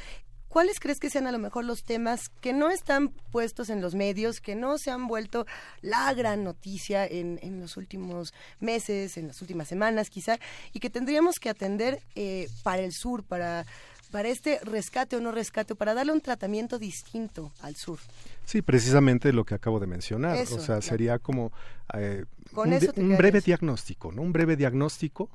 ¿cuáles 0.50 0.80
crees 0.80 1.00
que 1.00 1.10
sean 1.10 1.28
a 1.28 1.32
lo 1.32 1.40
mejor 1.40 1.64
los 1.64 1.84
temas 1.84 2.30
que 2.42 2.52
no 2.52 2.70
están 2.70 3.10
puestos 3.32 3.70
en 3.70 3.82
los 3.82 3.96
medios, 3.96 4.42
que 4.42 4.56
no 4.56 4.78
se 4.78 4.92
han 4.92 5.08
vuelto 5.08 5.46
la 5.82 6.14
gran 6.14 6.44
noticia 6.44 7.06
en, 7.06 7.40
en 7.42 7.62
los 7.62 7.78
últimos 7.78 8.34
meses, 8.60 9.18
en 9.18 9.28
las 9.28 9.42
últimas 9.42 9.68
semanas 9.68 10.10
quizá, 10.10 10.40
y 10.74 10.80
que 10.80 10.90
tendríamos 10.90 11.40
que 11.40 11.50
atender 11.50 12.02
eh, 12.16 12.50
para 12.64 12.82
el 12.82 12.92
sur, 12.92 13.24
para 13.24 13.66
para 14.12 14.30
este 14.30 14.60
rescate 14.64 15.16
o 15.16 15.22
no 15.22 15.32
rescate, 15.32 15.76
para 15.76 15.94
darle 15.94 16.12
un 16.12 16.22
tratamiento 16.22 16.80
distinto 16.80 17.52
al 17.62 17.76
sur. 17.76 18.00
Sí, 18.46 18.62
precisamente 18.62 19.32
lo 19.34 19.46
que 19.46 19.56
acabo 19.56 19.80
de 19.80 19.88
mencionar. 19.88 20.38
o 20.52 20.60
sea, 20.60 20.82
sería 20.82 21.20
como 21.20 21.52
eh, 21.94 22.26
un, 22.96 23.18
breve 23.18 23.42
diagnóstico, 23.42 24.12
¿no? 24.12 24.24
Un 24.24 24.34
breve 24.34 24.56
diagnóstico 24.56 25.30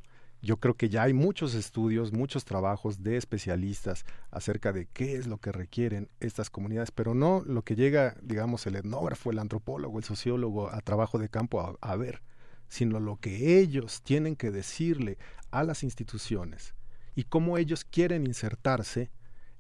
yo 0.45 0.59
creo 0.59 0.75
que 0.75 0.91
ya 0.91 1.05
hay 1.05 1.15
muchos 1.15 1.55
estudios, 1.55 2.13
muchos 2.13 2.45
trabajos 2.45 3.03
de 3.03 3.17
especialistas 3.17 4.05
acerca 4.31 4.73
de 4.73 4.87
qué 4.87 5.17
es 5.17 5.27
lo 5.27 5.39
que 5.39 5.53
requieren 5.53 6.09
estas 6.21 6.51
comunidades, 6.51 6.91
pero 6.91 7.15
no 7.15 7.43
lo 7.47 7.63
que 7.63 7.75
llega, 7.75 8.17
digamos, 8.23 8.67
el 8.67 8.77
etnógrafo, 8.77 9.31
el 9.31 9.39
antropólogo, 9.39 9.99
el 9.99 10.05
sociólogo 10.05 10.71
a 10.71 10.81
trabajo 10.83 11.19
de 11.19 11.31
campo 11.31 11.79
a, 11.81 11.97
ver, 11.97 12.23
sino 12.69 13.01
lo 13.01 13.17
que 13.17 13.59
ellos 13.59 14.03
tienen 14.03 14.37
que 14.37 14.51
decirle 14.51 15.17
a 15.51 15.65
las 15.65 15.83
instituciones 15.83 16.75
y 17.15 17.25
cómo 17.25 17.57
ellos 17.57 17.85
quieren 17.85 18.27
insertarse 18.27 19.11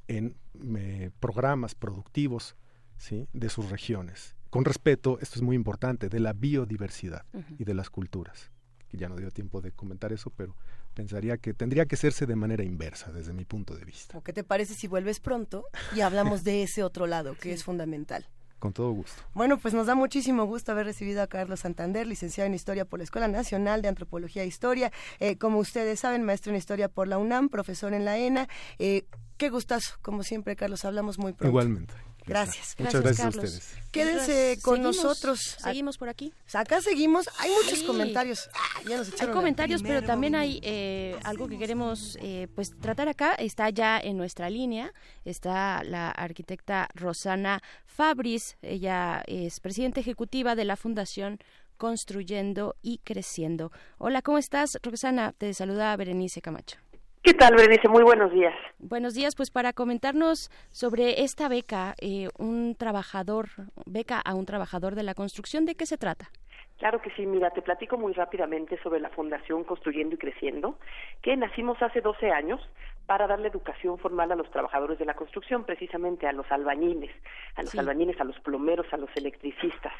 en 0.06 0.36
eh, 0.76 1.10
programas 1.18 1.74
productivos 1.74 2.56
¿sí? 2.98 3.26
de 3.32 3.48
sus 3.48 3.70
regiones. 3.70 4.36
Con 4.50 4.64
respeto, 4.66 5.18
esto 5.20 5.36
es 5.36 5.42
muy 5.42 5.56
importante, 5.56 6.08
de 6.08 6.20
la 6.20 6.32
biodiversidad 6.32 7.24
y 7.58 7.64
de 7.64 7.74
las 7.74 7.90
culturas 7.90 8.53
ya 8.96 9.08
no 9.08 9.16
dio 9.16 9.30
tiempo 9.30 9.60
de 9.60 9.72
comentar 9.72 10.12
eso, 10.12 10.30
pero 10.30 10.56
pensaría 10.94 11.36
que 11.38 11.54
tendría 11.54 11.86
que 11.86 11.96
hacerse 11.96 12.26
de 12.26 12.36
manera 12.36 12.64
inversa 12.64 13.12
desde 13.12 13.32
mi 13.32 13.44
punto 13.44 13.74
de 13.74 13.84
vista. 13.84 14.20
qué 14.22 14.32
te 14.32 14.44
parece 14.44 14.74
si 14.74 14.86
vuelves 14.86 15.20
pronto 15.20 15.66
y 15.94 16.00
hablamos 16.00 16.44
de 16.44 16.62
ese 16.62 16.82
otro 16.82 17.06
lado 17.06 17.36
que 17.36 17.52
es 17.52 17.64
fundamental? 17.64 18.26
Con 18.58 18.72
todo 18.72 18.92
gusto. 18.92 19.22
Bueno, 19.34 19.58
pues 19.58 19.74
nos 19.74 19.86
da 19.86 19.94
muchísimo 19.94 20.44
gusto 20.46 20.72
haber 20.72 20.86
recibido 20.86 21.20
a 21.20 21.26
Carlos 21.26 21.60
Santander, 21.60 22.06
licenciado 22.06 22.46
en 22.46 22.54
Historia 22.54 22.86
por 22.86 22.98
la 22.98 23.04
Escuela 23.04 23.28
Nacional 23.28 23.82
de 23.82 23.88
Antropología 23.88 24.42
e 24.42 24.46
Historia. 24.46 24.90
Eh, 25.20 25.36
como 25.36 25.58
ustedes 25.58 26.00
saben, 26.00 26.22
maestro 26.22 26.50
en 26.50 26.56
Historia 26.56 26.88
por 26.88 27.06
la 27.06 27.18
UNAM, 27.18 27.50
profesor 27.50 27.92
en 27.92 28.06
la 28.06 28.16
ENA. 28.16 28.48
Eh, 28.78 29.04
qué 29.36 29.50
gustazo, 29.50 29.98
como 30.00 30.22
siempre, 30.22 30.56
Carlos, 30.56 30.86
hablamos 30.86 31.18
muy 31.18 31.34
pronto. 31.34 31.48
Igualmente. 31.48 31.92
Gracias. 32.26 32.74
Muchas 32.78 33.02
gracias, 33.02 33.26
a 33.26 33.28
ustedes. 33.28 33.74
Quédense 33.92 34.58
con 34.62 34.82
nosotros. 34.82 35.56
Seguimos 35.58 35.98
por 35.98 36.08
aquí. 36.08 36.32
Acá 36.52 36.80
seguimos. 36.80 37.28
Hay 37.38 37.50
muchos 37.50 37.82
comentarios. 37.82 38.50
Ah, 38.54 38.80
hay 39.20 39.28
comentarios, 39.28 39.82
pero 39.82 40.02
también 40.02 40.34
hay 40.34 40.60
eh, 40.62 41.16
algo 41.22 41.48
que 41.48 41.58
queremos 41.58 42.18
eh, 42.20 42.48
pues 42.54 42.70
tratar 42.80 43.08
acá. 43.08 43.34
Está 43.34 43.70
ya 43.70 43.98
en 43.98 44.16
nuestra 44.16 44.50
línea. 44.50 44.92
Está 45.24 45.84
la 45.84 46.10
arquitecta 46.10 46.88
Rosana 46.94 47.62
Fabris. 47.86 48.56
Ella 48.62 49.22
es 49.26 49.60
presidenta 49.60 50.00
ejecutiva 50.00 50.54
de 50.54 50.64
la 50.64 50.76
Fundación 50.76 51.38
Construyendo 51.76 52.76
y 52.82 52.98
Creciendo. 52.98 53.70
Hola, 53.98 54.22
¿cómo 54.22 54.38
estás, 54.38 54.78
Rosana? 54.82 55.32
Te 55.32 55.52
saluda 55.54 55.96
Berenice 55.96 56.40
Camacho. 56.40 56.83
¿Qué 57.24 57.32
tal, 57.32 57.54
Berenice? 57.54 57.88
Muy 57.88 58.02
buenos 58.02 58.30
días. 58.32 58.52
Buenos 58.78 59.14
días, 59.14 59.34
pues 59.34 59.50
para 59.50 59.72
comentarnos 59.72 60.50
sobre 60.70 61.22
esta 61.22 61.48
beca, 61.48 61.94
eh, 61.98 62.28
un 62.38 62.74
trabajador, 62.74 63.48
beca 63.86 64.20
a 64.20 64.34
un 64.34 64.44
trabajador 64.44 64.94
de 64.94 65.04
la 65.04 65.14
construcción, 65.14 65.64
¿de 65.64 65.74
qué 65.74 65.86
se 65.86 65.96
trata? 65.96 66.30
Claro 66.78 67.00
que 67.00 67.10
sí, 67.10 67.24
mira, 67.24 67.50
te 67.50 67.62
platico 67.62 67.96
muy 67.96 68.12
rápidamente 68.12 68.76
sobre 68.82 69.00
la 69.00 69.08
Fundación 69.10 69.64
Construyendo 69.64 70.16
y 70.16 70.18
Creciendo, 70.18 70.78
que 71.22 71.36
nacimos 71.36 71.80
hace 71.80 72.00
12 72.00 72.30
años 72.30 72.60
para 73.06 73.26
darle 73.26 73.48
educación 73.48 73.98
formal 73.98 74.32
a 74.32 74.34
los 74.34 74.50
trabajadores 74.50 74.98
de 74.98 75.04
la 75.04 75.14
construcción, 75.14 75.64
precisamente 75.64 76.26
a 76.26 76.32
los 76.32 76.50
albañiles, 76.50 77.10
a 77.54 77.62
los 77.62 77.74
albañiles, 77.74 78.18
a 78.20 78.24
los 78.24 78.38
plomeros, 78.40 78.86
a 78.92 78.96
los 78.96 79.10
electricistas. 79.14 79.92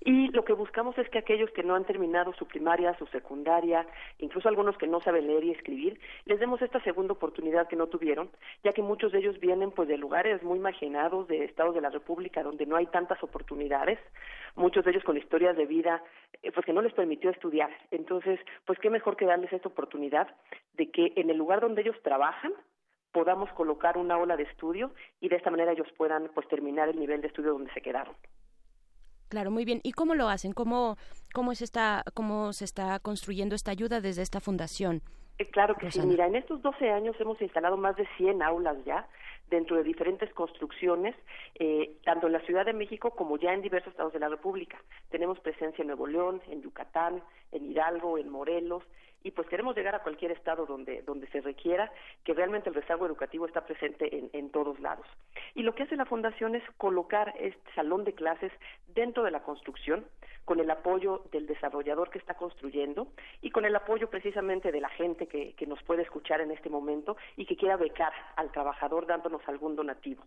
Y 0.00 0.28
lo 0.28 0.44
que 0.44 0.52
buscamos 0.52 0.96
es 0.96 1.08
que 1.10 1.18
aquellos 1.18 1.50
que 1.50 1.64
no 1.64 1.74
han 1.74 1.84
terminado 1.84 2.32
su 2.34 2.46
primaria, 2.46 2.96
su 2.98 3.06
secundaria, 3.06 3.86
incluso 4.18 4.48
algunos 4.48 4.78
que 4.78 4.86
no 4.86 5.00
saben 5.00 5.26
leer 5.26 5.44
y 5.44 5.50
escribir, 5.50 6.00
les 6.24 6.38
demos 6.38 6.62
esta 6.62 6.80
segunda 6.80 7.12
oportunidad 7.14 7.68
que 7.68 7.76
no 7.76 7.88
tuvieron, 7.88 8.30
ya 8.62 8.72
que 8.72 8.82
muchos 8.82 9.10
de 9.10 9.18
ellos 9.18 9.40
vienen 9.40 9.72
pues 9.72 9.88
de 9.88 9.98
lugares 9.98 10.42
muy 10.42 10.60
marginados, 10.60 11.26
de 11.26 11.44
estados 11.44 11.74
de 11.74 11.80
la 11.80 11.90
República 11.90 12.44
donde 12.44 12.66
no 12.66 12.76
hay 12.76 12.86
tantas 12.86 13.22
oportunidades, 13.24 13.98
muchos 14.54 14.84
de 14.84 14.92
ellos 14.92 15.04
con 15.04 15.16
historias 15.16 15.56
de 15.56 15.66
vida 15.66 16.02
pues 16.54 16.66
que 16.66 16.72
no 16.72 16.82
les 16.82 16.92
permitió 16.92 17.30
estudiar. 17.30 17.70
Entonces, 17.90 18.40
pues 18.66 18.78
qué 18.78 18.90
mejor 18.90 19.16
que 19.16 19.26
darles 19.26 19.52
esta 19.52 19.68
oportunidad 19.68 20.28
de 20.74 20.90
que 20.90 21.12
en 21.16 21.30
el 21.30 21.36
lugar 21.36 21.60
donde 21.60 21.82
ellos 21.82 21.96
trabajan 22.02 22.52
podamos 23.12 23.50
colocar 23.52 23.98
una 23.98 24.16
ola 24.18 24.36
de 24.36 24.44
estudio 24.44 24.92
y 25.20 25.28
de 25.28 25.36
esta 25.36 25.50
manera 25.50 25.72
ellos 25.72 25.88
puedan 25.96 26.30
pues 26.34 26.48
terminar 26.48 26.88
el 26.88 26.98
nivel 26.98 27.20
de 27.20 27.28
estudio 27.28 27.52
donde 27.52 27.72
se 27.72 27.82
quedaron. 27.82 28.14
Claro, 29.28 29.50
muy 29.50 29.64
bien. 29.64 29.80
¿Y 29.82 29.92
cómo 29.92 30.14
lo 30.14 30.28
hacen? 30.28 30.52
¿Cómo, 30.52 30.96
cómo, 31.32 31.54
se, 31.54 31.64
está, 31.64 32.04
cómo 32.12 32.52
se 32.52 32.64
está 32.64 32.98
construyendo 32.98 33.54
esta 33.54 33.70
ayuda 33.70 34.00
desde 34.00 34.22
esta 34.22 34.40
fundación? 34.40 35.00
Eh, 35.38 35.48
claro 35.48 35.74
que 35.76 35.90
sí. 35.90 36.00
Mira, 36.04 36.26
en 36.26 36.36
estos 36.36 36.60
12 36.60 36.90
años 36.90 37.16
hemos 37.18 37.40
instalado 37.40 37.76
más 37.76 37.96
de 37.96 38.06
100 38.18 38.42
aulas 38.42 38.76
ya 38.84 39.08
dentro 39.52 39.76
de 39.76 39.84
diferentes 39.84 40.32
construcciones, 40.32 41.14
eh, 41.56 41.98
tanto 42.04 42.26
en 42.26 42.32
la 42.32 42.40
Ciudad 42.40 42.64
de 42.64 42.72
México 42.72 43.10
como 43.10 43.36
ya 43.36 43.52
en 43.52 43.60
diversos 43.60 43.92
estados 43.92 44.14
de 44.14 44.18
la 44.18 44.30
República. 44.30 44.82
Tenemos 45.10 45.38
presencia 45.40 45.82
en 45.82 45.88
Nuevo 45.88 46.06
León, 46.06 46.40
en 46.48 46.62
Yucatán, 46.62 47.22
en 47.52 47.70
Hidalgo, 47.70 48.16
en 48.16 48.30
Morelos, 48.30 48.82
y 49.22 49.30
pues 49.32 49.48
queremos 49.48 49.76
llegar 49.76 49.94
a 49.94 50.02
cualquier 50.02 50.32
estado 50.32 50.66
donde, 50.66 51.02
donde 51.02 51.26
se 51.28 51.40
requiera, 51.40 51.90
que 52.24 52.34
realmente 52.34 52.68
el 52.68 52.74
rezago 52.74 53.06
educativo 53.06 53.46
está 53.46 53.64
presente 53.64 54.16
en, 54.16 54.30
en 54.32 54.50
todos 54.50 54.78
lados. 54.80 55.06
Y 55.54 55.62
lo 55.62 55.74
que 55.74 55.84
hace 55.84 55.96
la 55.96 56.06
Fundación 56.06 56.54
es 56.54 56.62
colocar 56.76 57.34
este 57.38 57.72
salón 57.74 58.04
de 58.04 58.14
clases 58.14 58.52
dentro 58.88 59.22
de 59.22 59.30
la 59.30 59.42
construcción, 59.42 60.04
con 60.44 60.58
el 60.58 60.70
apoyo 60.70 61.22
del 61.30 61.46
desarrollador 61.46 62.10
que 62.10 62.18
está 62.18 62.34
construyendo 62.34 63.08
y 63.40 63.50
con 63.50 63.64
el 63.64 63.76
apoyo 63.76 64.10
precisamente 64.10 64.72
de 64.72 64.80
la 64.80 64.88
gente 64.88 65.28
que, 65.28 65.54
que 65.54 65.66
nos 65.66 65.80
puede 65.84 66.02
escuchar 66.02 66.40
en 66.40 66.50
este 66.50 66.68
momento 66.68 67.16
y 67.36 67.46
que 67.46 67.56
quiera 67.56 67.76
becar 67.76 68.12
al 68.36 68.50
trabajador 68.50 69.06
dándonos 69.06 69.40
algún 69.48 69.76
donativo. 69.76 70.24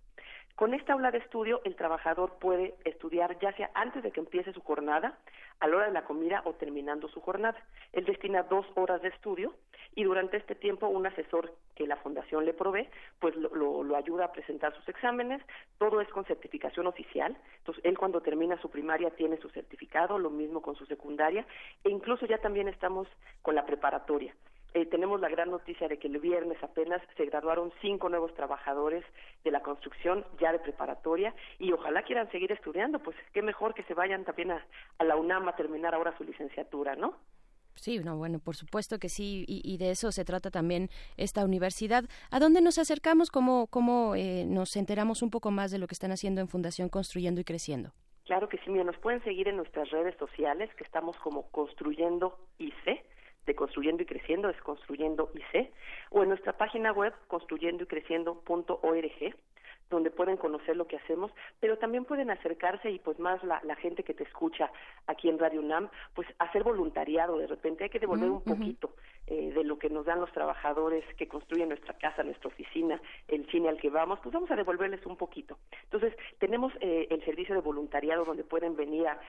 Con 0.56 0.74
esta 0.74 0.94
aula 0.94 1.12
de 1.12 1.18
estudio, 1.18 1.60
el 1.66 1.76
trabajador 1.76 2.38
puede 2.40 2.76
estudiar 2.86 3.38
ya 3.40 3.52
sea 3.54 3.72
antes 3.74 4.04
de 4.04 4.12
que 4.12 4.22
empiece 4.22 4.54
su 4.54 4.62
jornada, 4.62 5.18
a 5.60 5.68
la 5.68 5.78
hora 5.78 5.86
de 5.88 5.92
la 5.92 6.06
comida 6.06 6.42
o 6.46 6.54
terminando 6.54 7.08
su 7.10 7.20
jornada. 7.22 7.58
Él 7.94 8.06
destina 8.06 8.44
dos 8.44 8.66
horas 8.76 8.85
de 8.86 9.10
estudio 9.10 9.54
y 9.96 10.04
durante 10.04 10.38
este 10.38 10.56
tiempo 10.56 10.88
un 10.88 11.08
asesor 11.08 11.54
que 11.74 11.88
la 11.88 11.96
fundación 11.98 12.46
le 12.46 12.54
provee, 12.54 12.88
pues 13.20 13.36
lo, 13.36 13.84
lo, 13.84 13.96
ayuda 13.96 14.26
a 14.26 14.32
presentar 14.32 14.76
sus 14.76 14.88
exámenes. 14.90 15.42
Todo 15.78 16.02
es 16.02 16.10
con 16.10 16.26
certificación 16.26 16.86
oficial. 16.86 17.36
Entonces, 17.60 17.84
él 17.86 17.98
cuando 17.98 18.22
termina 18.22 18.62
su 18.62 18.70
primaria 18.70 19.10
tiene 19.12 19.38
su 19.38 19.50
certificado, 19.50 20.20
lo 20.20 20.30
mismo 20.30 20.62
con 20.62 20.76
su 20.76 20.86
secundaria 20.86 21.46
e 21.84 21.90
incluso 21.90 22.26
ya 22.26 22.38
también 22.38 22.68
estamos 22.68 23.08
con 23.42 23.56
la 23.56 23.66
preparatoria. 23.66 24.36
Eh, 24.74 24.86
tenemos 24.86 25.22
la 25.22 25.30
gran 25.30 25.50
noticia 25.50 25.88
de 25.88 25.98
que 25.98 26.10
el 26.10 26.20
viernes 26.20 26.62
apenas 26.62 27.02
se 27.16 27.26
graduaron 27.26 27.72
cinco 27.80 28.10
nuevos 28.10 28.34
trabajadores 28.34 29.06
de 29.46 29.52
la 29.52 29.62
construcción 29.62 30.26
ya 30.38 30.52
de 30.52 30.60
preparatoria 30.60 31.34
y 31.60 31.72
ojalá 31.72 32.04
quieran 32.04 32.30
seguir 32.30 32.52
estudiando, 32.52 33.00
pues 33.00 33.16
qué 33.32 33.42
mejor 33.42 33.74
que 33.74 33.84
se 33.84 33.94
vayan 33.94 34.26
también 34.26 34.52
a 34.52 34.64
la 35.00 35.16
UNAM 35.16 35.48
a 35.48 35.56
terminar 35.56 35.96
ahora 35.96 36.18
su 36.18 36.26
licenciatura, 36.26 36.98
¿no? 36.98 37.16
Sí, 37.76 38.00
no, 38.00 38.18
bueno, 38.18 38.40
por 38.40 38.56
supuesto 38.56 39.00
que 39.00 39.10
sí, 39.10 39.46
y, 39.48 39.78
de 39.78 39.92
eso 39.92 40.12
se 40.12 40.26
trata 40.26 40.50
también 40.50 40.90
esta 41.18 41.44
universidad. 41.44 42.06
¿A 42.32 42.40
dónde 42.40 42.62
nos 42.62 42.78
acercamos? 42.78 43.30
¿Cómo, 43.30 43.68
cómo 43.68 44.16
eh, 44.16 44.46
nos 44.46 44.76
enteramos 44.76 45.22
un 45.22 45.30
poco 45.30 45.52
más 45.52 45.72
de 45.72 45.78
lo 45.78 45.88
que 45.88 45.94
están 45.94 46.12
haciendo 46.12 46.42
en 46.42 46.48
Fundación 46.48 46.90
Construyendo 46.90 47.42
y 47.42 47.44
Creciendo? 47.44 47.92
Claro 48.26 48.50
que 48.50 48.58
sí, 48.58 48.72
mira, 48.72 48.84
nos 48.84 48.98
pueden 48.98 49.24
seguir 49.24 49.48
en 49.48 49.58
nuestras 49.58 49.92
redes 49.92 50.16
sociales, 50.18 50.72
que 50.76 50.84
estamos 50.84 51.16
como 51.18 51.52
Construyendo 51.52 52.40
IC, 52.58 53.06
de 53.46 53.56
Construyendo 53.56 54.02
y 54.02 54.08
Creciendo, 54.08 54.50
es 54.50 54.60
Construyendo 54.62 55.30
IC, 55.36 55.72
o 56.10 56.24
en 56.24 56.30
nuestra 56.30 56.58
página 56.58 56.92
web 56.92 57.14
construyendoycreciendo.org, 57.28 59.36
donde 59.90 60.12
pueden 60.12 60.38
conocer 60.38 60.76
lo 60.76 60.88
que 60.88 60.98
hacemos, 60.98 61.32
pero 61.60 61.78
también 61.78 62.06
pueden 62.06 62.32
acercarse 62.32 62.90
y 62.90 63.00
pues 63.00 63.20
más 63.20 63.44
la, 63.44 63.62
la 63.64 63.76
gente 63.76 64.04
que 64.04 64.14
te 64.14 64.24
escucha 64.24 64.72
aquí 65.08 65.30
en 65.30 65.40
Radio 65.40 65.62
UNAM, 65.62 65.90
pues 66.14 66.28
hacer 66.40 66.64
voluntariado, 66.64 67.38
de 67.38 67.48
repente 67.48 67.84
hay 67.84 67.90
que 67.90 68.00
devolver 68.00 68.30
un 68.30 68.44
poquito 68.44 68.94
eh, 69.28 69.52
de 69.54 69.64
lo 69.64 69.80
que 69.80 69.90
nos 69.90 70.06
dan 70.06 70.20
los 70.20 70.32
trabajadores 70.32 71.04
que 71.16 71.28
construyen 71.28 71.70
nuestra 71.70 71.94
casa, 71.98 72.24
nuestra 72.24 72.48
oficina, 72.48 73.02
el 73.28 73.46
cine 73.50 73.70
al 73.70 73.78
que 73.78 73.90
vamos, 73.90 74.20
pues 74.22 74.34
vamos 74.34 74.52
a 74.52 74.56
devolverles 74.56 75.06
un 75.06 75.18
poquito. 75.18 75.58
Entonces, 75.84 76.14
tenemos 76.40 76.74
eh, 76.80 77.08
el 77.10 77.24
servicio 77.26 77.56
de 77.56 77.62
voluntariado 77.62 78.26
donde 78.26 78.44
pueden 78.44 78.76
venir 78.76 79.08
a 79.08 79.20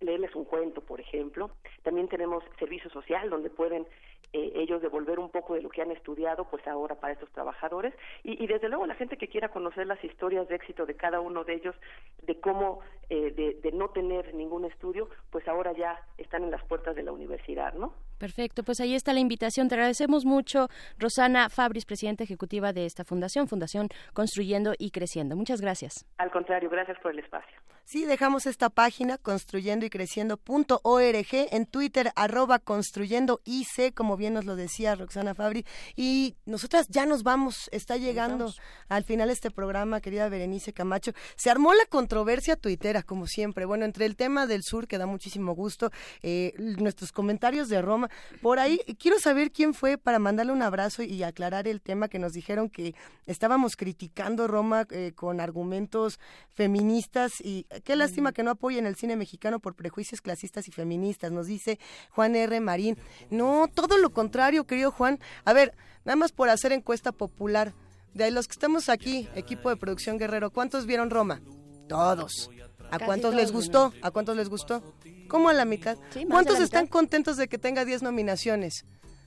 leerles 0.00 0.34
un 0.34 0.44
cuento, 0.44 0.82
por 0.82 1.00
ejemplo. 1.00 1.50
También 1.82 2.08
tenemos 2.08 2.44
servicio 2.58 2.90
social 2.90 3.30
donde 3.30 3.50
pueden 3.50 3.86
eh, 4.32 4.52
ellos 4.54 4.82
devolver 4.82 5.18
un 5.18 5.30
poco 5.30 5.54
de 5.54 5.62
lo 5.62 5.70
que 5.70 5.82
han 5.82 5.90
estudiado, 5.90 6.44
pues 6.44 6.66
ahora 6.66 6.96
para 6.96 7.12
estos 7.12 7.30
trabajadores. 7.30 7.94
Y, 8.24 8.42
y, 8.42 8.46
desde 8.46 8.68
luego 8.68 8.86
la 8.86 8.94
gente 8.94 9.16
que 9.16 9.28
quiera 9.28 9.48
conocer 9.48 9.86
las 9.86 10.02
historias 10.04 10.48
de 10.48 10.56
éxito 10.56 10.86
de 10.86 10.94
cada 10.94 11.20
uno 11.20 11.44
de 11.44 11.54
ellos, 11.54 11.74
de 12.22 12.38
cómo 12.40 12.80
eh, 13.08 13.32
de, 13.32 13.60
de, 13.62 13.72
no 13.72 13.90
tener 13.90 14.34
ningún 14.34 14.64
estudio, 14.64 15.08
pues 15.30 15.46
ahora 15.46 15.72
ya 15.72 16.00
están 16.18 16.42
en 16.42 16.50
las 16.50 16.64
puertas 16.64 16.96
de 16.96 17.02
la 17.02 17.12
universidad, 17.12 17.72
¿no? 17.74 17.92
Perfecto, 18.18 18.62
pues 18.64 18.80
ahí 18.80 18.94
está 18.94 19.12
la 19.12 19.20
invitación. 19.20 19.68
Te 19.68 19.74
agradecemos 19.74 20.24
mucho, 20.24 20.68
Rosana 20.98 21.48
Fabris, 21.48 21.84
presidenta 21.84 22.24
ejecutiva 22.24 22.72
de 22.72 22.84
esta 22.84 23.04
fundación, 23.04 23.46
Fundación 23.46 23.88
Construyendo 24.12 24.72
y 24.78 24.90
Creciendo. 24.90 25.36
Muchas 25.36 25.60
gracias. 25.60 26.04
Al 26.18 26.30
contrario, 26.30 26.68
gracias 26.68 26.98
por 27.00 27.12
el 27.12 27.20
espacio. 27.20 27.56
Sí, 27.88 28.04
dejamos 28.04 28.46
esta 28.46 28.68
página 28.68 29.16
construyendo 29.16 29.86
y 29.86 29.90
creciendo.org 29.90 31.26
en 31.30 31.66
Twitter 31.66 32.10
arroba 32.16 32.58
construyendo 32.58 33.40
IC, 33.44 33.94
como 33.94 34.16
bien 34.16 34.34
nos 34.34 34.44
lo 34.44 34.56
decía 34.56 34.96
Roxana 34.96 35.36
Fabri. 35.36 35.64
Y 35.94 36.34
nosotras 36.46 36.88
ya 36.88 37.06
nos 37.06 37.22
vamos, 37.22 37.68
está 37.70 37.96
llegando 37.96 38.52
al 38.88 39.04
final 39.04 39.30
este 39.30 39.52
programa, 39.52 40.00
querida 40.00 40.28
Berenice 40.28 40.72
Camacho. 40.72 41.12
Se 41.36 41.48
armó 41.48 41.74
la 41.74 41.86
controversia 41.86 42.56
tuitera, 42.56 43.04
como 43.04 43.28
siempre. 43.28 43.66
Bueno, 43.66 43.84
entre 43.84 44.04
el 44.04 44.16
tema 44.16 44.48
del 44.48 44.64
sur, 44.64 44.88
que 44.88 44.98
da 44.98 45.06
muchísimo 45.06 45.54
gusto, 45.54 45.92
eh, 46.24 46.54
nuestros 46.58 47.12
comentarios 47.12 47.68
de 47.68 47.82
Roma, 47.82 48.10
por 48.42 48.58
ahí 48.58 48.80
quiero 48.98 49.20
saber 49.20 49.52
quién 49.52 49.74
fue 49.74 49.96
para 49.96 50.18
mandarle 50.18 50.50
un 50.50 50.62
abrazo 50.62 51.04
y 51.04 51.22
aclarar 51.22 51.68
el 51.68 51.80
tema 51.80 52.08
que 52.08 52.18
nos 52.18 52.32
dijeron 52.32 52.68
que 52.68 52.96
estábamos 53.26 53.76
criticando 53.76 54.48
Roma 54.48 54.88
eh, 54.90 55.12
con 55.14 55.40
argumentos 55.40 56.18
feministas 56.52 57.40
y 57.40 57.64
qué 57.84 57.96
lástima 57.96 58.32
que 58.32 58.42
no 58.42 58.50
apoyen 58.50 58.86
el 58.86 58.96
cine 58.96 59.16
mexicano 59.16 59.60
por 59.60 59.74
prejuicios 59.74 60.20
clasistas 60.20 60.68
y 60.68 60.72
feministas, 60.72 61.32
nos 61.32 61.46
dice 61.46 61.78
Juan 62.10 62.36
R. 62.36 62.60
Marín. 62.60 62.96
No, 63.30 63.68
todo 63.72 63.98
lo 63.98 64.10
contrario, 64.10 64.64
querido 64.64 64.90
Juan. 64.90 65.18
A 65.44 65.52
ver, 65.52 65.74
nada 66.04 66.16
más 66.16 66.32
por 66.32 66.48
hacer 66.48 66.72
encuesta 66.72 67.12
popular. 67.12 67.72
De 68.14 68.30
los 68.30 68.46
que 68.46 68.52
estamos 68.52 68.88
aquí, 68.88 69.28
equipo 69.34 69.68
de 69.68 69.76
producción 69.76 70.16
Guerrero, 70.16 70.50
¿cuántos 70.50 70.86
vieron 70.86 71.10
Roma? 71.10 71.42
Todos. 71.86 72.50
¿A 72.90 72.98
cuántos 72.98 73.34
les 73.34 73.52
gustó? 73.52 73.92
¿A 74.00 74.10
cuántos 74.10 74.36
les 74.36 74.48
gustó? 74.48 74.94
¿Cómo 75.28 75.48
a 75.48 75.52
la 75.52 75.64
mitad? 75.64 75.98
Sí, 76.10 76.24
¿Cuántos 76.24 76.58
la 76.58 76.64
están 76.64 76.84
mitad. 76.84 76.92
contentos 76.92 77.36
de 77.36 77.48
que 77.48 77.58
tenga 77.58 77.84
10 77.84 78.02
nominaciones? 78.02 78.84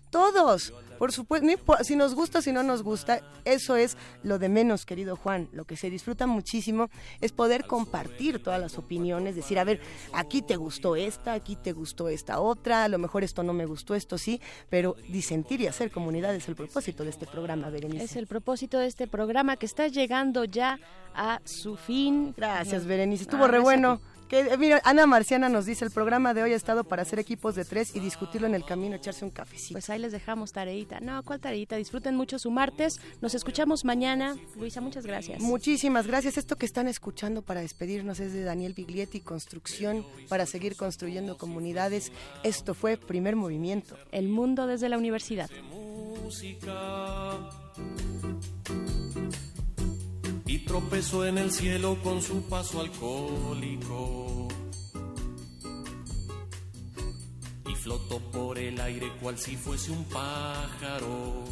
Todos. 0.09 0.73
Por 0.97 1.13
supuesto, 1.13 1.47
si 1.83 1.95
nos 1.95 2.13
gusta, 2.13 2.41
si 2.41 2.51
no 2.51 2.61
nos 2.61 2.83
gusta, 2.83 3.21
eso 3.45 3.77
es 3.77 3.95
lo 4.21 4.37
de 4.37 4.49
menos, 4.49 4.85
querido 4.85 5.15
Juan. 5.15 5.47
Lo 5.53 5.63
que 5.63 5.77
se 5.77 5.89
disfruta 5.89 6.27
muchísimo 6.27 6.89
es 7.21 7.31
poder 7.31 7.65
compartir 7.67 8.43
todas 8.43 8.59
las 8.59 8.77
opiniones, 8.77 9.33
decir, 9.33 9.59
a 9.59 9.63
ver, 9.63 9.79
aquí 10.11 10.41
te 10.41 10.57
gustó 10.57 10.97
esta, 10.97 11.31
aquí 11.31 11.55
te 11.55 11.71
gustó 11.71 12.09
esta 12.09 12.41
otra, 12.41 12.83
a 12.83 12.89
lo 12.89 12.97
mejor 12.97 13.23
esto 13.23 13.43
no 13.43 13.53
me 13.53 13.65
gustó, 13.65 13.95
esto 13.95 14.17
sí, 14.17 14.41
pero 14.69 14.97
disentir 15.07 15.61
y 15.61 15.67
hacer 15.67 15.89
comunidad 15.89 16.35
es 16.35 16.49
el 16.49 16.57
propósito 16.57 17.05
de 17.05 17.11
este 17.11 17.25
programa, 17.25 17.69
Berenice. 17.69 18.03
Es 18.03 18.15
el 18.17 18.27
propósito 18.27 18.77
de 18.77 18.87
este 18.87 19.07
programa 19.07 19.55
que 19.55 19.67
está 19.67 19.87
llegando 19.87 20.43
ya 20.43 20.79
a 21.15 21.39
su 21.45 21.77
fin. 21.77 22.33
Gracias, 22.35 22.85
Berenice. 22.85 23.23
Estuvo 23.23 23.45
Ah, 23.45 23.47
re 23.47 23.59
bueno. 23.59 24.01
Que, 24.29 24.55
mira, 24.57 24.79
Ana 24.85 25.07
Marciana 25.07 25.49
nos 25.49 25.65
dice, 25.65 25.83
el 25.83 25.91
programa 25.91 26.35
de 26.35 26.43
hoy 26.43 26.53
ha 26.53 26.55
estado 26.55 26.83
para 26.83 27.01
hacer 27.01 27.17
equipos 27.17 27.55
de 27.55 27.65
tres 27.65 27.95
y 27.95 27.99
discutirlo 27.99 28.45
en 28.45 28.53
el 28.53 28.63
camino, 28.63 28.95
echarse 28.95 29.25
un 29.25 29.31
cafecito. 29.31 29.73
Pues 29.73 29.89
ahí 29.89 29.97
les 29.99 30.11
dejamos 30.11 30.51
tareita. 30.51 30.99
No, 30.99 31.23
¿cuál 31.23 31.39
tareita? 31.39 31.77
Disfruten 31.77 32.15
mucho 32.15 32.37
su 32.37 32.51
martes. 32.51 32.99
Nos 33.21 33.33
escuchamos 33.33 33.85
mañana. 33.85 34.37
Luisa, 34.55 34.81
muchas 34.81 35.05
gracias. 35.05 35.41
Muchísimas 35.41 36.05
gracias. 36.05 36.37
Esto 36.37 36.57
que 36.57 36.67
están 36.67 36.87
escuchando 36.87 37.41
para 37.41 37.61
despedirnos 37.61 38.19
es 38.19 38.31
de 38.33 38.43
Daniel 38.43 38.73
Biglietti, 38.75 39.19
Construcción 39.19 40.05
para 40.27 40.45
seguir 40.45 40.75
construyendo 40.75 41.35
comunidades. 41.37 42.11
Esto 42.43 42.75
fue 42.75 42.97
Primer 42.97 43.35
Movimiento. 43.35 43.97
El 44.11 44.29
mundo 44.29 44.67
desde 44.67 44.89
la 44.89 44.99
universidad. 44.99 45.49
música 45.71 47.49
y 50.59 50.65
tropezó 50.65 51.25
en 51.25 51.37
el 51.37 51.51
cielo 51.51 51.97
con 52.03 52.21
su 52.21 52.41
paso 52.43 52.81
alcohólico. 52.81 54.47
Y 57.67 57.75
flotó 57.75 58.19
por 58.31 58.57
el 58.57 58.79
aire 58.81 59.09
cual 59.21 59.37
si 59.37 59.55
fuese 59.55 59.91
un 59.91 60.03
pájaro. 60.05 61.45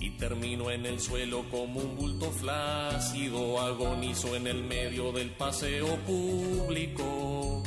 Y 0.00 0.10
terminó 0.10 0.70
en 0.70 0.86
el 0.86 1.00
suelo 1.00 1.44
como 1.50 1.80
un 1.80 1.96
bulto 1.96 2.30
flácido 2.30 3.60
agonizó 3.60 4.34
en 4.34 4.46
el 4.46 4.62
medio 4.64 5.12
del 5.12 5.30
paseo 5.30 5.96
público. 6.06 7.62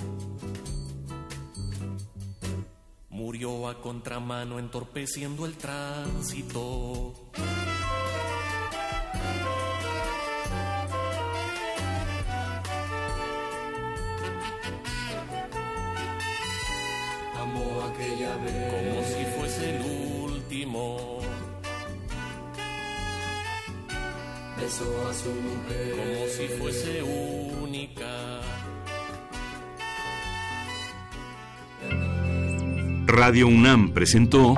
Murió 3.10 3.68
a 3.68 3.82
contramano 3.82 4.58
entorpeciendo 4.58 5.46
el 5.46 5.58
tránsito. 5.58 7.14
Amó 17.60 17.82
aquella 17.84 18.36
vez 18.38 18.54
como 18.72 19.04
si 19.04 19.26
fuese 19.38 19.76
el 19.76 19.82
último. 19.82 21.20
Besó 24.60 25.10
a 25.10 25.14
su 25.14 25.30
mujer 25.30 25.96
como 25.98 26.28
si 26.28 26.48
fuese 26.58 27.04
única. 27.64 28.42
Radio 33.08 33.48
UNAM 33.48 33.92
presentó 33.92 34.56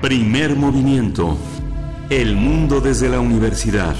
Primer 0.00 0.56
Movimiento. 0.56 1.36
El 2.10 2.36
mundo 2.36 2.80
desde 2.80 3.08
la 3.08 3.20
universidad. 3.20 3.94